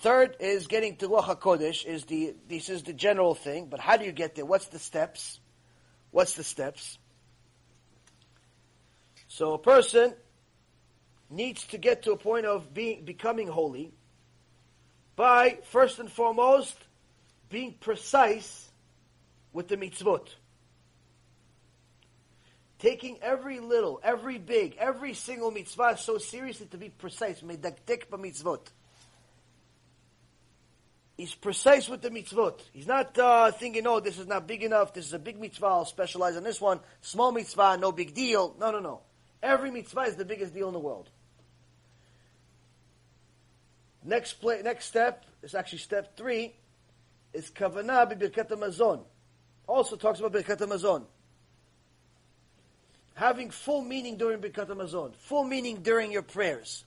Third 0.00 0.36
is 0.40 0.66
getting 0.66 0.96
to 0.96 1.08
Ruach 1.08 1.38
HaKodesh, 1.38 1.86
is 1.86 2.04
the, 2.04 2.34
this 2.48 2.68
is 2.68 2.82
the 2.82 2.92
general 2.92 3.34
thing, 3.34 3.66
but 3.66 3.80
how 3.80 3.96
do 3.96 4.04
you 4.04 4.12
get 4.12 4.34
there? 4.34 4.44
What's 4.44 4.66
the 4.66 4.78
steps? 4.78 5.40
What's 6.10 6.34
the 6.34 6.44
steps? 6.44 6.98
So 9.28 9.54
a 9.54 9.58
person 9.58 10.14
needs 11.30 11.66
to 11.68 11.78
get 11.78 12.02
to 12.02 12.12
a 12.12 12.16
point 12.16 12.44
of 12.44 12.74
being, 12.74 13.04
becoming 13.04 13.48
holy 13.48 13.92
by, 15.16 15.58
first 15.70 15.98
and 15.98 16.10
foremost, 16.10 16.76
being 17.50 17.74
precise 17.80 18.68
with 19.52 19.68
the 19.68 19.76
mitzvot 19.76 20.28
taking 22.84 23.18
every 23.22 23.60
little, 23.60 23.98
every 24.04 24.36
big, 24.36 24.76
every 24.78 25.14
single 25.14 25.50
mitzvah 25.50 25.96
so 25.96 26.18
seriously 26.18 26.66
to 26.66 26.76
be 26.76 26.90
precise. 26.90 27.40
Medakdek 27.40 28.08
mitzvot. 28.10 28.60
He's 31.16 31.34
precise 31.34 31.88
with 31.88 32.02
the 32.02 32.10
mitzvot. 32.10 32.60
He's 32.74 32.86
not 32.86 33.18
uh, 33.18 33.52
thinking, 33.52 33.86
oh, 33.86 34.00
this 34.00 34.18
is 34.18 34.26
not 34.26 34.46
big 34.46 34.62
enough. 34.62 34.92
This 34.92 35.06
is 35.06 35.14
a 35.14 35.18
big 35.18 35.40
mitzvah. 35.40 35.66
I'll 35.66 35.84
specialize 35.86 36.36
on 36.36 36.42
this 36.42 36.60
one. 36.60 36.80
Small 37.00 37.32
mitzvah, 37.32 37.78
no 37.80 37.90
big 37.90 38.12
deal. 38.12 38.54
No, 38.60 38.70
no, 38.70 38.80
no. 38.80 39.00
Every 39.42 39.70
mitzvah 39.70 40.02
is 40.02 40.16
the 40.16 40.26
biggest 40.26 40.52
deal 40.52 40.66
in 40.66 40.74
the 40.74 40.80
world. 40.80 41.08
Next 44.04 44.34
play, 44.34 44.60
next 44.62 44.84
step 44.84 45.24
is 45.42 45.54
actually 45.54 45.78
step 45.78 46.16
three. 46.16 46.54
Is 47.32 47.50
kavanah 47.50 48.12
b'birkat 48.12 48.50
hamazon. 48.50 49.02
Also 49.66 49.96
talks 49.96 50.20
about 50.20 50.32
birkat 50.32 50.58
hamazon 50.58 51.06
having 53.14 53.50
full 53.50 53.80
meaning 53.80 54.16
during 54.16 54.40
Birkat 54.40 54.68
Hamazon, 54.68 55.14
full 55.16 55.44
meaning 55.44 55.82
during 55.82 56.12
your 56.12 56.22
prayers. 56.22 56.84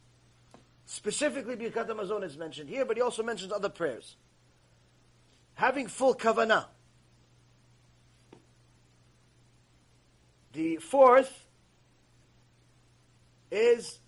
Specifically, 0.86 1.56
Birkat 1.56 1.88
Hamazon 1.88 2.24
is 2.24 2.38
mentioned 2.38 2.70
here, 2.70 2.86
but 2.86 2.96
he 2.96 3.02
also 3.02 3.24
mentions 3.24 3.52
other 3.52 3.70
prayers. 3.70 4.16
Having 5.56 5.88
full 5.88 6.16
kavanah. 6.16 6.66
The 10.54 10.78
fourth 10.78 11.46
is 13.52 14.00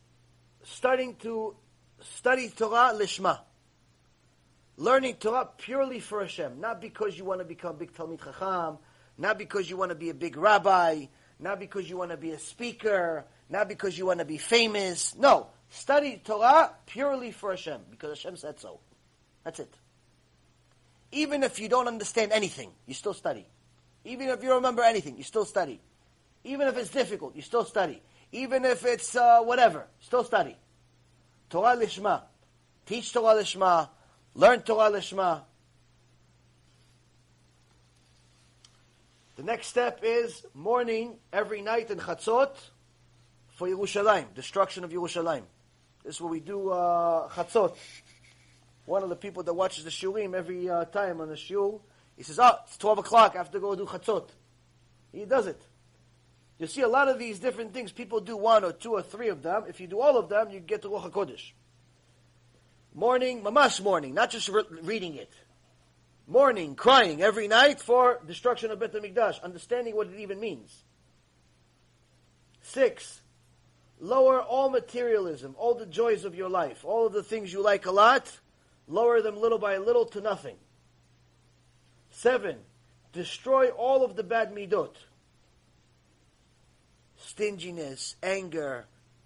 starting 0.63 1.15
to 1.17 1.55
study 2.01 2.49
Torah 2.49 2.93
lishma. 2.95 3.39
Learning 4.77 5.15
Torah 5.15 5.49
purely 5.57 5.99
for 5.99 6.21
Hashem, 6.21 6.61
not 6.61 6.79
because 6.79 7.17
you 7.17 7.25
want 7.25 7.39
to 7.39 7.45
become 7.45 7.75
big 7.75 7.93
Talmid 7.93 8.23
Chacham, 8.23 8.77
not 9.17 9.37
because 9.37 9.69
you 9.69 9.75
want 9.75 9.89
to 9.89 9.95
be 9.95 10.09
a 10.09 10.13
big 10.13 10.37
rabbi, 10.37 11.05
not 11.39 11.59
because 11.59 11.89
you 11.89 11.97
want 11.97 12.11
to 12.11 12.17
be 12.17 12.31
a 12.31 12.39
speaker, 12.39 13.25
not 13.49 13.67
because 13.67 13.97
you 13.97 14.05
want 14.05 14.19
to 14.19 14.25
be 14.25 14.37
famous. 14.37 15.15
No, 15.17 15.47
study 15.69 16.21
Torah 16.23 16.71
purely 16.85 17.31
for 17.31 17.51
Hashem, 17.51 17.81
because 17.91 18.17
Hashem 18.17 18.37
said 18.37 18.59
so. 18.59 18.79
That's 19.43 19.59
it. 19.59 19.73
Even 21.11 21.43
if 21.43 21.59
you 21.59 21.67
don't 21.67 21.87
understand 21.87 22.31
anything, 22.31 22.71
you 22.85 22.93
still 22.93 23.13
study. 23.13 23.45
Even 24.05 24.29
if 24.29 24.43
you 24.43 24.53
remember 24.53 24.83
anything, 24.83 25.17
you 25.17 25.23
still 25.23 25.45
study. 25.45 25.81
Even 26.43 26.67
if 26.67 26.77
it's 26.77 26.89
difficult, 26.89 27.35
you 27.35 27.41
still 27.41 27.65
study. 27.65 28.01
Even 28.31 28.63
if 28.63 28.85
it's 28.85 29.15
uh, 29.15 29.41
whatever, 29.41 29.87
still 29.99 30.23
study. 30.23 30.55
Torah 31.49 31.75
lishma. 31.75 32.21
Teach 32.85 33.11
Torah 33.11 33.41
lishma. 33.41 33.89
Learn 34.35 34.61
Torah 34.61 34.91
lishma. 34.91 35.41
The 39.35 39.43
next 39.43 39.67
step 39.67 40.01
is 40.03 40.45
mourning 40.53 41.15
every 41.31 41.61
night 41.61 41.89
in 41.91 41.97
Chatzot 41.97 42.51
for 43.51 43.69
Yerushalayim, 43.69 44.33
destruction 44.35 44.83
of 44.83 44.91
Yerushalayim. 44.91 45.43
This 46.03 46.15
is 46.15 46.21
what 46.21 46.31
we 46.31 46.41
do 46.41 46.71
uh, 46.71 47.29
Chatzot. 47.29 47.75
One 48.85 49.01
of 49.01 49.09
the 49.09 49.15
people 49.15 49.43
that 49.43 49.53
watches 49.53 49.85
the 49.85 49.91
Shiurim 49.91 50.33
every 50.33 50.69
uh, 50.69 50.85
time 50.85 51.21
on 51.21 51.29
the 51.29 51.37
Shul, 51.37 51.81
he 52.17 52.23
says, 52.23 52.37
oh, 52.37 52.57
it's 52.65 52.77
12 52.77 52.97
o'clock, 52.97 53.35
I 53.35 53.37
have 53.37 53.51
to 53.51 53.59
go 53.61 53.75
do 53.75 53.85
Chatzot. 53.85 54.27
He 55.13 55.23
does 55.25 55.47
it. 55.47 55.61
You 56.59 56.67
see 56.67 56.81
a 56.81 56.87
lot 56.87 57.07
of 57.07 57.17
these 57.17 57.39
different 57.39 57.73
things, 57.73 57.91
people 57.91 58.19
do 58.19 58.37
one 58.37 58.63
or 58.63 58.73
two 58.73 58.91
or 58.91 59.01
three 59.01 59.29
of 59.29 59.41
them. 59.41 59.63
If 59.67 59.79
you 59.79 59.87
do 59.87 60.01
all 60.01 60.17
of 60.17 60.29
them, 60.29 60.51
you 60.51 60.59
get 60.59 60.81
to 60.83 60.89
Ruach 60.89 61.11
HaKodesh. 61.11 61.51
Morning, 62.93 63.41
mamash 63.41 63.81
morning, 63.81 64.13
not 64.13 64.29
just 64.29 64.49
re- 64.49 64.63
reading 64.81 65.15
it 65.15 65.31
Morning, 66.29 66.75
crying 66.75 67.23
every 67.23 67.47
night 67.47 67.81
for 67.81 68.19
destruction 68.27 68.69
of 68.69 68.79
Bet 68.79 68.93
HaMikdash, 68.93 69.41
understanding 69.41 69.95
what 69.95 70.09
it 70.09 70.19
even 70.19 70.39
means. 70.39 70.83
Six, 72.61 73.23
lower 73.99 74.39
all 74.39 74.69
materialism, 74.69 75.55
all 75.57 75.73
the 75.73 75.87
joys 75.87 76.25
of 76.25 76.35
your 76.35 76.47
life, 76.47 76.85
all 76.85 77.07
of 77.07 77.13
the 77.13 77.23
things 77.23 77.51
you 77.51 77.63
like 77.63 77.87
a 77.87 77.91
lot, 77.91 78.39
lower 78.87 79.23
them 79.23 79.41
little 79.41 79.57
by 79.57 79.77
little 79.77 80.05
to 80.05 80.21
nothing. 80.21 80.57
Seven, 82.11 82.57
destroy 83.11 83.69
all 83.69 84.05
of 84.05 84.15
the 84.15 84.21
bad 84.21 84.53
midot. 84.53 84.93
Stinginess, 87.19 88.15
anger, 88.23 88.85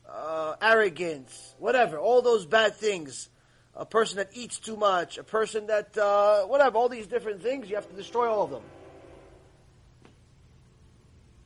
uh, 0.10 0.56
arrogance, 0.62 1.56
whatever, 1.60 1.98
all 1.98 2.22
those 2.22 2.46
bad 2.46 2.76
things 2.76 3.30
a 3.76 3.86
person 3.86 4.18
that 4.18 4.30
eats 4.34 4.60
too 4.60 4.78
much, 4.78 5.18
a 5.18 5.24
person 5.24 5.68
that, 5.68 5.98
uh, 5.98 6.44
whatever, 6.44 6.78
all 6.78 6.90
these 6.90 7.08
different 7.08 7.42
things, 7.42 7.70
you 7.70 7.76
have 7.76 7.90
to 7.90 7.96
destroy 7.96 8.30
all 8.30 8.44
of 8.44 8.52
them. 8.52 8.62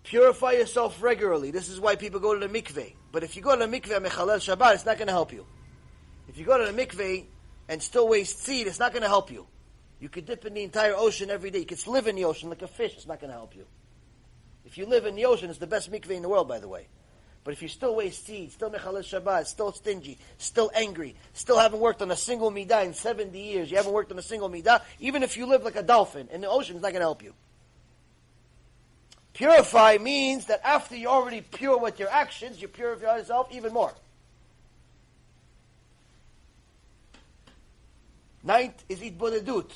Purify 0.03 0.53
yourself 0.53 1.01
regularly. 1.01 1.51
This 1.51 1.69
is 1.69 1.79
why 1.79 1.95
people 1.95 2.19
go 2.19 2.37
to 2.37 2.45
the 2.45 2.61
mikveh. 2.61 2.93
But 3.11 3.23
if 3.23 3.35
you 3.35 3.41
go 3.41 3.57
to 3.57 3.65
the 3.65 3.79
mikveh 3.79 4.05
mechalel 4.05 4.37
Shabbat, 4.37 4.75
it's 4.75 4.85
not 4.85 4.97
going 4.97 5.07
to 5.07 5.13
help 5.13 5.33
you. 5.33 5.45
If 6.27 6.37
you 6.37 6.45
go 6.45 6.57
to 6.57 6.71
the 6.71 6.85
mikveh 6.85 7.25
and 7.67 7.81
still 7.81 8.07
waste 8.07 8.39
seed, 8.39 8.67
it's 8.67 8.79
not 8.79 8.91
going 8.91 9.03
to 9.03 9.09
help 9.09 9.31
you. 9.31 9.47
You 9.99 10.09
could 10.09 10.25
dip 10.25 10.45
in 10.45 10.53
the 10.53 10.63
entire 10.63 10.95
ocean 10.95 11.29
every 11.29 11.49
day. 11.49 11.59
You 11.59 11.65
could 11.65 11.85
live 11.87 12.07
in 12.07 12.15
the 12.15 12.25
ocean 12.25 12.49
like 12.49 12.61
a 12.61 12.67
fish. 12.67 12.93
It's 12.95 13.07
not 13.07 13.19
going 13.19 13.31
to 13.31 13.37
help 13.37 13.55
you. 13.55 13.65
If 14.67 14.77
you 14.77 14.85
live 14.85 15.05
in 15.05 15.15
the 15.15 15.25
ocean, 15.25 15.49
it's 15.49 15.59
the 15.59 15.65
best 15.65 15.89
mikveh 15.89 16.11
in 16.11 16.21
the 16.21 16.29
world, 16.29 16.49
by 16.49 16.59
the 16.59 16.67
way. 16.67 16.87
But 17.45 17.53
if 17.53 17.61
you 17.61 17.69
still 17.69 17.95
waste 17.95 18.25
seed, 18.25 18.51
still 18.51 18.69
mechalel 18.69 18.99
Shabbat, 18.99 19.47
still 19.47 19.71
stingy, 19.71 20.17
still 20.37 20.69
angry, 20.75 21.15
still 21.31 21.57
haven't 21.57 21.79
worked 21.79 22.01
on 22.01 22.11
a 22.11 22.17
single 22.17 22.51
midah 22.51 22.85
in 22.85 22.93
70 22.93 23.39
years, 23.39 23.71
you 23.71 23.77
haven't 23.77 23.93
worked 23.93 24.11
on 24.11 24.19
a 24.19 24.21
single 24.21 24.49
midah, 24.49 24.81
even 24.99 25.23
if 25.23 25.37
you 25.37 25.45
live 25.45 25.63
like 25.63 25.77
a 25.77 25.83
dolphin 25.83 26.27
in 26.33 26.41
the 26.41 26.49
ocean, 26.49 26.75
it's 26.75 26.83
not 26.83 26.91
going 26.91 26.99
to 26.99 27.05
help 27.05 27.23
you. 27.23 27.33
Purify 29.31 29.97
means 30.01 30.47
that 30.47 30.59
after 30.65 30.97
you're 30.97 31.11
already 31.11 31.39
pure 31.39 31.77
with 31.77 31.97
your 31.97 32.09
actions, 32.09 32.61
you 32.61 32.67
purify 32.67 33.19
yourself 33.19 33.47
even 33.51 33.71
more. 33.71 33.93
Ninth 38.43 38.83
is 38.89 38.99
Hitbodedut. 38.99 39.71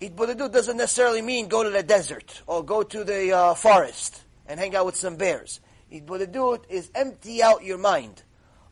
Hitbodedut 0.00 0.50
doesn't 0.50 0.78
necessarily 0.78 1.20
mean 1.20 1.48
go 1.48 1.62
to 1.62 1.70
the 1.70 1.82
desert 1.82 2.42
or 2.46 2.64
go 2.64 2.82
to 2.82 3.04
the 3.04 3.32
uh, 3.32 3.54
forest 3.54 4.22
and 4.46 4.58
hang 4.58 4.74
out 4.74 4.86
with 4.86 4.96
some 4.96 5.16
bears. 5.16 5.60
Do 5.90 6.58
is 6.68 6.90
empty 6.94 7.42
out 7.42 7.64
your 7.64 7.76
mind 7.76 8.22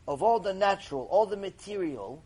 of 0.07 0.23
all 0.23 0.39
the 0.39 0.53
natural, 0.53 1.03
all 1.11 1.27
the 1.27 1.37
material, 1.37 2.23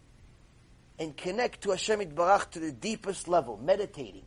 and 1.00 1.18
connect 1.18 1.62
to 1.62 1.72
Hashem 1.72 2.00
Barach 2.12 2.52
to 2.52 2.60
the 2.60 2.72
deepest 2.72 3.28
level, 3.28 3.60
meditating. 3.62 4.24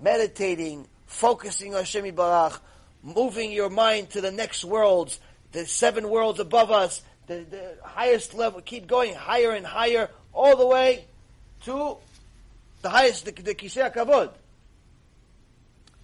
Meditating, 0.00 0.86
focusing 1.06 1.74
on 1.74 1.80
Hashem 1.80 2.04
Barach, 2.14 2.60
moving 3.02 3.50
your 3.50 3.70
mind 3.70 4.10
to 4.10 4.20
the 4.20 4.30
next 4.30 4.64
worlds, 4.64 5.18
the 5.50 5.66
seven 5.66 6.08
worlds 6.08 6.38
above 6.38 6.70
us, 6.70 7.02
the, 7.26 7.44
the 7.50 7.76
highest 7.82 8.34
level, 8.34 8.60
keep 8.60 8.86
going 8.86 9.14
higher 9.14 9.50
and 9.50 9.66
higher, 9.66 10.08
all 10.32 10.56
the 10.56 10.66
way 10.66 11.06
to 11.64 11.96
the 12.82 12.90
highest, 12.90 13.24
the, 13.24 13.32
the 13.32 13.54
Kisei 13.54 13.92
Kavod. 13.92 14.32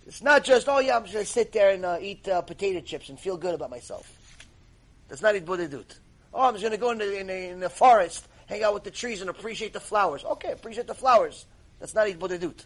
It's 0.06 0.22
not 0.22 0.42
just, 0.42 0.68
oh 0.68 0.78
yeah, 0.78 0.96
I'm 0.96 1.02
just 1.02 1.12
going 1.12 1.26
to 1.26 1.30
sit 1.30 1.52
there 1.52 1.70
and 1.70 1.84
uh, 1.84 1.98
eat 2.00 2.26
uh, 2.26 2.40
potato 2.40 2.80
chips 2.80 3.10
and 3.10 3.20
feel 3.20 3.36
good 3.36 3.54
about 3.54 3.68
myself. 3.68 4.10
That's 5.08 5.20
not 5.20 5.34
Hitbodedut. 5.34 5.98
Oh, 6.32 6.42
I'm 6.42 6.54
just 6.54 6.62
going 6.62 6.72
to 6.72 6.78
go 6.78 6.90
in 6.92 6.98
the, 6.98 7.18
in, 7.18 7.26
the, 7.26 7.48
in 7.50 7.60
the 7.60 7.68
forest, 7.68 8.26
hang 8.46 8.62
out 8.62 8.74
with 8.74 8.84
the 8.84 8.90
trees 8.90 9.20
and 9.20 9.28
appreciate 9.28 9.72
the 9.74 9.80
flowers. 9.80 10.24
Okay, 10.24 10.52
appreciate 10.52 10.86
the 10.86 10.94
flowers. 10.94 11.44
That's 11.78 11.94
not 11.94 12.06
Hitbodedut. 12.06 12.64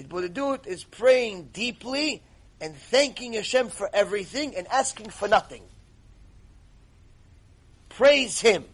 Hitbodedut 0.00 0.66
is 0.66 0.84
praying 0.84 1.50
deeply 1.52 2.22
and 2.60 2.74
thanking 2.74 3.34
Hashem 3.34 3.68
for 3.68 3.88
everything 3.92 4.56
and 4.56 4.66
asking 4.68 5.10
for 5.10 5.28
nothing. 5.28 5.62
Praise 7.88 8.40
Him. 8.40 8.64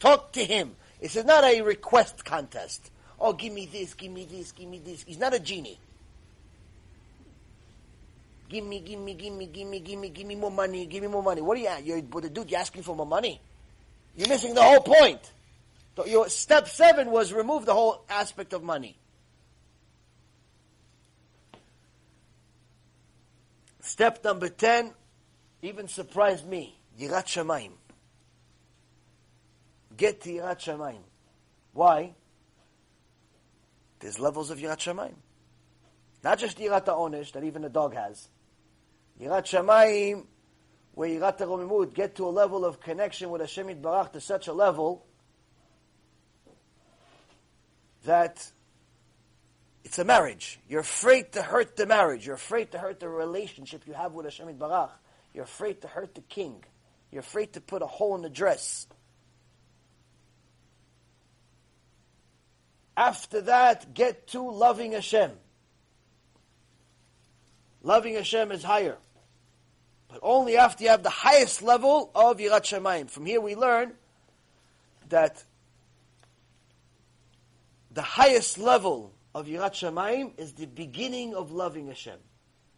Talk 0.00 0.32
to 0.32 0.44
Him. 0.44 0.76
This 1.02 1.16
is 1.16 1.24
not 1.24 1.42
a 1.42 1.60
request 1.62 2.24
contest. 2.24 2.92
Oh, 3.20 3.32
give 3.32 3.52
me 3.52 3.66
this, 3.66 3.92
give 3.94 4.12
me 4.12 4.24
this, 4.24 4.52
give 4.52 4.68
me 4.68 4.78
this. 4.78 5.02
He's 5.02 5.18
not 5.18 5.34
a 5.34 5.40
genie. 5.40 5.78
Give 8.48 8.64
me, 8.64 8.78
give 8.78 9.00
me, 9.00 9.14
give 9.14 9.32
me, 9.32 9.46
give 9.46 9.66
me, 9.66 9.80
give 9.80 9.98
me, 9.98 10.08
give 10.10 10.26
me 10.26 10.36
more 10.36 10.50
money, 10.52 10.86
give 10.86 11.02
me 11.02 11.08
more 11.08 11.22
money. 11.22 11.40
What 11.40 11.58
are 11.58 11.60
you 11.60 11.66
at? 11.66 11.84
You're, 11.84 12.02
but 12.02 12.22
the 12.22 12.30
dude, 12.30 12.52
you're 12.52 12.60
asking 12.60 12.84
for 12.84 12.94
more 12.94 13.06
money? 13.06 13.40
You're 14.16 14.28
missing 14.28 14.54
the 14.54 14.62
whole 14.62 14.80
point. 14.80 15.32
Your 16.06 16.28
step 16.28 16.68
seven 16.68 17.10
was 17.10 17.32
remove 17.32 17.66
the 17.66 17.74
whole 17.74 18.04
aspect 18.08 18.52
of 18.52 18.62
money. 18.62 18.96
Step 23.80 24.22
number 24.22 24.48
ten 24.48 24.92
even 25.62 25.88
surprised 25.88 26.46
me. 26.46 26.78
Yirat 26.98 27.26
Shamayim. 27.26 27.72
Get 30.02 30.20
to 30.22 30.30
Yirat 30.30 30.58
Shamayim. 30.58 31.04
Why? 31.74 32.14
There's 34.00 34.18
levels 34.18 34.50
of 34.50 34.58
Yirat 34.58 34.78
Shamayim. 34.78 35.14
Not 36.24 36.40
just 36.40 36.58
Yirat 36.58 36.86
Onesh 36.86 37.30
that 37.34 37.44
even 37.44 37.62
a 37.62 37.68
dog 37.68 37.94
has. 37.94 38.28
Yirat 39.20 39.44
Shamayim, 39.44 40.26
where 40.94 41.08
Yirat 41.08 41.38
Romimut 41.38 41.94
get 41.94 42.16
to 42.16 42.26
a 42.26 42.30
level 42.30 42.64
of 42.64 42.80
connection 42.80 43.30
with 43.30 43.42
Hashem 43.42 43.68
Barach 43.80 44.10
to 44.14 44.20
such 44.20 44.48
a 44.48 44.52
level 44.52 45.06
that 48.04 48.44
it's 49.84 50.00
a 50.00 50.04
marriage. 50.04 50.58
You're 50.68 50.80
afraid 50.80 51.30
to 51.34 51.42
hurt 51.42 51.76
the 51.76 51.86
marriage. 51.86 52.26
You're 52.26 52.34
afraid 52.34 52.72
to 52.72 52.78
hurt 52.78 52.98
the 52.98 53.08
relationship 53.08 53.86
you 53.86 53.92
have 53.92 54.14
with 54.14 54.26
Hashem 54.26 54.52
Barach. 54.58 54.90
You're 55.32 55.44
afraid 55.44 55.80
to 55.82 55.86
hurt 55.86 56.16
the 56.16 56.22
king. 56.22 56.64
You're 57.12 57.20
afraid 57.20 57.52
to 57.52 57.60
put 57.60 57.82
a 57.82 57.86
hole 57.86 58.16
in 58.16 58.22
the 58.22 58.30
dress. 58.30 58.88
After 62.96 63.40
that, 63.42 63.94
get 63.94 64.28
to 64.28 64.50
loving 64.50 64.92
Hashem. 64.92 65.32
Loving 67.82 68.14
Hashem 68.14 68.52
is 68.52 68.62
higher. 68.62 68.96
But 70.08 70.20
only 70.22 70.56
after 70.56 70.84
you 70.84 70.90
have 70.90 71.02
the 71.02 71.10
highest 71.10 71.62
level 71.62 72.10
of 72.14 72.36
Yirat 72.36 72.62
Shamayim. 72.62 73.08
From 73.08 73.24
here 73.24 73.40
we 73.40 73.56
learn 73.56 73.92
that 75.08 75.42
the 77.90 78.02
highest 78.02 78.58
level 78.58 79.12
of 79.34 79.46
Yirat 79.46 79.72
Shamayim 79.72 80.38
is 80.38 80.52
the 80.52 80.66
beginning 80.66 81.34
of 81.34 81.50
loving 81.50 81.88
Hashem. 81.88 82.18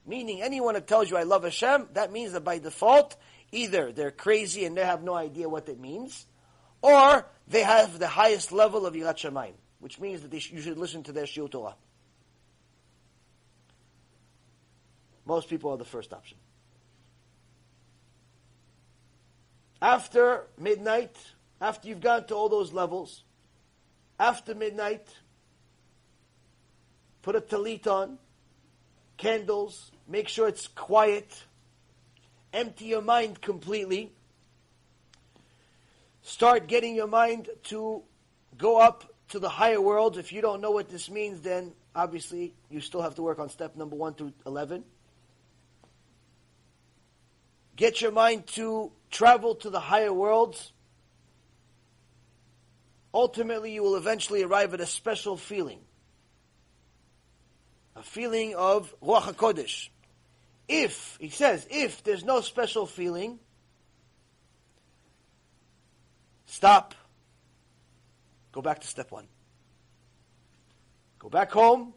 Meaning 0.07 0.43
anyone 0.43 0.75
that 0.75 0.87
tells 0.87 1.11
you 1.11 1.17
I 1.17 1.23
love 1.25 1.45
Hashem, 1.45 1.89
that 1.95 2.13
means 2.13 2.33
that 2.33 2.45
by 2.45 2.59
default, 2.59 3.17
either 3.53 3.91
they're 3.91 4.11
crazy 4.11 4.65
and 4.65 4.77
they 4.77 4.85
have 4.85 5.03
no 5.03 5.15
idea 5.15 5.49
what 5.49 5.69
it 5.69 5.81
means, 5.81 6.27
or 6.83 7.27
they 7.49 7.63
have 7.63 7.99
the 7.99 8.09
highest 8.09 8.53
level 8.53 8.87
of 8.87 8.95
Yirat 8.95 9.17
Shamayim, 9.17 9.55
which 9.85 10.01
means 10.01 10.23
that 10.23 10.41
sh- 10.41 10.51
you 10.51 10.63
should 10.63 10.79
listen 10.79 11.03
to 11.03 11.13
their 11.13 11.25
Shiur 11.25 11.51
Torah. 11.51 11.75
Most 15.27 15.51
people 15.51 15.71
are 15.73 15.77
the 15.77 15.85
first 15.85 16.15
option. 16.15 16.39
After 19.83 20.47
midnight, 20.59 21.15
after 21.61 21.87
you've 21.87 22.01
gone 22.01 22.25
to 22.29 22.35
all 22.35 22.49
those 22.49 22.73
levels, 22.73 23.25
after 24.19 24.55
midnight, 24.55 25.07
put 27.21 27.37
a 27.37 27.43
talit 27.43 27.87
on, 27.87 28.17
candles, 29.19 29.93
make 30.09 30.29
sure 30.29 30.49
it's 30.49 30.67
quiet, 30.67 31.45
empty 32.55 32.87
your 32.87 33.03
mind 33.03 33.43
completely. 33.43 34.13
Start 36.23 36.69
getting 36.69 36.95
your 36.95 37.07
mind 37.07 37.51
to 37.65 38.03
go 38.57 38.79
up 38.79 39.11
to 39.35 39.41
the 39.41 39.49
higher 39.49 39.81
worlds. 39.81 40.17
If 40.17 40.33
you 40.33 40.41
don't 40.41 40.61
know 40.61 40.71
what 40.71 40.89
this 40.89 41.11
means, 41.11 41.41
then 41.41 41.73
obviously 41.93 42.55
you 42.71 42.81
still 42.81 43.03
have 43.03 43.17
to 43.17 43.23
work 43.23 43.41
on 43.41 43.49
step 43.49 43.75
number 43.75 43.97
one 43.97 44.15
through 44.15 44.33
11. 44.47 44.85
Get 47.75 48.01
your 48.01 48.13
mind 48.13 48.47
to 48.49 48.93
travel 49.11 49.57
to 49.57 49.71
the 49.71 49.81
higher 49.81 50.13
worlds. 50.13 50.73
Ultimately, 53.13 53.75
you 53.75 53.83
will 53.83 53.97
eventually 53.97 54.45
arrive 54.45 54.73
at 54.73 54.81
a 54.81 54.87
special 54.87 55.37
feeling. 55.37 55.81
A 57.97 58.03
feeling 58.05 58.55
of 58.55 58.95
Ruach 59.03 59.35
HaKodesh. 59.35 59.89
If, 60.69 61.17
he 61.21 61.29
says, 61.29 61.67
if 61.71 62.05
there's 62.05 62.25
no 62.25 62.41
special 62.41 62.87
feeling, 62.87 63.41
stop. 66.47 66.95
Go 68.55 68.63
back 68.63 68.81
to 68.83 68.87
step 68.87 69.11
one. 69.11 69.27
Go 71.19 71.29
back 71.29 71.51
home, 71.51 71.93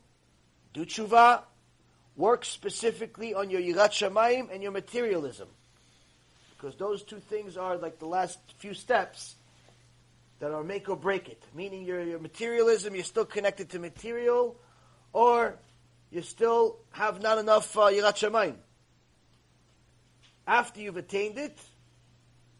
do 0.73 0.87
tshuva, 0.87 1.43
work 2.15 2.43
specifically 2.43 3.35
on 3.35 3.51
your 3.51 3.61
yirat 3.61 3.91
shamayim 3.91 4.51
and 4.51 4.63
your 4.63 4.71
materialism 4.71 5.49
because 6.57 6.75
those 6.77 7.03
two 7.03 7.19
things 7.19 7.57
are 7.57 7.77
like 7.77 7.99
the 7.99 8.07
last 8.07 8.39
few 8.57 8.73
steps 8.73 9.35
that 10.39 10.49
are 10.51 10.63
make 10.63 10.89
or 10.89 10.95
break 10.95 11.29
it. 11.29 11.43
Meaning 11.53 11.85
your, 11.85 12.01
your 12.01 12.17
materialism, 12.17 12.95
you're 12.95 13.03
still 13.03 13.25
connected 13.25 13.69
to 13.69 13.79
material, 13.79 14.59
or 15.13 15.59
you 16.09 16.23
still 16.23 16.79
have 16.89 17.21
not 17.21 17.37
enough 17.37 17.77
uh, 17.77 17.81
yirat 17.81 18.15
shamayim. 18.15 18.55
After 20.47 20.81
you've 20.81 20.97
attained 20.97 21.37
it, 21.37 21.55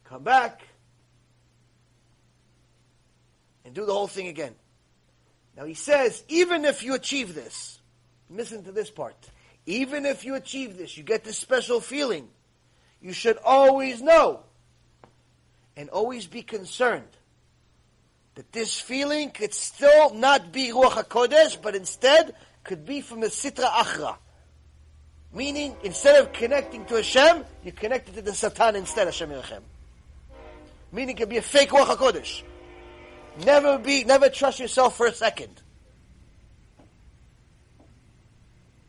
come 0.03 0.22
back 0.22 0.61
and 3.66 3.66
do 3.77 3.85
the 3.85 3.93
whole 3.93 4.07
thing 4.07 4.27
again. 4.27 4.56
Now 5.56 5.65
he 5.65 5.75
says, 5.75 6.23
even 6.27 6.65
if 6.65 6.81
you 6.81 6.95
achieve 6.95 7.35
this, 7.35 7.80
listen 8.27 8.64
to 8.64 8.72
this 8.72 8.89
part. 8.89 9.15
Even 9.67 10.06
if 10.06 10.25
you 10.25 10.33
achieve 10.33 10.77
this, 10.77 10.97
you 10.97 11.03
get 11.03 11.23
this 11.23 11.38
special 11.38 11.80
feeling 11.80 12.27
you 13.01 13.14
should 13.14 13.38
always 13.45 14.01
know 14.01 14.39
and 15.75 15.89
always 15.89 16.25
be 16.25 16.41
concerned 16.41 17.07
that 18.33 18.51
this 18.51 18.80
feeling 18.80 19.30
could 19.30 19.53
still 19.53 20.11
not 20.14 20.51
be 20.51 20.69
Ruach 20.69 21.03
HaKodesh, 21.03 21.61
but 21.61 21.75
instead 21.75 22.33
could 22.64 22.83
be 22.83 23.01
from 23.01 23.19
the 23.19 23.27
Sitra 23.27 23.69
Achra. 23.69 24.15
Meaning, 25.31 25.75
instead 25.83 26.19
of 26.19 26.33
connecting 26.33 26.83
to 26.85 26.95
Hashem, 26.95 27.43
you 27.64 27.72
connected 27.72 28.15
to 28.15 28.23
the 28.23 28.33
Satan 28.33 28.75
instead, 28.75 29.06
Hashem 29.06 29.30
Yerachem. 29.30 29.61
Meaning 30.91 31.15
it 31.15 31.19
could 31.19 31.30
be 31.30 31.38
a 31.38 31.43
fake 31.43 31.69
Ruach 31.69 31.95
HaKodesh. 31.95 32.41
Never 33.45 33.77
be, 33.77 34.03
never 34.03 34.30
trust 34.30 34.59
yourself 34.59 34.98
for 34.98 35.06
a 35.06 35.14
second. 35.14 35.61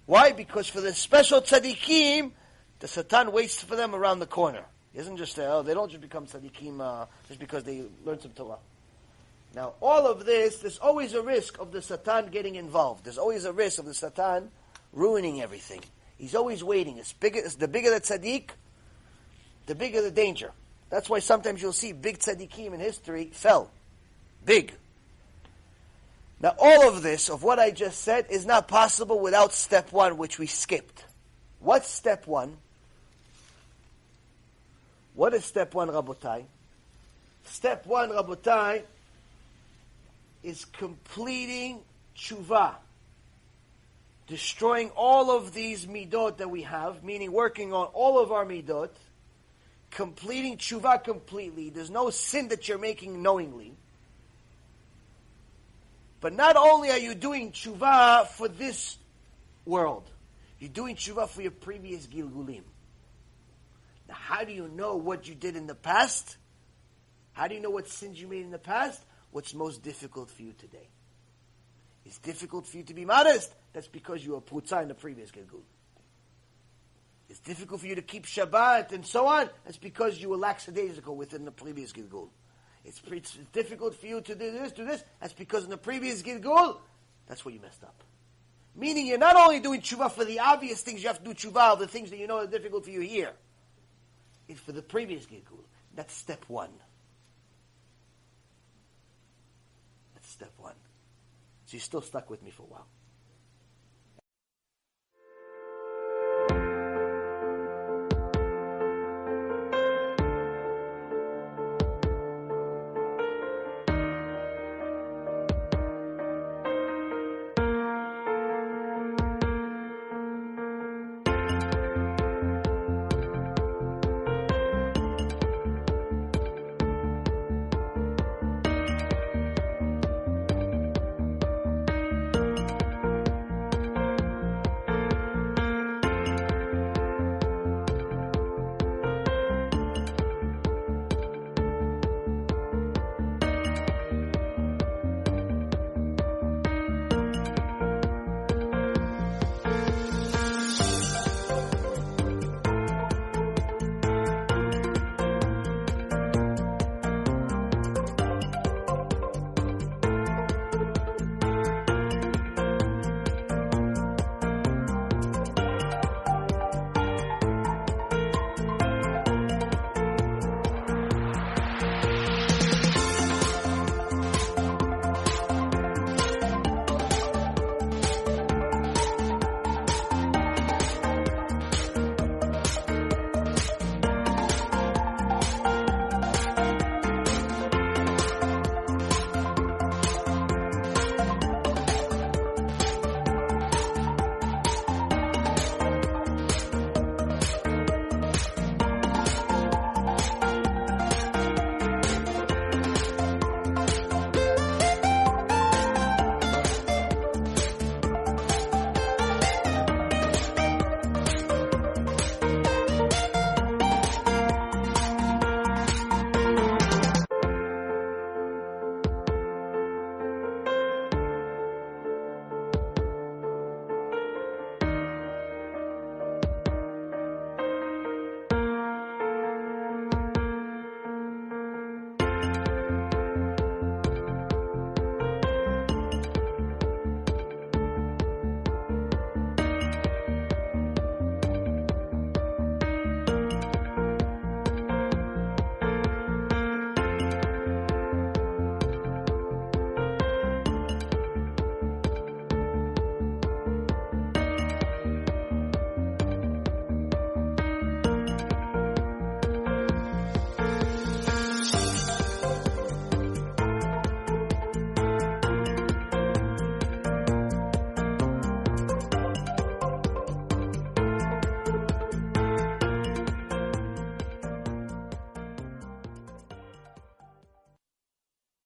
Why? 0.07 0.33
Because 0.33 0.69
for 0.69 0.81
the 0.81 0.95
special 0.95 1.43
tzaddikim, 1.43 2.33
the 2.81 2.89
Satan 2.89 3.31
waits 3.31 3.63
for 3.63 3.77
them 3.77 3.95
around 3.95 4.21
the 4.21 4.27
corner. 4.27 4.65
He 4.93 4.99
doesn't 4.99 5.19
just 5.19 5.35
say, 5.35 5.47
oh, 5.47 5.63
they 5.63 5.75
don't 5.75 5.91
just 5.91 6.01
become 6.01 6.27
tzaddikim 6.27 6.81
uh, 6.81 7.07
just 7.27 7.39
because 7.39 7.65
they 7.65 7.85
learn 8.05 8.19
some 8.21 8.31
Torah. 8.31 8.59
Now, 9.55 9.75
all 9.81 10.07
of 10.07 10.25
this, 10.25 10.59
there's 10.59 10.79
always 10.79 11.15
a 11.15 11.23
risk 11.23 11.59
of 11.59 11.73
the 11.73 11.83
Satan 11.83 12.31
getting 12.31 12.55
involved. 12.55 13.05
There's 13.05 13.19
always 13.19 13.45
a 13.45 13.53
risk 13.53 13.79
of 13.79 13.85
the 13.85 13.95
Satan 13.95 14.51
ruining 14.93 15.43
everything. 15.43 15.81
He's 16.17 16.35
always 16.35 16.65
waiting. 16.65 16.97
It's 16.97 17.13
bigger, 17.13 17.41
it's 17.41 17.57
the 17.57 17.69
bigger 17.69 17.91
the 17.91 18.01
tzaddik, 18.01 18.51
the 19.67 19.75
bigger 19.75 20.01
the 20.01 20.11
danger. 20.11 20.53
That's 20.91 21.11
why 21.11 21.19
sometimes 21.19 21.61
you'll 21.61 21.73
see 21.73 21.93
big 21.93 22.19
tzaddikim 22.19 22.73
in 22.73 22.81
history 22.81 23.31
fell. 23.33 23.71
Big. 24.45 24.73
Now, 26.41 26.55
all 26.59 26.89
of 26.89 27.03
this, 27.03 27.29
of 27.29 27.43
what 27.43 27.59
I 27.59 27.71
just 27.71 28.03
said, 28.03 28.27
is 28.31 28.47
not 28.47 28.69
possible 28.69 29.19
without 29.19 29.53
step 29.53 29.93
one, 29.93 30.17
which 30.19 30.39
we 30.39 30.47
skipped. 30.47 31.05
What's 31.61 31.89
step 31.89 32.27
one? 32.27 32.57
What 35.15 35.35
is 35.35 35.45
step 35.45 35.75
one, 35.75 35.89
Rabotai? 35.89 36.45
Step 37.45 37.87
one, 37.87 38.11
Rabotai, 38.11 38.83
is 40.45 40.65
completing 40.65 41.81
tshuva. 42.17 42.75
Destroying 44.29 44.91
all 44.91 45.31
of 45.37 45.55
these 45.55 45.87
midot 45.87 46.37
that 46.37 46.51
we 46.51 46.63
have, 46.63 47.03
meaning 47.03 47.33
working 47.33 47.73
on 47.73 47.87
all 47.87 48.23
of 48.23 48.31
our 48.31 48.45
midot, 48.45 48.91
completing 49.91 50.59
tshuva 50.59 51.03
completely. 51.03 51.71
There's 51.71 51.91
no 51.91 52.11
sin 52.11 52.49
that 52.49 52.69
you're 52.69 52.79
making 52.79 53.21
knowingly. 53.23 53.73
But 56.21 56.35
not 56.35 56.57
only 56.57 56.91
are 56.91 56.99
you 56.99 57.15
doing 57.15 57.53
tshuva 57.53 58.27
for 58.29 58.49
this 58.49 58.99
world, 59.65 60.11
you're 60.59 60.71
doing 60.71 60.97
tshuva 60.97 61.29
for 61.29 61.43
your 61.43 61.53
previous 61.53 62.07
gilgulim. 62.07 62.63
Now, 64.09 64.15
how 64.15 64.45
do 64.45 64.53
you 64.53 64.69
know 64.69 64.97
what 64.97 65.29
you 65.29 65.35
did 65.35 65.55
in 65.55 65.67
the 65.67 65.75
past? 65.75 66.37
How 67.33 67.47
do 67.47 67.55
you 67.55 67.61
know 67.61 67.71
what 67.71 67.89
sins 67.89 68.21
you 68.21 68.27
made 68.27 68.43
in 68.43 68.51
the 68.51 68.59
past? 68.59 69.01
What's 69.31 69.55
most 69.55 69.83
difficult 69.83 70.31
for 70.31 70.43
you 70.43 70.55
today? 70.55 70.89
It's 72.05 72.19
difficult 72.19 72.67
for 72.67 72.79
you 72.79 72.83
to 72.85 72.95
be 72.95 73.05
modest. 73.05 73.55
That's 73.73 73.87
because 73.87 74.25
you 74.25 74.33
were 74.33 74.41
putza 74.41 74.83
in 74.83 74.89
the 74.89 74.95
previous 74.95 75.31
gilgul. 75.31 75.61
It's 77.29 77.41
difficult 77.41 77.83
for 77.83 77.87
you 77.87 77.95
to 77.97 78.03
keep 78.03 78.25
Shabbat 78.25 78.93
and 78.93 79.07
so 79.07 79.27
on. 79.27 79.51
That's 79.65 79.77
because 79.77 80.19
you 80.19 80.31
were 80.31 80.39
lackadaisical 80.39 81.15
within 81.15 81.45
the 81.45 81.51
previous 81.51 81.93
gilgul. 81.93 82.31
It's, 82.85 83.01
it's 83.11 83.37
difficult 83.53 83.95
for 83.95 84.07
you 84.07 84.21
to 84.21 84.35
do 84.35 84.51
this, 84.51 84.73
do 84.73 84.85
this. 84.85 85.03
That's 85.21 85.33
because 85.33 85.65
in 85.65 85.71
the 85.71 85.77
previous 85.77 86.23
gilgul, 86.23 86.79
that's 87.27 87.45
where 87.45 87.55
you 87.55 87.61
messed 87.61 87.83
up. 87.85 88.03
Meaning 88.75 89.07
you're 89.07 89.19
not 89.19 89.37
only 89.37 89.61
doing 89.61 89.81
tshuva 89.81 90.11
for 90.11 90.25
the 90.25 90.39
obvious 90.39 90.83
things 90.83 91.03
you 91.03 91.09
have 91.09 91.23
to 91.23 91.25
do 91.25 91.35
tshuva, 91.35 91.79
the 91.79 91.89
things 91.89 92.11
that 92.11 92.19
you 92.19 92.27
know 92.27 92.39
are 92.39 92.47
difficult 92.47 92.85
for 92.85 92.91
you 92.91 93.01
here. 93.01 93.33
It's 94.49 94.61
for 94.61 94.73
the 94.73 94.83
previous 94.83 95.27
gilgul. 95.27 95.65
That's 95.95 96.15
step 96.15 96.45
one. 96.49 96.71
That's 100.15 100.31
step 100.31 100.53
one. 100.57 100.75
So 101.67 101.75
you're 101.75 101.81
still 101.81 102.03
stuck 102.03 102.31
with 102.31 102.43
me 102.43 102.51
for 102.51 102.63
a 102.63 102.67
while. 102.67 102.87